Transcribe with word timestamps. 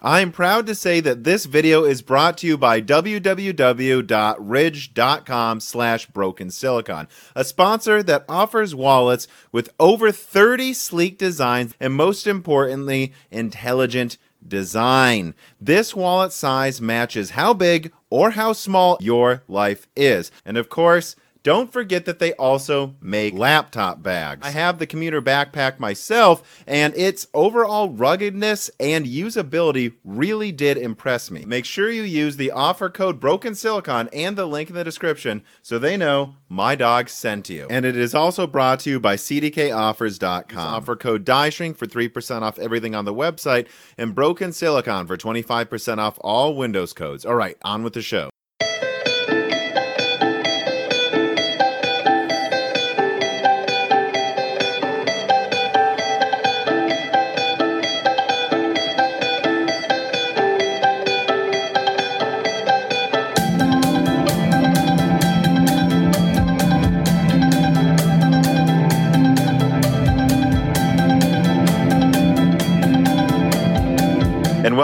I'm 0.00 0.30
proud 0.30 0.66
to 0.66 0.76
say 0.76 1.00
that 1.00 1.24
this 1.24 1.44
video 1.44 1.82
is 1.84 2.02
brought 2.02 2.38
to 2.38 2.46
you 2.46 2.56
by 2.56 2.80
www.ridge.com 2.80 5.60
slash 5.60 6.06
broken 6.06 6.50
silicon, 6.50 7.08
a 7.34 7.44
sponsor 7.44 8.00
that 8.04 8.24
offers 8.28 8.76
wallets 8.76 9.26
with 9.50 9.70
over 9.80 10.12
30 10.12 10.72
sleek 10.72 11.18
designs 11.18 11.74
and 11.80 11.94
most 11.94 12.28
importantly, 12.28 13.12
intelligent 13.32 14.18
design. 14.46 15.34
This 15.60 15.96
wallet 15.96 16.32
size 16.32 16.80
matches 16.80 17.30
how 17.30 17.52
big 17.52 17.92
or 18.08 18.30
how 18.30 18.52
small 18.52 18.98
your 19.00 19.42
life 19.48 19.88
is. 19.96 20.30
And 20.44 20.56
of 20.56 20.68
course, 20.68 21.16
don't 21.42 21.72
forget 21.72 22.04
that 22.04 22.18
they 22.18 22.32
also 22.34 22.96
make 23.00 23.34
laptop 23.34 24.02
bags. 24.02 24.46
I 24.46 24.50
have 24.50 24.78
the 24.78 24.86
commuter 24.86 25.22
backpack 25.22 25.78
myself, 25.78 26.62
and 26.66 26.94
its 26.96 27.26
overall 27.32 27.90
ruggedness 27.90 28.70
and 28.80 29.06
usability 29.06 29.94
really 30.04 30.52
did 30.52 30.76
impress 30.76 31.30
me. 31.30 31.44
Make 31.44 31.64
sure 31.64 31.90
you 31.90 32.02
use 32.02 32.36
the 32.36 32.50
offer 32.50 32.90
code 32.90 33.20
Broken 33.20 33.54
Silicon 33.54 34.08
and 34.12 34.36
the 34.36 34.46
link 34.46 34.68
in 34.68 34.74
the 34.74 34.84
description 34.84 35.42
so 35.62 35.78
they 35.78 35.96
know 35.96 36.34
my 36.48 36.74
dog 36.74 37.08
sent 37.08 37.48
you. 37.48 37.66
And 37.70 37.84
it 37.84 37.96
is 37.96 38.14
also 38.14 38.46
brought 38.46 38.80
to 38.80 38.90
you 38.90 39.00
by 39.00 39.16
CDKOffers.com. 39.16 40.74
Offer 40.74 40.96
code 40.96 41.24
DIESHRINK 41.24 41.76
for 41.76 41.86
3% 41.86 42.42
off 42.42 42.58
everything 42.58 42.94
on 42.94 43.04
the 43.04 43.14
website 43.14 43.68
and 43.96 44.14
Broken 44.14 44.52
Silicon 44.52 45.06
for 45.06 45.16
25% 45.16 45.98
off 45.98 46.18
all 46.20 46.56
Windows 46.56 46.92
codes. 46.92 47.24
All 47.24 47.34
right, 47.34 47.56
on 47.62 47.82
with 47.82 47.92
the 47.92 48.02
show. 48.02 48.30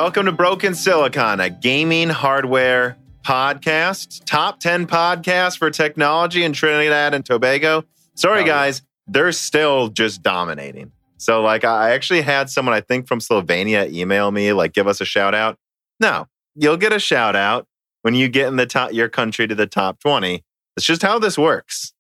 Welcome 0.04 0.26
to 0.26 0.32
Broken 0.32 0.74
Silicon, 0.74 1.40
a 1.40 1.48
gaming 1.48 2.10
hardware 2.10 2.98
podcast, 3.22 4.22
top 4.26 4.60
10 4.60 4.86
podcast 4.86 5.56
for 5.56 5.70
technology 5.70 6.44
in 6.44 6.52
Trinidad 6.52 7.14
and 7.14 7.24
Tobago. 7.24 7.84
Sorry, 8.14 8.42
Oh. 8.42 8.44
guys, 8.44 8.82
they're 9.06 9.32
still 9.32 9.88
just 9.88 10.22
dominating. 10.22 10.92
So, 11.16 11.40
like, 11.40 11.64
I 11.64 11.92
actually 11.92 12.20
had 12.20 12.50
someone, 12.50 12.74
I 12.74 12.82
think 12.82 13.08
from 13.08 13.20
Slovenia, 13.20 13.90
email 13.90 14.30
me, 14.30 14.52
like, 14.52 14.74
give 14.74 14.86
us 14.86 15.00
a 15.00 15.06
shout 15.06 15.34
out. 15.34 15.56
No, 15.98 16.26
you'll 16.54 16.76
get 16.76 16.92
a 16.92 16.98
shout 16.98 17.34
out 17.34 17.66
when 18.02 18.12
you 18.12 18.28
get 18.28 18.48
in 18.48 18.56
the 18.56 18.66
top, 18.66 18.92
your 18.92 19.08
country 19.08 19.48
to 19.48 19.54
the 19.54 19.66
top 19.66 20.00
20. 20.00 20.44
It's 20.76 20.84
just 20.84 21.00
how 21.00 21.18
this 21.18 21.38
works. 21.38 21.94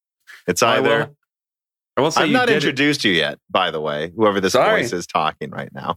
It's 0.46 0.62
I 0.62 0.76
either. 0.76 0.98
will- 0.98 1.16
I 1.96 2.00
will 2.02 2.10
say 2.10 2.26
you 2.26 2.34
not 2.34 2.48
did 2.48 2.52
it- 2.52 2.56
introduced 2.56 3.02
you 3.02 3.12
yet, 3.12 3.38
by 3.48 3.70
the 3.70 3.80
way, 3.80 4.12
whoever 4.14 4.42
this 4.42 4.52
Sorry. 4.52 4.82
voice 4.82 4.92
is 4.92 5.06
talking 5.06 5.48
right 5.52 5.70
now. 5.72 5.96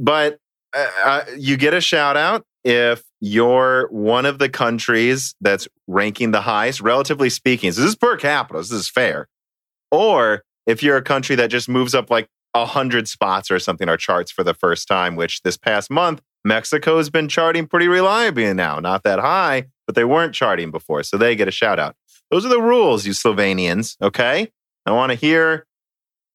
But 0.00 0.40
uh, 0.76 0.90
uh, 1.04 1.24
you 1.38 1.56
get 1.56 1.74
a 1.74 1.80
shout 1.80 2.16
out 2.16 2.44
if 2.64 3.02
you're 3.20 3.88
one 3.90 4.26
of 4.26 4.38
the 4.38 4.48
countries 4.48 5.34
that's 5.40 5.68
ranking 5.86 6.32
the 6.32 6.42
highest, 6.42 6.80
relatively 6.80 7.30
speaking. 7.30 7.72
So 7.72 7.82
this 7.82 7.90
is 7.90 7.96
per 7.96 8.16
capita, 8.16 8.62
so 8.64 8.74
this 8.74 8.82
is 8.82 8.90
fair. 8.90 9.28
Or 9.90 10.42
if 10.66 10.82
you're 10.82 10.96
a 10.96 11.02
country 11.02 11.36
that 11.36 11.48
just 11.48 11.68
moves 11.68 11.94
up 11.94 12.10
like 12.10 12.28
a 12.54 12.66
hundred 12.66 13.08
spots 13.08 13.50
or 13.50 13.58
something, 13.58 13.88
our 13.88 13.96
charts 13.96 14.30
for 14.30 14.42
the 14.42 14.54
first 14.54 14.88
time, 14.88 15.16
which 15.16 15.42
this 15.42 15.56
past 15.56 15.90
month, 15.90 16.20
Mexico 16.44 16.96
has 16.96 17.10
been 17.10 17.28
charting 17.28 17.66
pretty 17.66 17.88
reliably 17.88 18.52
now. 18.54 18.78
Not 18.80 19.02
that 19.04 19.18
high, 19.18 19.66
but 19.86 19.94
they 19.94 20.04
weren't 20.04 20.34
charting 20.34 20.70
before. 20.70 21.02
So 21.02 21.16
they 21.16 21.36
get 21.36 21.48
a 21.48 21.52
shout 21.52 21.78
out. 21.78 21.96
Those 22.30 22.44
are 22.44 22.50
the 22.50 22.60
rules, 22.60 23.06
you 23.06 23.12
Slovenians. 23.12 23.96
Okay. 24.02 24.50
I 24.84 24.92
want 24.92 25.10
to 25.10 25.16
hear 25.16 25.66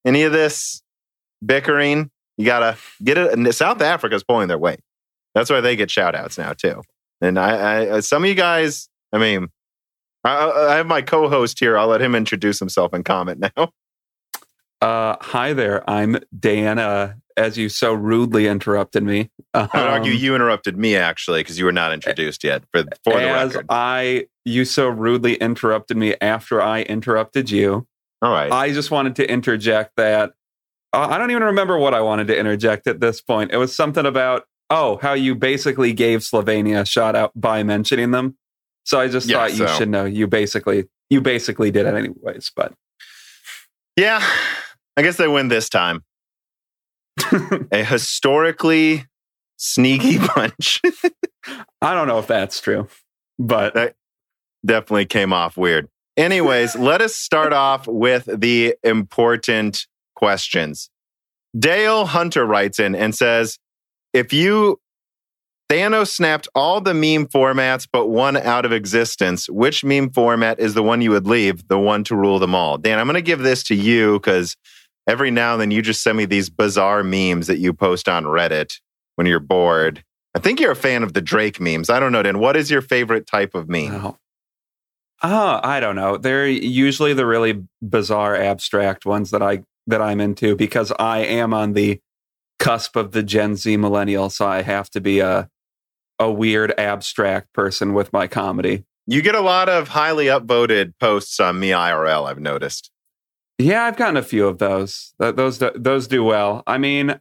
any 0.05 0.23
of 0.23 0.31
this 0.31 0.81
bickering. 1.45 2.11
You 2.41 2.45
got 2.45 2.59
to 2.59 2.77
get 3.03 3.17
it. 3.17 3.31
And 3.33 3.53
South 3.53 3.81
Africa's 3.81 4.23
pulling 4.23 4.47
their 4.47 4.57
weight. 4.57 4.79
That's 5.35 5.49
why 5.49 5.61
they 5.61 5.75
get 5.75 5.91
shout 5.91 6.15
outs 6.15 6.37
now, 6.37 6.53
too. 6.53 6.81
And 7.21 7.37
I, 7.37 7.97
I 7.97 7.99
some 7.99 8.23
of 8.23 8.29
you 8.29 8.35
guys, 8.35 8.89
I 9.13 9.19
mean, 9.19 9.49
I, 10.23 10.49
I 10.49 10.75
have 10.75 10.87
my 10.87 11.01
co 11.01 11.29
host 11.29 11.59
here. 11.59 11.77
I'll 11.77 11.87
let 11.87 12.01
him 12.01 12.15
introduce 12.15 12.59
himself 12.59 12.93
and 12.93 13.05
comment 13.05 13.39
now. 13.57 13.71
Uh, 14.81 15.17
hi 15.21 15.53
there. 15.53 15.87
I'm. 15.89 16.17
Uh, 16.43 17.09
as 17.37 17.57
you 17.57 17.69
so 17.69 17.93
rudely 17.93 18.47
interrupted 18.47 19.03
me. 19.03 19.29
I 19.53 19.61
would 19.61 19.69
argue 19.73 20.11
Um, 20.11 20.17
you 20.17 20.35
interrupted 20.35 20.77
me, 20.77 20.95
actually, 20.95 21.41
because 21.41 21.57
you 21.57 21.65
were 21.65 21.71
not 21.71 21.93
introduced 21.93 22.43
yet, 22.43 22.63
for, 22.71 22.83
for 23.03 23.13
the 23.13 23.29
as 23.29 23.53
record. 23.53 23.67
I 23.69 24.27
you 24.43 24.65
so 24.65 24.87
rudely 24.87 25.35
interrupted 25.35 25.97
me 25.97 26.15
after 26.19 26.61
I 26.61 26.81
interrupted 26.83 27.49
you. 27.49 27.87
All 28.21 28.31
right. 28.31 28.51
I 28.51 28.71
just 28.71 28.91
wanted 28.91 29.15
to 29.17 29.31
interject 29.31 29.95
that 29.97 30.29
uh, 30.29 30.33
Uh, 30.93 31.07
I 31.09 31.17
don't 31.17 31.31
even 31.31 31.43
remember 31.43 31.77
what 31.77 31.93
I 31.93 32.01
wanted 32.01 32.27
to 32.27 32.37
interject 32.37 32.87
at 32.87 32.99
this 32.99 33.21
point. 33.21 33.51
It 33.51 33.57
was 33.57 33.75
something 33.75 34.05
about 34.05 34.45
oh 34.69 34.97
how 35.01 35.13
you 35.13 35.35
basically 35.35 35.93
gave 35.93 36.19
Slovenia 36.21 36.81
a 36.81 36.85
shout 36.85 37.15
out 37.15 37.31
by 37.35 37.63
mentioning 37.63 38.11
them. 38.11 38.37
So 38.83 38.99
I 38.99 39.07
just 39.07 39.27
Yeah, 39.29 39.37
thought 39.37 39.51
you 39.51 39.67
so- 39.67 39.77
should 39.77 39.89
know 39.89 40.05
you 40.05 40.27
basically 40.27 40.85
you 41.09 41.21
basically 41.21 41.71
did 41.71 41.85
it 41.85 41.93
anyways. 41.93 42.51
But 42.55 42.73
yeah. 43.95 44.25
I 44.97 45.01
guess 45.03 45.17
they 45.17 45.27
win 45.27 45.47
this 45.47 45.69
time. 45.69 46.03
a 47.71 47.83
historically 47.83 49.05
sneaky 49.57 50.19
punch. 50.27 50.81
I 51.81 51.93
don't 51.93 52.07
know 52.07 52.19
if 52.19 52.27
that's 52.27 52.59
true. 52.59 52.87
But 53.39 53.73
That- 53.73 53.95
definitely 54.65 55.05
came 55.05 55.31
off 55.33 55.57
weird. 55.57 55.87
Anyways, 56.17 56.75
let 56.75 57.01
us 57.01 57.15
start 57.15 57.53
off 57.53 57.87
with 57.87 58.25
the 58.39 58.75
important 58.83 59.87
questions. 60.21 60.89
Dale 61.57 62.05
Hunter 62.05 62.45
writes 62.45 62.79
in 62.79 62.95
and 62.95 63.15
says, 63.15 63.57
if 64.13 64.31
you 64.31 64.79
Thanos 65.71 66.09
snapped 66.09 66.49
all 66.53 66.81
the 66.81 66.93
meme 66.93 67.27
formats 67.27 67.87
but 67.89 68.07
one 68.07 68.35
out 68.35 68.65
of 68.65 68.73
existence, 68.73 69.49
which 69.49 69.85
meme 69.85 70.09
format 70.09 70.59
is 70.59 70.73
the 70.73 70.83
one 70.83 70.99
you 70.99 71.11
would 71.11 71.25
leave, 71.25 71.65
the 71.69 71.79
one 71.79 72.03
to 72.03 72.15
rule 72.15 72.39
them 72.39 72.53
all? 72.53 72.77
Dan, 72.77 72.99
I'm 72.99 73.07
going 73.07 73.15
to 73.15 73.21
give 73.21 73.39
this 73.39 73.63
to 73.63 73.75
you 73.75 74.19
because 74.19 74.57
every 75.07 75.31
now 75.31 75.53
and 75.53 75.61
then 75.61 75.71
you 75.71 75.81
just 75.81 76.03
send 76.03 76.17
me 76.17 76.25
these 76.25 76.49
bizarre 76.49 77.03
memes 77.03 77.47
that 77.47 77.59
you 77.59 77.73
post 77.73 78.09
on 78.09 78.25
Reddit 78.25 78.81
when 79.15 79.27
you're 79.27 79.39
bored. 79.39 80.03
I 80.35 80.39
think 80.39 80.59
you're 80.59 80.71
a 80.71 80.75
fan 80.75 81.03
of 81.03 81.13
the 81.13 81.21
Drake 81.21 81.61
memes. 81.61 81.89
I 81.89 82.01
don't 82.01 82.11
know, 82.11 82.23
Dan. 82.23 82.39
What 82.39 82.57
is 82.57 82.69
your 82.69 82.81
favorite 82.81 83.25
type 83.25 83.55
of 83.55 83.69
meme? 83.69 83.93
Wow. 83.93 84.17
Oh, 85.23 85.29
uh, 85.29 85.61
I 85.63 85.79
don't 85.79 85.95
know. 85.95 86.17
They're 86.17 86.47
usually 86.47 87.13
the 87.13 87.25
really 87.25 87.63
bizarre, 87.81 88.35
abstract 88.35 89.05
ones 89.05 89.31
that 89.31 89.41
I 89.41 89.63
that 89.91 90.01
I'm 90.01 90.19
into 90.19 90.55
because 90.55 90.91
I 90.99 91.19
am 91.19 91.53
on 91.53 91.73
the 91.73 91.99
cusp 92.59 92.95
of 92.95 93.11
the 93.11 93.23
Gen 93.23 93.55
Z 93.55 93.77
millennial, 93.77 94.29
so 94.29 94.47
I 94.47 94.61
have 94.63 94.89
to 94.91 95.01
be 95.01 95.19
a 95.19 95.49
a 96.19 96.31
weird, 96.31 96.71
abstract 96.77 97.51
person 97.53 97.93
with 97.93 98.13
my 98.13 98.27
comedy. 98.27 98.85
You 99.07 99.23
get 99.23 99.33
a 99.33 99.41
lot 99.41 99.69
of 99.69 99.87
highly 99.87 100.25
upvoted 100.27 100.93
posts 100.99 101.39
on 101.39 101.59
me 101.59 101.69
IRL, 101.71 102.29
I've 102.29 102.39
noticed. 102.39 102.91
Yeah, 103.57 103.83
I've 103.85 103.97
gotten 103.97 104.17
a 104.17 104.21
few 104.23 104.47
of 104.47 104.59
those. 104.59 105.13
Th- 105.19 105.35
Those 105.35 105.57
do- 105.57 105.71
those 105.75 106.07
do 106.07 106.23
well. 106.23 106.61
I 106.67 106.77
mean, 106.77 107.19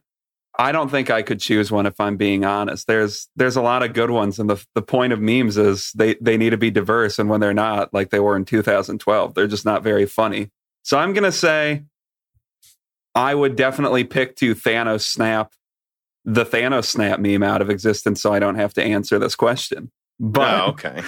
I 0.59 0.71
don't 0.71 0.89
think 0.91 1.09
I 1.09 1.23
could 1.23 1.39
choose 1.39 1.71
one 1.71 1.87
if 1.87 1.99
I'm 1.99 2.17
being 2.17 2.45
honest. 2.45 2.85
There's 2.85 3.27
there's 3.35 3.55
a 3.55 3.61
lot 3.61 3.81
of 3.83 3.93
good 3.93 4.11
ones, 4.11 4.37
and 4.37 4.49
the 4.49 4.63
the 4.75 4.81
point 4.83 5.13
of 5.13 5.19
memes 5.19 5.57
is 5.57 5.91
they 5.95 6.15
they 6.21 6.37
need 6.37 6.51
to 6.51 6.57
be 6.57 6.69
diverse, 6.69 7.17
and 7.17 7.29
when 7.29 7.39
they're 7.39 7.53
not, 7.53 7.91
like 7.93 8.11
they 8.11 8.19
were 8.19 8.35
in 8.35 8.45
2012, 8.45 9.33
they're 9.33 9.47
just 9.47 9.65
not 9.65 9.81
very 9.81 10.05
funny. 10.05 10.49
So 10.83 10.99
I'm 10.99 11.13
gonna 11.13 11.31
say, 11.31 11.83
I 13.15 13.35
would 13.35 13.55
definitely 13.55 14.03
pick 14.03 14.35
to 14.37 14.55
Thanos 14.55 15.01
snap 15.01 15.53
the 16.25 16.45
Thanos 16.45 16.85
snap 16.85 17.19
meme 17.19 17.43
out 17.43 17.61
of 17.61 17.69
existence, 17.69 18.21
so 18.21 18.33
I 18.33 18.39
don't 18.39 18.55
have 18.55 18.73
to 18.75 18.83
answer 18.83 19.17
this 19.19 19.35
question. 19.35 19.91
But 20.19 20.61
oh, 20.61 20.65
okay. 20.71 21.01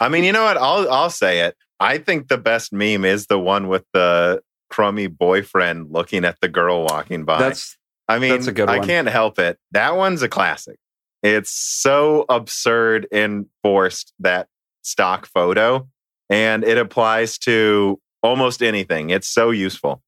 I 0.00 0.08
mean, 0.08 0.24
you 0.24 0.32
know 0.32 0.44
what? 0.44 0.58
I'll 0.58 0.90
I'll 0.90 1.10
say 1.10 1.40
it. 1.40 1.56
I 1.78 1.98
think 1.98 2.28
the 2.28 2.38
best 2.38 2.72
meme 2.72 3.04
is 3.04 3.26
the 3.26 3.38
one 3.38 3.68
with 3.68 3.84
the 3.94 4.42
crummy 4.68 5.06
boyfriend 5.06 5.90
looking 5.90 6.24
at 6.24 6.38
the 6.40 6.48
girl 6.48 6.84
walking 6.84 7.24
by. 7.24 7.38
that's 7.38 7.76
I 8.06 8.18
mean, 8.18 8.30
that's 8.32 8.48
a 8.48 8.52
good 8.52 8.68
one. 8.68 8.80
I 8.80 8.84
can't 8.84 9.08
help 9.08 9.38
it. 9.38 9.58
That 9.72 9.96
one's 9.96 10.22
a 10.22 10.28
classic. 10.28 10.78
It's 11.22 11.50
so 11.50 12.24
absurd 12.28 13.06
and 13.12 13.46
forced 13.62 14.12
that 14.20 14.48
stock 14.82 15.26
photo, 15.26 15.88
and 16.28 16.64
it 16.64 16.76
applies 16.76 17.38
to 17.38 17.98
almost 18.22 18.62
anything. 18.62 19.10
It's 19.10 19.28
so 19.28 19.50
useful. 19.50 20.02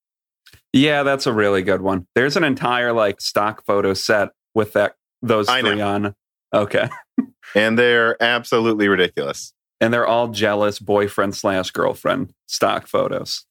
Yeah, 0.72 1.02
that's 1.02 1.26
a 1.26 1.32
really 1.32 1.62
good 1.62 1.82
one. 1.82 2.06
There's 2.14 2.36
an 2.36 2.44
entire 2.44 2.92
like 2.92 3.20
stock 3.20 3.64
photo 3.64 3.94
set 3.94 4.30
with 4.54 4.72
that 4.72 4.96
those 5.20 5.48
I 5.48 5.60
three 5.60 5.76
know. 5.76 5.88
on. 5.88 6.14
Okay. 6.54 6.88
And 7.54 7.78
they're 7.78 8.22
absolutely 8.22 8.88
ridiculous. 8.88 9.52
And 9.80 9.92
they're 9.92 10.06
all 10.06 10.28
jealous 10.28 10.78
boyfriend 10.78 11.34
slash 11.34 11.70
girlfriend 11.70 12.32
stock 12.46 12.86
photos. 12.86 13.44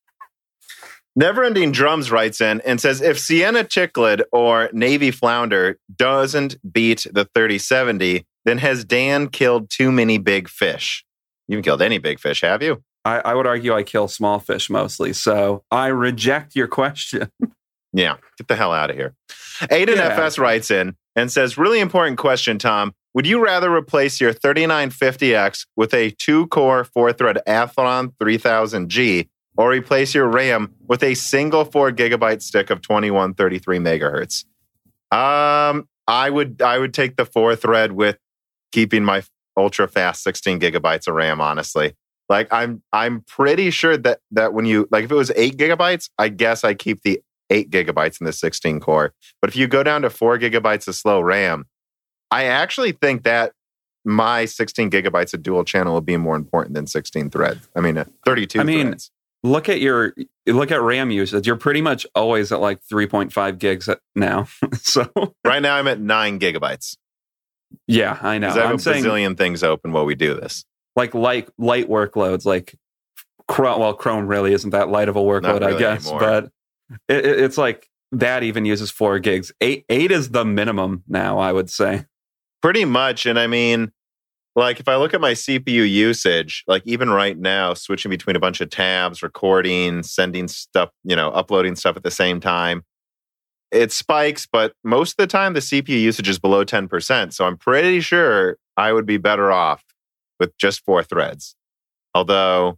Neverending 1.19 1.73
Drums 1.73 2.09
writes 2.09 2.39
in 2.39 2.61
and 2.61 2.79
says 2.79 3.01
if 3.01 3.19
Sienna 3.19 3.65
Cichlid 3.65 4.21
or 4.31 4.69
Navy 4.71 5.11
Flounder 5.11 5.77
doesn't 5.93 6.55
beat 6.73 7.05
the 7.11 7.25
3070, 7.35 8.25
then 8.45 8.59
has 8.59 8.85
Dan 8.85 9.27
killed 9.27 9.69
too 9.69 9.91
many 9.91 10.17
big 10.17 10.47
fish? 10.47 11.05
You 11.47 11.57
haven't 11.57 11.65
killed 11.65 11.81
any 11.81 11.97
big 11.97 12.19
fish, 12.19 12.41
have 12.41 12.63
you? 12.63 12.81
I, 13.03 13.19
I 13.19 13.33
would 13.33 13.47
argue 13.47 13.73
I 13.73 13.83
kill 13.83 14.07
small 14.07 14.39
fish 14.39 14.69
mostly. 14.69 15.13
So 15.13 15.63
I 15.71 15.87
reject 15.87 16.55
your 16.55 16.67
question. 16.67 17.29
Yeah, 17.93 18.15
get 18.37 18.47
the 18.47 18.55
hell 18.55 18.71
out 18.71 18.89
of 18.89 18.95
here. 18.95 19.15
Aiden 19.63 19.97
Yeah. 19.97 20.07
FS 20.17 20.39
writes 20.39 20.71
in 20.71 20.95
and 21.13 21.29
says, 21.29 21.57
Really 21.57 21.81
important 21.81 22.17
question, 22.17 22.57
Tom. 22.57 22.93
Would 23.13 23.27
you 23.27 23.43
rather 23.43 23.69
replace 23.69 24.21
your 24.21 24.33
3950X 24.33 25.67
with 25.75 25.93
a 25.93 26.11
two 26.11 26.47
core, 26.47 26.85
four 26.85 27.11
thread 27.11 27.39
Athlon 27.45 28.13
3000G 28.21 29.27
or 29.57 29.71
replace 29.71 30.15
your 30.15 30.27
RAM 30.27 30.73
with 30.87 31.03
a 31.03 31.15
single 31.15 31.65
four 31.65 31.91
gigabyte 31.91 32.41
stick 32.41 32.69
of 32.69 32.81
2133 32.81 33.79
megahertz? 33.79 34.45
Um, 35.11 35.89
I 36.07 36.29
would 36.29 36.61
I 36.61 36.77
would 36.77 36.93
take 36.93 37.17
the 37.17 37.25
four 37.25 37.57
thread 37.57 37.91
with 37.91 38.17
keeping 38.71 39.03
my 39.03 39.23
ultra 39.57 39.87
fast 39.89 40.23
16 40.23 40.61
gigabytes 40.61 41.07
of 41.09 41.15
RAM, 41.15 41.41
honestly. 41.41 41.93
Like 42.31 42.47
I'm 42.49 42.81
I'm 42.93 43.25
pretty 43.27 43.71
sure 43.71 43.97
that 43.97 44.19
that 44.31 44.53
when 44.53 44.63
you 44.63 44.87
like 44.89 45.03
if 45.03 45.11
it 45.11 45.15
was 45.15 45.33
eight 45.35 45.57
gigabytes, 45.57 46.09
I 46.17 46.29
guess 46.29 46.63
I 46.63 46.73
keep 46.73 47.03
the 47.03 47.21
eight 47.49 47.69
gigabytes 47.69 48.21
in 48.21 48.25
the 48.25 48.31
16 48.31 48.79
core. 48.79 49.13
But 49.41 49.49
if 49.49 49.57
you 49.57 49.67
go 49.67 49.83
down 49.83 50.03
to 50.03 50.09
four 50.09 50.39
gigabytes 50.39 50.87
of 50.87 50.95
slow 50.95 51.19
RAM, 51.19 51.65
I 52.31 52.45
actually 52.45 52.93
think 52.93 53.23
that 53.23 53.51
my 54.05 54.45
16 54.45 54.89
gigabytes 54.89 55.33
of 55.33 55.43
dual 55.43 55.65
channel 55.65 55.93
will 55.93 55.99
be 55.99 56.15
more 56.15 56.37
important 56.37 56.73
than 56.73 56.87
16 56.87 57.31
threads. 57.31 57.67
I 57.75 57.81
mean, 57.81 57.97
uh, 57.97 58.05
32 58.25 58.61
I 58.61 58.63
mean, 58.63 58.87
threads. 58.87 59.11
look 59.43 59.67
at 59.67 59.81
your 59.81 60.15
look 60.47 60.71
at 60.71 60.81
RAM 60.81 61.11
usage. 61.11 61.45
You're 61.45 61.57
pretty 61.57 61.81
much 61.81 62.07
always 62.15 62.53
at 62.53 62.61
like 62.61 62.79
3.5 62.89 63.59
gigs 63.59 63.89
now. 64.15 64.47
so 64.81 65.11
Right 65.43 65.61
now, 65.61 65.75
I'm 65.75 65.89
at 65.89 65.99
nine 65.99 66.39
gigabytes 66.39 66.95
yeah, 67.87 68.17
I 68.21 68.37
know. 68.37 68.49
I 68.49 68.53
have 68.53 68.69
I'm 68.69 68.75
a 68.75 68.79
saying 68.79 69.03
bazillion 69.03 69.37
things 69.37 69.63
open 69.63 69.91
while 69.91 70.05
we 70.05 70.15
do 70.15 70.33
this. 70.33 70.65
Like 70.95 71.13
light 71.13 71.49
light 71.57 71.87
workloads, 71.89 72.45
like 72.45 72.75
Chrome. 73.47 73.79
Well, 73.79 73.93
Chrome 73.93 74.27
really 74.27 74.53
isn't 74.53 74.69
that 74.71 74.89
light 74.89 75.09
of 75.09 75.15
a 75.15 75.21
workload, 75.21 75.63
I 75.63 75.77
guess. 75.77 76.05
anymore. 76.05 76.19
But 76.19 76.43
it, 77.07 77.25
it- 77.25 77.39
it's 77.41 77.57
like 77.57 77.87
that 78.13 78.43
even 78.43 78.65
uses 78.65 78.91
four 78.91 79.19
gigs. 79.19 79.51
Eight 79.61 79.85
eight 79.89 80.11
is 80.11 80.29
the 80.31 80.43
minimum 80.45 81.03
now. 81.07 81.37
I 81.37 81.51
would 81.53 81.69
say. 81.69 82.05
Pretty 82.61 82.85
much. 82.85 83.25
And 83.25 83.39
I 83.39 83.47
mean, 83.47 83.91
like 84.55 84.79
if 84.79 84.87
I 84.87 84.97
look 84.97 85.13
at 85.13 85.21
my 85.21 85.31
CPU 85.31 85.89
usage, 85.89 86.63
like 86.67 86.83
even 86.85 87.09
right 87.09 87.37
now, 87.37 87.73
switching 87.73 88.09
between 88.11 88.35
a 88.35 88.39
bunch 88.39 88.61
of 88.61 88.69
tabs, 88.69 89.23
recording, 89.23 90.03
sending 90.03 90.47
stuff, 90.47 90.89
you 91.03 91.15
know, 91.15 91.29
uploading 91.31 91.75
stuff 91.75 91.95
at 91.97 92.03
the 92.03 92.11
same 92.11 92.39
time, 92.39 92.83
it 93.71 93.91
spikes, 93.93 94.45
but 94.45 94.73
most 94.83 95.11
of 95.13 95.17
the 95.17 95.27
time 95.27 95.53
the 95.53 95.59
CPU 95.61 95.99
usage 95.99 96.27
is 96.29 96.37
below 96.37 96.63
10%. 96.65 97.31
So 97.33 97.45
I'm 97.45 97.57
pretty 97.57 98.01
sure 98.01 98.57
I 98.75 98.91
would 98.93 99.05
be 99.05 99.17
better 99.17 99.51
off 99.51 99.83
with 100.41 100.57
just 100.57 100.83
four 100.83 101.03
threads. 101.03 101.55
Although 102.13 102.77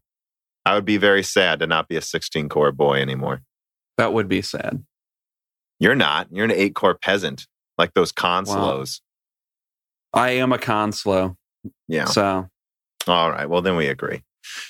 I 0.66 0.76
would 0.76 0.86
be 0.86 0.98
very 0.98 1.24
sad 1.24 1.60
to 1.60 1.66
not 1.68 1.88
be 1.88 1.96
a 1.96 2.02
16 2.02 2.50
core 2.50 2.72
boy 2.72 3.02
anymore. 3.02 3.42
That 3.98 4.14
would 4.14 4.28
be 4.28 4.42
sad. 4.44 4.84
You're 5.80 5.96
not. 5.96 6.28
You're 6.32 6.46
an 6.46 6.52
eight 6.52 6.76
core 6.76 6.94
peasant, 6.96 7.48
like 7.78 7.94
those 7.94 8.12
consolos. 8.12 9.00
I 10.14 10.32
am 10.32 10.52
a 10.54 10.58
consolo, 10.60 11.36
Yeah. 11.88 12.06
so 12.06 12.48
All 13.08 13.32
right. 13.32 13.50
Well, 13.50 13.62
then 13.62 13.76
we 13.76 13.88
agree. 13.88 14.22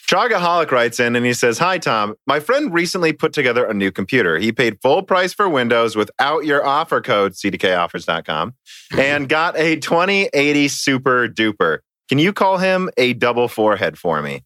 Trogaholic 0.09 0.71
writes 0.71 0.99
in 0.99 1.15
and 1.15 1.25
he 1.25 1.33
says, 1.33 1.57
Hi, 1.57 1.77
Tom. 1.79 2.15
My 2.27 2.39
friend 2.39 2.73
recently 2.73 3.11
put 3.11 3.33
together 3.33 3.65
a 3.65 3.73
new 3.73 3.91
computer. 3.91 4.37
He 4.37 4.51
paid 4.51 4.77
full 4.81 5.01
price 5.03 5.33
for 5.33 5.49
Windows 5.49 5.95
without 5.95 6.45
your 6.45 6.65
offer 6.65 7.01
code, 7.01 7.33
cdkoffers.com, 7.33 8.53
and 8.97 9.27
got 9.27 9.57
a 9.57 9.75
2080 9.77 10.67
Super 10.67 11.27
Duper. 11.27 11.79
Can 12.13 12.19
you 12.19 12.31
call 12.31 12.59
him 12.59 12.91
a 12.95 13.13
double 13.13 13.47
forehead 13.47 13.97
for 13.97 14.21
me? 14.21 14.43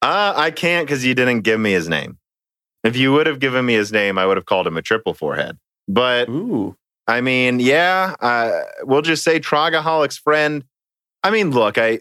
Uh, 0.00 0.32
I 0.34 0.50
can't 0.50 0.86
because 0.86 1.04
you 1.04 1.14
didn't 1.14 1.42
give 1.42 1.60
me 1.60 1.70
his 1.72 1.86
name. 1.86 2.16
If 2.82 2.96
you 2.96 3.12
would 3.12 3.26
have 3.26 3.40
given 3.40 3.66
me 3.66 3.74
his 3.74 3.92
name, 3.92 4.16
I 4.16 4.24
would 4.24 4.38
have 4.38 4.46
called 4.46 4.66
him 4.66 4.78
a 4.78 4.80
triple 4.80 5.12
forehead. 5.12 5.58
But 5.86 6.30
ooh, 6.30 6.74
I 7.06 7.20
mean, 7.20 7.60
yeah, 7.60 8.14
uh, 8.20 8.62
we'll 8.84 9.02
just 9.02 9.22
say 9.22 9.38
Trogaholic's 9.38 10.16
friend. 10.16 10.64
I 11.22 11.30
mean, 11.30 11.50
look, 11.50 11.76
I 11.76 12.00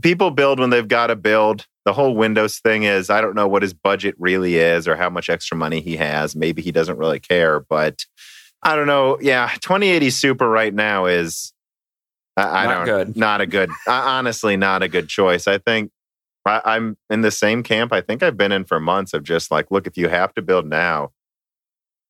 people 0.00 0.30
build 0.30 0.58
when 0.58 0.70
they've 0.70 0.88
got 0.88 1.08
to 1.08 1.16
build. 1.16 1.66
The 1.84 1.92
whole 1.92 2.16
Windows 2.16 2.60
thing 2.60 2.84
is, 2.84 3.10
I 3.10 3.20
don't 3.20 3.34
know 3.34 3.46
what 3.46 3.60
his 3.60 3.74
budget 3.74 4.14
really 4.18 4.56
is 4.56 4.88
or 4.88 4.96
how 4.96 5.10
much 5.10 5.28
extra 5.28 5.54
money 5.54 5.82
he 5.82 5.96
has. 5.96 6.34
Maybe 6.34 6.62
he 6.62 6.72
doesn't 6.72 6.96
really 6.96 7.20
care, 7.20 7.60
but 7.60 8.06
I 8.62 8.74
don't 8.74 8.86
know. 8.86 9.18
Yeah, 9.20 9.50
2080 9.60 10.08
Super 10.08 10.48
right 10.48 10.72
now 10.72 11.04
is, 11.04 11.52
I, 12.36 12.42
I 12.42 12.64
Not 12.66 12.74
don't, 12.74 12.86
good. 12.86 13.16
not 13.16 13.40
a 13.40 13.46
good, 13.46 13.70
uh, 13.86 13.92
honestly, 13.92 14.56
not 14.56 14.82
a 14.82 14.88
good 14.88 15.08
choice. 15.08 15.46
I 15.46 15.58
think 15.58 15.90
I, 16.46 16.60
I'm 16.64 16.96
in 17.10 17.20
the 17.20 17.30
same 17.30 17.62
camp. 17.62 17.92
I 17.92 18.00
think 18.00 18.22
I've 18.22 18.36
been 18.36 18.52
in 18.52 18.64
for 18.64 18.80
months 18.80 19.14
of 19.14 19.22
just 19.22 19.50
like, 19.50 19.70
look, 19.70 19.86
if 19.86 19.96
you 19.96 20.08
have 20.08 20.34
to 20.34 20.42
build 20.42 20.66
now, 20.66 21.10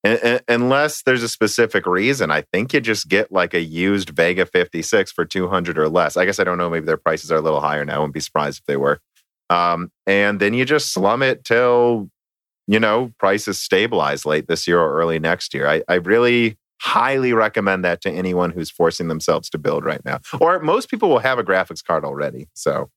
un- 0.05 0.19
un- 0.23 0.41
unless 0.49 1.03
there's 1.03 1.23
a 1.23 1.29
specific 1.29 1.87
reason, 1.87 2.31
I 2.31 2.43
think 2.53 2.73
you 2.73 2.81
just 2.81 3.09
get 3.09 3.31
like 3.33 3.55
a 3.55 3.61
used 3.61 4.11
Vega 4.11 4.47
56 4.47 5.13
for 5.13 5.25
200 5.25 5.79
or 5.79 5.89
less. 5.89 6.17
I 6.17 6.25
guess 6.25 6.41
I 6.41 6.45
don't 6.45 6.59
know. 6.59 6.71
Maybe 6.71 6.87
their 6.87 6.97
prices 6.97 7.31
are 7.31 7.37
a 7.37 7.43
little 7.43 7.61
higher 7.61 7.85
now. 7.85 7.97
I 7.97 7.99
wouldn't 7.99 8.15
be 8.15 8.21
surprised 8.21 8.61
if 8.61 8.67
they 8.67 8.77
were. 8.77 9.01
Um, 9.51 9.91
and 10.07 10.41
then 10.41 10.55
you 10.55 10.65
just 10.65 10.93
slum 10.93 11.23
it 11.23 11.45
till, 11.45 12.09
you 12.67 12.81
know, 12.81 13.13
prices 13.19 13.61
stabilize 13.61 14.25
late 14.25 14.49
this 14.49 14.67
year 14.67 14.81
or 14.81 14.99
early 14.99 15.19
next 15.19 15.53
year. 15.53 15.69
I, 15.69 15.83
I 15.87 15.97
really 15.97 16.57
highly 16.81 17.33
recommend 17.33 17.85
that 17.85 18.01
to 18.03 18.11
anyone 18.11 18.51
who's 18.51 18.71
forcing 18.71 19.09
themselves 19.09 19.49
to 19.51 19.59
build 19.59 19.85
right 19.85 20.05
now. 20.05 20.21
Or 20.41 20.61
most 20.61 20.91
people 20.91 21.09
will 21.09 21.21
have 21.21 21.39
a 21.39 21.45
graphics 21.45 21.85
card 21.85 22.05
already. 22.05 22.49
So 22.55 22.91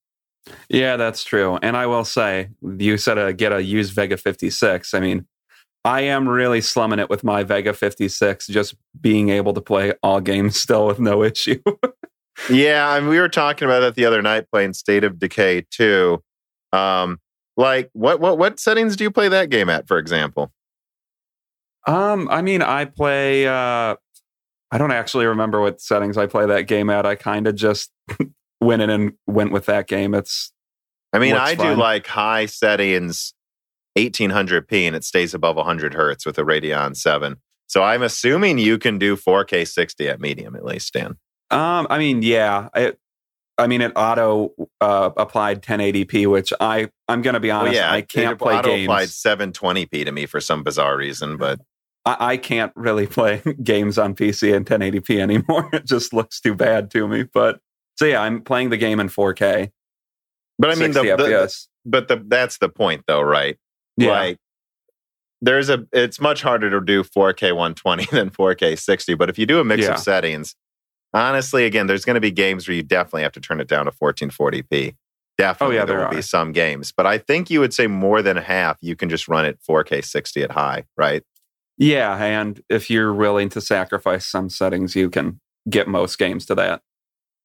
yeah, 0.70 0.96
that's 0.96 1.24
true. 1.24 1.58
And 1.62 1.76
I 1.76 1.86
will 1.88 2.06
say, 2.06 2.50
you 2.62 2.98
said 2.98 3.18
uh, 3.18 3.32
get 3.34 3.52
a 3.52 3.62
used 3.62 3.94
Vega 3.94 4.18
56. 4.18 4.94
I 4.94 5.00
mean, 5.00 5.28
I 5.84 6.02
am 6.02 6.28
really 6.28 6.62
slumming 6.62 7.00
it 7.00 7.10
with 7.10 7.24
my 7.24 7.44
Vega 7.44 7.74
56, 7.74 8.48
just 8.48 8.76
being 9.00 9.30
able 9.30 9.54
to 9.54 9.62
play 9.62 9.94
all 10.04 10.20
games 10.20 10.60
still 10.62 10.86
with 10.88 11.00
no 11.00 11.24
issue. 11.24 11.62
Yeah, 12.52 12.88
I 12.90 13.00
mean, 13.00 13.10
we 13.10 13.20
were 13.20 13.30
talking 13.30 13.66
about 13.66 13.80
that 13.80 13.96
the 13.96 14.06
other 14.06 14.22
night 14.22 14.50
playing 14.52 14.74
State 14.74 15.04
of 15.04 15.20
Decay 15.20 15.66
2. 15.72 16.22
Um, 16.72 17.20
like 17.56 17.90
what 17.94 18.20
what 18.20 18.38
what 18.38 18.60
settings 18.60 18.96
do 18.96 19.04
you 19.04 19.12
play 19.12 19.28
that 19.30 19.50
game 19.50 19.70
at, 19.70 19.88
for 19.88 19.98
example? 19.98 20.52
Um, 21.88 22.28
I 22.30 22.42
mean, 22.42 22.62
I 22.62 22.86
play. 22.86 23.48
Uh, 23.48 23.96
I 24.70 24.78
don't 24.78 24.92
actually 24.92 25.26
remember 25.26 25.62
what 25.62 25.80
settings 25.82 26.18
I 26.18 26.28
play 26.28 26.46
that 26.46 26.64
game 26.64 26.90
at. 26.90 27.06
I 27.06 27.16
kind 27.16 27.48
of 27.48 27.56
just 27.56 27.90
went 28.62 28.82
in 28.82 28.90
and 28.90 29.14
went 29.26 29.52
with 29.52 29.66
that 29.66 29.88
game. 29.88 30.14
It's 30.14 30.52
I 31.14 31.20
mean, 31.20 31.36
I 31.36 31.56
do 31.56 31.74
like 31.74 32.06
high 32.06 32.46
settings 32.46 33.34
1800p 33.98 34.84
and 34.84 34.96
it 34.96 35.04
stays 35.04 35.34
above 35.34 35.56
100 35.56 35.94
hertz 35.94 36.26
with 36.26 36.38
a 36.38 36.44
Radeon 36.44 36.96
7. 36.96 37.38
So 37.68 37.84
I'm 37.84 38.04
assuming 38.04 38.60
you 38.60 38.78
can 38.78 38.98
do 38.98 39.16
4K 39.16 39.68
60 39.68 40.08
at 40.10 40.22
medium 40.22 40.56
at 40.56 40.64
least, 40.64 40.94
Dan. 40.94 41.18
um, 41.50 41.88
I 41.90 41.98
mean, 41.98 42.22
yeah. 42.22 42.70
It, 42.76 43.00
I 43.58 43.68
mean, 43.68 43.82
it 43.82 43.92
auto 43.96 44.54
uh, 44.80 45.10
applied 45.18 45.64
1080p, 45.64 46.30
which 46.30 46.54
I 46.60 46.90
I'm 47.08 47.24
gonna 47.24 47.40
be 47.40 47.50
honest, 47.50 47.82
I 47.82 48.02
can't 48.02 48.34
it 48.34 48.38
play 48.38 48.56
auto 48.56 48.70
games. 48.70 48.86
applied 48.86 49.08
720p 49.08 50.06
to 50.06 50.12
me 50.12 50.28
for 50.28 50.40
some 50.40 50.64
bizarre 50.64 50.96
reason, 50.96 51.38
but 51.38 51.60
I, 52.08 52.32
I 52.32 52.38
can't 52.38 52.72
really 52.76 53.06
play 53.18 53.42
games 53.64 53.98
on 53.98 54.16
PC 54.16 54.54
in 54.56 54.66
1080p 54.66 55.20
anymore. 55.20 55.70
it 55.74 55.86
just 55.86 56.14
looks 56.14 56.40
too 56.42 56.56
bad 56.56 56.90
to 56.92 57.08
me. 57.08 57.24
But 57.24 57.60
so 57.96 58.06
yeah, 58.06 58.22
I'm 58.22 58.42
playing 58.42 58.70
the 58.70 58.78
game 58.78 59.00
in 59.00 59.10
4K, 59.10 59.72
but 60.60 60.72
I 60.72 60.76
mean, 60.76 60.92
the, 60.94 61.02
60 61.04 61.16
the- 61.24 61.54
but 61.86 62.08
the 62.08 62.24
that's 62.28 62.58
the 62.58 62.70
point 62.70 63.04
though, 63.08 63.22
right? 63.22 63.58
yeah, 63.98 64.10
Like 64.12 64.38
there's 65.42 65.70
a 65.70 65.86
it's 65.94 66.20
much 66.20 66.42
harder 66.42 66.70
to 66.70 66.82
do 66.82 67.04
4K 67.04 67.52
120 67.56 68.06
than 68.12 68.30
4K 68.30 68.78
60, 68.80 69.14
but 69.16 69.30
if 69.30 69.38
you 69.38 69.46
do 69.46 69.60
a 69.60 69.64
mix 69.64 69.84
Yeah. 69.84 69.94
of 69.94 70.00
settings, 70.00 70.56
honestly, 71.14 71.66
again, 71.66 71.88
there's 71.88 72.06
going 72.06 72.16
to 72.16 72.22
be 72.22 72.32
games 72.32 72.68
where 72.68 72.76
you 72.76 72.84
definitely 72.84 73.24
have 73.24 73.32
to 73.34 73.40
turn 73.42 73.60
it 73.60 73.68
down 73.68 73.86
to 73.86 73.92
1440p. 73.92 74.96
Definitely, 75.38 75.78
Oh, 75.78 75.80
yeah, 75.80 75.86
there, 75.86 75.98
there 75.98 76.08
will 76.08 76.16
be 76.16 76.22
some 76.24 76.52
games, 76.52 76.92
but 76.96 77.06
I 77.06 77.20
think 77.20 77.50
you 77.52 77.60
would 77.60 77.74
say 77.74 77.86
more 77.86 78.22
than 78.24 78.38
half 78.38 78.78
you 78.82 78.96
can 78.96 79.08
just 79.10 79.28
run 79.28 79.46
it 79.46 79.60
4K 79.70 80.04
60 80.04 80.42
at 80.44 80.52
high, 80.52 80.86
right? 80.98 81.24
Yeah. 81.78 82.16
And 82.24 82.62
if 82.70 82.90
you're 82.90 83.14
willing 83.14 83.50
to 83.50 83.62
sacrifice 83.62 84.26
some 84.26 84.50
settings, 84.50 84.96
you 84.96 85.10
can 85.10 85.40
get 85.70 85.88
most 85.88 86.18
games 86.18 86.46
to 86.48 86.56
that. 86.56 86.82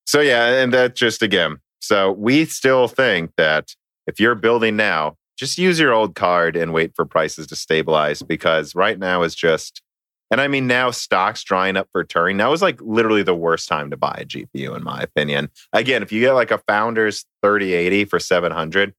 So 0.06 0.20
yeah, 0.20 0.62
and 0.62 0.72
that 0.72 0.96
just 0.96 1.22
again. 1.22 1.58
So 1.80 2.12
we 2.12 2.44
still 2.44 2.88
think 2.88 3.32
that 3.36 3.74
if 4.06 4.20
you're 4.20 4.34
building 4.34 4.76
now, 4.76 5.16
just 5.36 5.58
use 5.58 5.78
your 5.78 5.92
old 5.92 6.14
card 6.14 6.56
and 6.56 6.72
wait 6.72 6.92
for 6.94 7.04
prices 7.04 7.46
to 7.48 7.56
stabilize 7.56 8.22
because 8.22 8.74
right 8.74 8.98
now 8.98 9.22
is 9.22 9.34
just 9.34 9.82
and 10.30 10.40
I 10.40 10.48
mean 10.48 10.66
now 10.66 10.90
stocks 10.90 11.42
drying 11.44 11.76
up 11.76 11.88
for 11.92 12.04
Turing. 12.04 12.36
Now 12.36 12.52
is 12.52 12.62
like 12.62 12.80
literally 12.80 13.22
the 13.22 13.34
worst 13.34 13.68
time 13.68 13.90
to 13.90 13.96
buy 13.96 14.16
a 14.20 14.24
GPU 14.24 14.74
in 14.74 14.82
my 14.82 15.00
opinion. 15.00 15.50
Again, 15.72 16.02
if 16.02 16.10
you 16.10 16.20
get 16.20 16.32
like 16.32 16.50
a 16.50 16.58
Founders 16.68 17.26
3080 17.42 18.06
for 18.06 18.18
700, 18.18 18.94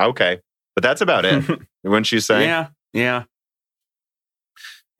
okay. 0.00 0.40
But 0.74 0.82
that's 0.82 1.00
about 1.00 1.24
it. 1.24 1.44
Wouldn't 1.84 2.10
you 2.10 2.20
say? 2.20 2.44
yeah, 2.44 2.68
yeah. 2.92 3.24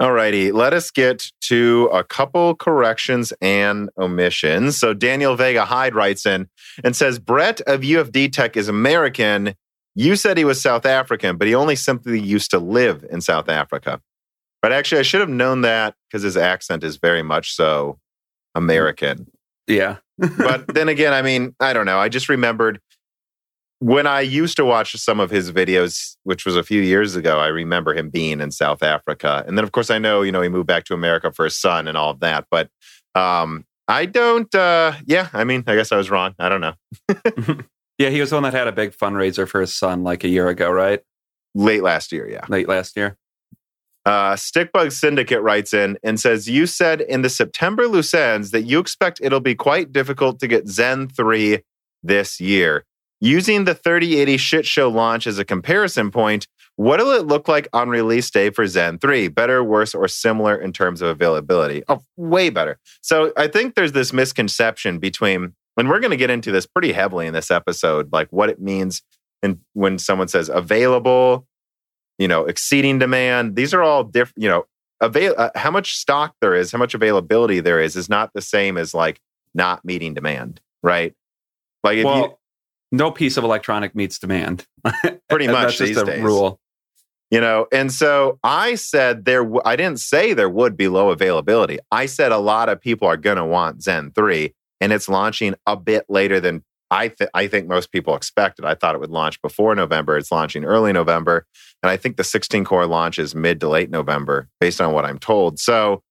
Alrighty, 0.00 0.52
let 0.52 0.72
us 0.74 0.92
get 0.92 1.32
to 1.42 1.90
a 1.92 2.04
couple 2.04 2.54
corrections 2.54 3.32
and 3.40 3.90
omissions. 3.98 4.78
So 4.78 4.94
Daniel 4.94 5.34
Vega 5.34 5.64
Hyde 5.64 5.94
writes 5.94 6.24
in 6.24 6.48
and 6.84 6.94
says 6.94 7.18
Brett 7.18 7.60
of 7.62 7.80
UFD 7.80 8.32
Tech 8.32 8.56
is 8.56 8.68
American. 8.68 9.54
You 9.96 10.14
said 10.14 10.38
he 10.38 10.44
was 10.44 10.60
South 10.60 10.86
African, 10.86 11.36
but 11.36 11.48
he 11.48 11.54
only 11.54 11.74
simply 11.74 12.20
used 12.20 12.52
to 12.52 12.60
live 12.60 13.04
in 13.10 13.20
South 13.20 13.48
Africa. 13.48 14.00
But 14.62 14.72
actually, 14.72 15.00
I 15.00 15.02
should 15.02 15.20
have 15.20 15.28
known 15.28 15.62
that 15.62 15.94
because 16.08 16.22
his 16.22 16.36
accent 16.36 16.84
is 16.84 16.96
very 16.96 17.22
much 17.24 17.54
so 17.54 17.98
American. 18.54 19.26
Yeah. 19.66 19.96
but 20.38 20.72
then 20.72 20.88
again, 20.88 21.12
I 21.12 21.22
mean, 21.22 21.56
I 21.58 21.72
don't 21.72 21.86
know. 21.86 21.98
I 21.98 22.08
just 22.08 22.28
remembered 22.28 22.80
when 23.80 24.06
I 24.06 24.20
used 24.20 24.56
to 24.56 24.64
watch 24.64 24.96
some 24.96 25.20
of 25.20 25.30
his 25.30 25.52
videos, 25.52 26.16
which 26.24 26.44
was 26.44 26.56
a 26.56 26.62
few 26.62 26.82
years 26.82 27.14
ago, 27.14 27.38
I 27.38 27.46
remember 27.46 27.94
him 27.94 28.10
being 28.10 28.40
in 28.40 28.50
South 28.50 28.82
Africa. 28.82 29.44
And 29.46 29.56
then, 29.56 29.64
of 29.64 29.72
course, 29.72 29.90
I 29.90 29.98
know, 29.98 30.22
you 30.22 30.32
know, 30.32 30.42
he 30.42 30.48
moved 30.48 30.66
back 30.66 30.84
to 30.84 30.94
America 30.94 31.30
for 31.32 31.44
his 31.44 31.56
son 31.56 31.86
and 31.86 31.96
all 31.96 32.10
of 32.10 32.20
that. 32.20 32.46
But 32.50 32.70
um, 33.14 33.64
I 33.86 34.06
don't, 34.06 34.52
uh, 34.54 34.94
yeah, 35.06 35.28
I 35.32 35.44
mean, 35.44 35.62
I 35.66 35.76
guess 35.76 35.92
I 35.92 35.96
was 35.96 36.10
wrong. 36.10 36.34
I 36.38 36.48
don't 36.48 36.60
know. 36.60 36.74
yeah, 37.98 38.10
he 38.10 38.20
was 38.20 38.30
the 38.30 38.36
one 38.36 38.42
that 38.42 38.54
had 38.54 38.66
a 38.66 38.72
big 38.72 38.90
fundraiser 38.90 39.48
for 39.48 39.60
his 39.60 39.74
son 39.74 40.02
like 40.02 40.24
a 40.24 40.28
year 40.28 40.48
ago, 40.48 40.70
right? 40.70 41.00
Late 41.54 41.82
last 41.82 42.10
year, 42.10 42.28
yeah. 42.28 42.44
Late 42.48 42.68
last 42.68 42.96
year. 42.96 43.16
Uh, 44.04 44.34
Stickbug 44.34 44.90
Syndicate 44.90 45.42
writes 45.42 45.72
in 45.72 45.98
and 46.02 46.18
says, 46.18 46.48
You 46.48 46.66
said 46.66 47.00
in 47.00 47.22
the 47.22 47.28
September 47.28 47.86
loose 47.86 48.14
ends 48.14 48.50
that 48.50 48.62
you 48.62 48.80
expect 48.80 49.20
it'll 49.22 49.40
be 49.40 49.54
quite 49.54 49.92
difficult 49.92 50.40
to 50.40 50.48
get 50.48 50.66
Zen 50.66 51.08
3 51.08 51.60
this 52.02 52.40
year. 52.40 52.84
Using 53.20 53.64
the 53.64 53.74
3080 53.74 54.36
shit 54.36 54.66
show 54.66 54.88
launch 54.88 55.26
as 55.26 55.38
a 55.38 55.44
comparison 55.44 56.10
point, 56.10 56.46
what'll 56.76 57.10
it 57.10 57.26
look 57.26 57.48
like 57.48 57.68
on 57.72 57.88
release 57.88 58.30
day 58.30 58.50
for 58.50 58.66
Zen 58.66 58.98
3? 58.98 59.28
Better, 59.28 59.64
worse, 59.64 59.94
or 59.94 60.06
similar 60.06 60.56
in 60.56 60.72
terms 60.72 61.02
of 61.02 61.08
availability? 61.08 61.82
Oh, 61.88 62.02
way 62.16 62.50
better. 62.50 62.78
So 63.00 63.32
I 63.36 63.48
think 63.48 63.74
there's 63.74 63.92
this 63.92 64.12
misconception 64.12 64.98
between, 64.98 65.54
and 65.76 65.88
we're 65.88 66.00
going 66.00 66.12
to 66.12 66.16
get 66.16 66.30
into 66.30 66.52
this 66.52 66.66
pretty 66.66 66.92
heavily 66.92 67.26
in 67.26 67.34
this 67.34 67.50
episode, 67.50 68.12
like 68.12 68.28
what 68.30 68.50
it 68.50 68.60
means 68.60 69.02
and 69.42 69.58
when 69.72 69.98
someone 69.98 70.28
says 70.28 70.48
available, 70.48 71.46
you 72.18 72.28
know, 72.28 72.44
exceeding 72.44 72.98
demand. 72.98 73.56
These 73.56 73.74
are 73.74 73.82
all 73.82 74.04
different, 74.04 74.42
you 74.42 74.48
know, 74.48 74.64
avail- 75.00 75.34
uh, 75.36 75.50
how 75.54 75.70
much 75.70 75.96
stock 75.96 76.34
there 76.40 76.54
is, 76.54 76.72
how 76.72 76.78
much 76.78 76.94
availability 76.94 77.60
there 77.60 77.80
is, 77.80 77.96
is 77.96 78.08
not 78.08 78.30
the 78.34 78.40
same 78.40 78.76
as 78.76 78.94
like 78.94 79.20
not 79.54 79.84
meeting 79.84 80.14
demand, 80.14 80.60
right? 80.82 81.14
Like 81.82 81.98
if 81.98 82.04
well, 82.04 82.18
you, 82.18 82.38
no 82.90 83.10
piece 83.10 83.36
of 83.36 83.44
electronic 83.44 83.94
meets 83.94 84.18
demand. 84.18 84.66
Pretty 85.28 85.46
much 85.46 85.78
That's 85.78 85.90
just 85.90 86.02
a 86.02 86.04
days. 86.04 86.22
rule. 86.22 86.60
You 87.30 87.42
know, 87.42 87.66
and 87.70 87.92
so 87.92 88.38
I 88.42 88.74
said 88.74 89.26
there. 89.26 89.42
W- 89.42 89.60
I 89.64 89.76
didn't 89.76 90.00
say 90.00 90.32
there 90.32 90.48
would 90.48 90.78
be 90.78 90.88
low 90.88 91.10
availability. 91.10 91.78
I 91.92 92.06
said 92.06 92.32
a 92.32 92.38
lot 92.38 92.70
of 92.70 92.80
people 92.80 93.06
are 93.06 93.18
going 93.18 93.36
to 93.36 93.44
want 93.44 93.82
Zen 93.82 94.12
three, 94.12 94.54
and 94.80 94.94
it's 94.94 95.10
launching 95.10 95.54
a 95.66 95.76
bit 95.76 96.06
later 96.08 96.40
than 96.40 96.64
I 96.90 97.08
th- 97.08 97.28
I 97.34 97.46
think 97.46 97.68
most 97.68 97.92
people 97.92 98.16
expected. 98.16 98.64
I 98.64 98.74
thought 98.74 98.94
it 98.94 99.00
would 99.02 99.10
launch 99.10 99.42
before 99.42 99.74
November. 99.74 100.16
It's 100.16 100.32
launching 100.32 100.64
early 100.64 100.90
November, 100.94 101.44
and 101.82 101.90
I 101.90 101.98
think 101.98 102.16
the 102.16 102.24
16 102.24 102.64
core 102.64 102.86
launch 102.86 103.18
is 103.18 103.34
mid 103.34 103.60
to 103.60 103.68
late 103.68 103.90
November, 103.90 104.48
based 104.58 104.80
on 104.80 104.94
what 104.94 105.04
I'm 105.04 105.18
told. 105.18 105.58
So, 105.58 106.02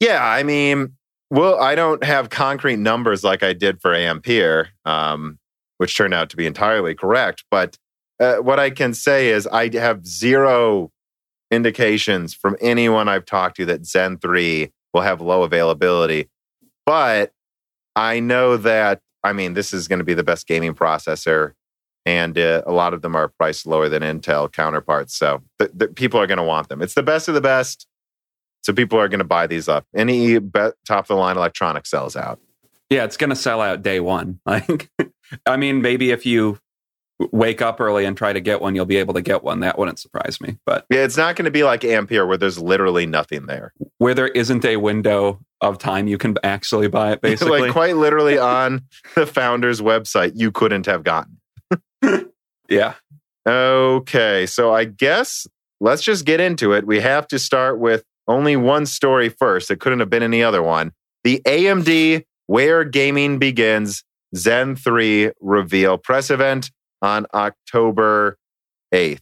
yeah, 0.00 0.24
I 0.24 0.42
mean, 0.42 0.96
well, 1.30 1.60
I 1.60 1.76
don't 1.76 2.02
have 2.02 2.28
concrete 2.30 2.78
numbers 2.78 3.22
like 3.22 3.44
I 3.44 3.52
did 3.52 3.80
for 3.80 3.94
Ampere. 3.94 4.70
Um, 4.84 5.38
which 5.78 5.96
turned 5.96 6.14
out 6.14 6.30
to 6.30 6.36
be 6.36 6.46
entirely 6.46 6.94
correct. 6.94 7.44
But 7.50 7.76
uh, 8.20 8.36
what 8.36 8.60
I 8.60 8.70
can 8.70 8.94
say 8.94 9.28
is 9.28 9.46
I 9.46 9.70
have 9.76 10.06
zero 10.06 10.90
indications 11.50 12.34
from 12.34 12.56
anyone 12.60 13.08
I've 13.08 13.24
talked 13.24 13.56
to 13.56 13.66
that 13.66 13.86
Zen 13.86 14.18
3 14.18 14.72
will 14.92 15.02
have 15.02 15.20
low 15.20 15.42
availability. 15.42 16.28
But 16.86 17.32
I 17.96 18.20
know 18.20 18.56
that, 18.58 19.00
I 19.22 19.32
mean, 19.32 19.54
this 19.54 19.72
is 19.72 19.88
going 19.88 19.98
to 19.98 20.04
be 20.04 20.14
the 20.14 20.24
best 20.24 20.46
gaming 20.46 20.74
processor. 20.74 21.52
And 22.06 22.38
uh, 22.38 22.62
a 22.66 22.72
lot 22.72 22.92
of 22.92 23.02
them 23.02 23.16
are 23.16 23.28
priced 23.28 23.66
lower 23.66 23.88
than 23.88 24.02
Intel 24.02 24.52
counterparts. 24.52 25.16
So 25.16 25.42
people 25.94 26.20
are 26.20 26.26
going 26.26 26.38
to 26.38 26.44
want 26.44 26.68
them. 26.68 26.82
It's 26.82 26.94
the 26.94 27.02
best 27.02 27.28
of 27.28 27.34
the 27.34 27.40
best. 27.40 27.86
So 28.62 28.72
people 28.72 28.98
are 28.98 29.08
going 29.08 29.18
to 29.18 29.24
buy 29.24 29.46
these 29.46 29.68
up. 29.68 29.86
Any 29.94 30.38
top 30.86 31.04
of 31.04 31.06
the 31.08 31.14
line 31.14 31.36
electronic 31.36 31.86
sells 31.86 32.16
out. 32.16 32.40
Yeah, 32.90 33.04
it's 33.04 33.16
going 33.16 33.30
to 33.30 33.36
sell 33.36 33.60
out 33.60 33.82
day 33.82 34.00
one. 34.00 34.40
Like 34.46 34.90
I 35.46 35.56
mean, 35.56 35.82
maybe 35.82 36.10
if 36.10 36.26
you 36.26 36.58
wake 37.32 37.62
up 37.62 37.80
early 37.80 38.04
and 38.04 38.16
try 38.16 38.32
to 38.32 38.40
get 38.40 38.60
one, 38.60 38.74
you'll 38.74 38.84
be 38.84 38.96
able 38.96 39.14
to 39.14 39.22
get 39.22 39.44
one. 39.44 39.60
That 39.60 39.78
wouldn't 39.78 39.98
surprise 39.98 40.40
me. 40.40 40.58
But 40.66 40.84
yeah, 40.90 41.04
it's 41.04 41.16
not 41.16 41.36
going 41.36 41.44
to 41.44 41.50
be 41.50 41.62
like 41.62 41.84
Ampere 41.84 42.26
where 42.26 42.36
there's 42.36 42.58
literally 42.58 43.06
nothing 43.06 43.46
there. 43.46 43.72
Where 43.98 44.14
there 44.14 44.28
isn't 44.28 44.64
a 44.64 44.76
window 44.76 45.40
of 45.60 45.78
time 45.78 46.08
you 46.08 46.18
can 46.18 46.36
actually 46.42 46.88
buy 46.88 47.12
it, 47.12 47.20
basically. 47.22 47.60
like 47.60 47.72
quite 47.72 47.96
literally 47.96 48.38
on 48.38 48.82
the 49.14 49.26
founder's 49.26 49.80
website, 49.80 50.32
you 50.34 50.50
couldn't 50.50 50.86
have 50.86 51.04
gotten. 51.04 51.40
yeah. 52.68 52.94
Okay. 53.46 54.46
So 54.46 54.72
I 54.72 54.84
guess 54.84 55.46
let's 55.80 56.02
just 56.02 56.24
get 56.24 56.40
into 56.40 56.72
it. 56.72 56.86
We 56.86 57.00
have 57.00 57.28
to 57.28 57.38
start 57.38 57.78
with 57.78 58.04
only 58.26 58.56
one 58.56 58.86
story 58.86 59.28
first. 59.28 59.70
It 59.70 59.80
couldn't 59.80 60.00
have 60.00 60.10
been 60.10 60.22
any 60.22 60.42
other 60.42 60.62
one. 60.62 60.92
The 61.24 61.40
AMD 61.46 62.24
Where 62.46 62.84
Gaming 62.84 63.38
Begins 63.38 64.02
Zen 64.36 64.76
3 64.76 65.30
reveal 65.40 65.98
press 65.98 66.30
event 66.30 66.70
on 67.02 67.26
October 67.34 68.38
8th. 68.92 69.20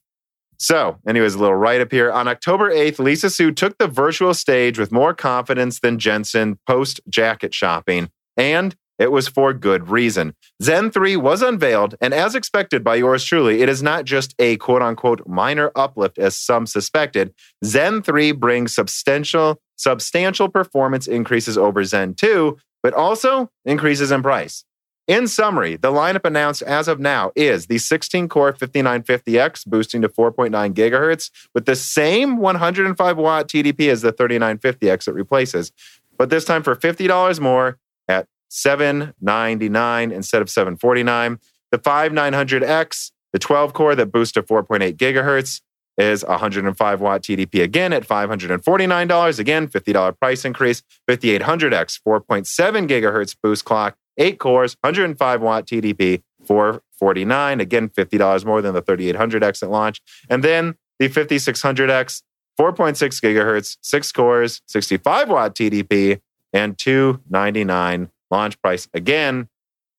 So, 0.58 0.98
anyways, 1.08 1.34
a 1.34 1.38
little 1.38 1.56
write 1.56 1.80
up 1.80 1.90
here. 1.90 2.12
On 2.12 2.28
October 2.28 2.70
8th, 2.70 3.00
Lisa 3.00 3.30
Su 3.30 3.50
took 3.50 3.78
the 3.78 3.88
virtual 3.88 4.32
stage 4.32 4.78
with 4.78 4.92
more 4.92 5.12
confidence 5.12 5.80
than 5.80 5.98
Jensen 5.98 6.58
post 6.68 7.00
jacket 7.08 7.52
shopping, 7.52 8.10
and 8.36 8.76
it 8.98 9.10
was 9.10 9.26
for 9.26 9.52
good 9.52 9.88
reason. 9.88 10.36
Zen 10.62 10.92
3 10.92 11.16
was 11.16 11.42
unveiled, 11.42 11.96
and 12.00 12.14
as 12.14 12.36
expected 12.36 12.84
by 12.84 12.94
yours 12.94 13.24
truly, 13.24 13.60
it 13.60 13.68
is 13.68 13.82
not 13.82 14.04
just 14.04 14.36
a 14.38 14.56
quote 14.58 14.82
unquote 14.82 15.26
minor 15.26 15.72
uplift 15.74 16.18
as 16.18 16.38
some 16.38 16.66
suspected. 16.66 17.34
Zen 17.64 18.02
3 18.02 18.30
brings 18.30 18.72
substantial 18.72 19.60
substantial 19.74 20.48
performance 20.48 21.08
increases 21.08 21.58
over 21.58 21.82
Zen 21.82 22.14
2, 22.14 22.56
but 22.84 22.94
also 22.94 23.50
increases 23.64 24.12
in 24.12 24.22
price. 24.22 24.64
In 25.08 25.26
summary, 25.26 25.76
the 25.76 25.90
lineup 25.90 26.24
announced 26.24 26.62
as 26.62 26.86
of 26.86 27.00
now 27.00 27.32
is 27.34 27.66
the 27.66 27.78
16 27.78 28.28
core 28.28 28.52
5950X 28.52 29.66
boosting 29.66 30.00
to 30.02 30.08
4.9 30.08 30.74
gigahertz 30.74 31.30
with 31.54 31.66
the 31.66 31.74
same 31.74 32.38
105 32.38 33.16
watt 33.16 33.48
TDP 33.48 33.90
as 33.90 34.02
the 34.02 34.12
3950X 34.12 35.08
it 35.08 35.14
replaces, 35.14 35.72
but 36.16 36.30
this 36.30 36.44
time 36.44 36.62
for 36.62 36.76
$50 36.76 37.40
more 37.40 37.78
at 38.06 38.28
799 38.48 40.12
instead 40.12 40.40
of 40.40 40.48
749. 40.48 41.40
The 41.72 41.78
5900X, 41.78 43.10
the 43.32 43.38
12 43.40 43.72
core 43.72 43.96
that 43.96 44.12
boosts 44.12 44.34
to 44.34 44.42
4.8 44.42 44.96
gigahertz, 44.96 45.62
is 45.98 46.24
105 46.24 47.00
watt 47.00 47.22
TDP 47.22 47.62
again 47.62 47.92
at 47.92 48.06
$549. 48.06 49.38
Again, 49.38 49.68
$50 49.68 50.18
price 50.18 50.44
increase. 50.44 50.82
5800X, 51.10 52.00
4.7 52.06 52.88
gigahertz 52.88 53.36
boost 53.42 53.64
clock 53.64 53.96
eight 54.18 54.38
cores, 54.38 54.76
105 54.80 55.40
watt 55.40 55.66
TDP, 55.66 56.22
449. 56.44 57.60
Again, 57.60 57.88
$50 57.88 58.44
more 58.44 58.62
than 58.62 58.74
the 58.74 58.82
3800X 58.82 59.62
at 59.62 59.70
launch. 59.70 60.00
And 60.28 60.42
then 60.42 60.74
the 60.98 61.08
5600X, 61.08 62.22
4.6 62.58 62.96
gigahertz, 63.20 63.76
six 63.80 64.12
cores, 64.12 64.60
65 64.66 65.28
watt 65.28 65.54
TDP, 65.54 66.20
and 66.52 66.76
299 66.78 68.10
launch 68.30 68.60
price. 68.60 68.88
Again, 68.92 69.48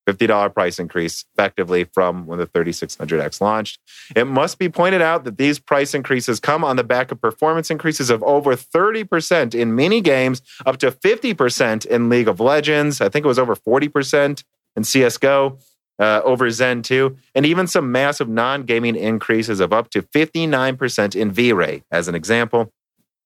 $50 0.08 0.54
price 0.54 0.80
increase 0.80 1.26
effectively 1.34 1.86
from 1.86 2.26
when 2.26 2.40
the 2.40 2.48
3600X 2.48 3.42
launched. 3.42 3.80
It 4.16 4.26
must 4.26 4.60
be 4.60 4.70
pointed 4.70 5.02
out 5.02 5.24
that 5.24 5.38
these 5.38 5.60
price 5.60 5.94
increases 5.94 6.40
come 6.40 6.64
on 6.64 6.76
the 6.76 6.84
back 6.84 7.12
of 7.12 7.22
performance 7.22 7.70
increases 7.70 8.10
of 8.10 8.24
over 8.24 8.56
30% 8.56 9.56
in 9.56 9.76
mini 9.76 10.02
games, 10.02 10.42
up 10.66 10.78
to 10.78 10.92
50% 10.92 11.86
in 11.86 12.10
League 12.10 12.28
of 12.28 12.40
Legends. 12.40 13.02
I 13.02 13.10
think 13.10 13.26
it 13.26 13.28
was 13.28 13.40
over 13.40 13.56
40% 13.56 14.44
in 14.76 14.84
CSGO. 14.84 15.60
Uh, 16.00 16.22
over 16.26 16.50
Zen 16.50 16.82
2, 16.82 17.16
and 17.36 17.46
even 17.46 17.68
some 17.68 17.92
massive 17.92 18.28
non 18.28 18.64
gaming 18.64 18.96
increases 18.96 19.60
of 19.60 19.72
up 19.72 19.92
to 19.92 20.02
59% 20.02 21.16
in 21.16 21.32
V 21.32 21.54
Ray, 21.54 21.84
as 21.92 22.08
an 22.08 22.16
example. 22.16 22.74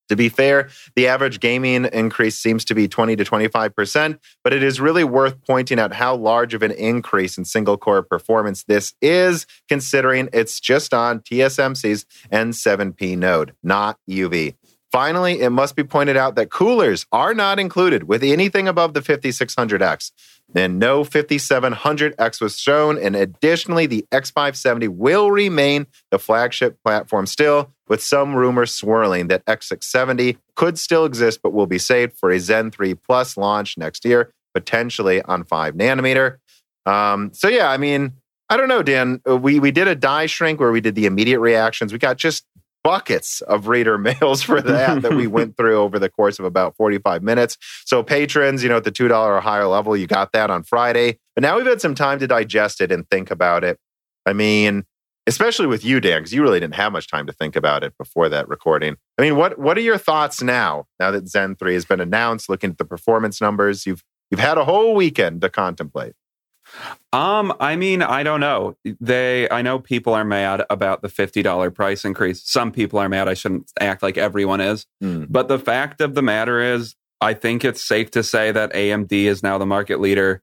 To 0.10 0.16
be 0.16 0.30
fair, 0.30 0.70
the 0.96 1.08
average 1.08 1.40
gaming 1.40 1.86
increase 1.86 2.38
seems 2.38 2.64
to 2.66 2.76
be 2.76 2.88
20 2.88 3.16
to 3.18 3.24
25%, 3.24 4.20
but 4.44 4.54
it 4.54 4.64
is 4.64 4.80
really 4.80 5.04
worth 5.04 5.42
pointing 5.46 5.80
out 5.80 5.94
how 5.94 6.16
large 6.16 6.54
of 6.54 6.64
an 6.64 6.72
increase 6.72 7.38
in 7.38 7.46
single 7.46 7.78
core 7.78 8.04
performance 8.04 8.64
this 8.64 8.94
is, 9.02 9.46
considering 9.68 10.30
it's 10.34 10.60
just 10.60 10.94
on 10.94 11.20
TSMC's 11.20 12.06
N7P 12.32 13.18
node, 13.18 13.54
not 13.64 13.98
EUV. 14.10 14.56
Finally, 14.92 15.42
it 15.42 15.50
must 15.50 15.76
be 15.76 15.84
pointed 15.84 16.16
out 16.16 16.36
that 16.36 16.50
coolers 16.50 17.06
are 17.12 17.34
not 17.34 17.60
included 17.60 18.06
with 18.06 18.24
anything 18.24 18.68
above 18.68 18.94
the 18.94 19.02
5600X. 19.02 20.12
And 20.56 20.80
no 20.80 21.04
5700X 21.04 22.40
was 22.40 22.58
shown. 22.58 22.98
And 22.98 23.16
additionally, 23.16 23.86
the 23.86 24.06
X570 24.14 24.88
will 24.88 25.30
remain 25.30 25.88
the 26.10 26.18
flagship 26.18 26.82
platform 26.84 27.26
still, 27.26 27.74
with 27.88 28.02
some 28.02 28.36
rumors 28.36 28.74
swirling 28.74 29.28
that 29.28 29.46
X670 29.46 30.38
could 30.56 30.78
still 30.78 31.06
exist 31.06 31.40
but 31.42 31.54
will 31.54 31.68
be 31.68 31.78
saved 31.78 32.18
for 32.18 32.32
a 32.32 32.40
Zen 32.40 32.72
3 32.72 32.96
Plus 32.96 33.38
launch 33.38 33.78
next 33.78 34.06
year, 34.06 34.34
potentially 34.54 35.22
on 35.24 35.44
5 35.44 35.76
nanometer. 35.76 36.38
Um, 36.86 37.32
so, 37.34 37.48
yeah, 37.48 37.70
I 37.70 37.78
mean, 37.78 38.14
I 38.50 38.58
don't 38.58 38.70
know, 38.70 38.82
Dan. 38.82 39.22
We, 39.26 39.60
we 39.60 39.72
did 39.72 39.88
a 39.88 39.96
die 39.96 40.26
shrink 40.26 40.60
where 40.60 40.72
we 40.72 40.82
did 40.82 40.96
the 40.96 41.06
immediate 41.06 41.40
reactions. 41.40 41.92
We 41.92 42.00
got 42.00 42.18
just 42.18 42.46
buckets 42.84 43.42
of 43.42 43.68
reader 43.68 43.98
mails 43.98 44.42
for 44.42 44.62
that 44.62 45.02
that 45.02 45.14
we 45.14 45.28
went 45.28 45.58
through 45.58 45.78
over 45.78 46.00
the 46.00 46.10
course 46.10 46.40
of 46.40 46.46
about 46.46 46.76
45 46.78 47.22
minutes. 47.22 47.58
So 47.86 48.02
patrons, 48.02 48.64
you 48.64 48.70
know, 48.70 48.78
at 48.78 48.86
the 48.86 48.92
$2 48.92 49.12
or 49.12 49.42
higher 49.42 49.68
level, 49.68 49.98
you 49.98 50.08
got 50.08 50.32
that 50.32 50.50
on 50.50 50.64
Friday. 50.64 51.20
But 51.36 51.42
now 51.42 51.58
we've 51.58 51.66
had 51.66 51.82
some 51.82 51.96
time 51.96 52.20
to 52.20 52.28
digest 52.28 52.80
it 52.80 52.92
and 52.92 53.10
think 53.10 53.30
about 53.30 53.64
it. 53.66 53.78
I 54.26 54.34
mean, 54.34 54.86
especially 55.28 55.68
with 55.68 55.84
you, 55.84 56.00
Dan, 56.00 56.22
because 56.22 56.34
you 56.34 56.42
really 56.42 56.60
didn't 56.60 56.76
have 56.76 56.92
much 56.92 57.08
time 57.08 57.28
to 57.28 57.34
think 57.34 57.56
about 57.56 57.84
it 57.84 57.94
before 57.98 58.30
that 58.30 58.48
recording. 58.48 58.96
I 59.18 59.22
mean, 59.22 59.36
what 59.36 59.60
what 59.60 59.78
are 59.78 59.82
your 59.82 59.98
thoughts 59.98 60.42
now? 60.42 60.86
Now 61.00 61.12
that 61.12 61.28
Zen 61.28 61.56
3 61.56 61.74
has 61.74 61.86
been 61.86 62.00
announced, 62.00 62.50
looking 62.50 62.72
at 62.72 62.78
the 62.78 62.86
performance 62.86 63.42
numbers, 63.42 63.86
you've 63.86 64.04
you've 64.32 64.40
had 64.40 64.58
a 64.58 64.66
whole 64.66 64.96
weekend 64.96 65.42
to 65.42 65.50
contemplate. 65.50 66.14
Um, 67.14 67.54
I 67.60 67.78
mean, 67.78 68.02
I 68.02 68.24
don't 68.24 68.42
know. 68.42 68.76
They, 69.00 69.50
I 69.50 69.62
know 69.62 69.80
people 69.80 70.14
are 70.14 70.26
mad 70.26 70.66
about 70.70 71.02
the 71.02 71.10
fifty 71.10 71.42
dollar 71.42 71.72
price 71.72 72.06
increase. 72.06 72.42
Some 72.44 72.72
people 72.72 73.00
are 73.00 73.10
mad. 73.10 73.28
I 73.28 73.34
shouldn't 73.34 73.72
act 73.80 74.02
like 74.02 74.18
everyone 74.18 74.62
is, 74.62 74.86
mm. 75.04 75.28
but 75.30 75.48
the 75.48 75.60
fact 75.60 76.02
of 76.02 76.16
the 76.16 76.22
matter 76.22 76.60
is, 76.60 76.96
I 77.22 77.34
think 77.34 77.64
it's 77.64 77.86
safe 77.86 78.12
to 78.12 78.24
say 78.24 78.52
that 78.52 78.74
AMD 78.74 79.12
is 79.12 79.44
now 79.44 79.58
the 79.58 79.66
market 79.66 80.00
leader 80.00 80.42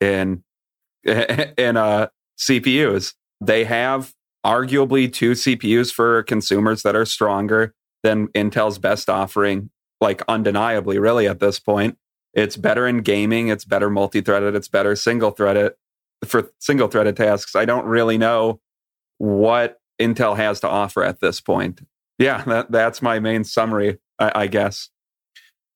in 0.00 0.42
in 1.04 1.76
uh, 1.76 2.08
CPUs. 2.38 3.14
They 3.42 3.64
have 3.64 4.14
arguably 4.44 5.12
two 5.12 5.32
CPUs 5.32 5.92
for 5.92 6.22
consumers 6.22 6.82
that 6.82 6.96
are 6.96 7.04
stronger 7.04 7.74
than 8.02 8.28
Intel's 8.28 8.78
best 8.78 9.08
offering, 9.08 9.70
like 10.00 10.22
undeniably, 10.28 10.98
really 10.98 11.26
at 11.26 11.40
this 11.40 11.58
point. 11.58 11.98
It's 12.34 12.56
better 12.56 12.86
in 12.86 12.98
gaming. 12.98 13.48
It's 13.48 13.64
better 13.64 13.88
multi-threaded. 13.88 14.54
It's 14.54 14.68
better 14.68 14.94
single-threaded 14.94 15.72
for 16.26 16.50
single-threaded 16.60 17.16
tasks. 17.16 17.56
I 17.56 17.64
don't 17.64 17.86
really 17.86 18.18
know 18.18 18.60
what 19.18 19.80
Intel 20.00 20.36
has 20.36 20.60
to 20.60 20.68
offer 20.68 21.02
at 21.02 21.20
this 21.20 21.40
point. 21.40 21.80
Yeah, 22.18 22.42
that, 22.44 22.70
that's 22.70 23.00
my 23.02 23.18
main 23.20 23.44
summary, 23.44 23.98
I, 24.18 24.32
I 24.34 24.46
guess. 24.46 24.90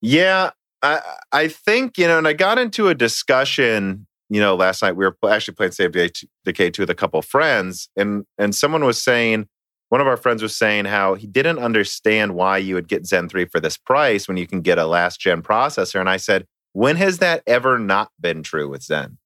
Yeah, 0.02 0.50
I, 0.82 1.00
I 1.32 1.48
think 1.48 1.98
you 1.98 2.06
know, 2.06 2.18
and 2.18 2.28
I 2.28 2.32
got 2.32 2.58
into 2.58 2.88
a 2.88 2.94
discussion. 2.94 4.06
You 4.30 4.40
know, 4.40 4.54
last 4.54 4.80
night 4.80 4.96
we 4.96 5.04
were 5.04 5.16
actually 5.28 5.54
playing 5.54 5.72
State 5.72 5.94
of 5.94 6.12
Decay 6.44 6.70
2 6.70 6.82
with 6.82 6.90
a 6.90 6.94
couple 6.94 7.20
friends, 7.20 7.88
and 7.96 8.24
and 8.38 8.54
someone 8.54 8.84
was 8.84 9.02
saying 9.02 9.48
one 9.90 10.00
of 10.00 10.06
our 10.06 10.16
friends 10.16 10.40
was 10.40 10.56
saying 10.56 10.84
how 10.84 11.14
he 11.14 11.26
didn't 11.26 11.58
understand 11.58 12.36
why 12.36 12.58
you 12.58 12.76
would 12.76 12.88
get 12.88 13.06
Zen 13.06 13.28
3 13.28 13.46
for 13.46 13.58
this 13.58 13.76
price 13.76 14.28
when 14.28 14.36
you 14.36 14.46
can 14.46 14.60
get 14.60 14.78
a 14.78 14.86
last 14.86 15.20
gen 15.20 15.42
processor. 15.42 15.98
And 15.98 16.08
I 16.08 16.16
said, 16.16 16.46
when 16.72 16.94
has 16.94 17.18
that 17.18 17.42
ever 17.44 17.76
not 17.76 18.10
been 18.20 18.44
true 18.44 18.68
with 18.68 18.84
Zen? 18.84 19.18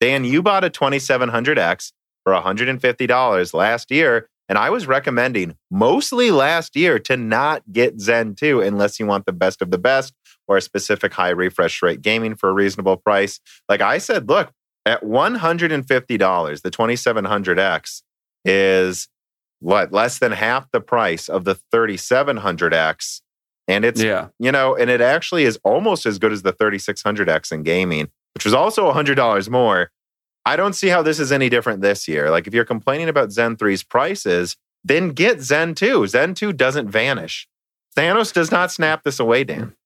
Dan, 0.00 0.24
you 0.24 0.42
bought 0.42 0.64
a 0.64 0.70
2700X 0.70 1.92
for 2.24 2.32
$150 2.32 3.54
last 3.54 3.90
year. 3.90 4.28
And 4.48 4.58
I 4.58 4.70
was 4.70 4.86
recommending 4.86 5.54
mostly 5.70 6.30
last 6.30 6.74
year 6.74 6.98
to 7.00 7.16
not 7.16 7.62
get 7.70 8.00
Zen 8.00 8.34
2 8.34 8.62
unless 8.62 8.98
you 8.98 9.06
want 9.06 9.26
the 9.26 9.32
best 9.32 9.60
of 9.60 9.70
the 9.70 9.78
best 9.78 10.14
or 10.50 10.56
a 10.56 10.60
specific 10.60 11.14
high 11.14 11.30
refresh 11.30 11.80
rate 11.80 12.02
gaming 12.02 12.34
for 12.34 12.50
a 12.50 12.52
reasonable 12.52 12.96
price. 12.96 13.38
Like 13.68 13.80
I 13.80 13.98
said, 13.98 14.28
look, 14.28 14.52
at 14.84 15.00
$150, 15.02 16.62
the 16.62 16.70
2700X 16.70 18.02
is 18.44 19.08
what 19.60 19.92
less 19.92 20.18
than 20.18 20.32
half 20.32 20.68
the 20.72 20.80
price 20.80 21.28
of 21.28 21.44
the 21.44 21.56
3700X. 21.72 23.20
And 23.68 23.84
it's, 23.84 24.02
yeah. 24.02 24.28
you 24.40 24.50
know, 24.50 24.74
and 24.74 24.90
it 24.90 25.00
actually 25.00 25.44
is 25.44 25.60
almost 25.62 26.04
as 26.04 26.18
good 26.18 26.32
as 26.32 26.42
the 26.42 26.52
3600X 26.52 27.52
in 27.52 27.62
gaming, 27.62 28.10
which 28.34 28.44
was 28.44 28.52
also 28.52 28.92
$100 28.92 29.48
more. 29.48 29.92
I 30.44 30.56
don't 30.56 30.72
see 30.72 30.88
how 30.88 31.02
this 31.02 31.20
is 31.20 31.30
any 31.30 31.48
different 31.48 31.80
this 31.80 32.08
year. 32.08 32.28
Like 32.28 32.48
if 32.48 32.54
you're 32.54 32.64
complaining 32.64 33.08
about 33.08 33.30
Zen 33.30 33.54
3's 33.56 33.84
prices, 33.84 34.56
then 34.82 35.10
get 35.10 35.42
Zen 35.42 35.76
2. 35.76 36.08
Zen 36.08 36.34
2 36.34 36.52
doesn't 36.52 36.90
vanish. 36.90 37.46
Thanos 37.96 38.32
does 38.32 38.50
not 38.50 38.72
snap 38.72 39.04
this 39.04 39.20
away, 39.20 39.44
Dan. 39.44 39.76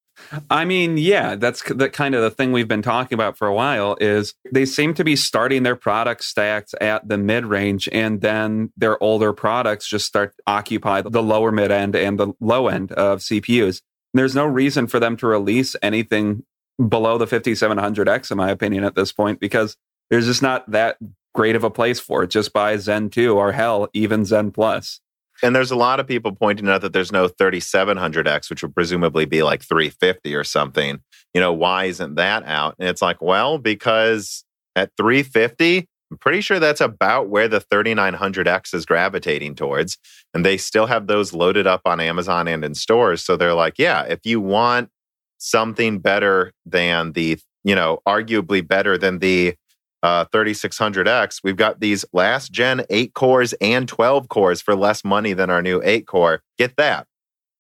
I 0.51 0.65
mean, 0.65 0.97
yeah, 0.97 1.37
that's 1.37 1.63
the 1.63 1.89
kind 1.89 2.15
of 2.15 2.23
the 2.23 2.31
thing 2.31 2.53
we've 2.53 2.69
been 2.69 2.83
talking 2.83 3.15
about 3.15 3.37
for 3.37 3.47
a 3.47 3.55
while 3.55 3.97
is 4.01 4.35
they 4.53 4.65
seem 4.65 4.95
to 4.95 5.05
be 5.05 5.17
starting 5.17 5.63
their 5.63 5.77
product 5.77 6.25
stacks 6.25 6.75
at 6.81 7.09
the 7.09 7.19
mid 7.19 7.47
range 7.47 7.89
and 7.93 8.21
then 8.21 8.73
their 8.77 9.03
older 9.03 9.33
products 9.33 9.89
just 9.89 10.07
start 10.07 10.35
occupy 10.47 11.03
the 11.03 11.23
lower 11.23 11.53
mid 11.53 11.71
end 11.71 11.95
and 11.95 12.19
the 12.19 12.33
low 12.41 12.69
end 12.69 12.93
of 12.93 13.21
CPUs. 13.21 13.81
There's 14.13 14.35
no 14.35 14.47
reason 14.47 14.87
for 14.87 15.01
them 15.01 15.17
to 15.19 15.27
release 15.27 15.75
anything 15.83 16.45
below 16.89 17.19
the 17.19 17.27
5700X 17.27 18.31
in 18.31 18.37
my 18.37 18.51
opinion 18.51 18.85
at 18.85 18.95
this 18.95 19.13
point 19.13 19.41
because 19.41 19.77
there's 20.11 20.27
just 20.27 20.43
not 20.43 20.71
that 20.71 20.97
great 21.35 21.57
of 21.57 21.65
a 21.65 21.71
place 21.71 22.01
for 22.01 22.23
it. 22.23 22.31
Just 22.31 22.53
buy 22.53 22.77
Zen 22.77 23.11
2 23.11 23.37
or 23.37 23.53
hell, 23.53 23.89
even 23.93 24.25
Zen 24.25 24.53
Plus. 24.53 25.01
And 25.43 25.55
there's 25.55 25.71
a 25.71 25.77
lot 25.77 26.01
of 26.01 26.07
people 26.07 26.33
pointing 26.33 26.69
out 26.69 26.81
that 26.83 26.93
there's 26.93 27.13
no 27.13 27.29
3700X, 27.29 28.51
which 28.51 28.63
would 28.63 28.75
presumably 28.75 29.25
be 29.25 29.43
like 29.43 29.63
350 29.63 30.35
or 30.35 30.45
something. 30.45 31.01
You 31.35 31.41
know, 31.41 31.53
why 31.53 31.85
isn't 31.85 32.15
that 32.15 32.45
out? 32.45 32.77
And 32.79 32.89
it's 32.89 33.03
like, 33.03 33.21
well, 33.21 33.59
because 33.59 34.45
at 34.77 34.91
350, 34.97 35.87
I'm 36.11 36.19
pretty 36.19 36.41
sure 36.41 36.61
that's 36.61 36.81
about 36.81 37.29
where 37.29 37.49
the 37.49 37.61
3900X 37.61 38.75
is 38.75 38.87
gravitating 38.87 39.57
towards. 39.57 39.99
And 40.33 40.45
they 40.45 40.57
still 40.57 40.87
have 40.87 41.07
those 41.07 41.33
loaded 41.33 41.67
up 41.67 41.83
on 41.85 42.01
Amazon 42.01 42.47
and 42.47 42.65
in 42.65 42.75
stores. 42.75 43.23
So 43.23 43.37
they're 43.37 43.55
like, 43.55 43.79
yeah, 43.79 44.03
if 44.03 44.21
you 44.25 44.41
want 44.41 44.91
something 45.39 45.99
better 45.99 46.53
than 46.65 47.13
the, 47.13 47.39
you 47.65 47.75
know, 47.75 48.01
arguably 48.07 48.67
better 48.67 48.97
than 48.97 49.19
the 49.19 49.57
uh, 50.05 50.27
3600X, 50.27 51.41
we've 51.43 51.57
got 51.57 51.81
these 51.81 52.05
last 52.13 52.53
gen 52.53 52.85
8 52.91 53.15
cores 53.15 53.55
and 53.55 53.89
12 53.89 54.29
cores 54.29 54.61
for 54.61 54.77
less 54.77 55.03
money 55.03 55.33
than 55.33 55.49
our 55.49 55.63
new 55.63 55.81
8 55.83 56.07
core. 56.07 56.43
Get 56.59 56.77
that. 56.77 57.07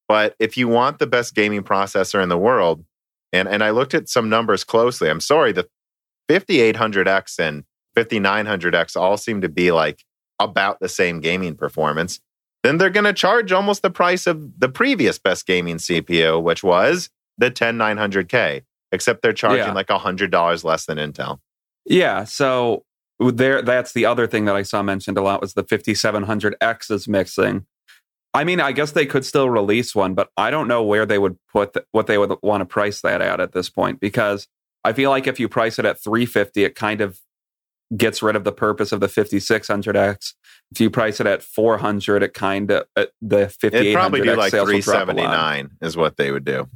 But 0.08 0.36
if 0.38 0.58
you 0.58 0.68
want 0.68 0.98
the 0.98 1.06
best 1.06 1.34
gaming 1.34 1.62
processor 1.62 2.22
in 2.22 2.28
the 2.28 2.36
world, 2.36 2.84
and, 3.32 3.48
and 3.48 3.64
I 3.64 3.70
looked 3.70 3.94
at 3.94 4.10
some 4.10 4.28
numbers 4.28 4.62
closely, 4.62 5.08
I'm 5.08 5.22
sorry, 5.22 5.52
the 5.52 5.66
5800X 6.28 7.38
and 7.38 7.64
5900X 7.96 8.94
all 8.94 9.16
seem 9.16 9.40
to 9.40 9.48
be 9.48 9.72
like 9.72 10.04
about 10.38 10.80
the 10.80 10.88
same 10.90 11.20
gaming 11.20 11.54
performance. 11.54 12.20
Then 12.62 12.76
they're 12.76 12.90
going 12.90 13.04
to 13.04 13.14
charge 13.14 13.52
almost 13.52 13.80
the 13.80 13.90
price 13.90 14.26
of 14.26 14.60
the 14.60 14.68
previous 14.68 15.18
best 15.18 15.46
gaming 15.46 15.78
CPU, 15.78 16.42
which 16.42 16.62
was 16.62 17.08
the 17.38 17.50
10900K, 17.50 18.64
except 18.92 19.22
they're 19.22 19.32
charging 19.32 19.64
yeah. 19.64 19.72
like 19.72 19.88
$100 19.88 20.64
less 20.64 20.84
than 20.84 20.98
Intel. 20.98 21.38
Yeah. 21.84 22.24
So 22.24 22.84
there, 23.18 23.62
that's 23.62 23.92
the 23.92 24.06
other 24.06 24.26
thing 24.26 24.44
that 24.46 24.56
I 24.56 24.62
saw 24.62 24.82
mentioned 24.82 25.18
a 25.18 25.22
lot 25.22 25.40
was 25.40 25.54
the 25.54 25.64
5700X 25.64 26.90
is 26.90 27.08
mixing. 27.08 27.66
I 28.32 28.42
mean, 28.42 28.60
I 28.60 28.72
guess 28.72 28.92
they 28.92 29.06
could 29.06 29.24
still 29.24 29.48
release 29.48 29.94
one, 29.94 30.14
but 30.14 30.30
I 30.36 30.50
don't 30.50 30.66
know 30.66 30.82
where 30.82 31.06
they 31.06 31.18
would 31.18 31.38
put 31.52 31.74
the, 31.74 31.84
what 31.92 32.08
they 32.08 32.18
would 32.18 32.34
want 32.42 32.62
to 32.62 32.64
price 32.64 33.00
that 33.02 33.22
at 33.22 33.40
at 33.40 33.52
this 33.52 33.70
point 33.70 34.00
because 34.00 34.48
I 34.82 34.92
feel 34.92 35.10
like 35.10 35.28
if 35.28 35.38
you 35.38 35.48
price 35.48 35.78
it 35.78 35.84
at 35.84 36.02
350, 36.02 36.64
it 36.64 36.74
kind 36.74 37.00
of 37.00 37.20
gets 37.96 38.22
rid 38.22 38.34
of 38.34 38.42
the 38.42 38.52
purpose 38.52 38.90
of 38.90 38.98
the 38.98 39.06
5600X. 39.06 40.34
If 40.72 40.80
you 40.80 40.90
price 40.90 41.20
it 41.20 41.28
at 41.28 41.44
400, 41.44 42.24
it 42.24 42.34
kind 42.34 42.70
of 42.72 42.84
uh, 42.96 43.06
the 43.22 43.46
5800X 43.62 43.92
probably 43.92 44.20
do 44.22 44.34
like 44.34 44.50
379 44.50 45.70
is 45.80 45.96
what 45.96 46.16
they 46.16 46.32
would 46.32 46.44
do. 46.44 46.68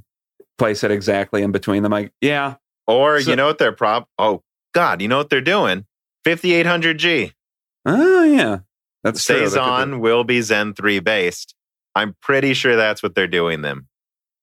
Place 0.59 0.85
it 0.85 0.93
exactly 0.93 1.43
in 1.43 1.51
between 1.51 1.83
them. 1.83 1.91
Like, 1.91 2.13
yeah. 2.21 2.57
Or 2.87 3.21
so, 3.21 3.31
you 3.31 3.37
know 3.37 3.47
what 3.47 3.59
their 3.59 3.73
prop? 3.73 4.09
Oh 4.19 4.43
God, 4.79 5.03
you 5.03 5.09
know 5.09 5.17
what 5.17 5.29
they're 5.29 5.41
doing? 5.41 5.87
5800G. 6.25 7.33
Oh, 7.85 8.23
yeah. 8.23 8.59
That's 9.03 9.25
Cezanne, 9.25 9.99
will 9.99 10.23
be 10.23 10.41
Zen 10.41 10.73
3 10.73 11.01
based. 11.01 11.57
I'm 11.97 12.15
pretty 12.23 12.55
sure 12.55 12.77
that's 12.77 13.03
what 13.03 13.17
they're 13.17 13.27
doing 13.27 13.63
them. 13.63 13.89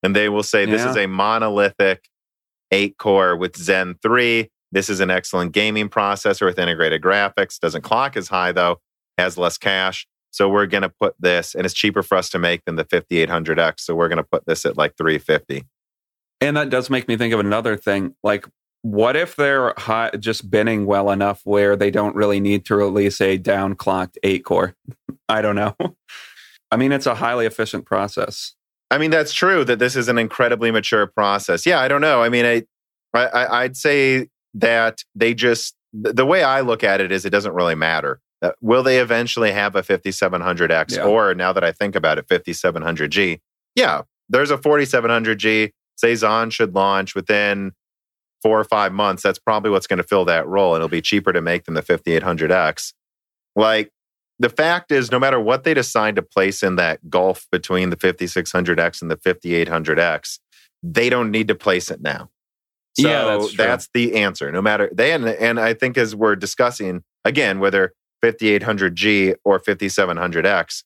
And 0.03 0.13
they 0.13 0.27
will 0.27 0.43
say 0.43 0.65
this 0.65 0.81
yeah. 0.81 0.89
is 0.89 0.97
a 0.97 1.07
monolithic 1.07 2.09
eight 2.71 2.97
core 2.97 3.37
with 3.37 3.55
Zen 3.55 3.95
3. 4.01 4.49
This 4.73 4.89
is 4.89 4.99
an 4.99 5.09
excellent 5.09 5.53
gaming 5.53 5.87
processor 5.87 6.45
with 6.45 6.59
integrated 6.59 7.01
graphics. 7.01 7.57
Doesn't 7.57 7.83
clock 7.83 8.17
as 8.17 8.27
high 8.27 8.51
though, 8.51 8.81
has 9.17 9.37
less 9.37 9.57
cache. 9.57 10.05
So 10.31 10.49
we're 10.49 10.65
going 10.65 10.83
to 10.83 10.91
put 10.99 11.15
this, 11.17 11.55
and 11.55 11.63
it's 11.63 11.73
cheaper 11.73 12.03
for 12.03 12.17
us 12.17 12.29
to 12.31 12.39
make 12.39 12.65
than 12.65 12.75
the 12.75 12.83
5800X. 12.83 13.79
So 13.79 13.95
we're 13.95 14.09
going 14.09 14.17
to 14.17 14.23
put 14.29 14.45
this 14.45 14.65
at 14.65 14.75
like 14.75 14.97
350. 14.97 15.63
And 16.41 16.57
that 16.57 16.69
does 16.69 16.89
make 16.89 17.07
me 17.07 17.15
think 17.15 17.33
of 17.33 17.39
another 17.39 17.77
thing. 17.77 18.15
Like 18.21 18.45
what 18.85 19.15
if 19.15 19.35
they're 19.35 19.73
high, 19.77 20.11
just 20.19 20.51
binning 20.51 20.85
well 20.85 21.09
enough 21.09 21.41
where 21.43 21.75
they 21.75 21.89
don't 21.89 22.15
really 22.15 22.39
need 22.39 22.65
to 22.65 22.75
release 22.75 23.19
a 23.19 23.39
downclocked 23.39 24.17
eight 24.21 24.45
core? 24.45 24.75
I 25.29 25.41
don't 25.41 25.55
know. 25.55 25.75
I 26.71 26.77
mean, 26.77 26.91
it's 26.91 27.07
a 27.07 27.15
highly 27.15 27.47
efficient 27.47 27.85
process. 27.85 28.53
I 28.91 28.99
mean, 28.99 29.09
that's 29.09 29.33
true 29.33 29.65
that 29.65 29.79
this 29.79 29.95
is 29.95 30.07
an 30.07 30.19
incredibly 30.19 30.69
mature 30.69 31.07
process. 31.07 31.65
Yeah, 31.65 31.79
I 31.79 31.87
don't 31.87 32.01
know. 32.01 32.21
I 32.21 32.29
mean, 32.29 32.45
I, 32.45 32.63
I 33.15 33.63
I'd 33.63 33.75
say 33.75 34.27
that 34.53 35.03
they 35.15 35.33
just 35.33 35.75
the 35.91 36.25
way 36.25 36.43
I 36.43 36.61
look 36.61 36.83
at 36.83 37.01
it 37.01 37.11
is 37.11 37.25
it 37.25 37.31
doesn't 37.31 37.53
really 37.53 37.73
matter. 37.73 38.19
Uh, 38.43 38.51
will 38.61 38.83
they 38.83 38.99
eventually 38.99 39.51
have 39.51 39.75
a 39.75 39.81
5700X 39.81 40.97
Yeah. 40.97 41.05
or 41.05 41.33
now 41.33 41.51
that 41.53 41.63
I 41.63 41.71
think 41.71 41.95
about 41.95 42.19
it, 42.19 42.27
5700G? 42.27 43.39
Yeah, 43.73 44.03
there's 44.29 44.51
a 44.51 44.57
4700G. 44.59 45.71
Cezanne 45.95 46.51
should 46.51 46.75
launch 46.75 47.15
within 47.15 47.71
four 48.45 48.59
or 48.59 48.63
five 48.63 48.93
months. 48.93 49.23
That's 49.23 49.39
probably 49.39 49.71
what's 49.71 49.87
going 49.87 49.97
to 49.97 50.03
fill 50.03 50.23
that 50.25 50.45
role. 50.45 50.75
And 50.75 50.81
it'll 50.81 50.87
be 50.87 51.01
cheaper 51.01 51.33
to 51.33 51.41
make 51.41 51.63
than 51.63 51.73
the 51.73 51.81
5800X. 51.81 52.93
Like 53.55 53.89
the 54.37 54.49
fact 54.49 54.91
is, 54.91 55.09
no 55.11 55.17
matter 55.17 55.39
what 55.39 55.63
they 55.63 55.73
decide 55.73 56.15
to 56.17 56.21
place 56.21 56.61
in 56.61 56.75
that 56.75 57.09
gulf 57.09 57.47
between 57.51 57.89
the 57.89 57.95
5600X 57.95 59.01
and 59.01 59.09
the 59.09 59.17
5800X, 59.17 60.37
they 60.83 61.09
don't 61.09 61.31
need 61.31 61.47
to 61.47 61.55
place 61.55 61.89
it 61.89 62.01
now. 62.03 62.29
So 62.99 63.09
Yeah, 63.09 63.23
that's 63.23 63.53
true. 63.53 63.65
that's 63.65 63.89
the 63.95 64.15
answer. 64.17 64.51
No 64.51 64.61
matter 64.61 64.91
they 64.93 65.11
and, 65.11 65.25
and 65.25 65.59
I 65.59 65.73
think 65.73 65.97
as 65.97 66.15
we're 66.15 66.35
discussing 66.35 67.03
again, 67.23 67.59
whether 67.59 67.93
5800G 68.23 69.37
or 69.43 69.59
5700X 69.59 70.83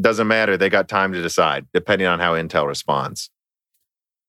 doesn't 0.00 0.26
matter. 0.26 0.56
They 0.56 0.68
got 0.68 0.88
time 0.88 1.12
to 1.12 1.22
decide, 1.22 1.66
depending 1.72 2.08
on 2.08 2.18
how 2.18 2.34
Intel 2.34 2.66
responds. 2.66 3.30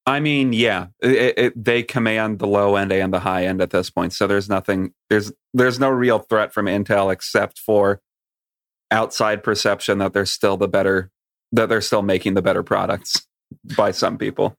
I 0.06 0.20
mean, 0.20 0.52
yeah, 0.52 0.88
it, 1.00 1.38
it, 1.38 1.64
they 1.64 1.84
command 1.84 2.40
the 2.40 2.48
low 2.48 2.76
end 2.76 2.92
and 2.92 3.14
the 3.14 3.20
high 3.20 3.46
end 3.46 3.62
at 3.62 3.70
this 3.70 3.90
point. 3.90 4.14
So 4.14 4.26
there's 4.26 4.50
nothing. 4.50 4.94
There's 5.10 5.32
there's 5.54 5.80
no 5.80 5.90
real 5.90 6.20
threat 6.20 6.54
from 6.54 6.66
Intel 6.66 7.14
except 7.14 7.60
for 7.60 8.02
outside 8.90 9.44
perception 9.44 10.00
that 10.00 10.14
they're 10.14 10.26
still 10.26 10.58
the 10.58 10.68
better 10.68 11.12
that 11.52 11.70
they're 11.70 11.82
still 11.82 12.02
making 12.02 12.34
the 12.34 12.42
better 12.42 12.64
products 12.64 13.28
by 13.78 13.92
some 13.92 14.18
people. 14.18 14.56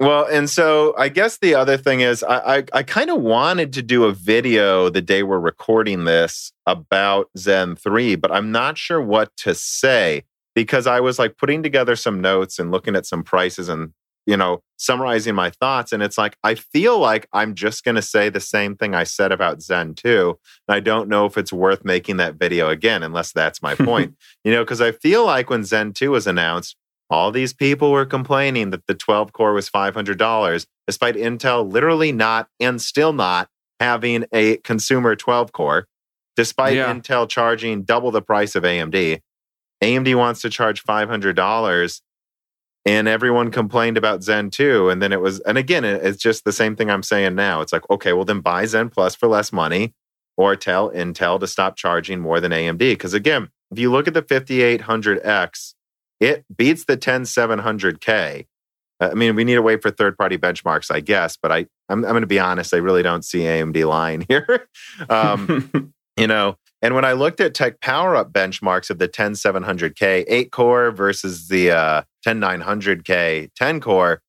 Well, 0.00 0.26
and 0.26 0.50
so 0.50 0.94
I 0.98 1.08
guess 1.08 1.38
the 1.38 1.54
other 1.54 1.76
thing 1.76 2.00
is 2.00 2.22
I 2.22 2.58
I, 2.58 2.64
I 2.72 2.82
kind 2.84 3.10
of 3.10 3.20
wanted 3.20 3.72
to 3.72 3.82
do 3.82 4.04
a 4.04 4.12
video 4.12 4.90
the 4.90 5.02
day 5.02 5.24
we're 5.24 5.40
recording 5.40 6.04
this 6.04 6.52
about 6.66 7.30
Zen 7.36 7.74
3, 7.76 8.14
but 8.16 8.30
I'm 8.30 8.52
not 8.52 8.78
sure 8.78 9.00
what 9.00 9.36
to 9.38 9.54
say 9.56 10.22
because 10.54 10.86
I 10.86 11.00
was 11.00 11.18
like 11.18 11.36
putting 11.36 11.64
together 11.64 11.96
some 11.96 12.20
notes 12.20 12.60
and 12.60 12.70
looking 12.70 12.94
at 12.94 13.06
some 13.06 13.24
prices 13.24 13.68
and 13.68 13.92
you 14.26 14.36
know 14.36 14.62
summarizing 14.76 15.34
my 15.34 15.50
thoughts 15.50 15.92
and 15.92 16.02
it's 16.02 16.18
like 16.18 16.36
I 16.42 16.54
feel 16.54 16.98
like 16.98 17.26
I'm 17.32 17.54
just 17.54 17.84
going 17.84 17.94
to 17.94 18.02
say 18.02 18.28
the 18.28 18.40
same 18.40 18.76
thing 18.76 18.94
I 18.94 19.04
said 19.04 19.32
about 19.32 19.62
Zen 19.62 19.94
2 19.94 20.38
and 20.68 20.74
I 20.74 20.80
don't 20.80 21.08
know 21.08 21.26
if 21.26 21.38
it's 21.38 21.52
worth 21.52 21.84
making 21.84 22.16
that 22.18 22.34
video 22.34 22.68
again 22.68 23.02
unless 23.02 23.32
that's 23.32 23.62
my 23.62 23.74
point. 23.74 24.16
you 24.44 24.52
know, 24.52 24.64
cuz 24.64 24.80
I 24.80 24.92
feel 24.92 25.24
like 25.24 25.48
when 25.48 25.64
Zen 25.64 25.92
2 25.92 26.10
was 26.10 26.26
announced 26.26 26.76
all 27.10 27.30
these 27.30 27.52
people 27.52 27.92
were 27.92 28.06
complaining 28.06 28.70
that 28.70 28.86
the 28.86 28.94
12 28.94 29.32
core 29.32 29.52
was 29.52 29.68
$500, 29.70 30.66
despite 30.86 31.14
Intel 31.14 31.70
literally 31.70 32.12
not 32.12 32.48
and 32.58 32.80
still 32.80 33.12
not 33.12 33.48
having 33.78 34.24
a 34.32 34.56
consumer 34.58 35.14
12 35.14 35.52
core, 35.52 35.86
despite 36.34 36.76
Yeah. 36.76 36.92
Intel 36.92 37.28
charging 37.28 37.82
double 37.82 38.10
the 38.10 38.22
price 38.22 38.54
of 38.56 38.64
AMD. 38.64 39.20
AMD 39.82 40.14
wants 40.16 40.40
to 40.42 40.50
charge 40.50 40.82
$500 40.82 42.00
and 42.86 43.08
everyone 43.08 43.50
complained 43.50 43.96
about 43.96 44.22
Zen 44.22 44.50
2 44.50 44.90
and 44.90 45.00
then 45.00 45.12
it 45.12 45.20
was 45.20 45.40
and 45.40 45.56
again 45.56 45.84
it's 45.84 46.22
just 46.22 46.44
the 46.44 46.52
same 46.52 46.76
thing 46.76 46.90
I'm 46.90 47.02
saying 47.02 47.34
now. 47.34 47.60
It's 47.60 47.72
like 47.72 47.88
okay, 47.90 48.12
well 48.12 48.24
then 48.24 48.40
buy 48.40 48.66
Zen 48.66 48.90
Plus 48.90 49.14
for 49.14 49.26
less 49.26 49.52
money 49.52 49.94
or 50.36 50.56
tell 50.56 50.90
Intel 50.90 51.38
to 51.40 51.46
stop 51.46 51.76
charging 51.76 52.20
more 52.20 52.40
than 52.40 52.52
AMD 52.52 52.78
because 52.78 53.14
again, 53.14 53.48
if 53.70 53.78
you 53.78 53.90
look 53.90 54.08
at 54.08 54.14
the 54.14 54.22
5800X 54.22 55.74
it 56.20 56.44
beats 56.54 56.84
the 56.84 56.96
10700K. 56.96 58.46
Uh, 59.00 59.10
mean, 59.14 59.34
we 59.34 59.44
need 59.44 59.54
to 59.54 59.62
wait 59.62 59.82
for 59.82 59.90
third 59.90 60.16
party 60.16 60.38
benchmarks, 60.38 60.90
I 60.90 61.00
guess, 61.00 61.36
but 61.36 61.50
I, 61.50 61.66
I'm, 61.88 62.04
I'm 62.04 62.12
going 62.12 62.22
to 62.22 62.26
be 62.26 62.38
honest, 62.38 62.72
I 62.72 62.78
really 62.78 63.02
don't 63.02 63.24
see 63.24 63.40
AMD 63.40 63.86
lying 63.86 64.24
here. 64.28 64.66
um, 65.08 65.92
you 66.16 66.26
know, 66.26 66.56
and 66.84 66.94
when 66.94 67.06
I 67.06 67.12
looked 67.12 67.40
at 67.40 67.54
TechPowerUp 67.54 68.30
benchmarks 68.30 68.90
of 68.90 68.98
the 68.98 69.08
10700K 69.08 70.26
8 70.28 70.52
core 70.52 70.90
versus 70.90 71.48
the 71.48 71.70
uh, 71.70 72.02
10900K 72.26 73.48
10 73.56 73.80
core, 73.80 74.20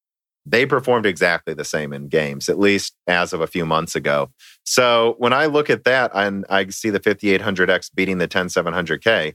they 0.45 0.65
performed 0.65 1.05
exactly 1.05 1.53
the 1.53 1.65
same 1.65 1.91
in 1.91 2.07
games, 2.07 2.47
at 2.47 2.57
least 2.57 2.95
as 3.07 3.33
of 3.33 3.41
a 3.41 3.47
few 3.47 3.65
months 3.65 3.93
ago. 3.93 4.31
So 4.63 5.15
when 5.17 5.33
I 5.33 5.47
look 5.47 5.69
at 5.69 5.83
that 5.83 6.11
and 6.13 6.45
I 6.49 6.67
see 6.69 6.89
the 6.89 6.99
5800X 7.01 7.93
beating 7.93 8.19
the 8.19 8.27
10700K, 8.29 9.33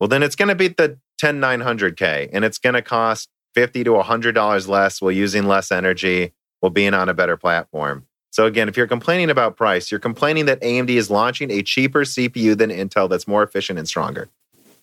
well, 0.00 0.08
then 0.08 0.24
it's 0.24 0.34
going 0.34 0.48
to 0.48 0.56
beat 0.56 0.76
the 0.76 0.98
10900K 1.22 2.30
and 2.32 2.44
it's 2.44 2.58
going 2.58 2.74
to 2.74 2.82
cost 2.82 3.28
50 3.54 3.84
to 3.84 3.90
$100 3.90 4.68
less 4.68 5.00
while 5.00 5.12
using 5.12 5.46
less 5.46 5.70
energy 5.70 6.34
while 6.58 6.70
being 6.70 6.94
on 6.94 7.08
a 7.08 7.14
better 7.14 7.36
platform. 7.36 8.08
So 8.36 8.44
again, 8.44 8.68
if 8.68 8.76
you're 8.76 8.86
complaining 8.86 9.30
about 9.30 9.56
price, 9.56 9.90
you're 9.90 9.98
complaining 9.98 10.44
that 10.44 10.60
AMD 10.60 10.90
is 10.90 11.10
launching 11.10 11.50
a 11.50 11.62
cheaper 11.62 12.02
CPU 12.02 12.54
than 12.54 12.68
Intel 12.68 13.08
that's 13.08 13.26
more 13.26 13.42
efficient 13.42 13.78
and 13.78 13.88
stronger. 13.88 14.28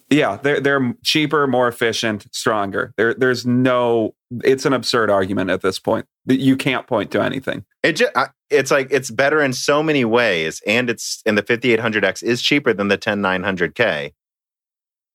yeah, 0.10 0.40
they're 0.42 0.60
they're 0.60 0.96
cheaper, 1.04 1.46
more 1.46 1.68
efficient, 1.68 2.26
stronger. 2.32 2.96
There 2.98 3.14
there's 3.14 3.46
no. 3.46 4.16
It's 4.44 4.66
an 4.66 4.74
absurd 4.74 5.12
argument 5.12 5.52
at 5.52 5.62
this 5.62 5.78
point. 5.78 6.08
You 6.26 6.58
can't 6.58 6.88
point 6.88 7.12
to 7.12 7.22
anything. 7.22 7.64
It 7.84 7.94
just, 7.94 8.12
it's 8.50 8.72
like 8.72 8.88
it's 8.90 9.12
better 9.12 9.40
in 9.40 9.54
so 9.54 9.84
many 9.84 10.04
ways, 10.04 10.60
and 10.66 10.90
it's 10.90 11.22
and 11.28 11.38
the 11.38 11.44
5800X 11.44 12.24
is 12.24 12.42
cheaper 12.42 12.74
than 12.74 12.88
the 12.88 12.98
10900K. 12.98 14.14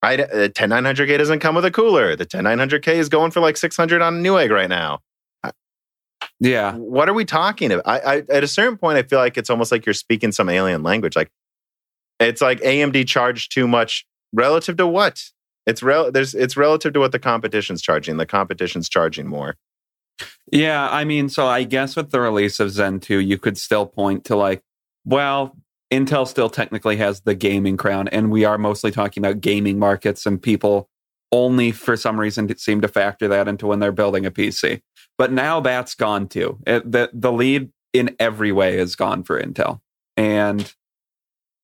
Right, 0.01 0.21
uh, 0.21 0.27
the 0.29 0.51
10900K 0.51 1.19
doesn't 1.19 1.41
come 1.41 1.57
with 1.57 1.65
a 1.65 1.73
cooler. 1.73 2.15
The 2.15 2.25
10900K 2.25 2.95
is 2.95 3.09
going 3.09 3.33
for 3.33 3.41
like 3.41 3.57
600 3.57 4.01
on 4.01 4.23
Newegg 4.23 4.51
right 4.51 4.69
now. 4.69 5.01
Yeah, 6.41 6.75
What 6.75 7.09
are 7.09 7.15
we 7.15 7.25
talking 7.25 7.73
about? 7.73 7.87
I, 7.87 7.99
I 7.99 8.17
at 8.31 8.45
a 8.45 8.49
certain 8.49 8.79
point, 8.79 8.97
I 8.97 9.03
feel 9.03 9.19
like 9.19 9.37
it's 9.37 9.51
almost 9.51 9.73
like 9.73 9.85
you're 9.85 9.93
speaking 9.93 10.31
some 10.31 10.49
alien 10.49 10.83
language. 10.83 11.17
Like 11.17 11.31
it's 12.21 12.41
like 12.41 12.61
AMD 12.61 13.07
charged 13.09 13.53
too 13.53 13.67
much 13.67 14.07
relative 14.33 14.77
to 14.77 14.87
what? 14.87 15.23
It's 15.67 15.83
rel- 15.83 16.13
there's 16.13 16.35
it's 16.35 16.57
relative 16.57 16.93
to 16.93 17.01
what 17.01 17.13
the 17.13 17.19
competition's 17.19 17.83
charging. 17.83 18.17
The 18.17 18.27
competition's 18.27 18.89
charging 18.89 19.27
more. 19.27 19.57
Yeah, 20.51 20.89
I 20.89 21.05
mean, 21.05 21.29
so 21.29 21.47
I 21.47 21.65
guess 21.65 21.95
with 21.95 22.11
the 22.11 22.21
release 22.21 22.59
of 22.59 22.71
Zen 22.71 23.01
2, 23.01 23.19
you 23.19 23.39
could 23.39 23.59
still 23.59 23.87
point 23.87 24.25
to 24.25 24.37
like, 24.37 24.63
well, 25.05 25.57
Intel 25.93 26.27
still 26.27 26.51
technically 26.51 26.97
has 26.97 27.21
the 27.21 27.35
gaming 27.35 27.77
crown, 27.77 28.09
and 28.09 28.31
we 28.31 28.45
are 28.45 28.59
mostly 28.59 28.91
talking 28.91 29.25
about 29.25 29.41
gaming 29.41 29.79
markets, 29.79 30.27
and 30.27 30.41
people 30.41 30.89
only 31.31 31.71
for 31.71 31.97
some 31.97 32.19
reason 32.19 32.55
seem 32.57 32.81
to 32.81 32.89
factor 32.89 33.29
that 33.29 33.49
into 33.49 33.67
when 33.67 33.79
they're 33.79 33.93
building 33.93 34.25
a 34.25 34.31
PC. 34.31 34.81
But 35.19 35.33
now 35.33 35.61
that's 35.61 35.95
gone 35.95 36.29
too. 36.29 36.59
It, 36.67 36.91
the 36.91 37.11
the 37.13 37.33
lead 37.33 37.71
in 37.93 38.15
every 38.21 38.53
way 38.53 38.79
is 38.79 38.95
gone 38.97 39.25
for 39.25 39.41
Intel, 39.41 39.81
and 40.17 40.73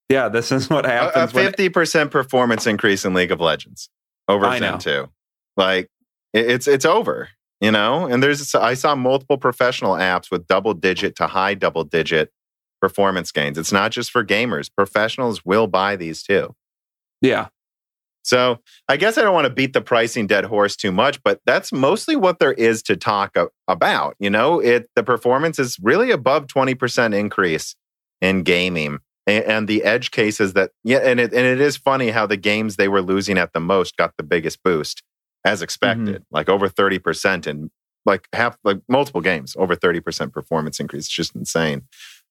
yeah, 0.08 0.28
this 0.28 0.52
is 0.52 0.68
what 0.68 0.84
A- 0.84 0.88
A 0.88 0.92
happens 0.92 1.32
fifty 1.32 1.68
percent 1.68 2.10
performance 2.10 2.66
increase 2.66 3.04
in 3.04 3.14
League 3.14 3.30
of 3.30 3.40
Legends 3.40 3.88
over 4.28 4.44
I 4.46 4.58
Zen 4.58 4.72
know. 4.72 4.78
two. 4.78 5.08
Like 5.56 5.88
it- 6.32 6.50
it's 6.50 6.66
it's 6.66 6.84
over. 6.84 7.28
You 7.60 7.70
know, 7.70 8.06
and 8.06 8.22
there's 8.22 8.54
I 8.54 8.74
saw 8.74 8.94
multiple 8.94 9.38
professional 9.38 9.94
apps 9.94 10.30
with 10.30 10.46
double 10.46 10.74
digit 10.74 11.16
to 11.16 11.26
high 11.28 11.54
double 11.54 11.84
digit 11.84 12.30
performance 12.82 13.32
gains. 13.32 13.56
It's 13.56 13.72
not 13.72 13.90
just 13.92 14.10
for 14.10 14.22
gamers. 14.24 14.68
Professionals 14.76 15.44
will 15.46 15.66
buy 15.68 15.96
these 15.96 16.22
too. 16.22 16.54
yeah, 17.22 17.46
So 18.24 18.58
I 18.88 18.96
guess 18.96 19.18
I 19.18 19.22
don't 19.22 19.34
want 19.34 19.46
to 19.46 19.52
beat 19.52 19.74
the 19.74 19.82
pricing 19.82 20.26
dead 20.26 20.46
horse 20.46 20.76
too 20.76 20.90
much, 20.90 21.22
but 21.22 21.40
that's 21.44 21.72
mostly 21.72 22.16
what 22.16 22.38
there 22.38 22.54
is 22.54 22.82
to 22.84 22.96
talk 22.96 23.37
about. 23.68 24.16
You 24.18 24.30
know, 24.30 24.60
it 24.60 24.88
the 24.96 25.04
performance 25.04 25.58
is 25.58 25.78
really 25.80 26.10
above 26.10 26.46
twenty 26.46 26.74
percent 26.74 27.12
increase 27.12 27.76
in 28.22 28.42
gaming, 28.42 29.00
and, 29.26 29.44
and 29.44 29.68
the 29.68 29.84
edge 29.84 30.10
cases 30.10 30.54
that 30.54 30.70
yeah, 30.82 30.98
and 30.98 31.20
it 31.20 31.34
and 31.34 31.46
it 31.46 31.60
is 31.60 31.76
funny 31.76 32.10
how 32.10 32.26
the 32.26 32.38
games 32.38 32.76
they 32.76 32.88
were 32.88 33.02
losing 33.02 33.37
at 33.37 33.52
the 33.52 33.60
most 33.60 33.96
got 33.98 34.14
the 34.16 34.24
biggest 34.24 34.62
boost 34.62 35.02
as 35.44 35.60
expected, 35.60 36.24
like 36.30 36.48
over 36.48 36.68
thirty 36.68 36.98
percent 36.98 37.46
and 37.46 37.70
like 38.06 38.26
half 38.32 38.56
like 38.64 38.80
multiple 38.88 39.20
games 39.20 39.54
over 39.58 39.74
thirty 39.74 40.00
percent 40.00 40.32
performance 40.32 40.80
increase. 40.80 41.04
It's 41.04 41.14
just 41.14 41.37
insane. 41.37 41.82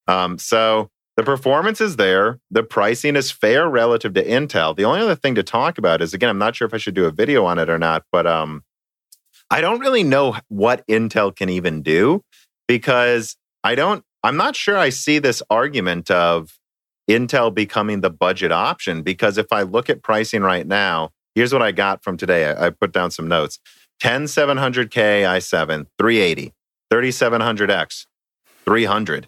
Um, 0.07 0.39
so 0.39 0.89
the 1.15 1.23
performance 1.23 1.79
is 1.79 1.95
there. 1.97 2.39
The 2.49 2.63
pricing 2.63 3.15
is 3.15 3.31
fair 3.31 3.69
relative 3.69 4.13
to 4.15 4.23
Intel. 4.23 4.75
The 4.75 4.85
only 4.85 5.01
other 5.01 5.15
thing 5.15 5.35
to 5.35 5.43
talk 5.43 5.77
about 5.77 6.01
is 6.01 6.13
again, 6.13 6.29
I'm 6.29 6.39
not 6.39 6.55
sure 6.55 6.65
if 6.65 6.73
I 6.73 6.77
should 6.77 6.95
do 6.95 7.05
a 7.05 7.11
video 7.11 7.45
on 7.45 7.59
it 7.59 7.69
or 7.69 7.77
not, 7.77 8.03
but 8.11 8.25
um, 8.25 8.63
I 9.49 9.61
don't 9.61 9.79
really 9.79 10.03
know 10.03 10.35
what 10.47 10.85
Intel 10.87 11.35
can 11.35 11.49
even 11.49 11.83
do 11.83 12.23
because 12.67 13.37
I 13.63 13.75
don't. 13.75 14.03
I'm 14.23 14.37
not 14.37 14.55
sure 14.55 14.77
I 14.77 14.89
see 14.89 15.19
this 15.19 15.43
argument 15.49 16.09
of 16.09 16.57
Intel 17.09 17.53
becoming 17.53 18.01
the 18.01 18.09
budget 18.09 18.51
option 18.51 19.03
because 19.03 19.37
if 19.37 19.51
I 19.51 19.63
look 19.63 19.89
at 19.89 20.01
pricing 20.01 20.41
right 20.41 20.65
now, 20.65 21.11
here's 21.35 21.53
what 21.53 21.61
I 21.61 21.71
got 21.71 22.03
from 22.03 22.17
today. 22.17 22.45
I, 22.45 22.67
I 22.67 22.69
put 22.71 22.93
down 22.93 23.11
some 23.11 23.27
notes: 23.27 23.59
10700K 24.01 25.23
i7, 25.23 25.85
380, 25.99 26.53
3700X, 26.91 28.05
300. 28.65 29.27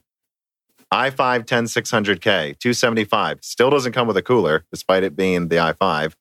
I5 0.93 1.45
10600K, 1.45 2.57
275. 2.59 3.39
Still 3.41 3.69
doesn't 3.69 3.91
come 3.91 4.07
with 4.07 4.17
a 4.17 4.21
cooler, 4.21 4.65
despite 4.71 5.03
it 5.03 5.15
being 5.15 5.49
the 5.49 5.57
i5. 5.57 6.13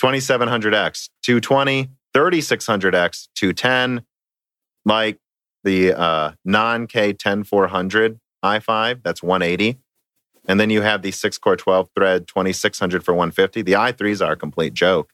2700X, 0.00 1.10
220, 1.22 1.90
3600X, 2.14 3.28
210. 3.34 4.04
Like 4.84 5.18
the 5.64 5.92
uh, 5.92 6.32
non 6.44 6.86
K10400 6.86 8.18
i5, 8.44 9.02
that's 9.02 9.22
180. 9.22 9.78
And 10.46 10.58
then 10.58 10.70
you 10.70 10.82
have 10.82 11.02
the 11.02 11.10
six 11.10 11.38
core 11.38 11.56
12 11.56 11.90
thread 11.94 12.26
2600 12.26 13.04
for 13.04 13.12
150. 13.12 13.62
The 13.62 13.72
i3s 13.72 14.26
are 14.26 14.32
a 14.32 14.36
complete 14.36 14.74
joke. 14.74 15.12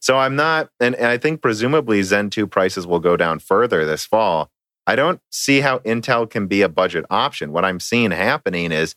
So 0.00 0.18
I'm 0.18 0.36
not, 0.36 0.68
and, 0.78 0.94
and 0.94 1.06
I 1.06 1.16
think 1.16 1.40
presumably 1.40 2.02
Zen 2.02 2.30
2 2.30 2.46
prices 2.46 2.86
will 2.86 3.00
go 3.00 3.16
down 3.16 3.38
further 3.38 3.84
this 3.84 4.04
fall. 4.04 4.50
I 4.86 4.96
don't 4.96 5.20
see 5.30 5.60
how 5.60 5.78
Intel 5.80 6.28
can 6.28 6.46
be 6.46 6.62
a 6.62 6.68
budget 6.68 7.04
option. 7.10 7.52
What 7.52 7.64
I'm 7.64 7.80
seeing 7.80 8.12
happening 8.12 8.72
is 8.72 8.94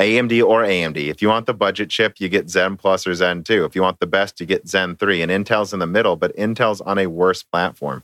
AMD 0.00 0.44
or 0.44 0.62
AMD. 0.62 0.96
If 0.96 1.22
you 1.22 1.28
want 1.28 1.46
the 1.46 1.54
budget 1.54 1.90
chip, 1.90 2.16
you 2.18 2.28
get 2.28 2.50
Zen 2.50 2.76
Plus 2.76 3.06
or 3.06 3.14
Zen 3.14 3.44
2. 3.44 3.64
If 3.64 3.76
you 3.76 3.82
want 3.82 4.00
the 4.00 4.06
best, 4.06 4.40
you 4.40 4.46
get 4.46 4.66
Zen 4.66 4.96
3. 4.96 5.22
And 5.22 5.30
Intel's 5.30 5.72
in 5.72 5.78
the 5.78 5.86
middle, 5.86 6.16
but 6.16 6.36
Intel's 6.36 6.80
on 6.80 6.98
a 6.98 7.06
worse 7.06 7.42
platform. 7.42 8.02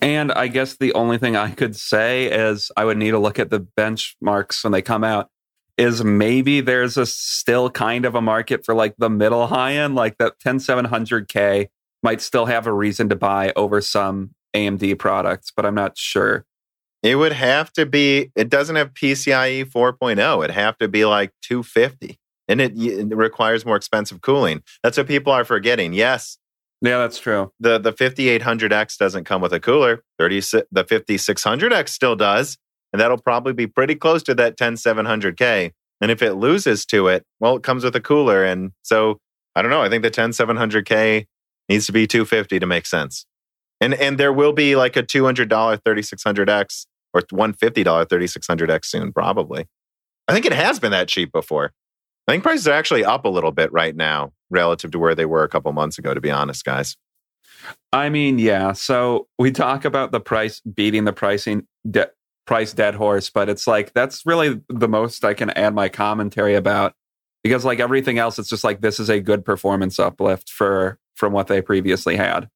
And 0.00 0.30
I 0.30 0.46
guess 0.46 0.76
the 0.76 0.94
only 0.94 1.18
thing 1.18 1.36
I 1.36 1.50
could 1.50 1.74
say 1.74 2.26
is 2.26 2.70
I 2.76 2.84
would 2.84 2.98
need 2.98 3.10
to 3.10 3.18
look 3.18 3.38
at 3.38 3.50
the 3.50 3.60
benchmarks 3.60 4.62
when 4.62 4.72
they 4.72 4.82
come 4.82 5.04
out. 5.04 5.30
Is 5.76 6.02
maybe 6.02 6.60
there's 6.60 6.96
a 6.96 7.06
still 7.06 7.70
kind 7.70 8.04
of 8.04 8.16
a 8.16 8.20
market 8.20 8.64
for 8.64 8.74
like 8.74 8.96
the 8.98 9.08
middle 9.08 9.46
high 9.46 9.74
end, 9.74 9.94
like 9.94 10.18
that 10.18 10.40
10700K 10.40 11.68
might 12.02 12.20
still 12.20 12.46
have 12.46 12.66
a 12.66 12.72
reason 12.72 13.08
to 13.10 13.16
buy 13.16 13.52
over 13.54 13.80
some 13.80 14.34
AMD 14.54 14.98
products, 14.98 15.52
but 15.54 15.66
I'm 15.66 15.74
not 15.74 15.96
sure. 15.96 16.44
It 17.02 17.16
would 17.16 17.32
have 17.32 17.72
to 17.74 17.86
be, 17.86 18.32
it 18.34 18.48
doesn't 18.48 18.76
have 18.76 18.92
PCIe 18.92 19.64
4.0. 19.64 20.44
It'd 20.44 20.54
have 20.54 20.78
to 20.78 20.88
be 20.88 21.04
like 21.04 21.32
250. 21.42 22.18
And 22.48 22.60
it, 22.60 22.72
it 22.76 23.14
requires 23.14 23.64
more 23.64 23.76
expensive 23.76 24.20
cooling. 24.20 24.62
That's 24.82 24.96
what 24.96 25.06
people 25.06 25.32
are 25.32 25.44
forgetting. 25.44 25.92
Yes, 25.92 26.38
yeah, 26.80 26.98
that's 26.98 27.18
true. 27.18 27.52
The 27.58 27.78
the 27.78 27.92
5800X 27.92 28.98
doesn't 28.98 29.24
come 29.24 29.42
with 29.42 29.52
a 29.52 29.60
cooler. 29.60 30.04
30 30.18 30.40
the 30.70 30.84
5600X 30.84 31.88
still 31.88 32.14
does, 32.14 32.56
and 32.92 33.00
that'll 33.00 33.18
probably 33.18 33.52
be 33.52 33.66
pretty 33.66 33.96
close 33.96 34.22
to 34.24 34.34
that 34.36 34.56
10700K. 34.56 35.72
And 36.00 36.10
if 36.12 36.22
it 36.22 36.34
loses 36.34 36.86
to 36.86 37.08
it, 37.08 37.24
well, 37.40 37.56
it 37.56 37.64
comes 37.64 37.82
with 37.82 37.96
a 37.96 38.00
cooler 38.00 38.44
and 38.44 38.70
so 38.82 39.18
I 39.56 39.62
don't 39.62 39.72
know, 39.72 39.82
I 39.82 39.88
think 39.88 40.04
the 40.04 40.10
10700K 40.10 41.26
needs 41.68 41.86
to 41.86 41.92
be 41.92 42.06
250 42.06 42.60
to 42.60 42.66
make 42.66 42.86
sense. 42.86 43.26
And 43.80 43.94
and 43.94 44.18
there 44.18 44.32
will 44.32 44.52
be 44.52 44.76
like 44.76 44.96
a 44.96 45.02
$200 45.02 45.48
3600X 45.48 46.86
or 47.14 47.22
$150 47.22 47.84
3600X 47.84 48.84
soon 48.84 49.12
probably. 49.12 49.66
I 50.26 50.32
think 50.32 50.44
it 50.44 50.52
has 50.52 50.78
been 50.78 50.90
that 50.90 51.08
cheap 51.08 51.32
before. 51.32 51.72
I 52.26 52.32
think 52.32 52.42
prices 52.42 52.68
are 52.68 52.72
actually 52.72 53.04
up 53.04 53.24
a 53.24 53.30
little 53.30 53.52
bit 53.52 53.72
right 53.72 53.96
now 53.96 54.32
relative 54.50 54.90
to 54.90 54.98
where 54.98 55.14
they 55.14 55.24
were 55.24 55.44
a 55.44 55.48
couple 55.48 55.72
months 55.72 55.98
ago, 55.98 56.12
to 56.12 56.20
be 56.20 56.30
honest, 56.30 56.64
guys. 56.64 56.96
I 57.92 58.10
mean, 58.10 58.38
yeah. 58.38 58.72
So 58.72 59.28
we 59.38 59.50
talk 59.50 59.84
about 59.84 60.12
the 60.12 60.20
price 60.20 60.60
beating 60.60 61.04
the 61.04 61.12
pricing 61.12 61.66
de- 61.90 62.10
price 62.46 62.72
dead 62.72 62.94
horse, 62.94 63.30
but 63.30 63.48
it's 63.48 63.66
like 63.66 63.94
that's 63.94 64.24
really 64.26 64.60
the 64.68 64.88
most 64.88 65.24
I 65.24 65.34
can 65.34 65.50
add 65.50 65.74
my 65.74 65.88
commentary 65.88 66.54
about 66.54 66.94
because 67.42 67.64
like 67.64 67.80
everything 67.80 68.18
else, 68.18 68.38
it's 68.38 68.48
just 68.48 68.64
like 68.64 68.80
this 68.80 69.00
is 69.00 69.08
a 69.08 69.20
good 69.20 69.44
performance 69.44 69.98
uplift 69.98 70.50
for 70.50 70.98
from 71.14 71.32
what 71.32 71.46
they 71.46 71.62
previously 71.62 72.16
had. 72.16 72.48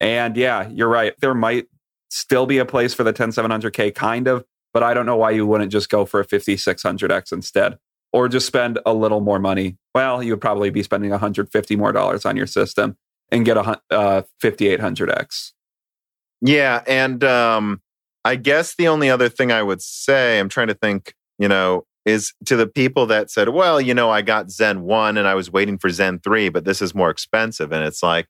And 0.00 0.36
yeah, 0.36 0.68
you're 0.68 0.88
right. 0.88 1.14
There 1.20 1.34
might 1.34 1.66
still 2.10 2.46
be 2.46 2.58
a 2.58 2.64
place 2.64 2.94
for 2.94 3.04
the 3.04 3.12
10700K, 3.12 3.94
kind 3.94 4.28
of, 4.28 4.44
but 4.72 4.82
I 4.82 4.94
don't 4.94 5.06
know 5.06 5.16
why 5.16 5.30
you 5.30 5.46
wouldn't 5.46 5.72
just 5.72 5.88
go 5.88 6.04
for 6.04 6.20
a 6.20 6.26
5600X 6.26 7.32
instead 7.32 7.78
or 8.12 8.28
just 8.28 8.46
spend 8.46 8.78
a 8.86 8.94
little 8.94 9.20
more 9.20 9.38
money. 9.38 9.76
Well, 9.94 10.22
you 10.22 10.32
would 10.32 10.40
probably 10.40 10.70
be 10.70 10.82
spending 10.82 11.10
150 11.10 11.76
more 11.76 11.92
dollars 11.92 12.24
on 12.24 12.36
your 12.36 12.46
system 12.46 12.96
and 13.30 13.44
get 13.44 13.56
a 13.56 13.80
uh, 13.90 14.22
5800X. 14.42 15.52
Yeah, 16.40 16.82
and 16.86 17.24
um, 17.24 17.80
I 18.24 18.36
guess 18.36 18.74
the 18.76 18.88
only 18.88 19.10
other 19.10 19.28
thing 19.28 19.50
I 19.50 19.62
would 19.62 19.82
say, 19.82 20.38
I'm 20.38 20.48
trying 20.48 20.68
to 20.68 20.74
think, 20.74 21.14
you 21.38 21.48
know, 21.48 21.84
is 22.04 22.32
to 22.44 22.56
the 22.56 22.66
people 22.66 23.06
that 23.06 23.30
said, 23.30 23.48
well, 23.48 23.80
you 23.80 23.92
know, 23.92 24.10
I 24.10 24.22
got 24.22 24.50
Zen 24.50 24.82
1 24.82 25.16
and 25.16 25.26
I 25.26 25.34
was 25.34 25.50
waiting 25.50 25.76
for 25.76 25.90
Zen 25.90 26.20
3, 26.20 26.50
but 26.50 26.64
this 26.64 26.80
is 26.80 26.94
more 26.94 27.10
expensive. 27.10 27.72
And 27.72 27.84
it's 27.84 28.02
like, 28.02 28.28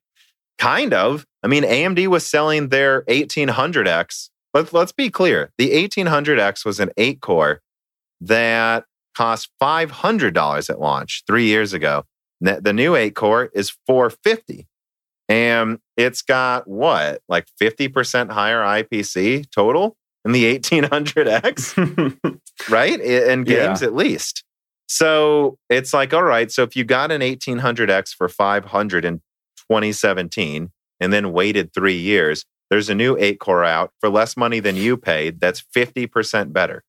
kind 0.59 0.93
of. 0.95 1.25
I 1.43 1.49
mean, 1.49 1.63
AMD 1.63 2.07
was 2.09 2.27
selling 2.27 2.69
their 2.69 3.03
1800X. 3.03 4.31
Let's, 4.55 4.73
let's 4.73 4.93
be 4.93 5.11
clear 5.11 5.51
the 5.59 5.71
1800X 5.71 6.65
was 6.65 6.81
an 6.81 6.91
eight 6.97 7.21
core 7.21 7.61
that 8.21 8.85
cost 9.15 9.51
$500 9.63 10.71
at 10.71 10.81
launch 10.81 11.23
three 11.27 11.47
years 11.47 11.73
ago. 11.73 12.05
The 12.41 12.73
new 12.73 12.95
8 12.95 13.15
core 13.15 13.51
is 13.55 13.75
450 13.87 14.67
and 15.29 15.79
it's 15.97 16.23
got 16.23 16.69
what, 16.69 17.21
like 17.29 17.47
50% 17.61 18.31
higher 18.31 18.61
IPC 18.61 19.51
total 19.51 19.97
in 20.25 20.33
the 20.33 20.59
1800X, 20.59 22.41
right? 22.71 23.01
In 23.01 23.45
games 23.45 23.81
yeah. 23.81 23.87
at 23.87 23.95
least. 23.95 24.45
So 24.89 25.59
it's 25.69 25.93
like, 25.93 26.15
all 26.15 26.23
right, 26.23 26.51
so 26.51 26.63
if 26.63 26.77
you 26.77 26.85
got 26.85 27.11
an 27.11 27.21
1800X 27.21 28.15
for 28.15 28.29
500 28.29 29.05
in 29.05 29.21
2017 29.71 30.71
and 31.01 31.13
then 31.13 31.33
waited 31.33 31.73
three 31.73 31.97
years, 31.97 32.45
there's 32.71 32.89
a 32.89 32.95
new 32.95 33.17
8 33.19 33.39
core 33.39 33.65
out 33.65 33.93
for 34.01 34.09
less 34.09 34.37
money 34.37 34.61
than 34.61 34.77
you 34.77 34.97
paid 34.97 35.41
that's 35.41 35.65
50% 35.75 36.53
better. 36.53 36.83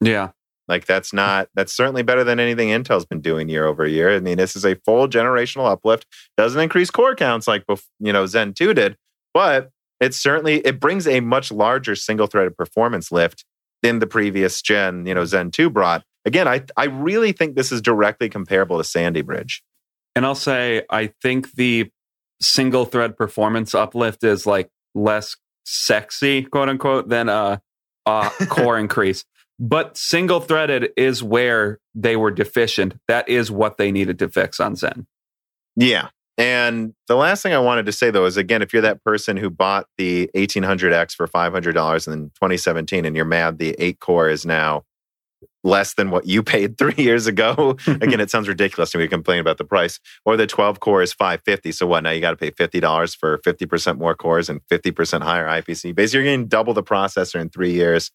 Yeah. 0.00 0.30
Like 0.68 0.86
that's 0.86 1.12
not 1.12 1.48
that's 1.54 1.72
certainly 1.72 2.02
better 2.02 2.24
than 2.24 2.38
anything 2.38 2.68
Intel's 2.68 3.04
been 3.04 3.20
doing 3.20 3.48
year 3.48 3.66
over 3.66 3.86
year. 3.86 4.14
I 4.14 4.20
mean, 4.20 4.38
this 4.38 4.54
is 4.54 4.64
a 4.64 4.76
full 4.76 5.08
generational 5.08 5.70
uplift. 5.70 6.06
Doesn't 6.36 6.60
increase 6.60 6.90
core 6.90 7.14
counts 7.14 7.48
like 7.48 7.64
you 7.98 8.12
know 8.12 8.26
Zen 8.26 8.54
2 8.54 8.74
did, 8.74 8.96
but 9.34 9.70
it 10.00 10.14
certainly 10.14 10.56
it 10.58 10.80
brings 10.80 11.06
a 11.06 11.20
much 11.20 11.52
larger 11.52 11.94
single-threaded 11.94 12.56
performance 12.56 13.12
lift 13.12 13.44
than 13.82 13.98
the 13.98 14.06
previous 14.06 14.62
gen, 14.62 15.06
you 15.06 15.14
know, 15.14 15.24
Zen 15.24 15.50
2 15.50 15.68
brought. 15.68 16.04
Again, 16.24 16.46
I 16.46 16.62
I 16.76 16.84
really 16.84 17.32
think 17.32 17.54
this 17.54 17.72
is 17.72 17.80
directly 17.80 18.28
comparable 18.28 18.78
to 18.78 18.84
Sandy 18.84 19.22
Bridge. 19.22 19.62
And 20.14 20.26
I'll 20.26 20.34
say 20.34 20.82
I 20.90 21.12
think 21.22 21.52
the 21.52 21.90
single 22.40 22.84
thread 22.84 23.16
performance 23.16 23.74
uplift 23.74 24.24
is 24.24 24.46
like 24.46 24.70
less 24.94 25.36
sexy, 25.64 26.42
quote 26.42 26.68
unquote, 26.68 27.08
than 27.08 27.28
uh, 27.28 27.58
a, 28.06 28.30
a 28.40 28.46
core 28.46 28.78
increase. 28.78 29.24
But 29.58 29.96
single 29.96 30.40
threaded 30.40 30.90
is 30.96 31.22
where 31.22 31.78
they 31.94 32.16
were 32.16 32.30
deficient. 32.30 32.94
That 33.06 33.28
is 33.28 33.50
what 33.50 33.78
they 33.78 33.92
needed 33.92 34.18
to 34.18 34.28
fix 34.28 34.58
on 34.58 34.76
Zen. 34.76 35.06
Yeah. 35.76 36.08
And 36.38 36.94
the 37.08 37.14
last 37.14 37.42
thing 37.42 37.52
I 37.52 37.58
wanted 37.58 37.86
to 37.86 37.92
say 37.92 38.10
though 38.10 38.24
is 38.24 38.36
again, 38.36 38.62
if 38.62 38.72
you're 38.72 38.82
that 38.82 39.04
person 39.04 39.36
who 39.36 39.50
bought 39.50 39.86
the 39.98 40.30
1800X 40.34 41.12
for 41.12 41.28
$500 41.28 42.12
in 42.12 42.30
2017 42.30 43.04
and 43.04 43.14
you're 43.14 43.24
mad 43.24 43.58
the 43.58 43.76
8 43.78 44.00
core 44.00 44.28
is 44.28 44.44
now 44.44 44.82
less 45.64 45.94
than 45.94 46.10
what 46.10 46.26
you 46.26 46.42
paid 46.42 46.78
three 46.78 46.94
years 46.96 47.26
ago. 47.26 47.76
Again, 47.86 48.20
it 48.20 48.30
sounds 48.30 48.48
ridiculous 48.48 48.90
to 48.92 48.98
me 48.98 49.04
to 49.04 49.08
complain 49.08 49.40
about 49.40 49.58
the 49.58 49.64
price. 49.64 50.00
Or 50.24 50.36
the 50.36 50.46
12 50.46 50.80
core 50.80 51.02
is 51.02 51.12
550. 51.12 51.72
So 51.72 51.86
what? 51.86 52.02
Now 52.02 52.10
you 52.10 52.20
got 52.20 52.30
to 52.30 52.36
pay 52.36 52.50
$50 52.50 53.16
for 53.16 53.38
50% 53.38 53.98
more 53.98 54.14
cores 54.14 54.48
and 54.48 54.60
50% 54.70 55.22
higher 55.22 55.46
IPC. 55.46 55.94
Basically, 55.94 56.24
you're 56.24 56.32
getting 56.32 56.48
double 56.48 56.74
the 56.74 56.82
processor 56.82 57.40
in 57.40 57.48
three 57.48 57.72
years 57.72 58.10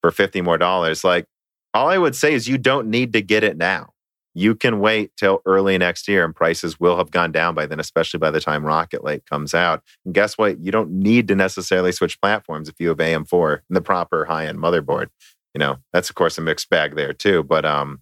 for 0.00 0.10
50 0.10 0.40
more 0.40 0.58
dollars. 0.58 1.04
Like, 1.04 1.26
all 1.74 1.88
I 1.88 1.98
would 1.98 2.14
say 2.14 2.34
is 2.34 2.48
you 2.48 2.58
don't 2.58 2.88
need 2.88 3.12
to 3.14 3.22
get 3.22 3.44
it 3.44 3.56
now. 3.56 3.90
You 4.34 4.54
can 4.54 4.80
wait 4.80 5.10
till 5.16 5.42
early 5.44 5.76
next 5.76 6.08
year 6.08 6.24
and 6.24 6.34
prices 6.34 6.80
will 6.80 6.96
have 6.96 7.10
gone 7.10 7.32
down 7.32 7.54
by 7.54 7.66
then, 7.66 7.80
especially 7.80 8.18
by 8.18 8.30
the 8.30 8.40
time 8.40 8.64
Rocket 8.64 9.04
Lake 9.04 9.26
comes 9.26 9.52
out. 9.54 9.82
And 10.04 10.14
guess 10.14 10.38
what? 10.38 10.58
You 10.58 10.72
don't 10.72 10.90
need 10.90 11.28
to 11.28 11.34
necessarily 11.34 11.92
switch 11.92 12.20
platforms 12.20 12.68
if 12.68 12.76
you 12.78 12.88
have 12.88 12.96
AM4 12.96 13.60
and 13.68 13.76
the 13.76 13.82
proper 13.82 14.24
high 14.24 14.46
end 14.46 14.58
motherboard. 14.58 15.08
You 15.54 15.58
know, 15.58 15.78
that's 15.92 16.08
of 16.08 16.14
course 16.14 16.38
a 16.38 16.40
mixed 16.40 16.70
bag 16.70 16.96
there 16.96 17.12
too. 17.12 17.42
But 17.42 17.64
um, 17.64 18.00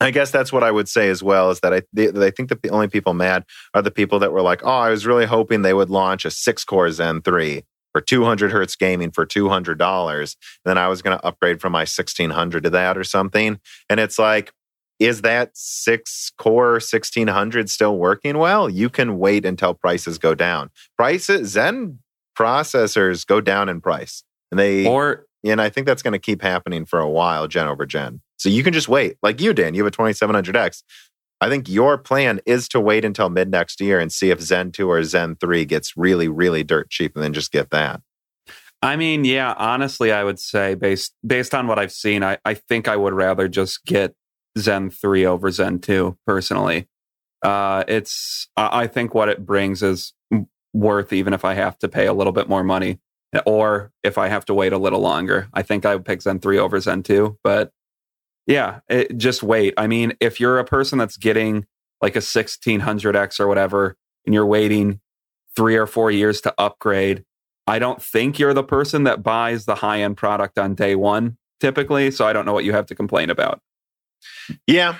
I 0.00 0.10
guess 0.10 0.30
that's 0.30 0.52
what 0.52 0.62
I 0.62 0.70
would 0.70 0.88
say 0.88 1.08
as 1.08 1.22
well 1.22 1.50
is 1.50 1.60
that 1.60 1.72
I, 1.72 1.82
I 1.98 2.30
think 2.30 2.48
that 2.48 2.62
the 2.62 2.70
only 2.70 2.88
people 2.88 3.14
mad 3.14 3.44
are 3.74 3.82
the 3.82 3.90
people 3.90 4.18
that 4.20 4.32
were 4.32 4.42
like, 4.42 4.62
oh, 4.64 4.68
I 4.68 4.90
was 4.90 5.06
really 5.06 5.26
hoping 5.26 5.62
they 5.62 5.74
would 5.74 5.90
launch 5.90 6.24
a 6.24 6.30
six 6.30 6.64
core 6.64 6.90
Zen 6.90 7.22
3 7.22 7.62
for 7.92 8.00
200 8.00 8.50
hertz 8.50 8.74
gaming 8.74 9.12
for 9.12 9.24
$200. 9.24 10.18
and 10.20 10.36
Then 10.64 10.78
I 10.78 10.88
was 10.88 11.00
going 11.00 11.16
to 11.16 11.24
upgrade 11.24 11.60
from 11.60 11.72
my 11.72 11.80
1600 11.80 12.64
to 12.64 12.70
that 12.70 12.98
or 12.98 13.04
something. 13.04 13.60
And 13.88 14.00
it's 14.00 14.18
like, 14.18 14.52
is 14.98 15.22
that 15.22 15.50
six 15.54 16.32
core 16.36 16.74
1600 16.74 17.70
still 17.70 17.96
working 17.96 18.38
well? 18.38 18.68
You 18.68 18.90
can 18.90 19.18
wait 19.18 19.44
until 19.44 19.74
prices 19.74 20.18
go 20.18 20.34
down. 20.34 20.70
Prices, 20.96 21.50
Zen 21.50 22.00
processors 22.36 23.26
go 23.26 23.40
down 23.40 23.68
in 23.68 23.80
price. 23.80 24.24
And 24.50 24.58
they, 24.58 24.86
or, 24.86 25.26
and 25.44 25.60
I 25.60 25.68
think 25.68 25.86
that's 25.86 26.02
going 26.02 26.12
to 26.12 26.18
keep 26.18 26.42
happening 26.42 26.86
for 26.86 26.98
a 26.98 27.08
while, 27.08 27.46
gen 27.46 27.68
over 27.68 27.84
gen. 27.86 28.20
So 28.38 28.48
you 28.48 28.62
can 28.62 28.72
just 28.72 28.88
wait. 28.88 29.16
Like 29.22 29.40
you, 29.40 29.52
Dan, 29.52 29.74
you 29.74 29.84
have 29.84 29.92
a 29.92 29.96
2700X. 29.96 30.82
I 31.40 31.48
think 31.48 31.68
your 31.68 31.98
plan 31.98 32.40
is 32.46 32.68
to 32.68 32.80
wait 32.80 33.04
until 33.04 33.28
mid 33.28 33.50
next 33.50 33.80
year 33.80 34.00
and 34.00 34.10
see 34.10 34.30
if 34.30 34.40
Zen 34.40 34.72
2 34.72 34.88
or 34.88 35.02
Zen 35.04 35.36
3 35.36 35.64
gets 35.66 35.96
really, 35.96 36.28
really 36.28 36.64
dirt 36.64 36.90
cheap 36.90 37.14
and 37.14 37.22
then 37.22 37.34
just 37.34 37.52
get 37.52 37.70
that. 37.70 38.00
I 38.80 38.96
mean, 38.96 39.24
yeah, 39.24 39.54
honestly, 39.56 40.12
I 40.12 40.24
would 40.24 40.38
say 40.38 40.74
based 40.74 41.14
based 41.26 41.54
on 41.54 41.66
what 41.66 41.78
I've 41.78 41.92
seen, 41.92 42.22
I, 42.22 42.38
I 42.44 42.54
think 42.54 42.86
I 42.88 42.96
would 42.96 43.14
rather 43.14 43.48
just 43.48 43.84
get 43.84 44.14
Zen 44.58 44.90
3 44.90 45.26
over 45.26 45.50
Zen 45.50 45.80
2 45.80 46.18
personally. 46.26 46.88
Uh, 47.42 47.84
it's 47.88 48.48
I 48.56 48.86
think 48.86 49.14
what 49.14 49.28
it 49.28 49.44
brings 49.44 49.82
is 49.82 50.12
worth 50.72 51.12
even 51.12 51.32
if 51.32 51.44
I 51.44 51.54
have 51.54 51.78
to 51.78 51.88
pay 51.88 52.06
a 52.06 52.12
little 52.12 52.32
bit 52.32 52.48
more 52.48 52.64
money 52.64 52.98
or 53.46 53.92
if 54.02 54.18
I 54.18 54.28
have 54.28 54.44
to 54.46 54.54
wait 54.54 54.72
a 54.72 54.78
little 54.78 55.00
longer. 55.00 55.48
I 55.52 55.62
think 55.62 55.84
I 55.84 55.94
would 55.94 56.04
pick 56.04 56.22
Zen 56.22 56.40
3 56.40 56.58
over 56.58 56.78
Zen 56.80 57.02
2, 57.02 57.38
but 57.42 57.72
Yeah, 58.46 58.80
it, 58.88 59.16
just 59.16 59.42
wait. 59.42 59.74
I 59.76 59.86
mean, 59.86 60.14
if 60.20 60.38
you're 60.40 60.58
a 60.58 60.64
person 60.64 60.98
that's 60.98 61.16
getting 61.16 61.66
like 62.02 62.16
a 62.16 62.20
1600X 62.20 63.40
or 63.40 63.48
whatever, 63.48 63.96
and 64.26 64.34
you're 64.34 64.46
waiting 64.46 65.00
three 65.56 65.76
or 65.76 65.86
four 65.86 66.10
years 66.10 66.40
to 66.42 66.54
upgrade, 66.58 67.24
I 67.66 67.78
don't 67.78 68.02
think 68.02 68.38
you're 68.38 68.54
the 68.54 68.64
person 68.64 69.04
that 69.04 69.22
buys 69.22 69.64
the 69.64 69.76
high 69.76 70.02
end 70.02 70.16
product 70.16 70.58
on 70.58 70.74
day 70.74 70.94
one 70.94 71.38
typically. 71.60 72.10
So 72.10 72.26
I 72.26 72.32
don't 72.32 72.44
know 72.44 72.52
what 72.52 72.64
you 72.64 72.72
have 72.72 72.86
to 72.86 72.94
complain 72.94 73.30
about. 73.30 73.60
Yeah. 74.66 74.96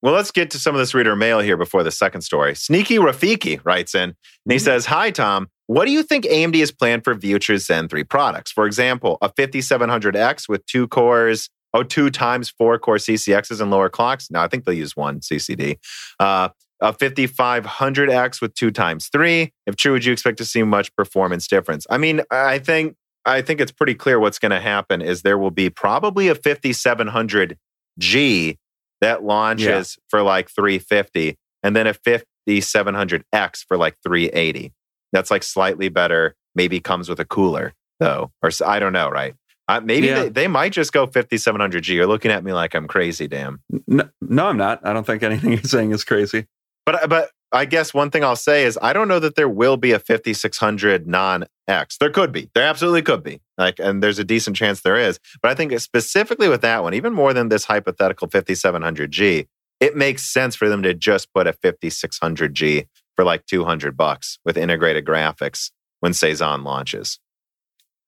Well, 0.00 0.14
let's 0.14 0.30
get 0.30 0.50
to 0.50 0.58
some 0.58 0.74
of 0.74 0.78
this 0.78 0.94
reader 0.94 1.16
mail 1.16 1.40
here 1.40 1.56
before 1.56 1.82
the 1.82 1.90
second 1.90 2.22
story. 2.22 2.54
Sneaky 2.54 2.98
Rafiki 2.98 3.60
writes 3.64 3.94
in 3.94 4.02
and 4.02 4.14
he 4.48 4.56
mm-hmm. 4.56 4.64
says, 4.64 4.86
Hi, 4.86 5.10
Tom. 5.10 5.48
What 5.66 5.84
do 5.84 5.90
you 5.90 6.02
think 6.02 6.24
AMD 6.24 6.58
has 6.60 6.72
planned 6.72 7.04
for 7.04 7.18
future 7.18 7.58
Zen 7.58 7.88
3 7.88 8.04
products? 8.04 8.52
For 8.52 8.64
example, 8.64 9.18
a 9.20 9.28
5700X 9.28 10.48
with 10.48 10.64
two 10.64 10.88
cores, 10.88 11.50
oh, 11.74 11.82
two 11.82 12.10
times 12.10 12.48
four 12.48 12.78
core 12.78 12.96
CCXs 12.96 13.60
and 13.60 13.70
lower 13.70 13.90
clocks. 13.90 14.30
No, 14.30 14.40
I 14.40 14.48
think 14.48 14.64
they'll 14.64 14.74
use 14.74 14.96
one 14.96 15.20
CCD. 15.20 15.76
Uh, 16.18 16.48
a 16.80 16.92
5500X 16.92 18.40
with 18.40 18.54
two 18.54 18.70
times 18.70 19.08
three. 19.08 19.52
If 19.66 19.76
true, 19.76 19.92
would 19.92 20.04
you 20.04 20.12
expect 20.12 20.38
to 20.38 20.44
see 20.44 20.62
much 20.62 20.94
performance 20.94 21.48
difference? 21.48 21.86
I 21.90 21.98
mean, 21.98 22.22
I 22.30 22.60
think 22.60 22.94
I 23.24 23.42
think 23.42 23.60
it's 23.60 23.72
pretty 23.72 23.94
clear 23.94 24.20
what's 24.20 24.38
going 24.38 24.52
to 24.52 24.60
happen 24.60 25.02
is 25.02 25.22
there 25.22 25.36
will 25.36 25.50
be 25.50 25.70
probably 25.70 26.28
a 26.28 26.34
5700G 26.34 28.56
that 29.00 29.24
launches 29.24 29.96
yeah. 29.96 30.04
for 30.08 30.22
like 30.22 30.50
350 30.50 31.36
and 31.62 31.74
then 31.74 31.86
a 31.86 31.94
5700X 31.94 33.64
for 33.66 33.76
like 33.76 33.96
380. 34.04 34.72
That's 35.12 35.30
like 35.30 35.42
slightly 35.42 35.88
better. 35.88 36.34
Maybe 36.54 36.80
comes 36.80 37.08
with 37.08 37.20
a 37.20 37.24
cooler 37.24 37.74
though, 38.00 38.30
or 38.42 38.50
I 38.64 38.78
don't 38.78 38.92
know, 38.92 39.08
right? 39.08 39.34
Uh, 39.68 39.80
maybe 39.80 40.06
yeah. 40.06 40.22
they, 40.22 40.28
they 40.30 40.48
might 40.48 40.72
just 40.72 40.92
go 40.92 41.06
5700G. 41.06 41.88
You're 41.88 42.06
looking 42.06 42.30
at 42.30 42.42
me 42.42 42.52
like 42.52 42.74
I'm 42.74 42.88
crazy, 42.88 43.28
damn. 43.28 43.60
No, 43.86 44.08
no, 44.22 44.46
I'm 44.46 44.56
not. 44.56 44.80
I 44.84 44.94
don't 44.94 45.06
think 45.06 45.22
anything 45.22 45.52
you're 45.52 45.62
saying 45.62 45.92
is 45.92 46.04
crazy. 46.04 46.46
But 46.86 47.08
but 47.08 47.30
I 47.52 47.64
guess 47.64 47.94
one 47.94 48.10
thing 48.10 48.24
I'll 48.24 48.36
say 48.36 48.64
is 48.64 48.78
I 48.82 48.92
don't 48.92 49.08
know 49.08 49.18
that 49.20 49.34
there 49.34 49.48
will 49.48 49.76
be 49.76 49.92
a 49.92 49.98
5600 49.98 51.06
non 51.06 51.46
X. 51.66 51.96
There 51.98 52.10
could 52.10 52.32
be. 52.32 52.50
There 52.54 52.64
absolutely 52.64 53.02
could 53.02 53.22
be. 53.22 53.40
Like, 53.56 53.78
and 53.78 54.02
there's 54.02 54.18
a 54.18 54.24
decent 54.24 54.56
chance 54.56 54.82
there 54.82 54.96
is. 54.96 55.18
But 55.42 55.50
I 55.50 55.54
think 55.54 55.78
specifically 55.80 56.48
with 56.48 56.60
that 56.62 56.82
one, 56.82 56.94
even 56.94 57.12
more 57.12 57.32
than 57.32 57.48
this 57.48 57.64
hypothetical 57.64 58.28
5700G, 58.28 59.46
it 59.80 59.96
makes 59.96 60.24
sense 60.24 60.56
for 60.56 60.68
them 60.68 60.82
to 60.82 60.94
just 60.94 61.32
put 61.32 61.46
a 61.46 61.52
5600G 61.52 62.86
for 63.16 63.24
like 63.24 63.46
200 63.46 63.96
bucks 63.96 64.38
with 64.44 64.56
integrated 64.56 65.04
graphics 65.04 65.70
when 66.00 66.12
Cezanne 66.12 66.64
launches. 66.64 67.18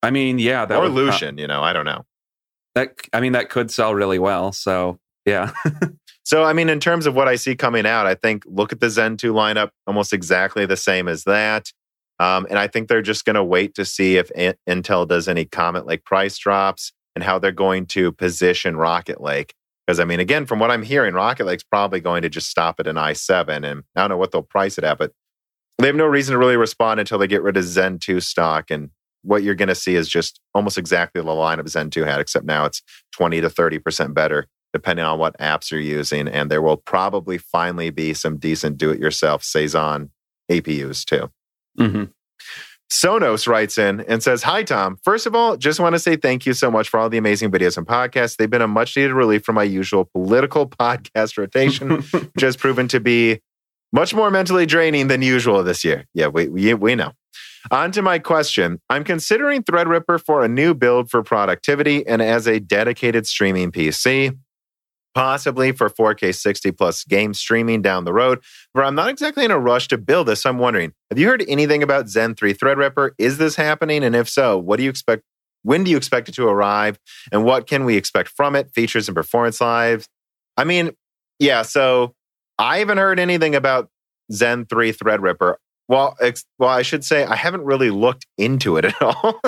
I 0.02 0.10
mean, 0.10 0.38
yeah, 0.38 0.64
that 0.64 0.78
or 0.78 0.82
would, 0.82 0.92
Lucienne, 0.92 1.38
uh, 1.38 1.42
you 1.42 1.46
know, 1.46 1.62
I 1.62 1.72
don't 1.72 1.84
know. 1.84 2.04
That 2.74 3.00
I 3.12 3.20
mean, 3.20 3.32
that 3.32 3.50
could 3.50 3.70
sell 3.70 3.94
really 3.94 4.18
well. 4.18 4.52
So 4.52 4.98
yeah. 5.24 5.52
So, 6.30 6.44
I 6.44 6.52
mean, 6.52 6.68
in 6.68 6.78
terms 6.78 7.06
of 7.06 7.16
what 7.16 7.26
I 7.26 7.34
see 7.34 7.56
coming 7.56 7.86
out, 7.86 8.06
I 8.06 8.14
think 8.14 8.44
look 8.46 8.72
at 8.72 8.78
the 8.78 8.88
Zen 8.88 9.16
2 9.16 9.32
lineup, 9.32 9.70
almost 9.84 10.12
exactly 10.12 10.64
the 10.64 10.76
same 10.76 11.08
as 11.08 11.24
that. 11.24 11.72
Um, 12.20 12.46
and 12.48 12.56
I 12.56 12.68
think 12.68 12.86
they're 12.86 13.02
just 13.02 13.24
going 13.24 13.34
to 13.34 13.42
wait 13.42 13.74
to 13.74 13.84
see 13.84 14.16
if 14.16 14.30
in- 14.32 14.54
Intel 14.68 15.08
does 15.08 15.26
any 15.26 15.44
Comet 15.44 15.86
Lake 15.86 16.04
price 16.04 16.38
drops 16.38 16.92
and 17.16 17.24
how 17.24 17.40
they're 17.40 17.50
going 17.50 17.84
to 17.86 18.12
position 18.12 18.76
Rocket 18.76 19.20
Lake. 19.20 19.54
Because, 19.84 19.98
I 19.98 20.04
mean, 20.04 20.20
again, 20.20 20.46
from 20.46 20.60
what 20.60 20.70
I'm 20.70 20.84
hearing, 20.84 21.14
Rocket 21.14 21.46
Lake's 21.46 21.64
probably 21.64 22.00
going 22.00 22.22
to 22.22 22.28
just 22.28 22.48
stop 22.48 22.78
at 22.78 22.86
an 22.86 22.94
i7. 22.94 23.68
And 23.68 23.82
I 23.96 24.02
don't 24.02 24.10
know 24.10 24.16
what 24.16 24.30
they'll 24.30 24.42
price 24.42 24.78
it 24.78 24.84
at, 24.84 24.98
but 24.98 25.12
they 25.78 25.88
have 25.88 25.96
no 25.96 26.06
reason 26.06 26.34
to 26.34 26.38
really 26.38 26.56
respond 26.56 27.00
until 27.00 27.18
they 27.18 27.26
get 27.26 27.42
rid 27.42 27.56
of 27.56 27.64
Zen 27.64 27.98
2 27.98 28.20
stock. 28.20 28.70
And 28.70 28.90
what 29.22 29.42
you're 29.42 29.56
going 29.56 29.68
to 29.68 29.74
see 29.74 29.96
is 29.96 30.08
just 30.08 30.38
almost 30.54 30.78
exactly 30.78 31.20
the 31.20 31.26
lineup 31.26 31.68
Zen 31.68 31.90
2 31.90 32.04
had, 32.04 32.20
except 32.20 32.44
now 32.44 32.66
it's 32.66 32.82
20 33.14 33.40
to 33.40 33.48
30% 33.48 34.14
better 34.14 34.46
depending 34.72 35.04
on 35.04 35.18
what 35.18 35.38
apps 35.38 35.70
you're 35.70 35.80
using. 35.80 36.28
And 36.28 36.50
there 36.50 36.62
will 36.62 36.76
probably 36.76 37.38
finally 37.38 37.90
be 37.90 38.14
some 38.14 38.36
decent 38.36 38.78
do 38.78 38.90
it 38.90 39.00
yourself 39.00 39.42
Cezanne 39.42 40.10
APUs 40.50 41.04
too. 41.04 41.30
Mm-hmm. 41.78 42.04
Sonos 42.90 43.46
writes 43.46 43.78
in 43.78 44.00
and 44.02 44.22
says, 44.22 44.42
Hi, 44.42 44.64
Tom. 44.64 44.98
First 45.04 45.26
of 45.26 45.34
all, 45.34 45.56
just 45.56 45.78
want 45.78 45.94
to 45.94 45.98
say 45.98 46.16
thank 46.16 46.44
you 46.44 46.52
so 46.52 46.70
much 46.70 46.88
for 46.88 46.98
all 46.98 47.08
the 47.08 47.18
amazing 47.18 47.50
videos 47.50 47.76
and 47.76 47.86
podcasts. 47.86 48.36
They've 48.36 48.50
been 48.50 48.62
a 48.62 48.68
much 48.68 48.96
needed 48.96 49.12
relief 49.12 49.44
from 49.44 49.54
my 49.54 49.62
usual 49.62 50.06
political 50.06 50.68
podcast 50.80 51.38
rotation, 51.38 52.02
which 52.10 52.40
has 52.40 52.56
proven 52.56 52.88
to 52.88 52.98
be 52.98 53.40
much 53.92 54.12
more 54.12 54.30
mentally 54.30 54.66
draining 54.66 55.06
than 55.08 55.22
usual 55.22 55.62
this 55.62 55.84
year. 55.84 56.06
Yeah, 56.14 56.28
we, 56.28 56.48
we, 56.48 56.74
we 56.74 56.94
know. 56.96 57.12
On 57.70 57.92
to 57.92 58.02
my 58.02 58.18
question. 58.18 58.80
I'm 58.88 59.04
considering 59.04 59.62
Threadripper 59.62 60.24
for 60.24 60.44
a 60.44 60.48
new 60.48 60.74
build 60.74 61.10
for 61.10 61.22
productivity 61.22 62.06
and 62.06 62.22
as 62.22 62.48
a 62.48 62.58
dedicated 62.58 63.26
streaming 63.26 63.70
PC 63.70 64.36
possibly 65.14 65.72
for 65.72 65.88
4K 65.88 66.34
60 66.34 66.72
plus 66.72 67.04
game 67.04 67.34
streaming 67.34 67.82
down 67.82 68.04
the 68.04 68.12
road. 68.12 68.40
But 68.74 68.84
I'm 68.84 68.94
not 68.94 69.08
exactly 69.08 69.44
in 69.44 69.50
a 69.50 69.58
rush 69.58 69.88
to 69.88 69.98
build 69.98 70.28
this. 70.28 70.46
I'm 70.46 70.58
wondering, 70.58 70.92
have 71.10 71.18
you 71.18 71.26
heard 71.26 71.44
anything 71.48 71.82
about 71.82 72.08
Zen 72.08 72.34
3 72.34 72.54
Threadripper? 72.54 73.10
Is 73.18 73.38
this 73.38 73.56
happening? 73.56 74.04
And 74.04 74.14
if 74.14 74.28
so, 74.28 74.58
what 74.58 74.76
do 74.76 74.82
you 74.82 74.90
expect? 74.90 75.22
When 75.62 75.84
do 75.84 75.90
you 75.90 75.96
expect 75.96 76.28
it 76.28 76.34
to 76.36 76.46
arrive? 76.46 76.98
And 77.32 77.44
what 77.44 77.66
can 77.66 77.84
we 77.84 77.96
expect 77.96 78.30
from 78.30 78.56
it? 78.56 78.70
Features 78.72 79.08
and 79.08 79.14
performance 79.14 79.60
lives? 79.60 80.08
I 80.56 80.64
mean, 80.64 80.90
yeah, 81.38 81.62
so 81.62 82.14
I 82.58 82.78
haven't 82.78 82.98
heard 82.98 83.18
anything 83.18 83.54
about 83.54 83.88
Zen 84.32 84.66
3 84.66 84.92
Threadripper. 84.92 85.56
Well, 85.88 86.16
ex- 86.20 86.44
well, 86.58 86.70
I 86.70 86.82
should 86.82 87.04
say 87.04 87.24
I 87.24 87.34
haven't 87.34 87.62
really 87.62 87.90
looked 87.90 88.26
into 88.38 88.76
it 88.76 88.84
at 88.84 89.02
all. 89.02 89.40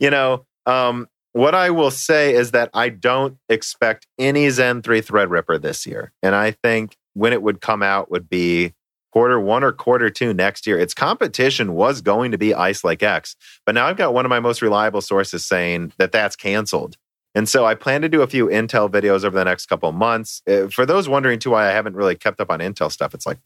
you 0.00 0.10
know, 0.10 0.46
um, 0.64 1.06
what 1.36 1.54
I 1.54 1.68
will 1.68 1.90
say 1.90 2.34
is 2.34 2.52
that 2.52 2.70
I 2.72 2.88
don't 2.88 3.36
expect 3.50 4.06
any 4.18 4.48
Zen 4.48 4.80
3 4.80 5.02
Threadripper 5.02 5.60
this 5.60 5.86
year. 5.86 6.12
And 6.22 6.34
I 6.34 6.52
think 6.52 6.96
when 7.12 7.34
it 7.34 7.42
would 7.42 7.60
come 7.60 7.82
out 7.82 8.10
would 8.10 8.30
be 8.30 8.72
quarter 9.12 9.38
one 9.38 9.62
or 9.62 9.70
quarter 9.70 10.08
two 10.08 10.32
next 10.32 10.66
year. 10.66 10.78
Its 10.78 10.94
competition 10.94 11.74
was 11.74 12.00
going 12.00 12.30
to 12.30 12.38
be 12.38 12.54
Ice 12.54 12.84
Lake 12.84 13.02
X. 13.02 13.36
But 13.66 13.74
now 13.74 13.86
I've 13.86 13.98
got 13.98 14.14
one 14.14 14.24
of 14.24 14.30
my 14.30 14.40
most 14.40 14.62
reliable 14.62 15.02
sources 15.02 15.46
saying 15.46 15.92
that 15.98 16.10
that's 16.10 16.36
canceled. 16.36 16.96
And 17.34 17.46
so 17.46 17.66
I 17.66 17.74
plan 17.74 18.00
to 18.00 18.08
do 18.08 18.22
a 18.22 18.26
few 18.26 18.46
Intel 18.46 18.90
videos 18.90 19.22
over 19.22 19.36
the 19.36 19.44
next 19.44 19.66
couple 19.66 19.92
months. 19.92 20.40
Uh, 20.48 20.68
for 20.68 20.86
those 20.86 21.06
wondering 21.06 21.38
too 21.38 21.50
why 21.50 21.68
I 21.68 21.72
haven't 21.72 21.96
really 21.96 22.14
kept 22.14 22.40
up 22.40 22.50
on 22.50 22.60
Intel 22.60 22.90
stuff, 22.90 23.12
it's 23.12 23.26
like 23.26 23.38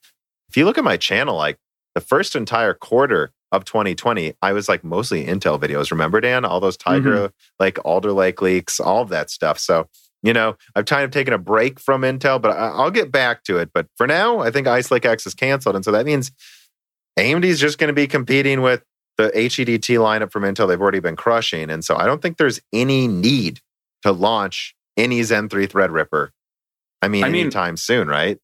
if 0.48 0.56
you 0.56 0.64
look 0.64 0.78
at 0.78 0.84
my 0.84 0.96
channel, 0.96 1.36
like 1.36 1.58
the 1.96 2.00
first 2.00 2.36
entire 2.36 2.74
quarter 2.74 3.32
of 3.52 3.64
2020, 3.64 4.34
I 4.42 4.52
was 4.52 4.68
like 4.68 4.84
mostly 4.84 5.24
Intel 5.24 5.60
videos. 5.60 5.90
Remember, 5.90 6.20
Dan? 6.20 6.44
All 6.44 6.60
those 6.60 6.76
Tiger, 6.76 7.16
mm-hmm. 7.16 7.34
like 7.58 7.78
Alder 7.84 8.12
Lake 8.12 8.40
leaks, 8.40 8.78
all 8.80 9.02
of 9.02 9.08
that 9.08 9.30
stuff. 9.30 9.58
So, 9.58 9.88
you 10.22 10.32
know, 10.32 10.56
I've 10.74 10.84
kind 10.84 11.04
of 11.04 11.10
taken 11.10 11.32
a 11.32 11.38
break 11.38 11.80
from 11.80 12.02
Intel, 12.02 12.40
but 12.40 12.50
I'll 12.50 12.90
get 12.90 13.10
back 13.10 13.42
to 13.44 13.58
it. 13.58 13.70
But 13.72 13.86
for 13.96 14.06
now, 14.06 14.40
I 14.40 14.50
think 14.50 14.66
Ice 14.66 14.90
Lake 14.90 15.04
X 15.04 15.26
is 15.26 15.34
canceled. 15.34 15.74
And 15.74 15.84
so 15.84 15.92
that 15.92 16.06
means 16.06 16.30
AMD 17.18 17.44
is 17.44 17.58
just 17.58 17.78
going 17.78 17.88
to 17.88 17.94
be 17.94 18.06
competing 18.06 18.62
with 18.62 18.82
the 19.16 19.30
HEDT 19.34 19.98
lineup 19.98 20.30
from 20.30 20.44
Intel 20.44 20.68
they've 20.68 20.80
already 20.80 21.00
been 21.00 21.16
crushing. 21.16 21.70
And 21.70 21.84
so 21.84 21.96
I 21.96 22.06
don't 22.06 22.22
think 22.22 22.36
there's 22.36 22.60
any 22.72 23.08
need 23.08 23.60
to 24.02 24.12
launch 24.12 24.74
any 24.96 25.22
Zen 25.22 25.48
3 25.48 25.66
Threadripper. 25.66 26.28
I 27.02 27.08
mean, 27.08 27.24
I 27.24 27.28
mean 27.28 27.42
anytime 27.42 27.76
soon, 27.76 28.08
right? 28.08 28.38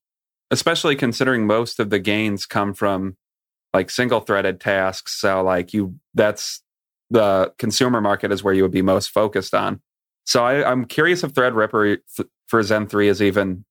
Especially 0.50 0.96
considering 0.96 1.46
most 1.46 1.78
of 1.78 1.90
the 1.90 1.98
gains 1.98 2.46
come 2.46 2.74
from 2.74 3.16
like 3.76 3.90
single 3.90 4.20
threaded 4.20 4.58
tasks. 4.58 5.20
So 5.20 5.42
like 5.42 5.74
you, 5.74 5.96
that's 6.14 6.62
the 7.10 7.52
consumer 7.58 8.00
market 8.00 8.32
is 8.32 8.42
where 8.42 8.54
you 8.54 8.62
would 8.62 8.72
be 8.72 8.80
most 8.80 9.10
focused 9.10 9.54
on. 9.54 9.82
So 10.24 10.42
I, 10.44 10.72
am 10.72 10.86
curious 10.86 11.22
if 11.22 11.34
Threadripper 11.34 11.98
for 12.46 12.62
Zen 12.62 12.86
3 12.86 13.08
is 13.08 13.20
even 13.20 13.66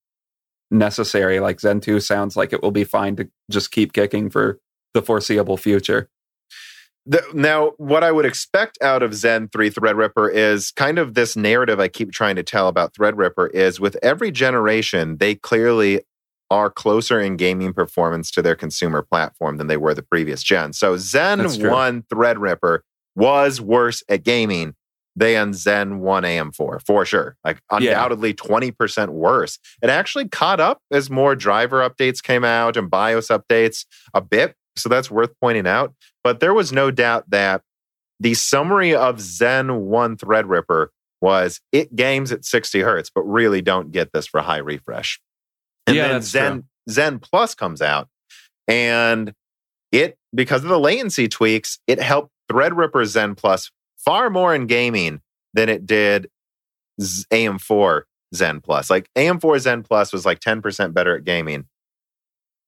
necessary. 0.69 1.39
Like 1.39 1.59
Zen 1.59 1.81
2 1.81 1.99
sounds 1.99 2.37
like 2.37 2.53
it 2.53 2.61
will 2.61 2.71
be 2.71 2.83
fine 2.83 3.15
to 3.15 3.27
just 3.49 3.71
keep 3.71 3.93
kicking 3.93 4.29
for 4.29 4.59
the 4.93 5.01
foreseeable 5.01 5.57
future. 5.57 6.07
The, 7.07 7.23
now, 7.33 7.71
what 7.77 8.03
I 8.03 8.11
would 8.11 8.25
expect 8.25 8.77
out 8.81 9.01
of 9.01 9.15
Zen 9.15 9.49
3 9.49 9.71
Threadripper 9.71 10.31
is 10.31 10.69
kind 10.71 10.99
of 10.99 11.15
this 11.15 11.35
narrative 11.35 11.79
I 11.79 11.87
keep 11.87 12.11
trying 12.11 12.35
to 12.35 12.43
tell 12.43 12.67
about 12.67 12.93
Threadripper 12.93 13.49
is 13.55 13.79
with 13.79 13.97
every 14.03 14.31
generation, 14.31 15.17
they 15.17 15.33
clearly 15.33 16.01
are 16.49 16.69
closer 16.69 17.19
in 17.19 17.38
gaming 17.38 17.73
performance 17.73 18.29
to 18.31 18.41
their 18.41 18.55
consumer 18.55 19.01
platform 19.01 19.58
than 19.58 19.67
they 19.67 19.77
were 19.77 19.93
the 19.93 20.03
previous 20.03 20.43
gen. 20.43 20.73
So 20.73 20.97
Zen 20.97 21.39
1 21.39 22.03
Threadripper 22.03 22.79
was 23.15 23.60
worse 23.60 24.03
at 24.09 24.24
gaming 24.24 24.76
than 25.15 25.53
Zen 25.53 25.99
1 25.99 26.24
AM4 26.24 26.86
for 26.86 27.05
sure. 27.05 27.38
Like 27.43 27.61
undoubtedly 27.72 28.30
yeah. 28.30 28.36
20% 28.36 29.09
worse. 29.09 29.57
It 29.82 29.89
actually 29.89 30.28
caught 30.28 30.59
up 30.59 30.82
as 30.91 31.09
more 31.09 31.36
driver 31.36 31.88
updates 31.88 32.22
came 32.22 32.43
out 32.43 32.78
and 32.78 32.89
BIOS 32.89 33.30
updates 33.30 33.86
a 34.13 34.22
bit. 34.22 34.55
So 34.76 34.89
that's 34.89 35.09
worth 35.09 35.32
pointing 35.39 35.67
out. 35.67 35.93
But 36.24 36.41
there 36.41 36.53
was 36.53 36.74
no 36.74 36.91
doubt 36.91 37.30
that 37.30 37.61
the 38.19 38.34
summary 38.34 38.93
of 38.93 39.22
Zen 39.22 39.86
1 39.86 40.17
Threadripper 40.17 40.88
was 41.22 41.61
it 41.72 41.95
games 41.95 42.32
at 42.32 42.45
60 42.45 42.82
hertz, 42.82 43.09
but 43.13 43.22
really 43.22 43.61
don't 43.61 43.91
get 43.91 44.11
this 44.13 44.28
for 44.28 44.41
high 44.41 44.57
refresh. 44.57 45.19
And 45.88 45.95
yeah, 45.95 46.07
then 46.07 46.21
Zen 46.21 46.51
true. 46.53 46.63
Zen 46.89 47.19
Plus 47.19 47.55
comes 47.55 47.81
out, 47.81 48.09
and 48.67 49.33
it 49.91 50.17
because 50.33 50.63
of 50.63 50.69
the 50.69 50.79
latency 50.79 51.27
tweaks, 51.27 51.79
it 51.88 52.01
helped 52.01 52.31
Threadripper 52.51 53.05
Zen 53.05 53.36
Plus 53.36 53.71
far 53.97 54.29
more 54.29 54.53
in 54.53 54.67
gaming 54.67 55.21
than 55.53 55.69
it 55.69 55.86
did 55.86 56.29
AM4 57.01 58.03
Zen 58.33 58.61
Plus. 58.61 58.89
Like 58.89 59.09
AM4 59.15 59.59
Zen 59.59 59.83
Plus 59.83 60.13
was 60.13 60.25
like 60.25 60.39
10% 60.39 60.93
better 60.93 61.15
at 61.15 61.23
gaming. 61.23 61.65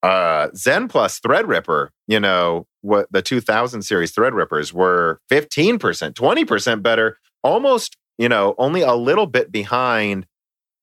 Uh, 0.03 0.49
Zen 0.55 0.87
Plus 0.87 1.19
Threadripper, 1.19 1.89
you 2.07 2.19
know, 2.19 2.67
what 2.81 3.11
the 3.11 3.21
2000 3.21 3.81
series 3.81 4.13
Threadrippers 4.13 4.71
were 4.71 5.19
15%, 5.31 5.79
20% 6.13 6.83
better, 6.83 7.17
almost, 7.43 7.97
you 8.17 8.29
know, 8.29 8.55
only 8.57 8.81
a 8.81 8.93
little 8.93 9.25
bit 9.25 9.51
behind 9.51 10.25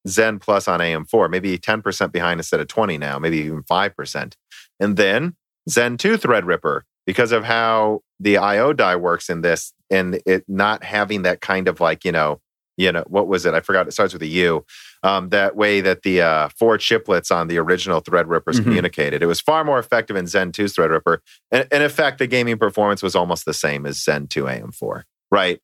Zen 0.07 0.39
Plus 0.39 0.69
on 0.69 0.81
AM4, 0.81 1.31
maybe 1.31 1.59
10% 1.59 2.13
behind 2.13 2.41
instead 2.41 2.61
of 2.61 2.69
20 2.69 2.99
now, 2.99 3.19
maybe 3.19 3.39
even 3.39 3.63
5%. 3.63 4.35
And 4.81 4.97
then 4.97 5.37
Zen 5.69 5.97
2 5.97 6.19
Threadripper, 6.19 6.83
because 7.07 7.33
of 7.33 7.45
how 7.45 8.01
the 8.21 8.37
IO 8.37 8.73
die 8.73 8.97
works 8.97 9.29
in 9.29 9.43
this 9.43 9.73
and 9.91 10.21
it 10.27 10.45
not 10.49 10.85
having 10.85 11.23
that 11.23 11.41
kind 11.41 11.69
of 11.69 11.81
like, 11.81 12.05
you 12.05 12.13
know, 12.13 12.41
you 12.77 12.91
know, 12.91 13.05
what 13.07 13.29
was 13.29 13.47
it? 13.47 13.55
I 13.55 13.61
forgot. 13.61 13.87
It 13.87 13.93
starts 13.93 14.13
with 14.13 14.23
a 14.23 14.27
U. 14.27 14.65
Um, 15.05 15.29
that 15.29 15.55
way 15.55 15.81
that 15.81 16.03
the 16.03 16.23
uh, 16.23 16.49
four 16.49 16.77
chiplets 16.77 17.35
on 17.35 17.47
the 17.47 17.59
original 17.59 18.03
Threadrippers 18.03 18.55
mm-hmm. 18.55 18.65
communicated. 18.65 19.23
It 19.23 19.27
was 19.27 19.41
far 19.41 19.65
more 19.65 19.79
effective 19.79 20.17
in 20.17 20.27
Zen 20.27 20.51
2's 20.51 20.75
Threadripper. 20.75 21.19
And, 21.53 21.69
and 21.71 21.83
in 21.83 21.91
fact, 21.91 22.19
the 22.19 22.27
gaming 22.27 22.59
performance 22.59 23.03
was 23.03 23.15
almost 23.15 23.45
the 23.45 23.55
same 23.55 23.87
as 23.87 24.03
Zen 24.03 24.27
2 24.27 24.45
AM4, 24.45 25.03
right? 25.31 25.61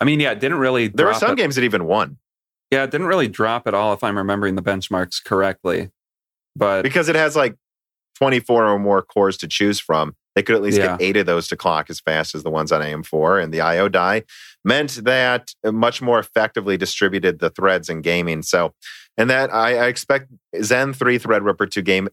I 0.00 0.04
mean, 0.04 0.20
yeah, 0.20 0.32
it 0.32 0.40
didn't 0.40 0.58
really. 0.58 0.88
There 0.88 1.06
were 1.06 1.14
some 1.14 1.32
it. 1.32 1.36
games 1.36 1.54
that 1.56 1.64
even 1.64 1.84
won. 1.84 2.18
Yeah, 2.70 2.84
it 2.84 2.90
didn't 2.90 3.06
really 3.06 3.28
drop 3.28 3.66
at 3.66 3.74
all, 3.74 3.92
if 3.92 4.04
I'm 4.04 4.16
remembering 4.16 4.54
the 4.54 4.62
benchmarks 4.62 5.22
correctly. 5.22 5.90
But 6.54 6.82
because 6.82 7.08
it 7.08 7.16
has 7.16 7.34
like 7.36 7.56
24 8.16 8.68
or 8.68 8.78
more 8.78 9.02
cores 9.02 9.36
to 9.38 9.48
choose 9.48 9.80
from, 9.80 10.14
they 10.34 10.42
could 10.42 10.56
at 10.56 10.62
least 10.62 10.78
yeah. 10.78 10.96
get 10.96 11.02
eight 11.02 11.16
of 11.16 11.26
those 11.26 11.48
to 11.48 11.56
clock 11.56 11.88
as 11.88 12.00
fast 12.00 12.34
as 12.34 12.42
the 12.42 12.50
ones 12.50 12.70
on 12.70 12.82
AM4. 12.82 13.42
And 13.42 13.52
the 13.52 13.60
IO 13.60 13.88
die 13.88 14.24
meant 14.64 15.04
that 15.04 15.52
much 15.64 16.02
more 16.02 16.18
effectively 16.18 16.76
distributed 16.76 17.38
the 17.38 17.50
threads 17.50 17.88
in 17.88 18.02
gaming. 18.02 18.42
So, 18.42 18.74
and 19.16 19.30
that 19.30 19.52
I, 19.52 19.78
I 19.78 19.86
expect 19.86 20.30
Zen 20.62 20.92
3 20.92 21.18
Threadripper 21.18 21.70
to 21.70 21.82
game 21.82 22.08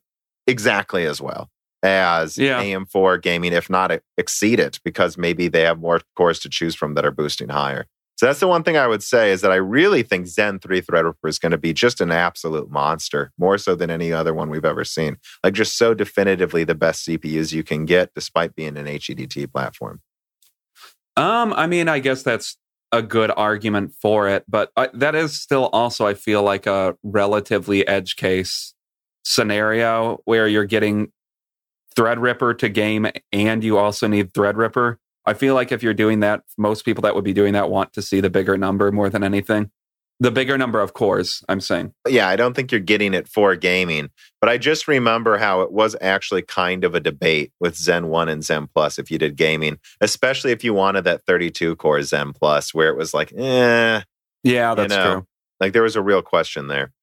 exactly 0.48 1.06
as 1.06 1.22
well 1.22 1.50
as 1.84 2.38
yeah. 2.38 2.62
AM4 2.64 3.22
gaming, 3.22 3.54
if 3.54 3.70
not 3.70 3.92
exceed 4.18 4.60
it, 4.60 4.80
because 4.84 5.18
maybe 5.18 5.48
they 5.48 5.62
have 5.62 5.80
more 5.80 6.02
cores 6.16 6.40
to 6.40 6.50
choose 6.50 6.76
from 6.76 6.96
that 6.96 7.06
are 7.06 7.12
boosting 7.12 7.50
higher. 7.50 7.86
So 8.18 8.26
that's 8.26 8.40
the 8.40 8.48
one 8.48 8.64
thing 8.64 8.78
I 8.78 8.88
would 8.88 9.04
say 9.04 9.32
is 9.32 9.42
that 9.42 9.52
I 9.52 9.56
really 9.56 10.02
think 10.02 10.28
Zen 10.28 10.60
3 10.60 10.82
Threadripper 10.82 11.28
is 11.28 11.38
going 11.38 11.52
to 11.52 11.58
be 11.58 11.74
just 11.74 12.00
an 12.00 12.12
absolute 12.12 12.72
monster, 12.72 13.32
more 13.38 13.58
so 13.58 13.76
than 13.76 13.90
any 13.90 14.14
other 14.14 14.34
one 14.34 14.50
we've 14.50 14.64
ever 14.64 14.86
seen. 14.86 15.18
Like 15.44 15.54
just 15.54 15.78
so 15.78 15.94
definitively 15.94 16.64
the 16.64 16.76
best 16.76 17.06
CPUs 17.06 17.52
you 17.52 17.64
can 17.64 17.86
get 17.86 18.14
despite 18.14 18.56
being 18.56 18.78
an 18.78 18.86
HEDT 18.86 19.52
platform. 19.52 20.02
Um, 21.18 21.54
I 21.54 21.68
mean, 21.68 21.90
I 21.90 22.00
guess 22.00 22.24
that's 22.24 22.58
a 22.92 23.02
good 23.02 23.32
argument 23.36 23.94
for 24.02 24.30
it, 24.30 24.46
but 24.48 24.72
I, 24.78 24.90
that 24.94 25.16
is 25.16 25.42
still 25.42 25.70
also 25.74 26.08
I 26.08 26.14
feel 26.14 26.42
like 26.42 26.66
a 26.68 26.96
relatively 27.04 27.86
edge 27.86 28.16
case 28.16 28.74
scenario 29.24 30.22
where 30.24 30.48
you're 30.48 30.66
getting 30.66 31.12
Threadripper 31.98 32.58
to 32.60 32.70
game 32.70 33.08
and 33.32 33.64
you 33.64 33.78
also 33.78 34.08
need 34.08 34.34
Threadripper 34.34 34.98
I 35.26 35.34
feel 35.34 35.56
like 35.56 35.72
if 35.72 35.82
you're 35.82 35.94
doing 35.94 36.20
that, 36.20 36.44
most 36.58 36.86
people 36.86 37.02
that 37.04 37.16
would 37.16 37.24
be 37.24 37.34
doing 37.34 37.54
that 37.54 37.70
want 37.70 37.94
to 37.94 38.02
see 38.02 38.22
the 38.22 38.30
bigger 38.30 38.58
number 38.58 38.92
more 38.92 39.10
than 39.10 39.24
anything. 39.24 39.72
The 40.22 40.32
bigger 40.32 40.58
number 40.58 40.80
of 40.80 40.94
cores, 40.94 41.44
I'm 41.50 41.60
saying. 41.60 41.94
Yeah, 42.08 42.30
I 42.30 42.38
don't 42.38 42.54
think 42.56 42.72
you're 42.72 42.80
getting 42.80 43.14
it 43.14 43.28
for 43.28 43.54
gaming, 43.58 44.12
but 44.40 44.50
I 44.50 44.58
just 44.58 44.88
remember 44.88 45.38
how 45.38 45.62
it 45.62 45.74
was 45.74 45.94
actually 46.00 46.42
kind 46.42 46.86
of 46.86 46.96
a 46.96 47.02
debate 47.02 47.52
with 47.60 47.76
Zen 47.76 48.08
1 48.08 48.30
and 48.30 48.44
Zen 48.44 48.68
Plus 48.74 48.98
if 48.98 49.12
you 49.12 49.18
did 49.18 49.36
gaming, 49.36 49.78
especially 50.00 50.52
if 50.52 50.64
you 50.64 50.74
wanted 50.74 51.04
that 51.04 51.26
32 51.26 51.76
core 51.76 52.02
Zen 52.02 52.32
Plus, 52.32 52.74
where 52.74 52.88
it 52.88 52.98
was 52.98 53.14
like, 53.14 53.34
eh. 53.34 54.02
Yeah, 54.44 54.74
that's 54.76 54.94
you 54.94 55.00
know, 55.00 55.12
true. 55.12 55.28
Like 55.60 55.74
there 55.74 55.84
was 55.84 55.98
a 55.98 56.02
real 56.02 56.22
question 56.22 56.68
there. 56.68 56.94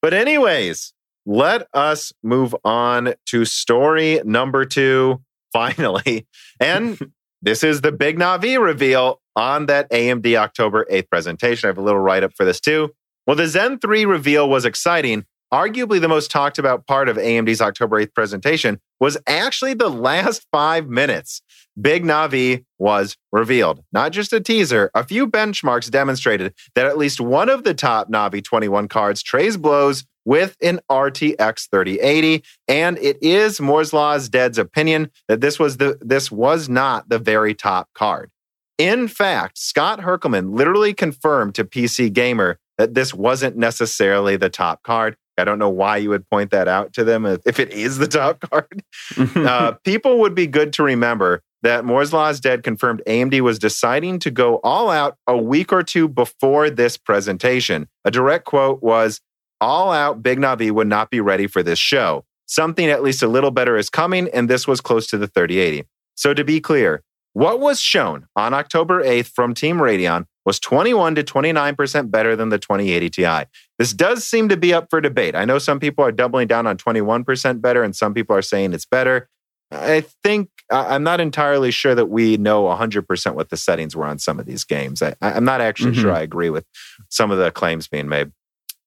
But, 0.00 0.14
anyways, 0.14 0.94
let 1.26 1.66
us 1.74 2.12
move 2.22 2.56
on 2.64 3.14
to 3.26 3.44
story 3.44 4.20
number 4.24 4.64
two, 4.64 5.22
finally. 5.52 6.26
And 6.58 6.98
this 7.42 7.64
is 7.64 7.80
the 7.80 7.92
big 7.92 8.18
Navi 8.18 8.62
reveal 8.62 9.20
on 9.34 9.66
that 9.66 9.90
AMD 9.90 10.34
October 10.36 10.86
8th 10.90 11.10
presentation. 11.10 11.66
I 11.66 11.70
have 11.70 11.78
a 11.78 11.82
little 11.82 12.00
write 12.00 12.22
up 12.22 12.32
for 12.36 12.44
this 12.44 12.60
too. 12.60 12.90
Well, 13.26 13.36
the 13.36 13.46
Zen 13.46 13.78
3 13.78 14.04
reveal 14.04 14.48
was 14.48 14.64
exciting. 14.64 15.24
Arguably, 15.52 16.00
the 16.00 16.08
most 16.08 16.30
talked 16.30 16.58
about 16.58 16.86
part 16.86 17.08
of 17.08 17.16
AMD's 17.16 17.60
October 17.60 18.02
8th 18.02 18.14
presentation 18.14 18.80
was 19.00 19.18
actually 19.26 19.74
the 19.74 19.90
last 19.90 20.46
five 20.50 20.88
minutes. 20.88 21.42
Big 21.80 22.04
Navi 22.04 22.64
was 22.78 23.16
revealed. 23.32 23.82
Not 23.92 24.12
just 24.12 24.32
a 24.32 24.40
teaser, 24.40 24.90
a 24.94 25.04
few 25.04 25.26
benchmarks 25.26 25.90
demonstrated 25.90 26.54
that 26.74 26.86
at 26.86 26.96
least 26.96 27.20
one 27.20 27.48
of 27.48 27.64
the 27.64 27.74
top 27.74 28.10
Navi 28.10 28.42
21 28.42 28.88
cards 28.88 29.22
trays 29.22 29.56
blows 29.56 30.04
with 30.24 30.56
an 30.62 30.80
RTX 30.90 31.68
3080. 31.70 32.44
And 32.68 32.98
it 32.98 33.18
is 33.22 33.60
Moore's 33.60 33.92
Law's 33.92 34.28
Dead's 34.28 34.58
opinion 34.58 35.10
that 35.28 35.40
this 35.40 35.58
was 35.58 35.76
the 35.76 35.98
this 36.00 36.30
was 36.30 36.68
not 36.68 37.08
the 37.08 37.18
very 37.18 37.54
top 37.54 37.88
card. 37.94 38.30
In 38.78 39.08
fact, 39.08 39.58
Scott 39.58 40.00
Herkelman 40.00 40.56
literally 40.56 40.94
confirmed 40.94 41.54
to 41.54 41.64
PC 41.64 42.12
Gamer 42.12 42.58
that 42.78 42.94
this 42.94 43.14
wasn't 43.14 43.56
necessarily 43.56 44.36
the 44.36 44.48
top 44.48 44.82
card. 44.82 45.16
I 45.38 45.44
don't 45.44 45.58
know 45.58 45.70
why 45.70 45.98
you 45.98 46.10
would 46.10 46.28
point 46.28 46.50
that 46.50 46.68
out 46.68 46.92
to 46.94 47.04
them 47.04 47.24
if 47.24 47.58
it 47.58 47.70
is 47.70 47.98
the 47.98 48.08
top 48.08 48.40
card. 48.50 48.82
uh, 49.36 49.72
people 49.84 50.18
would 50.20 50.34
be 50.34 50.46
good 50.46 50.72
to 50.74 50.82
remember 50.82 51.42
that 51.62 51.84
Moore's 51.84 52.12
Law 52.12 52.28
is 52.28 52.40
Dead 52.40 52.62
confirmed 52.62 53.02
AMD 53.06 53.40
was 53.40 53.58
deciding 53.58 54.18
to 54.20 54.30
go 54.30 54.56
all 54.64 54.90
out 54.90 55.16
a 55.26 55.36
week 55.36 55.72
or 55.72 55.82
two 55.82 56.08
before 56.08 56.70
this 56.70 56.96
presentation. 56.96 57.88
A 58.04 58.10
direct 58.10 58.44
quote 58.44 58.82
was 58.82 59.20
all 59.62 59.92
out 59.92 60.22
Big 60.22 60.38
Navi 60.38 60.70
would 60.70 60.88
not 60.88 61.08
be 61.10 61.20
ready 61.20 61.46
for 61.46 61.62
this 61.62 61.78
show. 61.78 62.24
Something 62.46 62.90
at 62.90 63.02
least 63.02 63.22
a 63.22 63.28
little 63.28 63.52
better 63.52 63.76
is 63.76 63.88
coming, 63.88 64.28
and 64.34 64.50
this 64.50 64.66
was 64.66 64.80
close 64.80 65.06
to 65.06 65.16
the 65.16 65.28
3080. 65.28 65.84
So 66.16 66.34
to 66.34 66.44
be 66.44 66.60
clear, 66.60 67.02
what 67.32 67.60
was 67.60 67.80
shown 67.80 68.26
on 68.36 68.52
October 68.52 69.02
8th 69.02 69.28
from 69.28 69.54
Team 69.54 69.76
Radeon 69.76 70.26
was 70.44 70.58
21 70.58 71.14
to 71.14 71.22
29% 71.22 72.10
better 72.10 72.34
than 72.36 72.48
the 72.48 72.58
2080 72.58 73.08
Ti. 73.08 73.44
This 73.78 73.92
does 73.92 74.24
seem 74.24 74.48
to 74.48 74.56
be 74.56 74.74
up 74.74 74.88
for 74.90 75.00
debate. 75.00 75.36
I 75.36 75.44
know 75.44 75.58
some 75.58 75.80
people 75.80 76.04
are 76.04 76.12
doubling 76.12 76.48
down 76.48 76.66
on 76.66 76.76
21% 76.76 77.62
better, 77.62 77.82
and 77.82 77.94
some 77.94 78.12
people 78.12 78.36
are 78.36 78.42
saying 78.42 78.72
it's 78.72 78.84
better. 78.84 79.28
I 79.70 80.04
think 80.22 80.50
I'm 80.70 81.04
not 81.04 81.20
entirely 81.20 81.70
sure 81.70 81.94
that 81.94 82.06
we 82.06 82.36
know 82.36 82.64
100% 82.64 83.34
what 83.34 83.48
the 83.48 83.56
settings 83.56 83.96
were 83.96 84.06
on 84.06 84.18
some 84.18 84.38
of 84.38 84.44
these 84.44 84.64
games. 84.64 85.00
I, 85.00 85.14
am 85.20 85.44
not 85.44 85.60
actually 85.60 85.92
mm-hmm. 85.92 86.02
sure 86.02 86.12
I 86.12 86.20
agree 86.20 86.50
with 86.50 86.66
some 87.08 87.30
of 87.30 87.38
the 87.38 87.50
claims 87.50 87.88
being 87.88 88.08
made. 88.08 88.32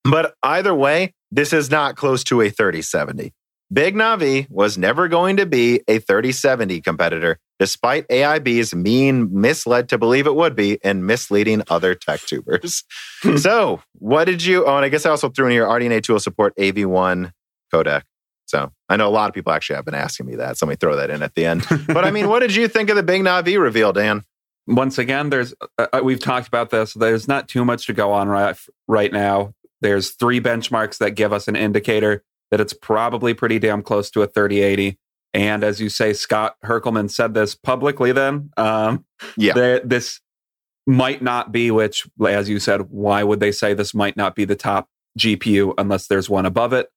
But 0.09 0.35
either 0.43 0.73
way, 0.73 1.13
this 1.31 1.51
is 1.51 1.71
not 1.71 1.95
close 1.95 2.23
to 2.25 2.41
a 2.41 2.49
3070. 2.49 3.33
Big 3.73 3.95
Navi 3.95 4.47
was 4.49 4.77
never 4.77 5.07
going 5.07 5.37
to 5.37 5.45
be 5.45 5.81
a 5.87 5.97
3070 5.97 6.81
competitor, 6.81 7.39
despite 7.57 8.07
AIB's 8.09 8.75
mean 8.75 9.29
misled 9.31 9.89
to 9.89 9.97
believe 9.97 10.27
it 10.27 10.35
would 10.35 10.55
be 10.55 10.77
and 10.83 11.07
misleading 11.07 11.63
other 11.69 11.95
tech 11.95 12.21
tubers. 12.21 12.83
so, 13.37 13.81
what 13.93 14.25
did 14.25 14.45
you? 14.45 14.65
Oh, 14.65 14.75
and 14.75 14.85
I 14.85 14.89
guess 14.89 15.05
I 15.05 15.09
also 15.09 15.29
threw 15.29 15.47
in 15.47 15.51
here 15.51 15.65
RDNA 15.65 16.03
tool 16.03 16.19
support 16.19 16.55
AV1 16.57 17.31
codec. 17.73 18.03
So, 18.45 18.71
I 18.87 18.97
know 18.97 19.07
a 19.07 19.09
lot 19.09 19.29
of 19.29 19.33
people 19.33 19.51
actually 19.51 19.77
have 19.77 19.85
been 19.85 19.95
asking 19.95 20.27
me 20.27 20.35
that. 20.35 20.57
So, 20.57 20.67
let 20.67 20.69
me 20.69 20.75
throw 20.75 20.95
that 20.97 21.09
in 21.09 21.23
at 21.23 21.33
the 21.33 21.45
end. 21.45 21.65
but 21.87 22.05
I 22.05 22.11
mean, 22.11 22.29
what 22.29 22.41
did 22.41 22.53
you 22.53 22.67
think 22.67 22.91
of 22.91 22.95
the 22.95 23.03
Big 23.03 23.23
Navi 23.23 23.59
reveal, 23.59 23.91
Dan? 23.91 24.21
Once 24.67 24.99
again, 24.99 25.31
there's 25.31 25.55
uh, 25.79 25.87
uh 25.91 26.01
we've 26.03 26.19
talked 26.19 26.47
about 26.47 26.69
this. 26.69 26.93
There's 26.93 27.27
not 27.27 27.47
too 27.47 27.65
much 27.65 27.87
to 27.87 27.93
go 27.93 28.11
on 28.11 28.29
right 28.29 28.55
right 28.87 29.11
now. 29.11 29.54
There's 29.81 30.11
three 30.11 30.39
benchmarks 30.39 30.97
that 30.99 31.11
give 31.11 31.33
us 31.33 31.47
an 31.47 31.55
indicator 31.55 32.23
that 32.51 32.61
it's 32.61 32.73
probably 32.73 33.33
pretty 33.33 33.59
damn 33.59 33.81
close 33.81 34.09
to 34.11 34.21
a 34.21 34.27
3080. 34.27 34.97
And 35.33 35.63
as 35.63 35.81
you 35.81 35.89
say, 35.89 36.13
Scott 36.13 36.55
Herkelman 36.63 37.11
said 37.11 37.33
this 37.33 37.55
publicly 37.55 38.11
then. 38.11 38.51
Um, 38.55 39.05
yeah. 39.35 39.79
This 39.83 40.21
might 40.87 41.21
not 41.21 41.51
be, 41.51 41.71
which, 41.71 42.07
as 42.25 42.47
you 42.47 42.59
said, 42.59 42.89
why 42.89 43.23
would 43.23 43.39
they 43.39 43.51
say 43.51 43.73
this 43.73 43.93
might 43.93 44.15
not 44.15 44.35
be 44.35 44.45
the 44.45 44.55
top 44.55 44.87
GPU 45.19 45.73
unless 45.77 46.07
there's 46.07 46.29
one 46.29 46.45
above 46.45 46.73
it? 46.73 46.89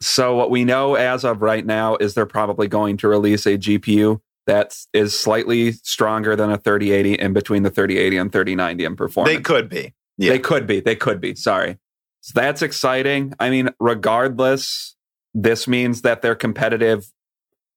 So, 0.00 0.34
what 0.34 0.50
we 0.50 0.64
know 0.64 0.96
as 0.96 1.24
of 1.24 1.42
right 1.42 1.64
now 1.64 1.96
is 1.96 2.14
they're 2.14 2.26
probably 2.26 2.66
going 2.66 2.96
to 2.98 3.08
release 3.08 3.46
a 3.46 3.56
GPU 3.56 4.20
that 4.46 4.76
is 4.92 5.18
slightly 5.18 5.72
stronger 5.72 6.34
than 6.34 6.50
a 6.50 6.58
3080 6.58 7.14
in 7.14 7.32
between 7.32 7.62
the 7.62 7.70
3080 7.70 8.16
and 8.16 8.32
3090 8.32 8.84
in 8.84 8.96
performance. 8.96 9.36
They 9.36 9.40
could 9.40 9.68
be. 9.68 9.94
Yeah. 10.18 10.32
They 10.32 10.38
could 10.40 10.66
be. 10.66 10.80
They 10.80 10.96
could 10.96 11.20
be. 11.20 11.36
Sorry. 11.36 11.78
So 12.22 12.32
that's 12.36 12.62
exciting. 12.62 13.34
I 13.40 13.50
mean, 13.50 13.70
regardless, 13.80 14.96
this 15.34 15.66
means 15.66 16.02
that 16.02 16.22
they're 16.22 16.36
competitive, 16.36 17.12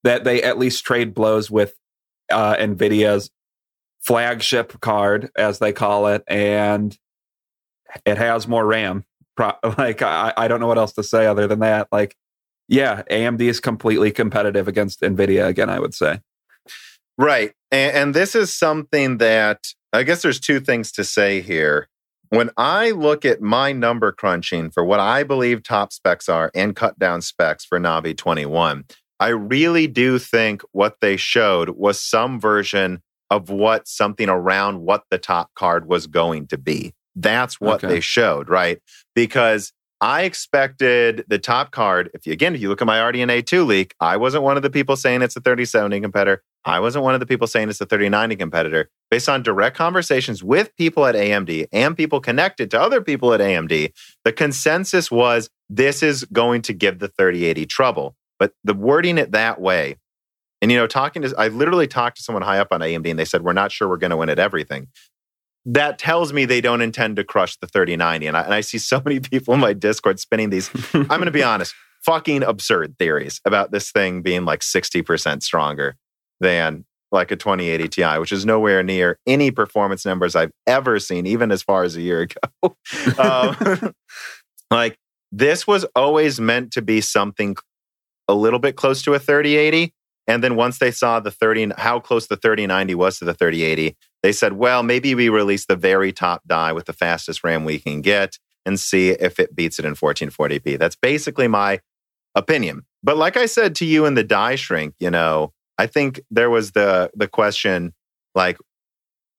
that 0.03 0.23
they 0.23 0.43
at 0.43 0.59
least 0.59 0.85
trade 0.85 1.15
blows 1.15 1.49
with 1.49 1.75
uh, 2.31 2.55
NVIDIA's 2.55 3.31
flagship 4.01 4.79
card, 4.81 5.31
as 5.35 5.57
they 5.57 5.73
call 5.73 6.07
it, 6.07 6.23
and 6.27 6.95
it 8.05 8.17
has 8.17 8.47
more 8.47 8.65
RAM. 8.65 9.03
Pro- 9.35 9.57
like, 9.79 10.03
I, 10.03 10.31
I 10.37 10.47
don't 10.47 10.59
know 10.59 10.67
what 10.67 10.77
else 10.77 10.93
to 10.93 11.03
say 11.03 11.25
other 11.25 11.47
than 11.47 11.59
that. 11.59 11.87
Like, 11.91 12.15
yeah, 12.67 13.01
AMD 13.09 13.41
is 13.41 13.59
completely 13.59 14.11
competitive 14.11 14.67
against 14.67 15.01
NVIDIA 15.01 15.47
again, 15.47 15.71
I 15.71 15.79
would 15.79 15.95
say. 15.95 16.21
Right. 17.17 17.53
And, 17.71 17.97
and 17.97 18.13
this 18.13 18.35
is 18.35 18.53
something 18.53 19.17
that 19.17 19.65
I 19.91 20.03
guess 20.03 20.21
there's 20.21 20.39
two 20.39 20.59
things 20.59 20.91
to 20.93 21.03
say 21.03 21.41
here 21.41 21.87
when 22.29 22.49
I 22.57 22.91
look 22.91 23.25
at 23.25 23.41
my 23.41 23.71
number 23.71 24.11
crunching 24.11 24.69
for 24.69 24.83
what 24.83 24.99
I 24.99 25.23
believe 25.23 25.63
top 25.63 25.93
specs 25.93 26.29
are 26.29 26.51
and 26.53 26.75
cut 26.75 26.97
down 26.99 27.21
specs 27.21 27.65
for 27.65 27.79
Navi 27.79 28.15
21, 28.15 28.85
I 29.19 29.29
really 29.29 29.87
do 29.87 30.19
think 30.19 30.61
what 30.71 30.97
they 31.01 31.17
showed 31.17 31.69
was 31.69 32.01
some 32.01 32.39
version 32.39 33.01
of 33.29 33.49
what 33.49 33.87
something 33.87 34.29
around 34.29 34.81
what 34.81 35.03
the 35.09 35.17
top 35.17 35.53
card 35.55 35.87
was 35.87 36.07
going 36.07 36.47
to 36.47 36.57
be. 36.57 36.93
That's 37.15 37.61
what 37.61 37.83
okay. 37.83 37.95
they 37.95 37.99
showed, 38.01 38.49
right? 38.49 38.81
Because 39.13 39.71
I 40.01 40.23
expected 40.23 41.23
the 41.27 41.39
top 41.39 41.71
card. 41.71 42.09
If 42.13 42.27
you 42.27 42.33
again, 42.33 42.55
if 42.55 42.61
you 42.61 42.69
look 42.69 42.81
at 42.81 42.87
my 42.87 42.99
RDNA 42.99 43.45
2 43.45 43.63
leak, 43.63 43.95
I 43.99 44.17
wasn't 44.17 44.43
one 44.43 44.57
of 44.57 44.63
the 44.63 44.69
people 44.69 44.95
saying 44.95 45.21
it's 45.21 45.35
a 45.35 45.41
3070 45.41 46.01
competitor. 46.01 46.43
I 46.65 46.79
wasn't 46.79 47.03
one 47.03 47.13
of 47.13 47.19
the 47.19 47.25
people 47.25 47.47
saying 47.47 47.69
it's 47.69 47.79
a 47.79 47.85
3090 47.85 48.35
competitor. 48.35 48.89
Based 49.11 49.29
on 49.29 49.43
direct 49.43 49.77
conversations 49.77 50.43
with 50.43 50.75
people 50.75 51.05
at 51.05 51.15
AMD 51.15 51.67
and 51.71 51.95
people 51.95 52.19
connected 52.19 52.71
to 52.71 52.81
other 52.81 53.01
people 53.01 53.33
at 53.33 53.39
AMD, 53.39 53.91
the 54.23 54.31
consensus 54.31 55.11
was 55.11 55.49
this 55.69 56.01
is 56.01 56.25
going 56.25 56.63
to 56.63 56.73
give 56.73 56.99
the 56.99 57.07
3080 57.09 57.65
trouble. 57.67 58.15
But 58.39 58.53
the 58.63 58.73
wording 58.73 59.17
it 59.17 59.31
that 59.31 59.61
way, 59.61 59.97
and 60.61 60.71
you 60.71 60.77
know, 60.77 60.87
talking 60.87 61.21
to 61.21 61.33
I 61.37 61.49
literally 61.49 61.87
talked 61.87 62.17
to 62.17 62.23
someone 62.23 62.41
high 62.41 62.59
up 62.59 62.69
on 62.71 62.81
AMD 62.81 63.09
and 63.09 63.19
they 63.19 63.25
said, 63.25 63.43
We're 63.43 63.53
not 63.53 63.71
sure 63.71 63.87
we're 63.87 63.97
going 63.97 64.11
to 64.11 64.17
win 64.17 64.29
at 64.29 64.39
everything 64.39 64.87
that 65.65 65.97
tells 65.97 66.31
me 66.31 66.45
they 66.45 66.61
don't 66.61 66.81
intend 66.81 67.15
to 67.15 67.23
crush 67.23 67.57
the 67.57 67.67
3090. 67.67 68.27
And 68.27 68.37
I, 68.37 68.41
and 68.41 68.53
I 68.53 68.61
see 68.61 68.77
so 68.77 69.01
many 69.05 69.19
people 69.19 69.53
in 69.53 69.59
my 69.59 69.73
Discord 69.73 70.19
spinning 70.19 70.49
these, 70.49 70.69
I'm 70.93 71.07
going 71.07 71.25
to 71.25 71.31
be 71.31 71.43
honest, 71.43 71.73
fucking 72.05 72.43
absurd 72.43 72.97
theories 72.99 73.41
about 73.45 73.71
this 73.71 73.91
thing 73.91 74.21
being 74.21 74.45
like 74.45 74.59
60% 74.59 75.41
stronger 75.41 75.95
than 76.39 76.85
like 77.11 77.31
a 77.31 77.35
2080 77.35 77.87
Ti, 77.87 78.19
which 78.19 78.31
is 78.31 78.45
nowhere 78.45 78.83
near 78.83 79.17
any 79.25 79.51
performance 79.51 80.05
numbers 80.05 80.35
I've 80.35 80.51
ever 80.67 80.99
seen, 80.99 81.25
even 81.25 81.51
as 81.51 81.63
far 81.63 81.83
as 81.83 81.95
a 81.95 82.01
year 82.01 82.21
ago. 82.21 82.75
um, 83.17 83.93
like 84.71 84.97
this 85.31 85.65
was 85.65 85.85
always 85.95 86.39
meant 86.39 86.71
to 86.73 86.81
be 86.81 87.01
something 87.01 87.55
a 88.27 88.33
little 88.33 88.59
bit 88.59 88.75
close 88.75 89.01
to 89.03 89.13
a 89.13 89.19
3080. 89.19 89.93
And 90.27 90.43
then 90.43 90.55
once 90.55 90.79
they 90.79 90.91
saw 90.91 91.19
the 91.19 91.31
30, 91.31 91.71
how 91.77 91.99
close 91.99 92.27
the 92.27 92.37
3090 92.37 92.95
was 92.95 93.19
to 93.19 93.25
the 93.25 93.33
3080, 93.33 93.95
they 94.23 94.31
said, 94.31 94.53
well, 94.53 94.81
maybe 94.81 95.13
we 95.13 95.29
release 95.29 95.67
the 95.67 95.75
very 95.75 96.11
top 96.11 96.41
die 96.47 96.73
with 96.73 96.85
the 96.85 96.93
fastest 96.93 97.43
RAM 97.43 97.63
we 97.63 97.79
can 97.79 98.01
get 98.01 98.39
and 98.65 98.79
see 98.79 99.09
if 99.11 99.39
it 99.39 99.55
beats 99.55 99.77
it 99.77 99.85
in 99.85 99.93
1440p. 99.93 100.79
That's 100.79 100.95
basically 100.95 101.47
my 101.47 101.79
opinion. 102.33 102.85
But 103.03 103.17
like 103.17 103.37
I 103.37 103.45
said 103.45 103.75
to 103.75 103.85
you 103.85 104.05
in 104.05 104.15
the 104.15 104.23
die 104.23 104.55
shrink, 104.55 104.95
you 104.99 105.11
know, 105.11 105.53
I 105.77 105.87
think 105.87 106.21
there 106.31 106.49
was 106.49 106.71
the 106.71 107.11
the 107.15 107.27
question 107.27 107.93
like, 108.33 108.57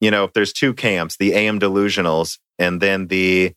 you 0.00 0.10
know, 0.10 0.24
if 0.24 0.32
there's 0.32 0.52
two 0.52 0.74
camps, 0.74 1.16
the 1.16 1.34
AM 1.34 1.60
delusionals 1.60 2.38
and 2.58 2.80
then 2.80 3.08
the 3.08 3.54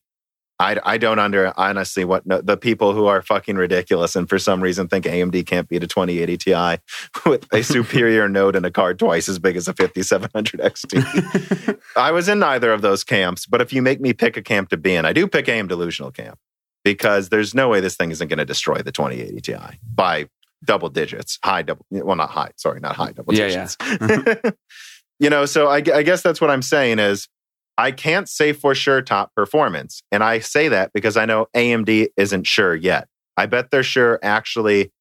I, 0.61 0.77
I 0.84 0.97
don't 0.97 1.19
under 1.19 1.53
honestly 1.57 2.03
what 2.03 2.25
no, 2.25 2.41
the 2.41 2.57
people 2.57 2.93
who 2.93 3.05
are 3.05 3.21
fucking 3.21 3.55
ridiculous 3.55 4.15
and 4.17 4.27
for 4.27 4.38
some 4.38 4.61
reason 4.61 4.89
think 4.89 5.05
AMD 5.05 5.45
can't 5.47 5.69
beat 5.69 5.84
a 5.84 5.88
2080 5.88 6.38
Ti 6.38 6.77
with 7.30 7.47
a 7.53 7.63
superior 7.63 8.27
node 8.30 8.57
and 8.57 8.65
a 8.65 8.71
card 8.71 8.99
twice 8.99 9.30
as 9.30 9.39
big 9.39 9.55
as 9.55 9.69
a 9.69 9.73
5700 9.73 10.59
XT. 10.59 11.80
I 11.95 12.11
was 12.11 12.27
in 12.27 12.39
neither 12.39 12.73
of 12.73 12.82
those 12.82 13.05
camps, 13.05 13.45
but 13.45 13.61
if 13.61 13.71
you 13.71 13.82
make 13.82 14.01
me 14.01 14.11
pick 14.11 14.36
a 14.36 14.41
camp 14.41 14.69
to 14.69 14.77
be 14.77 14.95
in, 14.95 15.05
I 15.05 15.13
do 15.13 15.27
pick 15.27 15.47
AM 15.47 15.67
delusional 15.67 16.11
camp 16.11 16.38
because 16.84 17.30
there's 17.30 17.55
no 17.55 17.69
way 17.69 17.80
this 17.80 17.95
thing 17.95 18.11
isn't 18.11 18.27
going 18.27 18.39
to 18.39 18.45
destroy 18.45 18.80
the 18.80 18.91
2080 18.91 19.39
Ti 19.39 19.80
by 19.93 20.27
double 20.64 20.89
digits, 20.89 21.39
high 21.43 21.62
double, 21.62 21.86
well, 21.89 22.16
not 22.16 22.30
high, 22.30 22.51
sorry, 22.57 22.80
not 22.80 22.95
high 22.95 23.12
double 23.12 23.34
digits. 23.34 23.78
Yeah, 23.82 24.34
yeah. 24.43 24.51
you 25.20 25.30
know, 25.30 25.45
so 25.45 25.68
I, 25.68 25.78
I 25.78 26.03
guess 26.03 26.22
that's 26.22 26.41
what 26.41 26.49
I'm 26.49 26.62
saying 26.62 26.99
is 26.99 27.28
I 27.78 27.91
can't 27.91 28.28
say 28.28 28.51
for 28.51 28.76
sure 28.76 29.01
top 29.01 29.34
performance. 29.36 30.03
And 30.12 30.24
I 30.24 30.39
say 30.39 30.68
that 30.68 30.91
because 30.93 31.16
I 31.16 31.26
know 31.26 31.47
AMD 31.55 32.10
isn't 32.18 32.45
sure 32.45 32.76
yet. 32.76 33.07
I 33.38 33.45
bet 33.45 33.72
they're 33.72 33.84
sure 33.84 34.20
actually 34.22 34.91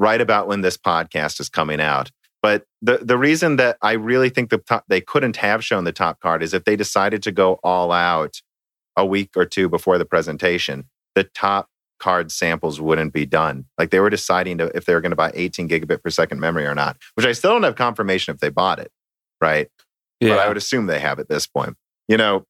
right 0.00 0.20
about 0.20 0.48
when 0.48 0.60
this 0.60 0.76
podcast 0.76 1.38
is 1.38 1.48
coming 1.48 1.80
out. 1.80 2.10
But 2.42 2.64
the, 2.82 2.98
the 2.98 3.16
reason 3.16 3.56
that 3.56 3.78
I 3.80 3.92
really 3.92 4.28
think 4.28 4.50
the 4.50 4.58
top, 4.58 4.84
they 4.88 5.00
couldn't 5.00 5.36
have 5.36 5.64
shown 5.64 5.84
the 5.84 5.92
top 5.92 6.20
card 6.20 6.42
is 6.42 6.52
if 6.52 6.64
they 6.64 6.76
decided 6.76 7.22
to 7.22 7.32
go 7.32 7.60
all 7.62 7.92
out 7.92 8.42
a 8.96 9.06
week 9.06 9.30
or 9.36 9.46
two 9.46 9.68
before 9.68 9.96
the 9.96 10.04
presentation, 10.04 10.88
the 11.14 11.24
top 11.24 11.68
card 11.98 12.30
samples 12.32 12.80
wouldn't 12.80 13.12
be 13.12 13.26
done. 13.26 13.66
Like 13.78 13.90
they 13.90 14.00
were 14.00 14.10
deciding 14.10 14.58
to, 14.58 14.70
if 14.74 14.84
they 14.84 14.94
were 14.94 15.00
going 15.00 15.10
to 15.10 15.16
buy 15.16 15.32
18 15.34 15.68
gigabit 15.68 16.02
per 16.02 16.10
second 16.10 16.40
memory 16.40 16.66
or 16.66 16.74
not, 16.74 16.96
which 17.14 17.26
I 17.26 17.32
still 17.32 17.52
don't 17.52 17.62
have 17.62 17.76
confirmation 17.76 18.34
if 18.34 18.40
they 18.40 18.50
bought 18.50 18.78
it. 18.78 18.90
Right. 19.40 19.68
Yeah. 20.20 20.30
But 20.30 20.38
I 20.40 20.48
would 20.48 20.56
assume 20.56 20.86
they 20.86 21.00
have 21.00 21.18
at 21.18 21.28
this 21.28 21.46
point 21.46 21.76
you 22.08 22.16
know, 22.16 22.44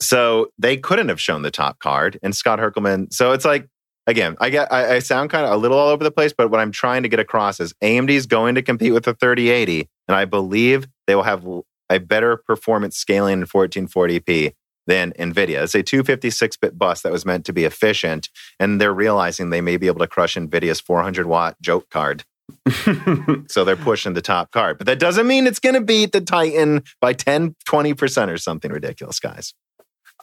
so 0.00 0.48
they 0.58 0.76
couldn't 0.76 1.08
have 1.08 1.20
shown 1.20 1.42
the 1.42 1.50
top 1.50 1.78
card. 1.78 2.18
And 2.22 2.34
Scott 2.34 2.58
Herkelman, 2.58 3.12
so 3.12 3.32
it's 3.32 3.44
like, 3.44 3.68
again, 4.06 4.36
I 4.40 4.50
get 4.50 4.72
I, 4.72 4.96
I 4.96 4.98
sound 5.00 5.30
kind 5.30 5.46
of 5.46 5.52
a 5.52 5.56
little 5.56 5.78
all 5.78 5.88
over 5.88 6.04
the 6.04 6.10
place, 6.10 6.32
but 6.36 6.50
what 6.50 6.60
I'm 6.60 6.72
trying 6.72 7.02
to 7.02 7.08
get 7.08 7.20
across 7.20 7.60
is 7.60 7.74
AMD 7.82 8.10
is 8.10 8.26
going 8.26 8.54
to 8.54 8.62
compete 8.62 8.92
with 8.92 9.04
the 9.04 9.14
3080, 9.14 9.88
and 10.08 10.16
I 10.16 10.24
believe 10.24 10.88
they 11.06 11.14
will 11.14 11.22
have 11.22 11.46
a 11.90 11.98
better 11.98 12.36
performance 12.36 12.96
scaling 12.96 13.40
in 13.40 13.46
1440p 13.46 14.52
than 14.90 15.12
NVIDIA. 15.12 15.62
It's 15.62 15.74
a 15.76 15.84
256 15.84 16.56
bit 16.56 16.76
bus 16.76 17.02
that 17.02 17.12
was 17.12 17.24
meant 17.24 17.46
to 17.46 17.52
be 17.52 17.64
efficient, 17.64 18.28
and 18.58 18.80
they're 18.80 18.92
realizing 18.92 19.50
they 19.50 19.60
may 19.60 19.76
be 19.76 19.86
able 19.86 20.00
to 20.00 20.08
crush 20.08 20.34
NVIDIA's 20.34 20.80
400 20.80 21.26
watt 21.26 21.56
joke 21.62 21.88
card. 21.90 22.24
so 23.46 23.64
they're 23.64 23.76
pushing 23.76 24.14
the 24.14 24.20
top 24.20 24.50
card. 24.50 24.78
But 24.78 24.88
that 24.88 24.98
doesn't 24.98 25.28
mean 25.28 25.46
it's 25.46 25.60
going 25.60 25.76
to 25.76 25.80
beat 25.80 26.10
the 26.10 26.20
Titan 26.20 26.82
by 27.00 27.12
10, 27.12 27.54
20% 27.68 28.28
or 28.28 28.36
something 28.36 28.72
ridiculous, 28.72 29.20
guys. 29.20 29.54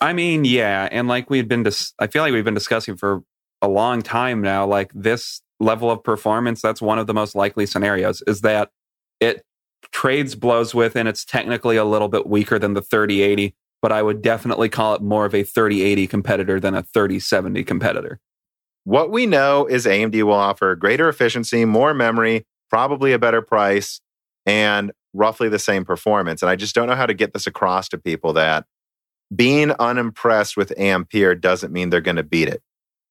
I 0.02 0.12
mean, 0.12 0.44
yeah. 0.44 0.90
And 0.92 1.08
like 1.08 1.30
we've 1.30 1.48
been, 1.48 1.64
dis- 1.64 1.94
I 1.98 2.08
feel 2.08 2.22
like 2.22 2.34
we've 2.34 2.44
been 2.44 2.54
discussing 2.54 2.98
for 2.98 3.24
a 3.62 3.70
long 3.70 4.02
time 4.02 4.42
now, 4.42 4.68
like 4.68 4.92
this 4.94 5.42
level 5.62 5.90
of 5.90 6.04
performance, 6.04 6.62
that's 6.62 6.82
one 6.82 7.00
of 7.00 7.08
the 7.08 7.14
most 7.14 7.36
likely 7.36 7.66
scenarios 7.66 8.22
is 8.28 8.42
that 8.42 8.72
it 9.22 9.44
trades 9.94 10.36
blows 10.36 10.76
with 10.76 10.98
and 10.98 11.08
it's 11.08 11.24
technically 11.24 11.78
a 11.78 11.86
little 11.86 12.10
bit 12.10 12.28
weaker 12.28 12.60
than 12.60 12.74
the 12.74 12.82
3080, 12.82 13.56
but 13.82 13.92
I 13.92 14.02
would 14.02 14.22
definitely 14.22 14.70
call 14.70 14.96
it 14.96 15.02
more 15.02 15.26
of 15.26 15.36
a 15.36 15.44
3080 15.44 16.08
competitor 16.08 16.60
than 16.60 16.76
a 16.76 16.84
3070 16.84 17.64
competitor. 17.64 18.20
What 18.84 19.12
we 19.12 19.26
know 19.26 19.66
is 19.66 19.86
AMD 19.86 20.22
will 20.24 20.34
offer 20.34 20.76
greater 20.76 21.10
efficiency, 21.10 21.66
more 21.66 21.94
memory, 21.94 22.46
probably 22.70 23.14
a 23.14 23.20
better 23.20 23.42
price, 23.42 24.02
and 24.46 24.92
roughly 25.14 25.50
the 25.50 25.60
same 25.60 25.84
performance. 25.84 26.42
And 26.42 26.50
I 26.50 26.56
just 26.56 26.74
don't 26.74 26.88
know 26.88 26.96
how 26.96 27.06
to 27.06 27.14
get 27.14 27.34
this 27.34 27.48
across 27.48 27.90
to 27.90 27.98
people 27.98 28.34
that 28.34 28.66
being 29.36 29.72
unimpressed 29.72 30.56
with 30.56 30.78
Ampere 30.78 31.36
doesn't 31.36 31.74
mean 31.74 31.90
they're 31.90 32.02
going 32.02 32.16
to 32.16 32.24
beat 32.24 32.48
it 32.48 32.62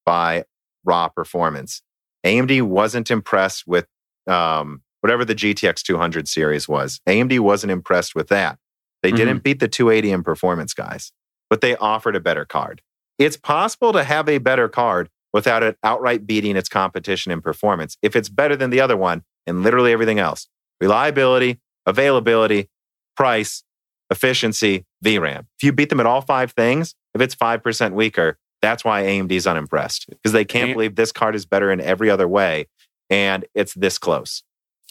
by 0.06 0.44
raw 0.84 1.08
performance. 1.08 1.82
AMD 2.24 2.62
wasn't 2.62 3.10
impressed 3.10 3.66
with 3.66 3.86
um, 4.26 4.82
whatever 5.00 5.24
the 5.24 5.34
GTX 5.34 5.82
200 5.82 6.26
series 6.26 6.66
was. 6.66 7.00
AMD 7.06 7.38
wasn't 7.40 7.70
impressed 7.70 8.14
with 8.14 8.28
that. 8.28 8.58
They 9.06 9.12
mm-hmm. 9.12 9.18
didn't 9.18 9.42
beat 9.44 9.60
the 9.60 9.68
280 9.68 10.10
in 10.10 10.22
performance, 10.24 10.74
guys, 10.74 11.12
but 11.48 11.60
they 11.60 11.76
offered 11.76 12.16
a 12.16 12.20
better 12.20 12.44
card. 12.44 12.82
It's 13.20 13.36
possible 13.36 13.92
to 13.92 14.02
have 14.02 14.28
a 14.28 14.38
better 14.38 14.68
card 14.68 15.10
without 15.32 15.62
it 15.62 15.78
outright 15.84 16.26
beating 16.26 16.56
its 16.56 16.68
competition 16.68 17.30
in 17.30 17.40
performance 17.40 17.96
if 18.02 18.16
it's 18.16 18.28
better 18.28 18.56
than 18.56 18.70
the 18.70 18.80
other 18.80 18.96
one 18.96 19.22
in 19.46 19.62
literally 19.62 19.92
everything 19.92 20.18
else 20.18 20.48
reliability, 20.80 21.60
availability, 21.86 22.68
price, 23.16 23.62
efficiency, 24.10 24.84
VRAM. 25.04 25.46
If 25.56 25.62
you 25.62 25.70
beat 25.70 25.88
them 25.88 26.00
at 26.00 26.06
all 26.06 26.20
five 26.20 26.50
things, 26.50 26.96
if 27.14 27.20
it's 27.20 27.36
5% 27.36 27.92
weaker, 27.92 28.38
that's 28.60 28.84
why 28.84 29.04
AMD 29.04 29.30
is 29.30 29.46
unimpressed 29.46 30.06
because 30.08 30.32
they 30.32 30.44
can't 30.44 30.70
and, 30.70 30.74
believe 30.74 30.96
this 30.96 31.12
card 31.12 31.36
is 31.36 31.46
better 31.46 31.70
in 31.70 31.80
every 31.80 32.10
other 32.10 32.26
way 32.26 32.66
and 33.08 33.44
it's 33.54 33.72
this 33.74 33.98
close. 33.98 34.42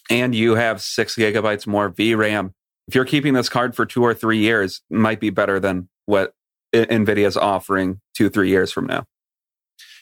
And 0.09 0.34
you 0.34 0.55
have 0.55 0.82
six 0.82 1.16
gigabytes 1.16 1.68
more 1.68 1.91
VRAM. 1.91 2.53
If 2.88 2.95
you're 2.95 3.05
keeping 3.05 3.33
this 3.33 3.49
card 3.49 3.75
for 3.75 3.86
two 3.86 4.03
or 4.03 4.13
three 4.13 4.38
years, 4.38 4.81
might 4.89 5.19
be 5.19 5.29
better 5.29 5.59
than 5.59 5.89
what 6.05 6.33
NVIDIA's 6.73 7.38
offering 7.38 8.01
two, 8.15 8.29
three 8.29 8.49
years 8.49 8.71
from 8.71 8.86
now. 8.86 9.05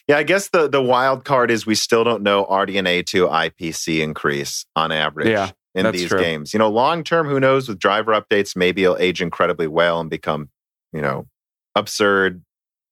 Yeah, 0.06 0.18
I 0.18 0.22
guess 0.22 0.48
the 0.48 0.68
the 0.68 0.82
wild 0.82 1.24
card 1.24 1.50
is 1.50 1.64
we 1.64 1.74
still 1.74 2.04
don't 2.04 2.22
know 2.22 2.44
RDNA 2.44 3.06
2 3.06 3.26
IPC 3.26 4.00
increase 4.00 4.66
on 4.76 4.92
average. 4.92 5.28
Yeah, 5.28 5.52
in 5.74 5.90
these 5.92 6.08
true. 6.08 6.20
games. 6.20 6.52
You 6.52 6.58
know, 6.58 6.68
long 6.68 7.04
term, 7.04 7.26
who 7.28 7.40
knows? 7.40 7.68
With 7.68 7.78
driver 7.78 8.12
updates, 8.12 8.56
maybe 8.56 8.84
it'll 8.84 8.96
age 8.98 9.20
incredibly 9.20 9.66
well 9.66 10.00
and 10.00 10.08
become, 10.08 10.50
you 10.92 11.00
know, 11.00 11.26
absurd 11.74 12.44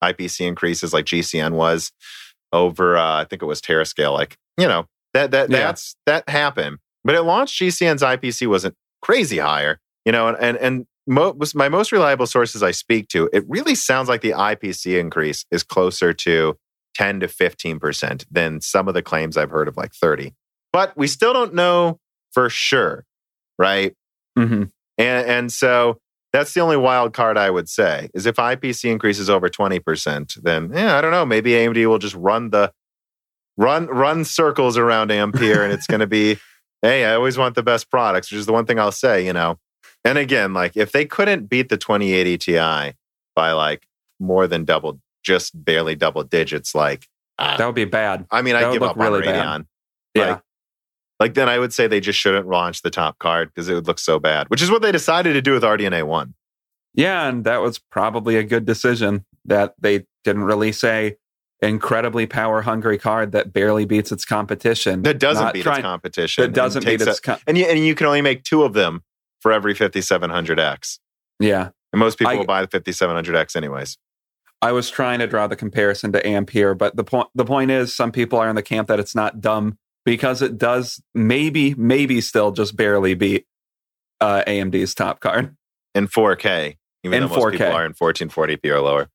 IPC 0.02 0.46
increases 0.46 0.92
like 0.92 1.04
GCN 1.04 1.52
was 1.52 1.92
over. 2.52 2.96
Uh, 2.96 3.20
I 3.20 3.24
think 3.24 3.42
it 3.42 3.46
was 3.46 3.60
Terascale. 3.60 4.12
Like, 4.12 4.36
you 4.58 4.66
know, 4.66 4.86
that 5.14 5.30
that 5.30 5.50
yeah. 5.50 5.58
that's 5.58 5.96
that 6.06 6.28
happened. 6.28 6.78
But 7.04 7.14
at 7.14 7.24
launch, 7.24 7.58
GCN's 7.58 8.02
IPC 8.02 8.48
wasn't 8.48 8.74
crazy 9.00 9.38
higher. 9.38 9.80
You 10.04 10.12
know, 10.12 10.28
and 10.28 10.36
and 10.38 10.56
and 10.58 10.86
mo- 11.06 11.36
my 11.54 11.68
most 11.68 11.92
reliable 11.92 12.26
sources 12.26 12.62
I 12.62 12.70
speak 12.70 13.08
to, 13.08 13.28
it 13.32 13.44
really 13.48 13.74
sounds 13.74 14.08
like 14.08 14.20
the 14.20 14.30
IPC 14.30 14.98
increase 14.98 15.44
is 15.50 15.62
closer 15.62 16.12
to 16.12 16.56
10 16.94 17.20
to 17.20 17.26
15% 17.26 18.24
than 18.30 18.60
some 18.60 18.86
of 18.88 18.94
the 18.94 19.02
claims 19.02 19.36
I've 19.36 19.50
heard 19.50 19.68
of 19.68 19.76
like 19.76 19.94
30. 19.94 20.34
But 20.72 20.96
we 20.96 21.06
still 21.06 21.32
don't 21.32 21.54
know 21.54 21.98
for 22.32 22.50
sure, 22.50 23.04
right? 23.58 23.94
Mm-hmm. 24.38 24.64
And, 24.98 25.26
and 25.26 25.52
so 25.52 25.98
That's 26.32 26.54
the 26.54 26.60
only 26.60 26.78
wild 26.78 27.12
card 27.12 27.36
I 27.36 27.50
would 27.50 27.68
say 27.68 28.08
is 28.14 28.24
if 28.24 28.36
IPC 28.36 28.90
increases 28.90 29.28
over 29.28 29.48
20%, 29.48 30.42
then 30.42 30.70
yeah, 30.74 30.96
I 30.96 31.00
don't 31.02 31.10
know. 31.10 31.26
Maybe 31.26 31.50
AMD 31.50 31.86
will 31.86 31.98
just 31.98 32.14
run 32.14 32.50
the 32.50 32.72
run 33.58 33.86
run 33.86 34.24
circles 34.24 34.78
around 34.78 35.10
Ampere 35.12 35.62
and 35.62 35.72
it's 35.72 35.86
going 35.86 36.00
to 36.00 36.06
be, 36.06 36.38
hey, 36.82 37.04
I 37.04 37.14
always 37.14 37.36
want 37.36 37.54
the 37.54 37.62
best 37.62 37.90
products, 37.90 38.30
which 38.30 38.38
is 38.38 38.46
the 38.46 38.52
one 38.52 38.64
thing 38.64 38.78
I'll 38.78 38.92
say, 38.92 39.26
you 39.26 39.32
know. 39.32 39.58
And 40.04 40.18
again, 40.18 40.52
like 40.52 40.76
if 40.76 40.92
they 40.92 41.04
couldn't 41.04 41.48
beat 41.48 41.68
the 41.68 41.76
2080 41.76 42.38
Ti 42.38 42.92
by 43.36 43.52
like 43.52 43.86
more 44.20 44.46
than 44.46 44.64
double, 44.64 45.00
just 45.22 45.52
barely 45.64 45.94
double 45.94 46.24
digits, 46.24 46.74
like 46.74 47.08
uh, 47.38 47.56
that 47.56 47.66
would 47.66 47.74
be 47.74 47.84
bad. 47.84 48.26
I 48.30 48.42
mean, 48.42 48.54
That 48.54 48.64
I 48.64 48.72
give 48.72 48.82
up 48.82 48.96
really 48.96 49.20
on 49.20 49.24
bad. 49.24 49.34
Radeon. 49.62 49.66
Yeah. 50.14 50.26
Like, 50.30 50.40
like 51.20 51.34
then 51.34 51.48
I 51.48 51.58
would 51.58 51.72
say 51.72 51.86
they 51.86 52.00
just 52.00 52.18
shouldn't 52.18 52.48
launch 52.48 52.82
the 52.82 52.90
top 52.90 53.18
card 53.18 53.48
because 53.54 53.68
it 53.68 53.74
would 53.74 53.86
look 53.86 53.98
so 54.00 54.18
bad, 54.18 54.48
which 54.48 54.60
is 54.62 54.70
what 54.70 54.82
they 54.82 54.90
decided 54.92 55.34
to 55.34 55.42
do 55.42 55.52
with 55.52 55.62
RDNA 55.62 56.04
one. 56.04 56.34
Yeah, 56.94 57.26
and 57.28 57.44
that 57.44 57.62
was 57.62 57.78
probably 57.78 58.36
a 58.36 58.42
good 58.42 58.64
decision 58.66 59.24
that 59.44 59.74
they 59.80 60.04
didn't 60.24 60.42
release 60.44 60.82
a 60.84 61.16
incredibly 61.62 62.26
power 62.26 62.62
hungry 62.62 62.98
card 62.98 63.32
that 63.32 63.52
barely 63.52 63.84
beats 63.84 64.10
its 64.12 64.24
competition. 64.24 65.02
That 65.02 65.18
doesn't 65.20 65.52
beat 65.54 65.62
trying- 65.62 65.78
its 65.78 65.82
competition. 65.86 66.42
That 66.42 66.52
doesn't 66.52 66.84
beat 66.84 67.00
its 67.00 67.18
a- 67.18 67.22
com- 67.22 67.38
and 67.46 67.56
you 67.56 67.64
and 67.66 67.78
you 67.78 67.94
can 67.94 68.06
only 68.08 68.20
make 68.20 68.42
two 68.42 68.64
of 68.64 68.72
them 68.74 69.02
for 69.42 69.52
every 69.52 69.74
5700X. 69.74 70.98
Yeah. 71.40 71.70
And 71.92 72.00
most 72.00 72.18
people 72.18 72.32
I- 72.32 72.36
will 72.36 72.46
buy 72.46 72.62
the 72.64 72.68
5700X 72.80 73.56
anyways. 73.56 73.98
I 74.62 74.70
was 74.70 74.88
trying 74.88 75.18
to 75.18 75.26
draw 75.26 75.48
the 75.48 75.56
comparison 75.56 76.12
to 76.12 76.24
Ampere, 76.24 76.74
but 76.74 76.94
the 76.94 77.02
point 77.02 77.26
the 77.34 77.44
point 77.44 77.72
is 77.72 77.94
some 77.96 78.12
people 78.12 78.38
are 78.38 78.48
in 78.48 78.54
the 78.54 78.62
camp 78.62 78.86
that 78.86 79.00
it's 79.00 79.12
not 79.14 79.40
dumb 79.40 79.76
because 80.04 80.40
it 80.40 80.56
does 80.56 81.02
maybe 81.14 81.74
maybe 81.74 82.20
still 82.20 82.52
just 82.52 82.76
barely 82.76 83.14
beat 83.14 83.44
uh, 84.20 84.44
AMD's 84.46 84.94
top 84.94 85.18
card. 85.18 85.56
in 85.96 86.06
4K, 86.06 86.76
even 87.02 87.22
In 87.24 87.28
though 87.28 87.34
most 87.34 87.44
4K. 87.44 87.52
people 87.52 87.66
are 87.72 87.84
in 87.84 87.92
1440p 87.94 88.64
or 88.66 88.80
lower. 88.80 89.08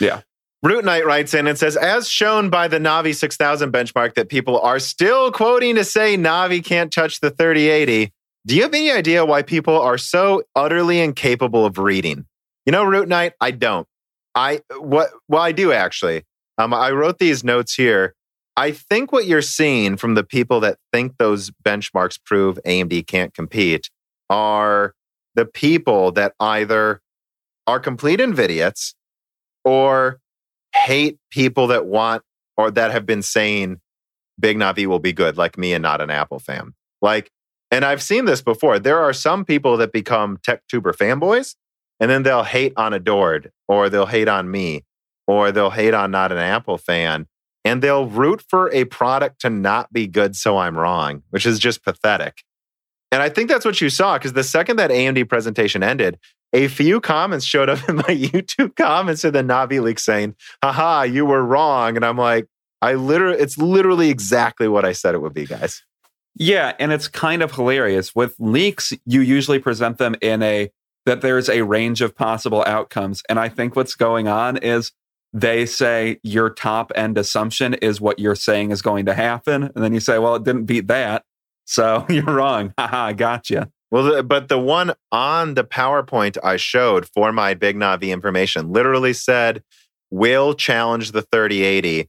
Yeah. 0.00 0.22
Root 0.64 0.84
Knight 0.84 1.06
writes 1.06 1.32
in 1.32 1.46
and 1.46 1.56
says, 1.56 1.76
as 1.76 2.08
shown 2.08 2.50
by 2.50 2.66
the 2.66 2.78
Navi 2.80 3.14
6000 3.14 3.70
benchmark, 3.72 4.14
that 4.14 4.28
people 4.28 4.58
are 4.58 4.80
still 4.80 5.30
quoting 5.30 5.76
to 5.76 5.84
say 5.84 6.16
Navi 6.16 6.64
can't 6.64 6.92
touch 6.92 7.20
the 7.20 7.30
3080. 7.30 8.12
Do 8.48 8.56
you 8.56 8.62
have 8.62 8.72
any 8.72 8.90
idea 8.90 9.26
why 9.26 9.42
people 9.42 9.78
are 9.78 9.98
so 9.98 10.42
utterly 10.56 11.00
incapable 11.00 11.66
of 11.66 11.76
reading? 11.76 12.24
You 12.64 12.72
know, 12.72 12.82
Root 12.82 13.06
Knight, 13.06 13.34
I 13.42 13.50
don't. 13.50 13.86
I 14.34 14.62
what 14.78 15.10
well, 15.28 15.42
I 15.42 15.52
do 15.52 15.70
actually. 15.70 16.24
Um, 16.56 16.72
I 16.72 16.90
wrote 16.92 17.18
these 17.18 17.44
notes 17.44 17.74
here. 17.74 18.14
I 18.56 18.70
think 18.70 19.12
what 19.12 19.26
you're 19.26 19.42
seeing 19.42 19.98
from 19.98 20.14
the 20.14 20.24
people 20.24 20.60
that 20.60 20.78
think 20.94 21.18
those 21.18 21.50
benchmarks 21.62 22.18
prove 22.24 22.58
AMD 22.64 23.06
can't 23.06 23.34
compete 23.34 23.90
are 24.30 24.94
the 25.34 25.44
people 25.44 26.10
that 26.12 26.32
either 26.40 27.02
are 27.66 27.78
complete 27.78 28.18
Nvidians 28.18 28.94
or 29.62 30.20
hate 30.74 31.18
people 31.30 31.66
that 31.66 31.84
want 31.84 32.22
or 32.56 32.70
that 32.70 32.92
have 32.92 33.04
been 33.04 33.22
saying 33.22 33.78
Big 34.40 34.56
Navi 34.56 34.86
will 34.86 35.00
be 35.00 35.12
good, 35.12 35.36
like 35.36 35.58
me 35.58 35.74
and 35.74 35.82
not 35.82 36.00
an 36.00 36.08
Apple 36.08 36.38
fan. 36.38 36.72
Like, 37.02 37.30
and 37.70 37.84
I've 37.84 38.02
seen 38.02 38.24
this 38.24 38.42
before. 38.42 38.78
There 38.78 38.98
are 38.98 39.12
some 39.12 39.44
people 39.44 39.76
that 39.76 39.92
become 39.92 40.38
tech 40.42 40.62
tuber 40.68 40.92
fanboys, 40.92 41.54
and 42.00 42.10
then 42.10 42.22
they'll 42.22 42.44
hate 42.44 42.72
on 42.76 42.92
Adored, 42.92 43.52
or 43.66 43.88
they'll 43.88 44.06
hate 44.06 44.28
on 44.28 44.50
me, 44.50 44.84
or 45.26 45.52
they'll 45.52 45.70
hate 45.70 45.94
on 45.94 46.10
not 46.10 46.32
an 46.32 46.38
Apple 46.38 46.78
fan, 46.78 47.26
and 47.64 47.82
they'll 47.82 48.06
root 48.06 48.42
for 48.48 48.72
a 48.72 48.84
product 48.84 49.40
to 49.42 49.50
not 49.50 49.92
be 49.92 50.06
good, 50.06 50.36
so 50.36 50.56
I'm 50.56 50.78
wrong, 50.78 51.22
which 51.30 51.44
is 51.44 51.58
just 51.58 51.84
pathetic. 51.84 52.42
And 53.10 53.22
I 53.22 53.28
think 53.28 53.48
that's 53.48 53.64
what 53.64 53.80
you 53.80 53.90
saw 53.90 54.18
because 54.18 54.34
the 54.34 54.44
second 54.44 54.76
that 54.76 54.90
AMD 54.90 55.28
presentation 55.28 55.82
ended, 55.82 56.18
a 56.52 56.68
few 56.68 57.00
comments 57.00 57.44
showed 57.44 57.68
up 57.68 57.80
in 57.88 57.96
my 57.96 58.02
YouTube 58.02 58.76
comments 58.76 59.24
of 59.24 59.32
the 59.32 59.42
Navi 59.42 59.82
leak 59.82 59.98
saying, 59.98 60.34
haha, 60.62 61.02
you 61.02 61.26
were 61.26 61.42
wrong. 61.42 61.96
And 61.96 62.04
I'm 62.04 62.18
like, 62.18 62.46
I 62.80 62.94
literally, 62.94 63.38
it's 63.38 63.58
literally 63.58 64.08
exactly 64.08 64.68
what 64.68 64.84
I 64.84 64.92
said 64.92 65.14
it 65.14 65.18
would 65.18 65.34
be, 65.34 65.46
guys. 65.46 65.82
Yeah, 66.38 66.74
and 66.78 66.92
it's 66.92 67.08
kind 67.08 67.42
of 67.42 67.52
hilarious. 67.52 68.14
With 68.14 68.34
leaks, 68.38 68.92
you 69.04 69.20
usually 69.20 69.58
present 69.58 69.98
them 69.98 70.14
in 70.22 70.42
a 70.42 70.70
that 71.04 71.20
there's 71.20 71.48
a 71.48 71.62
range 71.62 72.00
of 72.00 72.14
possible 72.14 72.62
outcomes. 72.66 73.22
And 73.28 73.40
I 73.40 73.48
think 73.48 73.74
what's 73.74 73.94
going 73.94 74.28
on 74.28 74.58
is 74.58 74.92
they 75.32 75.66
say 75.66 76.20
your 76.22 76.50
top 76.50 76.92
end 76.94 77.16
assumption 77.16 77.74
is 77.74 78.00
what 78.00 78.18
you're 78.18 78.34
saying 78.34 78.70
is 78.70 78.82
going 78.82 79.06
to 79.06 79.14
happen. 79.14 79.64
And 79.64 79.82
then 79.82 79.94
you 79.94 80.00
say, 80.00 80.18
well, 80.18 80.34
it 80.34 80.44
didn't 80.44 80.64
beat 80.64 80.88
that. 80.88 81.24
So 81.64 82.04
you're 82.10 82.24
wrong. 82.24 82.74
Haha, 82.78 83.12
gotcha. 83.12 83.70
Well, 83.90 84.02
the, 84.04 84.22
but 84.22 84.48
the 84.48 84.58
one 84.58 84.92
on 85.10 85.54
the 85.54 85.64
PowerPoint 85.64 86.36
I 86.44 86.56
showed 86.56 87.08
for 87.08 87.32
my 87.32 87.54
Big 87.54 87.76
Navi 87.76 88.10
information 88.10 88.70
literally 88.70 89.14
said, 89.14 89.62
will 90.10 90.54
challenge 90.54 91.12
the 91.12 91.22
3080, 91.22 92.08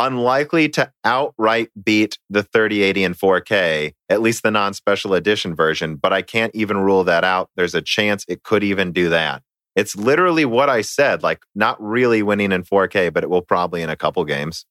unlikely 0.00 0.68
to 0.70 0.90
outright 1.04 1.70
beat 1.84 2.18
the 2.30 2.42
3080 2.42 3.04
in 3.04 3.14
4K, 3.14 3.92
at 4.08 4.22
least 4.22 4.42
the 4.42 4.50
non 4.50 4.74
special 4.74 5.14
edition 5.14 5.54
version, 5.54 5.96
but 5.96 6.12
I 6.12 6.22
can't 6.22 6.54
even 6.54 6.78
rule 6.78 7.04
that 7.04 7.22
out. 7.22 7.50
There's 7.54 7.74
a 7.74 7.82
chance 7.82 8.24
it 8.26 8.42
could 8.42 8.64
even 8.64 8.92
do 8.92 9.10
that. 9.10 9.42
It's 9.76 9.94
literally 9.94 10.44
what 10.44 10.68
I 10.68 10.80
said, 10.80 11.22
like 11.22 11.42
not 11.54 11.80
really 11.80 12.22
winning 12.22 12.50
in 12.50 12.64
4K, 12.64 13.12
but 13.12 13.22
it 13.22 13.30
will 13.30 13.42
probably 13.42 13.82
in 13.82 13.90
a 13.90 13.96
couple 13.96 14.24
games. 14.24 14.64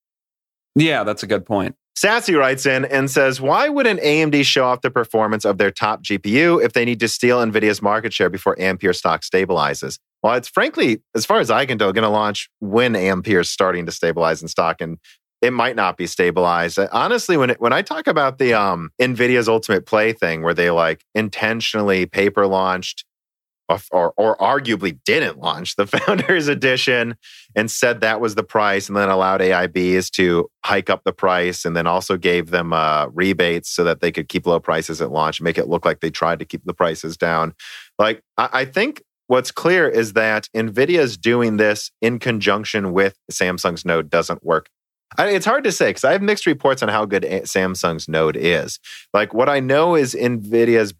Yeah, 0.75 1.03
that's 1.03 1.23
a 1.23 1.27
good 1.27 1.45
point. 1.45 1.75
Sassy 1.95 2.34
writes 2.34 2.65
in 2.65 2.86
and 2.86 3.11
says, 3.11 3.41
Why 3.41 3.67
wouldn't 3.67 3.99
AMD 3.99 4.45
show 4.45 4.65
off 4.65 4.82
the 4.82 4.91
performance 4.91 5.43
of 5.45 5.57
their 5.57 5.71
top 5.71 6.01
GPU 6.01 6.63
if 6.63 6.73
they 6.73 6.86
need 6.86 6.99
to 7.01 7.09
steal 7.09 7.39
NVIDIA's 7.39 7.82
market 7.82 8.13
share 8.13 8.30
before 8.30 8.55
Ampere 8.59 8.93
stock 8.93 9.21
stabilizes? 9.21 9.99
Well, 10.23 10.36
it's 10.36 10.47
frankly, 10.47 11.01
as 11.15 11.25
far 11.25 11.39
as 11.39 11.49
I 11.49 11.65
can 11.65 11.77
tell, 11.77 11.91
going 11.93 12.03
to 12.03 12.09
launch 12.09 12.49
when 12.59 12.95
Ampere 12.95 13.41
is 13.41 13.49
starting 13.49 13.86
to 13.86 13.91
stabilize 13.91 14.41
in 14.41 14.47
stock, 14.47 14.82
and 14.82 14.97
it 15.41 15.53
might 15.53 15.75
not 15.75 15.97
be 15.97 16.07
stabilized. 16.07 16.79
Uh, 16.79 16.87
Honestly, 16.91 17.37
when 17.37 17.51
it, 17.51 17.61
when 17.61 17.73
I 17.73 17.81
talk 17.81 18.07
about 18.07 18.37
the 18.37 18.53
um, 18.53 18.91
NVIDIA's 19.01 19.47
Ultimate 19.49 19.85
Play 19.85 20.13
thing, 20.13 20.41
where 20.41 20.53
they 20.53 20.71
like 20.71 21.05
intentionally 21.15 22.05
paper 22.05 22.47
launched 22.47 23.05
or, 23.91 24.13
or, 24.17 24.35
arguably 24.37 24.97
didn't 25.05 25.39
launch 25.39 25.75
the 25.75 25.85
Founders 26.07 26.47
Edition 26.47 27.15
and 27.55 27.69
said 27.69 28.01
that 28.01 28.19
was 28.19 28.35
the 28.35 28.43
price, 28.43 28.87
and 28.87 28.97
then 28.97 29.09
allowed 29.09 29.41
AIBs 29.41 30.09
to 30.11 30.49
hike 30.65 30.89
up 30.89 31.03
the 31.03 31.13
price, 31.13 31.65
and 31.65 31.75
then 31.77 31.85
also 31.85 32.17
gave 32.17 32.49
them 32.49 32.73
uh, 32.73 33.07
rebates 33.13 33.69
so 33.69 33.83
that 33.83 34.01
they 34.01 34.11
could 34.11 34.27
keep 34.27 34.47
low 34.47 34.59
prices 34.59 35.01
at 35.01 35.11
launch, 35.11 35.39
and 35.39 35.45
make 35.45 35.57
it 35.57 35.67
look 35.67 35.85
like 35.85 35.99
they 35.99 36.09
tried 36.09 36.39
to 36.39 36.45
keep 36.45 36.63
the 36.65 36.73
prices 36.73 37.15
down. 37.15 37.53
Like 37.99 38.23
I, 38.37 38.49
I 38.51 38.65
think 38.65 39.03
what's 39.27 39.51
clear 39.51 39.87
is 39.87 40.13
that 40.13 40.49
Nvidia's 40.55 41.15
doing 41.17 41.57
this 41.57 41.91
in 42.01 42.17
conjunction 42.17 42.91
with 42.91 43.15
Samsung's 43.31 43.85
Node 43.85 44.09
doesn't 44.09 44.43
work. 44.43 44.69
I, 45.18 45.30
it's 45.30 45.45
hard 45.45 45.64
to 45.64 45.72
say 45.72 45.89
because 45.89 46.03
I 46.03 46.12
have 46.12 46.22
mixed 46.22 46.45
reports 46.45 46.84
on 46.84 46.89
how 46.89 47.05
good 47.05 47.24
A- 47.26 47.41
Samsung's 47.41 48.07
Node 48.07 48.38
is. 48.38 48.80
Like 49.14 49.34
what 49.34 49.49
I 49.49 49.60
know 49.60 49.95
is 49.95 50.14
Nvidia's 50.14 50.93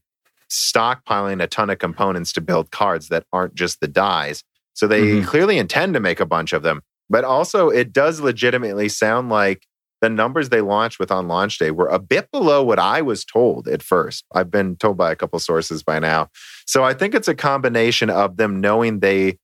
stockpiling 0.50 1.42
a 1.44 1.48
ton 1.48 1.70
of 1.70 1.78
components 1.80 2.34
to 2.34 2.42
build 2.42 2.72
cards 2.72 3.10
that 3.10 3.24
aren't 3.32 3.56
just 3.56 3.80
the 3.82 3.88
dies. 3.88 4.44
So 4.74 4.88
they 4.88 5.02
Mhm. 5.22 5.26
clearly 5.28 5.58
intend 5.58 5.94
to 5.94 6.00
make 6.00 6.20
a 6.20 6.26
bunch 6.26 6.54
of 6.54 6.64
them. 6.64 6.82
But 7.10 7.24
also, 7.24 7.70
it 7.70 7.92
does 7.94 8.20
legitimately 8.20 8.90
sound 8.90 9.30
like 9.30 9.66
the 10.02 10.10
numbers 10.10 10.50
they 10.50 10.62
launched 10.62 10.98
with 11.00 11.12
on 11.12 11.28
launch 11.28 11.58
day 11.58 11.72
were 11.72 11.88
a 11.88 12.00
bit 12.00 12.32
below 12.32 12.64
what 12.64 12.80
I 12.80 13.02
was 13.02 13.26
told 13.26 13.68
at 13.68 13.84
first. 13.84 14.24
I've 14.34 14.50
been 14.50 14.76
told 14.78 14.98
by 14.98 15.12
a 15.12 15.16
couple 15.16 15.38
sources 15.40 15.84
by 15.84 16.00
now. 16.00 16.30
So 16.66 16.84
I 16.84 16.94
think 16.94 17.14
it's 17.14 17.28
a 17.28 17.36
combination 17.36 18.10
of 18.10 18.38
them 18.38 18.62
knowing 18.62 19.00
they 19.02 19.38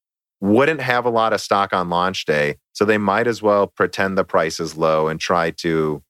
wouldn't 0.46 0.82
have 0.82 1.06
a 1.06 1.10
lot 1.10 1.34
of 1.34 1.42
stock 1.42 1.74
on 1.74 1.90
launch 1.90 2.26
day. 2.26 2.56
So 2.74 2.86
they 2.86 2.98
might 2.98 3.28
as 3.28 3.42
well 3.42 3.68
pretend 3.68 4.18
the 4.18 4.24
price 4.24 4.60
is 4.60 4.78
low 4.78 5.08
and 5.08 5.20
try 5.20 5.52
to 5.52 6.04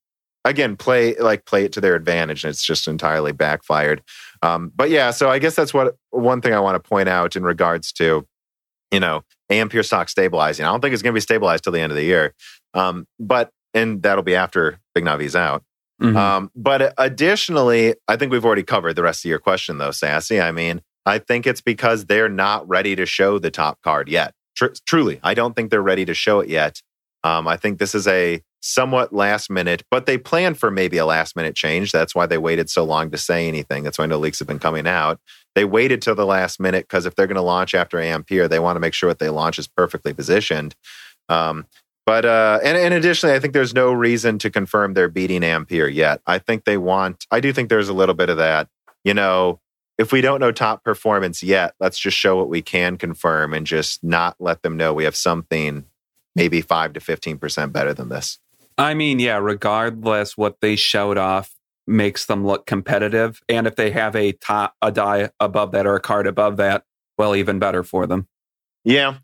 again 0.43 0.75
play 0.75 1.15
like 1.15 1.45
play 1.45 1.65
it 1.65 1.71
to 1.73 1.81
their 1.81 1.95
advantage 1.95 2.43
and 2.43 2.51
it's 2.51 2.63
just 2.63 2.87
entirely 2.87 3.31
backfired 3.31 4.03
um, 4.43 4.71
but 4.75 4.91
yeah 4.91 5.09
so 5.09 5.27
i 5.27 5.39
guess 5.39 5.55
that's 5.55 5.73
what 5.73 5.95
one 6.11 6.39
thing 6.39 6.53
i 6.53 6.59
want 6.59 6.75
to 6.75 6.87
point 6.87 7.09
out 7.09 7.35
in 7.35 7.41
regards 7.43 7.91
to 7.91 8.27
you 8.91 8.99
know 8.99 9.23
ampere 9.49 9.81
stock 9.81 10.07
stabilizing 10.07 10.63
i 10.63 10.69
don't 10.69 10.81
think 10.81 10.93
it's 10.93 11.01
going 11.01 11.13
to 11.13 11.17
be 11.17 11.21
stabilized 11.21 11.63
till 11.63 11.73
the 11.73 11.81
end 11.81 11.91
of 11.91 11.95
the 11.95 12.03
year 12.03 12.31
um, 12.75 13.07
but 13.19 13.49
and 13.73 14.03
that'll 14.03 14.23
be 14.23 14.35
after 14.35 14.77
big 14.93 15.03
navi's 15.03 15.35
out 15.35 15.63
Mhm. 16.01 16.15
um, 16.15 16.51
but 16.55 16.93
additionally, 16.97 17.95
I 18.07 18.17
think 18.17 18.29
we've 18.31 18.43
already 18.45 18.63
covered 18.63 18.95
the 18.97 19.01
rest 19.03 19.23
of 19.23 19.29
your 19.29 19.39
question, 19.39 19.77
though, 19.77 19.91
Sassy. 19.91 20.41
I 20.41 20.51
mean, 20.51 20.81
I 21.05 21.19
think 21.19 21.45
it's 21.45 21.61
because 21.61 22.05
they're 22.05 22.29
not 22.29 22.67
ready 22.67 22.95
to 22.95 23.05
show 23.05 23.39
the 23.39 23.51
top 23.51 23.81
card 23.81 24.09
yet. 24.09 24.33
Tr- 24.55 24.73
truly, 24.85 25.19
I 25.23 25.33
don't 25.33 25.55
think 25.55 25.69
they're 25.69 25.81
ready 25.81 26.05
to 26.05 26.13
show 26.13 26.39
it 26.39 26.49
yet. 26.49 26.81
Um, 27.23 27.47
I 27.47 27.57
think 27.57 27.79
this 27.79 27.95
is 27.95 28.07
a 28.07 28.41
somewhat 28.61 29.13
last 29.13 29.49
minute, 29.49 29.83
but 29.91 30.05
they 30.05 30.17
planned 30.17 30.57
for 30.57 30.71
maybe 30.71 30.97
a 30.97 31.05
last 31.05 31.35
minute 31.35 31.55
change. 31.55 31.91
That's 31.91 32.15
why 32.15 32.25
they 32.25 32.37
waited 32.37 32.69
so 32.69 32.83
long 32.83 33.11
to 33.11 33.17
say 33.17 33.47
anything. 33.47 33.83
That's 33.83 33.99
why 33.99 34.07
no 34.07 34.17
leaks 34.17 34.39
have 34.39 34.47
been 34.47 34.59
coming 34.59 34.87
out. 34.87 35.19
They 35.53 35.65
waited 35.65 36.01
till 36.01 36.15
the 36.15 36.25
last 36.25 36.59
minute 36.59 36.85
because 36.85 37.05
if 37.05 37.15
they're 37.15 37.27
going 37.27 37.35
to 37.35 37.41
launch 37.41 37.75
after 37.75 37.99
Ampere, 37.99 38.47
they 38.47 38.59
want 38.59 38.75
to 38.75 38.79
make 38.79 38.93
sure 38.93 39.09
what 39.09 39.19
they 39.19 39.29
launch 39.29 39.59
is 39.59 39.67
perfectly 39.67 40.13
positioned. 40.13 40.75
Um, 41.29 41.65
but 42.05 42.25
uh, 42.25 42.59
and, 42.63 42.77
and 42.77 42.93
additionally, 42.93 43.35
I 43.35 43.39
think 43.39 43.53
there's 43.53 43.73
no 43.73 43.91
reason 43.91 44.37
to 44.39 44.49
confirm 44.49 44.93
they're 44.93 45.09
beating 45.09 45.43
Ampere 45.43 45.87
yet. 45.87 46.21
I 46.27 46.39
think 46.39 46.65
they 46.65 46.77
want. 46.77 47.25
I 47.31 47.39
do 47.39 47.53
think 47.53 47.69
there's 47.69 47.89
a 47.89 47.93
little 47.93 48.15
bit 48.15 48.29
of 48.29 48.37
that. 48.37 48.67
You 49.03 49.13
know, 49.13 49.59
if 49.97 50.11
we 50.11 50.21
don't 50.21 50.39
know 50.39 50.51
top 50.51 50.83
performance 50.83 51.41
yet, 51.41 51.73
let's 51.79 51.97
just 51.97 52.17
show 52.17 52.35
what 52.35 52.49
we 52.49 52.61
can 52.61 52.97
confirm 52.97 53.53
and 53.53 53.65
just 53.65 54.03
not 54.03 54.35
let 54.39 54.61
them 54.61 54.77
know 54.77 54.93
we 54.93 55.05
have 55.05 55.15
something 55.15 55.85
maybe 56.35 56.61
5 56.61 56.93
to 56.93 56.99
15% 56.99 57.71
better 57.71 57.93
than 57.93 58.09
this. 58.09 58.39
I 58.77 58.93
mean, 58.93 59.19
yeah, 59.19 59.37
regardless 59.37 60.35
what 60.35 60.59
they 60.59 60.75
showed 60.75 61.17
off 61.17 61.55
makes 61.87 62.25
them 62.25 62.45
look 62.45 62.65
competitive 62.65 63.41
and 63.47 63.67
if 63.67 63.75
they 63.75 63.91
have 63.91 64.15
a 64.15 64.33
top 64.33 64.75
a 64.81 64.91
die 64.91 65.29
above 65.39 65.71
that 65.71 65.85
or 65.85 65.95
a 65.95 65.99
card 66.01 66.27
above 66.27 66.57
that, 66.57 66.83
well 67.17 67.35
even 67.35 67.59
better 67.59 67.83
for 67.83 68.05
them. 68.07 68.27
Yeah. 68.83 69.17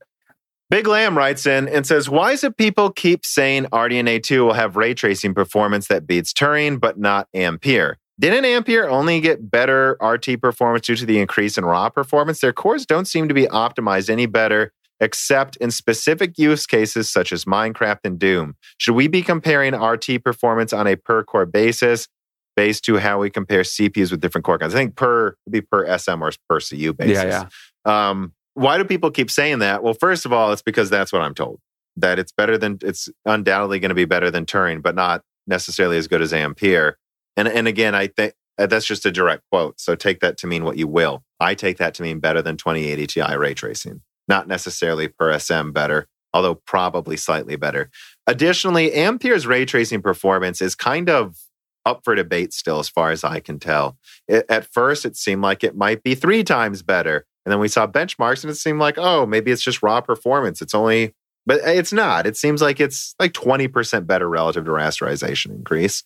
Big 0.70 0.88
Lamb 0.88 1.18
writes 1.18 1.46
in 1.46 1.68
and 1.68 1.86
says, 1.86 2.10
Why 2.10 2.32
is 2.32 2.46
it 2.46 2.56
people 2.56 2.92
keep 2.92 3.26
saying 3.26 3.66
RDNA 3.66 4.24
2 4.24 4.46
will 4.46 4.54
have 4.54 4.78
ray 4.78 4.94
tracing 4.94 5.34
performance 5.34 5.90
that 5.90 6.08
beats 6.08 6.32
Turing, 6.32 6.80
but 6.80 6.98
not 6.98 7.28
Ampere? 7.34 7.98
Didn't 8.22 8.46
Ampere 8.46 8.88
only 8.88 9.20
get 9.20 9.50
better 9.50 9.98
RT 10.00 10.40
performance 10.40 10.86
due 10.86 10.96
to 10.96 11.08
the 11.08 11.18
increase 11.18 11.58
in 11.58 11.66
raw 11.66 11.90
performance? 11.90 12.40
Their 12.40 12.54
cores 12.54 12.86
don't 12.86 13.06
seem 13.06 13.28
to 13.28 13.34
be 13.34 13.48
optimized 13.48 14.12
any 14.12 14.28
better, 14.28 14.74
except 15.00 15.56
in 15.56 15.72
specific 15.72 16.38
use 16.38 16.68
cases 16.68 17.12
such 17.12 17.34
as 17.34 17.46
Minecraft 17.46 18.02
and 18.04 18.20
Doom. 18.20 18.58
Should 18.78 18.94
we 18.94 19.08
be 19.08 19.24
comparing 19.24 19.74
RT 19.74 20.24
performance 20.24 20.72
on 20.72 20.86
a 20.86 20.96
per 20.96 21.24
core 21.24 21.48
basis 21.48 22.08
based 22.56 22.86
to 22.86 22.98
how 22.98 23.20
we 23.20 23.32
compare 23.32 23.62
CPUs 23.62 24.12
with 24.12 24.22
different 24.22 24.46
core 24.46 24.60
counts? 24.60 24.76
I 24.76 24.78
think 24.78 24.96
per 24.96 25.36
would 25.48 25.52
be 25.52 25.62
per 25.62 25.98
SM 25.98 26.22
or 26.22 26.32
per 26.48 26.60
CU 26.60 26.94
basis. 26.94 27.24
Yeah, 27.24 27.48
yeah. 27.88 28.10
Um, 28.10 28.34
why 28.54 28.78
do 28.78 28.86
people 28.86 29.10
keep 29.10 29.32
saying 29.32 29.60
that? 29.60 29.82
Well, 29.82 29.96
first 29.96 30.28
of 30.28 30.34
all, 30.34 30.54
it's 30.54 30.62
because 30.62 30.92
that's 30.92 31.12
what 31.12 31.24
I'm 31.24 31.34
told. 31.34 31.60
That 31.98 32.20
it's 32.20 32.32
better 32.32 32.60
than 32.60 32.78
it's 32.84 33.10
undoubtedly 33.26 33.80
going 33.80 33.90
to 33.90 33.96
be 33.96 34.06
better 34.06 34.30
than 34.30 34.46
Turing, 34.46 34.84
but 34.84 34.94
not 34.94 35.24
necessarily 35.48 35.98
as 35.98 36.08
good 36.08 36.22
as 36.22 36.34
Ampere. 36.34 37.00
And 37.38 37.48
and 37.48 37.68
again, 37.68 37.96
I 37.96 38.08
think 38.08 38.34
uh, 38.58 38.68
that's 38.68 38.86
just 38.86 39.06
a 39.06 39.12
direct 39.12 39.44
quote. 39.52 39.80
So 39.80 39.96
take 39.96 40.20
that 40.20 40.38
to 40.40 40.48
mean 40.48 40.64
what 40.64 40.78
you 40.78 40.88
will. 40.88 41.24
I 41.40 41.56
take 41.56 41.78
that 41.78 41.94
to 41.96 42.04
mean 42.04 42.20
better 42.20 42.42
than 42.42 42.58
2080 42.58 43.08
Ti 43.08 43.36
ray 43.36 43.54
tracing, 43.54 44.02
not 44.28 44.48
necessarily 44.48 45.08
per 45.08 45.38
SM 45.38 45.72
better, 45.72 46.08
although 46.34 46.56
probably 46.56 47.18
slightly 47.18 47.56
better. 47.56 47.90
Additionally, 48.28 48.94
Ampere's 48.94 49.48
ray 49.48 49.66
tracing 49.66 50.02
performance 50.02 50.62
is 50.62 50.76
kind 50.76 51.10
of 51.10 51.38
up 51.86 52.02
for 52.04 52.16
debate 52.16 52.54
still, 52.54 52.80
as 52.80 52.90
far 52.90 53.12
as 53.12 53.24
I 53.24 53.40
can 53.40 53.60
tell. 53.60 53.98
It, 54.28 54.46
at 54.50 54.66
first, 54.72 55.06
it 55.06 55.16
seemed 55.18 55.42
like 55.42 55.64
it 55.64 55.76
might 55.76 56.04
be 56.04 56.16
three 56.16 56.44
times 56.44 56.84
better. 56.84 57.26
And 57.46 57.52
then 57.52 57.60
we 57.60 57.68
saw 57.68 57.88
benchmarks 57.88 58.44
and 58.44 58.52
it 58.52 58.56
seemed 58.56 58.80
like, 58.80 58.98
oh, 58.98 59.26
maybe 59.26 59.52
it's 59.52 59.64
just 59.64 59.82
raw 59.82 60.00
performance. 60.00 60.62
It's 60.62 60.76
only, 60.76 61.16
but 61.46 61.62
uh, 61.62 61.72
it's 61.72 61.94
not. 61.94 62.28
It 62.28 62.38
seems 62.38 62.62
like 62.62 62.80
it's 62.80 63.16
like 63.20 63.34
20% 63.34 64.08
better 64.08 64.30
relative 64.30 64.66
to 64.66 64.72
rasterization 64.72 65.52
increase. 65.52 66.04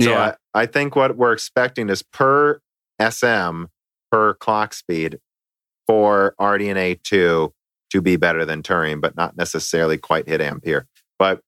So 0.00 0.10
Yeah. 0.10 0.34
I, 0.54 0.62
I 0.62 0.66
think 0.66 0.96
what 0.96 1.16
we're 1.16 1.32
expecting 1.32 1.88
is 1.88 2.02
per 2.02 2.60
SM, 3.00 3.64
per 4.10 4.34
clock 4.34 4.74
speed 4.74 5.18
for 5.86 6.34
RDNA 6.40 7.02
2 7.02 7.52
to 7.90 8.02
be 8.02 8.16
better 8.16 8.44
than 8.44 8.62
Turing, 8.62 9.00
but 9.00 9.16
not 9.16 9.36
necessarily 9.36 9.98
quite 9.98 10.28
hit 10.28 10.40
Ampere. 10.40 10.86
But 11.18 11.40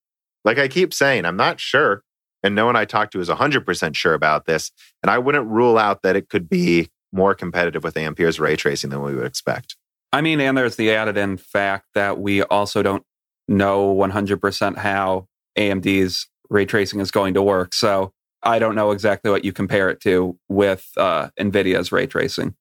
like 0.45 0.59
I 0.59 0.69
keep 0.69 0.95
saying, 0.95 1.25
I'm 1.25 1.37
not 1.37 1.61
sure. 1.61 2.03
And 2.43 2.55
no 2.55 2.67
one 2.67 2.77
I 2.77 2.85
talked 2.85 3.13
to 3.13 3.21
is 3.21 3.29
100% 3.29 3.97
sure 3.97 4.15
about 4.15 4.47
this. 4.47 4.71
And 5.03 5.11
I 5.11 5.19
wouldn't 5.19 5.49
rule 5.49 5.77
out 5.77 6.03
that 6.03 6.17
it 6.17 6.29
could 6.29 6.49
be 6.49 6.89
more 7.13 7.35
competitive 7.35 7.83
with 7.83 7.97
Ampere's 7.97 8.39
ray 8.39 8.55
tracing 8.55 8.91
than 8.91 9.03
we 9.03 9.15
would 9.15 9.27
expect. 9.27 9.77
I 10.13 10.21
mean, 10.21 10.41
and 10.41 10.57
there's 10.57 10.77
the 10.77 10.93
added 10.93 11.17
in 11.17 11.37
fact 11.37 11.87
that 11.95 12.19
we 12.19 12.43
also 12.45 12.83
don't 12.83 13.05
know 13.49 13.95
100% 13.95 14.77
how 14.77 15.27
AMD's 15.57 16.29
ray 16.51 16.65
tracing 16.65 17.01
is 17.01 17.11
going 17.11 17.35
to 17.35 17.43
work. 17.43 17.75
So 17.75 18.13
I 18.43 18.59
don't 18.59 18.75
know 18.75 18.93
exactly 18.93 19.31
what 19.31 19.45
you 19.45 19.53
compare 19.53 19.91
it 19.91 20.01
to 20.03 20.39
with 20.49 20.87
uh, 20.97 21.29
NVIDIA's 21.39 21.91
ray 21.91 22.07
tracing. 22.07 22.55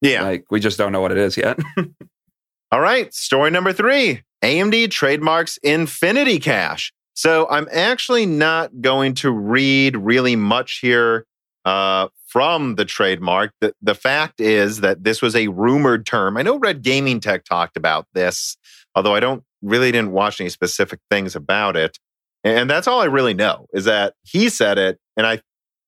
Yeah. 0.00 0.22
Like, 0.22 0.44
we 0.50 0.60
just 0.60 0.78
don't 0.78 0.92
know 0.92 1.00
what 1.00 1.12
it 1.12 1.18
is 1.18 1.36
yet. 1.36 1.58
All 2.70 2.80
right, 2.80 3.12
story 3.14 3.50
number 3.50 3.72
three 3.72 4.22
AMD 4.42 4.90
trademarks 4.90 5.56
Infinity 5.62 6.38
Cache. 6.38 6.92
So 7.14 7.48
I'm 7.50 7.66
actually 7.72 8.26
not 8.26 8.80
going 8.80 9.14
to 9.14 9.30
read 9.30 9.96
really 9.96 10.36
much 10.36 10.78
here 10.80 11.26
uh, 11.64 12.08
from 12.26 12.76
the 12.76 12.84
trademark. 12.84 13.52
The, 13.60 13.74
the 13.82 13.94
fact 13.94 14.40
is 14.40 14.82
that 14.82 15.02
this 15.02 15.20
was 15.20 15.34
a 15.34 15.48
rumored 15.48 16.06
term. 16.06 16.36
I 16.36 16.42
know 16.42 16.58
Red 16.58 16.82
Gaming 16.82 17.20
Tech 17.20 17.44
talked 17.44 17.76
about 17.76 18.06
this, 18.12 18.56
although 18.94 19.14
I 19.14 19.20
don't 19.20 19.42
really 19.62 19.92
didn't 19.92 20.12
watch 20.12 20.40
any 20.40 20.50
specific 20.50 21.00
things 21.10 21.34
about 21.36 21.76
it. 21.76 21.98
And 22.44 22.70
that's 22.70 22.86
all 22.86 23.00
I 23.00 23.06
really 23.06 23.34
know 23.34 23.66
is 23.72 23.84
that 23.84 24.14
he 24.22 24.48
said 24.48 24.78
it, 24.78 24.98
and 25.16 25.26
I 25.26 25.40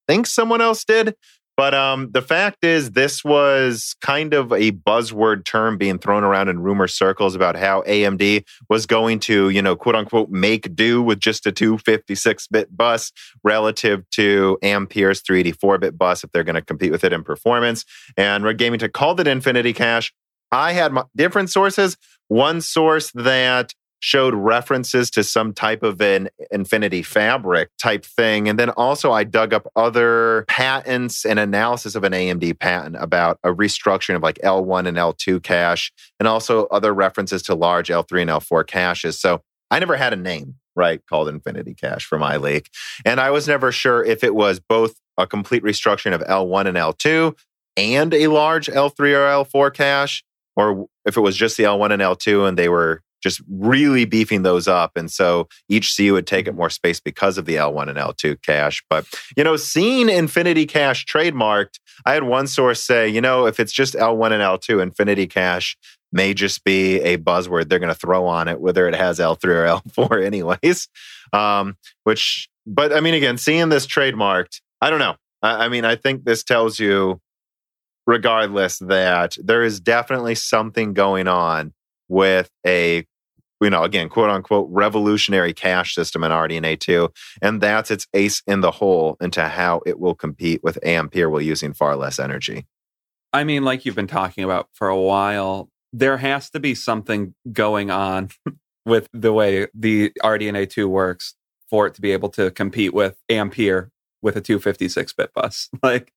think 0.08 0.26
someone 0.26 0.60
else 0.60 0.84
did. 0.84 1.14
But 1.56 1.74
um, 1.74 2.10
the 2.12 2.22
fact 2.22 2.64
is, 2.64 2.92
this 2.92 3.22
was 3.22 3.94
kind 4.00 4.32
of 4.32 4.50
a 4.50 4.72
buzzword 4.72 5.44
term 5.44 5.76
being 5.76 5.98
thrown 5.98 6.24
around 6.24 6.48
in 6.48 6.60
rumor 6.60 6.88
circles 6.88 7.34
about 7.34 7.54
how 7.54 7.82
AMD 7.82 8.44
was 8.70 8.86
going 8.86 9.20
to, 9.20 9.50
you 9.50 9.60
know, 9.60 9.76
quote 9.76 9.94
unquote, 9.94 10.30
make 10.30 10.74
do 10.74 11.02
with 11.02 11.20
just 11.20 11.46
a 11.46 11.52
256 11.52 12.46
bit 12.46 12.74
bus 12.74 13.12
relative 13.44 14.08
to 14.12 14.58
Ampere's 14.62 15.20
384 15.20 15.76
bit 15.76 15.98
bus 15.98 16.24
if 16.24 16.32
they're 16.32 16.44
going 16.44 16.54
to 16.54 16.62
compete 16.62 16.92
with 16.92 17.04
it 17.04 17.12
in 17.12 17.22
performance. 17.22 17.84
And 18.16 18.42
Red 18.42 18.56
Gaming 18.56 18.78
Tech 18.78 18.94
called 18.94 19.20
it 19.20 19.26
Infinity 19.26 19.74
Cache. 19.74 20.14
I 20.50 20.72
had 20.72 20.94
different 21.14 21.50
sources. 21.50 21.98
One 22.30 22.60
source 22.60 23.10
that 23.10 23.74
showed 23.98 24.34
references 24.34 25.10
to 25.10 25.24
some 25.24 25.52
type 25.52 25.82
of 25.82 26.00
an 26.00 26.28
infinity 26.52 27.02
fabric 27.02 27.70
type 27.76 28.04
thing. 28.04 28.48
And 28.48 28.56
then 28.56 28.70
also 28.70 29.10
I 29.10 29.24
dug 29.24 29.52
up 29.52 29.66
other 29.74 30.44
patents 30.48 31.26
and 31.26 31.40
analysis 31.40 31.96
of 31.96 32.04
an 32.04 32.12
AMD 32.12 32.60
patent 32.60 32.96
about 33.00 33.40
a 33.42 33.50
restructuring 33.50 34.14
of 34.14 34.22
like 34.22 34.38
L1 34.44 34.86
and 34.86 34.96
L2 34.96 35.42
cache, 35.42 35.92
and 36.20 36.28
also 36.28 36.66
other 36.66 36.94
references 36.94 37.42
to 37.42 37.54
large 37.56 37.88
L3 37.88 38.22
and 38.22 38.30
L4 38.30 38.64
caches. 38.64 39.18
So 39.18 39.42
I 39.72 39.80
never 39.80 39.96
had 39.96 40.12
a 40.12 40.16
name, 40.16 40.54
right, 40.76 41.04
called 41.06 41.28
Infinity 41.28 41.74
Cache 41.74 42.06
for 42.06 42.16
my 42.16 42.36
leak. 42.36 42.70
And 43.04 43.20
I 43.20 43.30
was 43.30 43.48
never 43.48 43.72
sure 43.72 44.04
if 44.04 44.22
it 44.22 44.36
was 44.36 44.60
both 44.60 44.94
a 45.18 45.26
complete 45.26 45.64
restructuring 45.64 46.14
of 46.14 46.22
L1 46.22 46.66
and 46.66 46.76
L2 46.76 47.36
and 47.76 48.14
a 48.14 48.28
large 48.28 48.68
L3 48.68 48.98
or 48.98 49.44
L4 49.44 49.74
cache, 49.74 50.24
or 50.60 50.86
if 51.04 51.16
it 51.16 51.20
was 51.20 51.36
just 51.36 51.56
the 51.56 51.64
L1 51.64 51.92
and 51.92 52.02
L2 52.02 52.48
and 52.48 52.58
they 52.58 52.68
were 52.68 53.02
just 53.22 53.42
really 53.50 54.04
beefing 54.04 54.42
those 54.42 54.66
up. 54.66 54.92
And 54.96 55.10
so 55.10 55.48
each 55.68 55.94
CU 55.96 56.12
would 56.14 56.26
take 56.26 56.48
up 56.48 56.54
more 56.54 56.70
space 56.70 57.00
because 57.00 57.38
of 57.38 57.44
the 57.44 57.56
L1 57.56 57.88
and 57.88 57.98
L2 57.98 58.42
cache. 58.42 58.82
But, 58.88 59.06
you 59.36 59.44
know, 59.44 59.56
seeing 59.56 60.08
Infinity 60.08 60.66
Cache 60.66 61.04
trademarked, 61.04 61.78
I 62.06 62.14
had 62.14 62.24
one 62.24 62.46
source 62.46 62.82
say, 62.82 63.08
you 63.08 63.20
know, 63.20 63.46
if 63.46 63.60
it's 63.60 63.72
just 63.72 63.94
L1 63.94 64.32
and 64.32 64.42
L2, 64.42 64.82
Infinity 64.82 65.26
Cache 65.26 65.76
may 66.12 66.34
just 66.34 66.64
be 66.64 67.00
a 67.00 67.18
buzzword 67.18 67.68
they're 67.68 67.78
going 67.78 67.92
to 67.92 67.98
throw 67.98 68.26
on 68.26 68.48
it, 68.48 68.60
whether 68.60 68.88
it 68.88 68.94
has 68.94 69.18
L3 69.18 69.44
or 69.44 69.80
L4, 70.08 70.24
anyways. 70.26 70.88
Um, 71.32 71.76
which, 72.04 72.48
but 72.66 72.92
I 72.92 73.00
mean, 73.00 73.14
again, 73.14 73.38
seeing 73.38 73.68
this 73.68 73.86
trademarked, 73.86 74.60
I 74.80 74.90
don't 74.90 74.98
know. 74.98 75.16
I, 75.42 75.66
I 75.66 75.68
mean, 75.68 75.84
I 75.84 75.96
think 75.96 76.24
this 76.24 76.42
tells 76.42 76.78
you, 76.78 77.20
regardless, 78.06 78.78
that 78.78 79.36
there 79.42 79.62
is 79.62 79.80
definitely 79.80 80.34
something 80.34 80.94
going 80.94 81.28
on 81.28 81.72
with 82.08 82.50
a 82.66 83.06
you 83.60 83.68
know, 83.68 83.82
again, 83.82 84.08
quote 84.08 84.30
unquote, 84.30 84.68
revolutionary 84.70 85.52
cache 85.52 85.94
system 85.94 86.24
in 86.24 86.32
RDNA 86.32 86.80
2. 86.80 87.10
And 87.42 87.60
that's 87.60 87.90
its 87.90 88.06
ace 88.14 88.42
in 88.46 88.62
the 88.62 88.70
hole 88.70 89.16
into 89.20 89.46
how 89.48 89.82
it 89.84 90.00
will 90.00 90.14
compete 90.14 90.62
with 90.64 90.78
Ampere 90.84 91.28
while 91.28 91.42
using 91.42 91.74
far 91.74 91.96
less 91.96 92.18
energy. 92.18 92.66
I 93.32 93.44
mean, 93.44 93.62
like 93.62 93.84
you've 93.84 93.94
been 93.94 94.06
talking 94.06 94.44
about 94.44 94.68
for 94.72 94.88
a 94.88 94.98
while, 94.98 95.68
there 95.92 96.16
has 96.16 96.50
to 96.50 96.60
be 96.60 96.74
something 96.74 97.34
going 97.52 97.90
on 97.90 98.30
with 98.86 99.08
the 99.12 99.32
way 99.32 99.66
the 99.74 100.10
RDNA 100.22 100.70
2 100.70 100.88
works 100.88 101.34
for 101.68 101.86
it 101.86 101.94
to 101.94 102.00
be 102.00 102.12
able 102.12 102.30
to 102.30 102.50
compete 102.50 102.94
with 102.94 103.16
Ampere 103.28 103.90
with 104.22 104.36
a 104.36 104.40
256 104.40 105.12
bit 105.12 105.32
bus. 105.34 105.68
Like, 105.82 106.12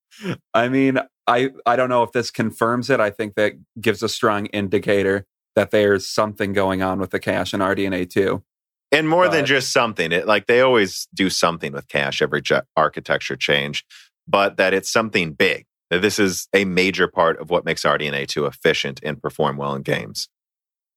I 0.54 0.70
mean, 0.70 1.00
I, 1.28 1.52
I 1.66 1.76
don't 1.76 1.90
know 1.90 2.04
if 2.04 2.12
this 2.12 2.32
confirms 2.32 2.90
it. 2.90 3.00
I 3.00 3.10
think 3.10 3.36
that 3.36 3.54
gives 3.80 4.04
a 4.04 4.10
strong 4.10 4.48
indicator 4.48 5.26
that 5.56 5.72
there's 5.72 6.08
something 6.08 6.54
going 6.54 6.82
on 6.82 7.00
with 7.00 7.12
the 7.12 7.20
cache 7.20 7.54
in 7.54 7.60
RDNA 7.60 8.10
2. 8.10 8.44
And 8.92 9.10
more 9.10 9.28
than 9.28 9.46
just 9.46 9.72
something, 9.72 10.12
it 10.12 10.28
like 10.28 10.46
they 10.46 10.62
always 10.62 11.08
do 11.14 11.30
something 11.30 11.74
with 11.74 11.88
cache 11.88 12.22
every 12.22 12.42
ge- 12.42 12.62
architecture 12.78 13.36
change, 13.36 13.86
but 14.28 14.58
that 14.58 14.74
it's 14.74 14.92
something 14.92 15.34
big. 15.34 15.66
That 15.90 16.02
this 16.02 16.20
is 16.20 16.48
a 16.54 16.66
major 16.66 17.08
part 17.08 17.40
of 17.40 17.50
what 17.50 17.66
makes 17.66 17.84
RDNA 17.84 18.28
2 18.28 18.46
efficient 18.46 19.00
and 19.04 19.22
perform 19.22 19.58
well 19.58 19.74
in 19.76 19.82
games. 19.82 20.30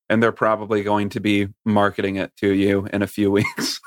And 0.09 0.23
they're 0.23 0.31
probably 0.31 0.83
going 0.83 1.09
to 1.09 1.19
be 1.19 1.47
marketing 1.65 2.15
it 2.17 2.31
to 2.37 2.51
you 2.53 2.87
in 2.93 3.01
a 3.01 3.07
few 3.07 3.29
weeks. 3.39 3.79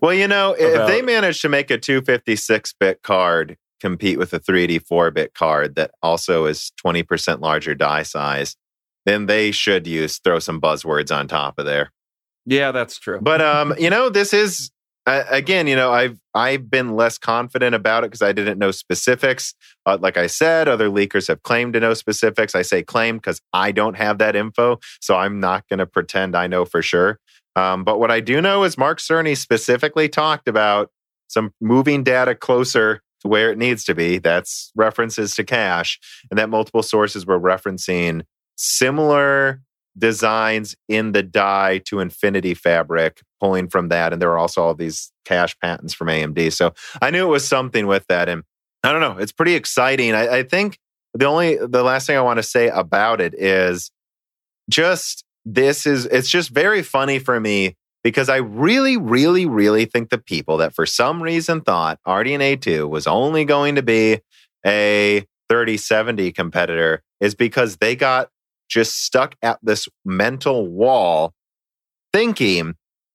Well, 0.00 0.14
you 0.14 0.28
know, 0.28 0.52
if 0.58 0.74
About- 0.74 0.88
they 0.88 1.02
manage 1.02 1.40
to 1.42 1.48
make 1.48 1.70
a 1.70 1.78
256 1.78 2.74
bit 2.78 3.02
card 3.02 3.56
compete 3.84 4.18
with 4.18 4.32
a 4.32 4.38
384 4.38 5.10
bit 5.10 5.34
card 5.34 5.74
that 5.74 5.90
also 6.02 6.46
is 6.46 6.72
20% 6.82 7.40
larger 7.40 7.74
die 7.74 8.02
size, 8.02 8.56
then 9.04 9.26
they 9.26 9.50
should 9.50 9.86
use 9.86 10.18
throw 10.18 10.38
some 10.38 10.58
buzzwords 10.58 11.14
on 11.14 11.28
top 11.28 11.58
of 11.58 11.66
there. 11.66 11.92
yeah, 12.46 12.72
that's 12.72 12.98
true. 12.98 13.20
But 13.20 13.42
um, 13.42 13.74
you 13.78 13.90
know, 13.90 14.08
this 14.08 14.32
is 14.32 14.70
uh, 15.06 15.24
again, 15.28 15.66
you 15.66 15.76
know, 15.76 15.92
I've 15.92 16.18
I've 16.32 16.70
been 16.70 16.96
less 16.96 17.18
confident 17.18 17.74
about 17.74 18.04
it 18.04 18.06
because 18.06 18.22
I 18.22 18.32
didn't 18.32 18.58
know 18.58 18.70
specifics. 18.70 19.54
Uh, 19.84 19.98
like 20.00 20.16
I 20.16 20.28
said, 20.28 20.66
other 20.66 20.88
leakers 20.88 21.28
have 21.28 21.42
claimed 21.42 21.74
to 21.74 21.80
know 21.80 21.92
specifics. 21.92 22.54
I 22.54 22.62
say 22.62 22.82
claim 22.82 23.16
because 23.16 23.42
I 23.52 23.70
don't 23.70 23.98
have 23.98 24.16
that 24.16 24.34
info, 24.34 24.78
so 25.00 25.16
I'm 25.16 25.40
not 25.40 25.68
going 25.68 25.78
to 25.78 25.86
pretend 25.86 26.34
I 26.34 26.46
know 26.46 26.64
for 26.64 26.80
sure. 26.80 27.18
Um, 27.54 27.84
but 27.84 28.00
what 28.00 28.10
I 28.10 28.20
do 28.20 28.40
know 28.40 28.64
is 28.64 28.78
Mark 28.78 28.98
Cerny 28.98 29.36
specifically 29.36 30.08
talked 30.08 30.48
about 30.48 30.90
some 31.28 31.52
moving 31.60 32.02
data 32.02 32.34
closer 32.34 33.02
where 33.24 33.50
it 33.50 33.58
needs 33.58 33.84
to 33.84 33.94
be. 33.94 34.18
That's 34.18 34.70
references 34.76 35.34
to 35.36 35.44
cache, 35.44 35.98
and 36.30 36.38
that 36.38 36.50
multiple 36.50 36.82
sources 36.82 37.26
were 37.26 37.40
referencing 37.40 38.22
similar 38.56 39.60
designs 39.96 40.74
in 40.88 41.12
the 41.12 41.22
die 41.22 41.78
to 41.78 42.00
Infinity 42.00 42.54
Fabric, 42.54 43.22
pulling 43.40 43.68
from 43.68 43.88
that. 43.88 44.12
And 44.12 44.20
there 44.20 44.28
were 44.28 44.38
also 44.38 44.62
all 44.62 44.74
these 44.74 45.12
cache 45.24 45.56
patents 45.60 45.94
from 45.94 46.08
AMD. 46.08 46.52
So 46.52 46.74
I 47.00 47.10
knew 47.10 47.26
it 47.26 47.30
was 47.30 47.46
something 47.46 47.86
with 47.86 48.06
that. 48.08 48.28
And 48.28 48.42
I 48.82 48.92
don't 48.92 49.00
know, 49.00 49.18
it's 49.18 49.32
pretty 49.32 49.54
exciting. 49.54 50.14
I, 50.14 50.38
I 50.38 50.42
think 50.42 50.78
the 51.14 51.26
only, 51.26 51.56
the 51.56 51.82
last 51.82 52.06
thing 52.06 52.16
I 52.16 52.22
want 52.22 52.38
to 52.38 52.42
say 52.42 52.68
about 52.68 53.20
it 53.20 53.34
is 53.34 53.90
just 54.68 55.24
this 55.44 55.86
is, 55.86 56.06
it's 56.06 56.28
just 56.28 56.50
very 56.50 56.82
funny 56.82 57.18
for 57.18 57.38
me 57.38 57.76
because 58.04 58.28
I 58.28 58.36
really, 58.36 58.96
really, 58.98 59.46
really 59.46 59.86
think 59.86 60.10
the 60.10 60.18
people 60.18 60.58
that 60.58 60.74
for 60.74 60.86
some 60.86 61.22
reason 61.22 61.62
thought 61.62 61.98
RDNA 62.06 62.60
2 62.60 62.86
was 62.86 63.06
only 63.06 63.44
going 63.46 63.74
to 63.74 63.82
be 63.82 64.20
a 64.64 65.26
3070 65.48 66.30
competitor 66.32 67.02
is 67.20 67.34
because 67.34 67.78
they 67.78 67.96
got 67.96 68.28
just 68.68 69.02
stuck 69.02 69.34
at 69.42 69.58
this 69.62 69.88
mental 70.04 70.68
wall 70.68 71.32
thinking 72.12 72.74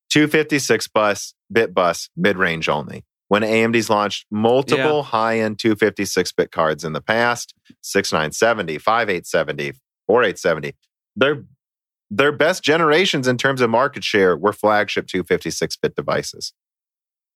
256 0.10 0.88
bus, 0.88 1.34
bit 1.52 1.74
bus, 1.74 2.10
mid 2.18 2.38
range 2.38 2.68
only. 2.68 3.06
When 3.28 3.44
AMD's 3.44 3.92
launched 3.92 4.26
multiple 4.32 4.98
yeah. 4.98 5.04
high 5.04 5.40
end 5.40 5.60
256 5.60 6.32
bit 6.32 6.52
cards 6.52 6.84
in 6.84 6.94
the 6.94 7.02
past 7.02 7.54
6970, 7.82 8.80
5870, 8.80 9.74
4870, 10.08 10.74
their, 11.16 11.44
their 12.10 12.32
best 12.32 12.64
generations 12.64 13.28
in 13.28 13.38
terms 13.38 13.62
of 13.62 13.70
market 13.70 14.04
share 14.04 14.36
were 14.36 14.54
flagship 14.54 15.08
256 15.08 15.78
bit 15.78 15.96
devices. 15.96 16.54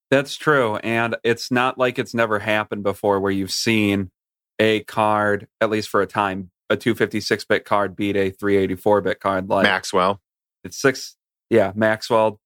That's 0.09 0.35
true. 0.35 0.77
And 0.77 1.15
it's 1.23 1.51
not 1.51 1.77
like 1.77 1.97
it's 1.97 2.13
never 2.13 2.39
happened 2.39 2.83
before 2.83 3.19
where 3.19 3.31
you've 3.31 3.51
seen 3.51 4.11
a 4.59 4.81
card, 4.81 5.47
at 5.59 5.69
least 5.69 5.89
for 5.89 6.01
a 6.01 6.07
time, 6.07 6.51
a 6.69 6.77
256 6.77 7.45
bit 7.45 7.65
card 7.65 7.95
beat 7.95 8.15
a 8.15 8.29
384 8.29 9.01
bit 9.01 9.19
card 9.19 9.49
like 9.49 9.63
Maxwell. 9.63 10.21
It's 10.63 10.79
six. 10.79 11.15
Yeah, 11.49 11.71
Maxwell 11.75 12.39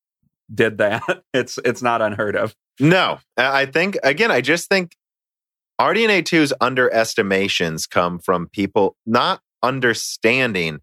did 0.54 0.78
that. 0.80 1.04
It's 1.34 1.60
it's 1.64 1.82
not 1.82 2.02
unheard 2.02 2.36
of. 2.36 2.56
No, 2.80 3.20
I 3.36 3.66
think 3.66 3.98
again. 4.04 4.32
I 4.32 4.42
just 4.42 4.70
think 4.70 4.96
RDNA 5.80 6.24
2's 6.24 6.54
underestimations 6.60 7.88
come 7.88 8.18
from 8.18 8.48
people 8.48 8.96
not 9.06 9.42
understanding 9.62 10.80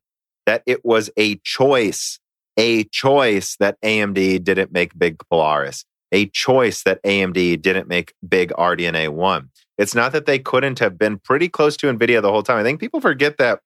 that 0.46 0.62
it 0.66 0.84
was 0.84 1.10
a 1.16 1.36
choice, 1.36 2.18
a 2.56 2.84
choice 2.84 3.56
that 3.60 3.80
AMD 3.82 4.44
didn't 4.44 4.72
make 4.72 4.98
Big 4.98 5.18
Polaris, 5.30 5.84
a 6.12 6.26
choice 6.26 6.82
that 6.84 7.02
AMD 7.02 7.60
didn't 7.62 7.88
make 7.88 8.14
Big 8.26 8.50
RDNA 8.52 9.08
1. 9.08 9.50
It's 9.78 9.94
not 9.94 10.12
that 10.12 10.26
they 10.26 10.38
couldn't 10.38 10.78
have 10.78 10.98
been 10.98 11.18
pretty 11.18 11.48
close 11.48 11.76
to 11.78 11.92
NVIDIA 11.92 12.22
the 12.22 12.30
whole 12.30 12.42
time. 12.42 12.58
I 12.58 12.62
think 12.62 12.80
people 12.80 13.00
forget 13.00 13.38
that 13.38 13.60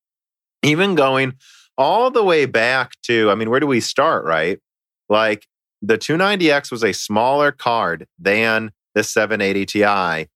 even 0.62 0.94
going 0.94 1.34
all 1.76 2.10
the 2.10 2.24
way 2.24 2.46
back 2.46 2.92
to, 3.02 3.30
I 3.30 3.34
mean, 3.34 3.50
where 3.50 3.60
do 3.60 3.66
we 3.66 3.80
start, 3.80 4.24
right? 4.24 4.58
Like 5.08 5.46
the 5.82 5.98
290X 5.98 6.70
was 6.70 6.82
a 6.82 6.92
smaller 6.92 7.52
card 7.52 8.06
than 8.18 8.72
the 8.94 9.04
780 9.04 9.66
Ti. 9.66 9.84
Eh, 9.84 10.26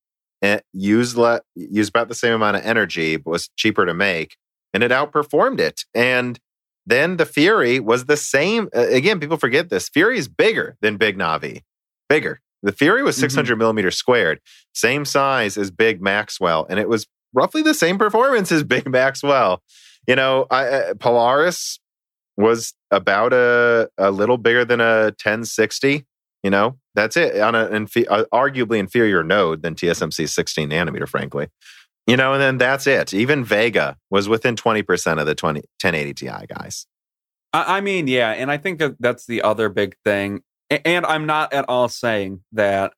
it 0.42 0.64
used, 0.72 1.16
le- 1.16 1.42
used 1.54 1.90
about 1.90 2.08
the 2.08 2.14
same 2.14 2.34
amount 2.34 2.56
of 2.56 2.64
energy, 2.64 3.16
but 3.16 3.30
was 3.30 3.48
cheaper 3.56 3.86
to 3.86 3.94
make. 3.94 4.36
And 4.74 4.82
it 4.82 4.90
outperformed 4.90 5.60
it. 5.60 5.82
And 5.94 6.38
then 6.86 7.16
the 7.16 7.26
Fury 7.26 7.78
was 7.80 8.06
the 8.06 8.16
same. 8.16 8.68
Again, 8.72 9.20
people 9.20 9.36
forget 9.36 9.68
this. 9.68 9.88
Fury 9.88 10.18
is 10.18 10.28
bigger 10.28 10.76
than 10.80 10.96
Big 10.96 11.16
Navi, 11.16 11.62
bigger. 12.08 12.40
The 12.62 12.72
Fury 12.72 13.02
was 13.02 13.16
600 13.16 13.52
mm-hmm. 13.52 13.58
millimeters 13.58 13.96
squared, 13.96 14.40
same 14.72 15.04
size 15.04 15.56
as 15.56 15.70
Big 15.70 16.00
Maxwell, 16.00 16.66
and 16.70 16.78
it 16.78 16.88
was 16.88 17.06
roughly 17.32 17.62
the 17.62 17.74
same 17.74 17.98
performance 17.98 18.52
as 18.52 18.62
Big 18.62 18.88
Maxwell. 18.88 19.62
You 20.06 20.16
know, 20.16 20.46
I, 20.50 20.66
uh, 20.66 20.94
Polaris 20.94 21.80
was 22.36 22.74
about 22.90 23.32
a, 23.32 23.88
a 23.98 24.10
little 24.10 24.38
bigger 24.38 24.64
than 24.64 24.80
a 24.80 25.04
1060. 25.06 26.06
You 26.42 26.50
know, 26.50 26.78
that's 26.94 27.16
it 27.16 27.38
on 27.38 27.54
an 27.54 27.86
uh, 28.08 28.24
arguably 28.32 28.78
inferior 28.78 29.22
node 29.22 29.62
than 29.62 29.74
TSMC's 29.74 30.34
16 30.34 30.70
nanometer, 30.70 31.08
frankly. 31.08 31.48
You 32.06 32.16
know, 32.16 32.32
and 32.32 32.42
then 32.42 32.58
that's 32.58 32.86
it. 32.86 33.14
Even 33.14 33.44
Vega 33.44 33.96
was 34.10 34.28
within 34.28 34.56
20% 34.56 35.20
of 35.20 35.26
the 35.26 35.34
20, 35.34 35.60
1080 35.60 36.14
Ti 36.14 36.46
guys. 36.48 36.86
I 37.52 37.80
mean, 37.80 38.08
yeah. 38.08 38.30
And 38.30 38.50
I 38.50 38.56
think 38.56 38.78
that 38.78 38.96
that's 38.98 39.26
the 39.26 39.42
other 39.42 39.68
big 39.68 39.94
thing 40.04 40.42
and 40.84 41.04
I'm 41.06 41.26
not 41.26 41.52
at 41.52 41.68
all 41.68 41.88
saying 41.88 42.42
that, 42.52 42.92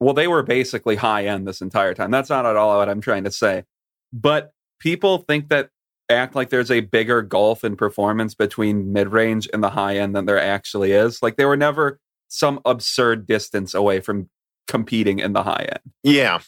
well, 0.00 0.14
they 0.14 0.28
were 0.28 0.42
basically 0.42 0.96
high 0.96 1.26
end 1.26 1.46
this 1.46 1.60
entire 1.60 1.94
time. 1.94 2.10
That's 2.10 2.30
not 2.30 2.46
at 2.46 2.56
all 2.56 2.78
what 2.78 2.88
I'm 2.88 3.00
trying 3.00 3.24
to 3.24 3.30
say. 3.30 3.64
But 4.12 4.52
people 4.80 5.18
think 5.18 5.48
that 5.48 5.70
act 6.10 6.34
like 6.34 6.50
there's 6.50 6.70
a 6.70 6.80
bigger 6.80 7.22
gulf 7.22 7.64
in 7.64 7.76
performance 7.76 8.34
between 8.34 8.92
mid 8.92 9.08
range 9.08 9.48
and 9.52 9.62
the 9.62 9.70
high 9.70 9.96
end 9.96 10.14
than 10.14 10.26
there 10.26 10.40
actually 10.40 10.92
is. 10.92 11.22
Like 11.22 11.36
they 11.36 11.46
were 11.46 11.56
never 11.56 11.98
some 12.28 12.60
absurd 12.64 13.26
distance 13.26 13.74
away 13.74 14.00
from 14.00 14.28
competing 14.68 15.20
in 15.20 15.32
the 15.32 15.42
high 15.42 15.68
end. 15.70 15.92
Yeah. 16.02 16.40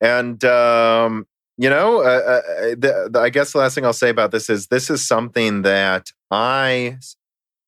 And, 0.00 0.42
um, 0.44 1.26
you 1.56 1.68
know, 1.68 2.02
uh, 2.02 2.02
uh, 2.04 2.40
the, 2.70 3.08
the, 3.12 3.20
I 3.20 3.30
guess 3.30 3.52
the 3.52 3.58
last 3.58 3.74
thing 3.74 3.84
I'll 3.84 3.92
say 3.92 4.10
about 4.10 4.30
this 4.30 4.48
is 4.48 4.68
this 4.68 4.90
is 4.90 5.06
something 5.06 5.62
that 5.62 6.06
I 6.30 6.98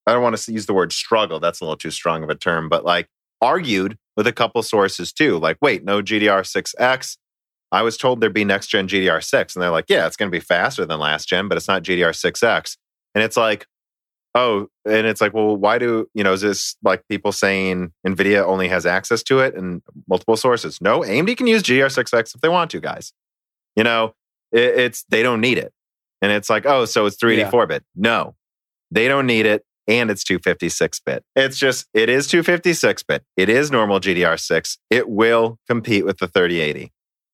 I 0.07 0.13
don't 0.13 0.23
want 0.23 0.37
to 0.37 0.53
use 0.53 0.67
the 0.67 0.75
word 0.75 0.93
struggle. 0.93 1.41
That's 1.41 1.61
a 1.61 1.65
little 1.65 1.77
too 1.77 1.91
strong 1.91 2.23
of 2.23 2.31
a 2.31 2.35
term, 2.35 2.69
but 2.69 2.85
like 2.85 3.09
argued 3.41 3.97
with 4.17 4.27
a 4.27 4.33
couple 4.33 4.63
sources 4.63 5.13
too. 5.13 5.39
Like, 5.39 5.57
wait, 5.61 5.85
no 5.85 6.03
GDDR6X. 6.03 7.17
I 7.73 7.83
was 7.83 7.97
told 7.97 8.21
there'd 8.21 8.33
be 8.33 8.45
next 8.45 8.69
gen 8.69 8.89
GDDR6. 8.89 9.55
And 9.55 9.63
they're 9.63 9.71
like, 9.71 9.87
yeah, 9.89 10.07
it's 10.07 10.17
going 10.17 10.31
to 10.31 10.37
be 10.37 10.41
faster 10.41 10.85
than 10.85 10.99
last 10.99 11.29
gen, 11.29 11.49
but 11.49 11.57
it's 11.57 11.69
not 11.69 11.85
GDDR6X. 11.85 12.77
And 13.15 13.25
it's 13.25 13.37
like, 13.37 13.67
oh, 14.35 14.69
and 14.85 15.07
it's 15.07 15.21
like, 15.21 15.35
well, 15.35 15.57
why 15.57 15.79
do, 15.79 16.09
you 16.15 16.23
know, 16.23 16.33
is 16.33 16.41
this 16.41 16.77
like 16.83 17.07
people 17.09 17.33
saying 17.33 17.93
NVIDIA 18.07 18.45
only 18.45 18.69
has 18.69 18.87
access 18.87 19.23
to 19.25 19.41
it 19.41 19.55
and 19.55 19.83
multiple 20.09 20.37
sources? 20.37 20.81
No, 20.81 21.01
AMD 21.01 21.37
can 21.37 21.47
use 21.47 21.63
GDDR6X 21.63 22.35
if 22.35 22.41
they 22.41 22.49
want 22.49 22.71
to, 22.73 22.81
guys. 22.81 23.13
You 23.77 23.85
know, 23.85 24.15
it, 24.53 24.79
it's, 24.79 25.05
they 25.09 25.23
don't 25.23 25.41
need 25.41 25.59
it. 25.59 25.73
And 26.23 26.31
it's 26.33 26.51
like, 26.51 26.67
oh, 26.67 26.85
so 26.85 27.07
it's 27.07 27.17
384 27.17 27.67
bit. 27.67 27.85
No, 27.95 28.35
they 28.91 29.09
don't 29.09 29.27
need 29.27 29.47
it 29.47 29.65
and 29.89 30.11
it's 30.11 30.23
256 30.25 31.01
bit. 31.01 31.25
It's 31.35 31.59
just, 31.59 31.87
it 31.95 32.09
is 32.09 32.29
256 32.29 33.03
bit. 33.03 33.25
It 33.37 33.49
is 33.49 33.71
normal 33.71 34.01
GDDR6. 34.01 34.79
It 34.91 35.09
will 35.09 35.59
compete 35.69 36.05
with 36.05 36.19
the 36.19 36.29
3080. 36.29 36.93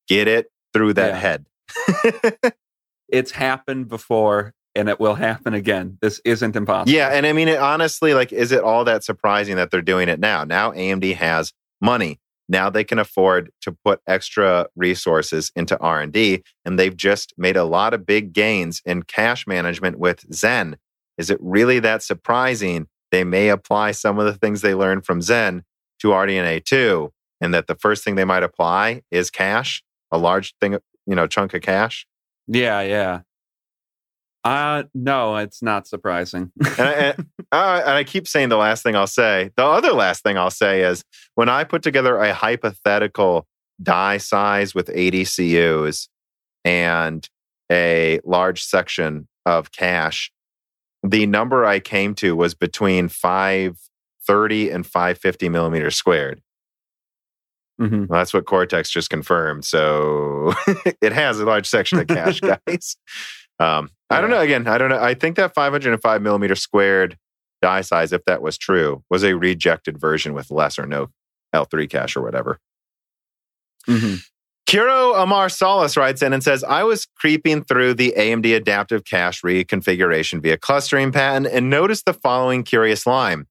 Get 0.08 0.28
it 0.28 0.46
through 0.72 0.94
that 0.94 1.14
yeah. 1.14 1.18
head. 1.18 2.52
it's 3.08 3.32
happened 3.32 3.88
before 3.88 4.54
and 4.76 4.88
it 4.88 5.00
will 5.00 5.14
happen 5.14 5.54
again. 5.54 5.98
This 6.00 6.20
isn't 6.24 6.54
impossible. 6.54 6.92
Yeah. 6.92 7.08
And 7.08 7.26
I 7.26 7.32
mean, 7.32 7.48
it, 7.48 7.58
honestly, 7.58 8.14
like, 8.14 8.32
is 8.32 8.52
it 8.52 8.62
all 8.62 8.84
that 8.84 9.02
surprising 9.02 9.56
that 9.56 9.70
they're 9.70 9.82
doing 9.82 10.08
it 10.08 10.20
now? 10.20 10.44
Now 10.44 10.72
AMD 10.72 11.16
has 11.16 11.52
money. 11.80 12.20
Now 12.48 12.70
they 12.70 12.84
can 12.84 13.00
afford 13.00 13.50
to 13.62 13.72
put 13.84 14.00
extra 14.06 14.68
resources 14.76 15.50
into 15.56 15.76
R&D 15.80 16.44
and 16.64 16.78
they've 16.78 16.96
just 16.96 17.34
made 17.36 17.56
a 17.56 17.64
lot 17.64 17.92
of 17.92 18.06
big 18.06 18.32
gains 18.32 18.80
in 18.84 19.02
cache 19.02 19.46
management 19.48 19.98
with 19.98 20.32
Zen 20.32 20.76
is 21.18 21.30
it 21.30 21.38
really 21.40 21.78
that 21.80 22.02
surprising 22.02 22.86
they 23.10 23.24
may 23.24 23.48
apply 23.48 23.92
some 23.92 24.18
of 24.18 24.26
the 24.26 24.34
things 24.34 24.60
they 24.60 24.74
learned 24.74 25.06
from 25.06 25.22
Zen 25.22 25.64
to 26.00 26.08
RDNA 26.08 26.64
2 26.64 27.12
and 27.40 27.54
that 27.54 27.66
the 27.66 27.74
first 27.74 28.04
thing 28.04 28.14
they 28.14 28.24
might 28.24 28.42
apply 28.42 29.02
is 29.10 29.30
cache, 29.30 29.82
a 30.10 30.18
large 30.18 30.54
thing, 30.60 30.78
you 31.06 31.14
know, 31.14 31.26
chunk 31.26 31.54
of 31.54 31.62
cache? 31.62 32.06
Yeah, 32.46 32.80
yeah. 32.82 33.20
Uh, 34.46 34.84
no, 34.94 35.36
it's 35.36 35.62
not 35.62 35.86
surprising. 35.86 36.52
and, 36.64 36.80
I, 36.80 36.92
and, 36.92 37.26
uh, 37.52 37.82
and 37.84 37.94
I 37.94 38.04
keep 38.04 38.28
saying 38.28 38.48
the 38.48 38.56
last 38.56 38.82
thing 38.82 38.94
I'll 38.94 39.06
say. 39.06 39.50
The 39.56 39.64
other 39.64 39.92
last 39.92 40.22
thing 40.22 40.38
I'll 40.38 40.50
say 40.50 40.82
is 40.82 41.04
when 41.34 41.48
I 41.48 41.64
put 41.64 41.82
together 41.82 42.16
a 42.18 42.32
hypothetical 42.32 43.46
die 43.82 44.18
size 44.18 44.74
with 44.74 44.90
80 44.92 45.24
CUs 45.24 46.08
and 46.64 47.28
a 47.70 48.20
large 48.24 48.62
section 48.62 49.28
of 49.44 49.72
cache 49.72 50.30
the 51.10 51.26
number 51.26 51.64
I 51.64 51.80
came 51.80 52.14
to 52.16 52.34
was 52.36 52.54
between 52.54 53.08
530 53.08 54.70
and 54.70 54.86
550 54.86 55.48
millimeters 55.48 55.96
squared. 55.96 56.40
Mm-hmm. 57.80 58.06
Well, 58.06 58.20
that's 58.20 58.32
what 58.32 58.46
Cortex 58.46 58.90
just 58.90 59.10
confirmed. 59.10 59.64
So 59.64 60.54
it 61.00 61.12
has 61.12 61.38
a 61.38 61.44
large 61.44 61.66
section 61.66 61.98
of 61.98 62.06
cache, 62.06 62.40
guys. 62.66 62.96
Um, 63.58 63.90
yeah. 64.10 64.18
I 64.18 64.20
don't 64.20 64.30
know. 64.30 64.40
Again, 64.40 64.66
I 64.66 64.78
don't 64.78 64.90
know. 64.90 65.00
I 65.02 65.14
think 65.14 65.36
that 65.36 65.54
505 65.54 66.22
millimeter 66.22 66.54
squared 66.54 67.16
die 67.62 67.80
size, 67.80 68.12
if 68.12 68.24
that 68.26 68.42
was 68.42 68.58
true, 68.58 69.02
was 69.10 69.24
a 69.24 69.34
rejected 69.34 69.98
version 69.98 70.34
with 70.34 70.50
less 70.50 70.78
or 70.78 70.86
no 70.86 71.08
L3 71.54 71.88
cache 71.88 72.16
or 72.16 72.22
whatever. 72.22 72.58
Mm-hmm. 73.88 74.16
Kuro 74.68 75.14
Amar 75.14 75.48
Solis 75.48 75.96
writes 75.96 76.22
in 76.22 76.32
and 76.32 76.42
says, 76.42 76.64
I 76.64 76.82
was 76.82 77.06
creeping 77.06 77.62
through 77.62 77.94
the 77.94 78.14
AMD 78.16 78.56
adaptive 78.56 79.04
cache 79.04 79.42
reconfiguration 79.42 80.42
via 80.42 80.56
clustering 80.56 81.12
patent 81.12 81.46
and 81.46 81.70
noticed 81.70 82.04
the 82.04 82.12
following 82.12 82.64
curious 82.64 83.06
line. 83.06 83.46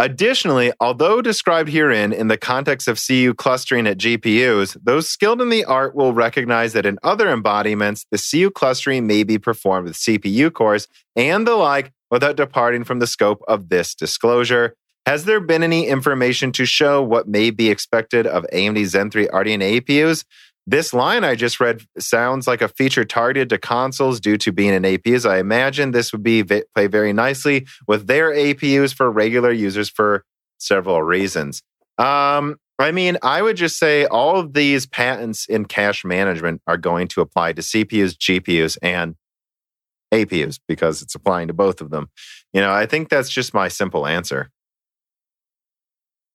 Additionally, 0.00 0.72
although 0.78 1.20
described 1.20 1.70
herein 1.70 2.12
in 2.12 2.28
the 2.28 2.36
context 2.36 2.86
of 2.86 3.04
CU 3.04 3.34
clustering 3.34 3.84
at 3.88 3.98
GPUs, 3.98 4.76
those 4.80 5.08
skilled 5.08 5.42
in 5.42 5.48
the 5.48 5.64
art 5.64 5.96
will 5.96 6.12
recognize 6.12 6.72
that 6.74 6.86
in 6.86 7.00
other 7.02 7.28
embodiments, 7.28 8.06
the 8.12 8.18
CU 8.30 8.48
clustering 8.48 9.08
may 9.08 9.24
be 9.24 9.38
performed 9.38 9.88
with 9.88 9.96
CPU 9.96 10.52
cores 10.52 10.86
and 11.16 11.48
the 11.48 11.56
like 11.56 11.92
without 12.12 12.36
departing 12.36 12.84
from 12.84 13.00
the 13.00 13.08
scope 13.08 13.42
of 13.48 13.70
this 13.70 13.92
disclosure. 13.96 14.76
Has 15.04 15.24
there 15.24 15.40
been 15.40 15.64
any 15.64 15.88
information 15.88 16.52
to 16.52 16.64
show 16.64 17.02
what 17.02 17.26
may 17.26 17.50
be 17.50 17.68
expected 17.68 18.24
of 18.24 18.46
AMD 18.52 18.84
Zen 18.84 19.10
3 19.10 19.26
RDNA 19.28 19.80
APUs? 19.80 20.24
This 20.70 20.92
line 20.92 21.24
I 21.24 21.34
just 21.34 21.60
read 21.60 21.80
sounds 21.98 22.46
like 22.46 22.60
a 22.60 22.68
feature 22.68 23.02
targeted 23.02 23.48
to 23.48 23.56
consoles 23.56 24.20
due 24.20 24.36
to 24.36 24.52
being 24.52 24.74
an 24.74 24.82
APUs. 24.82 25.26
I 25.26 25.38
imagine 25.38 25.92
this 25.92 26.12
would 26.12 26.22
be 26.22 26.42
play 26.42 26.88
very 26.88 27.14
nicely 27.14 27.66
with 27.86 28.06
their 28.06 28.32
APUs 28.32 28.94
for 28.94 29.10
regular 29.10 29.50
users 29.50 29.88
for 29.88 30.26
several 30.58 31.02
reasons. 31.02 31.62
Um, 31.96 32.56
I 32.78 32.92
mean, 32.92 33.16
I 33.22 33.40
would 33.40 33.56
just 33.56 33.78
say 33.78 34.04
all 34.04 34.38
of 34.38 34.52
these 34.52 34.84
patents 34.84 35.46
in 35.46 35.64
cache 35.64 36.04
management 36.04 36.60
are 36.66 36.76
going 36.76 37.08
to 37.08 37.22
apply 37.22 37.54
to 37.54 37.62
CPUs, 37.62 38.18
GPUs, 38.18 38.76
and 38.82 39.14
APUs 40.12 40.60
because 40.68 41.00
it's 41.00 41.14
applying 41.14 41.48
to 41.48 41.54
both 41.54 41.80
of 41.80 41.88
them. 41.88 42.10
You 42.52 42.60
know, 42.60 42.72
I 42.74 42.84
think 42.84 43.08
that's 43.08 43.30
just 43.30 43.54
my 43.54 43.68
simple 43.68 44.06
answer. 44.06 44.50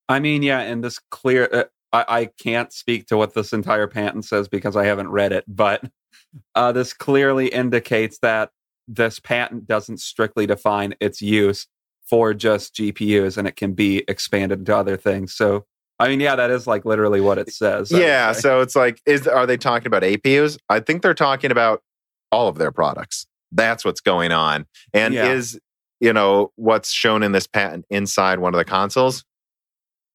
I 0.09 0.19
mean, 0.19 0.41
yeah, 0.41 0.61
and 0.61 0.83
this 0.83 0.97
clear. 1.11 1.47
Uh, 1.53 1.63
I, 1.93 2.05
I 2.07 2.25
can't 2.25 2.73
speak 2.73 3.07
to 3.07 3.17
what 3.17 3.35
this 3.35 3.53
entire 3.53 3.87
patent 3.87 4.25
says 4.25 4.47
because 4.49 4.75
I 4.75 4.85
haven't 4.85 5.09
read 5.09 5.31
it, 5.31 5.45
but 5.47 5.83
uh, 6.55 6.71
this 6.71 6.91
clearly 6.93 7.47
indicates 7.47 8.17
that 8.19 8.49
this 8.87 9.19
patent 9.19 9.67
doesn't 9.67 9.99
strictly 9.99 10.45
define 10.45 10.95
its 10.99 11.21
use 11.21 11.67
for 12.09 12.33
just 12.33 12.75
GPUs, 12.75 13.37
and 13.37 13.47
it 13.47 13.55
can 13.55 13.73
be 13.73 14.03
expanded 14.07 14.65
to 14.65 14.75
other 14.75 14.97
things. 14.97 15.33
So, 15.33 15.65
I 15.99 16.09
mean, 16.09 16.19
yeah, 16.19 16.35
that 16.35 16.51
is 16.51 16.67
like 16.67 16.83
literally 16.83 17.21
what 17.21 17.37
it 17.37 17.53
says. 17.53 17.91
Yeah, 17.91 18.33
so 18.33 18.59
it's 18.59 18.75
like, 18.75 18.99
is 19.05 19.27
are 19.27 19.45
they 19.45 19.57
talking 19.57 19.87
about 19.87 20.03
APUs? 20.03 20.57
I 20.69 20.79
think 20.81 21.01
they're 21.01 21.13
talking 21.13 21.51
about 21.51 21.81
all 22.31 22.47
of 22.49 22.57
their 22.57 22.71
products. 22.71 23.25
That's 23.51 23.85
what's 23.85 24.01
going 24.01 24.31
on. 24.31 24.65
And 24.93 25.13
Yeah. 25.13 25.31
is 25.31 25.59
you 26.01 26.11
know 26.11 26.51
what's 26.55 26.91
shown 26.91 27.23
in 27.23 27.31
this 27.31 27.47
patent 27.47 27.85
inside 27.89 28.39
one 28.39 28.53
of 28.53 28.57
the 28.57 28.65
consoles? 28.65 29.23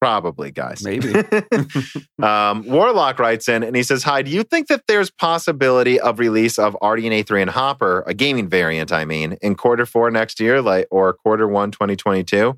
Probably, 0.00 0.50
guys. 0.52 0.84
Maybe. 0.84 1.12
um, 2.22 2.64
Warlock 2.64 3.18
writes 3.18 3.48
in 3.48 3.62
and 3.62 3.74
he 3.74 3.82
says, 3.82 4.04
"Hi, 4.04 4.22
do 4.22 4.30
you 4.30 4.44
think 4.44 4.68
that 4.68 4.82
there's 4.86 5.10
possibility 5.10 5.98
of 5.98 6.18
release 6.18 6.58
of 6.58 6.76
RDNA 6.80 7.26
3 7.26 7.42
and 7.42 7.50
Hopper, 7.50 8.04
a 8.06 8.14
gaming 8.14 8.48
variant, 8.48 8.92
I 8.92 9.04
mean, 9.04 9.36
in 9.42 9.54
quarter 9.56 9.86
four 9.86 10.10
next 10.10 10.38
year, 10.40 10.62
like 10.62 10.86
or 10.90 11.12
quarter 11.12 11.48
one 11.48 11.70
2022? 11.70 12.56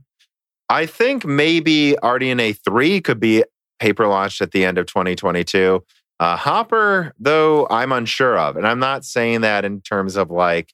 I 0.68 0.86
think 0.86 1.24
maybe 1.24 1.96
RDNA 2.02 2.58
3 2.64 3.00
could 3.00 3.18
be 3.18 3.44
paper 3.80 4.06
launched 4.06 4.40
at 4.40 4.52
the 4.52 4.64
end 4.64 4.78
of 4.78 4.86
2022. 4.86 5.82
Uh, 6.20 6.36
Hopper, 6.36 7.14
though, 7.18 7.66
I'm 7.70 7.92
unsure 7.92 8.38
of. 8.38 8.56
And 8.56 8.66
I'm 8.66 8.78
not 8.78 9.04
saying 9.04 9.40
that 9.40 9.64
in 9.64 9.80
terms 9.80 10.16
of 10.16 10.30
like, 10.30 10.72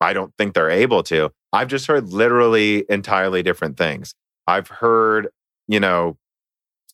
I 0.00 0.12
don't 0.12 0.32
think 0.38 0.54
they're 0.54 0.70
able 0.70 1.02
to. 1.04 1.30
I've 1.52 1.68
just 1.68 1.86
heard 1.86 2.08
literally 2.08 2.84
entirely 2.88 3.42
different 3.42 3.76
things. 3.76 4.14
I've 4.46 4.68
heard, 4.68 5.28
you 5.68 5.78
know, 5.78 6.16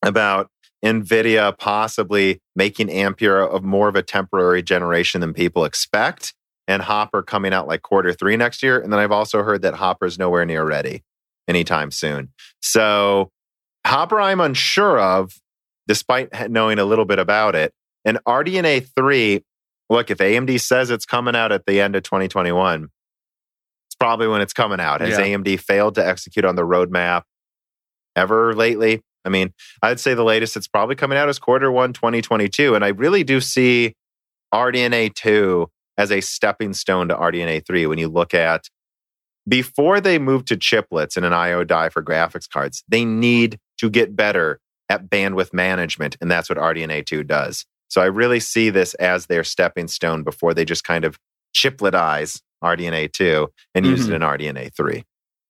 about 0.03 0.51
NVIDIA 0.85 1.57
possibly 1.57 2.41
making 2.55 2.91
Ampere 2.91 3.41
of 3.41 3.65
more 3.65 3.89
of 3.89 3.97
a 3.97 4.03
temporary 4.03 4.63
generation 4.63 5.21
than 5.23 5.33
people 5.33 5.65
expect, 5.65 6.35
and 6.69 6.83
Hopper 6.83 7.23
coming 7.23 7.55
out 7.55 7.67
like 7.67 7.83
quarter 7.83 8.13
three 8.13 8.37
next 8.37 8.63
year. 8.63 8.79
And 8.79 8.93
then 8.93 9.01
I've 9.01 9.13
also 9.13 9.43
heard 9.43 9.63
that 9.63 9.75
Hopper 9.75 10.05
is 10.05 10.19
nowhere 10.19 10.45
near 10.45 10.65
ready 10.65 11.03
anytime 11.49 11.91
soon. 11.91 12.31
So 12.61 13.31
Hopper, 13.87 14.21
I'm 14.21 14.41
unsure 14.41 14.99
of, 14.99 15.41
despite 15.87 16.51
knowing 16.51 16.79
a 16.79 16.85
little 16.85 17.05
bit 17.05 17.19
about 17.19 17.55
it. 17.55 17.73
And 18.05 18.19
RDNA 18.27 18.87
3, 18.95 19.43
look, 19.89 20.11
if 20.11 20.19
AMD 20.19 20.61
says 20.61 20.91
it's 20.91 21.07
coming 21.07 21.37
out 21.37 21.53
at 21.53 21.67
the 21.67 21.81
end 21.81 21.97
of 21.97 22.03
2021, 22.03 22.89
it's 23.89 23.95
probably 23.95 24.27
when 24.27 24.41
it's 24.41 24.53
coming 24.53 24.81
out. 24.81 25.01
Has 25.01 25.19
Yeah. 25.19 25.25
AMD 25.25 25.61
failed 25.61 25.95
to 25.97 26.07
execute 26.07 26.45
on 26.45 26.57
the 26.57 26.63
roadmap 26.63 27.23
ever 28.17 28.55
lately? 28.55 29.01
I 29.25 29.29
mean, 29.31 29.53
I'd 29.83 30.01
say 30.01 30.15
the 30.15 30.25
latest 30.25 30.57
it's 30.57 30.69
probably 30.69 30.97
coming 30.97 31.17
out 31.19 31.29
is 31.29 31.39
quarter 31.39 31.73
one 31.73 31.93
2022. 31.93 32.75
And 32.75 32.85
I 32.85 32.89
really 32.89 33.25
do 33.25 33.41
see 33.41 33.95
RDNA 34.53 35.15
2 35.15 35.69
as 35.97 36.11
a 36.11 36.21
stepping 36.21 36.75
stone 36.75 37.09
to 37.09 37.15
RDNA 37.15 37.67
3 37.67 37.87
when 37.87 37.99
you 37.99 38.09
look 38.09 38.35
at 38.35 38.69
before 39.49 40.01
they 40.01 40.19
move 40.19 40.45
to 40.47 40.57
chiplets 40.57 41.17
and 41.17 41.27
an 41.27 41.33
IO 41.33 41.65
die 41.65 41.89
for 41.91 42.03
graphics 42.03 42.49
cards, 42.49 42.83
they 42.89 43.05
need 43.05 43.59
to 43.79 43.91
get 43.91 44.17
better 44.17 44.59
at 44.89 45.09
bandwidth 45.11 45.53
management. 45.53 46.17
And 46.21 46.31
that's 46.31 46.49
what 46.49 46.59
RDNA 46.59 47.05
2 47.07 47.23
does. 47.25 47.65
So 47.89 48.01
I 48.01 48.07
really 48.07 48.41
see 48.41 48.71
this 48.71 48.95
as 48.95 49.27
their 49.27 49.45
stepping 49.45 49.89
stone 49.89 50.23
before 50.23 50.55
they 50.55 50.65
just 50.65 50.85
kind 50.85 51.05
of 51.05 51.19
chipletize 51.55 52.41
RDNA 52.63 53.13
2 53.13 53.49
and 53.75 53.87
use 53.87 54.09
it 54.09 54.13
Mhm. 54.13 54.17
in 54.17 54.23
RDNA 54.23 54.71
3. 54.75 55.05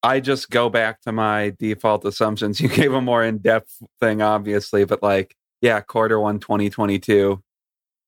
I 0.05 0.21
just 0.21 0.51
go 0.51 0.69
back 0.69 1.01
to 1.03 1.13
my 1.13 1.55
default 1.59 2.05
assumptions. 2.05 2.61
You 2.65 2.69
gave 2.69 2.93
a 2.93 3.01
more 3.01 3.25
in 3.25 3.39
depth 3.39 3.83
thing, 4.01 4.21
obviously, 4.21 4.85
but 4.85 5.03
like, 5.03 5.35
yeah, 5.63 5.81
quarter 5.81 6.21
one 6.21 6.39
2022, 6.39 7.43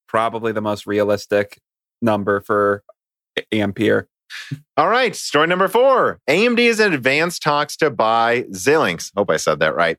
probably 0.07 0.53
the 0.53 0.61
most 0.61 0.87
realistic 0.87 1.59
number 2.03 2.41
for 2.41 2.85
Ampere. 3.51 4.09
All 4.77 4.89
right, 4.89 5.17
story 5.17 5.47
number 5.47 5.69
four. 5.69 6.21
AMD 6.29 6.59
is 6.59 6.81
in 6.81 6.93
advanced 6.93 7.43
talks 7.43 7.77
to 7.79 7.91
buy 7.91 8.43
Xilinx. 8.51 9.13
Hope 9.17 9.31
I 9.31 9.39
said 9.39 9.61
that 9.61 9.75
right. 9.75 9.97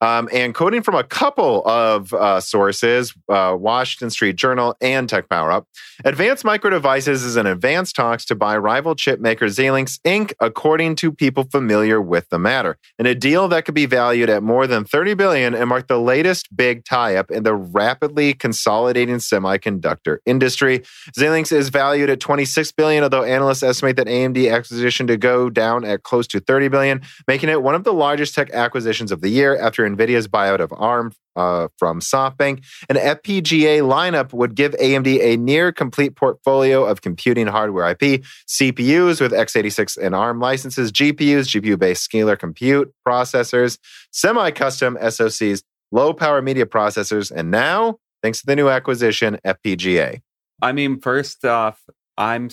Um, 0.00 0.28
and 0.32 0.54
quoting 0.54 0.82
from 0.82 0.96
a 0.96 1.04
couple 1.04 1.66
of 1.66 2.12
uh, 2.12 2.40
sources, 2.40 3.14
uh, 3.28 3.56
Washington 3.58 4.10
Street 4.10 4.36
Journal 4.36 4.76
and 4.80 5.08
TechPowerUp, 5.08 5.64
Advanced 6.04 6.44
Micro 6.44 6.70
Devices 6.70 7.22
is 7.22 7.36
in 7.36 7.46
advanced 7.46 7.94
talks 7.94 8.24
to 8.26 8.34
buy 8.34 8.56
rival 8.56 8.94
chip 8.94 9.20
maker 9.20 9.46
Xilinx 9.46 10.00
Inc., 10.04 10.32
according 10.40 10.96
to 10.96 11.12
people 11.12 11.44
familiar 11.44 12.00
with 12.00 12.28
the 12.30 12.38
matter. 12.38 12.76
In 12.98 13.06
a 13.06 13.14
deal 13.14 13.46
that 13.48 13.64
could 13.64 13.74
be 13.74 13.86
valued 13.86 14.28
at 14.28 14.42
more 14.42 14.66
than 14.66 14.84
30 14.84 15.14
billion 15.14 15.54
and 15.54 15.68
mark 15.68 15.86
the 15.86 16.00
latest 16.00 16.54
big 16.54 16.84
tie-up 16.84 17.30
in 17.30 17.44
the 17.44 17.54
rapidly 17.54 18.34
consolidating 18.34 19.16
semiconductor 19.16 20.18
industry. 20.26 20.80
Xilinx 21.16 21.52
is 21.52 21.68
valued 21.68 22.10
at 22.10 22.20
26 22.20 22.72
billion, 22.72 23.04
although 23.04 23.22
analysts 23.22 23.62
estimate 23.62 23.96
that 23.96 24.06
AMD 24.06 24.52
acquisition 24.52 25.06
to 25.06 25.16
go 25.16 25.48
down 25.48 25.84
at 25.84 26.02
close 26.02 26.26
to 26.28 26.40
30 26.40 26.68
billion, 26.68 27.00
making 27.28 27.48
it 27.48 27.62
one 27.62 27.74
of 27.74 27.84
the 27.84 27.92
largest 27.92 28.34
tech 28.34 28.50
acquisitions 28.50 29.12
of 29.12 29.20
the 29.20 29.28
year 29.28 29.56
after 29.56 29.83
Nvidia's 29.88 30.28
buyout 30.28 30.60
of 30.60 30.72
ARM 30.72 31.12
uh, 31.36 31.68
from 31.78 32.00
SoftBank. 32.00 32.64
An 32.88 32.96
FPGA 32.96 33.80
lineup 33.80 34.32
would 34.32 34.54
give 34.54 34.72
AMD 34.72 35.20
a 35.20 35.36
near 35.36 35.72
complete 35.72 36.16
portfolio 36.16 36.84
of 36.84 37.00
computing 37.00 37.46
hardware 37.46 37.90
IP, 37.90 38.24
CPUs 38.48 39.20
with 39.20 39.32
x86 39.32 39.96
and 40.00 40.14
ARM 40.14 40.40
licenses, 40.40 40.92
GPUs, 40.92 41.48
GPU-based 41.48 42.08
scalar 42.08 42.38
compute 42.38 42.92
processors, 43.06 43.78
semi-custom 44.10 44.96
SoCs, 45.00 45.62
low-power 45.92 46.42
media 46.42 46.66
processors, 46.66 47.30
and 47.30 47.50
now, 47.50 47.98
thanks 48.22 48.40
to 48.40 48.46
the 48.46 48.56
new 48.56 48.68
acquisition, 48.68 49.38
FPGA. 49.44 50.20
I 50.62 50.72
mean, 50.72 51.00
first 51.00 51.44
off, 51.44 51.80
I'm 52.16 52.48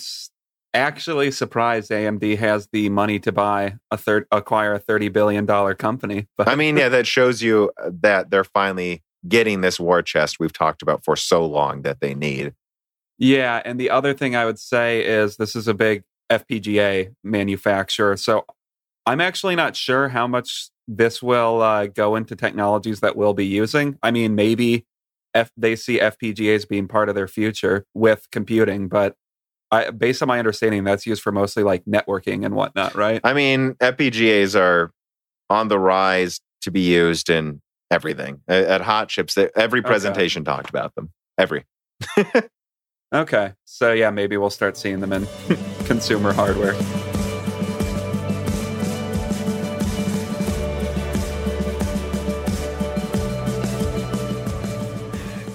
actually 0.74 1.30
surprised 1.30 1.90
AMD 1.90 2.38
has 2.38 2.68
the 2.72 2.88
money 2.88 3.18
to 3.20 3.32
buy 3.32 3.76
a 3.90 3.96
third, 3.96 4.26
acquire 4.30 4.74
a 4.74 4.78
thirty 4.78 5.08
billion 5.08 5.46
dollar 5.46 5.74
company. 5.74 6.28
But 6.36 6.48
I 6.48 6.54
mean, 6.54 6.76
yeah, 6.76 6.88
that 6.88 7.06
shows 7.06 7.42
you 7.42 7.70
uh, 7.82 7.90
that 8.00 8.30
they're 8.30 8.44
finally 8.44 9.02
getting 9.28 9.60
this 9.60 9.78
war 9.78 10.02
chest 10.02 10.40
we've 10.40 10.52
talked 10.52 10.82
about 10.82 11.04
for 11.04 11.16
so 11.16 11.44
long 11.44 11.82
that 11.82 12.00
they 12.00 12.14
need. 12.14 12.54
Yeah, 13.18 13.62
and 13.64 13.78
the 13.78 13.90
other 13.90 14.14
thing 14.14 14.34
I 14.34 14.44
would 14.44 14.58
say 14.58 15.04
is 15.04 15.36
this 15.36 15.54
is 15.54 15.68
a 15.68 15.74
big 15.74 16.02
FPGA 16.30 17.14
manufacturer, 17.22 18.16
so 18.16 18.44
I'm 19.06 19.20
actually 19.20 19.56
not 19.56 19.76
sure 19.76 20.08
how 20.08 20.26
much 20.26 20.70
this 20.88 21.22
will 21.22 21.60
uh, 21.60 21.86
go 21.86 22.16
into 22.16 22.34
technologies 22.34 23.00
that 23.00 23.16
we'll 23.16 23.34
be 23.34 23.46
using. 23.46 23.98
I 24.02 24.10
mean, 24.10 24.34
maybe 24.34 24.86
F- 25.34 25.52
they 25.56 25.76
see 25.76 25.98
FPGAs 25.98 26.68
being 26.68 26.88
part 26.88 27.08
of 27.08 27.14
their 27.14 27.28
future 27.28 27.84
with 27.94 28.28
computing, 28.30 28.88
but 28.88 29.16
I, 29.72 29.90
based 29.90 30.20
on 30.20 30.28
my 30.28 30.38
understanding, 30.38 30.84
that's 30.84 31.06
used 31.06 31.22
for 31.22 31.32
mostly 31.32 31.62
like 31.62 31.84
networking 31.86 32.44
and 32.44 32.54
whatnot, 32.54 32.94
right? 32.94 33.22
I 33.24 33.32
mean, 33.32 33.72
FPGAs 33.74 34.54
are 34.54 34.92
on 35.48 35.68
the 35.68 35.78
rise 35.78 36.40
to 36.60 36.70
be 36.70 36.82
used 36.82 37.30
in 37.30 37.62
everything. 37.90 38.42
At, 38.46 38.64
at 38.64 38.80
hot 38.82 39.08
chips, 39.08 39.38
every 39.56 39.80
presentation 39.80 40.42
okay. 40.42 40.56
talked 40.56 40.68
about 40.68 40.94
them. 40.94 41.10
Every. 41.38 41.64
okay. 43.14 43.54
So, 43.64 43.94
yeah, 43.94 44.10
maybe 44.10 44.36
we'll 44.36 44.50
start 44.50 44.76
seeing 44.76 45.00
them 45.00 45.12
in 45.14 45.26
consumer 45.86 46.34
hardware. 46.34 46.74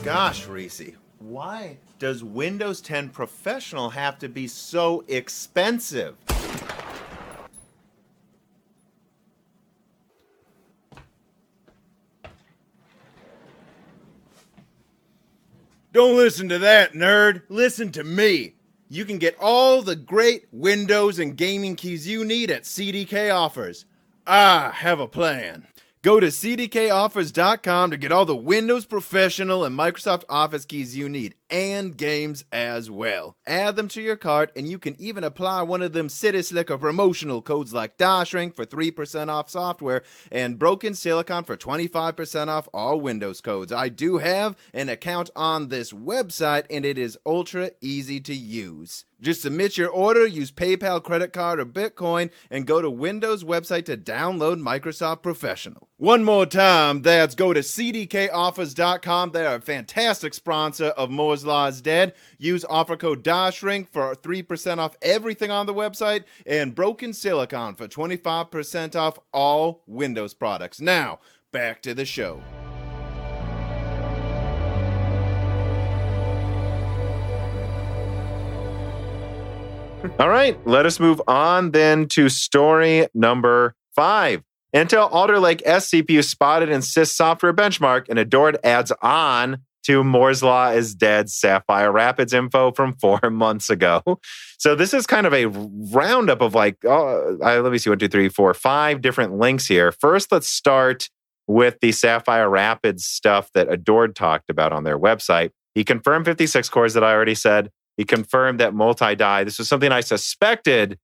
Gosh, 0.03 0.47
does 1.99 2.23
Windows 2.23 2.81
10 2.81 3.09
Professional 3.09 3.89
have 3.89 4.19
to 4.19 4.29
be 4.29 4.47
so 4.47 5.03
expensive? 5.07 6.15
Don't 15.93 16.15
listen 16.15 16.47
to 16.49 16.59
that, 16.59 16.93
nerd. 16.93 17.41
Listen 17.49 17.91
to 17.93 18.03
me. 18.03 18.53
You 18.89 19.03
can 19.03 19.17
get 19.17 19.35
all 19.39 19.81
the 19.81 19.95
great 19.95 20.45
Windows 20.51 21.17
and 21.17 21.35
gaming 21.35 21.75
keys 21.75 22.07
you 22.07 22.23
need 22.23 22.51
at 22.51 22.63
CDK 22.63 23.33
Offers. 23.33 23.85
I 24.27 24.69
have 24.75 24.99
a 24.99 25.07
plan. 25.07 25.65
Go 26.03 26.19
to 26.19 26.27
cdkoffers.com 26.27 27.91
to 27.91 27.97
get 27.97 28.11
all 28.11 28.25
the 28.25 28.35
Windows 28.35 28.85
Professional 28.85 29.65
and 29.65 29.77
Microsoft 29.77 30.23
Office 30.29 30.65
keys 30.65 30.95
you 30.95 31.09
need 31.09 31.35
and 31.49 31.95
games 31.97 32.43
as 32.51 32.89
well. 32.89 33.35
Add 33.45 33.75
them 33.75 33.87
to 33.89 34.01
your 34.01 34.15
cart 34.15 34.51
and 34.55 34.67
you 34.67 34.79
can 34.79 34.95
even 34.99 35.23
apply 35.23 35.61
one 35.61 35.81
of 35.81 35.93
them 35.93 36.09
City 36.09 36.41
Slicker 36.41 36.77
promotional 36.77 37.41
codes 37.41 37.73
like 37.73 37.97
DashRink 37.97 38.55
for 38.55 38.65
3% 38.65 39.29
off 39.29 39.49
software 39.49 40.03
and 40.31 40.59
Broken 40.59 40.93
Silicon 40.93 41.43
for 41.43 41.57
25% 41.57 42.47
off 42.47 42.67
all 42.73 42.99
Windows 42.99 43.41
codes. 43.41 43.71
I 43.71 43.89
do 43.89 44.17
have 44.17 44.55
an 44.73 44.89
account 44.89 45.29
on 45.35 45.69
this 45.69 45.91
website 45.91 46.65
and 46.69 46.85
it 46.85 46.97
is 46.97 47.17
ultra 47.25 47.71
easy 47.81 48.19
to 48.21 48.33
use. 48.33 49.05
Just 49.19 49.41
submit 49.41 49.77
your 49.79 49.89
order, 49.89 50.27
use 50.27 50.51
PayPal, 50.51 51.01
credit 51.01 51.33
card, 51.33 51.59
or 51.59 51.65
Bitcoin, 51.65 52.29
and 52.51 52.67
go 52.67 52.83
to 52.83 52.89
Windows 52.89 53.43
website 53.43 53.85
to 53.85 53.97
download 53.97 54.61
Microsoft 54.61 55.23
Professional. 55.23 55.89
One 55.97 56.23
more 56.23 56.45
time, 56.45 57.01
that's 57.01 57.33
go 57.33 57.51
to 57.51 57.61
cdkoffers.com. 57.61 59.31
They 59.31 59.45
are 59.45 59.55
a 59.55 59.61
fantastic 59.61 60.35
sponsor 60.35 60.87
of 60.89 61.09
Moore's 61.09 61.36
Law 61.45 61.67
is 61.67 61.81
Dead. 61.81 62.13
Use 62.37 62.65
offer 62.69 62.97
code 62.97 63.23
DashRink 63.23 63.89
for 63.89 64.15
3% 64.15 64.77
off 64.77 64.95
everything 65.01 65.51
on 65.51 65.65
the 65.65 65.73
website 65.73 66.23
and 66.45 66.75
Broken 66.75 67.13
Silicon 67.13 67.75
for 67.75 67.87
25% 67.87 68.95
off 68.95 69.19
all 69.33 69.83
Windows 69.87 70.33
products. 70.33 70.79
Now, 70.81 71.19
back 71.51 71.81
to 71.83 71.93
the 71.93 72.05
show. 72.05 72.41
All 80.19 80.29
right, 80.29 80.57
let 80.65 80.85
us 80.85 80.99
move 80.99 81.21
on 81.27 81.71
then 81.71 82.07
to 82.09 82.29
story 82.29 83.07
number 83.13 83.75
five. 83.95 84.43
Intel 84.75 85.11
Alder 85.11 85.39
Lake 85.39 85.61
S 85.65 85.89
CPU 85.89 86.23
spotted 86.23 86.69
in 86.69 86.81
SiSoftware 86.81 87.53
benchmark 87.53 88.05
and 88.09 88.19
Adored 88.19 88.57
adds 88.63 88.91
on 89.01 89.63
to 89.87 90.03
Moore's 90.03 90.43
Law 90.43 90.69
is 90.69 90.93
Dead 90.93 91.29
Sapphire 91.29 91.91
Rapids 91.91 92.33
info 92.33 92.71
from 92.73 92.93
four 93.01 93.19
months 93.29 93.69
ago. 93.69 94.01
So 94.57 94.75
this 94.75 94.93
is 94.93 95.07
kind 95.07 95.25
of 95.25 95.33
a 95.33 95.45
roundup 95.45 96.41
of 96.41 96.53
like, 96.53 96.77
oh, 96.85 97.37
let 97.39 97.71
me 97.71 97.77
see, 97.77 97.89
one, 97.89 97.97
two, 97.97 98.09
three, 98.09 98.29
four, 98.29 98.53
five 98.53 99.01
different 99.01 99.37
links 99.37 99.65
here. 99.65 99.91
First, 99.91 100.31
let's 100.31 100.49
start 100.49 101.09
with 101.47 101.77
the 101.81 101.93
Sapphire 101.93 102.49
Rapids 102.49 103.05
stuff 103.05 103.49
that 103.53 103.71
Adored 103.71 104.15
talked 104.15 104.49
about 104.49 104.73
on 104.73 104.83
their 104.83 104.99
website. 104.99 105.51
He 105.73 105.85
confirmed 105.85 106.25
56 106.25 106.67
cores 106.67 106.93
that 106.93 107.03
I 107.03 107.13
already 107.13 107.35
said. 107.35 107.71
He 107.95 108.03
confirmed 108.03 108.59
that 108.59 108.73
multi 108.73 109.15
die, 109.15 109.45
this 109.45 109.57
was 109.57 109.69
something 109.69 109.91
I 109.91 110.01
suspected, 110.01 110.99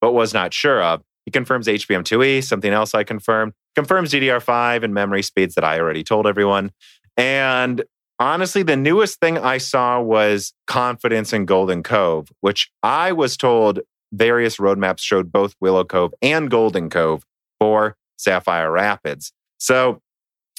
but 0.00 0.12
was 0.12 0.32
not 0.32 0.54
sure 0.54 0.80
of. 0.82 1.02
He 1.24 1.32
confirms 1.32 1.66
HBM2E, 1.66 2.44
something 2.44 2.72
else 2.72 2.94
I 2.94 3.04
confirmed. 3.04 3.52
Confirms 3.74 4.12
DDR5 4.12 4.84
and 4.84 4.94
memory 4.94 5.22
speeds 5.22 5.56
that 5.56 5.64
I 5.64 5.78
already 5.78 6.04
told 6.04 6.26
everyone. 6.26 6.70
And 7.16 7.82
honestly, 8.18 8.62
the 8.62 8.76
newest 8.76 9.20
thing 9.20 9.38
I 9.38 9.58
saw 9.58 10.00
was 10.00 10.52
confidence 10.66 11.32
in 11.32 11.44
Golden 11.44 11.82
Cove, 11.82 12.30
which 12.40 12.70
I 12.82 13.12
was 13.12 13.36
told 13.36 13.80
various 14.12 14.56
roadmaps 14.56 15.00
showed 15.00 15.30
both 15.30 15.54
Willow 15.60 15.84
Cove 15.84 16.14
and 16.22 16.50
Golden 16.50 16.90
Cove 16.90 17.24
for 17.60 17.96
Sapphire 18.16 18.70
Rapids. 18.70 19.32
So 19.58 20.00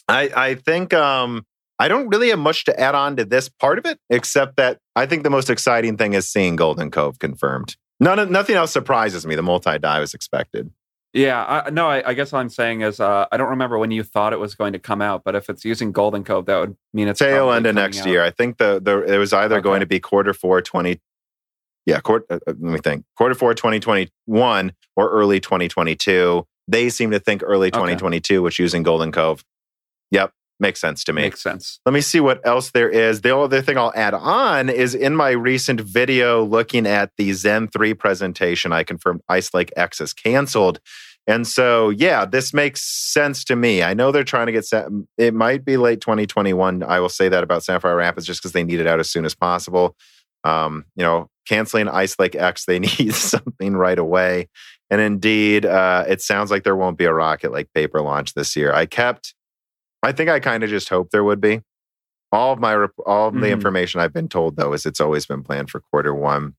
I, 0.07 0.29
I 0.35 0.55
think 0.55 0.93
um, 0.93 1.45
I 1.79 1.87
don't 1.87 2.09
really 2.09 2.29
have 2.29 2.39
much 2.39 2.65
to 2.65 2.79
add 2.79 2.95
on 2.95 3.15
to 3.17 3.25
this 3.25 3.49
part 3.49 3.77
of 3.79 3.85
it, 3.85 3.99
except 4.09 4.57
that 4.57 4.79
I 4.95 5.05
think 5.05 5.23
the 5.23 5.29
most 5.29 5.49
exciting 5.49 5.97
thing 5.97 6.13
is 6.13 6.27
seeing 6.27 6.55
Golden 6.55 6.91
Cove 6.91 7.19
confirmed. 7.19 7.75
None, 7.99 8.31
nothing 8.31 8.55
else 8.55 8.71
surprises 8.71 9.25
me. 9.25 9.35
The 9.35 9.43
multi 9.43 9.77
die 9.77 9.99
was 9.99 10.13
expected. 10.13 10.71
Yeah, 11.13 11.63
I, 11.65 11.69
no, 11.71 11.87
I, 11.87 12.09
I, 12.09 12.13
guess 12.13 12.31
what 12.31 12.39
I'm 12.39 12.49
saying 12.49 12.81
is 12.81 12.99
uh, 12.99 13.25
I 13.31 13.37
don't 13.37 13.49
remember 13.49 13.79
when 13.79 13.89
you 13.89 14.03
thought 14.03 14.31
it 14.31 14.39
was 14.39 14.53
going 14.53 14.73
to 14.73 14.79
come 14.79 15.01
out, 15.01 15.23
but 15.23 15.35
if 15.35 15.49
it's 15.49 15.65
using 15.65 15.91
Golden 15.91 16.23
Cove, 16.23 16.45
that 16.45 16.59
would 16.59 16.77
mean 16.93 17.07
it's 17.07 17.17
tail 17.17 17.51
end 17.51 17.65
of 17.65 17.73
next 17.73 18.01
out. 18.01 18.07
year. 18.07 18.23
I 18.23 18.29
think 18.29 18.59
the, 18.59 18.79
the 18.79 19.01
it 19.01 19.17
was 19.17 19.33
either 19.33 19.55
okay. 19.55 19.63
going 19.63 19.79
to 19.79 19.87
be 19.87 19.99
quarter 19.99 20.33
four 20.33 20.61
20. 20.61 21.01
Yeah, 21.87 21.99
quarter, 22.01 22.25
uh, 22.29 22.35
uh, 22.35 22.53
let 22.59 22.59
me 22.59 22.77
think. 22.77 23.05
Quarter 23.17 23.33
four 23.33 23.55
2021 23.55 24.73
or 24.95 25.09
early 25.09 25.39
2022. 25.39 26.45
They 26.67 26.89
seem 26.89 27.09
to 27.09 27.19
think 27.19 27.41
early 27.43 27.71
2022, 27.71 28.35
okay. 28.35 28.39
which 28.39 28.59
using 28.59 28.83
Golden 28.83 29.11
Cove. 29.11 29.43
Yep, 30.11 30.31
Makes 30.59 30.81
sense 30.81 31.03
to 31.05 31.13
me. 31.13 31.21
Makes 31.21 31.41
sense. 31.41 31.79
Let 31.85 31.93
me 31.93 32.01
see 32.01 32.19
what 32.19 32.45
else 32.45 32.71
there 32.71 32.89
is. 32.89 33.21
The 33.21 33.35
other 33.35 33.61
thing 33.61 33.77
I'll 33.77 33.93
add 33.95 34.13
on 34.13 34.67
is 34.69 34.93
in 34.93 35.15
my 35.15 35.31
recent 35.31 35.79
video 35.79 36.43
looking 36.43 36.85
at 36.85 37.11
the 37.17 37.31
Zen 37.31 37.69
3 37.69 37.93
presentation, 37.93 38.73
I 38.73 38.83
confirmed 38.83 39.21
Ice 39.29 39.53
Lake 39.53 39.71
X 39.77 40.01
is 40.01 40.13
canceled. 40.13 40.81
And 41.27 41.47
so, 41.47 41.89
yeah, 41.91 42.25
this 42.25 42.53
makes 42.53 42.81
sense 42.81 43.43
to 43.45 43.55
me. 43.55 43.83
I 43.83 43.93
know 43.93 44.11
they're 44.11 44.23
trying 44.23 44.47
to 44.47 44.51
get 44.51 44.65
set. 44.65 44.87
It 45.17 45.33
might 45.33 45.63
be 45.63 45.77
late 45.77 46.01
2021. 46.01 46.83
I 46.83 46.99
will 46.99 47.07
say 47.07 47.29
that 47.29 47.43
about 47.43 47.63
Sapphire 47.63 47.95
Rapids 47.95 48.25
just 48.25 48.41
because 48.41 48.51
they 48.51 48.63
need 48.63 48.79
it 48.79 48.87
out 48.87 48.99
as 48.99 49.09
soon 49.09 49.25
as 49.25 49.35
possible. 49.35 49.95
Um, 50.43 50.85
you 50.95 51.03
know, 51.03 51.29
canceling 51.47 51.87
Ice 51.87 52.17
Lake 52.19 52.35
X, 52.35 52.65
they 52.65 52.79
need 52.99 53.13
something 53.13 53.77
right 53.77 53.99
away. 53.99 54.49
And 54.89 54.99
indeed, 54.99 55.65
uh, 55.65 56.05
it 56.07 56.21
sounds 56.21 56.51
like 56.51 56.63
there 56.63 56.75
won't 56.75 56.97
be 56.97 57.05
a 57.05 57.13
Rocket 57.13 57.51
Lake 57.51 57.71
paper 57.73 58.01
launch 58.01 58.33
this 58.33 58.55
year. 58.55 58.73
I 58.73 58.87
kept 58.87 59.35
I 60.03 60.11
think 60.11 60.29
I 60.29 60.39
kind 60.39 60.63
of 60.63 60.69
just 60.69 60.89
hoped 60.89 61.11
there 61.11 61.23
would 61.23 61.41
be. 61.41 61.61
All 62.31 62.53
of 62.53 62.59
my 62.59 62.73
all 63.05 63.27
of 63.27 63.33
mm-hmm. 63.33 63.41
the 63.41 63.49
information 63.49 63.99
I've 63.99 64.13
been 64.13 64.29
told 64.29 64.55
though 64.55 64.73
is 64.73 64.85
it's 64.85 65.01
always 65.01 65.25
been 65.25 65.43
planned 65.43 65.69
for 65.69 65.79
quarter 65.79 66.13
one. 66.13 66.55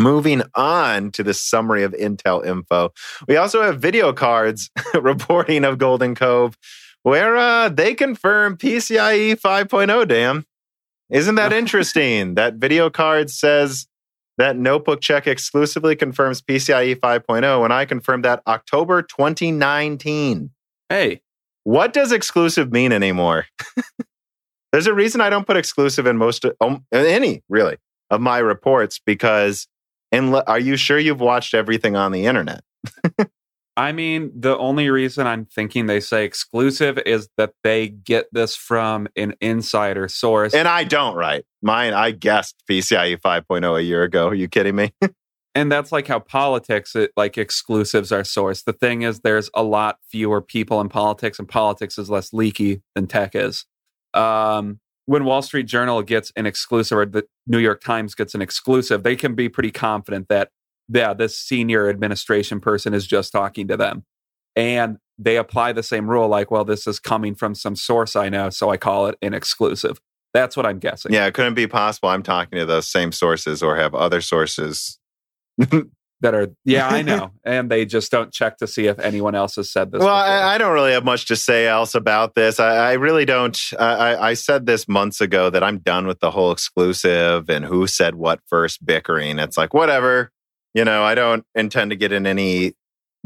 Moving 0.00 0.42
on 0.54 1.10
to 1.12 1.22
the 1.22 1.34
summary 1.34 1.82
of 1.82 1.92
Intel 1.92 2.44
info, 2.46 2.92
we 3.28 3.36
also 3.36 3.62
have 3.62 3.80
VideoCardz 3.80 4.70
reporting 5.02 5.64
of 5.64 5.76
Golden 5.76 6.14
Cove, 6.14 6.56
where 7.02 7.36
uh, 7.36 7.68
they 7.68 7.94
confirm 7.94 8.56
PCIe 8.56 9.38
5.0. 9.38 10.08
Damn, 10.08 10.46
isn't 11.10 11.34
that 11.34 11.52
interesting? 11.52 12.36
that 12.36 12.54
video 12.54 12.88
card 12.88 13.30
says 13.30 13.86
that 14.38 14.56
Notebook 14.56 15.00
Check 15.02 15.26
exclusively 15.26 15.94
confirms 15.94 16.40
PCIe 16.40 16.96
5.0, 16.96 17.64
and 17.64 17.72
I 17.72 17.84
confirmed 17.84 18.24
that 18.24 18.42
October 18.46 19.02
2019. 19.02 20.50
Hey, 20.88 21.20
what 21.64 21.92
does 21.92 22.12
exclusive 22.12 22.72
mean 22.72 22.92
anymore? 22.92 23.46
There's 24.72 24.86
a 24.86 24.94
reason 24.94 25.20
I 25.20 25.30
don't 25.30 25.46
put 25.46 25.56
exclusive 25.56 26.06
in 26.06 26.16
most, 26.16 26.44
um, 26.60 26.86
any 26.92 27.42
really, 27.48 27.76
of 28.10 28.20
my 28.20 28.38
reports 28.38 29.00
because, 29.04 29.68
and 30.10 30.34
are 30.46 30.58
you 30.58 30.76
sure 30.76 30.98
you've 30.98 31.20
watched 31.20 31.54
everything 31.54 31.94
on 31.96 32.12
the 32.12 32.26
internet? 32.26 32.62
I 33.76 33.92
mean, 33.92 34.30
the 34.34 34.56
only 34.58 34.90
reason 34.90 35.26
I'm 35.26 35.46
thinking 35.46 35.86
they 35.86 36.00
say 36.00 36.24
exclusive 36.24 36.98
is 37.06 37.28
that 37.38 37.54
they 37.64 37.88
get 37.88 38.26
this 38.32 38.54
from 38.54 39.08
an 39.16 39.34
insider 39.40 40.08
source. 40.08 40.52
And 40.52 40.68
I 40.68 40.84
don't, 40.84 41.14
right? 41.14 41.44
Mine, 41.62 41.94
I 41.94 42.10
guessed 42.10 42.62
PCIe 42.68 43.18
5.0 43.18 43.78
a 43.78 43.82
year 43.82 44.02
ago. 44.02 44.28
Are 44.28 44.34
you 44.34 44.48
kidding 44.48 44.76
me? 44.76 44.92
and 45.54 45.70
that's 45.70 45.92
like 45.92 46.08
how 46.08 46.18
politics 46.18 46.96
it, 46.96 47.12
like 47.16 47.36
exclusives 47.36 48.10
are 48.10 48.22
sourced. 48.22 48.64
The 48.64 48.72
thing 48.72 49.02
is 49.02 49.20
there's 49.20 49.50
a 49.54 49.62
lot 49.62 49.98
fewer 50.08 50.40
people 50.40 50.80
in 50.80 50.88
politics 50.88 51.38
and 51.38 51.48
politics 51.48 51.98
is 51.98 52.08
less 52.08 52.32
leaky 52.32 52.82
than 52.94 53.06
tech 53.06 53.34
is. 53.34 53.66
Um, 54.14 54.80
when 55.06 55.24
wall 55.24 55.42
street 55.42 55.66
journal 55.66 56.02
gets 56.02 56.32
an 56.36 56.46
exclusive 56.46 56.96
or 56.96 57.06
the 57.06 57.24
new 57.46 57.58
york 57.58 57.80
times 57.80 58.14
gets 58.14 58.34
an 58.34 58.42
exclusive 58.42 59.02
they 59.02 59.16
can 59.16 59.34
be 59.34 59.48
pretty 59.48 59.70
confident 59.70 60.28
that 60.28 60.50
yeah 60.88 61.12
this 61.12 61.36
senior 61.36 61.88
administration 61.88 62.60
person 62.60 62.94
is 62.94 63.06
just 63.06 63.32
talking 63.32 63.68
to 63.68 63.76
them. 63.76 64.04
And 64.54 64.98
they 65.18 65.36
apply 65.36 65.72
the 65.72 65.82
same 65.82 66.08
rule 66.08 66.28
like 66.28 66.50
well 66.50 66.64
this 66.64 66.86
is 66.86 66.98
coming 66.98 67.34
from 67.34 67.54
some 67.54 67.76
source 67.76 68.16
i 68.16 68.28
know 68.28 68.50
so 68.50 68.70
i 68.70 68.76
call 68.76 69.06
it 69.06 69.16
an 69.22 69.34
exclusive. 69.34 70.00
That's 70.34 70.56
what 70.56 70.66
i'm 70.66 70.78
guessing. 70.78 71.12
Yeah 71.12 71.26
it 71.26 71.34
couldn't 71.34 71.54
be 71.54 71.66
possible 71.66 72.08
i'm 72.08 72.22
talking 72.22 72.58
to 72.58 72.66
those 72.66 72.88
same 72.88 73.12
sources 73.12 73.62
or 73.62 73.76
have 73.76 73.94
other 73.94 74.20
sources 74.20 74.98
that 76.20 76.34
are 76.34 76.48
yeah 76.64 76.88
i 76.88 77.02
know 77.02 77.30
and 77.44 77.70
they 77.70 77.84
just 77.84 78.10
don't 78.10 78.32
check 78.32 78.56
to 78.58 78.66
see 78.66 78.86
if 78.86 78.98
anyone 78.98 79.34
else 79.34 79.56
has 79.56 79.70
said 79.70 79.90
this 79.90 80.00
well 80.00 80.14
I, 80.14 80.54
I, 80.54 80.58
don't 80.58 80.72
really 80.72 80.92
have 80.92 81.04
much 81.04 81.26
to 81.26 81.36
say 81.36 81.66
else 81.66 81.94
about 81.94 82.34
this 82.34 82.60
i, 82.60 82.90
I 82.90 82.92
really 82.92 83.24
don't 83.24 83.58
I, 83.78 84.16
I, 84.30 84.34
said 84.34 84.66
this 84.66 84.86
months 84.86 85.20
ago 85.20 85.50
that 85.50 85.62
i'm 85.62 85.78
done 85.78 86.06
with 86.06 86.20
the 86.20 86.30
whole 86.30 86.52
exclusive 86.52 87.50
and 87.50 87.64
who 87.64 87.86
said 87.86 88.14
what 88.14 88.40
first 88.46 88.84
bickering 88.86 89.38
it's 89.38 89.56
like 89.56 89.74
whatever 89.74 90.30
you 90.74 90.84
know 90.84 91.02
i 91.02 91.14
don't 91.14 91.44
intend 91.54 91.90
to 91.90 91.96
get 91.96 92.12
in 92.12 92.26
any 92.26 92.74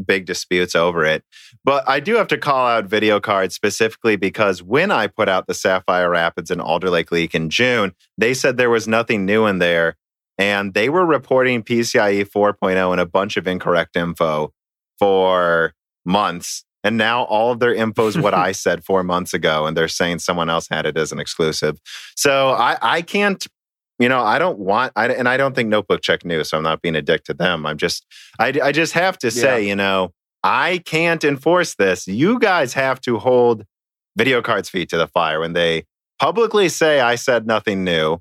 big 0.05 0.27
disputes 0.27 0.75
over 0.75 1.05
it. 1.05 1.25
But 1.65 1.89
I 1.89 2.01
do 2.01 2.17
have 2.17 2.29
to 2.29 2.39
call 2.39 2.67
out 2.67 2.89
VideoCardz 2.89 3.53
specifically 3.53 4.17
because 4.17 4.63
when 4.63 4.91
I 4.91 5.07
put 5.07 5.29
out 5.29 5.47
the 5.47 5.55
Sapphire 5.55 6.11
Rapids 6.11 6.51
and 6.51 6.61
Alder 6.61 6.91
Lake 6.91 7.11
leak 7.11 7.35
in 7.35 7.51
June, 7.51 7.95
they 8.19 8.35
said 8.35 8.57
there 8.57 8.71
was 8.71 8.87
nothing 8.87 9.25
new 9.25 9.47
in 9.47 9.59
there. 9.59 9.97
And 10.39 10.75
they 10.75 10.89
were 10.89 11.07
reporting 11.07 11.63
PCIe 11.63 12.29
4.0 12.29 12.93
and 12.93 13.01
a 13.01 13.07
bunch 13.07 13.37
of 13.37 13.47
incorrect 13.47 13.97
info 13.97 14.53
for 14.99 15.75
months. 16.05 16.65
And 16.85 16.97
now 16.97 17.25
all 17.25 17.53
of 17.53 17.59
their 17.59 17.75
info 17.75 18.07
is 18.07 18.19
what 18.19 18.35
I 18.35 18.53
said 18.53 18.85
four 18.85 19.03
months 19.03 19.35
ago, 19.35 19.67
and 19.67 19.77
they're 19.77 19.89
saying 19.89 20.21
someone 20.21 20.49
else 20.49 20.69
had 20.69 20.87
it 20.87 20.97
as 20.97 21.11
an 21.11 21.19
exclusive. 21.19 21.81
So 22.15 22.51
I, 22.51 22.77
I 22.81 23.03
can't, 23.03 23.45
you 23.99 24.09
know, 24.09 24.21
I 24.21 24.39
don't 24.39 24.59
want, 24.59 24.93
I, 24.95 25.09
and 25.09 25.29
I 25.29 25.37
don't 25.37 25.55
think 25.55 25.69
Notebook 25.69 26.03
Check 26.03 26.25
knew, 26.25 26.45
so 26.45 26.59
I'm 26.59 26.63
not 26.63 26.83
being 26.83 26.95
a 26.95 27.03
dick 27.03 27.25
to 27.25 27.35
them. 27.35 27.67
I'm 27.67 27.77
just, 27.77 28.07
I, 28.39 28.53
I 28.63 28.73
just 28.73 28.93
have 28.93 29.19
to 29.19 29.31
say, 29.31 29.63
yeah. 29.63 29.69
you 29.69 29.75
know, 29.75 30.13
I 30.45 30.79
can't 30.85 31.25
enforce 31.25 31.75
this. 31.75 32.07
You 32.07 32.39
guys 32.39 32.75
have 32.75 33.01
to 33.01 33.19
hold 33.19 33.65
VideoCardz' 34.19 34.71
feet 34.71 34.89
to 34.91 34.97
the 34.97 35.09
fire 35.09 35.41
when 35.41 35.55
they 35.55 35.85
publicly 36.21 36.69
say 36.69 37.01
I 37.01 37.17
said 37.17 37.47
nothing 37.47 37.83
new, 37.83 38.19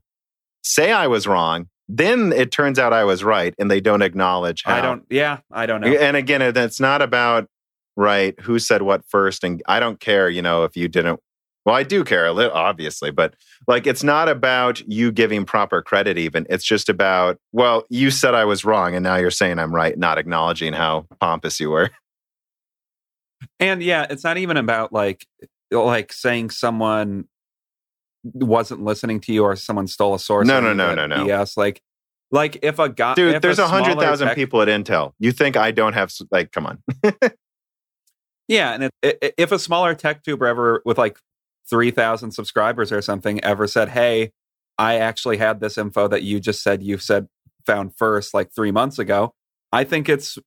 say 0.63 0.91
I 0.91 1.07
was 1.07 1.27
wrong, 1.27 1.67
then 1.87 2.31
it 2.33 2.51
turns 2.51 2.79
out 2.79 2.93
I 2.93 3.03
was 3.03 3.23
right, 3.23 3.53
and 3.59 3.69
they 3.69 3.79
don't 3.79 4.01
acknowledge 4.01 4.63
how. 4.63 4.75
I 4.75 4.81
don't. 4.81 5.05
Yeah, 5.09 5.39
I 5.51 5.65
don't 5.65 5.81
know. 5.81 5.87
And 5.87 6.17
again, 6.17 6.41
it's 6.41 6.79
not 6.79 7.01
about 7.01 7.47
right 7.95 8.39
who 8.41 8.59
said 8.59 8.81
what 8.81 9.05
first, 9.07 9.43
and 9.43 9.61
I 9.67 9.79
don't 9.79 9.99
care. 9.99 10.29
You 10.29 10.41
know, 10.41 10.63
if 10.63 10.75
you 10.75 10.87
didn't. 10.87 11.19
Well, 11.65 11.75
I 11.75 11.81
do 11.81 12.03
care 12.03 12.27
a 12.27 12.31
little, 12.31 12.55
obviously, 12.55 13.09
but 13.09 13.35
like 13.67 13.87
it's 13.87 14.03
not 14.03 14.29
about 14.29 14.87
you 14.87 15.11
giving 15.11 15.45
proper 15.45 15.81
credit. 15.81 16.17
Even 16.17 16.45
it's 16.49 16.65
just 16.65 16.89
about 16.89 17.37
well, 17.51 17.83
you 17.89 18.11
said 18.11 18.33
I 18.33 18.45
was 18.45 18.65
wrong, 18.65 18.95
and 18.95 19.03
now 19.03 19.15
you're 19.15 19.31
saying 19.31 19.59
I'm 19.59 19.73
right, 19.73 19.97
not 19.97 20.17
acknowledging 20.17 20.73
how 20.73 21.05
pompous 21.19 21.59
you 21.59 21.69
were. 21.69 21.91
And 23.59 23.83
yeah, 23.83 24.07
it's 24.09 24.23
not 24.23 24.37
even 24.37 24.57
about 24.57 24.91
like 24.91 25.27
like 25.71 26.13
saying 26.13 26.49
someone 26.49 27.27
wasn't 28.33 28.83
listening 28.83 29.19
to 29.21 29.33
you 29.33 29.43
or 29.43 29.55
someone 29.55 29.87
stole 29.87 30.13
a 30.13 30.19
source. 30.19 30.47
No, 30.47 30.59
no, 30.59 30.73
no, 30.73 30.93
no, 30.93 31.05
no. 31.05 31.25
Yes, 31.25 31.57
like 31.57 31.81
like 32.31 32.59
if 32.63 32.79
a 32.79 32.89
guy, 32.89 33.13
dude, 33.13 33.41
there's 33.41 33.59
a 33.59 33.67
hundred 33.67 33.99
thousand 33.99 34.29
tech- 34.29 34.35
people 34.35 34.61
at 34.61 34.67
Intel. 34.67 35.13
You 35.19 35.31
think 35.31 35.55
I 35.55 35.71
don't 35.71 35.93
have 35.93 36.11
like? 36.31 36.51
Come 36.51 36.65
on. 36.65 36.83
yeah, 38.47 38.73
and 38.73 38.83
it, 38.83 38.91
it, 39.03 39.33
if 39.37 39.51
a 39.51 39.59
smaller 39.59 39.93
tech 39.93 40.23
tuber 40.23 40.47
ever 40.47 40.81
with 40.85 40.97
like 40.97 41.19
three 41.69 41.91
thousand 41.91 42.31
subscribers 42.31 42.91
or 42.91 43.01
something 43.01 43.43
ever 43.43 43.67
said, 43.67 43.89
"Hey, 43.89 44.31
I 44.77 44.95
actually 44.95 45.37
had 45.37 45.59
this 45.59 45.77
info 45.77 46.07
that 46.07 46.23
you 46.23 46.39
just 46.39 46.63
said 46.63 46.81
you 46.81 46.97
said 46.97 47.27
found 47.65 47.95
first 47.95 48.33
like 48.33 48.51
three 48.53 48.71
months 48.71 48.97
ago," 48.97 49.33
I 49.71 49.83
think 49.83 50.09
it's 50.09 50.39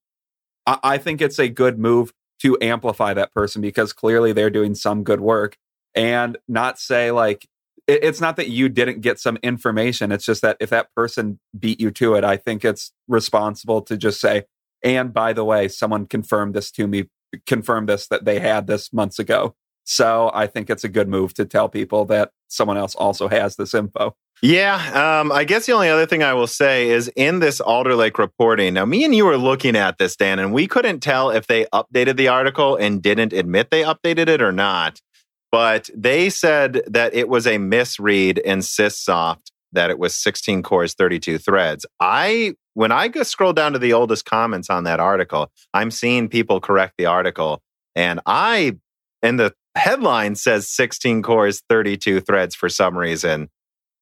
I, 0.66 0.78
I 0.82 0.98
think 0.98 1.20
it's 1.20 1.38
a 1.38 1.48
good 1.48 1.78
move 1.78 2.12
to 2.40 2.58
amplify 2.60 3.14
that 3.14 3.32
person 3.32 3.62
because 3.62 3.92
clearly 3.92 4.32
they're 4.32 4.50
doing 4.50 4.74
some 4.74 5.02
good 5.04 5.20
work 5.20 5.56
and 5.94 6.38
not 6.46 6.78
say 6.78 7.10
like 7.10 7.46
it, 7.88 8.04
it's 8.04 8.20
not 8.20 8.36
that 8.36 8.48
you 8.48 8.68
didn't 8.68 9.00
get 9.00 9.18
some 9.18 9.38
information. 9.42 10.12
It's 10.12 10.24
just 10.24 10.42
that 10.42 10.58
if 10.60 10.70
that 10.70 10.94
person 10.94 11.40
beat 11.58 11.80
you 11.80 11.90
to 11.92 12.14
it, 12.14 12.22
I 12.22 12.36
think 12.36 12.64
it's 12.64 12.92
responsible 13.08 13.82
to 13.82 13.96
just 13.96 14.20
say, 14.20 14.44
and 14.84 15.12
by 15.12 15.32
the 15.32 15.44
way, 15.44 15.66
someone 15.66 16.06
confirmed 16.06 16.54
this 16.54 16.70
to 16.72 16.86
me, 16.86 17.08
confirmed 17.46 17.88
this 17.88 18.06
that 18.08 18.24
they 18.24 18.38
had 18.38 18.68
this 18.68 18.92
months 18.92 19.18
ago. 19.18 19.56
So 19.82 20.30
I 20.34 20.46
think 20.46 20.68
it's 20.68 20.84
a 20.84 20.88
good 20.88 21.08
move 21.08 21.32
to 21.34 21.46
tell 21.46 21.68
people 21.68 22.04
that 22.06 22.30
someone 22.48 22.76
else 22.76 22.94
also 22.94 23.26
has 23.28 23.56
this 23.56 23.72
info. 23.72 24.14
Yeah, 24.40 25.20
um, 25.20 25.32
I 25.32 25.42
guess 25.42 25.66
the 25.66 25.72
only 25.72 25.88
other 25.88 26.06
thing 26.06 26.22
I 26.22 26.34
will 26.34 26.46
say 26.46 26.90
is 26.90 27.10
in 27.16 27.40
this 27.40 27.60
Alder 27.60 27.96
Lake 27.96 28.18
reporting. 28.18 28.74
Now, 28.74 28.84
me 28.84 29.04
and 29.04 29.12
you 29.12 29.24
were 29.24 29.38
looking 29.38 29.74
at 29.74 29.98
this, 29.98 30.14
Dan, 30.14 30.38
and 30.38 30.52
we 30.52 30.68
couldn't 30.68 31.00
tell 31.00 31.30
if 31.30 31.48
they 31.48 31.64
updated 31.72 32.16
the 32.16 32.28
article 32.28 32.76
and 32.76 33.02
didn't 33.02 33.32
admit 33.32 33.70
they 33.70 33.82
updated 33.82 34.28
it 34.28 34.40
or 34.40 34.52
not 34.52 35.00
but 35.50 35.88
they 35.94 36.30
said 36.30 36.82
that 36.86 37.14
it 37.14 37.28
was 37.28 37.46
a 37.46 37.58
misread 37.58 38.38
in 38.38 38.58
SiSoft 38.58 39.50
that 39.72 39.90
it 39.90 39.98
was 39.98 40.14
16 40.14 40.62
cores, 40.62 40.94
32 40.94 41.38
threads. 41.38 41.84
I 42.00 42.54
when 42.74 42.92
I 42.92 43.08
go 43.08 43.22
scroll 43.22 43.52
down 43.52 43.72
to 43.72 43.78
the 43.78 43.92
oldest 43.92 44.24
comments 44.24 44.70
on 44.70 44.84
that 44.84 45.00
article, 45.00 45.50
I'm 45.74 45.90
seeing 45.90 46.28
people 46.28 46.60
correct 46.60 46.94
the 46.96 47.06
article, 47.06 47.60
and 47.96 48.20
I 48.24 48.76
and 49.22 49.38
the 49.38 49.54
headline 49.74 50.36
says 50.36 50.68
16 50.68 51.22
cores, 51.22 51.62
32 51.68 52.20
threads 52.20 52.54
for 52.54 52.68
some 52.68 52.96
reason. 52.96 53.48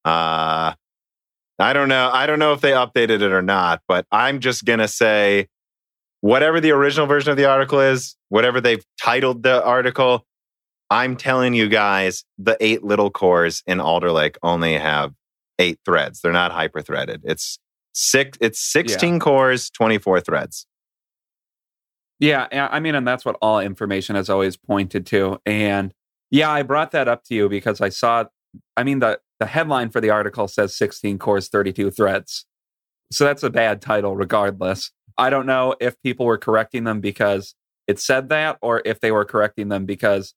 Uh, 0.05 0.75
I 1.59 1.73
don't 1.73 1.89
know. 1.89 2.11
I 2.13 2.27
don't 2.27 2.39
know 2.39 2.53
if 2.53 2.61
they 2.61 2.73
updated 2.73 3.23
it 3.23 3.33
or 3.33 3.43
not, 3.43 3.81
but 3.89 4.07
I'm 4.13 4.41
just 4.41 4.65
gonna 4.65 4.89
say 4.89 5.49
whatever 6.21 6.61
the 6.61 6.73
original 6.73 7.07
version 7.07 7.31
of 7.31 7.37
the 7.37 7.47
article 7.47 7.81
is, 7.81 8.17
whatever 8.29 8.61
they've 8.61 8.85
titled 9.03 9.43
the 9.43 9.65
article, 9.65 10.25
I'm 10.91 11.17
telling 11.17 11.55
you 11.55 11.69
guys, 11.69 12.25
the 12.39 12.57
eight 12.61 12.85
little 12.85 13.11
cores 13.11 13.63
in 13.67 13.81
Alder 13.81 14.13
Lake 14.13 14.39
only 14.43 14.75
have 14.75 15.13
eight 15.59 15.81
threads. 15.85 16.21
They're 16.21 16.33
not 16.33 16.53
hyper 16.53 16.81
threaded. 16.81 17.23
It's 17.25 17.59
six. 17.93 18.39
It's 18.41 18.61
16 18.61 19.15
yeah. 19.15 19.19
cores, 19.19 19.71
24 19.71 20.21
threads. 20.21 20.67
Yeah, 22.19 22.47
I 22.53 22.81
mean, 22.81 22.95
and 22.95 23.07
that's 23.07 23.27
what 23.27 23.37
all 23.43 23.61
information 23.61 24.17
has 24.17 24.31
always 24.31 24.57
pointed 24.57 25.05
to. 25.07 25.39
And 25.45 25.93
yeah, 26.31 26.51
I 26.51 26.63
brought 26.63 26.93
that 26.93 27.09
up 27.09 27.25
to 27.25 27.35
you 27.35 27.49
because 27.49 27.81
I 27.81 27.91
saw. 27.91 28.25
I 28.75 28.85
mean, 28.85 29.01
the 29.01 29.21
the 29.39 29.47
headline 29.47 29.91
for 29.91 30.01
the 30.01 30.09
article 30.09 30.49
says 30.49 30.75
16 30.77 31.19
cores, 31.19 31.49
32 31.49 31.91
threads. 31.91 32.47
So 33.13 33.25
that's 33.25 33.43
a 33.43 33.51
bad 33.51 33.83
title, 33.83 34.17
regardless. 34.17 34.93
I 35.19 35.29
don't 35.29 35.47
know 35.47 35.75
if 35.79 36.01
people 36.03 36.25
were 36.25 36.39
correcting 36.39 36.85
them 36.85 37.01
because 37.01 37.55
it 37.87 38.01
said 38.01 38.31
that, 38.31 38.57
or 38.63 38.81
if 38.87 39.01
they 39.01 39.13
were 39.13 39.27
correcting 39.27 39.69
them 39.69 39.85
because 39.85 40.35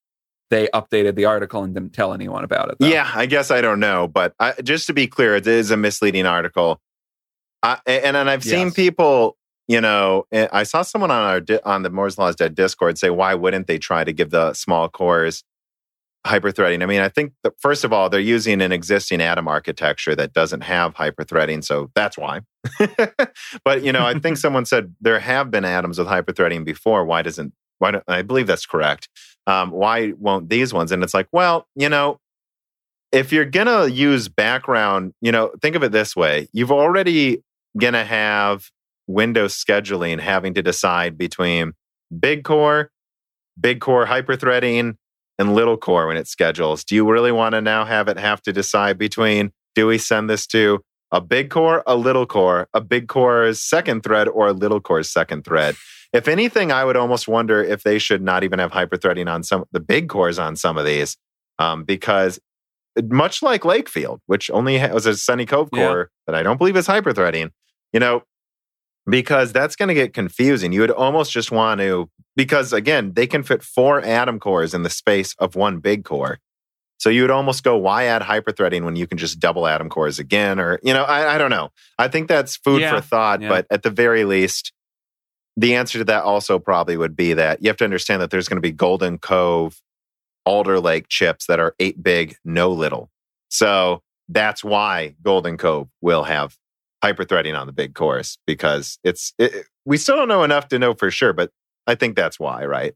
they 0.49 0.67
updated 0.73 1.15
the 1.15 1.25
article 1.25 1.63
and 1.63 1.73
didn't 1.73 1.93
tell 1.93 2.13
anyone 2.13 2.43
about 2.43 2.69
it. 2.69 2.77
Though. 2.79 2.87
Yeah, 2.87 3.09
I 3.13 3.25
guess 3.25 3.51
I 3.51 3.61
don't 3.61 3.79
know, 3.79 4.07
but 4.07 4.33
I, 4.39 4.53
just 4.63 4.87
to 4.87 4.93
be 4.93 5.07
clear, 5.07 5.35
it 5.35 5.47
is 5.47 5.71
a 5.71 5.77
misleading 5.77 6.25
article. 6.25 6.81
I, 7.61 7.79
and 7.85 8.15
and 8.17 8.29
I've 8.29 8.45
yes. 8.45 8.53
seen 8.53 8.71
people, 8.71 9.37
you 9.67 9.81
know, 9.81 10.25
eh, 10.31 10.47
I 10.51 10.63
saw 10.63 10.81
someone 10.81 11.11
on 11.11 11.21
our 11.21 11.59
on 11.65 11.83
the 11.83 11.89
Moore's 11.89 12.17
Law's 12.17 12.35
Dead 12.35 12.55
Discord 12.55 12.97
say, 12.97 13.09
why 13.09 13.35
wouldn't 13.35 13.67
they 13.67 13.77
try 13.77 14.03
to 14.03 14.13
give 14.13 14.31
the 14.31 14.53
small 14.53 14.89
cores 14.89 15.43
hyperthreading? 16.25 16.81
I 16.81 16.85
mean, 16.85 17.01
I 17.01 17.09
think 17.09 17.33
that 17.43 17.53
first 17.59 17.83
of 17.83 17.93
all, 17.93 18.09
they're 18.09 18.19
using 18.19 18.61
an 18.61 18.71
existing 18.71 19.21
Atom 19.21 19.47
architecture 19.47 20.15
that 20.15 20.33
doesn't 20.33 20.61
have 20.61 20.95
hyperthreading, 20.95 21.63
so 21.63 21.91
that's 21.95 22.17
why. 22.17 22.41
but 23.63 23.83
you 23.83 23.91
know, 23.91 24.05
I 24.05 24.17
think 24.17 24.37
someone 24.37 24.65
said 24.65 24.95
there 25.01 25.19
have 25.19 25.51
been 25.51 25.65
atoms 25.65 25.99
with 25.99 26.07
hyperthreading 26.07 26.65
before. 26.65 27.05
Why 27.05 27.21
doesn't 27.21 27.53
why 27.79 27.91
don't, 27.91 28.03
I 28.07 28.21
believe 28.21 28.47
that's 28.47 28.65
correct. 28.65 29.09
Um, 29.49 29.71
why 29.71 30.11
won't 30.19 30.47
these 30.47 30.73
ones? 30.73 30.91
And 30.91 31.03
it's 31.03 31.13
like, 31.15 31.27
well, 31.31 31.65
you 31.75 31.89
know, 31.89 32.19
if 33.11 33.31
you're 33.31 33.45
gonna 33.45 33.87
use 33.87 34.27
background, 34.27 35.13
you 35.21 35.31
know, 35.31 35.51
think 35.61 35.75
of 35.75 35.83
it 35.83 35.91
this 35.91 36.15
way: 36.15 36.47
you've 36.53 36.71
already 36.71 37.41
gonna 37.79 38.05
have 38.05 38.69
Windows 39.07 39.55
scheduling 39.55 40.19
having 40.19 40.53
to 40.53 40.61
decide 40.61 41.17
between 41.17 41.73
big 42.19 42.43
core, 42.43 42.91
big 43.59 43.81
core 43.81 44.05
hyperthreading, 44.05 44.97
and 45.39 45.55
little 45.55 45.77
core 45.77 46.05
when 46.05 46.17
it 46.17 46.27
schedules. 46.27 46.83
Do 46.83 46.93
you 46.93 47.09
really 47.09 47.31
want 47.31 47.53
to 47.53 47.61
now 47.61 47.85
have 47.85 48.07
it 48.07 48.19
have 48.19 48.43
to 48.43 48.53
decide 48.53 48.99
between 48.99 49.51
do 49.73 49.87
we 49.87 49.97
send 49.97 50.29
this 50.29 50.45
to 50.47 50.81
a 51.11 51.21
big 51.21 51.49
core, 51.49 51.81
a 51.87 51.95
little 51.95 52.27
core, 52.27 52.67
a 52.75 52.81
big 52.81 53.07
core's 53.07 53.59
second 53.59 54.03
thread, 54.03 54.27
or 54.27 54.47
a 54.47 54.53
little 54.53 54.79
core's 54.79 55.09
second 55.09 55.43
thread? 55.43 55.75
If 56.11 56.27
anything, 56.27 56.71
I 56.71 56.85
would 56.85 56.97
almost 56.97 57.27
wonder 57.27 57.63
if 57.63 57.83
they 57.83 57.99
should 57.99 58.21
not 58.21 58.43
even 58.43 58.59
have 58.59 58.71
hyperthreading 58.71 59.31
on 59.31 59.43
some 59.43 59.65
the 59.71 59.79
big 59.79 60.09
cores 60.09 60.39
on 60.39 60.55
some 60.55 60.77
of 60.77 60.85
these, 60.85 61.17
um, 61.59 61.83
because 61.83 62.39
much 63.03 63.43
like 63.43 63.61
Lakefield, 63.61 64.19
which 64.25 64.49
only 64.49 64.77
has 64.79 65.05
a 65.05 65.15
Sunny 65.15 65.45
Cove 65.45 65.69
core 65.71 66.09
yeah. 66.11 66.23
that 66.25 66.35
I 66.35 66.43
don't 66.43 66.57
believe 66.57 66.75
is 66.75 66.87
hyperthreading, 66.87 67.51
you 67.93 67.99
know, 67.99 68.23
because 69.07 69.53
that's 69.53 69.75
going 69.75 69.89
to 69.89 69.93
get 69.93 70.13
confusing. 70.13 70.71
You 70.71 70.81
would 70.81 70.91
almost 70.91 71.31
just 71.31 71.51
want 71.51 71.79
to, 71.81 72.09
because 72.35 72.73
again, 72.73 73.13
they 73.13 73.27
can 73.27 73.43
fit 73.43 73.63
four 73.63 74.01
atom 74.01 74.39
cores 74.39 74.73
in 74.73 74.83
the 74.83 74.89
space 74.89 75.35
of 75.39 75.55
one 75.55 75.79
big 75.79 76.03
core. 76.03 76.39
So 76.97 77.09
you 77.09 77.21
would 77.21 77.31
almost 77.31 77.63
go, 77.63 77.77
why 77.77 78.05
add 78.05 78.23
hyperthreading 78.23 78.83
when 78.83 78.97
you 78.97 79.07
can 79.07 79.17
just 79.17 79.39
double 79.39 79.67
atom 79.67 79.89
cores 79.89 80.19
again? 80.19 80.59
Or, 80.59 80.79
you 80.83 80.93
know, 80.93 81.03
I, 81.03 81.35
I 81.35 81.37
don't 81.37 81.51
know. 81.51 81.69
I 81.97 82.09
think 82.09 82.27
that's 82.27 82.57
food 82.57 82.81
yeah. 82.81 82.93
for 82.93 83.01
thought, 83.01 83.41
yeah. 83.41 83.47
but 83.47 83.67
at 83.69 83.83
the 83.83 83.89
very 83.89 84.25
least, 84.25 84.73
the 85.59 85.75
answer 85.75 85.97
to 85.97 86.05
that 86.05 86.23
also 86.23 86.57
probably 86.57 86.95
would 86.95 87.17
be 87.17 87.33
that 87.33 87.61
you 87.61 87.67
have 87.67 87.75
to 87.77 87.83
understand 87.83 88.21
that 88.21 88.31
there's 88.31 88.47
going 88.47 88.57
to 88.57 88.61
be 88.61 88.71
Golden 88.71 89.17
Cove, 89.17 89.81
Alder 90.45 90.79
Lake 90.79 91.09
chips 91.09 91.47
that 91.47 91.59
are 91.59 91.75
eight 91.79 92.01
big, 92.01 92.37
no 92.45 92.71
little. 92.71 93.09
So 93.49 94.01
that's 94.29 94.63
why 94.63 95.15
Golden 95.21 95.57
Cove 95.57 95.89
will 95.99 96.23
have 96.23 96.55
hyperthreading 97.03 97.59
on 97.59 97.67
the 97.67 97.73
big 97.73 97.93
cores 97.93 98.37
because 98.47 98.99
it's 99.03 99.33
it, 99.37 99.65
we 99.83 99.97
still 99.97 100.15
don't 100.15 100.29
know 100.29 100.43
enough 100.43 100.69
to 100.69 100.79
know 100.79 100.93
for 100.93 101.11
sure, 101.11 101.33
but 101.33 101.51
I 101.87 101.95
think 101.95 102.15
that's 102.15 102.39
why, 102.39 102.63
right? 102.63 102.93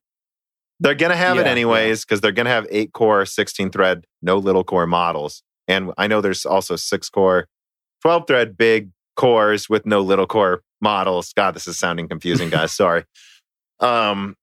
They're 0.79 0.95
going 0.95 1.11
to 1.11 1.17
have 1.17 1.35
yeah, 1.35 1.41
it 1.41 1.47
anyways 1.47 2.05
because 2.05 2.17
yeah. 2.17 2.21
they're 2.21 2.31
going 2.31 2.45
to 2.45 2.51
have 2.51 2.67
eight 2.69 2.93
core, 2.93 3.25
16 3.25 3.71
thread, 3.71 4.05
no 4.21 4.37
little 4.37 4.63
core 4.63 4.87
models. 4.87 5.43
And 5.67 5.91
I 5.97 6.07
know 6.07 6.21
there's 6.21 6.45
also 6.45 6.77
six 6.77 7.09
core, 7.09 7.47
12 8.03 8.25
thread 8.25 8.57
big 8.57 8.91
cores 9.17 9.69
with 9.69 9.85
no 9.85 9.99
little 9.99 10.27
core 10.27 10.61
models. 10.83 11.33
God, 11.33 11.55
this 11.55 11.67
is 11.67 11.79
sounding 11.79 12.07
confusing, 12.07 12.49
guys. 12.49 12.71
Sorry. 12.75 13.05
Um, 13.79 14.35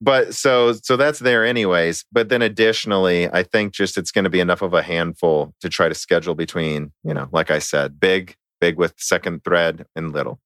but 0.00 0.34
so 0.34 0.72
so 0.72 0.96
that's 0.96 1.20
there 1.20 1.44
anyways. 1.44 2.04
But 2.10 2.28
then 2.28 2.42
additionally, 2.42 3.28
I 3.28 3.42
think 3.42 3.72
just 3.72 3.98
it's 3.98 4.10
going 4.10 4.24
to 4.24 4.30
be 4.30 4.40
enough 4.40 4.62
of 4.62 4.72
a 4.74 4.82
handful 4.82 5.52
to 5.60 5.68
try 5.68 5.88
to 5.88 5.94
schedule 5.94 6.34
between, 6.34 6.92
you 7.04 7.14
know, 7.14 7.28
like 7.30 7.50
I 7.50 7.58
said, 7.58 8.00
big, 8.00 8.34
big 8.60 8.78
with 8.78 8.94
second 8.96 9.44
thread 9.44 9.86
and 9.94 10.12
little. 10.12 10.40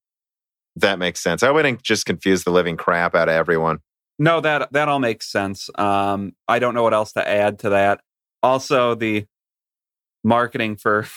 That 0.75 0.99
makes 0.99 1.21
sense. 1.21 1.41
I 1.41 1.49
wouldn't 1.49 1.81
just 1.81 2.05
confuse 2.05 2.43
the 2.43 2.51
living 2.51 2.77
crap 2.77 3.15
out 3.15 3.29
of 3.29 3.33
everyone. 3.33 3.79
No, 4.19 4.41
that 4.41 4.71
that 4.73 4.89
all 4.89 4.99
makes 4.99 5.31
sense. 5.31 5.69
Um, 5.75 6.33
I 6.47 6.59
don't 6.59 6.75
know 6.75 6.83
what 6.83 6.93
else 6.93 7.13
to 7.13 7.27
add 7.27 7.59
to 7.59 7.69
that. 7.69 8.01
Also, 8.43 8.93
the 8.93 9.25
marketing 10.23 10.75
for 10.75 11.07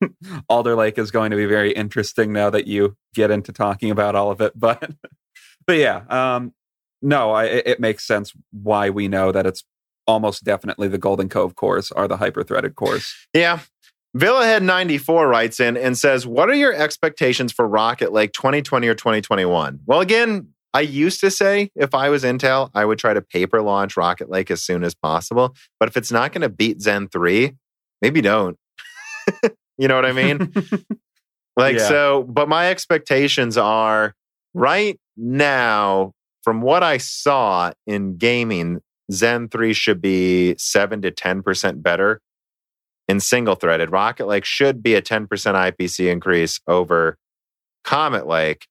Alder 0.48 0.74
Lake 0.74 0.98
is 0.98 1.10
going 1.10 1.30
to 1.30 1.36
be 1.36 1.46
very 1.46 1.72
interesting 1.72 2.32
now 2.32 2.50
that 2.50 2.66
you 2.66 2.96
get 3.14 3.30
into 3.30 3.52
talking 3.52 3.90
about 3.90 4.14
all 4.14 4.30
of 4.30 4.40
it. 4.40 4.52
But 4.58 4.90
but 5.66 5.76
yeah, 5.78 6.02
um, 6.08 6.52
no, 7.02 7.32
I, 7.32 7.44
it 7.44 7.80
makes 7.80 8.06
sense 8.06 8.32
why 8.52 8.88
we 8.90 9.08
know 9.08 9.32
that 9.32 9.46
it's 9.46 9.64
almost 10.06 10.44
definitely 10.44 10.88
the 10.88 10.98
Golden 10.98 11.28
Cove 11.28 11.56
cores 11.56 11.90
are 11.92 12.06
the 12.06 12.18
hyper 12.18 12.42
threaded 12.42 12.76
cores. 12.76 13.12
Yeah. 13.34 13.60
Villahead 14.16 14.62
94 14.62 15.28
writes 15.28 15.60
in 15.60 15.76
and 15.76 15.98
says, 15.98 16.26
What 16.26 16.48
are 16.48 16.54
your 16.54 16.72
expectations 16.72 17.52
for 17.52 17.66
Rocket 17.66 18.12
Lake 18.12 18.32
2020 18.32 18.88
or 18.88 18.94
2021? 18.94 19.80
Well, 19.84 20.00
again, 20.00 20.48
I 20.72 20.80
used 20.80 21.20
to 21.20 21.30
say 21.30 21.70
if 21.74 21.94
I 21.94 22.08
was 22.08 22.22
Intel, 22.22 22.70
I 22.74 22.84
would 22.84 22.98
try 22.98 23.12
to 23.14 23.20
paper 23.20 23.60
launch 23.60 23.96
Rocket 23.96 24.30
Lake 24.30 24.50
as 24.50 24.62
soon 24.62 24.84
as 24.84 24.94
possible. 24.94 25.54
But 25.78 25.88
if 25.88 25.96
it's 25.96 26.12
not 26.12 26.32
going 26.32 26.42
to 26.42 26.48
beat 26.48 26.80
Zen 26.80 27.08
3, 27.08 27.52
maybe 28.00 28.20
don't. 28.20 28.58
you 29.78 29.88
know 29.88 29.94
what 29.94 30.06
I 30.06 30.12
mean? 30.12 30.38
like, 31.56 31.78
yeah. 31.78 31.88
so, 31.88 32.22
but 32.24 32.48
my 32.48 32.70
expectations 32.70 33.56
are 33.56 34.14
right 34.54 34.98
now, 35.16 36.12
from 36.42 36.60
what 36.60 36.82
I 36.82 36.98
saw 36.98 37.72
in 37.86 38.16
gaming, 38.16 38.80
Zen 39.12 39.48
3 39.48 39.72
should 39.72 40.00
be 40.00 40.56
7 40.58 41.02
to 41.02 41.10
10% 41.10 41.82
better 41.82 42.20
in 43.08 43.20
single 43.20 43.54
threaded. 43.54 43.90
Rocket 43.90 44.26
Lake 44.26 44.44
should 44.44 44.82
be 44.82 44.94
a 44.94 45.02
10% 45.02 45.26
IPC 45.28 46.10
increase 46.10 46.60
over 46.66 47.16
Comet 47.84 48.26
Lake. 48.26 48.66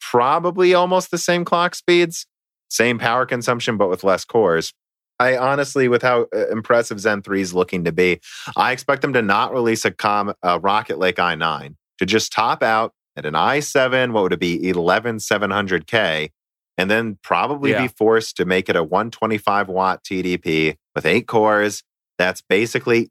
Probably 0.00 0.72
almost 0.74 1.10
the 1.10 1.18
same 1.18 1.44
clock 1.44 1.74
speeds, 1.74 2.26
same 2.68 2.98
power 2.98 3.26
consumption, 3.26 3.76
but 3.76 3.88
with 3.88 4.04
less 4.04 4.24
cores. 4.24 4.72
I 5.20 5.36
honestly, 5.36 5.86
with 5.86 6.00
how 6.00 6.26
uh, 6.34 6.48
impressive 6.48 6.98
Zen 6.98 7.20
3 7.20 7.42
is 7.42 7.54
looking 7.54 7.84
to 7.84 7.92
be, 7.92 8.20
I 8.56 8.72
expect 8.72 9.02
them 9.02 9.12
to 9.12 9.20
not 9.20 9.52
release 9.52 9.84
a, 9.84 9.90
Com- 9.90 10.34
a 10.42 10.58
Rocket 10.58 10.98
Lake 10.98 11.16
i9, 11.16 11.74
to 11.98 12.06
just 12.06 12.32
top 12.32 12.62
out 12.62 12.94
at 13.16 13.26
an 13.26 13.34
i7, 13.34 14.12
what 14.12 14.22
would 14.22 14.32
it 14.32 14.40
be, 14.40 14.58
11700K, 14.58 16.30
and 16.78 16.90
then 16.90 17.18
probably 17.22 17.72
yeah. 17.72 17.82
be 17.82 17.88
forced 17.88 18.38
to 18.38 18.46
make 18.46 18.70
it 18.70 18.76
a 18.76 18.82
125 18.82 19.68
watt 19.68 20.02
TDP 20.02 20.76
with 20.94 21.04
eight 21.04 21.26
cores. 21.26 21.82
That's 22.18 22.40
basically 22.40 23.10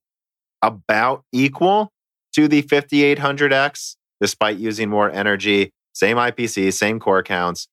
about 0.64 1.24
equal 1.32 1.92
to 2.34 2.48
the 2.48 2.64
5800X, 2.64 3.98
despite 4.20 4.58
using 4.58 4.90
more 4.90 5.12
energy, 5.12 5.72
same 5.94 6.18
IPC, 6.18 6.74
same 6.74 7.00
core 7.00 7.22
counts, 7.22 7.68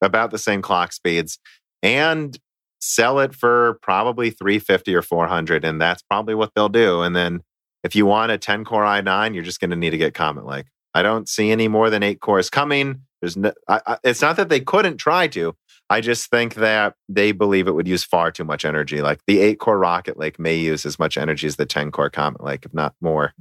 about 0.00 0.30
the 0.30 0.38
same 0.38 0.62
clock 0.62 0.92
speeds. 0.92 1.40
And 1.82 2.38
sell 2.80 3.18
it 3.18 3.34
for 3.34 3.78
probably 3.82 4.30
350 4.30 4.94
or 4.94 5.02
400 5.02 5.64
and 5.64 5.80
that's 5.80 6.02
probably 6.02 6.34
what 6.34 6.52
they'll 6.54 6.68
do 6.68 7.02
and 7.02 7.16
then 7.16 7.40
if 7.82 7.94
you 7.94 8.06
want 8.06 8.32
a 8.32 8.38
10 8.38 8.64
core 8.64 8.84
i9 8.84 9.34
you're 9.34 9.44
just 9.44 9.60
going 9.60 9.70
to 9.70 9.76
need 9.76 9.90
to 9.90 9.98
get 9.98 10.14
comet 10.14 10.46
lake. 10.46 10.66
I 10.94 11.02
don't 11.02 11.28
see 11.28 11.50
any 11.50 11.68
more 11.68 11.90
than 11.90 12.02
eight 12.02 12.20
cores 12.20 12.48
coming. 12.48 13.02
There's 13.20 13.36
no 13.36 13.52
I, 13.68 13.80
I, 13.86 13.98
it's 14.04 14.22
not 14.22 14.36
that 14.36 14.48
they 14.48 14.60
couldn't 14.60 14.98
try 14.98 15.26
to 15.28 15.54
i 15.88 16.00
just 16.00 16.30
think 16.30 16.54
that 16.54 16.94
they 17.08 17.32
believe 17.32 17.68
it 17.68 17.74
would 17.74 17.86
use 17.86 18.02
far 18.02 18.30
too 18.32 18.44
much 18.44 18.64
energy 18.64 19.00
like 19.00 19.20
the 19.26 19.38
eight 19.38 19.60
core 19.60 19.78
rocket 19.78 20.18
lake 20.18 20.36
may 20.38 20.56
use 20.56 20.84
as 20.84 20.98
much 20.98 21.16
energy 21.16 21.46
as 21.46 21.56
the 21.56 21.66
10 21.66 21.90
core 21.92 22.10
comet 22.10 22.42
lake 22.42 22.64
if 22.64 22.74
not 22.74 22.94
more. 23.00 23.34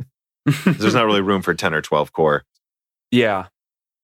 There's 0.66 0.94
not 0.94 1.06
really 1.06 1.22
room 1.22 1.42
for 1.42 1.54
10 1.54 1.74
or 1.74 1.82
12 1.82 2.14
core. 2.14 2.44
Yeah. 3.12 3.48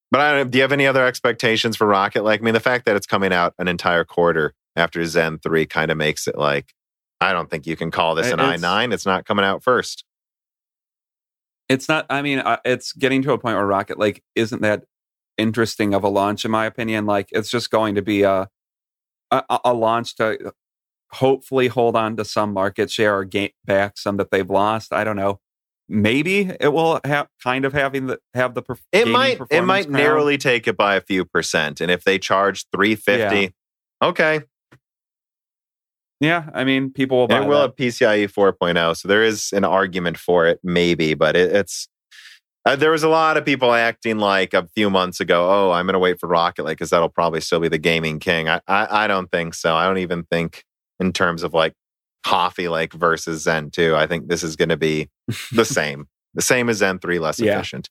But 0.09 0.21
I 0.21 0.43
do 0.43 0.57
you 0.57 0.61
have 0.61 0.71
any 0.71 0.87
other 0.87 1.05
expectations 1.05 1.77
for 1.77 1.87
Rocket 1.87 2.23
Lake? 2.23 2.41
I 2.41 2.43
mean, 2.43 2.53
the 2.53 2.59
fact 2.59 2.85
that 2.85 2.95
it's 2.95 3.07
coming 3.07 3.31
out 3.31 3.53
an 3.57 3.67
entire 3.67 4.03
quarter 4.03 4.53
after 4.75 5.03
Zen 5.05 5.39
3 5.39 5.65
kind 5.65 5.91
of 5.91 5.97
makes 5.97 6.27
it 6.27 6.37
like, 6.37 6.73
I 7.19 7.33
don't 7.33 7.49
think 7.49 7.67
you 7.67 7.75
can 7.75 7.91
call 7.91 8.15
this 8.15 8.31
an 8.31 8.39
it's, 8.39 8.63
i9. 8.63 8.93
It's 8.93 9.05
not 9.05 9.25
coming 9.25 9.45
out 9.45 9.63
first. 9.63 10.03
It's 11.69 11.87
not, 11.87 12.05
I 12.09 12.21
mean, 12.21 12.41
it's 12.65 12.93
getting 12.93 13.21
to 13.23 13.33
a 13.33 13.37
point 13.37 13.55
where 13.55 13.65
Rocket 13.65 13.99
Lake 13.99 14.21
isn't 14.35 14.61
that 14.61 14.83
interesting 15.37 15.93
of 15.93 16.03
a 16.03 16.09
launch, 16.09 16.43
in 16.45 16.51
my 16.51 16.65
opinion. 16.65 17.05
Like, 17.05 17.29
it's 17.31 17.49
just 17.49 17.69
going 17.69 17.95
to 17.95 18.01
be 18.01 18.23
a, 18.23 18.49
a, 19.29 19.59
a 19.65 19.73
launch 19.73 20.15
to 20.17 20.53
hopefully 21.13 21.67
hold 21.67 21.95
on 21.95 22.15
to 22.17 22.25
some 22.25 22.53
market 22.53 22.89
share 22.89 23.17
or 23.17 23.25
gain 23.25 23.49
back 23.65 23.97
some 23.97 24.17
that 24.17 24.31
they've 24.31 24.49
lost. 24.49 24.93
I 24.93 25.03
don't 25.03 25.15
know. 25.15 25.39
Maybe 25.89 26.49
it 26.59 26.69
will 26.69 27.01
have 27.03 27.27
kind 27.43 27.65
of 27.65 27.73
having 27.73 28.07
the 28.07 28.19
have 28.33 28.53
the 28.53 28.61
perf- 28.61 28.79
it 28.93 29.09
might 29.09 29.41
it 29.49 29.63
might 29.63 29.87
crown. 29.87 30.01
narrowly 30.01 30.37
take 30.37 30.65
it 30.67 30.77
by 30.77 30.95
a 30.95 31.01
few 31.01 31.25
percent, 31.25 31.81
and 31.81 31.91
if 31.91 32.05
they 32.05 32.17
charge 32.17 32.65
three 32.73 32.95
fifty, 32.95 33.41
yeah. 33.41 34.07
okay, 34.07 34.41
yeah, 36.21 36.49
I 36.53 36.63
mean, 36.63 36.91
people 36.91 37.17
will 37.17 37.27
buy 37.27 37.41
it. 37.41 37.47
will 37.47 37.61
have 37.61 37.75
PCIe 37.75 38.31
4.0, 38.31 38.95
so 38.95 39.07
there 39.07 39.23
is 39.23 39.51
an 39.53 39.65
argument 39.65 40.17
for 40.17 40.45
it, 40.45 40.59
maybe, 40.63 41.15
but 41.15 41.35
it, 41.35 41.53
it's. 41.53 41.87
Uh, 42.63 42.75
there 42.75 42.91
was 42.91 43.01
a 43.01 43.09
lot 43.09 43.37
of 43.37 43.43
people 43.43 43.73
acting 43.73 44.19
like 44.19 44.53
a 44.53 44.67
few 44.75 44.91
months 44.91 45.19
ago, 45.19 45.49
oh, 45.49 45.71
I'm 45.71 45.87
going 45.87 45.93
to 45.93 45.99
wait 45.99 46.19
for 46.19 46.29
Rocket 46.29 46.63
Lake 46.63 46.77
because 46.77 46.91
that'll 46.91 47.09
probably 47.09 47.41
still 47.41 47.59
be 47.59 47.69
the 47.69 47.79
gaming 47.79 48.19
king. 48.19 48.47
I, 48.47 48.61
I, 48.67 49.05
I 49.05 49.07
don't 49.07 49.31
think 49.31 49.55
so. 49.55 49.75
I 49.75 49.87
don't 49.87 49.97
even 49.97 50.25
think 50.25 50.63
in 50.99 51.11
terms 51.11 51.41
of 51.41 51.55
like 51.55 51.73
Coffee 52.23 52.67
Lake 52.67 52.93
versus 52.93 53.41
Zen 53.41 53.71
2. 53.71 53.95
I 53.95 54.05
think 54.05 54.27
this 54.27 54.43
is 54.43 54.55
going 54.55 54.69
to 54.69 54.77
be 54.77 55.09
the 55.51 55.65
same, 55.65 56.07
the 56.35 56.43
same 56.43 56.69
as 56.69 56.77
Zen 56.77 56.99
3, 56.99 57.17
less 57.17 57.39
yeah. 57.39 57.55
efficient. 57.55 57.89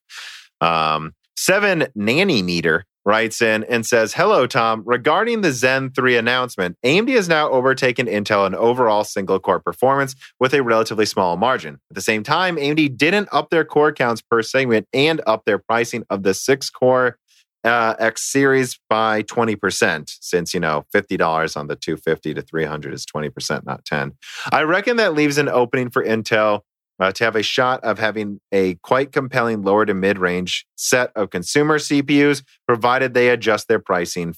Um, 0.61 1.15
seven 1.37 1.89
nanometer 1.99 2.83
writes 3.05 3.41
in 3.41 3.65
and 3.65 3.85
says, 3.87 4.15
Hello, 4.15 4.47
Tom. 4.47 4.83
Regarding 4.85 5.41
the 5.41 5.53
Zen 5.53 5.91
3 5.91 6.17
announcement, 6.17 6.77
AMD 6.85 7.09
has 7.15 7.29
now 7.29 7.51
overtaken 7.51 8.07
Intel 8.07 8.47
in 8.47 8.55
overall 8.55 9.05
single 9.05 9.39
core 9.39 9.61
performance 9.61 10.15
with 10.39 10.55
a 10.55 10.63
relatively 10.63 11.07
small 11.07 11.37
margin. 11.37 11.81
At 11.91 11.95
the 11.95 12.01
same 12.01 12.23
time, 12.23 12.57
AMD 12.57 12.97
didn't 12.97 13.29
up 13.33 13.51
their 13.51 13.65
core 13.65 13.93
counts 13.93 14.23
per 14.23 14.43
segment 14.43 14.87
and 14.93 15.21
up 15.27 15.45
their 15.45 15.59
pricing 15.59 16.05
of 16.11 16.23
the 16.23 16.35
six 16.35 16.71
core 16.71 17.17
uh, 17.65 17.95
X 17.99 18.31
series 18.31 18.79
by 18.89 19.23
20%, 19.25 20.11
since, 20.21 20.55
you 20.55 20.61
know, 20.61 20.85
$50 20.95 21.57
on 21.57 21.67
the 21.67 21.77
250 21.77 22.35
to 22.35 22.43
300 22.43 22.95
is 22.95 23.05
20%, 23.05 23.67
not 23.67 23.85
10. 23.85 24.13
I 24.53 24.63
reckon 24.63 24.97
that 24.97 25.15
leaves 25.15 25.39
an 25.39 25.49
opening 25.49 25.91
for 25.91 26.05
Intel 26.05 26.63
uh, 27.01 27.11
to 27.13 27.25
have 27.25 27.35
a 27.35 27.43
shot 27.43 27.83
of 27.83 27.99
having 27.99 28.41
a 28.53 28.75
quite 28.77 29.11
compelling 29.11 29.63
lower 29.63 29.87
to 29.87 29.95
mid 29.95 30.19
range 30.19 30.67
set 30.77 31.11
of 31.17 31.31
consumer 31.31 31.79
CPUs, 31.79 32.43
provided 32.67 33.15
they 33.15 33.31
adjust 33.31 33.69
their 33.69 33.79
pricing 33.79 34.35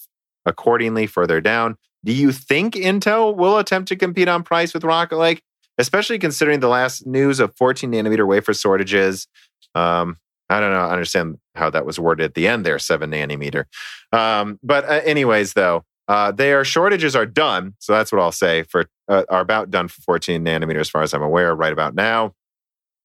accordingly 0.47 1.07
further 1.07 1.41
down. 1.41 1.77
Do 2.05 2.13
you 2.13 2.33
think 2.33 2.75
Intel 2.75 3.37
will 3.37 3.59
attempt 3.59 3.89
to 3.89 3.97
compete 3.97 4.29
on 4.29 4.43
price 4.43 4.75
with 4.75 4.85
Rocket 4.85 5.17
Lake, 5.17 5.43
especially 5.79 6.19
considering 6.19 6.61
the 6.61 6.69
last 6.69 7.07
news 7.07 7.41
of 7.41 7.55
14 7.57 7.91
nanometer 7.91 8.27
wafer 8.27 8.55
shortages? 8.55 9.29
Um, 9.75 10.17
I 10.49 10.61
don't 10.61 10.73
know. 10.73 10.81
I 10.81 10.93
understand 10.93 11.39
how 11.55 11.71
that 11.71 11.87
was 11.87 11.99
worded 11.99 12.25
at 12.25 12.35
the 12.35 12.47
end 12.49 12.67
there, 12.67 12.79
seven 12.79 13.11
nanometer. 13.11 13.65
Um, 14.13 14.59
but 14.63 14.85
uh, 14.85 15.01
anyways, 15.05 15.55
though, 15.55 15.85
uh, 16.09 16.33
their 16.33 16.65
shortages 16.65 17.17
are 17.17 17.27
done. 17.27 17.75
So 17.79 17.93
that's 17.93 18.13
what 18.13 18.21
I'll 18.21 18.33
say 18.33 18.65
for 18.65 18.87
uh, 19.09 19.25
are 19.29 19.41
about 19.41 19.71
done 19.71 19.89
for 19.89 20.03
14 20.03 20.45
nanometer, 20.45 20.81
as 20.81 20.91
far 20.91 21.03
as 21.03 21.15
I'm 21.15 21.23
aware, 21.23 21.55
right 21.55 21.73
about 21.73 21.95
now. 21.95 22.35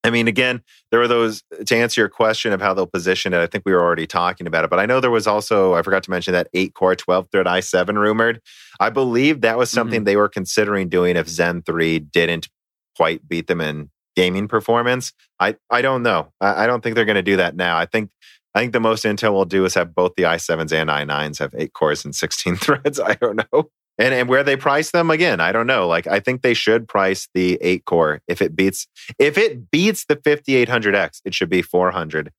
I 0.07 0.09
mean, 0.09 0.27
again, 0.27 0.61
there 0.89 0.99
were 0.99 1.07
those 1.07 1.43
to 1.65 1.75
answer 1.75 2.01
your 2.01 2.09
question 2.09 2.53
of 2.53 2.61
how 2.61 2.73
they'll 2.73 2.87
position 2.87 3.33
it. 3.33 3.39
I 3.39 3.47
think 3.47 3.63
we 3.65 3.73
were 3.73 3.81
already 3.81 4.07
talking 4.07 4.47
about 4.47 4.63
it, 4.63 4.69
but 4.69 4.79
I 4.79 4.85
know 4.85 4.99
there 4.99 5.11
was 5.11 5.27
also, 5.27 5.75
I 5.75 5.81
forgot 5.81 6.03
to 6.03 6.11
mention 6.11 6.33
that 6.33 6.47
eight 6.53 6.73
core, 6.73 6.95
12 6.95 7.27
thread 7.31 7.45
i7 7.45 7.95
rumored. 7.95 8.41
I 8.79 8.89
believe 8.89 9.41
that 9.41 9.57
was 9.57 9.69
something 9.69 9.99
mm-hmm. 9.99 10.05
they 10.05 10.15
were 10.15 10.29
considering 10.29 10.89
doing 10.89 11.17
if 11.17 11.27
Zen 11.27 11.61
3 11.63 11.99
didn't 11.99 12.47
quite 12.95 13.27
beat 13.27 13.47
them 13.47 13.61
in 13.61 13.89
gaming 14.15 14.47
performance. 14.47 15.13
I, 15.39 15.57
I 15.69 15.81
don't 15.81 16.03
know. 16.03 16.31
I, 16.41 16.63
I 16.63 16.67
don't 16.67 16.81
think 16.81 16.95
they're 16.95 17.05
going 17.05 17.15
to 17.15 17.21
do 17.21 17.37
that 17.37 17.55
now. 17.55 17.77
I 17.77 17.85
think 17.85 18.09
I 18.55 18.61
think 18.61 18.73
the 18.73 18.79
most 18.79 19.05
Intel 19.05 19.33
will 19.33 19.45
do 19.45 19.65
is 19.65 19.75
have 19.75 19.93
both 19.93 20.13
the 20.17 20.23
i7s 20.23 20.71
and 20.71 20.89
i9s 20.89 21.37
have 21.37 21.53
eight 21.55 21.73
cores 21.73 22.03
and 22.03 22.15
16 22.15 22.55
threads. 22.57 22.99
I 22.99 23.13
don't 23.13 23.39
know. 23.53 23.69
And 23.99 24.13
and 24.13 24.29
where 24.29 24.43
they 24.43 24.55
price 24.55 24.91
them 24.91 25.09
again, 25.09 25.39
I 25.39 25.51
don't 25.51 25.67
know. 25.67 25.87
Like 25.87 26.07
I 26.07 26.19
think 26.19 26.41
they 26.41 26.53
should 26.53 26.87
price 26.87 27.27
the 27.33 27.57
eight 27.61 27.85
core 27.85 28.21
if 28.27 28.41
it 28.41 28.55
beats 28.55 28.87
if 29.17 29.37
it 29.37 29.71
beats 29.71 30.05
the 30.05 30.15
5800X, 30.17 31.21
it 31.25 31.33
should 31.33 31.49
be 31.49 31.61
400 31.61 32.31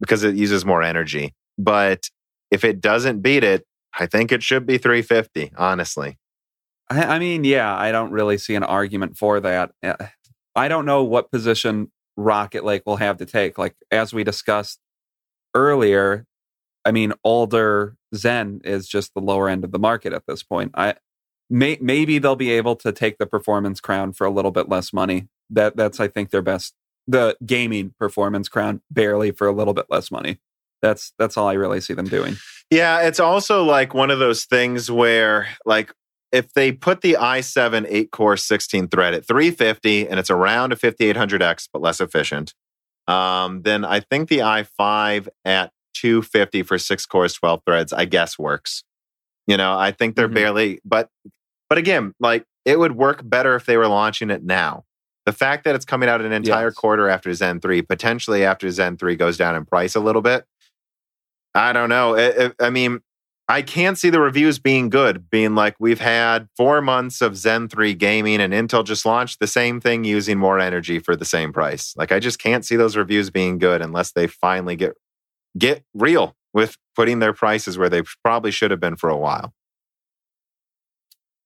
because 0.00 0.24
it 0.24 0.34
uses 0.34 0.64
more 0.64 0.82
energy. 0.82 1.34
But 1.58 2.08
if 2.50 2.64
it 2.64 2.80
doesn't 2.80 3.20
beat 3.20 3.44
it, 3.44 3.66
I 3.98 4.06
think 4.06 4.32
it 4.32 4.42
should 4.42 4.66
be 4.66 4.78
350. 4.78 5.52
Honestly, 5.56 6.18
I, 6.90 7.04
I 7.04 7.18
mean, 7.18 7.44
yeah, 7.44 7.76
I 7.76 7.92
don't 7.92 8.10
really 8.10 8.38
see 8.38 8.54
an 8.54 8.64
argument 8.64 9.16
for 9.16 9.40
that. 9.40 9.72
Uh, 9.82 9.94
I 10.56 10.68
don't 10.68 10.86
know 10.86 11.04
what 11.04 11.30
position 11.30 11.90
Rocket 12.16 12.64
Lake 12.64 12.82
will 12.86 12.96
have 12.96 13.18
to 13.18 13.26
take. 13.26 13.58
Like 13.58 13.74
as 13.90 14.12
we 14.12 14.24
discussed 14.24 14.78
earlier, 15.54 16.26
I 16.84 16.92
mean, 16.92 17.12
older 17.24 17.96
Zen 18.14 18.60
is 18.64 18.88
just 18.88 19.14
the 19.14 19.20
lower 19.20 19.48
end 19.48 19.64
of 19.64 19.72
the 19.72 19.78
market 19.78 20.12
at 20.12 20.24
this 20.26 20.42
point. 20.42 20.72
I 20.74 20.94
may, 21.50 21.78
maybe 21.80 22.18
they'll 22.18 22.36
be 22.36 22.50
able 22.52 22.76
to 22.76 22.92
take 22.92 23.18
the 23.18 23.26
performance 23.26 23.80
crown 23.80 24.12
for 24.12 24.26
a 24.26 24.30
little 24.30 24.50
bit 24.50 24.68
less 24.68 24.92
money. 24.92 25.28
That 25.50 25.76
that's 25.76 26.00
I 26.00 26.08
think 26.08 26.30
their 26.30 26.42
best 26.42 26.74
the 27.06 27.36
gaming 27.44 27.94
performance 27.98 28.48
crown 28.48 28.80
barely 28.90 29.30
for 29.30 29.46
a 29.46 29.52
little 29.52 29.74
bit 29.74 29.86
less 29.90 30.10
money. 30.10 30.38
That's 30.82 31.12
that's 31.18 31.36
all 31.36 31.48
I 31.48 31.54
really 31.54 31.80
see 31.80 31.94
them 31.94 32.08
doing. 32.08 32.36
Yeah, 32.70 33.02
it's 33.02 33.20
also 33.20 33.62
like 33.62 33.94
one 33.94 34.10
of 34.10 34.18
those 34.18 34.44
things 34.44 34.90
where 34.90 35.48
like 35.66 35.92
if 36.32 36.52
they 36.54 36.72
put 36.72 37.00
the 37.00 37.16
i7 37.20 37.86
8 37.88 38.10
core 38.10 38.36
16 38.36 38.88
thread 38.88 39.14
at 39.14 39.26
350 39.26 40.08
and 40.08 40.18
it's 40.18 40.30
around 40.30 40.72
a 40.72 40.76
5800X 40.76 41.68
but 41.72 41.82
less 41.82 42.00
efficient, 42.00 42.54
um, 43.06 43.62
then 43.62 43.84
I 43.84 44.00
think 44.00 44.28
the 44.28 44.38
i5 44.38 45.28
at 45.44 45.70
250 45.94 46.62
for 46.62 46.78
six 46.78 47.06
cores, 47.06 47.34
12 47.34 47.62
threads, 47.66 47.92
I 47.92 48.04
guess 48.04 48.38
works. 48.38 48.84
You 49.46 49.56
know, 49.56 49.76
I 49.76 49.92
think 49.92 50.16
they're 50.16 50.26
mm-hmm. 50.26 50.34
barely, 50.34 50.80
but 50.84 51.08
but 51.68 51.78
again, 51.78 52.14
like 52.20 52.44
it 52.64 52.78
would 52.78 52.96
work 52.96 53.20
better 53.24 53.54
if 53.56 53.66
they 53.66 53.76
were 53.76 53.88
launching 53.88 54.30
it 54.30 54.42
now. 54.42 54.84
The 55.26 55.32
fact 55.32 55.64
that 55.64 55.74
it's 55.74 55.84
coming 55.84 56.08
out 56.08 56.20
an 56.20 56.32
entire 56.32 56.68
yes. 56.68 56.74
quarter 56.74 57.08
after 57.08 57.32
Zen 57.32 57.60
3, 57.60 57.82
potentially 57.82 58.44
after 58.44 58.70
Zen 58.70 58.98
3 58.98 59.16
goes 59.16 59.38
down 59.38 59.54
in 59.54 59.64
price 59.64 59.94
a 59.94 60.00
little 60.00 60.20
bit, 60.20 60.44
I 61.54 61.72
don't 61.72 61.88
know. 61.88 62.14
It, 62.14 62.36
it, 62.36 62.54
I 62.60 62.68
mean, 62.68 63.00
I 63.48 63.62
can't 63.62 63.98
see 63.98 64.10
the 64.10 64.20
reviews 64.20 64.58
being 64.58 64.88
good, 64.88 65.28
being 65.30 65.54
like, 65.54 65.76
we've 65.78 66.00
had 66.00 66.48
four 66.56 66.80
months 66.80 67.20
of 67.20 67.36
Zen 67.36 67.68
3 67.68 67.94
gaming 67.94 68.40
and 68.40 68.52
Intel 68.52 68.84
just 68.84 69.04
launched 69.04 69.38
the 69.38 69.46
same 69.46 69.80
thing 69.80 70.04
using 70.04 70.38
more 70.38 70.58
energy 70.58 70.98
for 70.98 71.14
the 71.16 71.26
same 71.26 71.52
price. 71.52 71.94
Like, 71.96 72.12
I 72.12 72.20
just 72.20 72.38
can't 72.38 72.64
see 72.64 72.76
those 72.76 72.96
reviews 72.96 73.30
being 73.30 73.58
good 73.58 73.82
unless 73.82 74.12
they 74.12 74.26
finally 74.26 74.76
get 74.76 74.94
get 75.56 75.84
real 75.94 76.36
with 76.52 76.76
putting 76.94 77.18
their 77.18 77.32
prices 77.32 77.76
where 77.76 77.88
they 77.88 78.02
probably 78.22 78.50
should 78.50 78.70
have 78.70 78.80
been 78.80 78.96
for 78.96 79.10
a 79.10 79.16
while. 79.16 79.52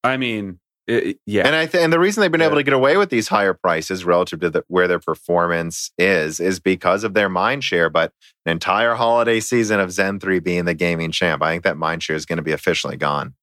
I 0.04 0.16
mean, 0.16 0.60
it, 0.86 1.18
yeah, 1.26 1.46
and 1.46 1.54
I 1.54 1.66
th- 1.66 1.82
and 1.82 1.92
the 1.92 1.98
reason 1.98 2.20
they've 2.20 2.32
been 2.32 2.40
yeah. 2.40 2.46
able 2.46 2.56
to 2.56 2.62
get 2.62 2.72
away 2.72 2.96
with 2.96 3.10
these 3.10 3.28
higher 3.28 3.52
prices 3.52 4.04
relative 4.04 4.40
to 4.40 4.50
the, 4.50 4.64
where 4.68 4.88
their 4.88 4.98
performance 4.98 5.90
is 5.98 6.40
is 6.40 6.60
because 6.60 7.04
of 7.04 7.12
their 7.12 7.28
mind 7.28 7.64
share. 7.64 7.90
But 7.90 8.12
an 8.46 8.52
entire 8.52 8.94
holiday 8.94 9.40
season 9.40 9.80
of 9.80 9.92
Zen 9.92 10.18
three 10.20 10.38
being 10.38 10.64
the 10.64 10.74
gaming 10.74 11.10
champ, 11.10 11.42
I 11.42 11.52
think 11.52 11.64
that 11.64 11.76
mind 11.76 12.02
share 12.02 12.16
is 12.16 12.24
going 12.24 12.38
to 12.38 12.42
be 12.42 12.52
officially 12.52 12.96
gone. 12.96 13.34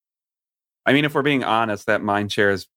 I 0.88 0.94
mean, 0.94 1.06
if 1.06 1.14
we're 1.14 1.22
being 1.22 1.44
honest, 1.44 1.86
that 1.86 2.02
mind 2.02 2.32
share 2.32 2.50
is 2.50 2.68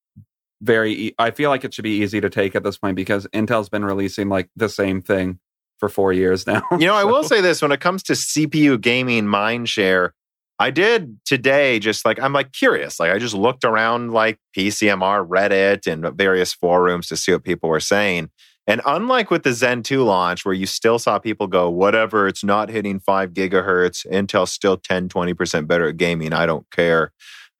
very. 0.60 0.92
E- 0.92 1.14
I 1.18 1.30
feel 1.30 1.48
like 1.48 1.64
it 1.64 1.72
should 1.72 1.84
be 1.84 2.02
easy 2.02 2.20
to 2.20 2.28
take 2.28 2.54
at 2.54 2.62
this 2.62 2.76
point 2.76 2.96
because 2.96 3.26
Intel's 3.28 3.70
been 3.70 3.84
releasing 3.84 4.28
like 4.28 4.50
the 4.54 4.68
same 4.68 5.00
thing 5.00 5.38
for 5.78 5.88
four 5.88 6.12
years 6.12 6.46
now. 6.46 6.62
You 6.72 6.86
know. 6.86 6.94
I 6.94 7.04
will 7.04 7.24
say 7.24 7.40
this: 7.40 7.62
when 7.62 7.72
it 7.72 7.80
comes 7.80 8.02
to 8.04 8.12
CPU 8.14 8.80
gaming 8.80 9.26
mind 9.26 9.68
share, 9.68 10.14
I 10.58 10.70
did 10.70 11.18
today 11.24 11.78
just 11.78 12.04
like 12.04 12.20
I'm 12.20 12.32
like 12.32 12.52
curious. 12.52 12.98
Like 12.98 13.12
I 13.12 13.18
just 13.18 13.34
looked 13.34 13.64
around 13.64 14.12
like 14.12 14.38
PCMR, 14.56 15.26
Reddit, 15.26 15.90
and 15.90 16.04
various 16.16 16.52
forums 16.52 17.08
to 17.08 17.16
see 17.16 17.32
what 17.32 17.44
people 17.44 17.68
were 17.68 17.80
saying. 17.80 18.30
And 18.66 18.82
unlike 18.84 19.30
with 19.30 19.44
the 19.44 19.54
Zen 19.54 19.82
2 19.82 20.04
launch, 20.04 20.44
where 20.44 20.52
you 20.52 20.66
still 20.66 20.98
saw 20.98 21.18
people 21.18 21.46
go, 21.46 21.70
whatever, 21.70 22.28
it's 22.28 22.44
not 22.44 22.68
hitting 22.68 23.00
five 23.00 23.32
gigahertz, 23.32 24.06
Intel's 24.06 24.52
still 24.52 24.76
10, 24.76 25.08
20% 25.08 25.66
better 25.66 25.88
at 25.88 25.96
gaming. 25.96 26.34
I 26.34 26.44
don't 26.44 26.70
care. 26.70 27.12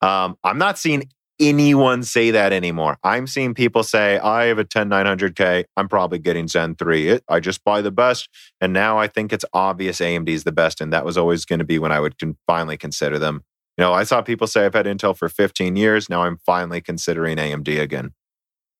Um, 0.03 0.37
I'm 0.45 0.59
not 0.59 0.79
seeing 0.79 1.09
anyone 1.41 2.03
say 2.03 2.31
that 2.31 2.53
anymore. 2.53 2.99
I'm 3.03 3.27
seeing 3.27 3.55
people 3.55 3.83
say, 3.83 4.19
I 4.19 4.47
have 4.47 4.59
a 4.59 4.65
10900K. 4.65 5.65
I'm 5.77 5.89
probably 5.89 6.19
getting 6.19 6.49
Zen 6.49 6.75
3. 6.75 7.09
It, 7.09 7.25
I 7.29 7.41
just 7.41 7.65
buy 7.65 7.83
the 7.83 7.91
best. 7.91 8.29
And 8.61 8.73
now 8.73 8.99
I 8.99 9.07
think 9.07 9.33
it's 9.33 9.45
obvious 9.53 10.01
AMD 10.01 10.29
is 10.29 10.45
the 10.45 10.53
best. 10.53 10.81
And 10.81 10.93
that 10.93 11.05
was 11.05 11.17
always 11.17 11.45
going 11.45 11.59
to 11.61 11.65
be 11.65 11.79
when 11.79 11.93
I 11.93 12.01
would 12.01 12.19
con- 12.19 12.37
finally 12.47 12.77
consider 12.77 13.19
them. 13.19 13.45
You 13.77 13.85
know, 13.85 13.93
I 13.93 14.05
saw 14.05 14.23
people 14.23 14.47
say 14.47 14.65
I've 14.67 14.75
had 14.75 14.87
Intel 14.87 15.17
for 15.17 15.29
15 15.29 15.77
years. 15.77 16.09
Now 16.09 16.23
I'm 16.23 16.39
finally 16.45 16.81
considering 16.81 17.37
AMD 17.37 17.81
again. 17.81 18.13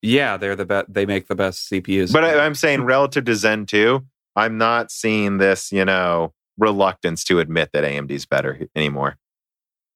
Yeah, 0.03 0.37
they're 0.37 0.57
the 0.57 0.67
best. 0.67 0.93
They 0.93 1.07
make 1.07 1.29
the 1.29 1.35
best 1.35 1.71
CPUs. 1.71 2.13
But 2.13 2.25
I, 2.25 2.45
I'm 2.45 2.55
saying 2.55 2.83
relative 2.83 3.25
to 3.25 3.35
Zen 3.35 3.67
2, 3.67 4.05
I'm 4.37 4.59
not 4.59 4.91
seeing 4.91 5.39
this, 5.39 5.73
you 5.73 5.85
know, 5.85 6.33
reluctance 6.57 7.25
to 7.25 7.39
admit 7.39 7.71
that 7.73 7.85
AMD 7.85 8.11
is 8.11 8.27
better 8.27 8.69
anymore 8.75 9.17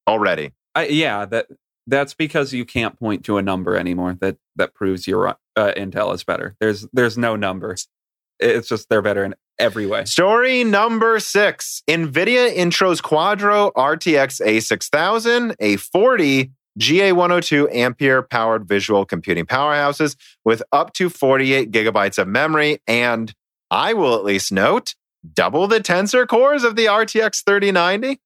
already. 0.06 0.52
I, 0.74 0.86
yeah, 0.86 1.24
that 1.26 1.46
that's 1.86 2.14
because 2.14 2.52
you 2.52 2.64
can't 2.64 2.98
point 2.98 3.24
to 3.24 3.38
a 3.38 3.42
number 3.42 3.76
anymore 3.76 4.16
that 4.20 4.36
that 4.56 4.74
proves 4.74 5.06
your 5.06 5.28
uh, 5.28 5.36
Intel 5.56 6.14
is 6.14 6.24
better. 6.24 6.56
There's 6.60 6.86
there's 6.92 7.18
no 7.18 7.36
numbers. 7.36 7.88
It's 8.38 8.68
just 8.68 8.88
they're 8.88 9.02
better 9.02 9.24
in 9.24 9.34
every 9.58 9.86
way. 9.86 10.04
Story 10.04 10.64
number 10.64 11.18
six: 11.20 11.82
NVIDIA 11.88 12.54
intros 12.54 13.00
Quadro 13.00 13.72
RTX 13.74 14.40
A6000, 14.40 15.56
A40 15.56 16.50
GA102 16.78 17.74
ampere 17.74 18.22
powered 18.22 18.66
visual 18.66 19.04
computing 19.04 19.44
powerhouses 19.44 20.16
with 20.44 20.62
up 20.72 20.92
to 20.94 21.10
48 21.10 21.70
gigabytes 21.70 22.18
of 22.18 22.28
memory, 22.28 22.80
and 22.86 23.34
I 23.70 23.92
will 23.92 24.14
at 24.14 24.24
least 24.24 24.52
note 24.52 24.94
double 25.34 25.66
the 25.66 25.80
tensor 25.80 26.26
cores 26.26 26.64
of 26.64 26.76
the 26.76 26.86
RTX 26.86 27.44
3090. 27.44 28.20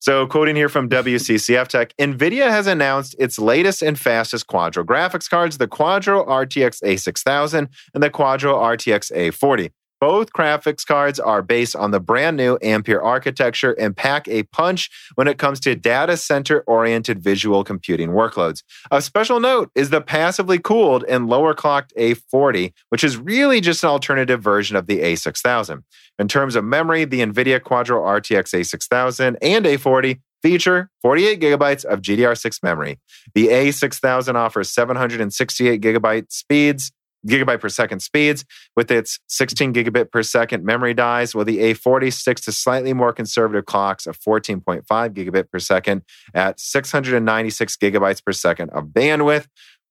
So, 0.00 0.26
quoting 0.26 0.56
here 0.56 0.70
from 0.70 0.88
WCCF 0.88 1.68
Tech, 1.68 1.94
NVIDIA 1.98 2.48
has 2.48 2.66
announced 2.66 3.14
its 3.18 3.38
latest 3.38 3.82
and 3.82 3.98
fastest 3.98 4.46
Quadro 4.46 4.82
graphics 4.82 5.28
cards, 5.28 5.58
the 5.58 5.68
Quadro 5.68 6.26
RTX 6.26 6.82
A6000 6.82 7.68
and 7.92 8.02
the 8.02 8.08
Quadro 8.08 8.54
RTX 8.54 9.12
A40. 9.12 9.72
Both 10.00 10.32
graphics 10.32 10.86
cards 10.86 11.20
are 11.20 11.42
based 11.42 11.76
on 11.76 11.90
the 11.90 12.00
brand 12.00 12.36
new 12.36 12.58
Ampere 12.62 13.02
architecture 13.02 13.72
and 13.72 13.94
pack 13.94 14.26
a 14.28 14.44
punch 14.44 14.90
when 15.14 15.28
it 15.28 15.36
comes 15.36 15.60
to 15.60 15.76
data 15.76 16.16
center 16.16 16.62
oriented 16.66 17.22
visual 17.22 17.64
computing 17.64 18.10
workloads. 18.10 18.62
A 18.90 19.02
special 19.02 19.40
note 19.40 19.70
is 19.74 19.90
the 19.90 20.00
passively 20.00 20.58
cooled 20.58 21.04
and 21.06 21.28
lower 21.28 21.52
clocked 21.52 21.92
A40, 21.98 22.72
which 22.88 23.04
is 23.04 23.18
really 23.18 23.60
just 23.60 23.84
an 23.84 23.90
alternative 23.90 24.42
version 24.42 24.74
of 24.74 24.86
the 24.86 25.00
A6000. 25.00 25.82
In 26.18 26.28
terms 26.28 26.56
of 26.56 26.64
memory, 26.64 27.04
the 27.04 27.20
NVIDIA 27.20 27.60
Quadro 27.60 28.00
RTX 28.00 28.54
A6000 28.58 29.36
and 29.42 29.66
A40 29.66 30.20
feature 30.42 30.90
48 31.02 31.40
gigabytes 31.40 31.84
of 31.84 32.00
GDDR6 32.00 32.62
memory. 32.62 32.98
The 33.34 33.48
A6000 33.48 34.34
offers 34.34 34.70
768 34.70 35.80
gigabyte 35.80 36.32
speeds 36.32 36.92
gigabyte 37.26 37.60
per 37.60 37.68
second 37.68 38.00
speeds 38.00 38.44
with 38.76 38.90
its 38.90 39.18
16 39.28 39.74
gigabit 39.74 40.10
per 40.10 40.22
second 40.22 40.64
memory 40.64 40.94
dies, 40.94 41.34
while 41.34 41.44
the 41.44 41.58
A40 41.58 42.12
sticks 42.12 42.40
to 42.42 42.52
slightly 42.52 42.92
more 42.92 43.12
conservative 43.12 43.66
clocks 43.66 44.06
of 44.06 44.18
14.5 44.18 44.84
gigabit 44.86 45.50
per 45.50 45.58
second 45.58 46.02
at 46.34 46.58
696 46.58 47.76
gigabytes 47.76 48.24
per 48.24 48.32
second 48.32 48.70
of 48.70 48.86
bandwidth. 48.86 49.46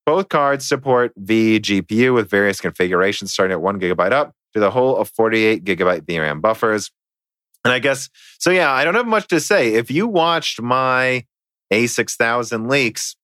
Both 0.06 0.30
cards 0.30 0.68
support 0.68 1.14
vGPU 1.20 2.14
with 2.14 2.30
various 2.30 2.60
configurations 2.60 3.32
starting 3.32 3.54
at 3.54 3.62
one 3.62 3.80
gigabyte 3.80 4.12
up 4.12 4.34
to 4.54 4.60
the 4.60 4.72
whole 4.72 4.98
of 4.98 5.10
48 5.10 5.64
gigabyte 5.64 6.02
VRAM 6.02 6.42
buffers. 6.42 6.92
And 7.64 7.74
I 7.74 7.80
guess, 7.80 8.10
so 8.40 8.52
yeah, 8.52 8.72
I 8.72 8.84
don't 8.84 8.96
have 8.96 9.06
much 9.06 9.28
to 9.28 9.40
say. 9.40 9.74
If 9.74 9.92
you 9.92 10.08
watched 10.08 10.62
my 10.62 11.26
A6000 11.72 12.70
leaks, 12.70 13.16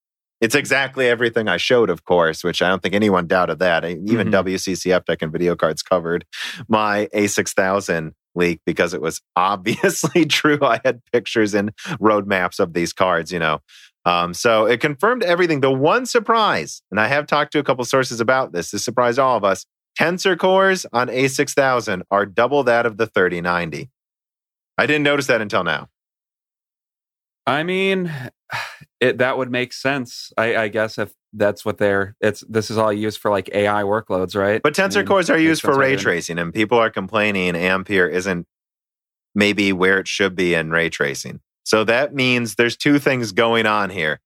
it's 0.46 0.54
exactly 0.54 1.08
everything 1.08 1.48
I 1.48 1.58
showed, 1.58 1.90
of 1.90 2.04
course, 2.04 2.44
which 2.44 2.62
I 2.62 2.70
don't 2.70 2.84
think 2.84 2.94
anyone 2.94 3.26
doubted 3.26 3.58
that. 3.58 3.84
Even 3.84 4.30
mm-hmm. 4.30 4.48
WCCF 4.48 5.04
Tech 5.04 5.24
and 5.24 5.34
VideoCardz 5.34 5.84
covered 5.84 6.24
my 6.68 7.10
A6000 7.16 8.12
leak 8.36 8.62
because 8.64 8.94
it 8.94 9.02
was 9.02 9.24
obviously 9.36 10.24
true. 10.26 10.60
I 10.62 10.80
had 10.86 11.02
pictures 11.12 11.56
and 11.56 11.76
roadmaps 12.00 12.60
of 12.60 12.74
these 12.74 12.94
cards, 12.94 13.32
you 13.32 13.40
know. 13.40 13.58
Um, 14.06 14.36
so 14.36 14.68
it 14.68 14.82
confirmed 14.82 15.24
everything. 15.24 15.62
The 15.62 15.72
one 15.72 16.06
surprise, 16.06 16.84
and 16.92 17.00
I 17.00 17.08
have 17.08 17.26
talked 17.26 17.52
to 17.54 17.60
a 17.60 17.64
couple 17.64 17.84
sources 17.84 18.22
about 18.22 18.52
this, 18.52 18.70
this 18.70 18.86
surprised 18.86 19.18
all 19.18 19.38
of 19.38 19.44
us. 19.44 19.66
Tensor 20.00 20.38
cores 20.38 20.86
on 20.94 21.08
A6000 21.08 22.04
are 22.12 22.28
double 22.28 22.64
that 22.66 22.86
of 22.86 22.98
the 22.98 23.08
3090. 23.08 23.90
I 24.78 24.86
didn't 24.86 25.02
notice 25.02 25.26
that 25.26 25.42
until 25.42 25.64
now. 25.64 25.88
I 27.48 27.64
mean, 27.64 28.12
it 29.00 29.18
that 29.18 29.38
would 29.38 29.52
make 29.52 29.74
sense. 29.74 30.32
I, 30.38 30.56
I, 30.56 30.68
guess 30.68 30.98
if 30.98 31.14
that's 31.34 31.66
what 31.66 31.78
they're 31.78 32.16
it's 32.22 32.44
this 32.48 32.72
is 32.72 32.78
all 32.78 32.94
used 32.94 33.20
for 33.20 33.30
like 33.32 33.50
AI 33.54 33.84
workloads, 33.84 34.36
right? 34.36 34.62
But 34.62 34.74
tensor 34.74 34.98
I 34.98 35.00
mean, 35.00 35.08
cores 35.08 35.30
are 35.30 35.38
used 35.38 35.62
for 35.62 35.78
ray 35.78 35.96
tracing, 35.96 36.40
and 36.40 36.54
people 36.54 36.78
are 36.78 36.90
complaining 36.90 37.56
Ampere 37.56 38.08
isn't 38.08 38.48
maybe 39.34 39.74
where 39.74 40.00
it 40.00 40.08
should 40.08 40.36
be 40.36 40.54
in 40.54 40.72
ray 40.72 40.90
tracing. 40.90 41.42
So 41.64 41.84
that 41.84 42.14
means 42.14 42.56
there's 42.56 42.78
two 42.78 43.00
things 43.00 43.32
going 43.32 43.66
on 43.66 43.90
here. 43.90 44.22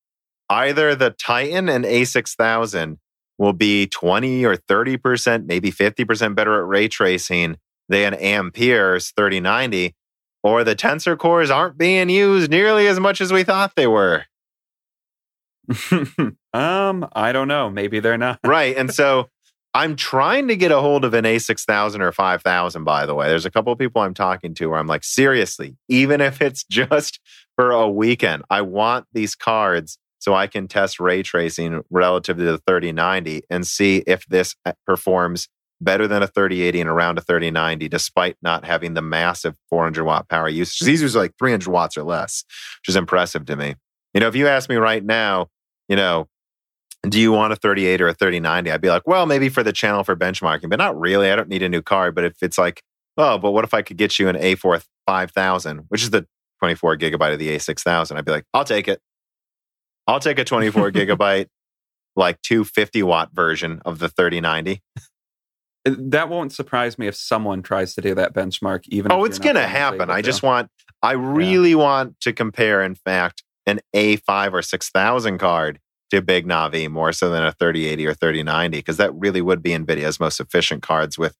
Either 0.49 0.93
the 0.93 1.11
Titan 1.11 1.69
and 1.69 1.85
A6000 1.85 2.97
will 3.37 3.53
be 3.53 3.87
20 3.87 4.45
or 4.45 4.55
30%, 4.55 5.45
maybe 5.45 5.71
50% 5.71 6.35
better 6.35 6.59
at 6.59 6.67
ray 6.67 6.87
tracing 6.87 7.57
than 7.87 8.13
Ampere's 8.13 9.11
3090, 9.11 9.95
or 10.43 10.63
the 10.63 10.75
tensor 10.75 11.17
cores 11.17 11.49
aren't 11.49 11.77
being 11.77 12.09
used 12.09 12.51
nearly 12.51 12.87
as 12.87 12.99
much 12.99 13.21
as 13.21 13.31
we 13.31 13.43
thought 13.43 13.75
they 13.75 13.87
were. 13.87 14.25
um, 16.53 17.07
I 17.13 17.31
don't 17.31 17.47
know. 17.47 17.69
Maybe 17.69 17.99
they're 17.99 18.17
not. 18.17 18.39
right. 18.45 18.75
And 18.75 18.93
so 18.93 19.29
I'm 19.73 19.95
trying 19.95 20.47
to 20.47 20.55
get 20.55 20.71
a 20.71 20.79
hold 20.79 21.05
of 21.05 21.13
an 21.13 21.25
A6000 21.25 21.99
or 22.01 22.11
5000, 22.11 22.83
by 22.83 23.05
the 23.05 23.13
way. 23.13 23.27
There's 23.27 23.45
a 23.45 23.51
couple 23.51 23.71
of 23.71 23.79
people 23.79 24.01
I'm 24.01 24.13
talking 24.13 24.53
to 24.55 24.67
where 24.67 24.79
I'm 24.79 24.87
like, 24.87 25.03
seriously, 25.03 25.77
even 25.87 26.21
if 26.21 26.41
it's 26.41 26.63
just 26.69 27.19
for 27.55 27.71
a 27.71 27.89
weekend, 27.89 28.43
I 28.49 28.61
want 28.61 29.05
these 29.13 29.35
cards 29.35 29.97
so 30.19 30.33
I 30.33 30.47
can 30.47 30.67
test 30.67 30.99
ray 30.99 31.23
tracing 31.23 31.81
relative 31.89 32.37
to 32.37 32.43
the 32.43 32.57
3090 32.67 33.43
and 33.49 33.65
see 33.65 34.03
if 34.05 34.25
this 34.27 34.55
uh, 34.65 34.73
performs 34.85 35.47
better 35.81 36.07
than 36.07 36.21
a 36.21 36.27
3080 36.27 36.81
and 36.81 36.89
around 36.89 37.17
a 37.17 37.21
3090, 37.21 37.87
despite 37.87 38.35
not 38.41 38.65
having 38.65 38.95
the 38.95 39.01
massive 39.01 39.55
400 39.69 40.03
watt 40.03 40.27
power 40.27 40.49
usage. 40.49 40.85
These 40.85 41.15
are 41.15 41.19
like 41.19 41.33
300 41.39 41.67
watts 41.71 41.95
or 41.95 42.03
less, 42.03 42.43
which 42.81 42.89
is 42.89 42.97
impressive 42.97 43.45
to 43.45 43.55
me. 43.55 43.75
You 44.13 44.19
know, 44.19 44.27
if 44.27 44.35
you 44.35 44.47
ask 44.47 44.69
me 44.69 44.75
right 44.75 45.03
now, 45.03 45.47
you 45.89 45.95
know, 45.95 46.29
do 47.03 47.19
you 47.19 47.31
want 47.31 47.53
a 47.53 47.55
38 47.55 48.01
or 48.01 48.07
a 48.07 48.13
3090? 48.13 48.71
I'd 48.71 48.81
be 48.81 48.89
like, 48.89 49.07
well, 49.07 49.25
maybe 49.25 49.49
for 49.49 49.63
the 49.63 49.73
channel 49.73 50.03
for 50.03 50.15
benchmarking, 50.15 50.69
but 50.69 50.77
not 50.77 50.97
really. 50.97 51.31
I 51.31 51.35
don't 51.35 51.49
need 51.49 51.63
a 51.63 51.69
new 51.69 51.81
card. 51.81 52.15
But 52.15 52.25
if 52.25 52.41
it's 52.41 52.57
like, 52.57 52.83
oh, 53.17 53.37
but 53.37 53.51
what 53.51 53.63
if 53.63 53.73
I 53.73 53.81
could 53.81 53.97
get 53.97 54.19
you 54.19 54.27
an 54.27 54.35
A4 54.35 54.83
5000, 55.07 55.85
which 55.89 56.03
is 56.03 56.11
the 56.11 56.27
24 56.59 56.97
gigabyte 56.97 57.33
of 57.33 57.39
the 57.39 57.55
A6000? 57.55 58.17
I'd 58.17 58.25
be 58.25 58.31
like, 58.31 58.45
I'll 58.53 58.65
take 58.65 58.87
it. 58.87 59.01
I'll 60.07 60.19
take 60.19 60.39
a 60.39 60.43
24 60.43 60.91
gigabyte, 60.91 61.47
like 62.15 62.41
250 62.41 63.03
watt 63.03 63.29
version 63.33 63.81
of 63.85 63.99
the 63.99 64.09
3090. 64.09 64.81
Uh, 65.85 65.95
that 65.97 66.27
won't 66.27 66.51
surprise 66.51 66.99
me 66.99 67.07
if 67.07 67.15
someone 67.15 67.61
tries 67.61 67.95
to 67.95 68.01
do 68.01 68.13
that 68.15 68.33
benchmark. 68.33 68.83
Even 68.89 69.11
oh, 69.11 69.23
it's 69.23 69.39
gonna 69.39 69.67
happen. 69.67 70.09
I 70.09 70.21
just 70.21 70.43
want, 70.43 70.69
I 71.01 71.13
really 71.13 71.71
yeah. 71.71 71.77
want 71.77 72.19
to 72.21 72.33
compare. 72.33 72.83
In 72.83 72.95
fact, 72.95 73.43
an 73.69 73.79
A5 73.95 74.53
or 74.53 74.61
6000 74.61 75.37
card 75.37 75.79
to 76.09 76.21
Big 76.21 76.47
Navi 76.47 76.89
more 76.89 77.11
so 77.11 77.29
than 77.29 77.43
a 77.43 77.51
3080 77.51 78.07
or 78.07 78.13
3090 78.13 78.77
because 78.77 78.97
that 78.97 79.13
really 79.13 79.41
would 79.41 79.61
be 79.61 79.71
Nvidia's 79.71 80.19
most 80.19 80.39
efficient 80.39 80.81
cards 80.81 81.17
with 81.17 81.35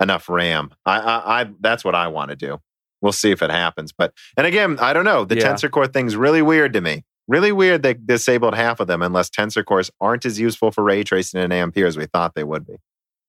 enough 0.00 0.28
RAM. 0.28 0.70
I, 0.84 0.98
I, 0.98 1.40
I 1.40 1.50
that's 1.60 1.84
what 1.84 1.94
I 1.94 2.08
want 2.08 2.30
to 2.30 2.36
do. 2.36 2.58
We'll 3.00 3.12
see 3.12 3.30
if 3.30 3.42
it 3.42 3.50
happens. 3.50 3.92
But 3.96 4.12
and 4.36 4.46
again, 4.46 4.78
I 4.80 4.92
don't 4.92 5.04
know. 5.04 5.24
The 5.24 5.36
yeah. 5.36 5.52
Tensor 5.52 5.70
Core 5.70 5.86
thing's 5.86 6.16
really 6.16 6.42
weird 6.42 6.72
to 6.72 6.80
me. 6.80 7.04
Really 7.28 7.52
weird 7.52 7.82
they 7.82 7.94
disabled 7.94 8.54
half 8.54 8.80
of 8.80 8.88
them 8.88 9.02
unless 9.02 9.30
Tensor 9.30 9.64
Cores 9.64 9.90
aren't 10.00 10.26
as 10.26 10.40
useful 10.40 10.70
for 10.72 10.82
ray 10.82 11.04
tracing 11.04 11.40
in 11.40 11.52
Ampere 11.52 11.86
as 11.86 11.96
we 11.96 12.06
thought 12.06 12.34
they 12.34 12.44
would 12.44 12.66
be. 12.66 12.76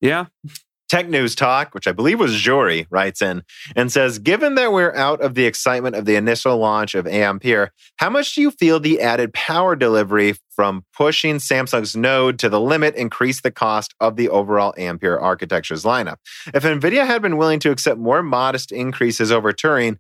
Yeah. 0.01 0.25
Tech 0.89 1.07
News 1.07 1.35
Talk, 1.35 1.75
which 1.75 1.87
I 1.87 1.91
believe 1.91 2.19
was 2.19 2.35
Jory, 2.35 2.87
writes 2.89 3.21
in 3.21 3.43
and 3.75 3.91
says, 3.91 4.17
Given 4.17 4.55
that 4.55 4.73
we're 4.73 4.95
out 4.95 5.21
of 5.21 5.35
the 5.35 5.45
excitement 5.45 5.95
of 5.95 6.05
the 6.05 6.15
initial 6.15 6.57
launch 6.57 6.95
of 6.95 7.05
Ampere, 7.05 7.71
how 7.97 8.09
much 8.09 8.33
do 8.33 8.41
you 8.41 8.49
feel 8.49 8.79
the 8.79 8.99
added 8.99 9.31
power 9.33 9.75
delivery 9.75 10.33
from 10.49 10.83
pushing 10.93 11.37
Samsung's 11.37 11.95
node 11.95 12.39
to 12.39 12.49
the 12.49 12.59
limit 12.59 12.95
increase 12.95 13.41
the 13.41 13.51
cost 13.51 13.93
of 13.99 14.15
the 14.15 14.29
overall 14.29 14.73
Ampere 14.77 15.19
architecture's 15.19 15.83
lineup? 15.83 16.17
If 16.53 16.63
NVIDIA 16.63 17.05
had 17.05 17.21
been 17.21 17.37
willing 17.37 17.59
to 17.59 17.71
accept 17.71 17.99
more 17.99 18.23
modest 18.23 18.71
increases 18.71 19.31
over 19.31 19.53
Turing, 19.53 19.99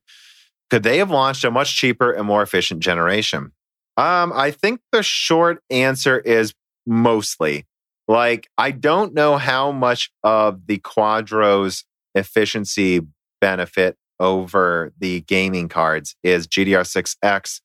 could 0.71 0.83
they 0.83 0.97
have 0.97 1.11
launched 1.11 1.43
a 1.43 1.51
much 1.51 1.75
cheaper 1.75 2.11
and 2.11 2.25
more 2.25 2.41
efficient 2.41 2.81
generation? 2.81 3.51
Um, 3.95 4.31
I 4.33 4.51
think 4.51 4.81
the 4.91 5.03
short 5.03 5.61
answer 5.69 6.17
is 6.17 6.53
mostly. 6.85 7.65
Like, 8.09 8.49
I 8.57 8.71
don't 8.71 9.13
know 9.13 9.37
how 9.37 9.71
much 9.71 10.11
of 10.23 10.65
the 10.65 10.79
Quadro's 10.79 11.85
efficiency 12.15 13.01
benefit 13.39 13.97
over 14.19 14.91
the 14.97 15.21
gaming 15.21 15.69
cards 15.69 16.15
is 16.23 16.47
GDDR6X 16.47 17.61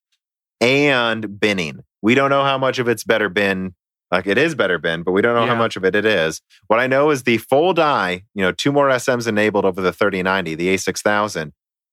and 0.61 1.41
binning. 1.41 1.81
We 2.03 2.15
don't 2.15 2.29
know 2.29 2.45
how 2.45 2.59
much 2.59 2.79
of 2.79 2.89
it's 2.89 3.05
better 3.05 3.31
bin. 3.31 3.75
Like 4.11 4.27
it 4.27 4.37
is 4.37 4.55
better 4.55 4.79
bin, 4.79 5.03
but 5.03 5.13
we 5.13 5.23
don't 5.23 5.35
know 5.35 5.45
yeah. 5.45 5.55
how 5.55 5.59
much 5.59 5.77
of 5.77 5.85
it 5.85 5.97
it 5.97 6.05
is. 6.05 6.43
What 6.69 6.79
I 6.79 6.87
know 6.87 7.11
is 7.11 7.23
the 7.23 7.39
full 7.39 7.73
die, 7.73 8.25
you 8.35 8.43
know, 8.43 8.53
two 8.53 8.71
more 8.71 8.89
SMs 8.89 9.27
enabled 9.27 9.65
over 9.65 9.81
the 9.81 9.93
3090, 9.93 10.55
the 10.57 10.75
A6000. 10.75 11.53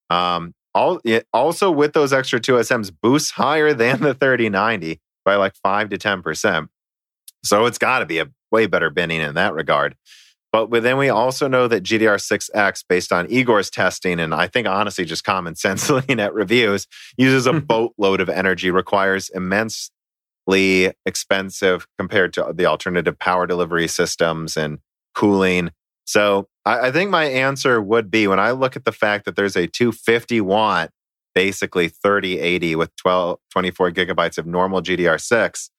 Um, 0.09 0.53
all, 0.75 0.99
also 1.33 1.71
with 1.71 1.93
those 1.93 2.11
extra 2.11 2.41
two 2.41 2.53
SMs 2.55 2.91
boosts 3.01 3.31
higher 3.31 3.73
than 3.73 4.01
the 4.01 4.13
3090 4.13 4.99
by 5.23 5.35
like 5.35 5.55
five 5.63 5.89
to 5.89 5.97
10%. 5.97 6.67
So 7.43 7.65
it's 7.65 7.77
got 7.77 7.99
to 7.99 8.05
be 8.05 8.19
a 8.19 8.27
way 8.51 8.67
better 8.67 8.89
binning 8.89 9.21
in 9.21 9.35
that 9.35 9.53
regard. 9.53 9.95
But 10.51 10.69
then 10.69 10.97
we 10.97 11.07
also 11.07 11.47
know 11.47 11.69
that 11.69 11.83
GDDR6X, 11.83 12.83
based 12.89 13.13
on 13.13 13.31
Igor's 13.31 13.69
testing, 13.69 14.19
and 14.19 14.33
I 14.33 14.47
think 14.47 14.67
honestly 14.67 15.05
just 15.05 15.23
common 15.23 15.55
sense 15.55 15.89
looking 15.89 16.19
at 16.19 16.33
reviews, 16.33 16.87
uses 17.17 17.47
a 17.47 17.53
boatload 17.61 18.19
of 18.19 18.29
energy, 18.29 18.69
requires 18.69 19.29
immensely 19.29 20.91
expensive 21.05 21.87
compared 21.97 22.33
to 22.33 22.51
the 22.53 22.65
alternative 22.65 23.17
power 23.17 23.47
delivery 23.47 23.87
systems 23.87 24.57
and 24.57 24.79
cooling. 25.15 25.71
So 26.05 26.49
I, 26.65 26.87
I 26.87 26.91
think 26.91 27.11
my 27.11 27.25
answer 27.25 27.81
would 27.81 28.11
be 28.11 28.27
when 28.27 28.39
I 28.39 28.51
look 28.51 28.75
at 28.75 28.83
the 28.83 28.91
fact 28.91 29.23
that 29.25 29.37
there's 29.37 29.55
a 29.55 29.67
250 29.67 30.41
watt, 30.41 30.91
basically 31.33 31.87
3080 31.87 32.75
with 32.75 32.93
12, 32.97 33.39
24 33.51 33.91
gigabytes 33.91 34.37
of 34.37 34.45
normal 34.45 34.81
GDDR6, 34.81 35.69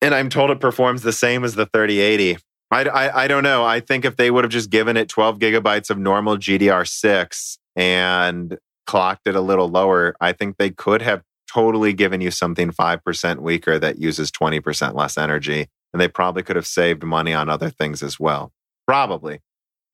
and 0.00 0.14
I'm 0.14 0.28
told 0.30 0.50
it 0.50 0.60
performs 0.60 1.02
the 1.02 1.12
same 1.12 1.44
as 1.44 1.54
the 1.54 1.66
3080. 1.66 2.38
I, 2.70 2.84
I, 2.84 3.24
I 3.24 3.28
don't 3.28 3.42
know. 3.42 3.64
I 3.64 3.80
think 3.80 4.04
if 4.04 4.16
they 4.16 4.30
would 4.30 4.44
have 4.44 4.52
just 4.52 4.70
given 4.70 4.96
it 4.96 5.08
12 5.08 5.38
gigabytes 5.38 5.90
of 5.90 5.98
normal 5.98 6.36
GDDR6 6.36 7.58
and 7.76 8.58
clocked 8.86 9.26
it 9.26 9.34
a 9.34 9.40
little 9.40 9.68
lower, 9.68 10.14
I 10.20 10.32
think 10.32 10.56
they 10.56 10.70
could 10.70 11.02
have 11.02 11.22
totally 11.52 11.92
given 11.92 12.20
you 12.20 12.30
something 12.30 12.70
5% 12.70 13.38
weaker 13.40 13.78
that 13.78 13.98
uses 13.98 14.30
20% 14.30 14.94
less 14.94 15.18
energy. 15.18 15.66
And 15.92 16.00
they 16.00 16.08
probably 16.08 16.44
could 16.44 16.56
have 16.56 16.66
saved 16.66 17.02
money 17.02 17.34
on 17.34 17.48
other 17.48 17.70
things 17.70 18.02
as 18.02 18.20
well. 18.20 18.52
Probably. 18.86 19.40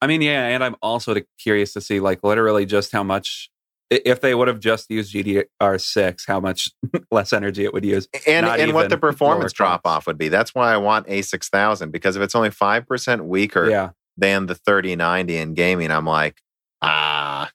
I 0.03 0.07
mean, 0.07 0.21
yeah. 0.21 0.49
And 0.49 0.63
I'm 0.63 0.77
also 0.83 1.17
curious 1.41 1.73
to 1.73 1.81
see, 1.81 2.01
like, 2.01 2.23
literally 2.23 2.67
just 2.67 2.93
how 2.93 3.03
much 3.03 3.51
if 3.91 4.21
they 4.21 4.35
would 4.35 4.49
have 4.49 4.59
just 4.59 4.91
used 4.91 5.15
GDDR6, 5.15 6.27
how 6.27 6.41
much 6.41 6.71
less 7.11 7.33
energy 7.33 7.65
it 7.65 7.73
would 7.73 7.85
use, 7.85 8.09
and 8.27 8.47
and 8.47 8.73
what 8.73 8.91
the 8.91 8.99
performance 8.99 9.53
drop 9.53 9.83
off 9.85 10.07
would 10.07 10.19
be. 10.19 10.29
That's 10.29 10.55
why 10.55 10.73
I 10.73 10.77
want 10.77 11.07
A6000 11.07 11.93
because 11.93 12.17
if 12.17 12.23
it's 12.23 12.35
only 12.35 12.51
five 12.51 12.87
percent 12.87 13.25
weaker 13.25 13.69
yeah. 13.69 13.91
than 14.17 14.47
the 14.47 14.55
3090 14.55 15.37
in 15.37 15.55
gaming, 15.55 15.91
I'm 15.91 16.07
like, 16.07 16.43
ah, 16.83 17.51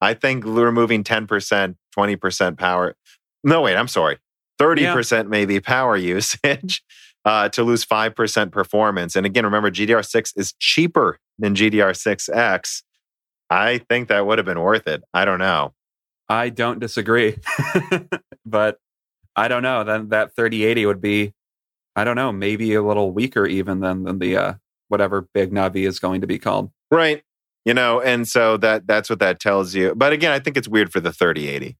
I 0.00 0.14
think 0.14 0.44
we're 0.44 0.64
removing 0.64 1.04
10 1.04 1.26
percent, 1.26 1.76
20 1.92 2.16
percent 2.16 2.58
power. 2.58 2.96
No, 3.44 3.60
wait, 3.62 3.76
I'm 3.76 3.88
sorry, 3.88 4.18
30 4.58 4.82
yeah. 4.82 4.94
percent 4.94 5.28
maybe 5.28 5.60
power 5.60 5.96
usage. 5.96 6.82
Uh, 7.24 7.46
to 7.46 7.62
lose 7.62 7.84
5% 7.84 8.52
performance. 8.52 9.14
And 9.14 9.26
again, 9.26 9.44
remember, 9.44 9.70
GDDR6 9.70 10.32
is 10.36 10.54
cheaper 10.60 11.18
than 11.38 11.54
GDDR6X. 11.54 12.82
I 13.50 13.78
think 13.78 14.08
that 14.08 14.26
would 14.26 14.38
have 14.38 14.46
been 14.46 14.60
worth 14.60 14.86
it. 14.86 15.02
I 15.14 15.24
don't 15.24 15.38
know. 15.38 15.74
I 16.28 16.50
don't 16.50 16.78
disagree. 16.78 17.38
but 18.46 18.78
I 19.34 19.48
don't 19.48 19.62
know. 19.62 19.84
Then 19.84 20.10
that 20.10 20.34
3080 20.34 20.86
would 20.86 21.00
be, 21.00 21.32
I 21.96 22.04
don't 22.04 22.16
know, 22.16 22.32
maybe 22.32 22.74
a 22.74 22.82
little 22.82 23.12
weaker 23.12 23.46
even 23.46 23.80
than, 23.80 24.04
than 24.04 24.18
the 24.18 24.36
uh, 24.36 24.54
whatever 24.88 25.28
big 25.32 25.52
Navi 25.52 25.86
is 25.86 25.98
going 25.98 26.20
to 26.20 26.26
be 26.26 26.38
called. 26.38 26.70
Right. 26.90 27.22
You 27.64 27.74
know, 27.74 28.00
and 28.00 28.26
so 28.26 28.56
that 28.58 28.86
that's 28.86 29.10
what 29.10 29.18
that 29.20 29.40
tells 29.40 29.74
you. 29.74 29.94
But 29.94 30.12
again, 30.12 30.32
I 30.32 30.38
think 30.38 30.56
it's 30.56 30.68
weird 30.68 30.92
for 30.92 31.00
the 31.00 31.12
3080. 31.12 31.76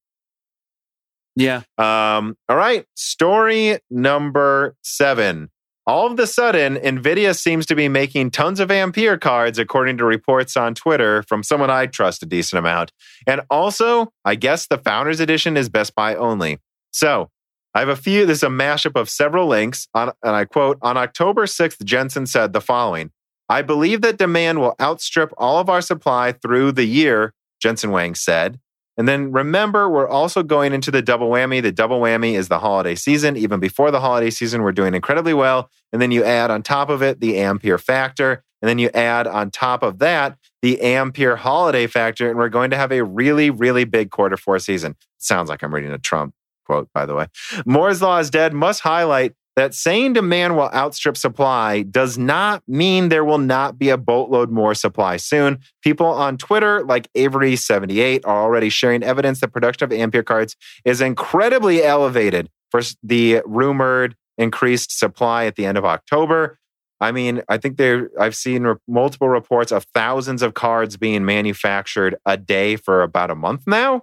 Yeah. 1.37 1.63
Um, 1.79 2.37
all 2.49 2.57
right. 2.57 2.85
Story 2.95 3.79
number 3.91 4.75
seven. 4.83 5.51
All 5.89 6.07
of 6.07 6.19
the 6.19 6.27
sudden, 6.27 6.77
NVIDIA 6.77 7.35
seems 7.35 7.65
to 7.65 7.75
be 7.75 7.89
making 7.89 8.31
tons 8.31 8.61
of 8.61 8.71
Ampere 8.71 9.17
cards, 9.17 9.59
according 9.59 9.97
to 9.97 10.05
reports 10.05 10.55
on 10.55 10.75
Twitter 10.75 11.23
from 11.23 11.43
someone 11.43 11.71
I 11.71 11.87
trust 11.87 12.23
a 12.23 12.27
decent 12.27 12.59
amount. 12.59 12.93
And 13.27 13.41
also, 13.49 14.13
I 14.23 14.35
guess 14.35 14.67
the 14.67 14.77
Founders 14.77 15.19
Edition 15.19 15.57
is 15.57 15.71
Best 15.71 15.95
Buy 15.95 16.15
only. 16.15 16.59
So 16.91 17.31
I 17.73 17.79
have 17.79 17.89
a 17.89 17.97
few, 17.97 18.27
this 18.27 18.41
is 18.41 18.43
a 18.43 18.49
mashup 18.49 19.01
of 19.01 19.09
several 19.09 19.47
links. 19.47 19.89
On, 19.95 20.13
and 20.23 20.37
I 20.37 20.45
quote 20.45 20.77
On 20.83 20.99
October 20.99 21.47
6th, 21.47 21.83
Jensen 21.83 22.27
said 22.27 22.53
the 22.53 22.61
following 22.61 23.11
I 23.49 23.63
believe 23.63 24.03
that 24.03 24.19
demand 24.19 24.61
will 24.61 24.75
outstrip 24.79 25.33
all 25.39 25.59
of 25.59 25.71
our 25.71 25.81
supply 25.81 26.33
through 26.33 26.73
the 26.73 26.85
year, 26.85 27.33
Jensen 27.63 27.89
Huang 27.89 28.15
said. 28.15 28.61
And 28.99 29.07
then 29.07 29.31
remember, 29.31 29.89
we're 29.89 30.09
also 30.09 30.43
going 30.43 30.73
into 30.73 30.91
the 30.91 31.01
double 31.01 31.31
whammy. 31.31 31.63
The 31.63 31.73
double 31.73 32.01
whammy 32.01 32.35
is 32.35 32.49
the 32.49 32.59
holiday 32.59 32.97
season. 32.97 33.37
Even 33.37 33.61
before 33.61 33.93
the 33.93 34.01
holiday 34.01 34.29
season, 34.29 34.63
we're 34.63 34.73
doing 34.73 34.93
incredibly 34.93 35.33
well. 35.33 35.71
And 35.93 36.03
then 36.03 36.11
you 36.11 36.25
add 36.25 36.51
on 36.51 36.63
top 36.65 36.91
of 36.91 37.01
it 37.01 37.21
the 37.21 37.39
Ampere 37.39 37.79
factor. 37.79 38.43
And 38.61 38.69
then 38.69 38.79
you 38.79 38.91
add 38.93 39.29
on 39.29 39.53
top 39.53 39.85
of 39.85 40.01
that 40.01 40.37
the 40.63 40.81
Ampere 40.81 41.37
holiday 41.37 41.87
factor. 41.87 42.29
And 42.29 42.37
we're 42.37 42.49
going 42.49 42.71
to 42.71 42.77
have 42.77 42.91
a 42.91 43.05
really, 43.05 43.51
really 43.51 43.85
big 43.85 44.11
quarter 44.11 44.37
four 44.37 44.59
season. 44.59 44.97
Sounds 45.19 45.49
like 45.49 45.63
I'm 45.63 45.73
reading 45.73 45.93
a 45.93 45.99
Trump 45.99 46.35
quote, 46.67 46.89
by 46.93 47.07
the 47.07 47.15
way. 47.15 47.27
Moore's 47.65 48.03
Law 48.03 48.19
is 48.19 48.31
dead 48.31 48.53
must 48.53 48.81
highlight 48.81 49.35
that 49.59 49.75
saying 49.75 50.13
demand 50.13 50.57
will 50.57 50.71
outstrip 50.73 51.17
supply 51.17 51.83
does 51.83 52.17
not 52.17 52.63
mean 52.69 53.09
there 53.09 53.25
will 53.25 53.39
not 53.39 53.77
be 53.77 53.89
a 53.89 53.99
boatload 53.99 54.53
more 54.53 54.73
supply 54.73 55.17
soon. 55.17 55.59
People 55.83 56.07
on 56.07 56.39
Twitter, 56.39 56.85
like 56.85 57.13
Avery78, 57.15 58.21
are 58.25 58.41
already 58.41 58.69
sharing 58.69 59.03
evidence 59.03 59.41
that 59.41 59.49
production 59.49 59.85
of 59.85 59.93
Ampere 59.93 60.23
cards 60.23 60.55
is 60.85 61.01
incredibly 61.01 61.83
elevated 61.83 62.49
for 62.71 62.83
the 63.03 63.43
rumored 63.45 64.15
increased 64.37 64.97
supply 64.97 65.47
at 65.47 65.57
the 65.57 65.67
end 65.67 65.77
of 65.77 65.85
October. 65.85 66.61
I 67.01 67.11
mean, 67.11 67.43
I 67.49 67.59
think 67.59 67.79
there. 67.79 68.11
I've 68.19 68.37
seen 68.37 68.63
re- 68.63 68.77
multiple 68.87 69.29
reports 69.29 69.73
of 69.73 69.87
thousands 69.93 70.41
of 70.41 70.55
cards 70.55 70.97
being 70.97 71.25
manufactured 71.25 72.15
a 72.25 72.37
day 72.37 72.77
for 72.77 73.03
about 73.03 73.33
a 73.33 73.35
month 73.35 73.67
now. 73.67 74.03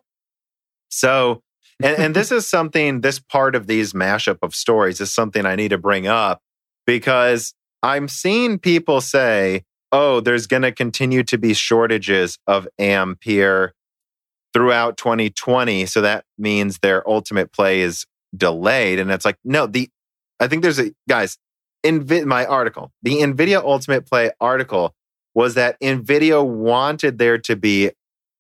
So, 0.90 1.44
and, 1.84 1.98
and 1.98 2.16
this 2.16 2.32
is 2.32 2.48
something. 2.48 3.02
This 3.02 3.20
part 3.20 3.56
of 3.56 3.68
these 3.68 3.94
mashup 3.94 4.38
of 4.42 4.56
stories 4.56 5.02
is 5.02 5.14
something 5.14 5.46
I 5.46 5.56
need 5.56 5.70
to 5.70 5.78
bring 5.78 6.08
up 6.08 6.42
because 6.86 7.54
I'm 7.84 8.08
seeing 8.08 8.60
people 8.60 9.02
say, 9.02 9.64
"Oh, 9.92 10.20
there's 10.20 10.48
going 10.48 10.64
to 10.64 10.72
continue 10.72 11.24
to 11.24 11.38
be 11.38 11.54
shortages 11.54 12.38
of 12.48 12.68
Ampere 12.80 13.74
throughout 14.54 14.98
2020, 14.98 15.86
so 15.86 16.02
that 16.02 16.24
means 16.38 16.80
their 16.80 17.08
ultimate 17.10 17.52
play 17.52 17.82
is 17.82 18.06
delayed." 18.36 19.00
And 19.00 19.12
it's 19.12 19.26
like, 19.26 19.38
no, 19.44 19.68
the 19.68 19.90
I 20.40 20.48
think 20.48 20.64
there's 20.64 20.80
a 20.80 20.92
guys 21.08 21.38
in 21.86 22.28
my 22.28 22.46
article, 22.46 22.92
the 23.04 23.18
NVIDIA 23.18 23.64
Ultimate 23.64 24.08
Play 24.08 24.32
article 24.42 24.96
was 25.36 25.54
that 25.54 25.80
NVIDIA 25.82 26.44
wanted 26.44 27.20
there 27.20 27.38
to 27.38 27.56
be 27.56 27.92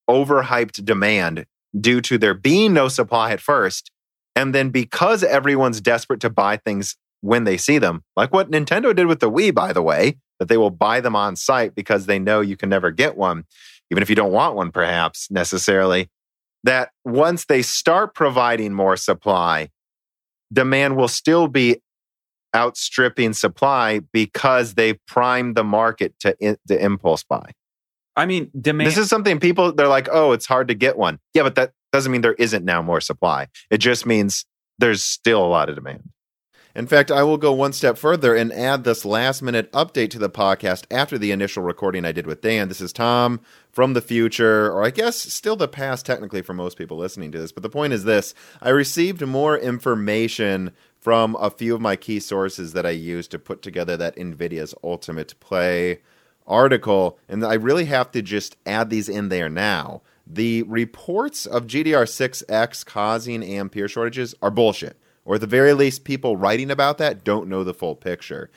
overhyped 0.09 0.83
demand 0.83 1.45
due 1.79 2.01
to 2.01 2.17
there 2.17 2.33
being 2.33 2.73
no 2.73 2.87
supply 2.87 3.31
at 3.31 3.41
first. 3.41 3.91
And 4.35 4.53
then 4.53 4.69
because 4.69 5.23
everyone's 5.23 5.81
desperate 5.81 6.19
to 6.21 6.29
buy 6.29 6.57
things 6.57 6.95
when 7.21 7.43
they 7.43 7.57
see 7.57 7.77
them, 7.77 8.03
like 8.15 8.33
what 8.33 8.51
Nintendo 8.51 8.95
did 8.95 9.07
with 9.07 9.19
the 9.19 9.31
Wii, 9.31 9.53
by 9.53 9.73
the 9.73 9.81
way, 9.81 10.17
that 10.39 10.49
they 10.49 10.57
will 10.57 10.69
buy 10.69 10.99
them 10.99 11.15
on 11.15 11.35
sight 11.35 11.75
because 11.75 12.05
they 12.05 12.19
know 12.19 12.41
you 12.41 12.57
can 12.57 12.69
never 12.69 12.91
get 12.91 13.15
one, 13.15 13.45
even 13.89 14.03
if 14.03 14.09
you 14.09 14.15
don't 14.15 14.31
want 14.31 14.55
one, 14.55 14.71
perhaps 14.71 15.29
necessarily. 15.31 16.09
That 16.63 16.89
once 17.03 17.45
they 17.45 17.61
start 17.61 18.15
providing 18.15 18.73
more 18.73 18.97
supply, 18.97 19.69
demand 20.51 20.97
will 20.97 21.07
still 21.07 21.47
be 21.47 21.81
outstripping 22.55 23.33
supply 23.33 23.99
because 24.13 24.73
they've 24.73 24.99
primed 25.05 25.55
the 25.55 25.63
market 25.63 26.17
to, 26.21 26.35
in, 26.39 26.57
to 26.67 26.83
impulse 26.83 27.23
buy. 27.23 27.51
I 28.15 28.25
mean, 28.25 28.49
demand. 28.59 28.87
This 28.87 28.97
is 28.97 29.09
something 29.09 29.39
people, 29.39 29.73
they're 29.73 29.87
like, 29.87 30.07
oh, 30.11 30.31
it's 30.31 30.45
hard 30.45 30.69
to 30.69 30.73
get 30.73 30.97
one. 30.97 31.19
Yeah, 31.33 31.43
but 31.43 31.55
that 31.55 31.73
doesn't 31.91 32.11
mean 32.11 32.21
there 32.21 32.33
isn't 32.33 32.65
now 32.65 32.81
more 32.81 33.01
supply. 33.01 33.47
It 33.69 33.79
just 33.79 34.05
means 34.05 34.45
there's 34.79 35.03
still 35.03 35.43
a 35.43 35.47
lot 35.47 35.69
of 35.69 35.75
demand. 35.75 36.09
In 36.75 36.87
fact, 36.87 37.09
I 37.09 37.23
will 37.23 37.37
go 37.37 37.53
one 37.53 37.71
step 37.71 37.97
further 37.97 38.35
and 38.35 38.51
add 38.51 38.83
this 38.83 39.05
last 39.05 39.41
minute 39.41 39.71
update 39.71 40.09
to 40.09 40.19
the 40.19 40.29
podcast 40.29 40.83
after 40.91 41.17
the 41.17 41.31
initial 41.31 41.63
recording 41.63 42.03
I 42.03 42.11
did 42.11 42.27
with 42.27 42.41
Dan. 42.41 42.67
This 42.67 42.81
is 42.81 42.91
Tom 42.91 43.39
from 43.71 43.93
the 43.93 44.01
future, 44.01 44.69
or 44.69 44.83
I 44.83 44.89
guess 44.89 45.15
still 45.15 45.55
the 45.55 45.69
past 45.69 46.05
technically 46.05 46.41
for 46.41 46.53
most 46.53 46.77
people 46.77 46.97
listening 46.97 47.31
to 47.31 47.39
this. 47.39 47.53
But 47.53 47.63
the 47.63 47.69
point 47.69 47.93
is 47.93 48.03
this 48.03 48.33
I 48.61 48.69
received 48.69 49.25
more 49.25 49.57
information 49.57 50.73
from 50.99 51.37
a 51.39 51.49
few 51.49 51.75
of 51.75 51.79
my 51.79 51.95
key 51.95 52.19
sources 52.19 52.73
that 52.73 52.85
I 52.85 52.89
used 52.89 53.31
to 53.31 53.39
put 53.39 53.61
together 53.61 53.95
that 53.95 54.17
NVIDIA's 54.17 54.75
Ultimate 54.83 55.39
Play 55.39 56.01
article. 56.47 57.19
And 57.27 57.45
I 57.45 57.55
really 57.55 57.85
have 57.85 58.11
to 58.11 58.21
just 58.21 58.57
add 58.65 58.89
these 58.89 59.09
in 59.09 59.29
there 59.29 59.49
now. 59.49 60.01
The 60.27 60.63
reports 60.63 61.45
of 61.45 61.67
GDDR6X 61.67 62.85
causing 62.85 63.43
ampere 63.43 63.87
shortages 63.87 64.33
are 64.41 64.51
bullshit. 64.51 64.97
Or 65.23 65.35
at 65.35 65.41
the 65.41 65.47
very 65.47 65.73
least, 65.73 66.03
people 66.03 66.37
writing 66.37 66.69
about 66.69 66.97
that 66.99 67.23
don't 67.23 67.49
know 67.49 67.63
the 67.63 67.73
full 67.73 67.95
picture. 67.95 68.49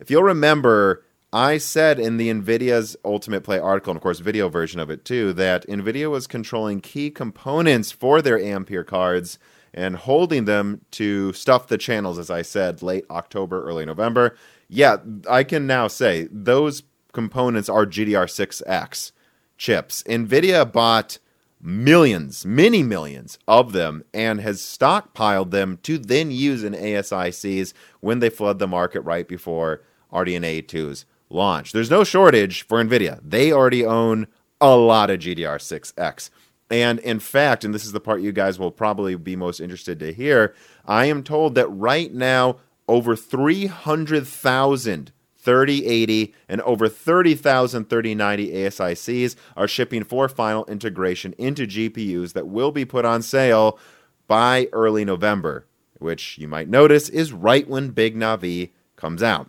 If 0.00 0.10
you'll 0.10 0.24
remember, 0.24 1.04
I 1.32 1.58
said 1.58 1.98
in 1.98 2.16
the 2.16 2.30
NVIDIA's 2.30 2.96
Ultimate 3.04 3.42
Play 3.42 3.58
article, 3.58 3.92
and 3.92 3.96
of 3.96 4.02
course, 4.02 4.18
video 4.20 4.48
version 4.48 4.80
of 4.80 4.90
it 4.90 5.04
too, 5.04 5.32
that 5.34 5.66
NVIDIA 5.68 6.10
was 6.10 6.26
controlling 6.26 6.80
key 6.80 7.10
components 7.10 7.92
for 7.92 8.22
their 8.22 8.40
Ampere 8.40 8.84
cards 8.84 9.38
and 9.74 9.96
holding 9.96 10.46
them 10.46 10.80
to 10.92 11.32
stuff 11.32 11.68
the 11.68 11.78
channels, 11.78 12.18
as 12.18 12.30
I 12.30 12.42
said, 12.42 12.82
late 12.82 13.04
October, 13.10 13.62
early 13.64 13.84
November. 13.84 14.36
Yeah, 14.68 14.96
I 15.28 15.44
can 15.44 15.66
now 15.66 15.88
say 15.88 16.28
those 16.30 16.82
components 17.16 17.68
are 17.70 17.86
GDDR6X 17.86 19.12
chips. 19.56 20.02
NVIDIA 20.02 20.70
bought 20.70 21.18
millions, 21.62 22.44
many 22.44 22.82
millions 22.82 23.38
of 23.48 23.72
them, 23.72 24.04
and 24.12 24.42
has 24.42 24.60
stockpiled 24.60 25.50
them 25.50 25.78
to 25.82 25.96
then 25.96 26.30
use 26.30 26.62
in 26.62 26.74
ASICs 26.74 27.72
when 28.00 28.18
they 28.18 28.28
flood 28.28 28.58
the 28.58 28.68
market 28.68 29.00
right 29.00 29.26
before 29.26 29.80
RDNA 30.12 30.66
2's 30.66 31.06
launch. 31.30 31.72
There's 31.72 31.90
no 31.90 32.04
shortage 32.04 32.66
for 32.66 32.84
NVIDIA. 32.84 33.18
They 33.24 33.50
already 33.50 33.86
own 33.86 34.26
a 34.60 34.76
lot 34.76 35.08
of 35.08 35.20
GDDR6X. 35.20 36.28
And 36.70 36.98
in 36.98 37.18
fact, 37.18 37.64
and 37.64 37.74
this 37.74 37.86
is 37.86 37.92
the 37.92 38.00
part 38.00 38.20
you 38.20 38.32
guys 38.32 38.58
will 38.58 38.70
probably 38.70 39.16
be 39.16 39.36
most 39.36 39.60
interested 39.60 39.98
to 40.00 40.12
hear, 40.12 40.54
I 40.84 41.06
am 41.06 41.22
told 41.22 41.54
that 41.54 41.68
right 41.68 42.12
now 42.12 42.58
over 42.86 43.16
300,000 43.16 45.12
3080 45.46 46.34
and 46.48 46.60
over 46.62 46.88
30,000 46.88 47.88
3090 47.88 48.50
ASICs 48.50 49.36
are 49.56 49.68
shipping 49.68 50.02
for 50.02 50.28
final 50.28 50.66
integration 50.66 51.34
into 51.38 51.66
GPUs 51.66 52.32
that 52.32 52.48
will 52.48 52.72
be 52.72 52.84
put 52.84 53.04
on 53.04 53.22
sale 53.22 53.78
by 54.26 54.68
early 54.72 55.04
November, 55.04 55.64
which 56.00 56.36
you 56.36 56.48
might 56.48 56.68
notice 56.68 57.08
is 57.08 57.32
right 57.32 57.68
when 57.68 57.90
Big 57.90 58.16
Navi 58.16 58.70
comes 58.96 59.22
out. 59.22 59.48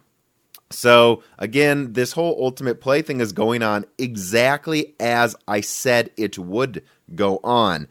So 0.69 1.23
again, 1.39 1.93
this 1.93 2.11
whole 2.11 2.37
ultimate 2.39 2.79
play 2.79 3.01
thing 3.01 3.19
is 3.19 3.31
going 3.31 3.63
on 3.63 3.85
exactly 3.97 4.93
as 4.99 5.35
I 5.47 5.61
said 5.61 6.11
it 6.15 6.37
would 6.37 6.83
go 7.15 7.39
on. 7.43 7.87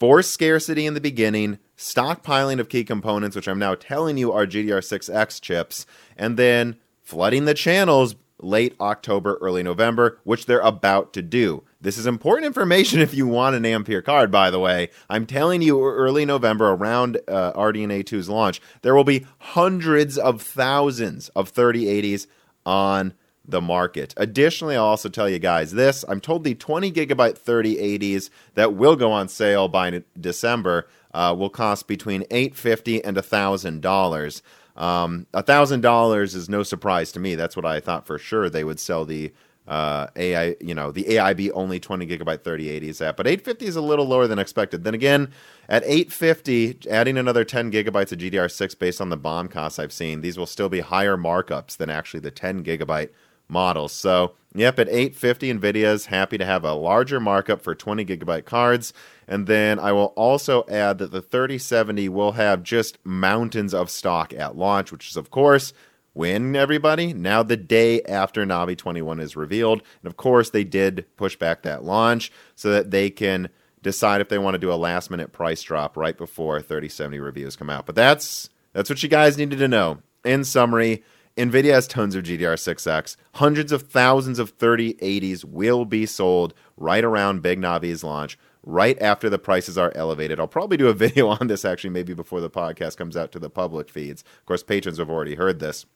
Force 0.00 0.30
scarcity 0.30 0.86
in 0.86 0.94
the 0.94 1.00
beginning, 1.00 1.58
stockpiling 1.76 2.58
of 2.58 2.70
key 2.70 2.84
components, 2.84 3.36
which 3.36 3.48
I'm 3.48 3.58
now 3.58 3.74
telling 3.74 4.16
you 4.16 4.32
are 4.32 4.46
GDDR6X 4.46 5.42
chips, 5.42 5.84
and 6.16 6.38
then 6.38 6.76
flooding 7.08 7.46
the 7.46 7.54
channels 7.54 8.16
late 8.38 8.76
October, 8.82 9.38
early 9.40 9.62
November, 9.62 10.18
which 10.24 10.44
they're 10.44 10.60
about 10.60 11.14
to 11.14 11.22
do. 11.22 11.64
This 11.80 11.96
is 11.96 12.06
important 12.06 12.44
information 12.44 13.00
if 13.00 13.14
you 13.14 13.26
want 13.26 13.56
an 13.56 13.64
Ampere 13.64 14.02
card, 14.02 14.30
by 14.30 14.50
the 14.50 14.58
way. 14.58 14.90
I'm 15.08 15.24
telling 15.24 15.62
you, 15.62 15.82
early 15.82 16.26
November, 16.26 16.68
around 16.68 17.18
uh, 17.26 17.54
RDNA 17.54 18.04
2's 18.04 18.28
launch, 18.28 18.60
there 18.82 18.94
will 18.94 19.04
be 19.04 19.26
hundreds 19.38 20.18
of 20.18 20.42
thousands 20.42 21.30
of 21.30 21.50
3080s 21.50 22.26
on 22.66 23.14
the 23.42 23.62
market. 23.62 24.12
Additionally, 24.18 24.76
I'll 24.76 24.84
also 24.84 25.08
tell 25.08 25.30
you 25.30 25.38
guys 25.38 25.72
this 25.72 26.04
I'm 26.06 26.20
told 26.20 26.44
the 26.44 26.54
20 26.54 26.92
gigabyte 26.92 27.38
3080s 27.38 28.28
that 28.52 28.74
will 28.74 28.96
go 28.96 29.10
on 29.10 29.28
sale 29.28 29.68
by 29.68 30.02
December 30.20 30.86
uh, 31.14 31.34
will 31.36 31.48
cost 31.48 31.88
between 31.88 32.24
850 32.30 33.02
and 33.02 33.16
$1,000. 33.16 34.42
Um, 34.78 35.26
$1,000 35.34 36.34
is 36.34 36.48
no 36.48 36.62
surprise 36.62 37.12
to 37.12 37.20
me. 37.20 37.34
That's 37.34 37.56
what 37.56 37.66
I 37.66 37.80
thought 37.80 38.06
for 38.06 38.18
sure 38.18 38.48
they 38.48 38.64
would 38.64 38.80
sell 38.80 39.04
the 39.04 39.32
uh, 39.66 40.06
AI, 40.16 40.56
you 40.60 40.74
know, 40.74 40.90
the 40.90 41.04
AIB 41.04 41.50
only 41.52 41.78
20 41.78 42.06
gigabyte 42.06 42.38
3080s 42.38 43.06
at. 43.06 43.16
But 43.16 43.26
850 43.26 43.66
is 43.66 43.76
a 43.76 43.82
little 43.82 44.06
lower 44.06 44.26
than 44.26 44.38
expected. 44.38 44.84
Then 44.84 44.94
again, 44.94 45.30
at 45.68 45.84
850, 45.84 46.88
adding 46.88 47.18
another 47.18 47.44
10 47.44 47.70
gigabytes 47.70 48.12
of 48.12 48.18
GDDR6 48.18 48.78
based 48.78 49.00
on 49.00 49.10
the 49.10 49.16
bomb 49.18 49.48
costs 49.48 49.78
I've 49.78 49.92
seen, 49.92 50.22
these 50.22 50.38
will 50.38 50.46
still 50.46 50.70
be 50.70 50.80
higher 50.80 51.18
markups 51.18 51.76
than 51.76 51.90
actually 51.90 52.20
the 52.20 52.30
10 52.30 52.64
gigabyte 52.64 53.10
models. 53.48 53.92
So, 53.92 54.34
yep, 54.54 54.78
at 54.78 54.88
850, 54.88 55.54
NVIDIA's 55.54 56.06
happy 56.06 56.38
to 56.38 56.44
have 56.44 56.64
a 56.64 56.74
larger 56.74 57.20
markup 57.20 57.62
for 57.62 57.74
20 57.74 58.04
gigabyte 58.04 58.44
cards. 58.44 58.92
And 59.26 59.46
then 59.46 59.78
I 59.78 59.92
will 59.92 60.12
also 60.16 60.64
add 60.68 60.98
that 60.98 61.10
the 61.10 61.22
3070 61.22 62.08
will 62.08 62.32
have 62.32 62.62
just 62.62 62.98
mountains 63.04 63.74
of 63.74 63.90
stock 63.90 64.32
at 64.34 64.56
launch, 64.56 64.92
which 64.92 65.08
is, 65.08 65.16
of 65.16 65.30
course, 65.30 65.72
when 66.12 66.56
everybody? 66.56 67.12
Now, 67.12 67.42
the 67.42 67.56
day 67.56 68.02
after 68.02 68.44
Navi 68.44 68.76
21 68.76 69.20
is 69.20 69.36
revealed. 69.36 69.82
And 70.02 70.10
of 70.10 70.16
course, 70.16 70.50
they 70.50 70.64
did 70.64 71.06
push 71.16 71.36
back 71.36 71.62
that 71.62 71.84
launch 71.84 72.32
so 72.54 72.70
that 72.72 72.90
they 72.90 73.10
can 73.10 73.50
decide 73.82 74.20
if 74.20 74.28
they 74.28 74.38
want 74.38 74.54
to 74.54 74.58
do 74.58 74.72
a 74.72 74.74
last 74.74 75.10
minute 75.10 75.32
price 75.32 75.62
drop 75.62 75.96
right 75.96 76.18
before 76.18 76.60
3070 76.60 77.20
reviews 77.20 77.54
come 77.54 77.70
out. 77.70 77.86
But 77.86 77.94
that's 77.94 78.50
that's 78.72 78.90
what 78.90 79.02
you 79.02 79.08
guys 79.08 79.38
needed 79.38 79.58
to 79.60 79.68
know. 79.68 79.98
In 80.24 80.44
summary, 80.44 81.04
NVIDIA 81.38 81.70
has 81.70 81.86
tons 81.86 82.16
of 82.16 82.24
GDDR6X. 82.24 83.16
Hundreds 83.34 83.70
of 83.70 83.82
thousands 83.82 84.40
of 84.40 84.58
3080s 84.58 85.44
will 85.44 85.84
be 85.84 86.04
sold 86.04 86.52
right 86.76 87.04
around 87.04 87.42
Big 87.42 87.60
Navi's 87.60 88.02
launch, 88.02 88.36
right 88.64 89.00
after 89.00 89.30
the 89.30 89.38
prices 89.38 89.78
are 89.78 89.92
elevated. 89.94 90.40
I'll 90.40 90.48
probably 90.48 90.76
do 90.76 90.88
a 90.88 90.92
video 90.94 91.28
on 91.28 91.46
this 91.46 91.64
actually, 91.64 91.90
maybe 91.90 92.12
before 92.12 92.40
the 92.40 92.50
podcast 92.50 92.96
comes 92.96 93.16
out 93.16 93.30
to 93.32 93.38
the 93.38 93.48
public 93.48 93.88
feeds. 93.88 94.24
Of 94.40 94.46
course, 94.46 94.64
patrons 94.64 94.98
have 94.98 95.08
already 95.08 95.36
heard 95.36 95.60
this. 95.60 95.86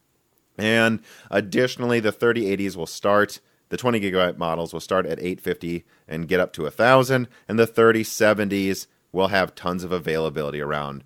And 0.57 1.01
additionally, 1.29 1.99
the 1.99 2.13
3080s 2.13 2.77
will 2.77 2.87
start, 2.87 3.41
the 3.71 3.77
20 3.77 3.99
gigabyte 3.99 4.39
models 4.39 4.73
will 4.73 4.81
start 4.81 5.07
at 5.07 5.19
850 5.19 5.85
and 6.07 6.29
get 6.29 6.39
up 6.39 6.53
to 6.53 6.63
1000, 6.63 7.27
and 7.49 7.59
the 7.59 7.67
3070s 7.67 8.87
will 9.11 9.29
have 9.29 9.57
tons 9.57 9.83
of 9.83 9.91
availability 9.91 10.61
around 10.61 11.03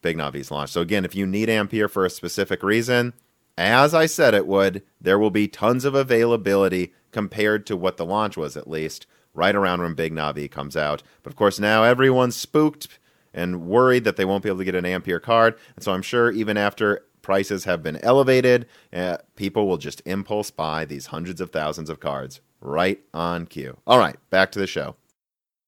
Big 0.00 0.16
Navi's 0.16 0.50
launch. 0.50 0.70
So 0.70 0.80
again, 0.80 1.04
if 1.04 1.14
you 1.14 1.26
need 1.26 1.50
Ampere 1.50 1.88
for 1.88 2.06
a 2.06 2.10
specific 2.10 2.62
reason, 2.62 3.12
as 3.56 3.94
I 3.94 4.06
said 4.06 4.34
it 4.34 4.46
would, 4.46 4.82
there 5.00 5.18
will 5.18 5.30
be 5.30 5.48
tons 5.48 5.84
of 5.84 5.94
availability 5.94 6.92
compared 7.10 7.66
to 7.66 7.76
what 7.76 7.96
the 7.96 8.04
launch 8.04 8.36
was, 8.36 8.56
at 8.56 8.68
least, 8.68 9.06
right 9.34 9.54
around 9.54 9.80
when 9.80 9.94
Big 9.94 10.12
Navi 10.12 10.50
comes 10.50 10.76
out. 10.76 11.02
But 11.22 11.32
of 11.32 11.36
course, 11.36 11.58
now 11.58 11.82
everyone's 11.82 12.36
spooked 12.36 12.88
and 13.32 13.66
worried 13.66 14.04
that 14.04 14.16
they 14.16 14.24
won't 14.24 14.42
be 14.42 14.48
able 14.48 14.58
to 14.58 14.64
get 14.64 14.74
an 14.74 14.86
Ampere 14.86 15.20
card. 15.20 15.54
And 15.74 15.84
so 15.84 15.92
I'm 15.92 16.02
sure 16.02 16.30
even 16.30 16.56
after 16.56 17.04
prices 17.22 17.64
have 17.64 17.82
been 17.82 17.96
elevated, 17.98 18.66
uh, 18.92 19.18
people 19.36 19.66
will 19.66 19.78
just 19.78 20.02
impulse 20.06 20.50
buy 20.50 20.84
these 20.84 21.06
hundreds 21.06 21.40
of 21.40 21.50
thousands 21.50 21.90
of 21.90 22.00
cards 22.00 22.40
right 22.60 23.00
on 23.12 23.46
cue. 23.46 23.76
All 23.86 23.98
right, 23.98 24.16
back 24.30 24.52
to 24.52 24.58
the 24.58 24.66
show. 24.66 24.96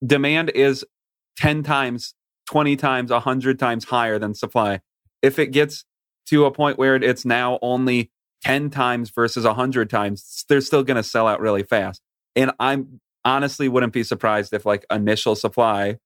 Demand 0.05 0.51
is 0.55 0.85
10 1.37 1.63
times, 1.63 2.13
20 2.47 2.75
times, 2.75 3.11
100 3.11 3.59
times 3.59 3.85
higher 3.85 4.17
than 4.17 4.33
supply. 4.33 4.81
If 5.21 5.37
it 5.37 5.47
gets 5.47 5.85
to 6.29 6.45
a 6.45 6.51
point 6.51 6.77
where 6.77 6.95
it's 6.95 7.25
now 7.25 7.59
only 7.61 8.11
10 8.43 8.69
times 8.69 9.09
versus 9.09 9.45
100 9.45 9.89
times, 9.89 10.45
they're 10.47 10.61
still 10.61 10.83
going 10.83 10.97
to 10.97 11.03
sell 11.03 11.27
out 11.27 11.39
really 11.39 11.63
fast. 11.63 12.01
And 12.35 12.51
I'm 12.59 12.99
honestly 13.25 13.67
wouldn't 13.67 13.93
be 13.93 14.03
surprised 14.03 14.53
if 14.53 14.65
like 14.65 14.85
initial 14.89 15.35
supply 15.35 15.97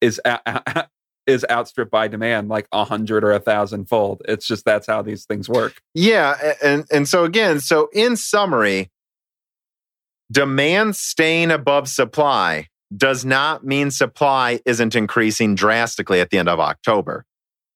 is 0.00 0.20
a- 0.24 0.88
is 1.26 1.44
outstripped 1.50 1.90
by 1.90 2.08
demand 2.08 2.48
like 2.48 2.66
a 2.72 2.84
hundred 2.84 3.24
or 3.24 3.32
a 3.32 3.40
thousand 3.40 3.88
fold. 3.88 4.22
It's 4.26 4.46
just 4.46 4.64
that's 4.64 4.86
how 4.86 5.02
these 5.02 5.24
things 5.24 5.48
work. 5.48 5.80
Yeah, 5.94 6.54
and 6.62 6.84
and 6.90 7.08
so 7.08 7.24
again, 7.24 7.60
so 7.60 7.88
in 7.92 8.16
summary, 8.16 8.90
demand 10.30 10.96
staying 10.96 11.50
above 11.50 11.88
supply 11.88 12.68
does 12.96 13.24
not 13.24 13.64
mean 13.64 13.90
supply 13.90 14.60
isn't 14.66 14.96
increasing 14.96 15.54
drastically 15.54 16.20
at 16.20 16.30
the 16.30 16.38
end 16.38 16.48
of 16.48 16.58
October. 16.58 17.24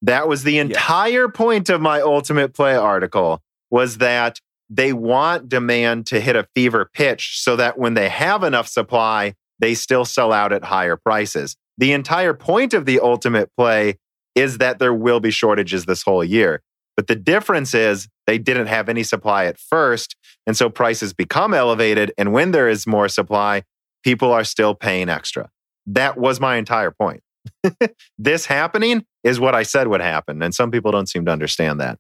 That 0.05 0.29
was 0.29 0.43
the 0.43 0.59
entire 0.59 1.29
point 1.29 1.71
of 1.71 1.81
my 1.81 2.03
ultimate 2.03 2.53
play 2.53 2.77
article 2.77 3.41
was 3.71 3.99
that 3.99 4.39
they 4.69 4.93
want 4.93 5.49
demand 5.49 6.07
to 6.09 6.21
hit 6.21 6.37
a 6.37 6.47
fever 6.55 6.91
pitch 6.93 7.41
so 7.41 7.57
that 7.57 7.79
when 7.79 7.95
they 7.95 8.11
have 8.11 8.45
enough 8.45 8.69
supply, 8.69 9.35
they 9.61 9.75
still 9.75 10.05
sell 10.05 10.31
out 10.31 10.53
at 10.53 10.65
higher 10.65 10.97
prices. 10.97 11.57
The 11.79 11.93
entire 11.93 12.35
point 12.35 12.75
of 12.75 12.85
the 12.85 13.01
ultimate 13.01 13.51
play 13.57 13.97
is 14.35 14.59
that 14.59 14.79
there 14.79 14.93
will 14.93 15.21
be 15.21 15.31
shortages 15.31 15.87
this 15.87 16.03
whole 16.03 16.23
year. 16.23 16.61
But 16.99 17.07
the 17.07 17.17
difference 17.17 17.73
is 17.73 18.07
they 18.27 18.37
didn't 18.37 18.67
have 18.67 18.91
any 18.91 19.05
supply 19.05 19.47
at 19.47 19.59
first. 19.59 20.17
And 20.47 20.55
so 20.55 20.69
prices 20.69 21.15
become 21.15 21.55
elevated. 21.55 22.13
And 22.19 22.35
when 22.35 22.51
there 22.51 22.69
is 22.69 22.87
more 22.87 23.09
supply, 23.09 23.63
people 24.03 24.31
are 24.33 24.45
still 24.45 24.75
paying 24.75 25.09
extra. 25.09 25.49
That 25.87 26.19
was 26.19 26.41
my 26.41 26.57
entire 26.57 26.91
point. 26.91 27.23
this 28.19 28.47
happening 28.47 29.07
is 29.25 29.41
what 29.41 29.55
I 29.55 29.63
said 29.63 29.89
would 29.89 30.03
happen. 30.03 30.43
And 30.43 30.55
some 30.55 30.71
people 30.71 30.93
don't 30.93 31.09
seem 31.09 31.25
to 31.25 31.33
understand 31.33 31.81
that. 31.81 31.99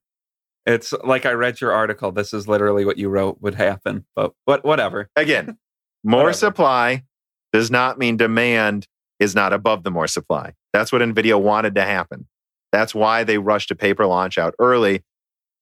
It's 0.66 0.94
like 1.02 1.26
I 1.26 1.32
read 1.32 1.60
your 1.60 1.72
article. 1.72 2.12
This 2.12 2.32
is 2.32 2.46
literally 2.46 2.84
what 2.84 2.98
you 2.98 3.08
wrote 3.08 3.38
would 3.40 3.54
happen. 3.54 4.04
But 4.14 4.32
but 4.46 4.64
whatever. 4.64 5.08
Again, 5.16 5.58
more 6.04 6.24
whatever. 6.24 6.32
supply 6.34 7.04
does 7.52 7.70
not 7.70 7.98
mean 7.98 8.16
demand 8.16 8.86
is 9.18 9.34
not 9.34 9.52
above 9.52 9.82
the 9.84 9.90
more 9.90 10.06
supply. 10.06 10.54
That's 10.72 10.92
what 10.92 11.02
NVIDIA 11.02 11.40
wanted 11.40 11.74
to 11.76 11.82
happen. 11.82 12.26
That's 12.72 12.94
why 12.94 13.24
they 13.24 13.38
rushed 13.38 13.70
a 13.70 13.76
paper 13.76 14.06
launch 14.06 14.38
out 14.38 14.54
early 14.58 15.02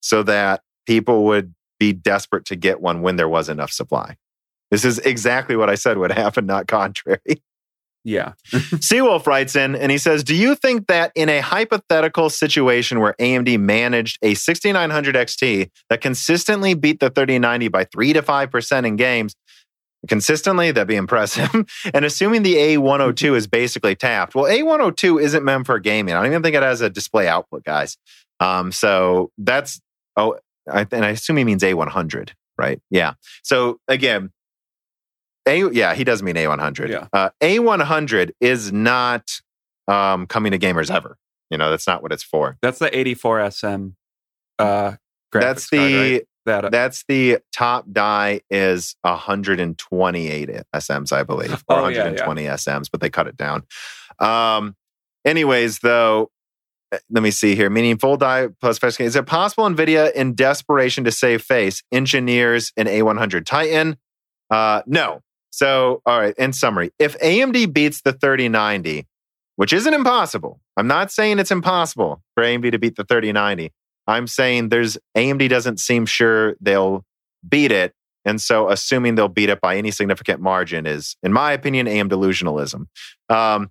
so 0.00 0.22
that 0.22 0.62
people 0.86 1.24
would 1.24 1.54
be 1.78 1.92
desperate 1.92 2.44
to 2.46 2.56
get 2.56 2.80
one 2.80 3.02
when 3.02 3.16
there 3.16 3.28
was 3.28 3.48
enough 3.48 3.70
supply. 3.70 4.16
This 4.70 4.84
is 4.84 4.98
exactly 5.00 5.54
what 5.54 5.68
I 5.68 5.74
said 5.74 5.98
would 5.98 6.12
happen, 6.12 6.46
not 6.46 6.66
contrary. 6.66 7.20
Yeah. 8.04 8.32
Seawolf 8.50 9.26
writes 9.26 9.54
in 9.54 9.76
and 9.76 9.92
he 9.92 9.98
says, 9.98 10.24
Do 10.24 10.34
you 10.34 10.54
think 10.54 10.88
that 10.88 11.12
in 11.14 11.28
a 11.28 11.40
hypothetical 11.40 12.30
situation 12.30 13.00
where 13.00 13.14
AMD 13.20 13.58
managed 13.60 14.18
a 14.22 14.34
6900 14.34 15.14
XT 15.14 15.70
that 15.88 16.00
consistently 16.00 16.74
beat 16.74 17.00
the 17.00 17.10
3090 17.10 17.68
by 17.68 17.84
3 17.84 18.12
to 18.14 18.22
5% 18.22 18.86
in 18.86 18.96
games, 18.96 19.36
consistently, 20.08 20.72
that'd 20.72 20.88
be 20.88 20.96
impressive. 20.96 21.48
and 21.94 22.04
assuming 22.04 22.42
the 22.42 22.54
A102 22.54 23.36
is 23.36 23.46
basically 23.46 23.94
tapped, 23.94 24.34
well, 24.34 24.44
A102 24.44 25.22
isn't 25.22 25.44
meant 25.44 25.66
for 25.66 25.78
gaming. 25.78 26.14
I 26.14 26.18
don't 26.18 26.32
even 26.32 26.42
think 26.42 26.56
it 26.56 26.62
has 26.62 26.80
a 26.80 26.90
display 26.90 27.28
output, 27.28 27.64
guys. 27.64 27.96
Um, 28.40 28.72
so 28.72 29.30
that's 29.38 29.80
oh, 30.16 30.38
I, 30.68 30.86
and 30.90 31.04
I 31.04 31.10
assume 31.10 31.36
he 31.36 31.44
means 31.44 31.62
A100, 31.62 32.30
right? 32.58 32.80
Yeah. 32.90 33.14
So 33.42 33.78
again, 33.86 34.32
A 35.46 35.70
yeah, 35.72 35.94
he 35.94 36.04
does 36.04 36.22
mean 36.22 36.36
A100. 36.36 36.88
Yeah. 36.88 37.06
Uh, 37.12 37.30
A100 37.40 38.30
is 38.40 38.72
not 38.72 39.28
um, 39.88 40.26
coming 40.26 40.52
to 40.52 40.58
gamers 40.58 40.90
ever. 40.90 41.16
You 41.50 41.58
know, 41.58 41.70
that's 41.70 41.86
not 41.86 42.02
what 42.02 42.12
it's 42.12 42.22
for. 42.22 42.56
That's 42.62 42.78
the 42.78 42.96
84 42.96 43.50
SM. 43.50 43.86
Uh, 44.58 44.92
that's 45.32 45.68
the 45.70 45.76
card, 45.76 45.92
right? 45.92 46.22
that, 46.46 46.64
uh, 46.64 46.68
that's 46.70 47.04
the 47.08 47.38
top 47.54 47.86
die 47.92 48.40
is 48.50 48.96
128 49.02 50.50
SMs, 50.74 51.12
I 51.12 51.22
believe, 51.22 51.52
or 51.68 51.78
oh, 51.78 51.82
120 51.82 52.42
yeah, 52.42 52.48
yeah. 52.48 52.54
SMs, 52.54 52.88
but 52.90 53.00
they 53.00 53.10
cut 53.10 53.26
it 53.26 53.36
down. 53.36 53.64
Um, 54.18 54.76
anyways, 55.24 55.80
though, 55.80 56.30
eh, 56.92 56.98
let 57.10 57.22
me 57.22 57.30
see 57.30 57.54
here. 57.54 57.68
Meaning 57.68 57.98
full 57.98 58.16
die 58.16 58.48
plus 58.60 58.76
specification. 58.76 59.08
Is 59.08 59.16
it 59.16 59.26
possible 59.26 59.64
NVIDIA, 59.64 60.12
in 60.12 60.34
desperation 60.34 61.04
to 61.04 61.12
save 61.12 61.42
face, 61.42 61.82
engineers 61.92 62.72
an 62.76 62.86
A100 62.86 63.44
Titan? 63.44 63.96
Uh, 64.50 64.82
no. 64.86 65.22
So, 65.52 66.00
all 66.06 66.18
right, 66.18 66.34
in 66.38 66.54
summary, 66.54 66.92
if 66.98 67.18
AMD 67.20 67.74
beats 67.74 68.00
the 68.00 68.14
3090, 68.14 69.06
which 69.56 69.74
isn't 69.74 69.92
impossible, 69.92 70.58
I'm 70.78 70.86
not 70.86 71.12
saying 71.12 71.38
it's 71.38 71.50
impossible 71.50 72.22
for 72.34 72.42
AMD 72.42 72.72
to 72.72 72.78
beat 72.78 72.96
the 72.96 73.04
3090. 73.04 73.70
I'm 74.06 74.26
saying 74.26 74.70
there's 74.70 74.96
AMD 75.14 75.46
doesn't 75.50 75.78
seem 75.78 76.06
sure 76.06 76.56
they'll 76.60 77.04
beat 77.46 77.70
it. 77.70 77.92
And 78.24 78.40
so 78.40 78.70
assuming 78.70 79.16
they'll 79.16 79.28
beat 79.28 79.50
it 79.50 79.60
by 79.60 79.76
any 79.76 79.90
significant 79.90 80.40
margin 80.40 80.86
is, 80.86 81.16
in 81.22 81.32
my 81.32 81.52
opinion, 81.52 81.86
AM 81.86 82.08
delusionalism. 82.08 82.86
Um, 83.28 83.70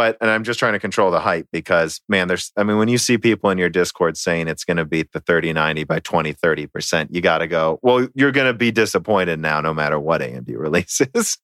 but, 0.00 0.16
and 0.22 0.30
I'm 0.30 0.44
just 0.44 0.58
trying 0.58 0.72
to 0.72 0.78
control 0.78 1.10
the 1.10 1.20
hype 1.20 1.46
because, 1.52 2.00
man, 2.08 2.26
there's, 2.26 2.52
I 2.56 2.62
mean, 2.62 2.78
when 2.78 2.88
you 2.88 2.96
see 2.96 3.18
people 3.18 3.50
in 3.50 3.58
your 3.58 3.68
Discord 3.68 4.16
saying 4.16 4.48
it's 4.48 4.64
going 4.64 4.78
to 4.78 4.86
beat 4.86 5.12
the 5.12 5.20
3090 5.20 5.84
by 5.84 5.98
20, 5.98 6.32
30%, 6.32 7.08
you 7.10 7.20
got 7.20 7.38
to 7.38 7.46
go, 7.46 7.78
well, 7.82 8.08
you're 8.14 8.32
going 8.32 8.46
to 8.46 8.54
be 8.54 8.70
disappointed 8.70 9.40
now, 9.40 9.60
no 9.60 9.74
matter 9.74 10.00
what 10.00 10.22
AMD 10.22 10.48
releases. 10.56 11.36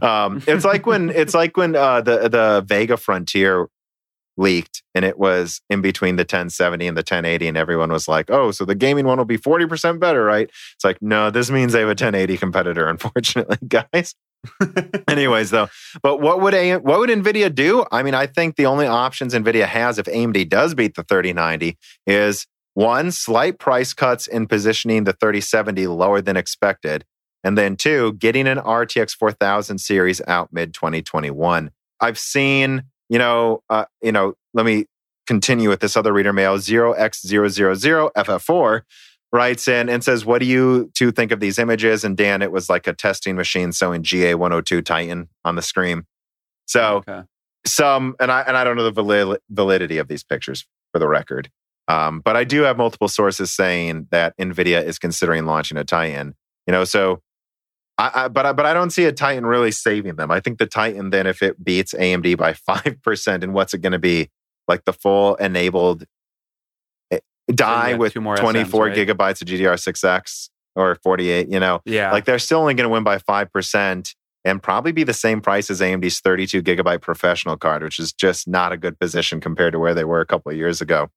um, 0.00 0.42
it's 0.46 0.64
like 0.64 0.86
when, 0.86 1.10
it's 1.10 1.34
like 1.34 1.58
when 1.58 1.76
uh, 1.76 2.00
the, 2.00 2.30
the 2.30 2.64
Vega 2.66 2.96
Frontier 2.96 3.68
leaked 4.38 4.82
and 4.94 5.04
it 5.04 5.18
was 5.18 5.60
in 5.68 5.82
between 5.82 6.16
the 6.16 6.22
1070 6.22 6.86
and 6.86 6.96
the 6.96 7.00
1080 7.00 7.46
and 7.48 7.56
everyone 7.58 7.90
was 7.90 8.06
like 8.06 8.30
oh 8.30 8.52
so 8.52 8.64
the 8.64 8.76
gaming 8.76 9.04
one 9.04 9.18
will 9.18 9.24
be 9.24 9.36
40% 9.36 9.98
better 9.98 10.22
right 10.22 10.48
it's 10.76 10.84
like 10.84 11.02
no 11.02 11.28
this 11.28 11.50
means 11.50 11.72
they 11.72 11.80
have 11.80 11.88
a 11.88 11.90
1080 11.90 12.36
competitor 12.36 12.88
unfortunately 12.88 13.58
guys 13.66 14.14
anyways 15.08 15.50
though 15.50 15.68
but 16.02 16.20
what 16.20 16.40
would 16.40 16.54
a 16.54 16.76
what 16.76 17.00
would 17.00 17.10
nvidia 17.10 17.52
do 17.52 17.84
i 17.90 18.02
mean 18.02 18.14
i 18.14 18.26
think 18.26 18.56
the 18.56 18.66
only 18.66 18.86
options 18.86 19.34
nvidia 19.34 19.66
has 19.66 19.98
if 19.98 20.06
amd 20.06 20.48
does 20.48 20.74
beat 20.74 20.94
the 20.94 21.02
3090 21.02 21.76
is 22.06 22.46
one 22.74 23.10
slight 23.10 23.58
price 23.58 23.92
cuts 23.92 24.26
in 24.26 24.46
positioning 24.46 25.04
the 25.04 25.12
3070 25.12 25.88
lower 25.88 26.20
than 26.20 26.36
expected 26.36 27.04
and 27.42 27.58
then 27.58 27.76
two 27.76 28.12
getting 28.14 28.46
an 28.46 28.58
rtx 28.58 29.14
4000 29.14 29.78
series 29.78 30.20
out 30.28 30.52
mid 30.52 30.72
2021 30.72 31.70
i've 32.00 32.18
seen 32.18 32.84
you 33.08 33.18
know, 33.18 33.62
uh, 33.70 33.86
you 34.02 34.12
know, 34.12 34.34
let 34.54 34.66
me 34.66 34.84
continue 35.26 35.68
with 35.68 35.80
this 35.80 35.96
other 35.96 36.12
reader 36.12 36.32
mail. 36.32 36.58
0x000FF4 36.58 38.82
writes 39.32 39.68
in 39.68 39.88
and 39.88 40.02
says, 40.02 40.24
What 40.24 40.40
do 40.40 40.46
you 40.46 40.90
two 40.94 41.12
think 41.12 41.32
of 41.32 41.40
these 41.40 41.58
images? 41.58 42.04
And 42.04 42.16
Dan, 42.16 42.42
it 42.42 42.52
was 42.52 42.68
like 42.68 42.86
a 42.86 42.92
testing 42.92 43.36
machine 43.36 43.72
showing 43.72 44.02
GA102 44.02 44.84
Titan 44.84 45.28
on 45.44 45.56
the 45.56 45.62
screen. 45.62 46.04
So 46.66 46.96
okay. 46.96 47.22
some, 47.66 48.14
and 48.20 48.30
I 48.30 48.42
and 48.42 48.56
I 48.56 48.64
don't 48.64 48.76
know 48.76 48.88
the 48.88 49.02
valid, 49.02 49.40
validity 49.50 49.98
of 49.98 50.08
these 50.08 50.24
pictures 50.24 50.66
for 50.92 50.98
the 50.98 51.08
record. 51.08 51.50
Um, 51.88 52.20
but 52.20 52.36
I 52.36 52.44
do 52.44 52.62
have 52.62 52.76
multiple 52.76 53.08
sources 53.08 53.50
saying 53.50 54.08
that 54.10 54.36
NVIDIA 54.38 54.84
is 54.84 54.98
considering 54.98 55.46
launching 55.46 55.78
a 55.78 55.84
Titan. 55.84 56.34
You 56.66 56.72
know, 56.72 56.84
so 56.84 57.22
I, 57.96 58.10
I, 58.14 58.28
but 58.28 58.44
I, 58.44 58.52
but 58.52 58.66
I 58.66 58.74
don't 58.74 58.90
see 58.90 59.06
a 59.06 59.12
Titan 59.12 59.46
really 59.46 59.70
saving 59.70 60.16
them. 60.16 60.30
I 60.30 60.40
think 60.40 60.58
the 60.58 60.66
Titan 60.66 61.10
then, 61.10 61.26
if 61.26 61.42
it 61.42 61.62
beats 61.62 61.94
AMD 61.94 62.36
by 62.36 62.52
five 62.66 62.96
percent, 63.02 63.42
and 63.42 63.54
what's 63.54 63.74
it 63.74 63.78
going 63.78 63.92
to 63.92 63.98
be 63.98 64.28
like 64.68 64.84
the 64.84 64.92
full 64.92 65.34
enabled 65.36 66.04
die 67.48 67.94
with 67.94 68.14
twenty 68.14 68.64
four 68.64 68.86
right? 68.86 68.96
gigabytes 68.96 69.42
of 69.42 69.48
GDDR6X 69.48 70.50
or 70.76 70.96
forty 70.96 71.30
eight? 71.30 71.50
You 71.50 71.60
know, 71.60 71.80
yeah, 71.84 72.12
like 72.12 72.24
they're 72.24 72.38
still 72.38 72.60
only 72.60 72.74
going 72.74 72.88
to 72.88 72.92
win 72.92 73.04
by 73.04 73.18
five 73.18 73.52
percent 73.52 74.14
and 74.44 74.62
probably 74.62 74.92
be 74.92 75.04
the 75.04 75.14
same 75.14 75.40
price 75.40 75.70
as 75.70 75.80
AMD's 75.80 76.20
thirty 76.20 76.46
two 76.46 76.62
gigabyte 76.62 77.00
professional 77.00 77.56
card, 77.56 77.82
which 77.82 77.98
is 77.98 78.12
just 78.12 78.48
not 78.48 78.72
a 78.72 78.76
good 78.76 78.98
position 78.98 79.40
compared 79.40 79.72
to 79.72 79.78
where 79.78 79.94
they 79.94 80.04
were 80.04 80.20
a 80.20 80.26
couple 80.26 80.50
of 80.50 80.56
years 80.56 80.80
ago. 80.80 81.08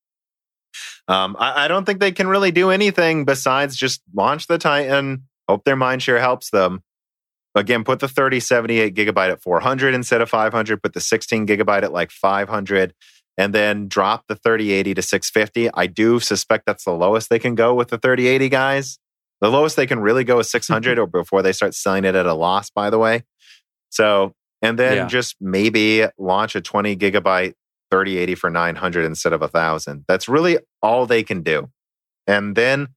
Um, 1.07 1.35
I, 1.37 1.65
I 1.65 1.67
don't 1.67 1.85
think 1.85 1.99
they 1.99 2.11
can 2.11 2.27
really 2.27 2.51
do 2.51 2.69
anything 2.69 3.25
besides 3.25 3.75
just 3.75 4.01
launch 4.13 4.47
the 4.47 4.57
Titan 4.57 5.23
Hope 5.51 5.65
their 5.65 5.75
mind 5.75 6.01
share 6.01 6.19
helps 6.19 6.49
them. 6.49 6.81
Again, 7.55 7.83
put 7.83 7.99
the 7.99 8.07
3078 8.07 8.95
gigabyte 8.95 9.31
at 9.31 9.43
400 9.43 9.93
instead 9.93 10.21
of 10.21 10.29
500. 10.29 10.81
Put 10.81 10.93
the 10.93 11.01
16 11.01 11.45
gigabyte 11.45 11.83
at 11.83 11.91
like 11.91 12.09
500 12.09 12.93
and 13.41 13.55
then 13.55 13.87
drop 13.87 14.27
the 14.27 14.35
3080 14.35 14.93
to 14.93 15.01
650. 15.01 15.71
I 15.73 15.87
do 15.87 16.19
suspect 16.19 16.67
that's 16.67 16.83
the 16.83 16.91
lowest 16.91 17.31
they 17.31 17.39
can 17.39 17.55
go 17.55 17.73
with 17.73 17.87
the 17.87 17.97
3080 17.97 18.49
guys. 18.49 18.99
The 19.39 19.49
lowest 19.49 19.75
they 19.75 19.87
can 19.87 19.99
really 19.99 20.23
go 20.23 20.37
is 20.37 20.51
600 20.51 20.99
or 20.99 21.07
before 21.07 21.41
they 21.41 21.51
start 21.51 21.73
selling 21.73 22.05
it 22.05 22.13
at 22.13 22.27
a 22.27 22.35
loss, 22.35 22.69
by 22.69 22.91
the 22.91 22.99
way. 22.99 23.23
So, 23.89 24.35
and 24.61 24.77
then 24.77 24.95
yeah. 24.95 25.07
just 25.07 25.37
maybe 25.41 26.05
launch 26.19 26.55
a 26.55 26.61
20 26.61 26.95
gigabyte 26.95 27.55
3080 27.89 28.35
for 28.35 28.51
900 28.51 29.05
instead 29.05 29.33
of 29.33 29.41
a 29.41 29.45
1000. 29.45 30.05
That's 30.07 30.29
really 30.29 30.59
all 30.83 31.07
they 31.07 31.23
can 31.23 31.41
do. 31.41 31.71
and 32.27 32.55
then 32.55 32.89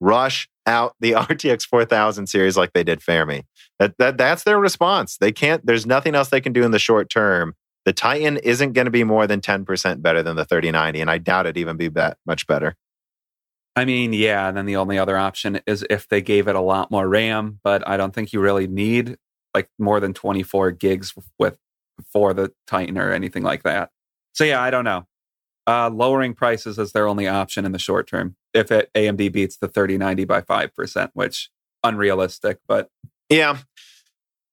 rush 0.00 0.48
out 0.66 0.96
the 0.98 1.12
RTX 1.12 1.66
4000 1.66 2.26
series 2.26 2.56
like 2.56 2.72
they 2.72 2.82
did 2.82 3.00
Fermi. 3.00 3.44
That, 3.78 3.94
that 3.98 4.18
that's 4.18 4.42
their 4.42 4.58
response. 4.58 5.18
They 5.18 5.30
can't. 5.30 5.64
There's 5.64 5.86
nothing 5.86 6.16
else 6.16 6.30
they 6.30 6.40
can 6.40 6.52
do 6.52 6.64
in 6.64 6.72
the 6.72 6.80
short 6.80 7.08
term. 7.08 7.54
The 7.84 7.92
Titan 7.92 8.38
isn't 8.38 8.72
going 8.72 8.86
to 8.86 8.90
be 8.90 9.04
more 9.04 9.26
than 9.26 9.40
10% 9.40 10.02
better 10.02 10.22
than 10.22 10.36
the 10.36 10.44
3090, 10.44 11.00
and 11.00 11.10
I 11.10 11.18
doubt 11.18 11.46
it 11.46 11.56
even 11.56 11.76
be 11.76 11.88
that 11.88 12.18
much 12.26 12.46
better. 12.46 12.76
I 13.76 13.84
mean, 13.84 14.12
yeah. 14.12 14.48
And 14.48 14.56
then 14.56 14.66
the 14.66 14.76
only 14.76 14.98
other 14.98 15.18
option 15.18 15.60
is 15.66 15.84
if 15.90 16.08
they 16.08 16.22
gave 16.22 16.46
it 16.46 16.54
a 16.54 16.60
lot 16.60 16.90
more 16.90 17.08
RAM, 17.08 17.58
but 17.64 17.86
I 17.88 17.96
don't 17.96 18.14
think 18.14 18.32
you 18.32 18.40
really 18.40 18.66
need 18.68 19.16
like 19.52 19.68
more 19.78 20.00
than 20.00 20.14
24 20.14 20.70
gigs 20.72 21.12
with 21.38 21.58
for 22.12 22.34
the 22.34 22.52
Titan 22.66 22.98
or 22.98 23.12
anything 23.12 23.42
like 23.42 23.62
that. 23.64 23.90
So 24.32 24.44
yeah, 24.44 24.62
I 24.62 24.70
don't 24.70 24.84
know. 24.84 25.06
Uh, 25.66 25.90
lowering 25.90 26.34
prices 26.34 26.78
is 26.78 26.92
their 26.92 27.08
only 27.08 27.26
option 27.26 27.64
in 27.64 27.72
the 27.72 27.78
short 27.78 28.06
term. 28.06 28.36
If 28.52 28.70
it, 28.70 28.90
AMD 28.94 29.32
beats 29.32 29.56
the 29.56 29.68
3090 29.68 30.24
by 30.24 30.42
five 30.42 30.74
percent, 30.74 31.10
which 31.14 31.50
unrealistic, 31.82 32.58
but 32.68 32.90
yeah, 33.28 33.58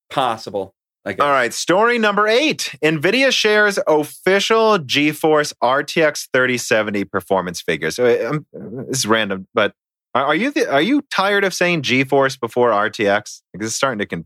possible. 0.10 0.76
All 1.06 1.14
right, 1.32 1.52
story 1.52 1.98
number 1.98 2.28
eight. 2.28 2.76
NVIDIA 2.84 3.32
shares 3.32 3.80
official 3.88 4.78
GeForce 4.78 5.52
RTX 5.62 6.28
3070 6.32 7.06
performance 7.06 7.60
figures. 7.60 7.96
So, 7.96 8.30
um, 8.30 8.46
this 8.88 9.00
is 9.00 9.06
random, 9.08 9.48
but 9.54 9.74
are 10.14 10.36
you 10.36 10.52
the, 10.52 10.72
are 10.72 10.82
you 10.82 11.02
tired 11.10 11.44
of 11.44 11.54
saying 11.54 11.84
GeForce 11.84 12.40
before 12.40 12.70
RTX? 12.70 13.42
Because 13.52 13.68
it's 13.68 13.76
starting 13.76 14.00
to 14.00 14.06
con- 14.06 14.26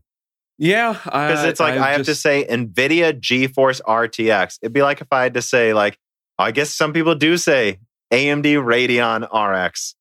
yeah, 0.58 0.98
because 1.04 1.44
it's 1.44 1.60
like 1.60 1.74
I, 1.74 1.88
I 1.88 1.90
have 1.92 2.04
just, 2.04 2.08
to 2.08 2.14
say 2.14 2.46
NVIDIA 2.46 3.18
GeForce 3.18 3.80
RTX. 3.82 4.58
It'd 4.62 4.72
be 4.72 4.82
like 4.82 5.00
if 5.00 5.08
I 5.12 5.22
had 5.22 5.34
to 5.34 5.42
say 5.42 5.72
like 5.72 5.98
I 6.38 6.50
guess 6.50 6.74
some 6.74 6.92
people 6.92 7.14
do 7.14 7.36
say 7.36 7.78
AMD 8.12 8.44
Radeon 8.44 9.22
RX. 9.32 9.94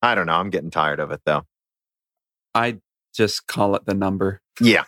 I 0.00 0.14
don't 0.14 0.26
know. 0.26 0.34
I'm 0.34 0.50
getting 0.50 0.70
tired 0.70 1.00
of 1.00 1.10
it 1.10 1.20
though. 1.24 1.42
I 2.54 2.78
just 3.14 3.46
call 3.46 3.74
it 3.74 3.84
the 3.86 3.94
number. 3.94 4.40
Yeah. 4.60 4.84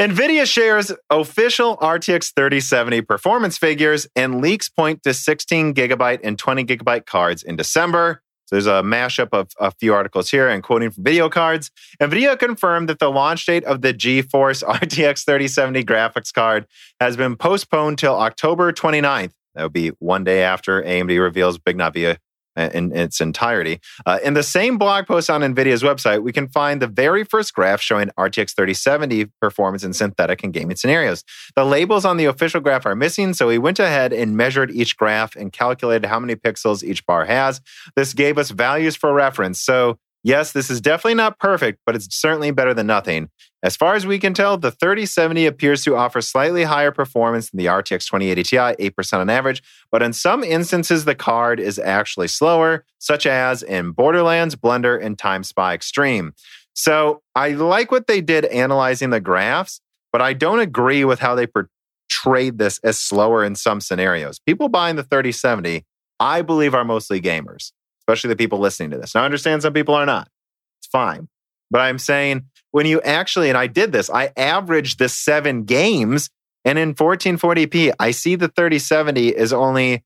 NVIDIA 0.00 0.46
shares 0.46 0.90
official 1.10 1.76
RTX 1.76 2.32
3070 2.34 3.02
performance 3.02 3.58
figures 3.58 4.06
and 4.16 4.40
leaks 4.40 4.66
point 4.66 5.02
to 5.02 5.12
16 5.12 5.74
gigabyte 5.74 6.20
and 6.24 6.38
20 6.38 6.64
gigabyte 6.64 7.04
cards 7.04 7.42
in 7.42 7.54
December. 7.54 8.22
So 8.46 8.56
there's 8.56 8.66
a 8.66 8.80
mashup 8.82 9.28
of 9.32 9.48
a 9.60 9.70
few 9.72 9.92
articles 9.92 10.30
here 10.30 10.48
and 10.48 10.62
quoting 10.62 10.90
from 10.90 11.04
VideoCardz. 11.04 11.70
NVIDIA 12.00 12.38
confirmed 12.38 12.88
that 12.88 12.98
the 12.98 13.10
launch 13.10 13.44
date 13.44 13.62
of 13.64 13.82
the 13.82 13.92
GeForce 13.92 14.62
RTX 14.80 15.26
3070 15.26 15.84
graphics 15.84 16.32
card 16.32 16.66
has 16.98 17.18
been 17.18 17.36
postponed 17.36 17.98
till 17.98 18.14
October 18.14 18.72
29th. 18.72 19.32
That 19.54 19.64
would 19.64 19.74
be 19.74 19.88
one 19.98 20.24
day 20.24 20.42
after 20.42 20.82
AMD 20.82 21.20
reveals 21.20 21.58
Big 21.58 21.76
Navi 21.76 22.16
in, 22.56 22.96
its 22.96 23.20
entirety. 23.20 23.80
Uh, 24.06 24.18
in 24.24 24.34
the 24.34 24.42
same 24.42 24.78
blog 24.78 25.06
post 25.06 25.30
on 25.30 25.40
NVIDIA's 25.40 25.82
website, 25.82 26.22
we 26.22 26.32
can 26.32 26.48
find 26.48 26.82
the 26.82 26.86
very 26.86 27.24
first 27.24 27.54
graph 27.54 27.80
showing 27.80 28.10
RTX 28.18 28.54
3070 28.54 29.26
performance 29.40 29.84
in 29.84 29.92
synthetic 29.92 30.42
and 30.42 30.52
gaming 30.52 30.76
scenarios. 30.76 31.24
The 31.56 31.64
labels 31.64 32.04
on 32.04 32.16
the 32.16 32.24
official 32.26 32.60
graph 32.60 32.86
are 32.86 32.96
missing, 32.96 33.34
so 33.34 33.48
we 33.48 33.58
went 33.58 33.78
ahead 33.78 34.12
and 34.12 34.36
measured 34.36 34.70
each 34.70 34.96
graph 34.96 35.36
and 35.36 35.52
calculated 35.52 36.08
how 36.08 36.20
many 36.20 36.36
pixels 36.36 36.82
each 36.82 37.04
bar 37.06 37.24
has. 37.24 37.60
This 37.96 38.14
gave 38.14 38.38
us 38.38 38.50
values 38.50 38.96
for 38.96 39.12
reference. 39.12 39.60
So 39.60 39.98
Yes, 40.22 40.52
this 40.52 40.70
is 40.70 40.82
definitely 40.82 41.14
not 41.14 41.38
perfect, 41.38 41.80
but 41.86 41.96
it's 41.96 42.14
certainly 42.14 42.50
better 42.50 42.74
than 42.74 42.86
nothing. 42.86 43.30
As 43.62 43.74
far 43.76 43.94
as 43.94 44.06
we 44.06 44.18
can 44.18 44.34
tell, 44.34 44.58
the 44.58 44.70
3070 44.70 45.46
appears 45.46 45.82
to 45.84 45.96
offer 45.96 46.20
slightly 46.20 46.64
higher 46.64 46.92
performance 46.92 47.50
than 47.50 47.58
the 47.58 47.66
RTX 47.66 48.06
2080 48.06 48.42
Ti, 48.42 48.56
8% 48.56 49.18
on 49.18 49.30
average, 49.30 49.62
but 49.90 50.02
in 50.02 50.12
some 50.12 50.44
instances, 50.44 51.04
the 51.04 51.14
card 51.14 51.58
is 51.58 51.78
actually 51.78 52.28
slower, 52.28 52.84
such 52.98 53.26
as 53.26 53.62
in 53.62 53.92
Borderlands, 53.92 54.56
Blender, 54.56 55.02
and 55.02 55.18
Time 55.18 55.42
Spy 55.42 55.72
Extreme. 55.72 56.34
So 56.74 57.22
I 57.34 57.50
like 57.50 57.90
what 57.90 58.06
they 58.06 58.20
did 58.20 58.44
analyzing 58.46 59.10
the 59.10 59.20
graphs, 59.20 59.80
but 60.12 60.20
I 60.20 60.34
don't 60.34 60.60
agree 60.60 61.04
with 61.04 61.20
how 61.20 61.34
they 61.34 61.46
portrayed 61.46 62.58
this 62.58 62.78
as 62.80 62.98
slower 62.98 63.42
in 63.42 63.54
some 63.54 63.80
scenarios. 63.80 64.38
People 64.38 64.68
buying 64.68 64.96
the 64.96 65.02
3070, 65.02 65.84
I 66.18 66.42
believe, 66.42 66.74
are 66.74 66.84
mostly 66.84 67.20
gamers 67.22 67.72
especially 68.00 68.28
the 68.28 68.36
people 68.36 68.58
listening 68.58 68.90
to 68.90 68.98
this. 68.98 69.14
Now, 69.14 69.22
I 69.22 69.24
understand 69.24 69.62
some 69.62 69.72
people 69.72 69.94
are 69.94 70.06
not. 70.06 70.28
It's 70.80 70.88
fine. 70.88 71.28
But 71.70 71.80
I'm 71.82 71.98
saying 71.98 72.46
when 72.72 72.86
you 72.86 73.00
actually, 73.02 73.48
and 73.48 73.58
I 73.58 73.66
did 73.66 73.92
this, 73.92 74.10
I 74.10 74.32
averaged 74.36 74.98
the 74.98 75.08
seven 75.08 75.64
games, 75.64 76.30
and 76.64 76.78
in 76.78 76.94
1440p, 76.94 77.92
I 77.98 78.10
see 78.10 78.34
the 78.34 78.48
3070 78.48 79.28
is 79.28 79.52
only 79.52 80.04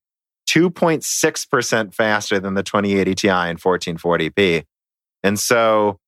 2.6% 0.49 1.95
faster 1.95 2.39
than 2.39 2.55
the 2.55 2.63
2080 2.63 3.15
Ti 3.15 3.29
in 3.29 3.57
1440p. 3.57 4.65
And 5.23 5.39
so 5.39 5.99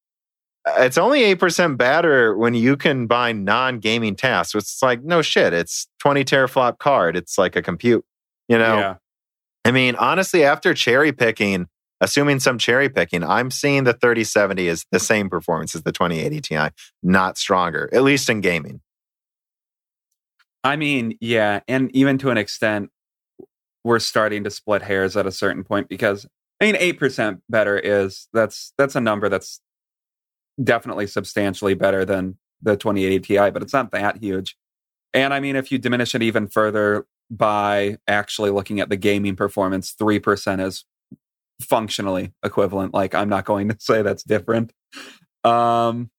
uh, 0.67 0.75
it's 0.79 0.99
only 0.99 1.23
8% 1.35 1.79
better 1.79 2.37
when 2.37 2.55
you 2.55 2.77
combine 2.77 3.45
non 3.45 3.79
gaming 3.79 4.15
tasks. 4.15 4.55
It's 4.55 4.83
like, 4.83 5.03
no 5.03 5.23
shit, 5.23 5.53
it's 5.53 5.89
20 6.01 6.25
teraflop 6.25 6.79
card. 6.79 7.17
It's 7.17 7.39
like 7.39 7.57
a 7.57 7.63
compute, 7.63 8.05
you 8.49 8.59
know? 8.59 8.79
Yeah. 8.79 8.95
I 9.65 9.73
mean, 9.73 9.97
honestly, 9.97 10.45
after 10.45 10.75
cherry 10.75 11.13
picking, 11.13 11.67
assuming 12.01 12.41
some 12.41 12.59
cherry 12.59 12.89
picking, 12.89 13.25
I'm 13.25 13.51
seeing 13.51 13.85
the 13.85 13.93
3070 13.93 14.69
is 14.69 14.87
the 14.91 15.01
same 15.01 15.29
performance 15.29 15.75
as 15.75 15.83
the 15.83 15.93
2080 15.93 16.41
Ti, 16.41 16.69
not 17.03 17.39
stronger, 17.39 17.89
at 17.93 18.03
least 18.03 18.29
in 18.29 18.41
gaming. 18.41 18.81
I 20.65 20.77
mean, 20.77 21.17
yeah, 21.21 21.61
and 21.69 21.95
even 21.95 22.19
to 22.19 22.31
an 22.31 22.39
extent, 22.39 22.91
we're 23.85 24.01
starting 24.01 24.43
to 24.45 24.51
split 24.51 24.83
hairs 24.83 25.17
at 25.17 25.27
a 25.27 25.33
certain 25.33 25.63
point 25.63 25.89
because 25.89 26.27
I 26.61 26.65
mean, 26.65 26.77
eight 26.79 26.99
percent 26.99 27.41
better 27.49 27.79
is 27.79 28.29
that's 28.33 28.73
that's 28.77 28.97
a 28.97 29.01
number 29.01 29.29
that's 29.29 29.61
definitely 30.63 31.07
substantially 31.07 31.75
better 31.75 32.05
than 32.05 32.37
the 32.63 32.77
2080 32.77 33.21
Ti, 33.21 33.51
but 33.51 33.63
it's 33.63 33.73
not 33.73 33.93
that 33.93 34.17
huge. 34.23 34.57
And 35.15 35.33
I 35.33 35.41
mean, 35.41 35.55
if 35.55 35.71
you 35.71 35.79
diminish 35.79 36.15
it 36.15 36.23
even 36.23 36.49
further 36.49 37.07
by 37.31 37.99
actually 38.09 38.51
looking 38.51 38.81
at 38.81 38.89
the 38.89 38.97
gaming 38.97 39.37
performance, 39.37 39.93
three 39.93 40.19
percent 40.19 40.61
is 40.61 40.85
functionally 41.61 42.33
equivalent. 42.45 42.95
Like 42.95 43.15
I'm 43.15 43.29
not 43.29 43.45
going 43.45 43.69
to 43.69 43.77
say 43.81 44.03
that's 44.03 44.23
different. 44.23 44.73
Um, 45.45 46.11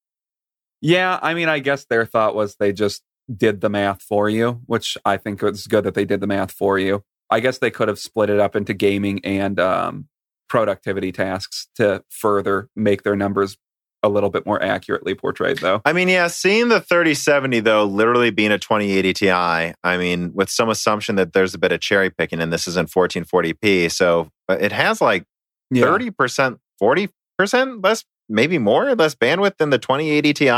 yeah, 0.82 1.20
I 1.22 1.34
mean, 1.34 1.50
I 1.50 1.60
guess 1.60 1.86
their 1.86 2.06
thought 2.06 2.36
was 2.36 2.56
they 2.56 2.72
just 2.72 3.04
did 3.36 3.62
the 3.62 3.70
math 3.70 4.02
for 4.02 4.30
you, 4.30 4.62
which 4.66 4.98
I 5.04 5.18
think 5.18 5.42
was 5.42 5.68
good 5.68 5.84
that 5.84 5.96
they 5.96 6.06
did 6.06 6.22
the 6.22 6.28
math 6.28 6.52
for 6.52 6.80
you. 6.80 7.04
I 7.30 7.40
guess 7.40 7.58
they 7.58 7.72
could 7.72 7.90
have 7.90 8.00
split 8.00 8.30
it 8.30 8.40
up 8.40 8.56
into 8.56 8.74
gaming 8.74 9.20
and 9.26 9.60
um, 9.60 10.08
productivity 10.48 11.12
tasks 11.12 11.68
to 11.76 12.04
further 12.10 12.70
make 12.76 13.04
their 13.04 13.16
numbers 13.16 13.58
a 14.03 14.10
little 14.10 14.30
bit 14.30 14.45
more 14.45 14.61
accurately 14.61 15.15
portrayed, 15.15 15.57
though. 15.57 15.82
I 15.86 15.94
mean, 15.94 16.10
yeah, 16.10 16.28
seeing 16.28 16.69
the 16.69 16.80
3070, 16.80 17.60
though, 17.61 17.84
literally 17.84 18.30
being 18.30 18.52
a 18.52 18.60
2080 18.60 19.14
Ti, 19.14 19.30
I 19.32 19.74
mean, 19.98 20.32
with 20.34 20.49
some 20.49 20.69
assumption 20.69 21.15
that 21.15 21.34
there's 21.34 21.53
a 21.53 21.57
bit 21.57 21.72
of 21.72 21.80
cherry 21.80 22.10
picking 22.10 22.40
and 22.40 22.53
this 22.53 22.68
is 22.68 22.78
in 22.78 22.86
1440p. 22.86 23.91
So 23.91 24.30
uh, 24.49 24.57
it 24.60 24.72
has 24.72 25.02
like 25.02 25.24
yeah. 25.72 25.86
30%, 25.86 26.60
40% 26.82 27.84
less, 27.84 28.06
maybe 28.30 28.57
more, 28.57 28.95
less 28.95 29.15
bandwidth 29.15 29.57
than 29.57 29.69
the 29.69 29.80
2080 29.80 30.34
Ti. 30.34 30.49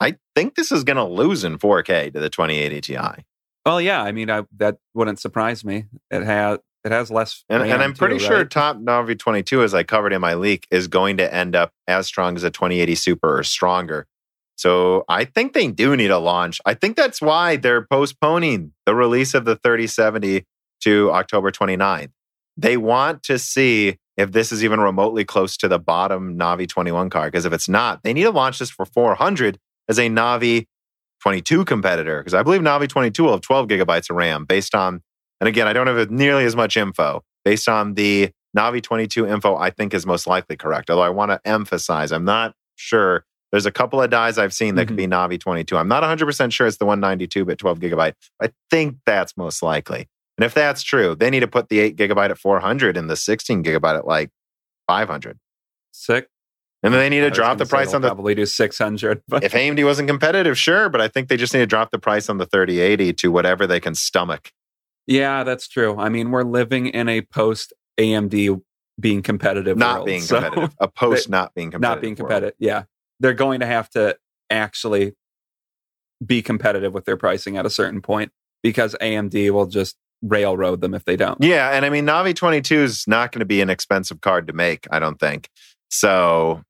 I 0.00 0.16
think 0.34 0.54
this 0.54 0.70
is 0.70 0.84
going 0.84 0.96
to 0.96 1.04
lose 1.04 1.44
in 1.44 1.58
4K 1.58 2.12
to 2.12 2.20
the 2.20 2.30
2080 2.30 2.80
Ti. 2.80 3.24
Well, 3.66 3.80
yeah, 3.80 4.02
I 4.02 4.12
mean, 4.12 4.30
I, 4.30 4.44
that 4.56 4.78
wouldn't 4.94 5.20
surprise 5.20 5.64
me. 5.64 5.86
It 6.10 6.22
has 6.22 6.58
it 6.84 6.92
has 6.92 7.10
less. 7.10 7.44
And, 7.48 7.62
and 7.62 7.82
I'm 7.82 7.94
pretty 7.94 8.18
too, 8.18 8.24
sure 8.24 8.38
right? 8.38 8.50
top 8.50 8.78
Navi 8.78 9.18
22, 9.18 9.62
as 9.62 9.74
I 9.74 9.82
covered 9.82 10.12
in 10.12 10.20
my 10.20 10.34
leak, 10.34 10.66
is 10.70 10.88
going 10.88 11.16
to 11.18 11.34
end 11.34 11.56
up 11.56 11.72
as 11.86 12.06
strong 12.06 12.36
as 12.36 12.44
a 12.44 12.50
2080 12.50 12.94
Super 12.94 13.38
or 13.38 13.42
stronger. 13.42 14.06
So 14.56 15.04
I 15.08 15.24
think 15.24 15.52
they 15.52 15.68
do 15.68 15.96
need 15.96 16.10
a 16.10 16.18
launch. 16.18 16.60
I 16.66 16.74
think 16.74 16.96
that's 16.96 17.22
why 17.22 17.56
they're 17.56 17.86
postponing 17.86 18.72
the 18.86 18.94
release 18.94 19.34
of 19.34 19.44
the 19.44 19.54
3070 19.54 20.44
to 20.82 21.12
October 21.12 21.52
29th. 21.52 22.10
They 22.56 22.76
want 22.76 23.22
to 23.24 23.38
see 23.38 23.98
if 24.16 24.32
this 24.32 24.50
is 24.50 24.64
even 24.64 24.80
remotely 24.80 25.24
close 25.24 25.56
to 25.58 25.68
the 25.68 25.78
bottom 25.78 26.36
Navi 26.36 26.68
21 26.68 27.08
card. 27.08 27.30
Because 27.30 27.44
if 27.44 27.52
it's 27.52 27.68
not, 27.68 28.02
they 28.02 28.12
need 28.12 28.24
to 28.24 28.30
launch 28.30 28.58
this 28.58 28.68
for 28.68 28.84
400 28.84 29.58
as 29.88 29.96
a 29.96 30.08
Navi 30.08 30.66
22 31.22 31.64
competitor. 31.64 32.18
Because 32.18 32.34
I 32.34 32.42
believe 32.42 32.60
Navi 32.60 32.88
22 32.88 33.22
will 33.22 33.32
have 33.32 33.40
12 33.42 33.68
gigabytes 33.68 34.10
of 34.10 34.16
RAM 34.16 34.44
based 34.44 34.74
on 34.74 35.02
and 35.40 35.48
again, 35.48 35.68
I 35.68 35.72
don't 35.72 35.86
have 35.86 36.10
nearly 36.10 36.44
as 36.44 36.56
much 36.56 36.76
info 36.76 37.22
based 37.44 37.68
on 37.68 37.94
the 37.94 38.30
Navi 38.56 38.82
22 38.82 39.26
info, 39.26 39.56
I 39.56 39.70
think 39.70 39.94
is 39.94 40.06
most 40.06 40.26
likely 40.26 40.56
correct. 40.56 40.90
Although 40.90 41.02
I 41.02 41.10
want 41.10 41.30
to 41.30 41.40
emphasize, 41.44 42.12
I'm 42.12 42.24
not 42.24 42.54
sure. 42.76 43.24
There's 43.50 43.66
a 43.66 43.70
couple 43.70 44.02
of 44.02 44.10
dies 44.10 44.36
I've 44.36 44.52
seen 44.52 44.74
that 44.74 44.82
mm-hmm. 44.82 44.88
could 44.88 44.96
be 44.96 45.06
Navi 45.06 45.40
22. 45.40 45.76
I'm 45.76 45.88
not 45.88 46.02
100% 46.02 46.52
sure 46.52 46.66
it's 46.66 46.76
the 46.76 46.84
192 46.84 47.44
bit 47.44 47.58
12 47.58 47.78
gigabyte. 47.78 48.14
I 48.42 48.50
think 48.70 48.96
that's 49.06 49.36
most 49.36 49.62
likely. 49.62 50.08
And 50.36 50.44
if 50.44 50.54
that's 50.54 50.82
true, 50.82 51.14
they 51.14 51.30
need 51.30 51.40
to 51.40 51.48
put 51.48 51.68
the 51.68 51.80
8 51.80 51.96
gigabyte 51.96 52.30
at 52.30 52.38
400 52.38 52.96
and 52.96 53.08
the 53.08 53.16
16 53.16 53.64
gigabyte 53.64 53.98
at 53.98 54.06
like 54.06 54.30
500. 54.86 55.38
Sick. 55.92 56.28
And 56.82 56.94
then 56.94 57.00
they 57.00 57.08
need 57.08 57.22
to 57.22 57.30
drop 57.30 57.58
the 57.58 57.66
price 57.66 57.92
on 57.92 58.02
the 58.02 58.08
probably 58.08 58.36
do 58.36 58.46
600. 58.46 59.22
But. 59.26 59.42
If 59.42 59.52
AMD 59.52 59.84
wasn't 59.84 60.08
competitive, 60.08 60.56
sure, 60.56 60.88
but 60.88 61.00
I 61.00 61.08
think 61.08 61.28
they 61.28 61.36
just 61.36 61.52
need 61.52 61.60
to 61.60 61.66
drop 61.66 61.90
the 61.90 61.98
price 61.98 62.28
on 62.28 62.38
the 62.38 62.46
3080 62.46 63.14
to 63.14 63.32
whatever 63.32 63.66
they 63.66 63.80
can 63.80 63.96
stomach. 63.96 64.52
Yeah, 65.08 65.42
that's 65.42 65.66
true. 65.66 65.96
I 65.98 66.08
mean, 66.10 66.30
we're 66.30 66.42
living 66.44 66.86
in 66.86 67.08
a 67.08 67.22
post 67.22 67.72
AMD 67.98 68.60
being 69.00 69.22
competitive, 69.22 69.76
not 69.76 69.96
world. 69.96 70.06
being 70.06 70.20
So- 70.20 70.40
competitive. 70.40 70.76
a 70.78 70.88
post 71.02 71.28
not 71.28 71.54
being 71.54 71.70
competitive. 71.70 71.96
not 71.96 72.00
being 72.02 72.14
competitive. 72.16 72.54
Yeah. 72.58 72.84
They're 73.20 73.34
going 73.34 73.60
to 73.60 73.66
have 73.66 73.88
to 73.90 74.16
actually 74.50 75.14
be 76.24 76.42
competitive 76.42 76.92
with 76.94 77.04
their 77.04 77.16
pricing 77.16 77.56
at 77.56 77.64
a 77.66 77.70
certain 77.70 78.02
point 78.02 78.32
because 78.62 78.94
AMD 79.00 79.50
will 79.50 79.66
just 79.66 79.96
railroad 80.20 80.80
them 80.80 80.94
if 80.94 81.04
they 81.04 81.16
don't. 81.16 81.40
Yeah, 81.40 81.70
and 81.70 81.84
I 81.86 81.90
mean 81.90 82.04
Navi 82.06 82.34
22 82.34 82.74
is 82.76 83.04
not 83.06 83.30
going 83.32 83.40
to 83.40 83.46
be 83.46 83.60
an 83.60 83.70
expensive 83.70 84.20
card 84.20 84.48
to 84.48 84.52
make, 84.52 84.86
I 84.90 84.98
don't 84.98 85.18
think. 85.18 85.48
So 85.90 86.62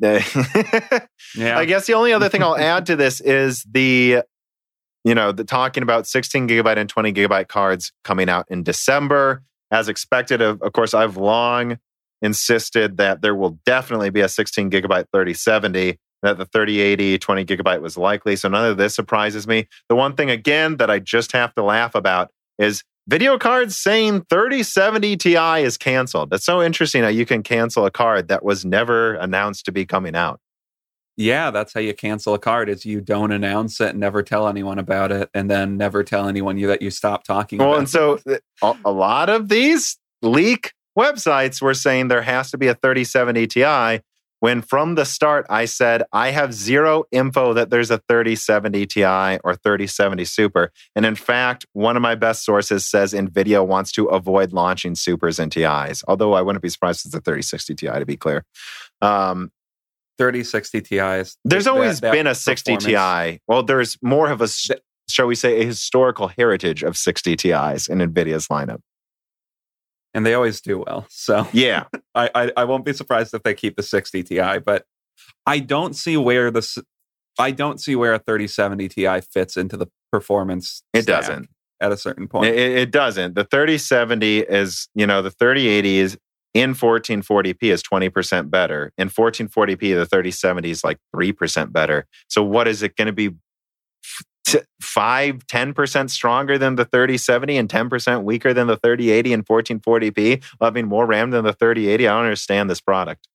Yeah. 0.00 0.22
I 1.58 1.64
guess 1.64 1.86
the 1.86 1.94
only 1.94 2.12
other 2.12 2.28
thing 2.28 2.42
I'll 2.42 2.56
add 2.74 2.86
to 2.86 2.96
this 2.96 3.20
is 3.20 3.64
the 3.70 4.22
you 5.04 5.14
know, 5.14 5.32
the 5.32 5.44
talking 5.44 5.82
about 5.82 6.06
16 6.06 6.48
gigabyte 6.48 6.78
and 6.78 6.88
20 6.88 7.12
gigabyte 7.12 7.48
cards 7.48 7.92
coming 8.02 8.28
out 8.28 8.46
in 8.48 8.62
December. 8.62 9.42
As 9.70 9.88
expected 9.88 10.40
of 10.40 10.60
of 10.62 10.72
course 10.72 10.94
I've 10.94 11.16
long 11.16 11.78
insisted 12.22 12.96
that 12.96 13.22
there 13.22 13.34
will 13.34 13.58
definitely 13.66 14.10
be 14.10 14.20
a 14.20 14.28
16 14.28 14.70
gigabyte 14.70 15.06
3070 15.12 15.98
that 16.22 16.38
the 16.38 16.46
3080 16.46 17.18
20 17.18 17.44
gigabyte 17.44 17.82
was 17.82 17.96
likely. 17.96 18.34
So 18.36 18.48
none 18.48 18.70
of 18.70 18.78
this 18.78 18.94
surprises 18.94 19.46
me. 19.46 19.68
The 19.88 19.96
one 19.96 20.14
thing 20.16 20.30
again 20.30 20.78
that 20.78 20.90
i 20.90 20.98
just 20.98 21.32
have 21.32 21.54
to 21.54 21.62
laugh 21.62 21.94
about 21.94 22.30
is 22.58 22.82
VideoCardz 23.10 23.72
saying 23.72 24.24
3070 24.30 25.16
ti 25.18 25.36
is 25.36 25.76
canceled. 25.76 26.30
That's 26.30 26.46
so 26.46 26.62
interesting 26.62 27.02
how 27.02 27.08
you 27.08 27.26
can 27.26 27.42
cancel 27.42 27.84
a 27.84 27.90
card 27.90 28.28
that 28.28 28.42
was 28.42 28.64
never 28.64 29.14
announced 29.14 29.66
to 29.66 29.72
be 29.72 29.84
coming 29.84 30.16
out 30.16 30.40
yeah, 31.16 31.50
that's 31.50 31.72
how 31.72 31.80
you 31.80 31.94
cancel 31.94 32.34
a 32.34 32.38
card 32.38 32.68
is 32.68 32.84
you 32.84 33.00
don't 33.00 33.32
announce 33.32 33.80
it, 33.80 33.94
never 33.96 34.22
tell 34.22 34.48
anyone 34.48 34.78
about 34.78 35.12
it, 35.12 35.30
and 35.32 35.50
then 35.50 35.76
never 35.76 36.02
tell 36.02 36.28
anyone 36.28 36.58
you 36.58 36.66
that 36.66 36.82
you 36.82 36.90
stop 36.90 37.24
talking 37.24 37.58
well 37.58 37.76
and 37.76 37.88
so 37.88 38.18
a, 38.62 38.76
a 38.84 38.90
lot 38.90 39.28
of 39.28 39.48
these 39.48 39.98
leak 40.22 40.72
websites 40.98 41.60
were 41.60 41.74
saying 41.74 42.08
there 42.08 42.22
has 42.22 42.50
to 42.50 42.58
be 42.58 42.68
a 42.68 42.74
3070 42.74 43.46
ti 43.46 44.00
when 44.44 44.60
from 44.60 44.94
the 44.94 45.06
start 45.06 45.46
I 45.48 45.64
said 45.64 46.02
I 46.12 46.30
have 46.30 46.52
zero 46.52 47.04
info 47.10 47.54
that 47.54 47.70
there's 47.70 47.90
a 47.90 47.96
3070 48.08 48.84
Ti 48.84 49.02
or 49.42 49.54
3070 49.54 50.22
Super. 50.26 50.70
And 50.94 51.06
in 51.06 51.14
fact, 51.14 51.64
one 51.72 51.96
of 51.96 52.02
my 52.02 52.14
best 52.14 52.44
sources 52.44 52.84
says 52.84 53.14
NVIDIA 53.14 53.66
wants 53.66 53.90
to 53.92 54.04
avoid 54.04 54.52
launching 54.52 54.96
Supers 54.96 55.38
and 55.38 55.50
TIs, 55.50 56.04
although 56.06 56.34
I 56.34 56.42
wouldn't 56.42 56.62
be 56.62 56.68
surprised 56.68 57.00
if 57.00 57.06
it's 57.06 57.14
a 57.14 57.20
3060 57.22 57.74
Ti 57.74 57.86
to 57.86 58.04
be 58.04 58.18
clear. 58.18 58.44
Um, 59.00 59.50
3060 60.18 60.80
Ti 60.82 60.96
is 60.98 61.36
there's 61.44 61.64
that- 61.64 61.70
always 61.72 62.00
that 62.00 62.12
been 62.12 62.26
a 62.26 62.34
60 62.34 62.76
Ti. 62.78 63.40
Well, 63.48 63.62
there's 63.62 63.96
more 64.02 64.30
of 64.30 64.40
a, 64.40 64.48
shall 65.08 65.26
we 65.26 65.34
say, 65.34 65.60
a 65.60 65.64
historical 65.64 66.28
heritage 66.28 66.82
of 66.82 66.96
60 66.96 67.36
Ti's 67.36 67.88
in 67.88 67.98
NVIDIA's 67.98 68.48
lineup. 68.48 68.80
and 70.14 70.24
they 70.24 70.34
always 70.34 70.60
do 70.60 70.78
well. 70.86 71.06
So 71.10 71.48
Yeah. 71.52 71.84
I, 72.14 72.30
I 72.34 72.52
I 72.58 72.64
won't 72.64 72.84
be 72.84 72.92
surprised 72.92 73.34
if 73.34 73.42
they 73.42 73.54
keep 73.54 73.76
the 73.76 73.82
60 73.82 74.22
Ti, 74.22 74.58
but 74.64 74.84
I 75.46 75.58
don't 75.58 75.94
see 75.96 76.16
where 76.16 76.50
the 76.50 76.64
I 77.38 77.50
don't 77.50 77.80
see 77.80 77.96
where 77.96 78.14
a 78.14 78.18
3070 78.20 78.88
Ti 78.90 79.20
fits 79.32 79.56
into 79.56 79.76
the 79.76 79.88
performance. 80.12 80.84
It 80.92 81.04
doesn't. 81.06 81.48
at 81.80 81.90
a 81.90 81.96
certain 81.96 82.28
point. 82.28 82.54
It, 82.54 82.78
it 82.78 82.90
doesn't. 82.92 83.34
The 83.34 83.42
3070 83.44 84.38
is, 84.42 84.88
you 84.94 85.04
know, 85.06 85.20
the 85.22 85.32
3080 85.32 85.98
is 85.98 86.16
in 86.54 86.74
1440p 86.74 87.64
is 87.64 87.82
20% 87.82 88.50
better. 88.50 88.92
In 88.96 89.10
1440p, 89.10 89.80
the 89.94 90.06
3070 90.06 90.70
is 90.70 90.84
like 90.84 90.98
3% 91.14 91.72
better. 91.72 92.06
So 92.28 92.42
what 92.42 92.68
is 92.68 92.82
it 92.82 92.96
going 92.96 93.06
to 93.06 93.12
be? 93.12 93.30
T- 94.46 94.60
Five, 94.80 95.46
10% 95.46 96.10
stronger 96.10 96.58
than 96.58 96.76
the 96.76 96.84
3070 96.84 97.56
and 97.56 97.68
10% 97.68 98.22
weaker 98.24 98.52
than 98.52 98.66
the 98.66 98.76
3080 98.76 99.32
and 99.32 99.46
1440p, 99.46 100.44
having 100.60 100.86
more 100.86 101.06
RAM 101.06 101.30
than 101.30 101.44
the 101.44 101.54
3080. 101.54 102.06
I 102.06 102.12
don't 102.12 102.24
understand 102.24 102.70
this 102.70 102.80
product. 102.80 103.26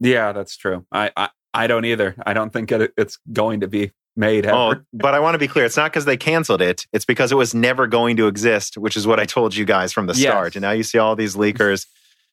yeah, 0.00 0.32
that's 0.32 0.56
true. 0.56 0.84
I, 0.92 1.10
I 1.16 1.30
I 1.54 1.66
don't 1.66 1.86
either. 1.86 2.14
I 2.26 2.34
don't 2.34 2.52
think 2.52 2.70
it, 2.70 2.92
it's 2.98 3.18
going 3.32 3.60
to 3.60 3.68
be 3.68 3.92
made 4.16 4.46
ever. 4.46 4.56
Oh, 4.56 4.74
but 4.92 5.14
I 5.14 5.20
want 5.20 5.34
to 5.34 5.38
be 5.38 5.48
clear. 5.48 5.64
It's 5.64 5.76
not 5.76 5.92
because 5.92 6.04
they 6.04 6.16
canceled 6.16 6.62
it. 6.62 6.86
It's 6.92 7.04
because 7.04 7.32
it 7.32 7.36
was 7.36 7.54
never 7.54 7.86
going 7.86 8.16
to 8.16 8.26
exist, 8.26 8.76
which 8.78 8.96
is 8.96 9.06
what 9.06 9.20
I 9.20 9.24
told 9.24 9.54
you 9.54 9.64
guys 9.64 9.92
from 9.92 10.06
the 10.06 10.14
Yes. 10.14 10.30
start. 10.32 10.56
And 10.56 10.62
now 10.62 10.70
you 10.72 10.82
see 10.82 10.98
all 10.98 11.14
these 11.16 11.36
leakers 11.36 11.86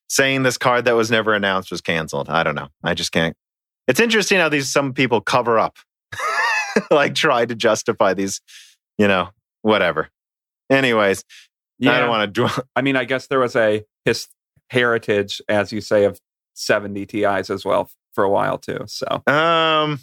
saying 0.10 0.43
this 0.43 0.57
card 0.57 0.85
that 0.85 0.95
was 0.95 1.10
never 1.11 1.34
announced 1.34 1.72
was 1.72 1.81
canceled. 1.81 2.30
I 2.30 2.43
don't 2.43 2.55
know. 2.55 2.69
I 2.84 2.93
just 2.93 3.11
can't. 3.11 3.35
It's 3.88 3.99
interesting 3.99 4.39
how 4.39 4.49
these 4.49 4.72
some 4.72 4.93
people 4.93 5.19
cover 5.22 5.60
up, 5.60 5.77
like 6.91 7.15
try 7.15 7.45
to 7.45 7.55
justify 7.55 8.14
these, 8.14 8.39
you 8.97 9.07
know, 9.07 9.30
whatever. 9.61 10.10
Anyways, 10.69 11.19
I 11.19 11.23
yeah. 11.80 11.99
don't 11.99 12.10
want 12.10 12.34
to 12.34 12.41
dwell. 12.41 12.65
I 12.76 12.81
mean, 12.81 12.95
I 12.95 13.03
guess 13.05 13.27
there 13.27 13.39
was 13.39 13.55
a 13.55 13.84
his 14.05 14.27
heritage, 14.69 15.41
as 15.49 15.72
you 15.73 15.81
say, 15.81 16.05
of 16.05 16.19
70 16.53 17.05
Ti's 17.07 17.49
as 17.49 17.65
well 17.65 17.89
for 18.14 18.23
a 18.23 18.30
while 18.30 18.57
too. 18.57 18.80
So 18.88 19.05
Um, 19.27 19.99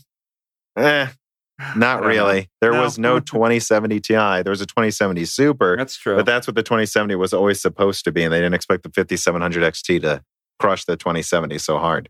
eh, 0.76 1.06
I 1.06 1.10
not 1.76 2.02
really. 2.02 2.48
There 2.60 2.72
No. 2.72 2.82
was 2.82 2.98
no 2.98 3.20
2070 3.20 4.00
Ti. 4.00 4.14
There 4.14 4.50
was 4.50 4.60
a 4.60 4.66
2070 4.66 5.24
Super. 5.24 5.76
that's 5.76 5.96
true. 5.96 6.16
But 6.16 6.26
that's 6.26 6.46
what 6.46 6.56
the 6.56 6.62
2070 6.62 7.14
was 7.16 7.32
always 7.32 7.60
supposed 7.60 8.04
to 8.04 8.12
be. 8.12 8.22
And 8.22 8.32
they 8.32 8.38
didn't 8.38 8.54
expect 8.54 8.82
the 8.82 8.90
5700 8.90 9.62
XT 9.72 10.00
to 10.02 10.22
crush 10.58 10.84
the 10.84 10.96
2070 10.96 11.58
so 11.58 11.78
hard. 11.78 12.08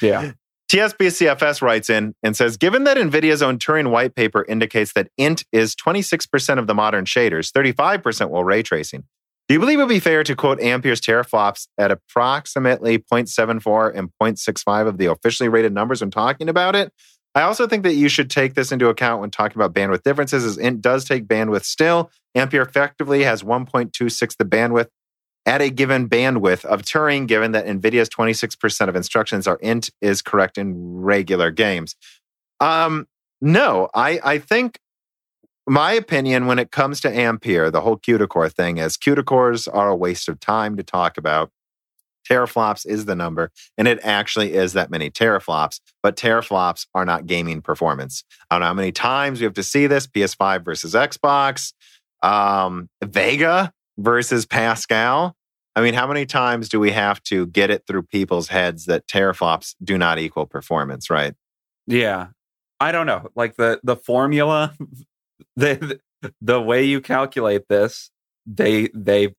yeah. 0.00 0.32
TSBCFS 0.70 1.62
writes 1.62 1.88
in 1.88 2.12
and 2.24 2.36
says 2.36 2.56
Given 2.56 2.84
that 2.84 2.96
NVIDIA's 2.96 3.40
own 3.40 3.56
Turing 3.58 3.90
white 3.90 4.16
paper 4.16 4.44
indicates 4.48 4.92
that 4.94 5.08
int 5.16 5.44
is 5.52 5.76
26% 5.76 6.58
of 6.58 6.66
the 6.66 6.74
modern 6.74 7.04
shaders, 7.04 7.52
35% 7.52 8.30
will 8.30 8.42
ray 8.42 8.64
tracing, 8.64 9.04
do 9.48 9.54
you 9.54 9.60
believe 9.60 9.78
it 9.78 9.82
would 9.82 9.88
be 9.88 10.00
fair 10.00 10.24
to 10.24 10.34
quote 10.34 10.60
Ampere's 10.60 11.00
teraflops 11.00 11.68
at 11.78 11.92
approximately 11.92 12.98
0.74 12.98 13.94
and 13.96 14.10
0.65 14.20 14.88
of 14.88 14.98
the 14.98 15.06
officially 15.06 15.48
rated 15.48 15.72
numbers 15.72 16.00
when 16.00 16.10
talking 16.10 16.48
about 16.48 16.74
it? 16.74 16.92
I 17.36 17.42
also 17.42 17.66
think 17.66 17.82
that 17.82 17.92
you 17.92 18.08
should 18.08 18.30
take 18.30 18.54
this 18.54 18.72
into 18.72 18.88
account 18.88 19.20
when 19.20 19.30
talking 19.30 19.58
about 19.58 19.74
bandwidth 19.74 20.02
differences, 20.04 20.42
as 20.46 20.56
int 20.56 20.80
does 20.80 21.04
take 21.04 21.26
bandwidth 21.26 21.64
still. 21.64 22.10
Ampere 22.34 22.62
effectively 22.62 23.24
has 23.24 23.42
1.26 23.42 24.38
the 24.38 24.44
bandwidth 24.46 24.88
at 25.44 25.60
a 25.60 25.68
given 25.68 26.08
bandwidth 26.08 26.64
of 26.64 26.80
Turing, 26.80 27.26
given 27.26 27.52
that 27.52 27.66
NVIDIA's 27.66 28.08
26% 28.08 28.88
of 28.88 28.96
instructions 28.96 29.46
are 29.46 29.58
int 29.60 29.90
is 30.00 30.22
correct 30.22 30.56
in 30.56 30.74
regular 30.76 31.50
games. 31.50 31.94
Um, 32.58 33.06
no, 33.42 33.90
I, 33.94 34.18
I 34.24 34.38
think 34.38 34.80
my 35.66 35.92
opinion 35.92 36.46
when 36.46 36.58
it 36.58 36.70
comes 36.70 37.02
to 37.02 37.10
Ampere, 37.10 37.70
the 37.70 37.82
whole 37.82 37.98
CUDA 37.98 38.28
core 38.28 38.48
thing 38.48 38.78
is 38.78 38.96
CUDA 38.96 39.26
cores 39.26 39.68
are 39.68 39.90
a 39.90 39.96
waste 39.96 40.30
of 40.30 40.40
time 40.40 40.74
to 40.78 40.82
talk 40.82 41.18
about. 41.18 41.50
Teraflops 42.28 42.86
is 42.86 43.04
the 43.04 43.14
number, 43.14 43.50
and 43.78 43.86
it 43.86 43.98
actually 44.02 44.54
is 44.54 44.72
that 44.72 44.90
many 44.90 45.10
teraflops, 45.10 45.80
but 46.02 46.16
teraflops 46.16 46.86
are 46.94 47.04
not 47.04 47.26
gaming 47.26 47.60
performance. 47.60 48.24
I 48.50 48.54
don't 48.54 48.60
know 48.60 48.66
how 48.66 48.74
many 48.74 48.92
times 48.92 49.40
we 49.40 49.44
have 49.44 49.54
to 49.54 49.62
see 49.62 49.86
this 49.86 50.06
PS5 50.06 50.64
versus 50.64 50.94
Xbox, 50.94 51.72
um, 52.22 52.88
Vega 53.04 53.72
versus 53.98 54.46
Pascal. 54.46 55.36
I 55.74 55.82
mean, 55.82 55.94
how 55.94 56.06
many 56.06 56.24
times 56.24 56.68
do 56.68 56.80
we 56.80 56.90
have 56.92 57.22
to 57.24 57.46
get 57.46 57.70
it 57.70 57.84
through 57.86 58.04
people's 58.04 58.48
heads 58.48 58.86
that 58.86 59.06
teraflops 59.06 59.74
do 59.84 59.98
not 59.98 60.18
equal 60.18 60.46
performance, 60.46 61.10
right? 61.10 61.34
Yeah. 61.86 62.28
I 62.80 62.92
don't 62.92 63.06
know. 63.06 63.28
Like 63.34 63.56
the 63.56 63.80
the 63.82 63.96
formula 63.96 64.74
the 65.56 66.00
the 66.40 66.60
way 66.60 66.84
you 66.84 67.00
calculate 67.00 67.68
this, 67.68 68.10
they 68.46 68.88
they 68.94 69.34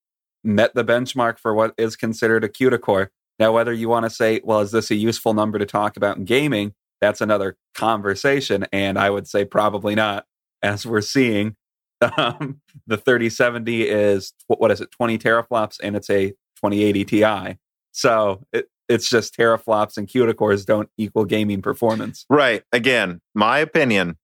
met 0.48 0.74
the 0.74 0.84
benchmark 0.84 1.38
for 1.38 1.54
what 1.54 1.74
is 1.78 1.96
considered 1.96 2.44
a 2.44 2.50
CUDA 2.50 2.80
core. 2.82 3.12
Now 3.38 3.52
whether 3.52 3.74
you 3.74 3.90
want 3.90 4.06
to 4.06 4.10
say, 4.10 4.42
well, 4.44 4.62
is 4.62 4.72
this 4.72 4.90
a 4.90 4.96
useful 4.96 5.34
number 5.34 5.60
to 5.60 5.66
talk 5.66 5.98
about 5.98 6.18
in 6.18 6.26
gaming? 6.26 6.74
That's 7.02 7.22
another 7.22 7.58
conversation 7.76 8.66
and 8.72 8.98
I 8.98 9.10
would 9.10 9.28
say 9.28 9.46
probably 9.46 9.94
not 9.94 10.26
as 10.64 10.86
we're 10.86 11.02
seeing 11.02 11.56
um, 12.18 12.62
the 12.88 12.98
3070 12.98 13.84
is 13.84 14.34
what 14.48 14.72
is 14.72 14.82
it 14.82 14.92
20 14.92 15.18
teraflops 15.18 15.78
and 15.82 15.96
it's 15.96 16.10
a 16.10 16.30
2080 16.30 17.06
Ti. 17.06 17.58
So 17.92 18.44
it, 18.54 18.70
it's 18.88 19.10
just 19.10 19.36
teraflops 19.36 19.98
and 19.98 20.08
CUDA 20.08 20.36
cores 20.36 20.66
don't 20.66 20.90
equal 20.98 21.26
gaming 21.26 21.62
performance. 21.62 22.26
Right. 22.30 22.64
Again, 22.72 23.22
my 23.36 23.60
opinion. 23.60 24.18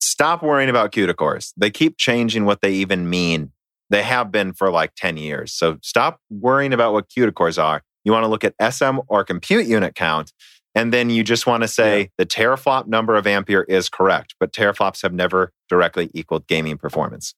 Stop 0.00 0.42
worrying 0.42 0.68
about 0.68 0.92
CUDA 0.92 1.16
cores. 1.16 1.54
They 1.56 1.70
keep 1.70 1.96
changing 1.96 2.44
what 2.44 2.60
they 2.60 2.72
even 2.72 3.08
mean. 3.08 3.52
They 3.92 4.02
have 4.02 4.32
been 4.32 4.52
for 4.54 4.70
like 4.70 4.92
10 4.96 5.16
years. 5.18 5.52
So 5.52 5.78
stop 5.82 6.18
worrying 6.30 6.72
about 6.72 6.92
what 6.94 7.08
CUDA 7.08 7.34
cores 7.34 7.58
are. 7.58 7.82
You 8.04 8.10
want 8.10 8.24
to 8.24 8.28
look 8.28 8.42
at 8.42 8.54
SM 8.72 8.98
or 9.06 9.22
compute 9.22 9.66
unit 9.66 9.94
count. 9.94 10.32
And 10.74 10.92
then 10.92 11.10
you 11.10 11.22
just 11.22 11.46
want 11.46 11.62
to 11.62 11.68
say 11.68 12.00
Yeah. 12.00 12.06
the 12.18 12.26
teraflop 12.26 12.86
number 12.86 13.14
of 13.14 13.26
ampere 13.26 13.62
is 13.64 13.88
correct, 13.90 14.34
but 14.40 14.52
teraflops 14.52 15.02
have 15.02 15.12
never 15.12 15.52
directly 15.68 16.10
equaled 16.14 16.46
gaming 16.46 16.78
performance. 16.78 17.34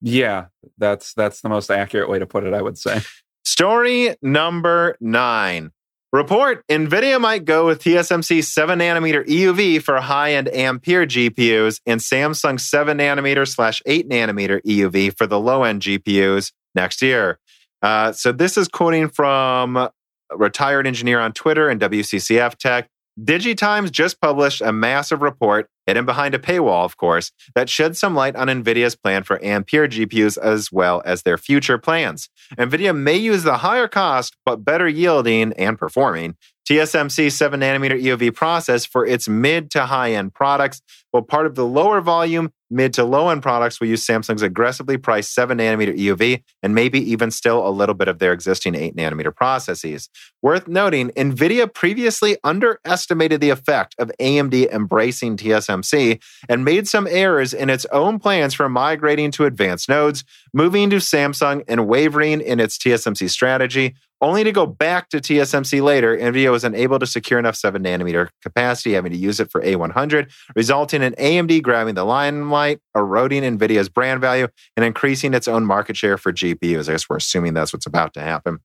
Yeah, 0.00 0.46
that's 0.78 1.14
that's 1.14 1.40
the 1.42 1.48
most 1.50 1.70
accurate 1.70 2.08
way 2.08 2.18
to 2.18 2.26
put 2.26 2.44
it, 2.44 2.54
I 2.54 2.62
would 2.62 2.78
say. 2.78 3.00
Story 3.44 4.16
number 4.22 4.96
nine. 5.00 5.70
Report 6.12 6.66
NVIDIA 6.68 7.20
might 7.20 7.44
go 7.44 7.66
with 7.66 7.82
TSMC 7.82 8.44
7 8.44 8.78
nanometer 8.78 9.26
EUV 9.26 9.82
for 9.82 10.00
high 10.00 10.34
end 10.34 10.48
Ampere 10.48 11.04
GPUs 11.06 11.80
and 11.84 12.00
Samsung 12.00 12.60
7 12.60 12.98
nanometer 12.98 13.46
slash 13.46 13.82
8 13.84 14.08
nanometer 14.08 14.62
EUV 14.62 15.16
for 15.16 15.26
the 15.26 15.40
low 15.40 15.64
end 15.64 15.82
GPUs 15.82 16.52
next 16.74 17.02
year. 17.02 17.38
Uh, 17.82 18.12
so 18.12 18.32
this 18.32 18.56
is 18.56 18.68
quoting 18.68 19.08
from 19.08 19.76
a 19.76 19.92
retired 20.36 20.86
engineer 20.86 21.20
on 21.20 21.32
Twitter 21.32 21.68
and 21.68 21.80
WCCF 21.80 22.56
Tech. 22.56 22.88
DigiTimes 23.18 23.90
just 23.90 24.20
published 24.20 24.60
a 24.60 24.72
massive 24.72 25.22
report, 25.22 25.70
hidden 25.86 26.04
behind 26.04 26.34
a 26.34 26.38
paywall, 26.38 26.84
of 26.84 26.98
course, 26.98 27.32
that 27.54 27.70
sheds 27.70 27.98
some 27.98 28.14
light 28.14 28.36
on 28.36 28.48
NVIDIA's 28.48 28.94
plan 28.94 29.22
for 29.22 29.42
Ampere 29.42 29.88
GPUs 29.88 30.36
as 30.36 30.70
well 30.70 31.02
as 31.06 31.22
their 31.22 31.38
future 31.38 31.78
plans. 31.78 32.28
NVIDIA 32.58 32.94
may 32.94 33.16
use 33.16 33.42
the 33.42 33.58
higher 33.58 33.88
cost, 33.88 34.36
but 34.44 34.64
better 34.64 34.86
yielding 34.86 35.54
and 35.54 35.78
performing 35.78 36.36
TSMC 36.68 37.30
7 37.30 37.60
nanometer 37.60 38.00
EUV 38.02 38.34
process 38.34 38.84
for 38.84 39.06
its 39.06 39.28
mid 39.28 39.70
to 39.70 39.86
high 39.86 40.12
end 40.12 40.34
products, 40.34 40.82
while 41.12 41.22
part 41.22 41.46
of 41.46 41.54
the 41.54 41.64
lower 41.64 42.00
volume, 42.00 42.52
mid 42.70 42.92
to 42.94 43.04
low 43.04 43.28
end 43.28 43.42
products 43.42 43.80
will 43.80 43.88
use 43.88 44.04
Samsung's 44.04 44.42
aggressively 44.42 44.96
priced 44.96 45.34
7 45.34 45.58
nanometer 45.58 45.96
EUV 45.96 46.42
and 46.62 46.74
maybe 46.74 46.98
even 47.10 47.30
still 47.30 47.66
a 47.66 47.70
little 47.70 47.94
bit 47.94 48.08
of 48.08 48.18
their 48.18 48.32
existing 48.32 48.74
8 48.74 48.96
nanometer 48.96 49.34
processes. 49.34 50.08
Worth 50.42 50.68
noting, 50.68 51.10
NVIDIA 51.10 51.72
previously 51.72 52.36
underestimated 52.44 53.40
the 53.40 53.50
effect 53.50 53.94
of 53.98 54.10
AMD 54.20 54.70
embracing 54.72 55.36
TSMC 55.36 56.22
and 56.48 56.64
made 56.64 56.88
some 56.88 57.06
errors 57.06 57.52
in 57.54 57.70
its 57.70 57.86
own 57.86 58.18
plans 58.18 58.54
for 58.54 58.68
migrating 58.68 59.30
to 59.32 59.44
advanced 59.44 59.88
nodes, 59.88 60.24
moving 60.52 60.90
to 60.90 60.96
Samsung 60.96 61.62
and 61.68 61.86
wavering 61.86 62.40
in 62.40 62.60
its 62.60 62.78
TSMC 62.78 63.30
strategy, 63.30 63.94
only 64.20 64.44
to 64.44 64.52
go 64.52 64.66
back 64.66 65.10
to 65.10 65.18
TSMC 65.18 65.82
later. 65.82 66.16
NVIDIA 66.16 66.50
was 66.50 66.64
unable 66.64 66.98
to 66.98 67.06
secure 67.06 67.38
enough 67.38 67.56
7 67.56 67.82
nanometer 67.82 68.28
capacity, 68.42 68.94
having 68.94 69.12
to 69.12 69.18
use 69.18 69.40
it 69.40 69.50
for 69.50 69.60
A100, 69.60 70.30
resulting 70.54 71.02
in 71.02 71.12
AMD 71.14 71.62
grabbing 71.62 71.94
the 71.94 72.04
limelight, 72.04 72.55
eroding 72.94 73.42
NVIDIA's 73.42 73.88
brand 73.88 74.20
value, 74.20 74.48
and 74.76 74.84
increasing 74.84 75.34
its 75.34 75.48
own 75.48 75.64
market 75.64 75.96
share 75.96 76.18
for 76.18 76.32
GPUs. 76.32 76.88
I 76.88 76.92
guess 76.92 77.08
we're 77.08 77.16
assuming 77.16 77.54
that's 77.54 77.72
what's 77.72 77.86
about 77.86 78.14
to 78.14 78.20
happen. 78.20 78.58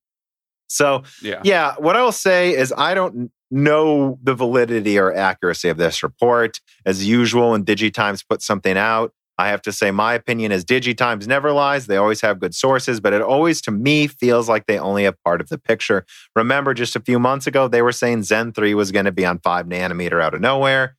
So, 0.68 1.04
Yeah. 1.22 1.42
yeah, 1.44 1.76
what 1.78 1.96
I'll 1.98 2.12
say 2.14 2.56
is 2.56 2.74
I 2.78 2.94
don't 2.94 3.32
know 3.52 4.18
the 4.24 4.34
validity 4.34 4.98
or 4.98 5.14
accuracy 5.14 5.68
of 5.68 5.78
this 5.78 6.02
report. 6.02 6.62
As 6.86 7.06
usual, 7.06 7.52
when 7.52 7.66
DigiTimes 7.66 8.24
put 8.28 8.42
something 8.42 8.78
out, 8.78 9.12
I 9.38 9.50
have 9.50 9.62
to 9.64 9.72
say 9.72 9.92
my 9.92 10.14
opinion 10.14 10.52
is 10.52 10.64
DigiTimes 10.64 11.28
never 11.28 11.52
lies. 11.52 11.88
They 11.88 11.98
always 11.98 12.22
have 12.22 12.40
good 12.40 12.54
sources, 12.56 13.00
but 13.02 13.12
it 13.12 13.22
always 13.22 13.62
to 13.64 13.72
me 13.72 14.08
feels 14.08 14.48
like 14.48 14.68
they 14.68 14.78
only 14.78 15.04
have 15.04 15.16
part 15.26 15.42
of 15.42 15.50
the 15.50 15.58
picture. 15.58 16.06
Remember, 16.36 16.74
just 16.74 16.96
a 16.96 17.00
few 17.00 17.20
months 17.20 17.48
ago, 17.48 17.68
they 17.68 17.82
were 17.82 17.92
saying 17.92 18.24
Zen 18.24 18.54
3 18.54 18.74
was 18.74 18.92
going 18.92 19.06
to 19.06 19.12
be 19.12 19.26
on 19.26 19.40
5 19.40 19.66
nanometer 19.66 20.22
out 20.22 20.34
of 20.34 20.42
nowhere. 20.42 20.96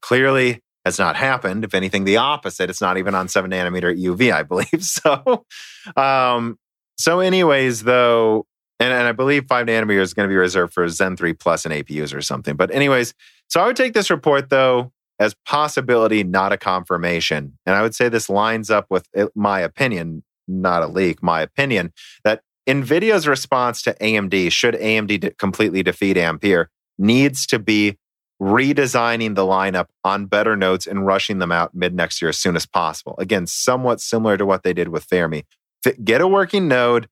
Clearly 0.00 0.62
has 0.84 0.98
not 0.98 1.16
happened. 1.16 1.64
If 1.64 1.74
anything, 1.74 2.04
the 2.04 2.16
opposite. 2.16 2.70
It's 2.70 2.80
not 2.80 2.98
even 2.98 3.14
on 3.14 3.28
7 3.28 3.50
nanometer 3.50 3.96
EUV, 3.96 4.32
I 4.32 4.42
believe. 4.42 4.68
So, 4.80 5.44
um, 5.96 6.58
so 6.98 7.20
anyways, 7.20 7.82
though, 7.82 8.46
and, 8.78 8.92
and 8.92 9.06
I 9.06 9.12
believe 9.12 9.46
5 9.46 9.66
nanometer 9.66 10.00
is 10.00 10.14
going 10.14 10.28
to 10.28 10.32
be 10.32 10.36
reserved 10.36 10.72
for 10.72 10.88
Zen 10.88 11.16
3 11.16 11.32
Plus 11.34 11.64
and 11.64 11.74
APUs 11.74 12.14
or 12.14 12.20
something. 12.20 12.56
But, 12.56 12.70
anyways, 12.72 13.14
so 13.48 13.60
I 13.60 13.66
would 13.66 13.76
take 13.76 13.94
this 13.94 14.10
report, 14.10 14.50
though, 14.50 14.92
as 15.18 15.34
possibility, 15.46 16.24
not 16.24 16.52
a 16.52 16.56
confirmation. 16.56 17.58
And 17.64 17.76
I 17.76 17.82
would 17.82 17.94
say 17.94 18.08
this 18.08 18.28
lines 18.28 18.70
up 18.70 18.86
with 18.90 19.08
my 19.34 19.60
opinion, 19.60 20.24
not 20.48 20.82
a 20.82 20.86
leak, 20.86 21.22
my 21.22 21.40
opinion, 21.42 21.92
that 22.24 22.42
NVIDIA's 22.68 23.26
response 23.26 23.82
to 23.82 23.94
AMD, 23.94 24.50
should 24.52 24.74
AMD 24.74 25.20
de- 25.20 25.30
completely 25.32 25.82
defeat 25.82 26.16
Ampere, 26.16 26.70
needs 26.98 27.46
to 27.46 27.58
be 27.58 27.98
redesigning 28.42 29.36
the 29.36 29.42
lineup 29.42 29.86
on 30.02 30.26
better 30.26 30.56
nodes 30.56 30.88
and 30.88 31.06
rushing 31.06 31.38
them 31.38 31.52
out 31.52 31.72
mid 31.76 31.94
next 31.94 32.20
year 32.20 32.28
as 32.28 32.38
soon 32.38 32.56
as 32.56 32.66
possible. 32.66 33.14
Again, 33.18 33.46
somewhat 33.46 34.00
similar 34.00 34.36
to 34.36 34.44
what 34.44 34.64
they 34.64 34.72
did 34.72 34.88
with 34.88 35.04
Fermi. 35.04 35.44
Get 36.02 36.20
a 36.20 36.26
working 36.26 36.66
node, 36.66 37.08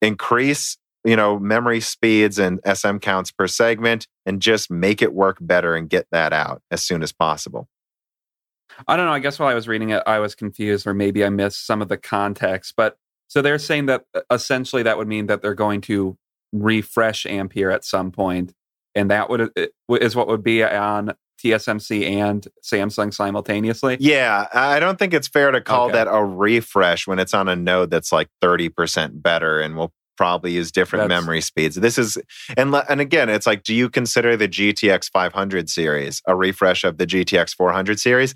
increase 0.00 0.76
you 1.04 1.16
know 1.16 1.38
memory 1.38 1.80
speeds 1.80 2.38
and 2.38 2.60
SM 2.64 2.98
counts 2.98 3.32
per 3.32 3.48
segment, 3.48 4.06
and 4.24 4.40
just 4.40 4.70
make 4.70 5.02
it 5.02 5.12
work 5.12 5.38
better 5.40 5.74
and 5.74 5.90
get 5.90 6.06
that 6.12 6.32
out 6.32 6.62
as 6.70 6.82
soon 6.82 7.02
as 7.02 7.12
possible. 7.12 7.68
I 8.86 8.96
don't 8.96 9.06
know. 9.06 9.12
I 9.12 9.18
guess 9.18 9.38
while 9.38 9.48
I 9.48 9.54
was 9.54 9.66
reading 9.66 9.90
it, 9.90 10.02
I 10.06 10.20
was 10.20 10.36
confused, 10.36 10.86
or 10.86 10.94
maybe 10.94 11.24
I 11.24 11.28
missed 11.28 11.66
some 11.66 11.82
of 11.82 11.88
the 11.88 11.98
context. 11.98 12.74
But 12.76 12.96
so 13.26 13.42
they're 13.42 13.58
saying 13.58 13.86
that 13.86 14.04
essentially 14.30 14.84
that 14.84 14.96
would 14.96 15.08
mean 15.08 15.26
that 15.26 15.42
they're 15.42 15.54
going 15.54 15.80
to 15.82 16.16
refresh 16.52 17.26
Ampere 17.26 17.70
at 17.70 17.84
some 17.84 18.12
point, 18.12 18.54
and 18.94 19.10
that 19.10 19.30
would 19.30 19.40
uh, 19.56 19.66
is 20.00 20.16
what 20.16 20.28
would 20.28 20.42
be 20.42 20.62
on 20.64 21.12
TSMC 21.42 22.06
and 22.06 22.46
Samsung 22.62 23.12
simultaneously. 23.14 23.96
Yeah, 24.00 24.46
I 24.52 24.78
don't 24.78 24.98
think 24.98 25.14
it's 25.14 25.28
fair 25.28 25.50
to 25.50 25.60
call 25.60 25.86
Okay. 25.86 25.94
that 25.94 26.06
a 26.08 26.22
refresh 26.24 27.06
when 27.06 27.18
it's 27.18 27.32
on 27.34 27.48
a 27.48 27.56
node 27.56 27.90
that's 27.90 28.12
like 28.12 28.28
30% 28.42 29.22
better 29.22 29.60
and 29.60 29.74
will 29.76 29.92
probably 30.18 30.52
use 30.52 30.70
different 30.70 31.08
That's- 31.08 31.22
memory 31.22 31.40
speeds. 31.40 31.76
This 31.76 31.96
is 31.96 32.18
and 32.56 32.74
and 32.74 33.00
again, 33.00 33.30
it's 33.30 33.46
like 33.46 33.62
do 33.62 33.74
you 33.74 33.88
consider 33.88 34.36
the 34.36 34.48
GTX 34.48 35.08
500 35.10 35.70
series 35.70 36.20
a 36.26 36.36
refresh 36.36 36.84
of 36.84 36.98
the 36.98 37.06
GTX 37.06 37.54
400 37.54 37.98
series? 37.98 38.34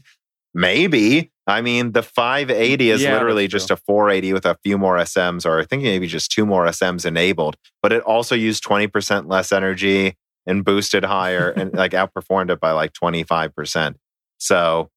Maybe. 0.54 1.30
I 1.46 1.60
mean, 1.60 1.92
the 1.92 2.00
mm, 2.00 2.04
580 2.06 2.90
is 2.90 3.02
Yeah, 3.02 3.12
literally 3.12 3.48
just 3.48 3.70
a 3.70 3.76
480 3.76 4.32
with 4.32 4.46
a 4.46 4.56
few 4.64 4.78
more 4.78 4.96
SMs 4.96 5.44
or 5.44 5.60
I 5.60 5.64
think 5.64 5.82
maybe 5.82 6.06
just 6.06 6.30
two 6.32 6.46
more 6.46 6.64
SMs 6.66 7.04
enabled, 7.04 7.56
but 7.82 7.92
it 7.92 8.02
also 8.04 8.34
used 8.34 8.64
20% 8.64 9.28
less 9.28 9.52
energy 9.52 10.16
and 10.46 10.64
boosted 10.64 11.04
higher 11.04 11.50
and 11.50 11.72
like 11.74 11.92
outperformed 11.92 12.50
it 12.50 12.60
by 12.60 12.72
like 12.72 12.92
25%. 12.92 13.94
So, 14.38 14.90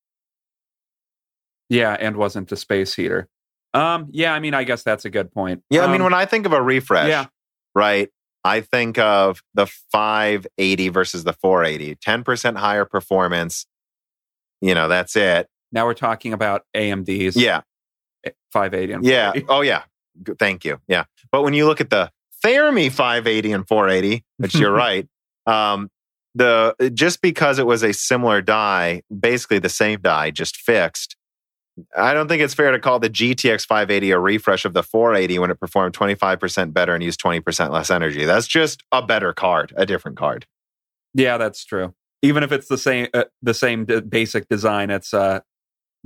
Yeah, 1.70 1.96
and 2.00 2.18
wasn't 2.18 2.50
the 2.50 2.58
space 2.58 2.94
heater. 2.96 3.28
Um, 3.74 4.08
yeah, 4.12 4.34
I 4.34 4.40
mean, 4.40 4.54
I 4.54 4.64
guess 4.64 4.84
that's 4.84 5.06
a 5.06 5.10
good 5.10 5.32
point. 5.32 5.64
Yeah, 5.70 5.84
I 5.84 5.88
mean, 5.88 6.02
Um, 6.02 6.06
when 6.06 6.14
I 6.14 6.26
think 6.26 6.46
of 6.46 6.54
a 6.54 6.62
refresh, 6.62 7.10
yeah. 7.10 7.26
right, 7.76 8.10
I 8.44 8.62
think 8.62 8.98
of 8.98 9.42
the 9.54 9.68
580 9.92 10.90
versus 10.90 11.24
the 11.26 11.34
480, 11.34 11.96
10% 11.96 12.56
higher 12.58 12.86
performance. 12.86 13.66
You 14.62 14.74
know, 14.74 14.88
that's 14.88 15.16
it. 15.16 15.48
now 15.72 15.86
we're 15.86 15.94
talking 15.94 16.34
about 16.34 16.64
AMD's 16.76 17.36
Yeah, 17.36 17.62
580 18.52 18.94
and 18.94 19.06
yeah. 19.06 19.34
Oh, 19.50 19.62
yeah. 19.62 19.84
Thank 20.40 20.66
you. 20.66 20.80
Yeah. 20.88 21.04
But 21.32 21.44
when 21.44 21.54
you 21.54 21.68
look 21.68 21.80
at 21.82 21.90
the 21.92 22.10
Fermi 22.42 22.90
580 22.90 23.52
and 23.52 23.68
480, 23.68 24.24
which 24.38 24.56
you're 24.56 24.72
right, 24.88 25.08
um, 25.48 25.90
the 26.36 26.76
just 26.94 27.22
because 27.22 27.58
it 27.58 27.66
was 27.66 27.84
a 27.84 27.94
similar 27.94 28.42
die, 28.42 29.02
basically 29.18 29.60
the 29.60 29.70
same 29.70 30.00
die, 30.02 30.30
just 30.32 30.58
fixed. 30.58 31.16
I 31.96 32.14
don't 32.14 32.28
think 32.28 32.42
it's 32.42 32.54
fair 32.54 32.72
to 32.72 32.80
call 32.80 33.00
the 33.00 33.10
GTX 33.10 33.66
580 33.66 34.12
a 34.12 34.20
refresh 34.20 34.66
of 34.66 34.74
the 34.74 34.82
480 34.82 35.40
when 35.40 35.52
it 35.52 35.60
performed 35.60 35.96
25% 35.96 36.74
better 36.74 36.96
and 36.96 37.04
used 37.04 37.22
20% 37.22 37.70
less 37.72 37.92
energy. 37.92 38.26
That's 38.26 38.48
just 38.48 38.84
a 38.92 39.04
better 39.04 39.32
card, 39.32 39.74
a 39.78 39.86
different 39.86 40.18
card. 40.18 40.48
Yeah, 41.14 41.38
that's 41.38 41.64
true. 41.64 41.94
Even 42.24 42.42
if 42.42 42.52
it's 42.52 42.68
the 42.68 42.80
same 42.80 43.08
uh, 43.14 43.26
the 43.42 43.54
same 43.54 43.86
d- 43.86 44.02
basic 44.02 44.48
design, 44.48 44.90
it's 44.90 45.14
uh, 45.14 45.42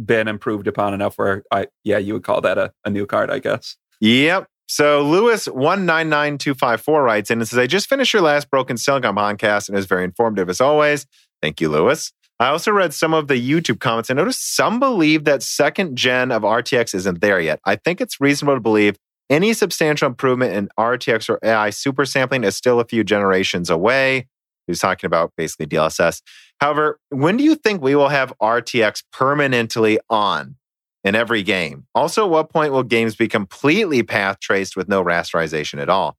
been 0.04 0.28
improved 0.28 0.68
upon 0.68 0.94
enough 0.94 1.18
where 1.18 1.44
I 1.52 1.68
yeah, 1.84 1.98
you 1.98 2.14
would 2.14 2.24
call 2.24 2.42
that 2.42 2.58
a, 2.58 2.74
a 2.86 2.90
new 2.90 3.06
card, 3.06 3.32
I 3.32 3.40
guess. 3.40 3.78
Yep. 4.02 4.48
So 4.72 5.02
Lewis 5.02 5.48
one 5.48 5.86
nine 5.86 6.08
nine 6.08 6.38
two 6.38 6.54
five 6.54 6.80
four 6.80 7.04
writes 7.04 7.30
in 7.30 7.40
and 7.40 7.48
says, 7.48 7.60
"I 7.60 7.68
just 7.68 7.90
finished 7.90 8.14
your 8.14 8.22
last 8.22 8.50
Broken 8.50 8.78
Silicon 8.78 9.14
podcast 9.14 9.68
and 9.68 9.76
it 9.76 9.80
was 9.80 9.86
very 9.86 10.06
informative 10.06 10.50
as 10.50 10.62
always. 10.62 11.06
Thank 11.42 11.60
you, 11.60 11.68
Lewis. 11.68 12.14
I 12.40 12.48
also 12.48 12.72
read 12.72 12.94
some 12.94 13.14
of 13.14 13.28
the 13.28 13.36
YouTube 13.36 13.82
comments 13.82 14.10
and 14.10 14.16
noticed 14.16 14.56
some 14.56 14.80
believe 14.80 15.26
that 15.26 15.44
second 15.44 15.98
gen 15.98 16.32
of 16.32 16.44
RTX 16.44 16.96
isn't 16.96 17.20
there 17.20 17.42
yet. 17.42 17.60
I 17.66 17.76
think 17.76 18.00
it's 18.00 18.22
reasonable 18.22 18.56
to 18.56 18.62
believe 18.62 18.96
any 19.30 19.52
substantial 19.52 20.08
improvement 20.08 20.54
in 20.54 20.70
RTX 20.80 21.28
or 21.28 21.38
AI 21.44 21.70
super 21.70 22.06
sampling 22.06 22.46
is 22.46 22.56
still 22.56 22.80
a 22.80 22.86
few 22.86 23.04
generations 23.04 23.70
away." 23.70 24.30
He's 24.68 24.80
talking 24.80 25.06
about 25.06 25.34
basically 25.36 25.66
DLSS. 25.66 26.22
However, 26.62 26.98
when 27.10 27.36
do 27.36 27.44
you 27.44 27.56
think 27.56 27.82
we 27.82 27.94
will 27.94 28.08
have 28.08 28.32
RTX 28.42 29.04
permanently 29.12 30.00
on? 30.10 30.56
In 31.04 31.16
every 31.16 31.44
game. 31.44 31.86
Also, 31.96 32.26
at 32.26 32.30
what 32.30 32.50
point 32.50 32.74
will 32.74 32.84
games 32.84 33.16
be 33.16 33.28
completely 33.28 34.04
path 34.04 34.40
traced 34.40 34.76
with 34.76 34.88
no 34.88 35.04
rasterization 35.04 35.82
at 35.82 35.90
all? 35.90 36.18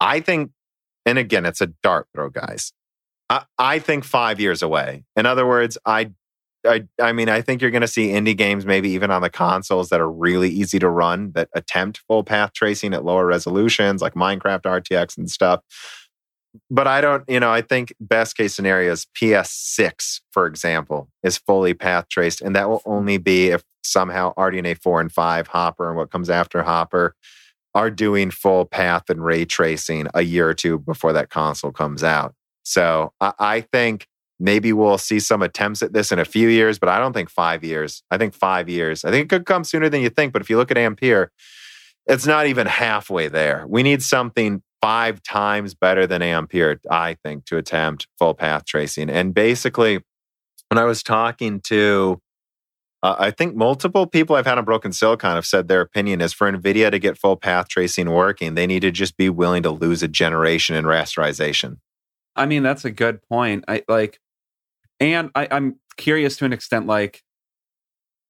I 0.00 0.20
think, 0.20 0.50
and 1.06 1.18
again, 1.18 1.46
it's 1.46 1.60
a 1.60 1.68
dart 1.82 2.06
throw, 2.14 2.30
guys. 2.30 2.72
I, 3.30 3.44
I 3.58 3.78
think 3.78 4.04
five 4.04 4.40
years 4.40 4.62
away. 4.62 5.04
In 5.16 5.26
other 5.26 5.46
words, 5.46 5.78
I, 5.84 6.12
I, 6.64 6.84
I 7.00 7.12
mean, 7.12 7.28
I 7.28 7.40
think 7.40 7.60
you're 7.60 7.72
going 7.72 7.82
to 7.82 7.88
see 7.88 8.08
indie 8.08 8.36
games, 8.36 8.64
maybe 8.64 8.90
even 8.90 9.10
on 9.10 9.22
the 9.22 9.30
consoles 9.30 9.88
that 9.88 10.00
are 10.00 10.10
really 10.10 10.48
easy 10.48 10.78
to 10.78 10.88
run, 10.88 11.32
that 11.32 11.48
attempt 11.54 12.02
full 12.06 12.22
path 12.22 12.52
tracing 12.52 12.94
at 12.94 13.04
lower 13.04 13.26
resolutions, 13.26 14.00
like 14.00 14.14
Minecraft 14.14 14.62
RTX 14.62 15.18
and 15.18 15.30
stuff. 15.30 15.60
But 16.70 16.86
I 16.86 17.00
don't, 17.00 17.24
you 17.28 17.40
know, 17.40 17.50
I 17.50 17.62
think 17.62 17.94
best 18.00 18.36
case 18.36 18.54
scenario 18.54 18.92
is 18.92 19.06
PS6, 19.20 20.20
for 20.30 20.46
example, 20.46 21.08
is 21.22 21.38
fully 21.38 21.74
path 21.74 22.08
traced. 22.08 22.40
And 22.40 22.54
that 22.56 22.68
will 22.68 22.80
mm-hmm. 22.80 22.90
only 22.90 23.18
be 23.18 23.48
if 23.48 23.62
somehow 23.82 24.34
RDNA 24.34 24.78
4 24.80 25.00
and 25.00 25.12
5, 25.12 25.46
Hopper, 25.48 25.88
and 25.88 25.96
what 25.96 26.10
comes 26.10 26.30
after 26.30 26.62
Hopper 26.62 27.14
are 27.74 27.90
doing 27.90 28.30
full 28.30 28.64
path 28.66 29.08
and 29.08 29.24
ray 29.24 29.44
tracing 29.44 30.06
a 30.14 30.22
year 30.22 30.48
or 30.48 30.54
two 30.54 30.78
before 30.78 31.12
that 31.14 31.30
console 31.30 31.72
comes 31.72 32.04
out. 32.04 32.34
So 32.64 33.12
I, 33.20 33.32
I 33.38 33.60
think 33.60 34.06
maybe 34.38 34.72
we'll 34.72 34.98
see 34.98 35.20
some 35.20 35.40
attempts 35.40 35.82
at 35.82 35.92
this 35.92 36.12
in 36.12 36.18
a 36.18 36.24
few 36.24 36.48
years, 36.48 36.78
but 36.78 36.88
I 36.88 36.98
don't 36.98 37.12
think 37.12 37.30
five 37.30 37.64
years. 37.64 38.02
I 38.10 38.18
think 38.18 38.34
five 38.34 38.68
years. 38.68 39.04
I 39.04 39.10
think 39.10 39.24
it 39.24 39.28
could 39.28 39.46
come 39.46 39.64
sooner 39.64 39.88
than 39.88 40.02
you 40.02 40.10
think. 40.10 40.32
But 40.32 40.42
if 40.42 40.50
you 40.50 40.56
look 40.56 40.70
at 40.70 40.76
Ampere, 40.76 41.30
it's 42.06 42.26
not 42.26 42.46
even 42.46 42.66
halfway 42.66 43.28
there. 43.28 43.64
We 43.68 43.82
need 43.82 44.02
something 44.02 44.62
five 44.82 45.22
times 45.22 45.74
better 45.74 46.06
than 46.06 46.20
Ampere, 46.20 46.80
I 46.90 47.16
think, 47.24 47.46
to 47.46 47.56
attempt 47.56 48.08
full 48.18 48.34
path 48.34 48.64
tracing. 48.66 49.08
And 49.08 49.32
basically, 49.32 50.00
when 50.68 50.78
I 50.78 50.84
was 50.84 51.02
talking 51.02 51.60
to, 51.66 52.20
uh, 53.02 53.14
I 53.18 53.30
think 53.30 53.54
multiple 53.54 54.06
people 54.06 54.36
I've 54.36 54.46
had 54.46 54.58
on 54.58 54.64
Broken 54.64 54.92
Silicon 54.92 55.36
have 55.36 55.46
said 55.46 55.68
their 55.68 55.80
opinion 55.80 56.20
is 56.20 56.32
for 56.32 56.50
NVIDIA 56.50 56.90
to 56.90 56.98
get 56.98 57.16
full 57.16 57.36
path 57.36 57.68
tracing 57.68 58.10
working, 58.10 58.54
they 58.54 58.66
need 58.66 58.80
to 58.80 58.90
just 58.90 59.16
be 59.16 59.28
willing 59.28 59.62
to 59.62 59.70
lose 59.70 60.02
a 60.02 60.08
generation 60.08 60.74
in 60.74 60.84
rasterization. 60.84 61.76
I 62.34 62.46
mean, 62.46 62.62
that's 62.62 62.84
a 62.84 62.90
good 62.90 63.22
point. 63.28 63.64
I 63.68 63.84
like, 63.88 64.18
and 64.98 65.30
I, 65.34 65.46
I'm 65.50 65.78
curious 65.96 66.36
to 66.38 66.44
an 66.44 66.52
extent, 66.52 66.86
like, 66.86 67.22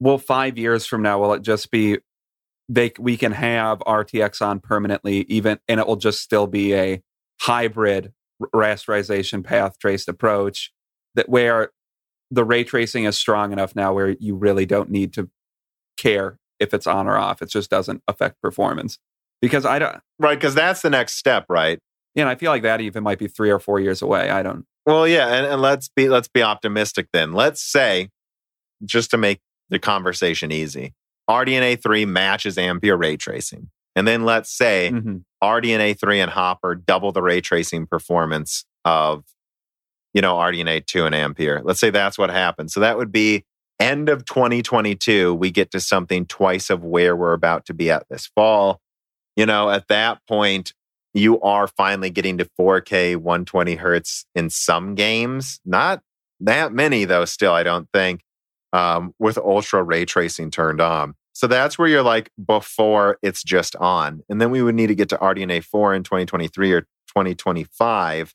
will 0.01 0.19
five 0.19 0.59
years 0.59 0.85
from 0.85 1.01
now, 1.03 1.21
will 1.21 1.33
it 1.33 1.43
just 1.43 1.71
be 1.71 1.99
they 2.73 2.91
we 2.99 3.19
can 3.19 3.33
have 3.33 3.81
RTX 3.81 4.41
on 4.41 4.59
permanently, 4.59 5.27
even 5.29 5.59
and 5.69 5.79
it 5.79 5.87
will 5.87 5.97
just 5.97 6.23
still 6.23 6.47
be 6.47 6.75
a 6.75 7.03
hybrid 7.43 8.13
rasterization 8.55 9.45
path 9.45 9.79
traced 9.79 10.09
approach 10.09 10.73
that 11.15 11.29
where 11.29 11.71
the 12.31 12.45
ray 12.45 12.65
tracing 12.65 13.05
is 13.05 13.17
strong 13.17 13.53
enough 13.53 13.77
now 13.77 13.93
where 13.93 14.09
you 14.09 14.35
really 14.35 14.65
don't 14.65 14.91
need 14.91 15.13
to 15.13 15.29
care 15.99 16.39
if 16.59 16.73
it's 16.73 16.87
on 16.87 17.07
or 17.07 17.19
off. 17.19 17.43
It 17.43 17.51
just 17.51 17.69
doesn't 17.69 18.03
affect 18.09 18.41
performance. 18.41 18.99
Because 19.43 19.67
I 19.67 19.79
don't 19.79 19.99
Right, 20.19 20.39
because 20.39 20.55
that's 20.55 20.81
the 20.81 20.91
next 20.91 21.17
step, 21.17 21.45
right? 21.51 21.79
Yeah, 22.15 22.23
and 22.23 22.31
I 22.31 22.37
feel 22.37 22.51
like 22.51 22.63
that 22.63 22.81
even 22.81 23.03
might 23.03 23.19
be 23.19 23.29
three 23.29 23.51
or 23.51 23.59
four 23.59 23.81
years 23.81 24.01
away. 24.01 24.31
I 24.31 24.43
don't 24.43 24.65
Well, 24.87 25.07
yeah, 25.07 25.29
and, 25.29 25.47
and 25.47 25.61
let's 25.61 25.91
be 25.95 26.09
let's 26.09 26.29
be 26.29 26.43
optimistic 26.43 27.09
then. 27.13 27.33
Let's 27.33 27.63
say, 27.63 28.09
just 28.83 29.11
to 29.11 29.19
make 29.19 29.41
the 29.69 29.79
conversation 29.79 30.51
easy, 30.51 30.95
RDNA 31.29 31.83
3 31.83 32.05
matches 32.05 32.59
Ampere 32.59 32.97
ray 32.97 33.17
tracing. 33.17 33.71
And 33.95 34.09
then 34.09 34.25
let's 34.25 34.51
say 34.51 34.91
mm-hmm. 34.93 35.19
RDNA 35.43 35.99
3 35.99 36.21
and 36.21 36.31
Hopper 36.31 36.75
double 36.75 37.13
the 37.13 37.23
ray 37.23 37.41
tracing 37.41 37.87
performance 37.87 38.65
of, 38.85 39.25
you 40.15 40.23
know, 40.23 40.35
RDNA 40.37 40.87
2 40.87 41.05
and 41.05 41.15
Ampere. 41.15 41.61
Let's 41.65 41.81
say 41.81 41.91
that's 41.91 42.19
what 42.19 42.31
happens. 42.31 42.73
So 42.73 42.81
that 42.81 42.97
would 42.97 43.13
be 43.13 43.45
end 43.79 44.09
of 44.09 44.25
2022. 44.25 45.35
We 45.35 45.51
get 45.51 45.71
to 45.73 45.81
something 45.81 46.27
twice 46.27 46.71
of 46.71 46.85
where 46.85 47.15
we're 47.15 47.35
about 47.35 47.67
to 47.67 47.75
be 47.75 47.91
at 47.91 48.07
this 48.09 48.27
fall. 48.35 48.81
You 49.37 49.47
know, 49.47 49.71
at 49.71 49.89
that 49.89 50.21
point, 50.29 50.73
you 51.15 51.41
are 51.41 51.67
finally 51.67 52.11
getting 52.11 52.39
to 52.39 52.49
4K 52.59 53.17
120 53.17 53.75
hertz 53.77 54.25
in 54.35 54.49
some 54.51 54.95
games. 54.95 55.61
Not 55.65 56.01
that 56.41 56.73
many, 56.73 57.05
though, 57.05 57.25
still, 57.25 57.53
I 57.53 57.63
don't 57.63 57.89
think 57.93 58.23
um, 58.73 59.15
with 59.19 59.39
ultra 59.39 59.83
ray 59.83 60.05
tracing 60.05 60.51
turned 60.51 60.81
on. 60.81 61.15
So 61.35 61.47
that's 61.47 61.79
where 61.79 61.89
you're 61.89 62.03
like 62.03 62.31
before 62.47 63.19
it's 63.23 63.43
just 63.43 63.75
on. 63.77 64.23
And 64.29 64.41
then 64.41 64.51
we 64.51 64.63
would 64.63 64.75
need 64.75 64.89
to 64.89 64.95
get 64.95 65.09
to 65.11 65.17
RDNA 65.17 65.65
4 65.65 65.95
in 65.95 66.03
2023 66.03 66.73
or 66.73 66.81
2025. 66.83 68.35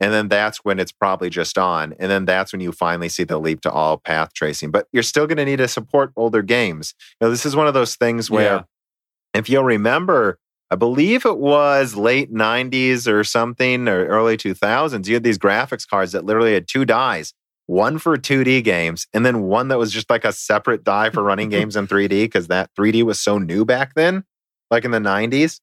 And 0.00 0.12
then 0.12 0.28
that's 0.28 0.58
when 0.58 0.80
it's 0.80 0.92
probably 0.92 1.30
just 1.30 1.56
on. 1.56 1.94
And 1.98 2.10
then 2.10 2.24
that's 2.24 2.52
when 2.52 2.60
you 2.60 2.72
finally 2.72 3.08
see 3.08 3.24
the 3.24 3.38
leap 3.38 3.60
to 3.62 3.70
all 3.70 3.98
path 3.98 4.32
tracing. 4.34 4.70
But 4.70 4.86
you're 4.92 5.02
still 5.02 5.26
going 5.26 5.36
to 5.38 5.44
need 5.44 5.58
to 5.58 5.68
support 5.68 6.12
older 6.16 6.42
games. 6.42 6.94
You 7.20 7.26
know, 7.26 7.30
this 7.30 7.46
is 7.46 7.54
one 7.54 7.66
of 7.68 7.74
those 7.74 7.94
things 7.96 8.30
where, 8.30 8.44
Yeah. 8.54 8.62
if 9.34 9.48
you'll 9.48 9.64
remember, 9.64 10.38
I 10.70 10.76
believe 10.76 11.24
it 11.24 11.38
was 11.38 11.94
late 11.94 12.32
90s 12.32 13.06
or 13.06 13.22
something 13.22 13.86
or 13.86 14.06
early 14.06 14.36
2000s, 14.36 15.06
you 15.06 15.14
had 15.14 15.22
these 15.24 15.38
graphics 15.38 15.86
cards 15.86 16.12
that 16.12 16.24
literally 16.24 16.54
had 16.54 16.66
two 16.66 16.84
dies 16.84 17.32
one 17.66 17.98
for 17.98 18.16
2D 18.16 18.62
games, 18.62 19.06
and 19.14 19.24
then 19.24 19.42
one 19.42 19.68
that 19.68 19.78
was 19.78 19.90
just 19.92 20.10
like 20.10 20.24
a 20.24 20.32
separate 20.32 20.84
die 20.84 21.10
for 21.10 21.22
running 21.22 21.48
games 21.50 21.76
in 21.76 21.86
3D 21.86 22.24
because 22.24 22.48
that 22.48 22.70
3D 22.78 23.02
was 23.04 23.20
so 23.20 23.38
new 23.38 23.64
back 23.64 23.94
then, 23.94 24.24
like 24.70 24.84
in 24.84 24.90
the 24.90 24.98
90s. 24.98 25.60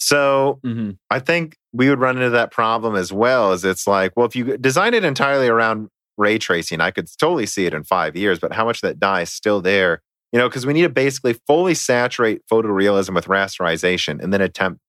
So 0.00 0.60
Mhm. 0.64 0.98
I 1.10 1.18
think 1.18 1.56
we 1.72 1.88
would 1.88 1.98
run 2.00 2.16
into 2.16 2.30
that 2.30 2.50
problem 2.50 2.94
as 2.96 3.12
well. 3.12 3.52
As 3.52 3.64
it's 3.64 3.86
like, 3.86 4.12
well, 4.16 4.26
if 4.26 4.34
you 4.36 4.56
design 4.56 4.94
it 4.94 5.04
entirely 5.04 5.48
around 5.48 5.88
ray 6.16 6.38
tracing, 6.38 6.80
I 6.80 6.90
could 6.90 7.08
totally 7.18 7.46
see 7.46 7.66
it 7.66 7.74
in 7.74 7.84
five 7.84 8.16
years, 8.16 8.38
but 8.38 8.52
how 8.52 8.64
much 8.64 8.78
of 8.78 8.88
that 8.88 8.98
die 9.00 9.22
is 9.22 9.30
still 9.32 9.60
there? 9.60 10.02
You 10.32 10.38
know, 10.38 10.48
because 10.48 10.66
we 10.66 10.72
need 10.72 10.82
to 10.82 10.88
basically 10.88 11.34
fully 11.46 11.74
saturate 11.74 12.42
photorealism 12.50 13.14
with 13.14 13.26
rasterization 13.26 14.22
and 14.22 14.32
then 14.32 14.40
attempt, 14.40 14.80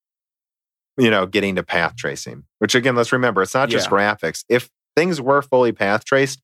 you 0.98 1.10
know, 1.10 1.26
getting 1.26 1.56
to 1.56 1.64
path 1.64 1.96
tracing. 1.96 2.44
Which 2.60 2.76
again, 2.76 2.96
let's 2.96 3.12
remember, 3.12 3.42
it's 3.42 3.54
not 3.54 3.70
just 3.70 3.88
Yeah. 3.88 3.92
graphics. 3.92 4.44
If 4.50 4.70
things 4.96 5.22
were 5.22 5.42
fully 5.42 5.72
path 5.72 6.06
traced, 6.06 6.42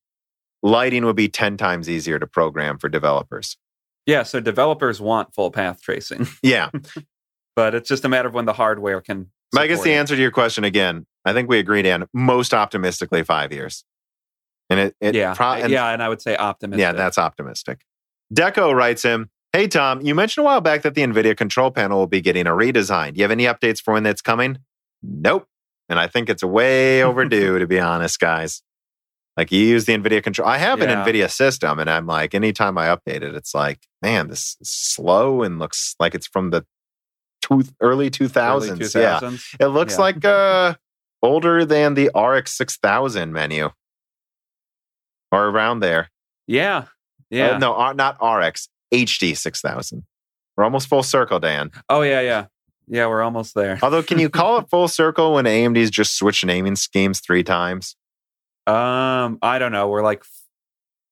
lighting 0.64 1.06
would 1.06 1.16
be 1.16 1.28
10 1.30 1.58
times 1.58 1.90
easier 1.90 2.20
to 2.20 2.28
program 2.28 2.78
for 2.78 2.90
developers. 2.90 3.58
Yeah, 4.06 4.24
so 4.24 4.40
developers 4.40 5.02
want 5.02 5.34
full 5.34 5.52
path 5.52 5.82
tracing, 5.82 6.28
Yeah. 6.44 6.70
but 7.56 7.74
it's 7.76 7.90
just 7.90 8.06
a 8.06 8.10
matter 8.10 8.28
of 8.28 8.34
when 8.34 8.46
the 8.46 8.54
hardware 8.54 9.02
can. 9.02 9.32
I 9.58 9.68
guess 9.68 9.82
the 9.84 9.92
it. 9.92 9.96
answer 9.96 10.16
to 10.16 10.22
your 10.22 10.32
question 10.32 10.64
again, 10.64 11.06
I 11.24 11.34
think 11.34 11.50
we 11.50 11.60
agreed 11.60 11.88
on 11.88 12.08
most 12.14 12.54
optimistically 12.54 13.24
five 13.24 13.52
years. 13.54 13.84
And 14.70 14.80
it, 14.80 14.96
it 15.00 15.16
yeah, 15.16 15.34
pro- 15.34 15.54
and- 15.54 15.72
yeah, 15.72 15.90
and 15.90 16.02
I 16.04 16.10
would 16.10 16.22
say 16.22 16.36
optimistic. 16.36 16.82
yeah, 16.82 16.92
that's 16.92 17.18
optimistic. 17.18 17.82
Deco 18.34 18.74
writes 18.76 19.04
him, 19.04 19.30
Hey 19.54 19.68
Tom, 19.68 20.02
you 20.02 20.14
mentioned 20.16 20.44
a 20.44 20.46
while 20.46 20.60
back 20.62 20.82
that 20.82 20.96
the 20.96 21.02
NVIDIA 21.02 21.38
control 21.38 21.72
panel 21.72 22.00
will 22.00 22.08
be 22.08 22.20
getting 22.20 22.46
a 22.48 22.52
redesign. 22.52 23.14
Do 23.14 23.20
you 23.20 23.24
have 23.24 23.32
any 23.32 23.46
updates 23.46 23.82
for 23.82 23.94
when 23.94 24.04
that's 24.04 24.22
coming? 24.22 24.58
Nope. 25.02 25.48
And 25.90 25.99
I 25.99 26.07
think 26.07 26.30
it's 26.30 26.44
way 26.44 27.03
overdue, 27.03 27.60
to 27.60 27.68
be 27.68 27.80
honest, 27.80 28.20
guys. 28.20 28.62
Like 29.38 29.52
you 29.52 29.60
use 29.60 29.86
the 29.86 29.94
NVIDIA 29.98 30.24
control. 30.24 30.48
I 30.48 30.57
have 30.57 30.80
Yeah. 30.80 30.86
an 30.86 31.06
NVIDIA 31.06 31.30
system, 31.30 31.78
and 31.80 31.90
I'm 31.90 32.07
like, 32.07 32.34
anytime 32.34 32.78
I 32.78 32.88
update 32.88 33.22
it, 33.22 33.36
it's 33.36 33.53
like, 33.53 33.80
man, 34.02 34.28
this 34.30 34.56
is 34.62 34.70
slow 34.70 35.44
and 35.44 35.60
looks 35.60 35.95
like 35.99 36.16
it's 36.16 36.28
from 36.28 36.52
the 36.52 36.66
two, 37.41 37.64
early 37.82 38.10
2000s. 38.10 38.95
Early 38.95 39.03
Yeah. 39.03 39.32
It 39.60 39.68
looks 39.68 39.95
Yeah. 39.95 40.02
like 40.02 40.26
uh 40.26 40.76
older 41.22 41.66
than 41.66 41.95
the 41.95 42.10
RX 42.16 42.56
6000 42.57 43.34
menu 43.34 43.70
or 45.32 45.48
around 45.49 45.80
there. 45.80 46.12
Yeah, 46.48 46.86
yeah. 47.30 47.52
Uh, 47.52 47.57
no, 47.57 47.76
R- 47.76 47.94
not 47.94 48.18
RX, 48.22 48.70
HD 48.94 49.36
6000. 49.36 50.06
We're 50.56 50.64
almost 50.64 50.88
full 50.88 51.03
circle, 51.03 51.40
Dan. 51.40 51.72
Oh 51.90 52.02
yeah, 52.03 52.22
yeah, 52.22 52.45
yeah. 52.88 53.07
We're 53.07 53.22
almost 53.22 53.56
there. 53.56 53.80
Although, 53.82 54.03
can 54.03 54.20
you 54.20 54.30
call 54.30 54.60
it 54.60 54.68
full 54.72 54.88
circle 54.88 55.34
when 55.34 55.45
AMD's 55.45 55.90
just 55.91 56.18
switched 56.18 56.45
naming 56.45 56.76
schemes 56.76 57.20
three 57.20 57.44
times? 57.44 57.95
Um, 58.68 59.38
I 59.41 59.60
don't 59.60 59.72
know. 59.72 59.88
We're 59.88 60.03
like, 60.03 60.24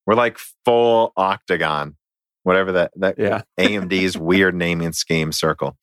We're 0.05 0.15
like 0.15 0.37
full 0.65 1.13
octagon, 1.15 1.95
whatever 2.43 2.71
that, 2.73 2.91
that 2.95 3.19
yeah, 3.19 3.41
AMD's 3.59 4.17
weird 4.17 4.55
naming 4.55 4.93
scheme 4.93 5.31
circle. 5.31 5.77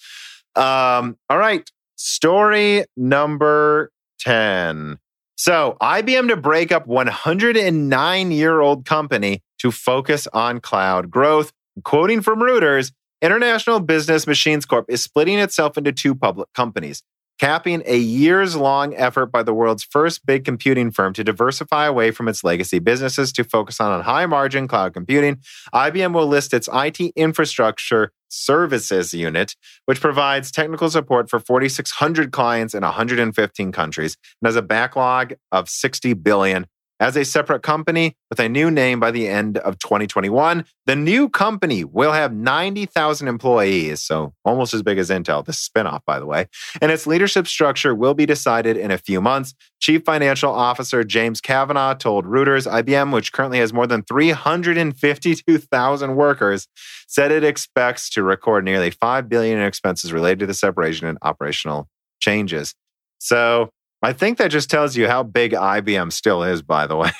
Um, 0.57 1.17
all 1.29 1.39
right. 1.39 1.69
Story 1.97 2.85
number 2.97 3.93
10. 4.21 4.99
So, 5.37 5.77
IBM 5.81 6.29
to 6.29 6.37
break 6.37 6.73
up 6.73 6.87
109 6.87 8.31
year 8.31 8.61
old 8.61 8.85
company 8.85 9.43
to 9.59 9.71
focus 9.71 10.27
on 10.33 10.61
cloud 10.61 11.11
growth. 11.11 11.53
Quoting 11.85 12.21
from 12.21 12.41
Reuters, 12.41 12.93
International 13.23 13.81
Business 13.81 14.27
Machines 14.27 14.65
Corp 14.65 14.87
is 14.89 15.03
splitting 15.03 15.39
itself 15.39 15.77
into 15.77 15.93
two 15.93 16.15
public 16.15 16.49
companies, 16.55 17.03
capping 17.39 17.83
a 17.85 17.99
years 17.99 18.57
long 18.57 18.95
effort 18.97 19.27
by 19.27 19.43
the 19.43 19.53
world's 19.53 19.85
first 19.85 20.25
big 20.25 20.43
computing 20.43 20.91
firm 20.91 21.13
to 21.13 21.23
diversify 21.23 21.85
away 21.85 22.13
from 22.13 22.29
its 22.29 22.43
legacy 22.43 22.79
businesses 22.79 23.31
to 23.33 23.45
focus 23.45 23.79
on 23.79 24.01
high 24.05 24.25
margin 24.25 24.67
cloud 24.67 24.95
computing. 24.95 25.37
IBM 25.75 26.15
will 26.15 26.29
list 26.29 26.55
its 26.55 26.67
IT 26.73 26.99
infrastructure 27.15 28.11
services 28.31 29.13
unit, 29.13 29.55
which 29.85 30.01
provides 30.01 30.51
technical 30.51 30.89
support 30.89 31.29
for 31.29 31.39
4,600 31.39 32.33
clients 32.33 32.73
in 32.73 32.83
115 32.83 33.71
countries 33.71 34.17
and 34.41 34.49
has 34.49 34.57
a 34.57 34.63
backlog 34.63 35.35
of 35.53 35.69
60 35.69 36.15
billion. 36.15 36.67
As 37.01 37.17
a 37.17 37.25
separate 37.25 37.63
company 37.63 38.15
with 38.29 38.39
a 38.39 38.49
new 38.49 38.71
name 38.71 39.01
by 39.01 39.11
the 39.11 39.27
end 39.27 39.57
of 39.57 39.79
2021, 39.79 40.67
the 40.85 40.95
new 40.95 41.31
company 41.31 41.83
will 41.83 42.13
have 42.13 42.35
90,000 42.35 43.27
employees, 43.27 44.03
so 44.03 44.35
almost 44.45 44.75
as 44.75 44.83
big 44.83 44.99
as 44.99 45.09
Intel, 45.09 45.43
the 45.43 45.53
spinoff, 45.53 46.01
by 46.05 46.21
the 46.21 46.27
way. 46.27 46.47
And 46.83 46.93
its 46.93 47.07
leadership 47.07 47.47
structure 47.47 47.95
will 47.95 48.13
be 48.13 48.27
decided 48.27 48.77
in 48.77 48.91
a 48.91 48.99
few 48.99 49.23
months. 49.23 49.55
Chief 49.81 50.05
Financial 50.05 50.53
Officer 50.53 51.03
James 51.03 51.41
Kavanaugh 51.41 51.95
told 51.95 52.27
Reuters 52.27 52.71
IBM, 52.71 53.15
which 53.15 53.33
currently 53.33 53.61
has 53.61 53.73
more 53.73 53.87
than 53.87 54.03
352,000 54.03 56.17
workers, 56.17 56.69
said 57.09 57.33
it 57.33 57.45
expects 57.45 58.11
to 58.11 58.23
record 58.23 58.63
nearly 58.63 58.91
5 58.91 59.27
billion 59.27 59.59
in 59.59 59.65
expenses 59.65 60.13
related 60.13 60.41
to 60.41 60.47
the 60.47 60.53
separation 60.53 61.07
and 61.07 61.17
operational 61.23 61.89
changes. 62.21 62.75
So, 63.19 63.71
I 64.03 64.13
think 64.13 64.39
that 64.39 64.49
just 64.51 64.71
tells 64.71 64.97
you 64.97 65.07
how 65.09 65.23
big 65.23 65.53
IBM 65.53 66.13
still 66.13 66.43
is, 66.43 66.63
by 66.63 66.87
the 66.87 66.97
way. 66.97 67.11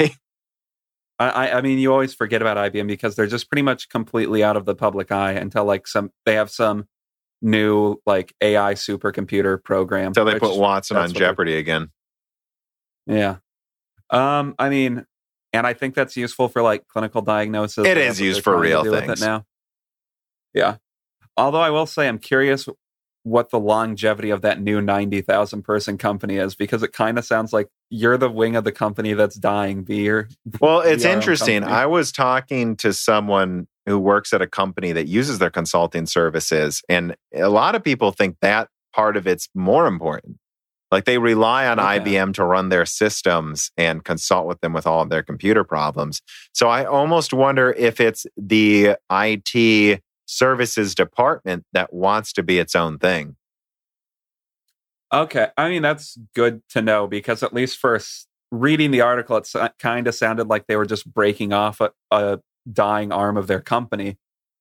I, 1.19 1.51
I- 1.53 1.61
mean, 1.61 1.79
you 1.79 1.93
always 1.93 2.15
forget 2.15 2.41
about 2.41 2.57
IBM 2.57 2.87
because 2.87 3.15
they're 3.17 3.27
just 3.27 3.51
pretty 3.51 3.63
much 3.63 3.89
completely 3.91 4.43
out 4.43 4.57
of 4.57 4.65
the 4.65 4.75
public 4.75 5.13
eye 5.13 5.33
until 5.33 5.65
like 5.67 5.87
some 5.87 6.11
they 6.25 6.35
have 6.35 6.51
some 6.51 6.87
new 7.43 7.97
like 8.07 8.35
AI 8.41 8.75
supercomputer 8.75 9.63
program. 9.63 10.09
Until 10.09 10.25
they 10.25 10.35
which- 10.35 10.43
put 10.43 10.57
Watson 10.59 10.97
on 10.97 11.13
Jeopardy 11.13 11.57
again. 11.57 11.89
Yeah. 13.07 13.37
Um, 14.11 14.55
I 14.59 14.69
mean, 14.71 15.05
and 15.53 15.67
I 15.67 15.73
think 15.75 15.95
that's 15.95 16.17
useful 16.17 16.49
for 16.49 16.63
like 16.63 16.87
clinical 16.89 17.23
diagnosis. 17.23 17.87
It 17.87 17.97
is 17.99 18.21
used 18.21 18.43
for 18.43 18.59
real 18.59 18.85
things. 18.85 19.21
It 19.21 19.25
now. 19.25 19.45
Yeah. 20.55 20.77
Although 21.37 21.61
I 21.61 21.71
will 21.71 21.87
say 21.87 22.09
I'm 22.09 22.19
curious 22.19 22.69
what 23.23 23.51
the 23.51 23.61
longevity 23.61 24.31
of 24.31 24.43
that 24.43 24.61
new 24.61 24.81
90,000 24.81 25.63
person 25.63 25.99
company 25.99 26.37
is 26.37 26.55
because 26.55 26.83
it 26.83 26.93
kind 26.93 27.19
of 27.19 27.25
sounds 27.25 27.53
like 27.53 27.69
you're 27.91 28.17
the 28.17 28.31
wing 28.31 28.57
of 28.57 28.65
the 28.65 28.73
company 28.73 29.13
that's 29.13 29.37
dying. 29.37 29.83
Be 29.83 29.97
your 29.99 30.29
Well, 30.61 30.81
it's 30.81 31.05
interesting. 31.05 31.65
I 31.65 31.87
was 31.87 32.13
talking 32.13 32.77
to 32.77 32.93
someone 32.93 33.67
who 33.87 33.99
works 33.99 34.33
at 34.33 34.41
a 34.41 34.47
company 34.47 34.93
that 34.93 35.07
uses 35.07 35.39
their 35.39 35.51
consulting 35.51 36.07
services, 36.07 36.83
and 36.89 37.17
a 37.35 37.49
lot 37.49 37.75
of 37.75 37.85
people 37.85 38.13
think 38.13 38.37
that 38.41 38.69
part 38.95 39.17
of 39.17 39.27
it's 39.27 39.49
more 39.55 39.87
important. 39.87 40.37
Like 40.91 41.05
they 41.05 41.19
rely 41.19 41.69
on 41.69 41.79
Okay. 41.79 42.01
IBM 42.01 42.35
to 42.35 42.45
run 42.45 42.69
their 42.69 42.85
systems 42.85 43.71
and 43.77 44.05
consult 44.05 44.47
with 44.49 44.61
them 44.61 44.73
with 44.73 44.87
all 44.87 45.03
of 45.03 45.09
their 45.09 45.23
computer 45.23 45.63
problems. 45.63 46.21
So 46.53 46.69
I 46.69 46.85
almost 46.85 47.33
wonder 47.33 47.73
if 47.73 48.01
it's 48.01 48.27
the 48.37 48.97
IT 49.11 50.03
services 50.31 50.95
department 50.95 51.65
that 51.73 51.93
wants 51.93 52.33
to 52.35 52.43
be 52.43 52.59
its 52.59 52.75
own 52.75 52.99
thing. 52.99 53.37
Okay. 55.13 55.49
I 55.57 55.69
mean, 55.69 55.83
that's 55.83 56.17
good 56.35 56.63
to 56.71 56.83
know 56.83 57.07
because 57.09 57.43
at 57.43 57.53
least 57.53 57.79
first 57.79 58.29
reading 58.53 58.93
the 58.93 59.01
article, 59.01 59.37
it 59.37 59.73
kind 59.79 60.07
of 60.07 60.15
sounded 60.15 60.47
like 60.47 60.67
they 60.67 60.77
were 60.77 60.87
just 60.87 61.13
breaking 61.13 61.53
off 61.53 61.81
a, 61.81 61.91
a 62.13 62.39
dying 62.71 63.11
arm 63.11 63.37
of 63.37 63.49
their 63.49 63.61
company. 63.61 64.19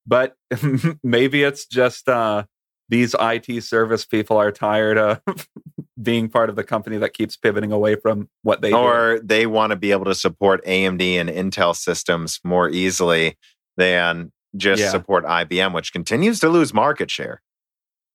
But 0.08 0.36
maybe 1.04 1.44
it's 1.44 1.68
just 1.68 2.10
uh, 2.10 2.46
these 2.90 3.16
IT 3.20 3.64
service 3.64 4.06
people 4.06 4.38
are 4.38 4.52
tired 4.52 4.98
of 4.98 5.22
being 6.02 6.30
part 6.30 6.50
of 6.50 6.56
the 6.56 6.64
company 6.64 6.98
that 6.98 7.14
keeps 7.14 7.38
pivoting 7.38 7.72
away 7.72 7.96
from 7.96 8.28
what 8.42 8.62
they 8.62 8.72
do. 8.72 8.78
or 8.78 9.20
they 9.24 9.46
want 9.46 9.70
to 9.72 9.76
be 9.76 9.92
able 9.92 10.06
to 10.06 10.16
support 10.16 10.66
AMD 10.66 11.02
and 11.02 11.30
Intel 11.30 11.76
systems 11.76 12.40
more 12.44 12.70
easily 12.70 13.38
than 13.78 14.32
just 14.56 14.82
Yeah. 14.82 14.90
support 14.90 15.26
IBM, 15.26 15.74
which 15.74 15.92
continues 15.94 16.40
to 16.40 16.50
lose 16.50 16.74
market 16.74 17.10
share. 17.12 17.42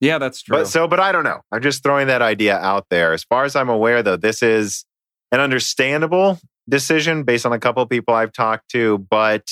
Yeah, 0.00 0.18
that's 0.18 0.42
true. 0.42 0.58
But 0.58 0.66
so, 0.68 0.86
but 0.88 1.00
I 1.00 1.12
don't 1.12 1.24
know. 1.24 1.40
I'm 1.52 1.62
just 1.62 1.82
throwing 1.82 2.08
that 2.08 2.20
idea 2.22 2.56
out 2.58 2.86
there. 2.90 3.12
As 3.12 3.24
far 3.24 3.44
as 3.44 3.56
I'm 3.56 3.68
aware, 3.68 4.02
though, 4.02 4.16
this 4.16 4.42
is 4.42 4.84
an 5.32 5.40
understandable 5.40 6.38
decision 6.68 7.22
based 7.22 7.46
on 7.46 7.52
a 7.52 7.58
couple 7.58 7.82
of 7.82 7.88
people 7.88 8.14
I've 8.14 8.32
talked 8.32 8.70
to, 8.70 8.98
but 8.98 9.48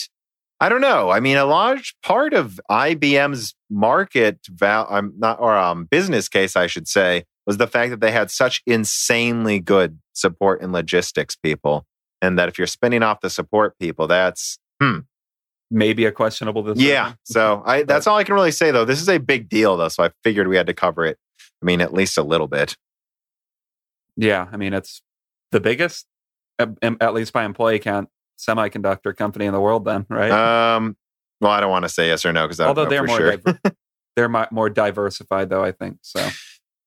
I 0.61 0.69
don't 0.69 0.81
know. 0.81 1.11
I 1.11 1.21
mean, 1.21 1.37
a 1.37 1.45
large 1.45 1.95
part 2.03 2.35
of 2.35 2.61
IBM's 2.71 3.55
market 3.71 4.39
val, 4.49 4.87
I'm 4.91 5.13
not, 5.19 5.41
or 5.41 5.57
um, 5.57 5.85
business 5.87 6.29
case, 6.29 6.55
I 6.57 6.67
should 6.67 6.87
say, 6.87 7.25
was 7.47 7.57
the 7.57 7.67
fact 7.67 7.91
that 7.91 8.01
they 8.01 8.13
had 8.13 8.31
such 8.31 8.63
insanely 8.67 9.59
good 9.59 9.99
support 10.13 10.63
and 10.63 10.73
logistics 10.73 11.35
people, 11.35 11.85
and 12.21 12.39
that 12.39 12.49
if 12.49 12.59
you're 12.59 12.67
spinning 12.69 13.03
off 13.03 13.21
the 13.21 13.31
support 13.31 13.77
people, 13.81 14.07
that's 14.07 14.59
maybe 15.73 16.05
a 16.05 16.13
questionable 16.13 16.63
decision. 16.63 16.89
yeah. 16.89 17.15
So 17.25 17.63
I, 17.65 17.83
that's 17.83 18.07
all 18.07 18.17
I 18.17 18.25
can 18.25 18.35
really 18.35 18.51
say, 18.53 18.71
though. 18.71 18.85
This 18.85 19.01
is 19.01 19.09
a 19.09 19.19
big 19.19 19.49
deal, 19.49 19.77
though. 19.77 19.89
So 19.89 20.05
I 20.05 20.11
figured 20.23 20.47
we 20.47 20.57
had 20.57 20.67
to 20.67 20.75
cover 20.75 21.05
it. 21.05 21.19
I 21.63 21.65
mean, 21.65 21.81
at 21.81 21.93
least 21.93 22.19
a 22.19 22.23
little 22.23 22.47
bit. 22.49 22.77
Yeah. 24.17 24.47
I 24.53 24.57
mean, 24.57 24.75
it's 24.75 25.03
the 25.51 25.61
biggest, 25.61 26.07
at 26.59 27.15
least 27.15 27.33
by 27.33 27.45
employee 27.45 27.79
count, 27.79 28.09
semiconductor 28.39 29.17
company 29.17 29.47
in 29.47 29.53
the 29.53 29.61
world, 29.61 29.85
then, 29.85 30.07
right? 30.09 30.31
Um, 30.31 30.97
well, 31.41 31.51
I 31.51 31.61
don't 31.61 31.71
want 31.71 31.85
to 31.85 31.89
say 31.89 32.09
yes 32.09 32.25
or 32.25 32.33
no 32.33 32.43
because 32.47 32.61
Although 32.61 32.87
they're 32.87 33.01
for 33.03 33.07
more 33.07 33.19
sure. 33.19 33.37
diver- 33.37 33.61
they're 34.17 34.29
more 34.51 34.71
diversified, 34.71 35.49
though. 35.49 35.65
I 35.65 35.73
think 35.73 35.99
so. 36.03 36.29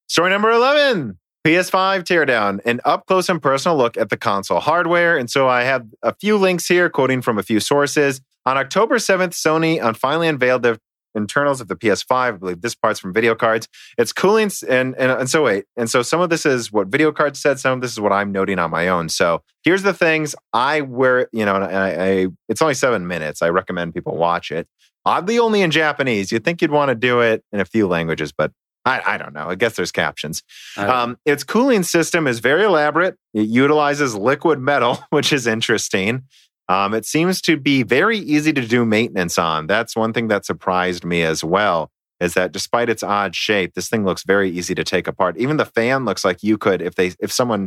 Story 0.08 0.30
number 0.30 0.52
11 0.52 1.18
PS5 1.46 2.04
teardown, 2.04 2.60
an 2.66 2.80
up 2.86 3.06
close 3.06 3.30
and 3.30 3.42
personal 3.42 3.78
look 3.78 3.98
at 3.98 4.10
the 4.10 4.18
console 4.18 4.60
hardware. 4.60 5.18
And 5.18 5.30
so 5.30 5.48
I 5.48 5.64
have 5.64 5.86
a 6.02 6.14
few 6.16 6.38
links 6.38 6.68
here, 6.68 6.90
quoting 6.90 7.22
from 7.22 7.38
a 7.38 7.44
few 7.44 7.60
sources. 7.60 8.22
On 8.46 8.58
October 8.58 8.96
7th, 8.96 9.32
Sony 9.32 9.98
finally 9.98 10.28
unveiled 10.28 10.64
the 10.64 10.80
internals 11.16 11.62
of 11.62 11.68
the 11.68 11.76
PS5. 11.76 12.12
I 12.12 12.32
believe 12.32 12.62
this 12.62 12.76
part's 12.76 13.00
from 13.00 13.14
VideoCardz. 13.14 13.68
It's 13.98 14.14
cooling. 14.14 14.52
And, 14.68 14.96
and, 14.98 15.12
and 15.12 15.30
so, 15.30 15.44
wait. 15.44 15.66
And 15.78 15.90
so 15.90 16.02
some 16.02 16.22
of 16.22 16.30
this 16.30 16.46
is 16.46 16.72
what 16.72 16.90
VideoCardz 16.90 17.38
said, 17.38 17.60
some 17.60 17.74
of 17.74 17.82
this 17.82 17.92
is 17.92 18.00
what 18.00 18.12
I'm 18.12 18.32
noting 18.32 18.60
on 18.60 18.70
my 18.70 18.88
own. 18.88 19.10
So 19.10 19.42
here's 19.64 19.84
the 19.84 19.94
things 19.94 20.36
I 20.54 20.82
wear, 20.82 21.30
you 21.32 21.46
know, 21.46 21.56
and 21.56 21.64
I, 21.64 21.90
I 21.90 22.28
it's 22.50 22.62
only 22.62 22.74
seven 22.74 23.08
minutes. 23.08 23.42
I 23.42 23.50
recommend 23.50 23.94
people 23.94 24.16
watch 24.18 24.52
it. 24.52 24.68
Oddly, 25.06 25.38
only 25.40 25.62
in 25.62 25.72
Japanese. 25.72 26.32
You'd 26.32 26.44
think 26.44 26.62
you'd 26.62 26.72
want 26.72 26.90
to 26.90 26.96
do 26.96 27.22
it 27.22 27.44
in 27.52 27.60
a 27.60 27.66
few 27.66 27.88
languages, 27.88 28.32
but 28.32 28.52
I, 28.86 29.02
I 29.06 29.18
don't 29.18 29.34
know. 29.34 29.50
I 29.50 29.56
guess 29.56 29.76
there's 29.76 29.92
captions. 29.92 30.44
Um, 30.78 31.18
its 31.26 31.44
cooling 31.44 31.84
system 31.84 32.28
is 32.28 32.40
very 32.40 32.64
elaborate. 32.64 33.16
It 33.34 33.48
utilizes 33.48 34.16
liquid 34.16 34.60
metal, 34.60 35.00
which 35.10 35.34
is 35.34 35.48
interesting. 35.48 36.24
Um, 36.68 36.94
it 36.94 37.06
seems 37.06 37.42
to 37.42 37.58
be 37.58 37.84
very 37.84 38.18
easy 38.18 38.52
to 38.54 38.66
do 38.68 38.86
maintenance 38.86 39.38
on. 39.38 39.68
That's 39.68 39.96
one 39.96 40.14
thing 40.14 40.30
that 40.30 40.46
surprised 40.46 41.06
me 41.06 41.22
as 41.24 41.44
well. 41.44 41.92
Is 42.20 42.34
that 42.34 42.52
despite 42.52 42.90
its 42.90 43.04
odd 43.04 43.36
shape, 43.36 43.74
this 43.74 43.90
thing 43.90 44.06
looks 44.06 44.24
very 44.24 44.50
easy 44.50 44.74
to 44.76 44.84
take 44.84 45.08
apart. 45.08 45.38
Even 45.38 45.58
the 45.58 45.66
fan 45.66 46.06
looks 46.06 46.24
like 46.24 46.42
you 46.42 46.58
could, 46.58 46.82
if 46.82 46.96
they, 46.96 47.14
if 47.20 47.32
someone, 47.32 47.66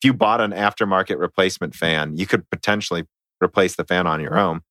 if 0.00 0.04
you 0.04 0.14
bought 0.14 0.40
an 0.40 0.52
aftermarket 0.52 1.18
replacement 1.18 1.74
fan, 1.74 2.16
you 2.16 2.24
could 2.24 2.48
potentially 2.48 3.04
replace 3.42 3.76
the 3.76 3.84
fan 3.84 4.06
on 4.06 4.20
your 4.20 4.38
own. 4.38 4.62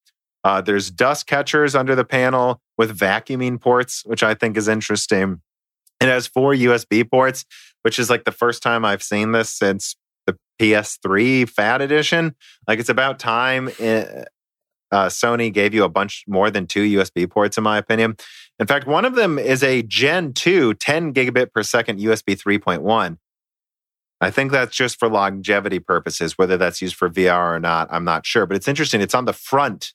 Uh, 0.44 0.62
there's 0.62 0.90
dust 0.90 1.28
catchers 1.28 1.76
under 1.76 1.94
the 1.94 2.06
panel 2.06 2.62
with 2.78 2.98
vacuuming 2.98 3.60
ports, 3.60 4.04
which 4.06 4.24
I 4.24 4.34
think 4.34 4.56
is 4.56 4.70
interesting. 4.70 5.42
It 6.00 6.08
has 6.08 6.26
four 6.26 6.54
USB 6.54 7.10
ports, 7.10 7.44
which 7.82 8.00
is 8.00 8.10
like 8.10 8.24
the 8.24 8.32
first 8.32 8.64
time 8.64 8.86
I've 8.86 9.04
seen 9.04 9.34
this 9.34 9.50
since 9.50 9.96
PS3 10.60 11.50
Fat 11.50 11.82
Edition. 11.82 12.36
Like 12.68 12.80
it's 12.80 12.90
about 12.90 13.20
time 13.20 13.70
eh, 13.80 14.24
uh, 14.92 15.08
Sony 15.08 15.52
gave 15.52 15.74
you 15.74 15.84
a 15.84 15.90
bunch 15.90 16.24
more 16.28 16.50
than 16.50 16.66
two 16.66 16.84
USB 16.98 17.30
ports, 17.30 17.58
in 17.58 17.64
my 17.64 17.78
opinion. 17.78 18.16
In 18.58 18.68
fact, 18.68 18.88
one 18.88 19.04
of 19.06 19.16
them 19.16 19.38
is 19.38 19.62
a 19.62 19.84
Gen 19.84 20.34
2 20.34 20.76
10 20.76 21.14
gigabit 21.14 21.52
per 21.52 21.62
second 21.64 22.00
USB 22.00 22.36
3.1. 22.42 23.18
I 24.20 24.32
think 24.32 24.52
that's 24.52 24.76
just 24.76 24.98
for 24.98 25.10
longevity 25.10 25.80
purposes. 25.80 26.38
Whether 26.38 26.58
that's 26.58 26.82
used 26.82 26.96
for 26.96 27.10
VR 27.10 27.56
or 27.56 27.60
not, 27.60 27.88
I'm 27.92 28.04
not 28.06 28.26
sure. 28.26 28.46
But 28.46 28.56
it's 28.58 28.68
interesting. 28.68 29.02
It's 29.02 29.14
on 29.14 29.26
the 29.26 29.34
front 29.34 29.94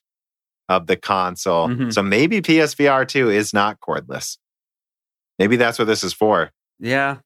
of 0.69 0.87
the 0.87 0.97
console. 0.97 1.69
Mhm. 1.69 1.93
So 1.93 2.03
maybe 2.03 2.41
PSVR 2.41 3.05
2 3.09 3.31
is 3.31 3.53
not 3.53 3.81
cordless. 3.81 4.37
Maybe 5.39 5.57
that's 5.57 5.79
what 5.79 5.87
this 5.87 6.05
is 6.05 6.13
for. 6.13 6.51
yeah. 6.79 7.17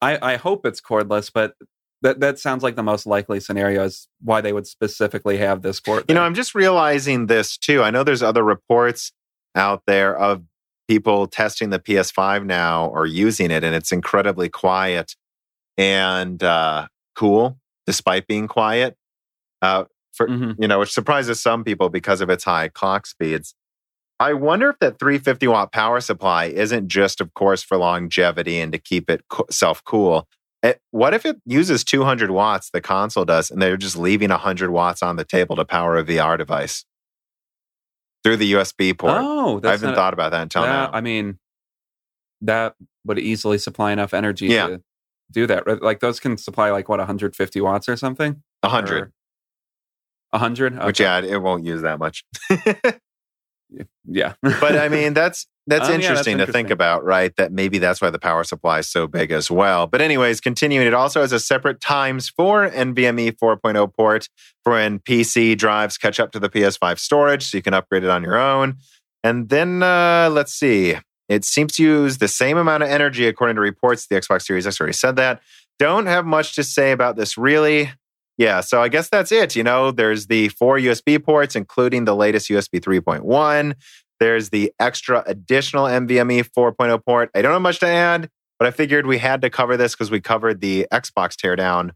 I 0.00 0.34
I 0.34 0.36
hope 0.36 0.64
it's 0.64 0.80
cordless, 0.80 1.30
but 1.32 1.54
that 2.02 2.20
that 2.20 2.38
sounds 2.38 2.62
like 2.62 2.76
the 2.76 2.82
most 2.82 3.06
likely 3.06 3.40
scenario 3.40 3.84
is 3.84 4.08
why 4.20 4.40
they 4.40 4.52
would 4.52 4.66
specifically 4.66 5.38
have 5.38 5.62
this 5.62 5.80
port. 5.80 6.04
You 6.08 6.14
know. 6.14 6.22
I'm 6.22 6.34
just 6.34 6.54
realizing 6.54 7.26
this 7.26 7.56
too. 7.56 7.82
I 7.82 7.90
know 7.90 8.04
there's 8.04 8.22
other 8.22 8.44
reports 8.44 9.12
out 9.54 9.82
there 9.86 10.16
of 10.16 10.42
people 10.88 11.26
testing 11.26 11.70
the 11.70 11.78
PS5 11.78 12.44
now 12.46 12.86
or 12.86 13.04
using 13.06 13.50
it, 13.50 13.64
and 13.64 13.74
it's 13.74 13.92
incredibly 13.92 14.48
quiet 14.48 15.14
and 15.76 16.42
uh, 16.42 16.86
cool, 17.14 17.58
despite 17.86 18.26
being 18.26 18.48
quiet. 18.48 18.96
Uh, 19.62 19.84
for 20.12 20.28
Mhm. 20.28 20.56
you 20.58 20.66
know, 20.66 20.80
which 20.80 20.92
surprises 20.92 21.40
some 21.40 21.62
people 21.64 21.88
because 21.90 22.20
of 22.20 22.28
its 22.30 22.44
high 22.44 22.68
clock 22.68 23.06
speeds. 23.06 23.54
I 24.20 24.32
wonder 24.32 24.70
if 24.70 24.78
that 24.80 24.98
350 24.98 25.46
watt 25.46 25.70
power 25.72 26.00
supply 26.00 26.46
isn't 26.46 26.88
just, 26.88 27.20
of 27.20 27.34
course, 27.34 27.62
for 27.62 27.76
longevity 27.76 28.58
and 28.60 28.72
to 28.72 28.78
keep 28.78 29.08
it 29.10 29.22
co- 29.28 29.46
self 29.50 29.82
cool. 29.84 30.26
Eh, 30.62 30.74
what 30.90 31.14
if 31.14 31.24
it 31.24 31.36
uses 31.46 31.84
200 31.84 32.30
watts, 32.32 32.70
the 32.70 32.80
console 32.80 33.24
does, 33.24 33.50
and 33.50 33.62
they're 33.62 33.76
just 33.76 33.96
leaving 33.96 34.30
100 34.30 34.70
watts 34.70 35.02
on 35.02 35.16
the 35.16 35.24
table 35.24 35.54
to 35.56 35.64
power 35.64 35.96
a 35.96 36.02
VR 36.04 36.36
device 36.36 36.84
through 38.24 38.36
the 38.38 38.52
USB 38.54 38.96
port? 38.96 39.18
Oh, 39.18 39.60
I 39.62 39.70
haven't 39.70 39.94
thought 39.94 40.12
about 40.14 40.32
that 40.32 40.42
until 40.42 40.62
that- 40.62 40.68
now. 40.68 40.90
I 40.92 41.00
mean, 41.00 41.38
that 42.40 42.74
would 43.04 43.18
easily 43.18 43.58
supply 43.58 43.92
enough 43.92 44.12
energy 44.12 44.46
Yeah. 44.46 44.66
to 44.68 44.82
do 45.30 45.46
that. 45.46 45.82
Like 45.82 46.00
those 46.00 46.18
can 46.20 46.36
supply 46.36 46.70
like 46.70 46.88
what 46.88 46.98
150 46.98 47.60
watts 47.60 47.88
or 47.88 47.96
something. 47.96 48.42
100, 48.62 49.12
100. 50.30 50.84
which, 50.84 50.98
yeah, 51.00 51.20
it 51.20 51.40
won't 51.40 51.64
use 51.64 51.82
that 51.82 51.98
much. 52.00 52.24
yeah. 54.04 54.34
but 54.42 54.76
I 54.76 54.88
mean, 54.90 55.14
that's 55.14 55.46
that's 55.68 55.88
Oh, 55.88 55.92
yeah, 55.92 55.96
that's 55.98 56.04
interesting 56.04 56.38
to 56.38 56.46
think 56.46 56.70
about, 56.70 57.04
right? 57.04 57.34
That 57.36 57.52
maybe 57.52 57.78
that's 57.78 58.00
why 58.00 58.10
the 58.10 58.18
power 58.18 58.42
supply 58.42 58.78
is 58.78 58.88
so 58.88 59.06
big 59.06 59.30
as 59.30 59.50
well. 59.50 59.86
But 59.86 60.00
anyways, 60.00 60.40
continuing, 60.40 60.86
it 60.86 60.94
also 60.94 61.20
has 61.20 61.30
a 61.30 61.38
separate 61.38 61.80
times 61.80 62.28
four 62.28 62.68
NVMe 62.68 63.32
4.0 63.32 63.94
port 63.94 64.28
for 64.64 64.72
when 64.72 64.98
PC 65.00 65.56
drives 65.56 65.98
catch 65.98 66.18
up 66.18 66.32
to 66.32 66.40
the 66.40 66.48
PS5 66.48 66.98
storage, 66.98 67.44
so 67.46 67.58
you 67.58 67.62
can 67.62 67.74
upgrade 67.74 68.02
it 68.02 68.10
on 68.10 68.22
your 68.22 68.38
own. 68.38 68.76
And 69.22 69.50
then 69.50 69.82
uh, 69.82 70.30
let's 70.32 70.54
see, 70.54 70.96
it 71.28 71.44
seems 71.44 71.74
to 71.74 71.82
use 71.82 72.18
the 72.18 72.28
same 72.28 72.56
amount 72.56 72.82
of 72.82 72.88
energy 72.88 73.26
according 73.26 73.56
to 73.56 73.60
reports. 73.60 74.06
The 74.06 74.16
Xbox 74.16 74.42
Series 74.42 74.66
X 74.66 74.80
already 74.80 74.94
said 74.94 75.16
that. 75.16 75.42
Don't 75.78 76.06
have 76.06 76.24
much 76.24 76.54
to 76.54 76.64
say 76.64 76.92
about 76.92 77.16
this 77.16 77.36
really. 77.36 77.92
Yeah, 78.38 78.60
so 78.60 78.80
I 78.80 78.88
guess 78.88 79.08
that's 79.08 79.32
it. 79.32 79.56
You 79.56 79.64
know, 79.64 79.90
there's 79.90 80.28
the 80.28 80.48
four 80.50 80.78
USB 80.78 81.22
ports, 81.22 81.56
including 81.56 82.04
the 82.04 82.14
latest 82.14 82.48
USB 82.48 82.80
3.1. 82.80 83.74
There's 84.20 84.50
the 84.50 84.72
extra 84.80 85.22
additional 85.26 85.84
NVMe 85.84 86.48
4.0 86.56 87.04
port. 87.04 87.30
I 87.34 87.42
don't 87.42 87.52
have 87.52 87.62
much 87.62 87.78
to 87.80 87.86
add, 87.86 88.28
but 88.58 88.66
I 88.66 88.70
figured 88.70 89.06
we 89.06 89.18
had 89.18 89.42
to 89.42 89.50
cover 89.50 89.76
this 89.76 89.94
because 89.94 90.10
we 90.10 90.20
covered 90.20 90.60
the 90.60 90.86
Xbox 90.92 91.34
teardown 91.36 91.90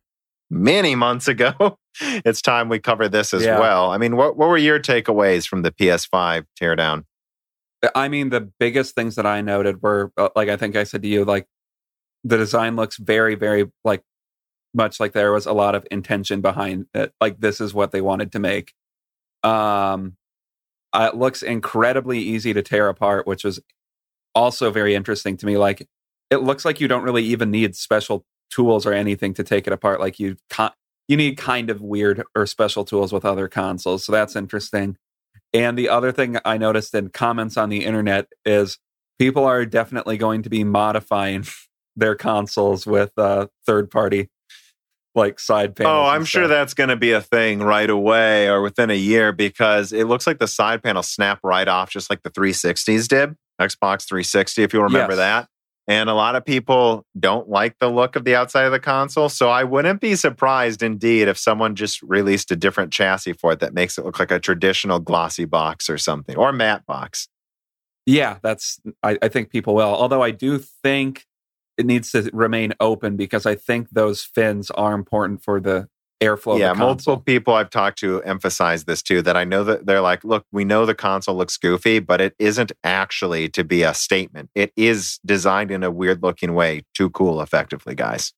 many 0.50 0.94
months 1.04 1.28
ago. 1.28 1.78
it's 2.00 2.40
time 2.40 2.68
we 2.68 2.78
cover 2.78 3.08
this 3.08 3.34
as 3.34 3.44
Yeah. 3.44 3.58
well. 3.58 3.90
I 3.90 3.98
mean, 3.98 4.16
what, 4.16 4.36
what 4.36 4.48
were 4.48 4.56
your 4.58 4.78
takeaways 4.80 5.46
from 5.46 5.62
the 5.62 5.72
PS5 5.72 6.44
teardown? 6.60 7.04
I 7.96 8.08
mean, 8.08 8.28
the 8.28 8.40
biggest 8.60 8.94
things 8.94 9.16
that 9.16 9.26
I 9.26 9.40
noted 9.40 9.82
were, 9.82 10.12
uh, 10.16 10.28
like 10.36 10.48
I 10.48 10.56
think 10.56 10.76
I 10.76 10.84
said 10.84 11.02
to 11.02 11.08
you, 11.08 11.24
like 11.24 11.46
the 12.22 12.36
design 12.36 12.76
looks 12.76 12.96
very, 12.96 13.34
very 13.34 13.70
like 13.84 14.02
much 14.72 15.00
like 15.00 15.12
there 15.12 15.32
was 15.32 15.46
a 15.46 15.52
lot 15.52 15.74
of 15.74 15.84
intention 15.90 16.40
behind 16.40 16.86
it. 16.94 17.12
Like 17.20 17.40
this 17.40 17.60
is 17.60 17.74
what 17.74 17.90
they 17.90 18.00
wanted 18.00 18.30
to 18.32 18.38
make. 18.38 18.72
Um, 19.42 20.16
uh, 20.92 21.10
it 21.12 21.16
looks 21.16 21.42
incredibly 21.42 22.18
easy 22.18 22.52
to 22.52 22.62
tear 22.62 22.88
apart, 22.88 23.26
which 23.26 23.44
was 23.44 23.60
also 24.34 24.70
very 24.70 24.94
interesting 24.94 25.36
to 25.38 25.46
me. 25.46 25.56
Like 25.56 25.88
it 26.30 26.38
looks 26.38 26.64
like 26.64 26.80
you 26.80 26.88
don't 26.88 27.02
really 27.02 27.24
even 27.24 27.50
need 27.50 27.76
special 27.76 28.24
tools 28.50 28.86
or 28.86 28.92
anything 28.92 29.34
to 29.34 29.44
take 29.44 29.66
it 29.66 29.72
apart. 29.72 30.00
Like 30.00 30.18
you, 30.18 30.36
con- 30.50 30.72
you 31.08 31.16
need 31.16 31.36
kind 31.36 31.70
of 31.70 31.80
weird 31.80 32.22
or 32.34 32.46
special 32.46 32.84
tools 32.84 33.12
with 33.12 33.24
other 33.24 33.48
consoles. 33.48 34.04
So 34.04 34.12
that's 34.12 34.36
interesting. 34.36 34.96
And 35.54 35.76
the 35.76 35.88
other 35.88 36.12
thing 36.12 36.38
I 36.44 36.56
noticed 36.58 36.94
in 36.94 37.10
comments 37.10 37.56
on 37.56 37.68
the 37.68 37.84
internet 37.84 38.28
is 38.44 38.78
people 39.18 39.44
are 39.44 39.66
definitely 39.66 40.16
going 40.16 40.42
to 40.42 40.50
be 40.50 40.64
modifying 40.64 41.44
their 41.96 42.14
consoles 42.14 42.86
with 42.86 43.12
uh, 43.18 43.48
third 43.66 43.90
party 43.90 44.30
like 45.14 45.38
side 45.38 45.70
oh, 45.70 45.74
panels. 45.74 45.92
Oh, 45.94 46.08
I'm 46.08 46.24
sure 46.24 46.48
that's 46.48 46.74
going 46.74 46.88
to 46.88 46.96
be 46.96 47.12
a 47.12 47.20
thing 47.20 47.60
right 47.60 47.90
away 47.90 48.48
or 48.48 48.62
within 48.62 48.90
a 48.90 48.96
year 48.96 49.32
because 49.32 49.92
it 49.92 50.04
looks 50.06 50.26
like 50.26 50.38
the 50.38 50.48
side 50.48 50.82
panels 50.82 51.08
snap 51.08 51.40
right 51.42 51.68
off, 51.68 51.90
just 51.90 52.10
like 52.10 52.22
the 52.22 52.30
360s 52.30 53.08
did. 53.08 53.34
Xbox 53.60 54.06
360, 54.08 54.62
if 54.62 54.72
you 54.72 54.82
remember 54.82 55.12
Yes. 55.12 55.18
that. 55.18 55.48
And 55.88 56.08
a 56.08 56.14
lot 56.14 56.36
of 56.36 56.44
people 56.44 57.04
don't 57.18 57.48
like 57.48 57.78
the 57.80 57.88
look 57.90 58.14
of 58.14 58.24
the 58.24 58.36
outside 58.36 58.64
of 58.64 58.72
the 58.72 58.78
console. 58.78 59.28
So 59.28 59.50
I 59.50 59.64
wouldn't 59.64 60.00
be 60.00 60.14
surprised 60.14 60.82
indeed 60.82 61.26
if 61.26 61.36
someone 61.36 61.74
just 61.74 62.00
released 62.02 62.52
a 62.52 62.56
different 62.56 62.92
chassis 62.92 63.32
for 63.32 63.52
it 63.52 63.60
that 63.60 63.74
makes 63.74 63.98
it 63.98 64.04
look 64.04 64.18
like 64.18 64.30
a 64.30 64.38
traditional 64.38 65.00
glossy 65.00 65.44
box 65.44 65.90
or 65.90 65.98
something 65.98 66.36
or 66.36 66.52
matte 66.52 66.86
box. 66.86 67.28
Yeah, 68.06 68.38
that's. 68.42 68.80
I, 69.02 69.18
I 69.22 69.28
think 69.28 69.50
people 69.50 69.74
will. 69.74 69.88
Although 69.88 70.22
I 70.22 70.30
do 70.30 70.58
think 70.58 71.24
it 71.76 71.86
needs 71.86 72.10
to 72.12 72.30
remain 72.32 72.72
open 72.80 73.16
because 73.16 73.46
I 73.46 73.54
think 73.54 73.90
those 73.90 74.22
fins 74.22 74.70
are 74.72 74.94
important 74.94 75.42
for 75.42 75.60
the 75.60 75.88
airflow. 76.22 76.58
yeah, 76.58 76.72
the 76.72 76.78
multiple 76.78 77.18
people 77.18 77.54
I've 77.54 77.70
talked 77.70 77.98
to 77.98 78.22
emphasize 78.22 78.84
this 78.84 79.02
too. 79.02 79.22
That 79.22 79.36
I 79.36 79.44
know 79.44 79.64
that 79.64 79.86
they're 79.86 80.00
like, 80.00 80.24
look, 80.24 80.46
we 80.52 80.64
know 80.64 80.86
the 80.86 80.94
console 80.94 81.36
looks 81.36 81.56
goofy, 81.56 81.98
but 81.98 82.20
it 82.20 82.34
isn't 82.38 82.72
actually 82.84 83.48
to 83.50 83.64
be 83.64 83.82
a 83.82 83.92
statement. 83.92 84.50
It 84.54 84.72
is 84.76 85.18
designed 85.26 85.70
in 85.70 85.82
a 85.82 85.90
weird 85.90 86.22
looking 86.22 86.54
way. 86.54 86.82
Too 86.94 87.10
cool, 87.10 87.40
effectively, 87.40 87.94
guys. 87.94 88.32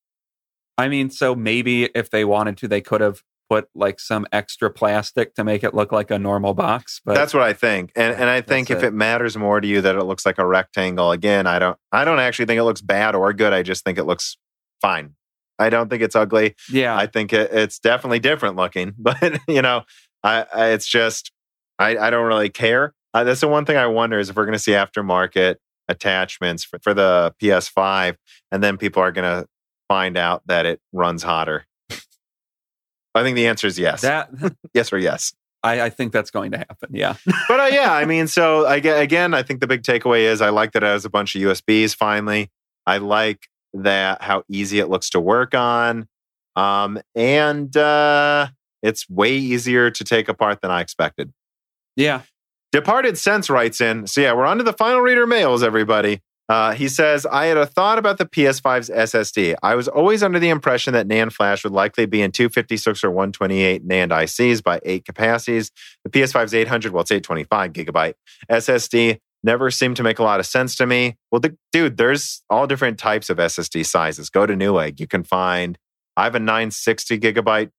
I 0.77 0.89
mean, 0.89 1.11
so 1.11 1.35
maybe 1.35 1.85
if 1.94 2.11
they 2.11 2.24
wanted 2.24 2.56
to, 2.59 2.69
they 2.69 2.81
could 2.81 3.01
have 3.01 3.23
put 3.49 3.69
like 3.75 4.01
some 4.01 4.27
extra 4.33 4.71
plastic 4.71 5.35
to 5.35 5.45
make 5.45 5.62
it 5.62 5.75
look 5.75 5.93
like 5.93 6.11
a 6.11 6.19
normal 6.19 6.55
box. 6.55 7.01
But 7.05 7.15
That's 7.15 7.35
what 7.35 7.43
I 7.43 7.53
think, 7.53 7.93
and 7.97 8.15
and 8.15 8.31
I 8.31 8.41
think 8.41 8.71
if 8.71 8.83
it. 8.83 8.87
it 8.87 8.95
matters 8.95 9.37
more 9.37 9.61
to 9.61 9.66
you 9.66 9.81
that 9.81 9.97
it 9.97 10.05
looks 10.05 10.25
like 10.27 10.39
a 10.39 10.47
rectangle, 10.47 11.11
again, 11.12 11.47
I 11.47 11.59
don't, 11.59 11.79
I 11.93 12.05
don't 12.05 12.19
actually 12.19 12.47
think 12.47 12.59
it 12.59 12.65
looks 12.65 12.81
bad 12.81 13.15
or 13.15 13.33
good. 13.33 13.53
I 13.53 13.62
just 13.62 13.85
think 13.85 13.99
it 13.99 14.05
looks 14.05 14.37
fine. 14.81 15.15
I 15.59 15.71
don't 15.71 15.89
think 15.89 16.03
it's 16.03 16.16
ugly. 16.16 16.55
yeah, 16.71 16.97
I 16.97 17.07
think 17.07 17.33
it, 17.33 17.53
it's 17.53 17.79
definitely 17.79 18.19
different 18.19 18.57
looking, 18.57 18.95
but 18.99 19.39
you 19.49 19.62
know, 19.62 19.83
I, 20.23 20.47
I 20.55 20.66
it's 20.69 20.87
just 20.87 21.31
I, 21.79 21.97
I 21.97 22.11
don't 22.11 22.27
really 22.27 22.51
care. 22.51 22.95
Uh, 23.12 23.25
that's 23.25 23.41
the 23.41 23.49
one 23.49 23.65
thing 23.65 23.77
I 23.77 23.87
wonder 23.87 24.19
is 24.19 24.31
if 24.31 24.37
we're 24.37 24.45
going 24.45 24.55
to 24.55 24.59
see 24.59 24.73
aftermarket 24.73 25.57
attachments 25.89 26.65
for, 26.65 26.79
for 26.83 26.95
the 26.95 27.35
PS5, 27.41 28.16
and 28.51 28.62
then 28.62 28.77
people 28.77 29.03
are 29.03 29.12
going 29.12 29.43
to 29.43 29.47
find 29.89 30.16
out 30.16 30.43
that 30.47 30.66
it 30.66 30.81
runs 30.93 31.23
hotter. 31.23 31.66
I 33.15 33.23
think 33.23 33.36
the 33.36 33.47
answer 33.47 33.66
is 33.66 33.78
yes, 33.78 34.03
that 34.03 34.31
yes 34.74 34.93
or 34.93 34.99
yes. 34.99 35.32
I, 35.62 35.82
I 35.82 35.91
think 35.91 36.12
that's 36.12 36.31
going 36.31 36.51
to 36.51 36.59
happen. 36.59 36.91
Yeah, 36.93 37.15
But 37.49 37.61
uh, 37.61 37.70
yeah, 37.73 37.93
I 37.95 38.05
mean, 38.05 38.27
so 38.27 38.66
I, 38.66 38.77
again, 38.77 39.32
I 39.32 39.43
think 39.43 39.61
the 39.61 39.66
big 39.66 39.82
takeaway 39.82 40.20
is 40.20 40.43
I 40.43 40.51
like 40.51 40.73
that 40.73 40.82
it 40.82 40.86
has 40.86 41.05
a 41.07 41.11
bunch 41.11 41.35
of 41.35 41.43
USBs. 41.43 41.97
Finally, 41.97 42.51
I 42.86 42.99
like 42.99 43.49
that 43.73 44.20
how 44.20 44.45
easy 44.49 44.78
it 44.78 44.89
looks 44.89 45.09
to 45.11 45.20
work 45.20 45.55
on, 45.55 46.07
um, 46.55 47.01
and 47.15 47.74
uh, 47.77 48.49
it's 48.82 49.09
way 49.09 49.32
easier 49.35 49.91
to 49.91 50.05
take 50.05 50.28
apart 50.28 50.61
than 50.61 50.70
I 50.70 50.81
expected. 50.81 51.32
yeah. 51.97 52.23
Departed 52.73 53.16
Sense 53.16 53.49
writes 53.49 53.81
in. 53.81 54.09
So 54.09 54.20
yeah, 54.20 54.32
we're 54.32 54.47
on 54.47 54.59
to 54.59 54.65
the 54.65 54.73
final 54.73 55.01
reader 55.01 55.28
mails, 55.28 55.62
everybody. 55.62 56.20
Uh, 56.49 56.73
he 56.73 56.89
says, 56.89 57.27
I 57.27 57.47
had 57.47 57.57
a 57.57 57.65
thought 57.65 57.99
about 57.99 58.19
the 58.19 58.27
PS5's 58.27 58.91
SSD. 58.91 59.55
I 59.62 59.75
was 59.75 59.89
always 59.89 60.23
under 60.23 60.39
the 60.39 60.51
impression 60.51 60.93
that 60.93 61.09
NAND 61.09 61.33
flash 61.33 61.65
would 61.65 61.73
likely 61.73 62.05
be 62.05 62.21
in 62.21 62.33
256 62.33 63.03
or 63.03 63.11
128 63.11 63.89
NAND 63.89 64.11
ICs 64.11 64.62
by 64.62 64.79
eight 64.85 65.07
capacities. 65.07 65.71
The 66.05 66.11
PS5's 66.11 66.53
800, 66.53 66.93
well, 66.93 67.01
it's 67.01 67.11
825 67.11 67.73
gigabyte 67.73 68.12
SSD 68.51 69.21
never 69.43 69.71
seemed 69.71 69.97
to 69.97 70.03
make 70.03 70.19
a 70.19 70.23
lot 70.23 70.39
of 70.41 70.47
sense 70.47 70.77
to 70.77 70.87
me. 70.87 71.16
Well, 71.31 71.41
the, 71.41 71.57
dude, 71.73 71.97
there's 71.97 72.43
all 72.51 72.66
different 72.66 72.99
types 72.99 73.31
of 73.31 73.39
SSD 73.39 73.87
sizes. 73.87 74.29
Go 74.31 74.47
to 74.47 74.55
Newegg. 74.55 75.01
You 75.01 75.07
can 75.07 75.23
find, 75.23 75.79
I 76.16 76.25
have 76.25 76.35
a 76.35 76.41
960 76.41 77.21
gigabyte 77.21 77.71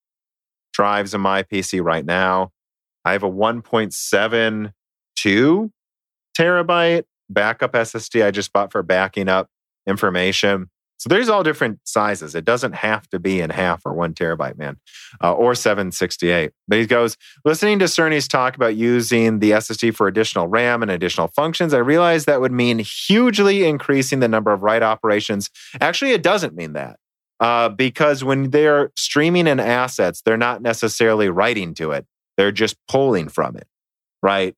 drives 0.74 1.14
in 1.14 1.22
my 1.22 1.44
PC 1.44 1.84
right 1.84 2.06
now. 2.06 2.52
I 3.04 3.12
have 3.12 3.24
a 3.24 3.30
1.72 3.30 5.70
terabyte 6.38 7.04
backup 7.30 7.74
SSD 7.74 8.26
I 8.26 8.32
just 8.32 8.54
bought 8.54 8.72
for 8.72 8.84
backing 8.84 9.30
up 9.30 9.50
information. 9.88 10.70
So 10.98 11.10
there's 11.10 11.28
all 11.30 11.44
different 11.44 11.80
sizes. 11.84 12.36
It 12.36 12.46
doesn't 12.46 12.74
have 12.74 13.08
to 13.10 13.20
be 13.20 13.42
in 13.42 13.50
half 13.50 13.86
or 13.86 13.94
one 13.94 14.14
terabyte, 14.14 14.58
man, 14.58 14.78
uh, 15.22 15.34
or 15.34 15.54
768. 15.54 16.52
But 16.68 16.78
he 16.78 16.86
goes, 16.86 17.18
listening 17.44 17.80
to 17.80 17.86
Cerny's 17.86 18.28
talk 18.28 18.56
about 18.56 18.76
using 18.76 19.40
the 19.40 19.52
SSD 19.52 19.94
for 19.94 20.08
additional 20.08 20.48
RAM 20.48 20.82
and 20.82 20.90
additional 20.90 21.28
functions, 21.28 21.74
I 21.74 21.80
realized 21.80 22.28
that 22.28 22.40
would 22.40 22.54
mean 22.54 22.80
hugely 22.80 23.66
increasing 23.66 24.20
the 24.20 24.30
number 24.30 24.54
of 24.54 24.64
write 24.64 24.84
operations. 24.84 25.50
Actually, 25.82 26.12
it 26.12 26.24
doesn't 26.24 26.56
mean 26.56 26.74
that. 26.74 26.98
Uh, 27.42 27.68
because 27.68 28.24
when 28.24 28.52
they're 28.52 28.92
streaming 28.96 29.48
in 29.48 29.60
assets, 29.60 30.22
they're 30.22 30.38
not 30.38 30.62
necessarily 30.62 31.28
writing 31.28 31.74
to 31.74 31.92
it. 31.92 32.06
They're 32.38 32.54
just 32.54 32.78
pulling 32.88 33.28
from 33.28 33.58
it, 33.58 33.68
right? 34.24 34.56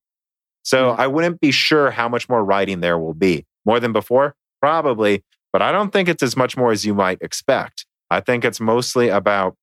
So 0.68 0.92
Mhm. 0.92 1.00
I 1.00 1.08
wouldn't 1.08 1.40
be 1.40 1.52
sure 1.52 1.92
how 1.92 2.10
much 2.10 2.28
more 2.28 2.44
writing 2.44 2.82
there 2.82 3.00
will 3.00 3.14
be. 3.14 3.46
More 3.66 3.80
than 3.80 3.94
before? 3.94 4.36
Probably. 4.62 5.24
But 5.54 5.62
I 5.62 5.72
don't 5.72 5.94
think 5.94 6.10
it's 6.10 6.22
as 6.22 6.36
much 6.36 6.58
more 6.58 6.72
as 6.74 6.86
you 6.86 6.94
might 6.94 7.20
expect. 7.22 7.86
I 8.12 8.20
think 8.20 8.44
it's 8.44 8.60
mostly 8.60 9.08
about 9.08 9.56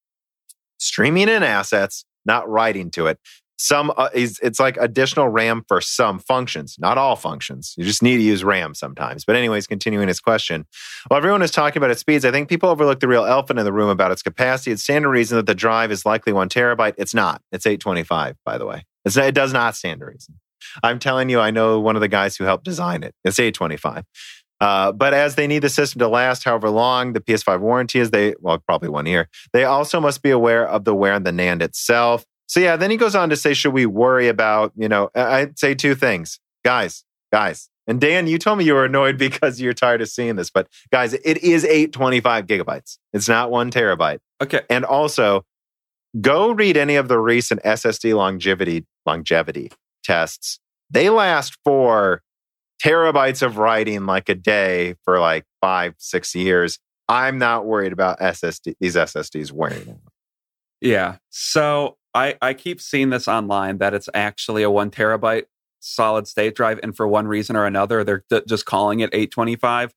streaming 0.79 1.29
in 1.29 1.43
assets, 1.43 2.07
not 2.25 2.49
writing 2.49 2.91
to 2.93 3.07
it. 3.07 3.19
Some 3.59 3.93
uh, 3.99 4.09
is 4.15 4.41
it's 4.43 4.59
like 4.59 4.79
additional 4.79 5.29
RAM 5.29 5.63
for 5.69 5.83
some 5.83 6.19
functions, 6.19 6.77
not 6.79 6.97
all 6.97 7.17
functions. 7.17 7.75
You 7.77 7.85
just 7.85 8.03
need 8.03 8.17
to 8.17 8.23
use 8.23 8.43
RAM 8.43 8.75
sometimes. 8.75 9.27
But 9.27 9.37
anyways, 9.37 9.67
continuing 9.67 10.09
his 10.09 10.21
question, 10.21 10.65
while 11.09 11.19
everyone 11.19 11.43
is 11.43 11.51
talking 11.51 11.77
about 11.81 11.91
its 11.91 12.01
speeds, 12.01 12.25
I 12.25 12.31
think 12.31 12.49
people 12.49 12.71
overlook 12.71 13.01
the 13.01 13.09
real 13.09 13.27
elephant 13.27 13.59
in 13.59 13.67
the 13.67 13.73
room 13.75 13.91
about 13.91 14.11
its 14.11 14.23
capacity. 14.23 14.73
It's 14.73 14.83
standard 14.83 15.11
reason 15.11 15.37
that 15.37 15.47
the 15.47 15.55
drive 15.55 15.93
is 15.93 16.07
likely 16.07 16.33
one 16.33 16.49
terabyte. 16.49 16.95
It's 16.97 17.15
not. 17.15 17.43
It's 17.53 17.67
825, 17.67 18.37
by 18.45 18.57
the 18.59 18.65
way. 18.67 18.87
It's, 19.05 19.17
it 19.19 19.35
does 19.35 19.53
not 19.53 19.77
stand 19.77 20.01
to 20.01 20.07
reason. 20.07 20.37
I'm 20.83 20.99
telling 20.99 21.29
you, 21.29 21.41
I 21.41 21.51
know 21.51 21.81
one 21.81 21.97
of 21.97 22.01
the 22.01 22.09
guys 22.09 22.37
who 22.37 22.45
helped 22.45 22.65
design 22.65 23.03
it. 23.03 23.15
It's 23.25 23.39
825. 23.39 24.05
Uh, 24.61 24.93
but 24.93 25.13
as 25.13 25.35
they 25.35 25.47
need 25.47 25.61
the 25.61 25.69
system 25.69 25.99
to 25.99 26.09
last 26.09 26.45
however 26.45 26.71
long 26.71 27.13
the 27.13 27.21
PS5 27.21 27.61
warranty 27.61 27.99
is, 27.99 28.11
they, 28.11 28.35
well, 28.41 28.59
probably 28.59 28.89
one 28.89 29.07
year, 29.07 29.29
they 29.53 29.65
also 29.65 30.01
must 30.01 30.23
be 30.23 30.31
aware 30.31 30.67
of 30.67 30.85
the 30.85 30.95
wear 30.95 31.13
on 31.13 31.25
the 31.25 31.33
NAND 31.33 31.61
itself. 31.61 32.25
So, 32.47 32.61
yeah, 32.61 32.77
then 32.77 32.91
he 32.91 32.97
goes 32.97 33.15
on 33.15 33.31
to 33.31 33.37
say, 33.37 33.53
should 33.53 33.73
we 33.73 33.87
worry 33.87 34.29
about, 34.29 34.73
you 34.77 34.89
know, 34.89 35.11
I'd 35.15 35.59
say 35.59 35.75
two 35.75 35.95
things. 35.95 36.41
Guys, 36.65 37.05
guys, 37.33 37.69
and 37.87 38.01
Dan, 38.01 38.27
you 38.27 38.39
told 38.39 38.59
me 38.59 38.65
you 38.65 38.75
were 38.75 38.85
annoyed 38.85 39.19
because 39.19 39.61
you're 39.61 39.75
tired 39.75 40.01
of 40.01 40.09
seeing 40.09 40.37
this, 40.37 40.51
but 40.51 40.69
guys, 40.93 41.15
it 41.15 41.39
is 41.39 41.65
825 41.65 42.47
gigabytes. 42.47 42.99
It's 43.13 43.29
not 43.29 43.51
one 43.51 43.71
terabyte. 43.71 44.21
Okay. 44.43 44.63
And 44.71 44.85
also, 44.85 45.45
go 46.21 46.53
read 46.53 46.77
any 46.77 46.97
of 46.97 47.09
the 47.09 47.19
recent 47.19 47.63
SSD 47.63 48.15
longevity 48.17 48.87
longevity 49.07 49.71
tests. 50.05 50.61
They 50.91 51.11
last 51.11 51.57
for 51.65 52.23
terabytes 52.85 53.43
of 53.43 53.57
writing 53.57 54.07
like 54.07 54.29
a 54.29 54.35
day 54.35 54.95
for 55.05 55.19
like 55.19 55.45
five, 55.61 55.95
six 55.99 56.35
years. 56.35 56.79
I'm 57.09 57.39
not 57.39 57.67
worried 57.67 57.93
about 57.93 58.21
SSD 58.21 58.75
these 58.81 58.97
SSDs 58.97 59.53
wearing. 59.53 60.01
Yeah. 60.81 61.17
So 61.31 61.97
I, 62.15 62.37
I 62.41 62.55
keep 62.55 62.81
seeing 62.81 63.11
this 63.11 63.27
online 63.27 63.79
that 63.79 63.95
it's 63.95 64.09
actually 64.15 64.63
a 64.63 64.71
one 64.71 64.91
terabyte 64.91 65.45
solid 65.81 66.27
state 66.27 66.55
drive. 66.55 66.81
And 66.83 66.97
for 66.97 67.07
one 67.07 67.27
reason 67.27 67.57
or 67.57 67.67
another, 67.67 68.05
they're 68.05 68.25
d- 68.31 68.43
just 68.49 68.65
calling 68.65 69.01
it 69.01 69.11
825. 69.13 69.93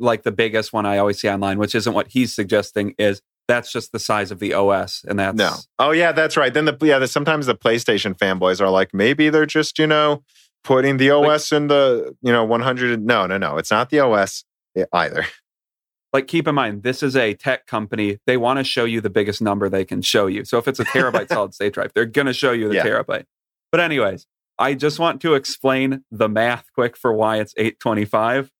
Like 0.00 0.22
the 0.22 0.32
biggest 0.32 0.72
one 0.72 0.86
I 0.86 0.98
always 0.98 1.20
see 1.20 1.28
online, 1.28 1.58
which 1.58 1.74
isn't 1.74 1.92
what 1.92 2.08
he's 2.08 2.34
suggesting, 2.34 2.94
is 2.98 3.20
that's 3.48 3.72
just 3.72 3.90
the 3.92 3.98
size 3.98 4.30
of 4.30 4.38
the 4.38 4.52
OS. 4.54 5.02
And 5.08 5.18
that's 5.18 5.36
No. 5.36 5.54
Oh 5.78 5.90
yeah, 5.90 6.12
that's 6.12 6.36
right. 6.36 6.52
Then 6.54 6.66
the 6.66 6.76
yeah, 6.82 6.98
the, 6.98 7.08
sometimes 7.08 7.46
the 7.46 7.54
PlayStation 7.56 8.16
fanboys 8.16 8.60
are 8.60 8.68
like, 8.70 8.92
maybe 8.94 9.30
they're 9.30 9.46
just, 9.46 9.78
you 9.78 9.86
know, 9.86 10.22
putting 10.64 10.98
the 10.98 11.10
OS 11.10 11.50
in 11.50 11.66
the, 11.68 12.14
you 12.20 12.30
know, 12.32 12.44
100. 12.44 13.04
No, 13.04 13.26
no, 13.26 13.38
no. 13.38 13.56
It's 13.56 13.70
not 13.70 13.90
the 13.90 14.00
OS 14.00 14.44
either. 14.92 15.24
like 16.12 16.26
keep 16.28 16.46
in 16.46 16.54
mind 16.54 16.82
this 16.84 17.02
is 17.02 17.16
a 17.16 17.34
tech 17.34 17.66
company 17.66 18.18
they 18.26 18.36
want 18.36 18.58
to 18.58 18.64
show 18.64 18.84
you 18.84 19.00
the 19.00 19.10
biggest 19.10 19.42
number 19.42 19.68
they 19.68 19.84
can 19.84 20.00
show 20.00 20.26
you 20.28 20.44
so 20.44 20.56
if 20.56 20.68
it's 20.68 20.78
a 20.78 20.84
terabyte 20.84 21.28
solid 21.32 21.52
state 21.52 21.72
drive 21.74 21.92
they're 21.94 22.06
going 22.06 22.26
to 22.28 22.32
show 22.32 22.52
you 22.52 22.68
the 22.68 22.76
Yeah. 22.76 22.84
terabyte 22.86 23.24
but 23.72 23.80
anyways 23.80 24.26
I 24.56 24.74
just 24.74 24.98
want 25.00 25.20
to 25.22 25.34
explain 25.34 26.04
the 26.12 26.28
math 26.28 26.66
quick 26.74 26.96
for 26.96 27.12
why 27.12 27.38
it's 27.38 27.54
825. 27.56 28.50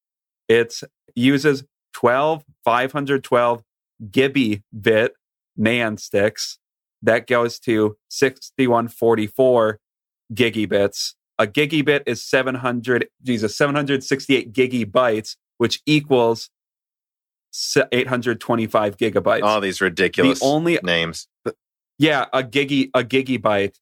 It 0.48 0.74
uses 1.16 1.65
12 1.94 2.44
512 2.65 3.62
Gibby 4.10 4.62
bit 4.78 5.14
NAND 5.58 6.00
sticks. 6.00 6.58
That 7.02 7.26
goes 7.26 7.58
to 7.60 7.96
6144 8.08 9.78
gigabits. 10.34 11.14
A 11.38 11.46
gigabit 11.46 12.02
is 12.06 12.24
700, 12.24 13.08
Jesus, 13.22 13.56
768 13.56 14.52
gigabytes, 14.52 15.36
which 15.58 15.80
equals 15.86 16.50
825 17.92 18.96
gigabytes. 18.96 19.42
All 19.42 19.60
these 19.60 19.80
ridiculous 19.80 20.40
the 20.40 20.44
only 20.44 20.78
names. 20.82 21.28
yeah, 21.98 22.26
a 22.32 22.42
gigi 22.42 22.90
a 22.94 23.02
gigabyte 23.02 23.76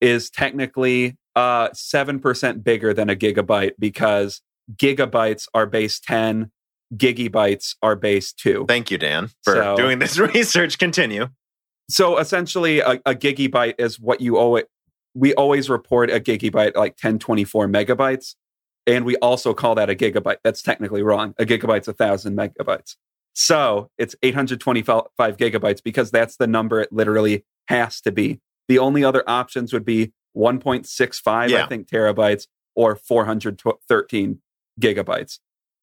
is 0.00 0.30
technically 0.30 1.16
uh 1.36 1.68
7% 1.70 2.64
bigger 2.64 2.92
than 2.92 3.10
a 3.10 3.16
gigabyte 3.16 3.72
because 3.78 4.42
gigabytes 4.74 5.46
are 5.54 5.66
base 5.66 6.00
10, 6.00 6.50
gigabytes 6.96 7.74
are 7.82 7.96
base 7.96 8.32
2. 8.32 8.64
Thank 8.68 8.90
you, 8.90 8.98
Dan, 8.98 9.30
for 9.42 9.54
So- 9.54 9.76
doing 9.76 9.98
this 9.98 10.18
research. 10.34 10.78
Continue. 10.78 11.28
So 11.90 12.18
essentially 12.18 12.80
a, 12.80 12.92
a 13.06 13.14
gigabyte 13.14 13.74
is 13.78 13.98
what 13.98 14.20
you 14.20 14.38
owe 14.38 14.56
it. 14.56 14.68
We 15.14 15.32
always 15.34 15.70
report 15.70 16.10
a 16.10 16.20
gigabyte 16.20 16.74
like 16.76 16.92
1024 16.92 17.66
megabytes. 17.68 18.34
And 18.86 19.04
we 19.04 19.16
also 19.16 19.52
call 19.54 19.74
that 19.74 19.90
a 19.90 19.94
gigabyte. 19.94 20.36
That's 20.44 20.62
technically 20.62 21.02
wrong. 21.02 21.34
A 21.38 21.44
gigabyte's 21.44 21.88
a 21.88 21.92
thousand 21.92 22.36
megabytes. 22.36 22.96
So 23.34 23.90
it's 23.98 24.14
825 24.22 25.06
gigabytes 25.36 25.82
because 25.82 26.10
that's 26.10 26.36
the 26.36 26.46
number 26.46 26.80
it 26.80 26.92
literally 26.92 27.44
has 27.68 28.00
to 28.02 28.12
be. 28.12 28.40
The 28.68 28.78
only 28.78 29.04
other 29.04 29.22
options 29.26 29.72
would 29.72 29.84
be 29.84 30.12
1.65, 30.36 31.48
Yeah. 31.50 31.64
I 31.64 31.68
think, 31.68 31.88
terabytes 31.88 32.46
or 32.74 32.96
413 32.96 34.40
gigabytes. 34.80 35.38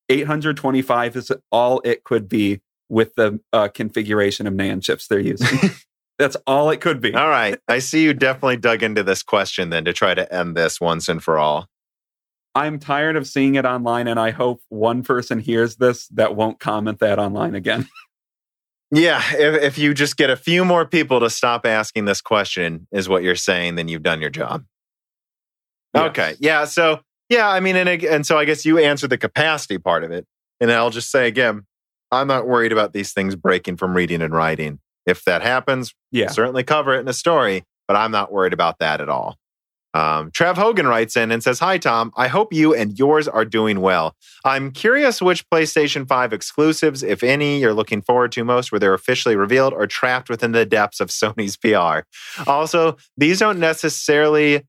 825 0.09 1.15
is 1.15 1.31
all 1.51 1.81
it 1.83 2.03
could 2.03 2.29
be 2.29 2.61
with 2.89 3.15
the 3.15 3.39
uh, 3.51 3.67
configuration 3.67 4.47
of 4.47 4.53
NAND 4.53 4.83
chips 4.83 5.07
they're 5.07 5.19
using. 5.19 5.71
That's 6.19 6.37
all 6.47 6.69
it 6.69 6.79
could 6.79 7.01
be. 7.01 7.13
All 7.13 7.29
right. 7.29 7.59
I 7.67 7.79
see 7.79 8.03
you 8.03 8.13
definitely 8.13 8.57
dug 8.57 8.83
into 8.83 9.03
this 9.03 9.21
question 9.21 9.69
then 9.69 9.83
to 9.85 9.93
try 9.93 10.13
to 10.13 10.31
end 10.33 10.55
this 10.55 10.79
once 10.79 11.09
and 11.09 11.21
for 11.21 11.37
all. 11.37 11.67
I'm 12.53 12.79
tired 12.79 13.17
of 13.17 13.27
seeing 13.27 13.55
it 13.55 13.65
online, 13.65 14.07
and 14.07 14.17
I 14.17 14.31
hope 14.31 14.61
one 14.69 15.03
person 15.03 15.39
hears 15.39 15.75
this 15.75 16.07
that 16.09 16.37
won't 16.37 16.57
comment 16.57 16.99
that 16.99 17.19
online 17.19 17.53
again. 17.53 17.87
Yeah, 18.91 19.21
if, 19.33 19.61
if 19.61 19.77
you 19.77 19.93
just 19.93 20.15
get 20.15 20.29
a 20.29 20.37
few 20.37 20.63
more 20.63 20.85
people 20.85 21.19
to 21.19 21.29
stop 21.29 21.65
asking 21.65 22.05
this 22.05 22.21
question, 22.21 22.87
is 22.91 23.09
what 23.09 23.23
you're 23.23 23.35
saying, 23.35 23.75
then 23.75 23.87
you've 23.87 24.03
done 24.03 24.21
your 24.21 24.29
job. 24.29 24.63
Yes. 25.93 26.09
Okay. 26.09 26.35
Yeah. 26.39 26.65
So, 26.65 27.01
yeah, 27.29 27.47
I 27.49 27.59
mean, 27.59 27.75
and, 27.75 27.89
and 27.89 28.25
so 28.25 28.37
I 28.37 28.45
guess 28.45 28.65
you 28.65 28.77
answered 28.77 29.09
the 29.09 29.17
capacity 29.17 29.77
part 29.77 30.03
of 30.03 30.11
it. 30.11 30.25
And 30.59 30.71
I'll 30.71 30.89
just 30.89 31.11
say 31.11 31.27
again, 31.27 31.65
I'm 32.11 32.27
not 32.27 32.47
worried 32.47 32.71
about 32.71 32.93
these 32.93 33.11
things 33.13 33.35
breaking 33.35 33.77
from 33.77 33.95
reading 33.95 34.21
and 34.21 34.33
writing. 34.33 34.79
If 35.05 35.23
that 35.25 35.41
happens, 35.41 35.93
Yeah. 36.11 36.29
certainly 36.29 36.63
cover 36.63 36.93
it 36.95 36.99
in 36.99 37.07
a 37.07 37.13
story, 37.13 37.63
but 37.87 37.95
I'm 37.97 38.11
not 38.11 38.31
worried 38.31 38.53
about 38.53 38.79
that 38.79 39.01
at 39.01 39.09
all. 39.09 39.37
Um, 39.93 40.29
Trev 40.31 40.57
Hogan 40.57 40.87
writes 40.87 41.15
in 41.15 41.31
and 41.31 41.41
says, 41.41 41.59
Hi, 41.59 41.77
Tom. 41.77 42.11
I 42.17 42.27
hope 42.27 42.51
you 42.51 42.75
and 42.75 42.97
yours 42.99 43.29
are 43.29 43.45
doing 43.45 43.79
well. 43.79 44.13
I'm 44.43 44.71
curious 44.71 45.21
which 45.21 45.47
PlayStation 45.49 46.05
5 46.05 46.33
exclusives, 46.33 47.01
if 47.01 47.23
any, 47.23 47.59
you're 47.61 47.73
looking 47.73 48.01
forward 48.01 48.33
to 48.33 48.43
most, 48.43 48.73
where 48.73 48.79
they're 48.79 48.93
officially 48.93 49.37
revealed 49.37 49.71
or 49.73 49.87
trapped 49.87 50.29
within 50.29 50.51
the 50.51 50.65
depths 50.65 50.99
of 50.99 51.09
Sony's 51.11 51.55
PR. 51.57 52.01
Also, 52.49 52.97
these 53.15 53.39
don't 53.39 53.59
necessarily 53.59 54.65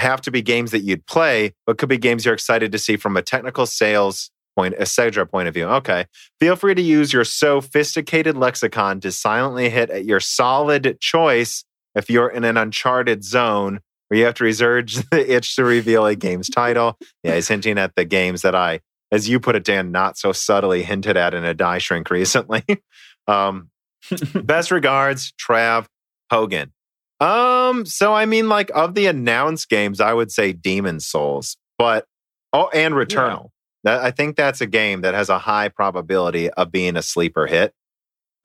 have 0.00 0.20
to 0.22 0.30
be 0.30 0.42
games 0.42 0.72
that 0.72 0.80
you'd 0.80 1.06
play, 1.06 1.54
but 1.66 1.78
could 1.78 1.88
be 1.88 1.98
games 1.98 2.24
you're 2.24 2.34
excited 2.34 2.72
to 2.72 2.78
see 2.78 2.96
from 2.96 3.16
a 3.16 3.22
technical 3.22 3.66
sales 3.66 4.30
point, 4.56 4.74
a 4.74 4.82
Cedra 4.82 5.28
point 5.28 5.48
of 5.48 5.54
view. 5.54 5.66
Okay. 5.66 6.06
Feel 6.38 6.56
free 6.56 6.74
to 6.74 6.82
use 6.82 7.12
your 7.12 7.24
sophisticated 7.24 8.36
lexicon 8.36 9.00
to 9.00 9.12
silently 9.12 9.70
hit 9.70 9.90
at 9.90 10.04
your 10.04 10.20
solid 10.20 10.98
choice 11.00 11.64
if 11.94 12.10
you're 12.10 12.28
in 12.28 12.44
an 12.44 12.56
uncharted 12.56 13.24
zone 13.24 13.80
where 14.08 14.18
you 14.18 14.24
have 14.24 14.34
to 14.34 14.44
resurge 14.44 15.08
the 15.10 15.34
itch 15.34 15.56
to 15.56 15.64
reveal 15.64 16.06
a 16.06 16.14
game's 16.14 16.48
title. 16.48 16.98
Yeah, 17.22 17.36
he's 17.36 17.48
hinting 17.48 17.78
at 17.78 17.94
the 17.94 18.04
games 18.04 18.42
that 18.42 18.54
I, 18.54 18.80
as 19.12 19.28
you 19.28 19.40
put 19.40 19.56
it, 19.56 19.64
Dan, 19.64 19.92
not 19.92 20.18
so 20.18 20.32
subtly 20.32 20.82
hinted 20.82 21.16
at 21.16 21.34
in 21.34 21.44
a 21.44 21.54
die 21.54 21.78
shrink 21.78 22.10
recently. 22.10 22.64
um, 23.26 23.70
best 24.34 24.70
regards, 24.70 25.32
Trav 25.32 25.86
Hogan. 26.30 26.72
Um, 27.20 27.84
so 27.84 28.14
I 28.14 28.24
mean, 28.26 28.48
like 28.48 28.70
of 28.74 28.94
the 28.94 29.06
announced 29.06 29.68
games, 29.68 30.00
I 30.00 30.12
would 30.14 30.30
say 30.32 30.52
Demon 30.52 31.00
Souls, 31.00 31.56
but 31.78 32.06
oh, 32.52 32.68
and 32.72 32.94
Returnal. 32.94 33.48
That, 33.84 34.02
I 34.02 34.10
think 34.10 34.36
that's 34.36 34.60
a 34.60 34.66
game 34.66 35.00
that 35.02 35.14
has 35.14 35.28
a 35.30 35.38
high 35.38 35.68
probability 35.68 36.50
of 36.50 36.70
being 36.70 36.96
a 36.96 37.02
sleeper 37.02 37.46
hit. 37.46 37.72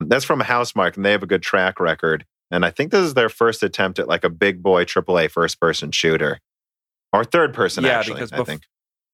That's 0.00 0.24
from 0.24 0.40
Housemarque, 0.40 0.96
and 0.96 1.04
they 1.04 1.12
have 1.12 1.22
a 1.22 1.26
good 1.26 1.42
track 1.42 1.80
record. 1.80 2.24
And 2.50 2.64
I 2.64 2.70
think 2.70 2.90
this 2.90 3.02
is 3.02 3.14
their 3.14 3.28
first 3.28 3.62
attempt 3.62 3.98
at 3.98 4.08
like 4.08 4.24
a 4.24 4.30
big 4.30 4.62
boy 4.62 4.84
AAA 4.84 5.30
first 5.30 5.60
person 5.60 5.90
shooter 5.90 6.38
or 7.12 7.24
third 7.24 7.54
person, 7.54 7.84
Yeah, 7.84 7.98
actually, 7.98 8.14
because 8.14 8.32
I 8.32 8.38
bef- 8.38 8.46
think. 8.46 8.62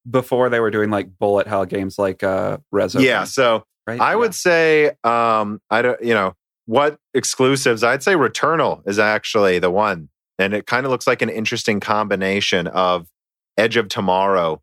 Before 0.09 0.49
they 0.51 0.59
were 0.61 0.71
doing 0.73 0.91
like 0.91 1.17
bullet 1.19 1.47
hell 1.47 1.65
games 1.65 1.99
like 1.99 2.23
uh 2.25 2.59
Rezo. 2.75 3.01
Yeah. 3.01 3.25
So 3.25 3.65
right? 3.87 4.01
I 4.01 4.11
Yeah. 4.11 4.17
would 4.17 4.35
say, 4.35 4.91
um, 5.05 5.61
I 5.71 5.83
don't, 5.83 6.03
you 6.03 6.15
know, 6.15 6.35
what 6.67 6.99
exclusives? 7.15 7.83
I'd 7.83 8.03
say 8.03 8.15
Returnal 8.15 8.83
is 8.89 8.99
actually 8.99 9.59
the 9.59 9.71
one, 9.71 10.09
and 10.39 10.55
it 10.55 10.67
kind 10.67 10.87
of 10.87 10.91
looks 10.93 11.07
like 11.07 11.23
an 11.23 11.29
interesting 11.29 11.81
combination 11.81 12.67
of 12.69 13.09
Edge 13.57 13.77
of 13.77 13.89
Tomorrow 13.89 14.63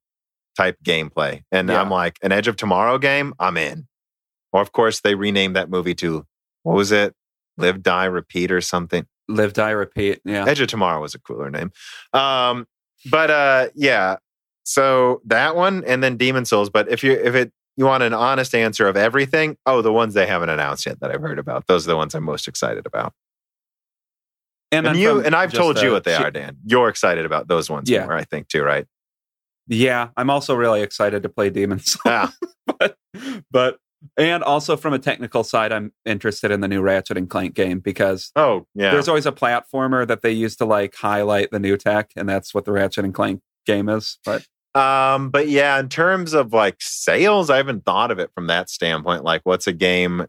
type 0.58 0.78
gameplay. 0.84 1.44
And 1.52 1.70
Yeah. 1.70 1.82
I'm 1.82 1.90
like, 1.90 2.18
an 2.22 2.32
Edge 2.32 2.48
of 2.48 2.56
Tomorrow 2.56 2.98
game, 2.98 3.34
I'm 3.40 3.58
in. 3.58 3.88
Or 4.52 4.62
of 4.62 4.72
course, 4.72 5.02
they 5.02 5.16
renamed 5.16 5.56
that 5.56 5.70
movie 5.70 5.96
to 5.96 6.26
what 6.64 6.76
was 6.76 6.92
it? 6.92 7.14
Live, 7.58 7.84
Die, 7.84 8.06
Repeat, 8.06 8.52
or 8.52 8.62
something. 8.62 9.06
live, 9.28 9.54
die, 9.54 9.70
repeat. 9.70 10.20
Yeah. 10.26 10.46
Edge 10.48 10.60
of 10.60 10.68
Tomorrow 10.70 11.02
was 11.02 11.14
a 11.14 11.20
cooler 11.20 11.52
name. 11.52 11.72
Um, 12.14 12.66
but 13.12 13.30
uh, 13.30 13.68
yeah, 13.76 14.16
so 14.64 15.22
that 15.26 15.56
one 15.56 15.84
and 15.86 16.02
then 16.04 16.18
Demon 16.18 16.46
Souls. 16.46 16.70
But 16.70 16.90
if 16.90 17.04
you 17.04 17.12
if 17.14 17.36
it 17.36 17.52
you 17.80 17.86
want 17.86 18.04
an 18.04 18.14
honest 18.14 18.54
answer 18.54 18.88
of 18.90 18.98
everything, 18.98 19.56
oh, 19.66 19.82
the 19.82 19.94
ones 19.94 20.14
they 20.14 20.28
haven't 20.28 20.50
announced 20.50 20.86
yet 20.86 21.00
that 21.00 21.12
I've 21.12 21.22
heard 21.22 21.40
about, 21.40 21.66
those 21.68 21.88
are 21.88 21.92
the 21.92 21.96
ones 21.96 22.14
I'm 22.14 22.24
most 22.26 22.46
excited 22.46 22.86
about. 22.86 23.14
And, 24.72 24.86
then 24.86 24.98
you 24.98 25.22
and 25.24 25.34
I've 25.34 25.54
told 25.54 25.82
you 25.82 25.92
what 25.94 26.04
they 26.04 26.16
che- 26.18 26.24
are, 26.26 26.30
Dan. 26.30 26.58
You're 26.66 26.90
excited 26.90 27.26
about 27.26 27.48
those 27.48 27.70
ones 27.70 27.90
Yeah. 27.90 28.04
more, 28.04 28.16
I 28.16 28.26
think, 28.26 28.50
too, 28.50 28.62
right? 28.64 28.86
Yeah, 29.68 30.10
I'm 30.18 30.30
also 30.30 30.56
really 30.56 30.82
excited 30.82 31.24
to 31.24 31.30
play 31.30 31.50
Demons. 31.50 31.96
Ah. 32.06 32.34
but, 32.68 32.98
but 33.50 33.78
and 34.18 34.44
also 34.44 34.76
from 34.76 34.94
a 34.94 35.00
technical 35.00 35.46
side, 35.46 35.72
I'm 35.72 35.94
interested 36.06 36.52
in 36.52 36.60
the 36.60 36.68
new 36.68 36.82
Ratchet 36.82 37.18
and 37.18 37.30
Clank 37.30 37.54
game 37.56 37.80
because 37.80 38.32
Oh, 38.36 38.68
yeah. 38.76 38.92
there's 38.92 39.08
always 39.08 39.26
a 39.26 39.32
platformer 39.32 40.06
that 40.06 40.22
they 40.22 40.32
use 40.32 40.56
to 40.58 40.66
like 40.66 40.96
highlight 40.96 41.52
the 41.52 41.60
new 41.60 41.78
tech, 41.78 42.12
and 42.18 42.28
that's 42.28 42.54
what 42.54 42.66
the 42.66 42.74
Ratchet 42.74 43.06
and 43.06 43.14
Clank 43.14 43.42
game 43.66 43.88
is. 43.90 44.20
But 44.26 44.46
Um, 44.76 45.30
but 45.30 45.50
yeah, 45.50 45.80
in 45.80 45.90
terms 45.90 46.34
of 46.34 46.54
like 46.54 46.78
sales, 46.80 47.50
I 47.50 47.58
haven't 47.58 47.86
thought 47.86 48.12
of 48.12 48.20
it 48.20 48.32
from 48.34 48.48
that 48.48 48.70
standpoint. 48.70 49.24
Like, 49.24 49.42
what's 49.44 49.68
a 49.68 49.74
game? 49.74 50.28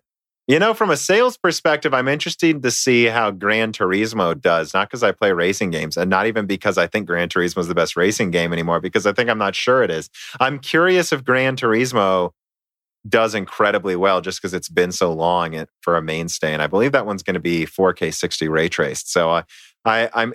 You 0.48 0.58
know, 0.58 0.74
from 0.74 0.90
a 0.90 0.96
sales 0.96 1.36
perspective, 1.36 1.94
I'm 1.94 2.08
interested 2.08 2.62
to 2.62 2.70
see 2.70 3.04
how 3.04 3.30
Gran 3.30 3.72
Turismo 3.72 4.38
does. 4.40 4.74
Not 4.74 4.88
because 4.88 5.02
I 5.02 5.12
play 5.12 5.32
racing 5.32 5.70
games, 5.70 5.96
and 5.96 6.10
not 6.10 6.26
even 6.26 6.46
because 6.46 6.78
I 6.78 6.86
think 6.86 7.06
Gran 7.06 7.28
Turismo 7.28 7.58
is 7.58 7.68
the 7.68 7.74
best 7.74 7.96
racing 7.96 8.30
game 8.30 8.52
anymore. 8.52 8.80
Because 8.80 9.06
I 9.06 9.12
think 9.12 9.30
I'm 9.30 9.38
not 9.38 9.54
sure 9.54 9.82
it 9.82 9.90
is. 9.90 10.10
I'm 10.40 10.58
curious 10.58 11.12
if 11.12 11.24
Gran 11.24 11.56
Turismo 11.56 12.32
does 13.08 13.34
incredibly 13.34 13.96
well, 13.96 14.20
just 14.20 14.40
because 14.40 14.52
it's 14.54 14.68
been 14.68 14.92
so 14.92 15.12
long 15.12 15.66
for 15.82 15.96
a 15.96 16.02
mainstay. 16.02 16.52
And 16.52 16.62
I 16.62 16.66
believe 16.66 16.92
that 16.92 17.06
one's 17.06 17.22
going 17.22 17.34
to 17.34 17.40
be 17.40 17.64
4K 17.64 18.12
60 18.12 18.48
ray 18.48 18.68
traced. 18.68 19.10
So 19.10 19.30
I, 19.30 19.44
I 19.84 20.10
I'm 20.14 20.34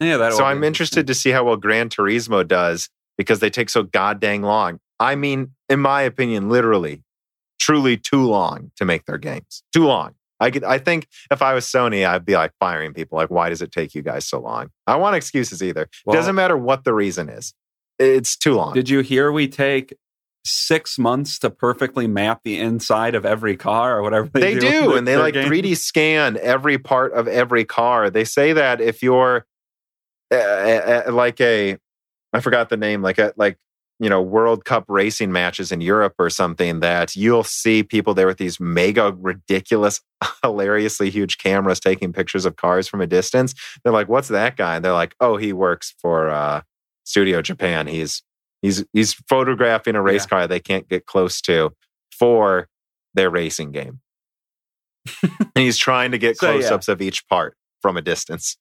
yeah, 0.00 0.16
that. 0.18 0.32
so 0.34 0.44
I'm 0.44 0.64
interested 0.64 1.06
to 1.06 1.14
see 1.14 1.30
how 1.30 1.44
well 1.44 1.56
Gran 1.56 1.88
Turismo 1.88 2.46
does 2.46 2.88
because 3.18 3.40
they 3.40 3.50
take 3.50 3.70
so 3.70 3.82
goddamn 3.82 4.42
long. 4.42 4.80
I 5.00 5.16
mean, 5.16 5.52
in 5.68 5.80
my 5.80 6.02
opinion, 6.02 6.48
literally, 6.48 7.02
truly 7.60 7.96
too 7.96 8.24
long 8.24 8.70
to 8.76 8.84
make 8.84 9.04
their 9.06 9.18
games. 9.18 9.62
Too 9.72 9.86
long. 9.86 10.14
I 10.40 10.50
could, 10.50 10.64
I 10.64 10.78
think 10.78 11.06
if 11.30 11.42
I 11.42 11.54
was 11.54 11.64
Sony, 11.66 12.06
I'd 12.06 12.24
be 12.24 12.34
like 12.34 12.52
firing 12.60 12.92
people. 12.92 13.16
Like, 13.16 13.30
why 13.30 13.48
does 13.48 13.62
it 13.62 13.72
take 13.72 13.94
you 13.94 14.02
guys 14.02 14.26
so 14.26 14.40
long? 14.40 14.70
I 14.86 14.96
want 14.96 15.16
excuses 15.16 15.62
either. 15.62 15.88
Well- 16.04 16.14
Doesn't 16.14 16.34
matter 16.34 16.56
what 16.56 16.84
the 16.84 16.92
reason 16.92 17.28
is. 17.28 17.54
It's 17.98 18.36
too 18.36 18.54
long. 18.54 18.74
Did 18.74 18.88
you 18.88 19.00
hear 19.00 19.30
we 19.30 19.46
take 19.46 19.94
six 20.44 20.98
months 20.98 21.38
to 21.38 21.48
perfectly 21.48 22.06
map 22.06 22.40
the 22.44 22.58
inside 22.58 23.14
of 23.14 23.24
every 23.24 23.56
car 23.56 23.96
or 23.96 24.02
whatever 24.02 24.28
they, 24.34 24.54
they 24.54 24.60
do? 24.60 24.70
do, 24.70 24.94
and 24.96 25.06
they 25.06 25.16
like 25.16 25.34
game? 25.34 25.48
3D 25.48 25.76
scan 25.76 26.36
every 26.42 26.76
part 26.76 27.12
of 27.12 27.28
every 27.28 27.64
car. 27.64 28.10
They 28.10 28.24
say 28.24 28.52
that 28.52 28.80
if 28.80 29.02
you're 29.02 29.46
uh, 30.32 30.36
uh, 30.36 31.02
like 31.12 31.40
a, 31.40 31.78
I 32.34 32.40
forgot 32.40 32.68
the 32.68 32.76
name, 32.76 33.00
like 33.02 33.18
a 33.18 33.32
like 33.36 33.56
you 34.00 34.10
know 34.10 34.20
World 34.20 34.64
Cup 34.64 34.84
racing 34.88 35.32
matches 35.32 35.70
in 35.72 35.80
Europe 35.80 36.14
or 36.18 36.28
something, 36.28 36.80
that 36.80 37.14
you'll 37.16 37.44
see 37.44 37.82
people 37.82 38.12
there 38.14 38.26
with 38.26 38.38
these 38.38 38.58
mega 38.60 39.12
ridiculous, 39.18 40.00
hilariously 40.42 41.10
huge 41.10 41.38
cameras 41.38 41.80
taking 41.80 42.12
pictures 42.12 42.44
of 42.44 42.56
cars 42.56 42.88
from 42.88 43.00
a 43.00 43.06
distance. 43.06 43.54
They're 43.82 43.92
like, 43.92 44.08
"What's 44.08 44.28
that 44.28 44.56
guy?" 44.56 44.76
And 44.76 44.84
they're 44.84 44.92
like, 44.92 45.14
"Oh, 45.20 45.36
he 45.36 45.52
works 45.52 45.94
for." 46.02 46.28
uh 46.30 46.62
Studio 47.06 47.42
Japan. 47.42 47.86
He's 47.86 48.22
he's 48.62 48.82
he's 48.94 49.12
photographing 49.12 49.94
a 49.94 50.00
race 50.00 50.22
Yeah. 50.22 50.28
car 50.28 50.46
they 50.48 50.58
can't 50.58 50.88
get 50.88 51.04
close 51.04 51.38
to 51.42 51.74
for 52.18 52.66
their 53.12 53.28
racing 53.28 53.72
game. 53.72 54.00
and 55.22 55.50
he's 55.54 55.76
trying 55.76 56.12
to 56.12 56.18
get 56.18 56.36
So, 56.38 56.50
close-ups 56.50 56.88
of 56.88 57.02
each 57.02 57.28
part 57.28 57.58
from 57.82 57.98
a 57.98 58.00
distance. 58.00 58.56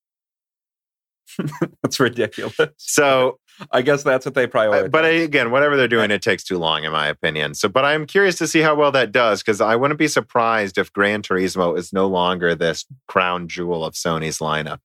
That's 1.82 2.02
ridiculous. 2.02 2.58
So 2.78 3.40
I 3.72 3.82
guess 3.82 4.04
that's 4.04 4.26
what 4.26 4.36
they 4.36 4.48
prioritize. 4.48 4.92
but 4.92 5.06
I, 5.06 5.10
again, 5.10 5.52
whatever 5.52 5.78
they're 5.78 5.88
doing, 5.88 6.12
it 6.12 6.22
takes 6.22 6.44
too 6.44 6.58
long, 6.58 6.84
in 6.84 6.92
my 6.92 7.08
opinion. 7.08 7.54
So, 7.54 7.70
but 7.70 7.86
I'm 7.86 8.06
curious 8.06 8.36
to 8.38 8.48
see 8.48 8.62
how 8.62 8.76
well 8.76 8.92
that 8.92 9.12
does 9.12 9.42
because 9.42 9.62
I 9.62 9.76
wouldn't 9.76 10.00
be 10.00 10.08
surprised 10.08 10.78
if 10.78 10.92
Gran 10.92 11.22
Turismo 11.22 11.78
is 11.78 11.94
no 11.94 12.08
longer 12.08 12.56
this 12.56 12.86
crown 13.08 13.48
jewel 13.48 13.86
of 13.86 13.94
Sony's 13.94 14.40
lineup. 14.40 14.80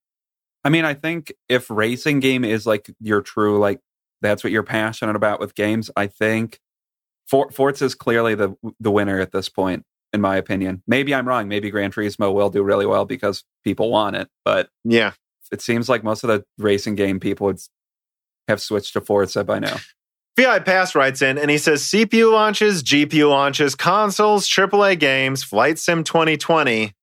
I 0.64 0.68
mean, 0.70 0.84
I 0.84 0.94
think 0.94 1.32
if 1.48 1.70
racing 1.70 2.20
game 2.20 2.44
is 2.44 2.66
like 2.66 2.90
your 3.00 3.22
true, 3.22 3.58
like 3.58 3.80
that's 4.20 4.42
what 4.44 4.52
you're 4.52 4.62
passionate 4.62 5.16
about 5.16 5.40
with 5.40 5.54
games, 5.54 5.90
I 5.96 6.06
think 6.08 6.58
For- 7.26 7.50
Forza 7.50 7.84
is 7.86 7.94
clearly 7.94 8.34
the 8.34 8.54
the 8.80 8.90
winner 8.90 9.20
at 9.20 9.32
this 9.32 9.48
point, 9.48 9.84
in 10.12 10.20
my 10.20 10.36
opinion. 10.36 10.82
Maybe 10.86 11.14
I'm 11.14 11.26
wrong. 11.28 11.48
Maybe 11.48 11.70
Gran 11.70 11.92
Turismo 11.92 12.34
will 12.34 12.50
do 12.50 12.62
really 12.62 12.86
well 12.86 13.04
because 13.04 13.44
people 13.64 13.90
want 13.90 14.16
it, 14.16 14.28
but 14.44 14.68
Yeah, 14.84 15.12
it 15.52 15.62
seems 15.62 15.88
like 15.88 16.02
most 16.04 16.24
of 16.24 16.28
the 16.28 16.44
racing 16.58 16.96
game 16.96 17.20
people 17.20 17.46
would 17.46 17.56
s- 17.56 17.70
have 18.48 18.60
switched 18.60 18.94
to 18.94 19.00
Forza 19.00 19.44
by 19.44 19.58
now. 19.58 19.76
VI 20.38 20.60
Pass 20.60 20.94
writes 20.94 21.20
in 21.20 21.36
and 21.36 21.50
he 21.50 21.58
says 21.58 21.82
CPU 21.82 22.32
launches, 22.32 22.82
GPU 22.82 23.28
launches, 23.28 23.74
consoles, 23.74 24.48
AAA 24.48 24.98
games, 24.98 25.42
Flight 25.42 25.78
Sim 25.78 26.04
2020, 26.04 26.94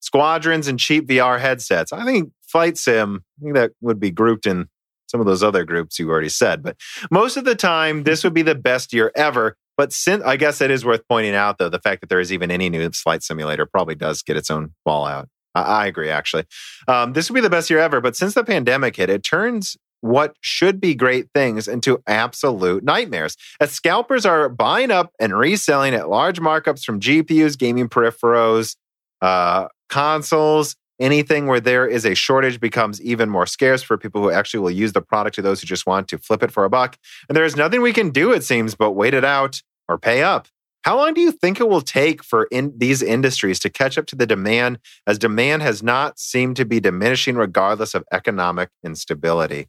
squadrons, 0.00 0.68
and 0.68 0.78
cheap 0.78 1.08
VR 1.08 1.40
headsets. 1.40 1.92
I 1.92 2.04
think 2.04 2.32
Flight 2.42 2.76
Sim, 2.76 3.24
I 3.40 3.42
think 3.42 3.54
that 3.54 3.72
would 3.80 3.98
be 3.98 4.10
grouped 4.10 4.46
in 4.46 4.68
some 5.08 5.20
of 5.20 5.26
those 5.26 5.42
other 5.42 5.64
groups 5.64 5.98
you 5.98 6.10
already 6.10 6.28
said. 6.28 6.62
But 6.62 6.76
most 7.10 7.36
of 7.36 7.44
the 7.44 7.54
time, 7.54 8.02
this 8.02 8.24
would 8.24 8.34
be 8.34 8.42
the 8.42 8.54
best 8.54 8.92
year 8.92 9.12
ever. 9.14 9.56
But 9.76 9.92
since 9.92 10.22
I 10.24 10.36
guess 10.36 10.60
it 10.60 10.70
is 10.70 10.84
worth 10.84 11.06
pointing 11.08 11.34
out, 11.34 11.58
though, 11.58 11.68
the 11.68 11.80
fact 11.80 12.02
that 12.02 12.10
there 12.10 12.20
is 12.20 12.32
even 12.32 12.50
any 12.50 12.68
new 12.68 12.90
flight 12.90 13.22
simulator 13.22 13.64
probably 13.64 13.94
does 13.94 14.22
get 14.22 14.36
its 14.36 14.50
own 14.50 14.74
fallout. 14.84 15.28
I, 15.54 15.62
I 15.62 15.86
agree, 15.86 16.10
actually. 16.10 16.44
Um, 16.88 17.14
this 17.14 17.30
would 17.30 17.34
be 17.34 17.40
the 17.40 17.50
best 17.50 17.70
year 17.70 17.78
ever. 17.78 18.00
But 18.00 18.16
since 18.16 18.34
the 18.34 18.44
pandemic 18.44 18.96
hit, 18.96 19.08
it 19.08 19.22
turns 19.22 19.76
what 20.02 20.36
should 20.40 20.80
be 20.80 20.94
great 20.94 21.28
things 21.32 21.66
into 21.66 22.02
absolute 22.06 22.84
nightmares. 22.84 23.36
As 23.60 23.70
scalpers 23.70 24.26
are 24.26 24.48
buying 24.48 24.90
up 24.90 25.12
and 25.18 25.36
reselling 25.36 25.94
at 25.94 26.10
large 26.10 26.40
markups 26.40 26.84
from 26.84 27.00
GPUs, 27.00 27.56
gaming 27.56 27.88
peripherals, 27.88 28.76
uh, 29.22 29.68
consoles, 29.88 30.76
anything 31.00 31.46
where 31.46 31.60
there 31.60 31.86
is 31.86 32.04
a 32.04 32.14
shortage 32.14 32.60
becomes 32.60 33.00
even 33.00 33.30
more 33.30 33.46
scarce 33.46 33.82
for 33.82 33.96
people 33.96 34.20
who 34.20 34.30
actually 34.30 34.60
will 34.60 34.70
use 34.70 34.92
the 34.92 35.00
product 35.00 35.36
to 35.36 35.42
those 35.42 35.60
who 35.60 35.66
just 35.66 35.86
want 35.86 36.08
to 36.08 36.18
flip 36.18 36.42
it 36.42 36.50
for 36.50 36.64
a 36.64 36.70
buck. 36.70 36.98
And 37.28 37.36
there 37.36 37.44
is 37.44 37.56
nothing 37.56 37.80
we 37.80 37.92
can 37.92 38.10
do, 38.10 38.32
it 38.32 38.44
seems, 38.44 38.74
but 38.74 38.92
wait 38.92 39.14
it 39.14 39.24
out 39.24 39.62
or 39.88 39.98
pay 39.98 40.22
up. 40.22 40.48
How 40.82 40.96
long 40.96 41.14
do 41.14 41.20
you 41.20 41.30
think 41.30 41.60
it 41.60 41.68
will 41.68 41.80
take 41.80 42.24
for 42.24 42.48
in 42.50 42.72
these 42.76 43.02
industries 43.02 43.60
to 43.60 43.70
catch 43.70 43.96
up 43.96 44.06
to 44.06 44.16
the 44.16 44.26
demand 44.26 44.80
as 45.06 45.16
demand 45.16 45.62
has 45.62 45.80
not 45.80 46.18
seemed 46.18 46.56
to 46.56 46.64
be 46.64 46.80
diminishing 46.80 47.36
regardless 47.36 47.94
of 47.94 48.04
economic 48.12 48.68
instability? 48.84 49.68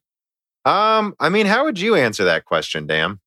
Um, 0.65 1.15
I 1.19 1.29
mean, 1.29 1.45
how 1.45 1.65
would 1.65 1.79
you 1.79 1.95
answer 1.95 2.23
that 2.23 2.45
question, 2.45 2.87
Dan? 2.87 3.19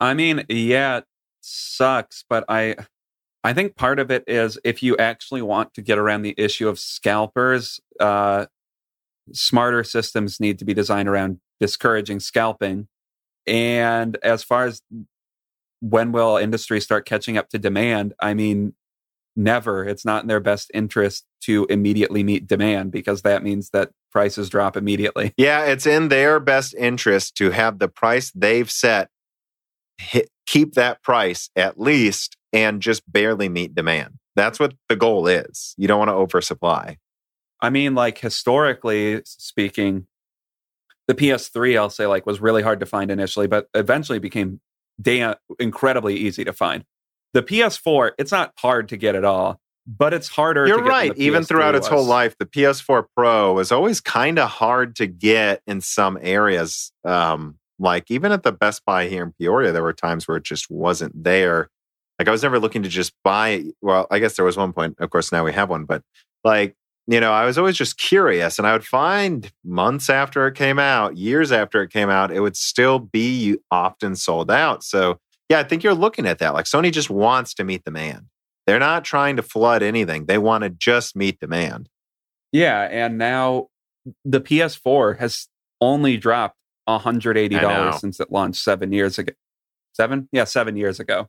I 0.00 0.14
mean, 0.14 0.44
yeah, 0.48 0.98
it 0.98 1.04
sucks, 1.40 2.24
but 2.28 2.44
I 2.48 2.76
I 3.42 3.52
think 3.52 3.76
part 3.76 3.98
of 3.98 4.10
it 4.10 4.24
is 4.26 4.58
if 4.64 4.82
you 4.82 4.96
actually 4.96 5.42
want 5.42 5.74
to 5.74 5.82
get 5.82 5.98
around 5.98 6.22
the 6.22 6.34
issue 6.38 6.68
of 6.68 6.78
scalpers, 6.78 7.80
uh, 8.00 8.46
smarter 9.32 9.84
systems 9.84 10.40
need 10.40 10.58
to 10.58 10.64
be 10.64 10.74
designed 10.74 11.08
around 11.08 11.40
discouraging 11.60 12.20
scalping. 12.20 12.88
And 13.46 14.16
as 14.22 14.42
far 14.42 14.64
as 14.64 14.82
when 15.80 16.12
will 16.12 16.38
industry 16.38 16.80
start 16.80 17.06
catching 17.06 17.36
up 17.36 17.50
to 17.50 17.58
demand, 17.58 18.14
I 18.18 18.32
mean, 18.32 18.74
never. 19.36 19.84
It's 19.84 20.04
not 20.04 20.22
in 20.22 20.28
their 20.28 20.40
best 20.40 20.70
interest 20.74 21.24
to 21.42 21.66
immediately 21.68 22.22
meet 22.22 22.46
demand 22.46 22.92
because 22.92 23.22
that 23.22 23.42
means 23.42 23.70
that 23.70 23.90
prices 24.12 24.48
drop 24.48 24.76
immediately. 24.76 25.32
Yeah, 25.38 25.64
it's 25.64 25.86
in 25.86 26.08
their 26.08 26.40
best 26.40 26.74
interest 26.74 27.36
to 27.36 27.50
have 27.50 27.78
the 27.78 27.88
price 27.88 28.30
they've 28.34 28.70
set 28.70 29.10
hit, 29.98 30.30
keep 30.46 30.74
that 30.74 31.02
price 31.02 31.50
at 31.56 31.78
least 31.78 32.36
and 32.52 32.80
just 32.80 33.02
barely 33.10 33.48
meet 33.48 33.74
demand. 33.74 34.14
That's 34.36 34.58
what 34.58 34.74
the 34.88 34.96
goal 34.96 35.26
is. 35.26 35.74
You 35.76 35.88
don't 35.88 35.98
want 35.98 36.08
to 36.10 36.14
oversupply. 36.14 36.98
I 37.60 37.70
mean, 37.70 37.94
like 37.94 38.18
historically 38.18 39.22
speaking, 39.24 40.06
the 41.06 41.14
PS3, 41.14 41.78
I'll 41.78 41.90
say, 41.90 42.06
like 42.06 42.26
was 42.26 42.40
really 42.40 42.62
hard 42.62 42.80
to 42.80 42.86
find 42.86 43.10
initially, 43.10 43.46
but 43.46 43.68
eventually 43.74 44.18
became 44.18 44.60
da- 45.00 45.34
incredibly 45.58 46.16
easy 46.16 46.44
to 46.44 46.52
find. 46.52 46.84
The 47.34 47.42
PS4, 47.42 48.12
it's 48.16 48.32
not 48.32 48.52
hard 48.58 48.88
to 48.88 48.96
get 48.96 49.14
at 49.16 49.24
all, 49.24 49.60
but 49.86 50.14
it's 50.14 50.28
harder. 50.28 50.66
You're 50.66 50.78
to 50.78 50.82
get 50.84 50.88
than 50.88 51.08
right. 51.08 51.18
Even 51.18 51.42
PS3 51.42 51.48
throughout 51.48 51.74
its 51.74 51.88
whole 51.88 52.04
life, 52.04 52.36
the 52.38 52.46
PS4 52.46 53.04
Pro 53.16 53.52
was 53.52 53.70
always 53.70 54.00
kind 54.00 54.38
of 54.38 54.48
hard 54.48 54.96
to 54.96 55.06
get 55.06 55.60
in 55.66 55.80
some 55.80 56.16
areas. 56.22 56.92
Um, 57.04 57.58
like 57.78 58.08
even 58.08 58.32
at 58.32 58.44
the 58.44 58.52
Best 58.52 58.82
Buy 58.86 59.08
here 59.08 59.24
in 59.24 59.32
Peoria, 59.32 59.72
there 59.72 59.82
were 59.82 59.92
times 59.92 60.26
where 60.28 60.36
it 60.36 60.44
just 60.44 60.70
wasn't 60.70 61.24
there. 61.24 61.68
Like 62.18 62.28
I 62.28 62.30
was 62.30 62.44
never 62.44 62.60
looking 62.60 62.84
to 62.84 62.88
just 62.88 63.12
buy. 63.24 63.64
Well, 63.82 64.06
I 64.12 64.20
guess 64.20 64.36
there 64.36 64.44
was 64.44 64.56
one 64.56 64.72
point. 64.72 64.94
Of 65.00 65.10
course, 65.10 65.32
now 65.32 65.44
we 65.44 65.52
have 65.52 65.68
one, 65.68 65.84
but 65.84 66.02
like 66.44 66.76
you 67.06 67.20
know, 67.20 67.32
I 67.32 67.44
was 67.44 67.58
always 67.58 67.76
just 67.76 67.98
curious, 67.98 68.58
and 68.58 68.66
I 68.66 68.72
would 68.72 68.86
find 68.86 69.50
months 69.64 70.08
after 70.08 70.46
it 70.46 70.54
came 70.54 70.78
out, 70.78 71.16
years 71.16 71.52
after 71.52 71.82
it 71.82 71.90
came 71.90 72.08
out, 72.08 72.30
it 72.30 72.40
would 72.40 72.56
still 72.56 72.98
be 72.98 73.58
often 73.70 74.16
sold 74.16 74.50
out. 74.50 74.82
So 74.82 75.18
yeah, 75.48 75.58
I 75.58 75.64
think 75.64 75.82
you're 75.82 75.94
looking 75.94 76.26
at 76.26 76.38
that. 76.38 76.54
Like 76.54 76.64
Sony 76.66 76.92
just 76.92 77.10
wants 77.10 77.54
to 77.54 77.64
meet 77.64 77.84
demand. 77.84 78.26
They're 78.66 78.78
not 78.78 79.04
trying 79.04 79.36
to 79.36 79.42
flood 79.42 79.82
anything. 79.82 80.26
They 80.26 80.38
want 80.38 80.64
to 80.64 80.70
just 80.70 81.14
meet 81.16 81.38
demand. 81.38 81.88
Yeah, 82.52 82.82
and 82.82 83.18
now 83.18 83.68
the 84.24 84.40
PS4 84.40 85.18
has 85.18 85.48
only 85.80 86.16
dropped 86.16 86.56
$180 86.88 87.98
since 87.98 88.20
it 88.20 88.30
launched 88.30 88.62
seven 88.62 88.92
years 88.92 89.18
ago. 89.18 89.32
Seven? 89.92 90.28
Yeah, 90.32 90.44
seven 90.44 90.76
years 90.76 90.98
ago. 91.00 91.28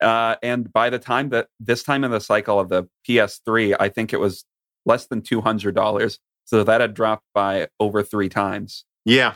Uh, 0.00 0.36
and 0.42 0.72
by 0.72 0.90
the 0.90 0.98
time 0.98 1.30
that 1.30 1.48
this 1.58 1.82
time 1.82 2.04
in 2.04 2.10
the 2.10 2.20
cycle 2.20 2.60
of 2.60 2.68
the 2.68 2.84
PS3, 3.08 3.76
I 3.78 3.88
think 3.88 4.12
it 4.12 4.20
was 4.20 4.44
less 4.86 5.06
than 5.06 5.22
$200. 5.22 6.18
So 6.44 6.64
that 6.64 6.80
had 6.80 6.94
dropped 6.94 7.24
by 7.34 7.68
over 7.80 8.02
three 8.02 8.28
times. 8.28 8.84
Yeah. 9.04 9.34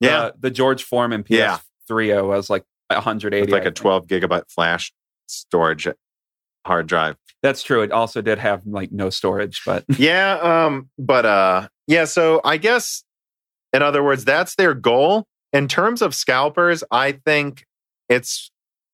Yeah. 0.00 0.30
The, 0.30 0.34
the 0.40 0.50
George 0.50 0.84
Foreman 0.84 1.24
Yeah. 1.28 1.58
PS3 1.90 2.26
was 2.26 2.50
like 2.50 2.64
180. 2.96 3.40
With 3.42 3.50
like 3.50 3.62
a 3.62 3.64
think. 3.66 3.76
12 3.76 4.06
gigabyte 4.06 4.50
flash 4.50 4.92
storage 5.26 5.88
hard 6.66 6.86
drive. 6.86 7.16
That's 7.42 7.62
true. 7.62 7.82
It 7.82 7.92
also 7.92 8.20
did 8.20 8.38
have 8.38 8.62
like 8.66 8.92
no 8.92 9.10
storage, 9.10 9.62
but 9.64 9.84
yeah. 9.98 10.38
Um, 10.40 10.90
but 10.98 11.24
uh 11.26 11.68
yeah, 11.86 12.04
so 12.04 12.40
I 12.44 12.58
guess 12.58 13.04
in 13.72 13.82
other 13.82 14.02
words, 14.02 14.24
that's 14.24 14.54
their 14.54 14.74
goal. 14.74 15.26
In 15.52 15.68
terms 15.68 16.02
of 16.02 16.14
scalpers, 16.14 16.84
I 16.90 17.12
think 17.12 17.64
it's 18.08 18.50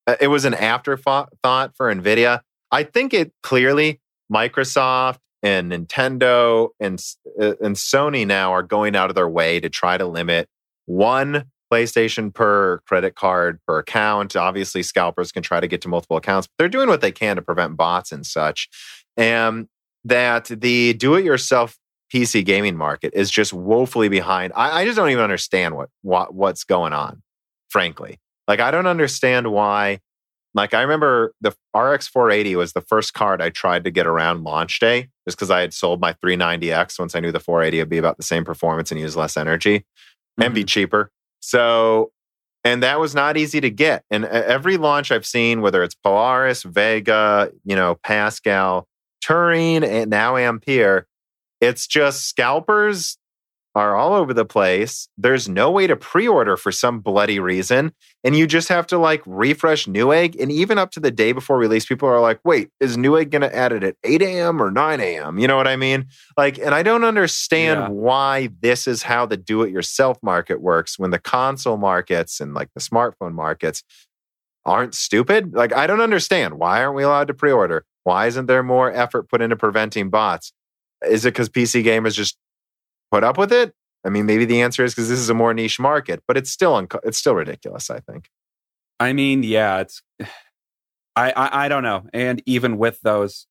uh, 0.07 0.17
it 0.21 0.29
was 0.29 0.45
an 0.45 0.55
afterthought 0.55 1.31
for 1.77 1.95
Nvidia. 1.95 2.41
I 2.71 2.85
think 2.85 3.15
it 3.15 3.33
clearly 3.43 4.01
Microsoft 4.33 5.19
and 5.43 5.73
Nintendo 5.73 6.69
and 6.81 7.03
uh, 7.41 7.55
and 7.61 7.77
Sony 7.77 8.27
now 8.27 8.53
are 8.53 8.63
going 8.63 8.95
out 8.97 9.11
of 9.11 9.17
their 9.17 9.29
way 9.29 9.61
to 9.61 9.69
try 9.69 9.97
to 9.97 10.07
limit 10.07 10.49
one 10.87 11.45
PlayStation 11.75 12.33
per 12.33 12.78
credit 12.86 13.17
card 13.17 13.59
per 13.67 13.78
account. 13.78 14.36
Obviously, 14.36 14.83
scalpers 14.83 15.33
can 15.33 15.43
try 15.43 15.59
to 15.59 15.67
get 15.67 15.81
to 15.83 15.89
multiple 15.89 16.17
accounts, 16.17 16.47
but 16.47 16.55
they're 16.59 16.69
doing 16.69 16.89
what 16.89 17.01
they 17.01 17.11
can 17.11 17.36
to 17.36 17.43
prevent 17.43 17.77
bots 17.77 18.12
and 18.12 18.25
such. 18.25 18.69
And 19.17 19.67
that 20.05 20.47
the 20.47 20.93
do-it-yourself 20.94 21.77
PC 22.12 22.44
gaming 22.44 22.77
market 22.77 23.12
is 23.15 23.31
just 23.31 23.53
woefully 23.53 24.09
behind. 24.09 24.53
I, 24.55 24.83
I 24.83 24.85
just 24.85 24.97
don't 24.97 25.11
even 25.11 25.25
understand 25.25 25.75
what, 25.75 25.89
what 26.03 26.33
what's 26.33 26.62
going 26.62 26.93
on, 26.93 27.23
frankly. 27.69 28.20
Like 28.47 28.61
I 28.61 28.70
don't 28.70 28.86
understand 28.86 29.51
why. 29.51 29.99
Like 30.55 30.75
I 30.75 30.83
remember 30.83 31.35
the 31.41 31.57
RX 31.77 32.07
480 32.07 32.55
was 32.55 32.73
the 32.73 32.83
first 32.83 33.15
card 33.15 33.43
I 33.43 33.51
tried 33.51 33.83
to 33.85 33.91
get 33.91 34.07
around 34.07 34.44
launch 34.44 34.78
day, 34.78 35.09
just 35.27 35.36
because 35.36 35.51
I 35.51 35.61
had 35.61 35.75
sold 35.75 36.01
my 36.01 36.12
390X 36.25 37.01
once 37.01 37.17
I 37.17 37.20
knew 37.20 37.33
the 37.33 37.41
480 37.41 37.81
would 37.81 37.89
be 37.89 37.99
about 37.99 38.19
the 38.19 38.23
same 38.23 38.44
performance 38.44 38.93
and 38.93 39.01
use 39.01 39.17
less 39.17 39.36
energy 39.36 39.85
and 40.39 40.55
be 40.55 40.61
mm-hmm. 40.61 40.67
cheaper. 40.67 41.11
So, 41.45 42.11
and 42.65 42.83
that 42.83 42.99
was 42.99 43.15
not 43.15 43.37
easy 43.37 43.61
to 43.61 43.71
get. 43.71 44.05
And 44.11 44.25
every 44.25 44.79
launch 44.79 45.13
I've 45.13 45.27
seen, 45.27 45.61
whether 45.61 45.83
it's 45.83 45.95
Polaris, 45.95 46.63
Vega, 46.63 47.51
you 47.65 47.77
know, 47.77 47.97
Pascal, 48.03 48.89
Turing, 49.23 49.85
and 49.87 50.11
now 50.11 50.37
Ampere, 50.37 51.07
it's 51.61 51.87
just 51.87 52.27
scalpers 52.27 53.19
are 53.77 53.97
all 53.97 54.12
over 54.12 54.33
the 54.33 54.44
place. 54.44 55.09
There's 55.19 55.49
no 55.49 55.70
way 55.70 55.86
to 55.89 55.97
pre 55.97 56.28
order 56.28 56.57
for 56.57 56.70
some 56.70 57.01
bloody 57.01 57.41
reason. 57.41 57.93
And 58.23 58.36
you 58.36 58.47
just 58.47 58.69
have 58.69 58.86
to 58.89 58.99
like 58.99 59.20
refresh 59.27 59.86
Newegg. 59.86 60.41
And 60.41 60.53
even 60.53 60.78
up 60.78 60.93
to 60.93 61.01
the 61.01 61.11
day 61.11 61.33
before 61.33 61.59
release, 61.59 61.85
people 61.85 62.09
are 62.09 62.20
like, 62.20 62.39
wait, 62.44 62.70
is 62.78 62.97
Newegg 62.97 63.31
going 63.31 63.43
to 63.43 63.55
add 63.55 63.73
it 63.73 63.83
at 63.83 63.97
8 64.05 64.23
a.m. 64.23 64.62
or 64.62 64.70
9 64.70 65.01
a.m.? 65.01 65.39
You 65.39 65.49
know 65.49 65.57
what 65.57 65.67
I 65.67 65.75
mean? 65.77 66.07
Like, 66.36 66.57
and 66.59 66.75
I 66.75 66.83
don't 66.85 67.05
understand 67.05 67.81
Yeah. 67.81 67.89
why 67.89 68.51
this 68.61 68.86
is 68.86 69.03
how 69.03 69.27
the 69.27 69.36
do 69.36 69.62
it 69.62 69.73
yourself 69.73 70.19
market 70.23 70.61
works 70.61 70.99
when 70.99 71.11
the 71.11 71.19
console 71.19 71.77
markets 71.77 72.41
and 72.41 72.55
like 72.55 72.69
the 72.75 72.81
smartphone 72.81 73.33
markets 73.33 73.83
aren't 74.65 74.94
stupid. 74.94 75.53
Like, 75.55 75.73
I 75.75 75.86
don't 75.86 76.01
understand. 76.01 76.55
Why 76.55 76.83
aren't 76.83 76.94
we 76.97 77.03
allowed 77.03 77.27
to 77.28 77.35
pre 77.35 77.51
order? 77.51 77.85
Why 78.05 78.27
isn't 78.28 78.47
there 78.47 78.62
more 78.62 78.93
effort 78.93 79.28
put 79.28 79.43
into 79.43 79.57
preventing 79.57 80.11
bots? 80.11 80.53
Is 81.07 81.25
it 81.25 81.33
because 81.35 81.49
PC 81.49 81.85
gamers 81.85 82.15
just 82.15 82.36
put 83.10 83.24
up 83.24 83.39
with 83.39 83.52
it? 83.52 83.74
I 84.05 84.10
mean, 84.10 84.26
maybe 84.26 84.44
the 84.44 84.60
answer 84.60 84.84
is 84.84 84.94
because 84.94 85.08
this 85.08 85.18
is 85.18 85.31
a 85.31 85.34
more 85.34 85.55
niche 85.55 85.81
market, 85.81 86.23
but 86.28 86.36
it's 86.36 86.50
still 86.50 86.74
unco- 86.74 87.00
it's 87.05 87.18
still 87.18 87.34
ridiculous. 87.34 87.91
I 87.91 88.00
think. 88.00 88.31
I 89.00 89.12
mean, 89.12 89.42
yeah, 89.42 89.81
it's. 89.81 90.02
I, 91.16 91.31
I 91.31 91.66
I 91.66 91.68
don't 91.68 91.84
know, 91.84 92.07
and 92.12 92.42
even 92.44 92.76
with 92.76 93.00
those 93.02 93.47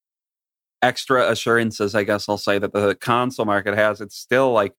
extra 0.83 1.30
assurances, 1.32 1.95
I 1.95 2.03
guess 2.03 2.27
I'll 2.27 2.38
say 2.38 2.59
that 2.59 2.73
the 2.73 2.93
console 2.93 3.45
market 3.45 3.75
has, 3.75 4.01
it's 4.01 4.17
still 4.17 4.51
like 4.51 4.73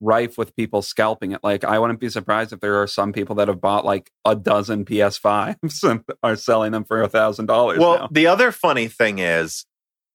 rife 0.00 0.38
with 0.38 0.56
people 0.56 0.82
scalping 0.82 1.32
it. 1.32 1.40
Like, 1.44 1.62
I 1.64 1.78
wouldn't 1.78 2.00
be 2.00 2.08
surprised 2.08 2.52
if 2.52 2.60
there 2.60 2.80
are 2.80 2.86
some 2.86 3.12
people 3.12 3.36
that 3.36 3.48
have 3.48 3.60
bought 3.60 3.84
like 3.84 4.10
a 4.24 4.34
dozen 4.34 4.84
PS5s 4.84 5.82
and 5.88 6.02
are 6.22 6.36
selling 6.36 6.72
them 6.72 6.84
for 6.84 7.02
a 7.02 7.08
thousand 7.08 7.46
dollars. 7.46 7.78
Well, 7.78 7.98
now. 7.98 8.08
the 8.10 8.26
other 8.26 8.50
funny 8.50 8.88
thing 8.88 9.18
is, 9.18 9.66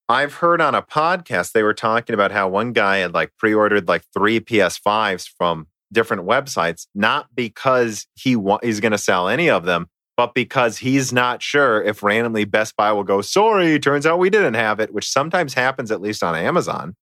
I've 0.08 0.36
heard 0.36 0.62
on 0.62 0.76
a 0.76 0.82
podcast 0.82 1.52
they 1.52 1.64
were 1.64 1.74
talking 1.74 2.14
about 2.14 2.32
how 2.32 2.48
one 2.48 2.74
guy 2.74 2.98
had 2.98 3.14
like 3.14 3.32
pre-ordered 3.38 3.88
like 3.88 4.04
three 4.14 4.40
PS5s 4.40 5.28
from 5.38 5.68
different 5.92 6.24
websites, 6.28 6.88
not 6.94 7.28
because 7.34 8.06
he 8.16 8.36
wa- 8.36 8.60
he's 8.62 8.80
going 8.80 8.92
to 8.92 8.98
sell 8.98 9.28
any 9.28 9.50
of 9.50 9.66
them, 9.66 9.88
but 10.16 10.34
because 10.36 10.78
he's 10.78 11.12
not 11.12 11.42
sure 11.42 11.82
if 11.82 12.04
randomly 12.04 12.46
Best 12.46 12.76
Buy 12.76 12.92
will 12.92 13.04
go, 13.04 13.22
sorry, 13.22 13.80
turns 13.80 14.06
out 14.06 14.20
we 14.20 14.30
didn't 14.30 14.54
have 14.54 14.80
it, 14.80 14.94
which 14.94 15.10
sometimes 15.10 15.54
happens 15.56 15.92
at 15.92 16.02
least 16.02 16.24
on 16.24 16.36
Amazon. 16.36 16.96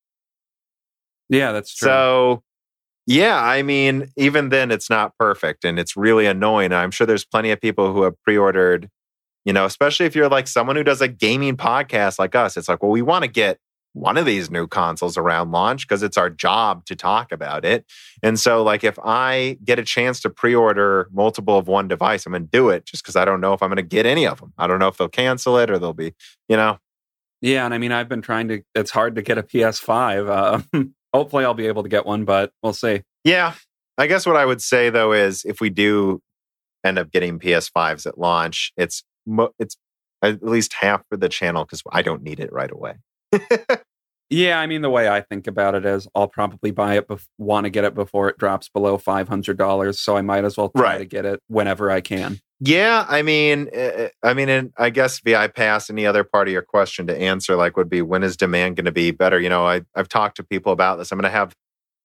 yeah, 1.29 1.51
that's 1.51 1.75
true. 1.75 1.87
So, 1.87 2.43
yeah, 3.05 3.41
I 3.43 3.63
mean, 3.63 4.07
even 4.15 4.49
then, 4.49 4.71
it's 4.71 4.89
not 4.89 5.17
perfect 5.17 5.65
and 5.65 5.77
it's 5.77 5.97
really 5.97 6.25
annoying. 6.25 6.71
I'm 6.71 6.91
sure 6.91 7.05
there's 7.05 7.25
plenty 7.25 7.51
of 7.51 7.59
people 7.59 7.93
who 7.93 8.03
have 8.03 8.13
pre 8.23 8.37
ordered, 8.37 8.89
you 9.45 9.53
know, 9.53 9.65
especially 9.65 10.05
if 10.05 10.15
you're 10.15 10.29
like 10.29 10.47
someone 10.47 10.75
who 10.75 10.83
does 10.83 11.01
a 11.01 11.07
gaming 11.07 11.57
podcast 11.57 12.19
like 12.19 12.35
us. 12.35 12.57
It's 12.57 12.67
like, 12.67 12.81
well, 12.81 12.91
we 12.91 13.01
want 13.01 13.23
to 13.23 13.29
get 13.29 13.59
one 13.93 14.17
of 14.17 14.25
these 14.25 14.49
new 14.49 14.65
consoles 14.65 15.17
around 15.17 15.51
launch 15.51 15.87
because 15.87 16.01
it's 16.01 16.17
our 16.17 16.29
job 16.29 16.83
to 16.85 16.95
talk 16.95 17.31
about 17.31 17.63
it. 17.63 17.85
And 18.23 18.39
so, 18.39 18.63
like, 18.63 18.83
if 18.83 18.97
I 19.03 19.57
get 19.63 19.77
a 19.77 19.83
chance 19.83 20.19
to 20.21 20.29
pre 20.29 20.55
order 20.55 21.07
multiple 21.11 21.57
of 21.57 21.67
one 21.67 21.87
device, 21.87 22.25
I'm 22.25 22.31
going 22.31 22.43
to 22.43 22.49
do 22.49 22.69
it 22.69 22.85
just 22.85 23.03
because 23.03 23.15
I 23.15 23.25
don't 23.25 23.41
know 23.41 23.53
if 23.53 23.61
I'm 23.61 23.69
going 23.69 23.77
to 23.77 23.83
get 23.83 24.05
any 24.05 24.25
of 24.25 24.39
them. 24.39 24.53
I 24.57 24.67
don't 24.67 24.79
know 24.79 24.87
if 24.87 24.97
they'll 24.97 25.09
cancel 25.09 25.57
it 25.57 25.69
or 25.69 25.77
they'll 25.77 25.93
be, 25.93 26.13
you 26.47 26.57
know, 26.57 26.79
yeah, 27.41 27.65
and 27.65 27.73
I 27.73 27.77
mean, 27.77 27.91
I've 27.91 28.07
been 28.07 28.21
trying 28.21 28.47
to. 28.47 28.61
It's 28.73 28.91
hard 28.91 29.15
to 29.15 29.21
get 29.21 29.37
a 29.37 29.43
PS5. 29.43 30.29
Uh, 30.73 30.83
hopefully, 31.13 31.43
I'll 31.43 31.53
be 31.53 31.67
able 31.67 31.83
to 31.83 31.89
get 31.89 32.05
one, 32.05 32.23
but 32.23 32.53
we'll 32.63 32.71
see. 32.71 33.01
Yeah. 33.25 33.55
I 33.97 34.07
guess 34.07 34.25
what 34.25 34.37
I 34.37 34.45
would 34.45 34.61
say 34.61 34.89
though 34.89 35.11
is 35.11 35.43
if 35.45 35.61
we 35.61 35.69
do 35.69 36.21
end 36.83 36.97
up 36.97 37.11
getting 37.11 37.39
PS5s 37.39 38.05
at 38.05 38.17
launch, 38.17 38.71
it's 38.77 39.03
it's 39.59 39.77
at 40.21 40.43
least 40.43 40.73
half 40.73 41.03
for 41.09 41.17
the 41.17 41.29
channel 41.29 41.65
because 41.65 41.81
I 41.91 42.01
don't 42.01 42.23
need 42.23 42.39
it 42.39 42.51
right 42.51 42.71
away. 42.71 42.95
Yeah, 44.29 44.59
I 44.59 44.65
mean, 44.65 44.81
the 44.81 44.89
way 44.89 45.07
I 45.07 45.21
think 45.21 45.45
about 45.45 45.75
it 45.75 45.85
is 45.85 46.07
I'll 46.15 46.27
probably 46.27 46.71
buy 46.71 46.97
it, 46.97 47.07
bef- 47.07 47.27
want 47.37 47.65
to 47.65 47.69
get 47.69 47.83
it 47.83 47.93
before 47.93 48.29
it 48.29 48.39
drops 48.39 48.67
below 48.67 48.97
$500. 48.97 49.95
So 49.95 50.17
I 50.17 50.21
might 50.23 50.43
as 50.43 50.57
well 50.57 50.69
try 50.69 50.93
Right. 50.93 50.97
to 50.99 51.05
get 51.05 51.23
it 51.25 51.39
whenever 51.49 51.91
I 51.91 52.01
can. 52.01 52.39
Yeah, 52.59 53.05
I 53.07 53.21
mean, 53.21 53.69
uh, 53.77 54.07
I 54.23 54.33
mean, 54.33 54.49
and 54.49 54.71
I 54.75 54.89
guess 54.89 55.19
VI 55.19 55.49
pass 55.49 55.87
any 55.89 56.07
other 56.07 56.23
part 56.23 56.47
of 56.47 56.51
your 56.51 56.63
question 56.63 57.05
to 57.07 57.15
answer 57.15 57.55
like 57.55 57.77
would 57.77 57.89
be 57.89 58.01
when 58.01 58.23
is 58.23 58.35
demand 58.35 58.77
going 58.77 58.85
to 58.85 58.91
be 58.91 59.11
better? 59.11 59.39
You 59.39 59.49
know, 59.49 59.67
I 59.67 59.81
I've 59.93 60.09
talked 60.09 60.37
to 60.37 60.43
people 60.43 60.71
about 60.71 60.97
this. 60.97 61.11
I'm 61.11 61.19
going 61.19 61.29
to 61.31 61.37
have 61.37 61.53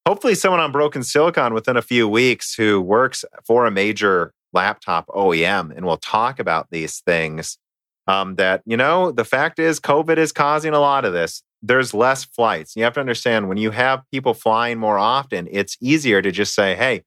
hopefully 0.07 0.35
someone 0.35 0.61
on 0.61 0.71
Broken 0.73 1.05
Silicon 1.05 1.55
within 1.55 1.79
a 1.79 1.83
few 1.83 2.07
weeks 2.09 2.55
who 2.55 2.79
works 2.83 3.25
for 3.47 3.65
a 3.65 3.71
major 3.71 4.33
laptop 4.53 5.07
OEM, 5.09 5.77
and 5.77 5.87
we'll 5.87 5.97
talk 5.99 6.39
about 6.39 6.69
these 6.71 7.01
things. 7.01 7.59
Um, 8.07 8.37
that 8.37 8.63
you 8.65 8.77
know, 8.77 9.13
the 9.13 9.25
fact 9.25 9.59
is, 9.59 9.81
COVID 9.81 10.17
is 10.17 10.33
causing 10.33 10.73
a 10.73 10.81
lot 10.81 11.05
of 11.05 11.13
this. 11.13 11.43
There's 11.61 11.93
less 11.93 12.25
flights. 12.25 12.75
You 12.75 12.85
have 12.85 12.95
to 12.95 13.01
understand 13.01 13.49
when 13.49 13.59
you 13.59 13.71
have 13.71 14.03
people 14.11 14.33
flying 14.33 14.79
more 14.79 14.99
often, 14.99 15.49
it's 15.51 15.77
easier 15.81 16.23
to 16.23 16.31
just 16.31 16.55
say, 16.55 16.75
"Hey, 16.75 17.03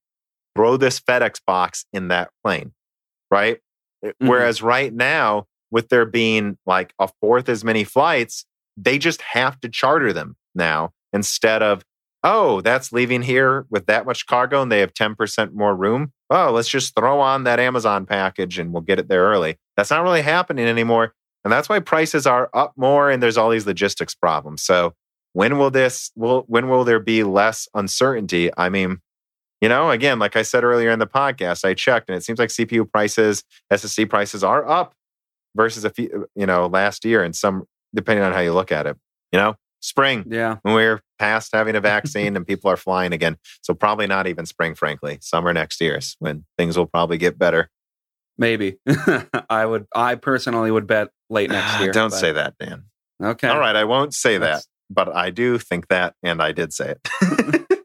throw 0.56 0.78
this 0.78 1.00
FedEx 1.00 1.42
box 1.46 1.86
in 1.92 2.10
that 2.10 2.30
plane." 2.44 2.74
right? 3.32 3.60
Whereas 4.20 4.62
right 4.62 4.94
now, 4.94 5.48
with 5.72 5.90
there 5.90 6.06
being 6.06 6.58
like 6.66 6.94
a 7.00 7.08
fourth 7.22 7.48
as 7.50 7.64
many 7.64 7.84
flights, 7.84 8.46
they 8.78 9.00
just 9.00 9.22
have 9.22 9.60
to 9.62 9.70
charter 9.70 10.12
them 10.12 10.36
now 10.54 10.92
instead 11.14 11.64
of, 11.64 11.84
oh, 12.24 12.62
that's 12.62 12.92
leaving 12.92 13.22
here 13.22 13.66
with 13.70 13.86
that 13.86 14.06
much 14.06 14.28
cargo 14.28 14.62
and 14.62 14.72
they 14.72 14.80
have 14.80 14.94
10% 14.94 15.54
more 15.54 15.76
room. 15.76 16.12
Oh, 16.34 16.52
let's 16.52 16.70
just 16.70 16.96
throw 16.96 17.20
on 17.20 17.44
that 17.44 17.60
Amazon 17.60 18.06
package 18.06 18.58
and 18.58 18.72
we'll 18.72 18.82
get 18.82 19.00
it 19.00 19.10
there 19.10 19.24
early. 19.26 19.58
That's 19.76 19.92
not 19.92 20.02
really 20.04 20.22
happening 20.22 20.66
anymore. 20.66 21.14
And 21.44 21.52
that's 21.52 21.68
why 21.68 21.80
prices 21.80 22.26
are 22.26 22.50
up 22.54 22.74
more 22.78 23.12
and 23.12 23.22
there's 23.22 23.38
all 23.38 23.50
these 23.50 23.68
logistics 23.68 24.16
problems. 24.16 24.64
So 24.64 24.94
when 25.34 25.58
will 25.58 25.72
this 25.72 26.12
will 26.16 26.46
when 26.48 26.70
will 26.70 26.84
there 26.86 27.00
be 27.00 27.24
less 27.24 27.68
uncertainty? 27.74 28.50
I 28.58 28.70
mean, 28.70 29.02
you 29.60 29.70
know, 29.70 29.92
again, 29.92 30.20
like 30.20 30.36
I 30.36 30.42
said 30.44 30.64
earlier 30.64 30.90
in 30.90 31.00
the 31.00 31.08
podcast, 31.08 31.66
I 31.66 31.74
checked 31.74 32.10
and 32.10 32.16
it 32.18 32.24
seems 32.24 32.40
like 32.40 32.50
CPU 32.50 32.90
prices, 32.90 33.44
SSD 33.72 34.10
prices 34.10 34.44
are 34.44 34.68
up 34.68 34.94
versus 35.56 35.84
a 35.84 35.90
few, 35.90 36.28
you 36.36 36.46
know, 36.46 36.68
last 36.68 37.04
year 37.04 37.24
and 37.24 37.36
some, 37.36 37.66
depending 37.94 38.24
on 38.24 38.32
how 38.34 38.40
you 38.40 38.54
look 38.54 38.72
at 38.72 38.88
it. 38.88 38.98
You 39.34 39.40
know, 39.40 39.56
spring, 39.82 40.26
Yeah. 40.30 40.58
when 40.62 40.74
we're 40.76 41.02
past 41.22 41.52
having 41.54 41.76
a 41.76 41.80
vaccine 41.80 42.36
and 42.36 42.48
people 42.48 42.72
are 42.72 42.76
flying 42.76 43.14
again. 43.14 43.38
So 43.62 43.76
probably 43.76 44.08
not 44.08 44.26
even 44.26 44.48
spring, 44.48 44.74
frankly. 44.74 45.20
Summer 45.22 45.54
next 45.54 45.80
year 45.80 45.98
is 45.98 46.16
when 46.18 46.46
things 46.58 46.76
will 46.76 46.88
probably 46.88 47.20
get 47.20 47.38
better. 47.38 47.70
Maybe. 48.40 48.78
I 49.50 49.68
would, 49.68 49.86
I 49.94 50.16
personally 50.16 50.72
would 50.72 50.88
bet 50.88 51.10
late 51.30 51.50
next 51.52 51.80
year. 51.80 51.92
Don't 51.92 52.10
but- 52.10 52.18
say 52.18 52.32
that, 52.32 52.56
Dan. 52.60 52.86
Okay. 53.24 53.48
All 53.48 53.60
right, 53.60 53.76
I 53.76 53.84
won't 53.84 54.16
say 54.16 54.40
that, 54.40 54.64
but 54.90 55.16
I 55.16 55.30
do 55.30 55.60
think 55.60 55.90
that, 55.90 56.16
and 56.24 56.42
I 56.42 56.54
did 56.54 56.74
say 56.74 56.96
it. 56.96 57.84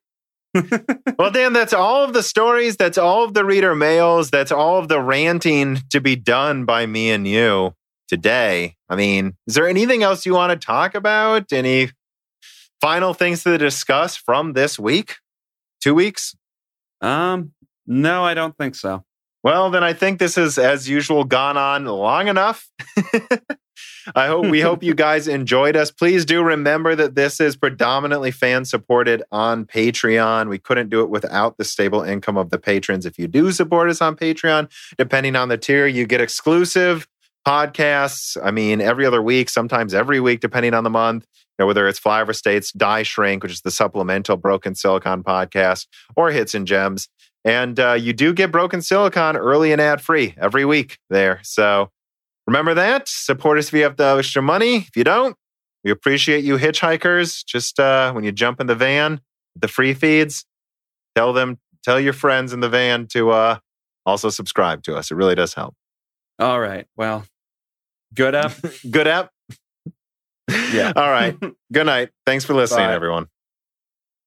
well, 1.18 1.30
Dan, 1.30 1.52
that's 1.52 1.74
all 1.74 2.04
of 2.04 2.14
the 2.14 2.22
stories. 2.22 2.78
That's 2.78 2.96
all 2.96 3.22
of 3.22 3.34
the 3.34 3.44
reader 3.44 3.74
mails. 3.74 4.30
That's 4.30 4.50
all 4.50 4.78
of 4.78 4.88
the 4.88 4.98
ranting 4.98 5.80
to 5.90 6.00
be 6.00 6.16
done 6.16 6.64
by 6.64 6.86
me 6.86 7.10
and 7.10 7.28
you 7.28 7.74
today. 8.08 8.76
I 8.88 8.96
mean, 8.96 9.36
is 9.46 9.54
there 9.54 9.68
anything 9.68 10.02
else 10.02 10.24
you 10.24 10.32
want 10.32 10.58
to 10.58 10.66
talk 10.66 10.94
about? 10.94 11.52
Any 11.52 11.90
final 12.80 13.14
things 13.14 13.42
to 13.44 13.58
discuss 13.58 14.16
from 14.16 14.52
this 14.52 14.78
week? 14.78 15.16
Two 15.80 15.94
weeks? 15.94 16.36
Um, 17.00 17.52
no, 17.86 18.24
I 18.24 18.34
don't 18.34 18.56
think 18.56 18.74
so. 18.74 19.04
Well, 19.42 19.70
then 19.70 19.84
I 19.84 19.92
think 19.92 20.18
this 20.18 20.34
has, 20.34 20.58
as 20.58 20.88
usual, 20.88 21.22
gone 21.22 21.56
on 21.56 21.84
long 21.84 22.26
enough. 22.26 22.68
I 24.14 24.26
hope 24.26 24.46
we 24.46 24.60
hope 24.60 24.82
you 24.82 24.94
guys 24.94 25.28
enjoyed 25.28 25.76
us. 25.76 25.90
Please 25.90 26.24
do 26.24 26.42
remember 26.42 26.94
that 26.94 27.14
this 27.14 27.40
is 27.40 27.56
predominantly 27.56 28.30
fan 28.30 28.64
supported 28.64 29.22
on 29.30 29.64
Patreon. 29.64 30.48
We 30.48 30.58
couldn't 30.58 30.90
do 30.90 31.00
it 31.02 31.10
without 31.10 31.58
the 31.58 31.64
stable 31.64 32.02
income 32.02 32.36
of 32.36 32.50
the 32.50 32.58
patrons. 32.58 33.06
If 33.06 33.18
you 33.18 33.28
do 33.28 33.52
support 33.52 33.90
us 33.90 34.00
on 34.00 34.16
Patreon, 34.16 34.70
depending 34.98 35.36
on 35.36 35.48
the 35.48 35.58
tier, 35.58 35.86
you 35.86 36.06
get 36.06 36.20
exclusive 36.20 37.06
podcasts. 37.46 38.36
I 38.42 38.50
mean, 38.50 38.80
every 38.80 39.06
other 39.06 39.22
week, 39.22 39.48
sometimes 39.48 39.94
every 39.94 40.20
week, 40.20 40.40
depending 40.40 40.74
on 40.74 40.84
the 40.84 40.90
month. 40.90 41.26
You 41.58 41.62
know, 41.62 41.66
whether 41.66 41.88
it's 41.88 42.00
Flyover 42.00 42.34
States, 42.34 42.70
Die 42.72 43.02
Shrink, 43.02 43.42
which 43.42 43.52
is 43.52 43.62
the 43.62 43.70
supplemental 43.70 44.36
Broken 44.36 44.74
Silicon 44.74 45.22
podcast, 45.22 45.86
or 46.14 46.30
Hits 46.30 46.54
and 46.54 46.66
Gems. 46.66 47.08
And 47.44 47.78
uh, 47.78 47.92
you 47.92 48.12
do 48.12 48.34
get 48.34 48.50
Broken 48.50 48.82
Silicon 48.82 49.36
early 49.36 49.72
and 49.72 49.80
ad 49.80 50.00
free 50.00 50.34
every 50.36 50.64
week 50.64 50.98
there. 51.08 51.40
So 51.44 51.90
remember 52.46 52.74
that. 52.74 53.08
Support 53.08 53.58
us 53.58 53.68
if 53.68 53.74
you 53.74 53.84
have 53.84 53.96
the 53.96 54.16
extra 54.18 54.42
money. 54.42 54.78
If 54.78 54.96
you 54.96 55.04
don't, 55.04 55.36
we 55.84 55.90
appreciate 55.90 56.44
you 56.44 56.58
hitchhikers. 56.58 57.44
Just 57.46 57.78
uh, 57.78 58.12
when 58.12 58.24
you 58.24 58.32
jump 58.32 58.60
in 58.60 58.66
the 58.66 58.74
van, 58.74 59.20
the 59.54 59.68
free 59.68 59.94
feeds, 59.94 60.44
tell 61.14 61.32
them, 61.32 61.58
tell 61.84 62.00
your 62.00 62.12
friends 62.12 62.52
in 62.52 62.60
the 62.60 62.68
van 62.68 63.06
to 63.08 63.30
uh, 63.30 63.58
also 64.04 64.28
subscribe 64.28 64.82
to 64.82 64.96
us. 64.96 65.10
It 65.10 65.14
really 65.14 65.36
does 65.36 65.54
help. 65.54 65.74
All 66.38 66.60
right. 66.60 66.86
Well, 66.96 67.24
good 68.12 68.34
up. 68.34 68.52
Good 68.90 69.06
app. 69.06 69.30
Yeah. 70.72 70.92
All 70.96 71.10
right. 71.10 71.38
Good 71.72 71.86
night. 71.86 72.10
Thanks 72.24 72.44
for 72.44 72.54
listening, 72.54 72.86
Bye. 72.86 72.94
everyone. 72.94 73.26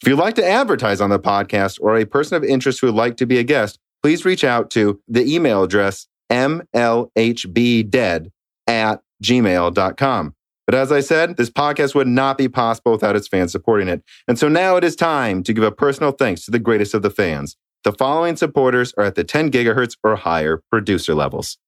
If 0.00 0.06
you'd 0.06 0.20
like 0.20 0.36
to 0.36 0.46
advertise 0.46 1.00
on 1.00 1.10
the 1.10 1.18
podcast 1.18 1.80
or 1.80 1.98
a 1.98 2.04
person 2.04 2.36
of 2.36 2.44
interest 2.44 2.80
who 2.80 2.86
would 2.86 2.94
like 2.94 3.16
to 3.16 3.26
be 3.26 3.38
a 3.38 3.42
guest, 3.42 3.80
please 4.00 4.24
reach 4.24 4.44
out 4.44 4.70
to 4.70 5.00
the 5.08 5.24
email 5.24 5.64
address 5.64 6.06
mlhbdead 6.30 8.30
at 8.68 9.02
gmail.com. 9.24 10.34
But 10.66 10.74
as 10.74 10.90
I 10.90 11.00
said, 11.00 11.36
this 11.36 11.50
podcast 11.50 11.94
would 11.94 12.06
not 12.06 12.38
be 12.38 12.48
possible 12.48 12.92
without 12.92 13.16
its 13.16 13.28
fans 13.28 13.52
supporting 13.52 13.88
it. 13.88 14.02
And 14.26 14.38
so 14.38 14.48
now 14.48 14.76
it 14.76 14.84
is 14.84 14.96
time 14.96 15.42
to 15.42 15.52
give 15.52 15.64
a 15.64 15.70
personal 15.70 16.12
thanks 16.12 16.44
to 16.44 16.50
the 16.50 16.58
greatest 16.58 16.94
of 16.94 17.02
the 17.02 17.10
fans. 17.10 17.56
The 17.84 17.92
following 17.92 18.36
supporters 18.36 18.94
are 18.96 19.04
at 19.04 19.14
the 19.14 19.24
10 19.24 19.50
gigahertz 19.50 19.96
or 20.02 20.16
higher 20.16 20.62
producer 20.70 21.14
levels. 21.14 21.58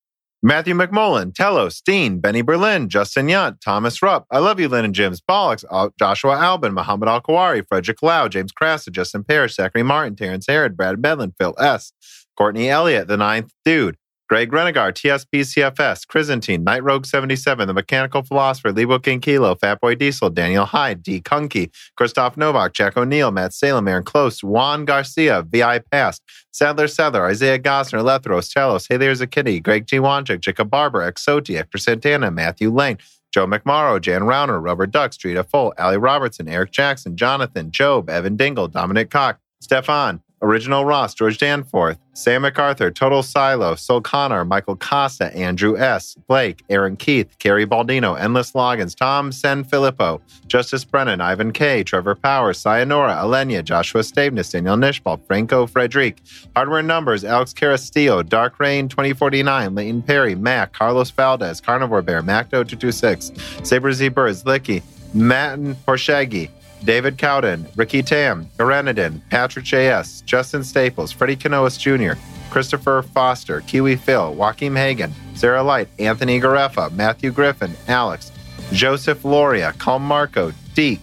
Matthew 0.42 0.74
McMullen, 0.74 1.34
Telos, 1.34 1.80
Dean, 1.80 2.20
Benny 2.20 2.40
Berlin, 2.40 2.88
Justin 2.88 3.26
Yunt, 3.26 3.60
Thomas 3.60 4.00
Rupp, 4.00 4.26
I 4.30 4.38
Love 4.38 4.60
You, 4.60 4.68
Lynn 4.68 4.84
and 4.84 4.94
Jim's, 4.94 5.20
Bollocks, 5.20 5.64
Joshua 5.98 6.38
Albin, 6.38 6.72
Muhammad 6.72 7.08
Al 7.08 7.20
Kawari, 7.20 7.66
Frederick 7.66 8.02
Lau, 8.02 8.28
James 8.28 8.52
Crassa, 8.52 8.92
Justin 8.92 9.24
Parrish, 9.24 9.56
Zachary 9.56 9.82
Martin, 9.82 10.14
Terrence 10.14 10.46
Herod, 10.46 10.76
Brad 10.76 11.02
Bedlin, 11.02 11.32
Phil 11.38 11.54
S., 11.58 11.92
Courtney 12.36 12.68
Elliott, 12.68 13.08
The 13.08 13.16
Ninth 13.16 13.52
Dude, 13.64 13.96
Greg 14.28 14.50
Renegar, 14.50 14.92
TSBCFS, 14.92 16.06
Chrysantine, 16.08 16.64
Night 16.64 16.82
Rogue 16.82 17.06
77, 17.06 17.68
The 17.68 17.72
Mechanical 17.72 18.22
Philosopher, 18.22 18.72
Lebo 18.72 18.98
King 18.98 19.20
Kilo, 19.20 19.54
Fatboy 19.54 19.96
Diesel, 19.96 20.30
Daniel 20.30 20.64
Hyde, 20.64 21.02
D. 21.02 21.20
Kunke, 21.20 21.70
Christoph 21.96 22.36
Novak, 22.36 22.72
Jack 22.72 22.96
O'Neill, 22.96 23.30
Matt 23.30 23.52
Salem, 23.52 23.86
Aaron 23.86 24.02
Close, 24.02 24.42
Juan 24.42 24.84
Garcia, 24.84 25.42
VI 25.42 25.78
Past, 25.90 26.22
Sadler 26.50 26.88
Sadler, 26.88 27.26
Isaiah 27.26 27.58
Gosner, 27.58 28.02
Lethros, 28.02 28.52
Telos, 28.52 28.86
Hey 28.88 28.96
There's 28.96 29.20
a 29.20 29.28
Kitty, 29.28 29.60
Greg 29.60 29.86
G. 29.86 29.98
Wanchik, 29.98 30.40
Jacob 30.40 30.70
Barber, 30.70 31.08
Exoti, 31.10 31.54
Hector 31.54 31.78
Santana, 31.78 32.30
Matthew 32.32 32.70
Lane, 32.70 32.98
Joe 33.32 33.46
McMorrow, 33.46 34.00
Jan 34.00 34.22
Rauner, 34.22 34.60
Rubber 34.62 34.86
Duck, 34.86 35.12
Street 35.12 35.38
Full, 35.50 35.74
Ali 35.78 35.98
Robertson, 35.98 36.48
Eric 36.48 36.72
Jackson, 36.72 37.16
Jonathan, 37.16 37.70
Job, 37.70 38.10
Evan 38.10 38.34
Dingle, 38.34 38.66
Dominic 38.66 39.10
Cock, 39.10 39.38
Stefan, 39.60 40.20
Original 40.42 40.84
Ross, 40.84 41.14
George 41.14 41.38
Danforth, 41.38 41.98
Sam 42.12 42.42
MacArthur, 42.42 42.90
Total 42.90 43.22
Silo, 43.22 43.74
Sol 43.74 44.00
Connor, 44.00 44.44
Michael 44.44 44.76
Costa, 44.76 45.34
Andrew 45.34 45.78
S., 45.78 46.14
Blake, 46.28 46.62
Aaron 46.68 46.96
Keith, 46.96 47.38
Kerry 47.38 47.66
Baldino, 47.66 48.18
Endless 48.18 48.52
Logins, 48.52 48.94
Tom 48.94 49.32
Sen 49.32 49.64
Filippo, 49.64 50.20
Justice 50.46 50.84
Brennan, 50.84 51.20
Ivan 51.20 51.52
K., 51.52 51.82
Trevor 51.82 52.14
Powers, 52.14 52.58
Sayonara, 52.58 53.14
Alenia, 53.14 53.64
Joshua 53.64 54.02
Staveness, 54.02 54.50
Daniel 54.50 54.76
Nishbal, 54.76 55.20
Franco 55.26 55.66
Frederic, 55.66 56.18
Hardware 56.54 56.82
Numbers, 56.82 57.24
Alex 57.24 57.54
Carastillo, 57.54 58.26
Dark 58.26 58.60
Rain 58.60 58.88
2049, 58.88 59.74
Leighton 59.74 60.02
Perry, 60.02 60.34
Mac, 60.34 60.72
Carlos 60.72 61.10
Valdez, 61.10 61.60
Carnivore 61.60 62.02
Bear, 62.02 62.22
Macdo226, 62.22 63.66
Saber 63.66 63.92
Z 63.92 64.08
Birds, 64.10 64.44
Licky, 64.44 64.82
Matten 65.14 65.74
Porshaggy, 65.86 66.50
David 66.86 67.18
Cowden, 67.18 67.66
Ricky 67.74 68.00
Tam, 68.00 68.46
Garanadin, 68.56 69.20
Patrick 69.28 69.64
J.S., 69.64 70.20
Justin 70.20 70.62
Staples, 70.62 71.10
Freddie 71.10 71.36
Canoas 71.36 71.76
Jr., 71.76 72.18
Christopher 72.48 73.02
Foster, 73.02 73.60
Kiwi 73.62 73.96
Phil, 73.96 74.32
Joaquim 74.34 74.76
Hagen, 74.76 75.12
Sarah 75.34 75.64
Light, 75.64 75.88
Anthony 75.98 76.40
Gareffa, 76.40 76.92
Matthew 76.92 77.32
Griffin, 77.32 77.72
Alex, 77.88 78.30
Joseph 78.70 79.24
Loria, 79.24 79.72
Calm 79.78 80.02
Marco, 80.02 80.52
Deke, 80.74 81.00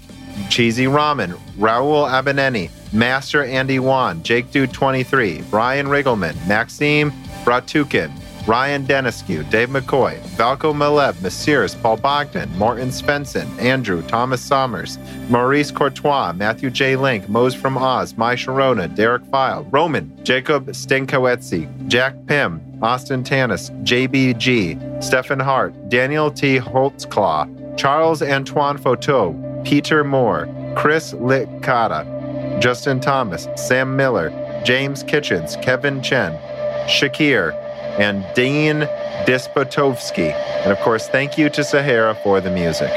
Cheesy 0.50 0.86
Ramen, 0.86 1.38
Raul 1.58 2.10
Abaneni, 2.10 2.70
Master 2.94 3.44
Andy 3.44 3.80
Wan, 3.80 4.24
Jake 4.24 4.52
Dude 4.52 4.72
23, 4.72 5.42
Brian 5.50 5.88
Riggleman, 5.88 6.36
Maxime 6.48 7.12
Bratukin, 7.44 8.10
Ryan 8.46 8.86
Deniscu, 8.86 9.50
Dave 9.50 9.70
McCoy, 9.70 10.20
Valco 10.36 10.74
Maleb, 10.74 11.20
Messieurs, 11.22 11.76
Paul 11.76 11.96
Bogdan, 11.96 12.50
Morton 12.58 12.90
Svensson, 12.90 13.48
Andrew, 13.58 14.02
Thomas 14.04 14.42
Sommers, 14.42 14.98
Maurice 15.30 15.72
Courtois, 15.72 16.34
Matthew 16.34 16.70
J. 16.70 16.98
Link, 16.98 17.30
Mose 17.30 17.54
from 17.54 17.78
Oz, 17.78 18.18
Mai 18.18 18.36
Sharona, 18.36 18.94
Derek 18.94 19.26
File, 19.28 19.64
Roman, 19.72 20.12
Jacob 20.26 20.68
Stenkowetzi, 20.68 21.88
Jack 21.88 22.16
Pym, 22.26 22.62
Austin 22.82 23.24
Tanis, 23.24 23.72
JBG, 23.86 25.02
Stephen 25.02 25.40
Hart, 25.40 25.74
Daniel 25.88 26.30
T. 26.30 26.60
Holtzclaw, 26.60 27.78
Charles 27.78 28.22
Antoine 28.22 28.78
Foteau, 28.78 29.64
Peter 29.64 30.04
Moore, 30.04 30.50
Chris 30.76 31.14
Licata, 31.14 32.60
Justin 32.62 33.00
Thomas, 33.00 33.48
Sam 33.56 33.96
Miller, 33.96 34.32
James 34.66 35.02
Kitchens, 35.04 35.56
Kevin 35.62 36.02
Chen, 36.04 36.38
Shakir, 36.90 37.58
and 38.00 38.26
Dean 38.34 38.82
Dispotovsky. 39.26 40.34
And 40.64 40.72
of 40.72 40.80
course, 40.80 41.08
thank 41.08 41.38
you 41.38 41.50
to 41.50 41.64
Sahara 41.64 42.16
for 42.16 42.42
the 42.42 42.50
music. 42.50 42.92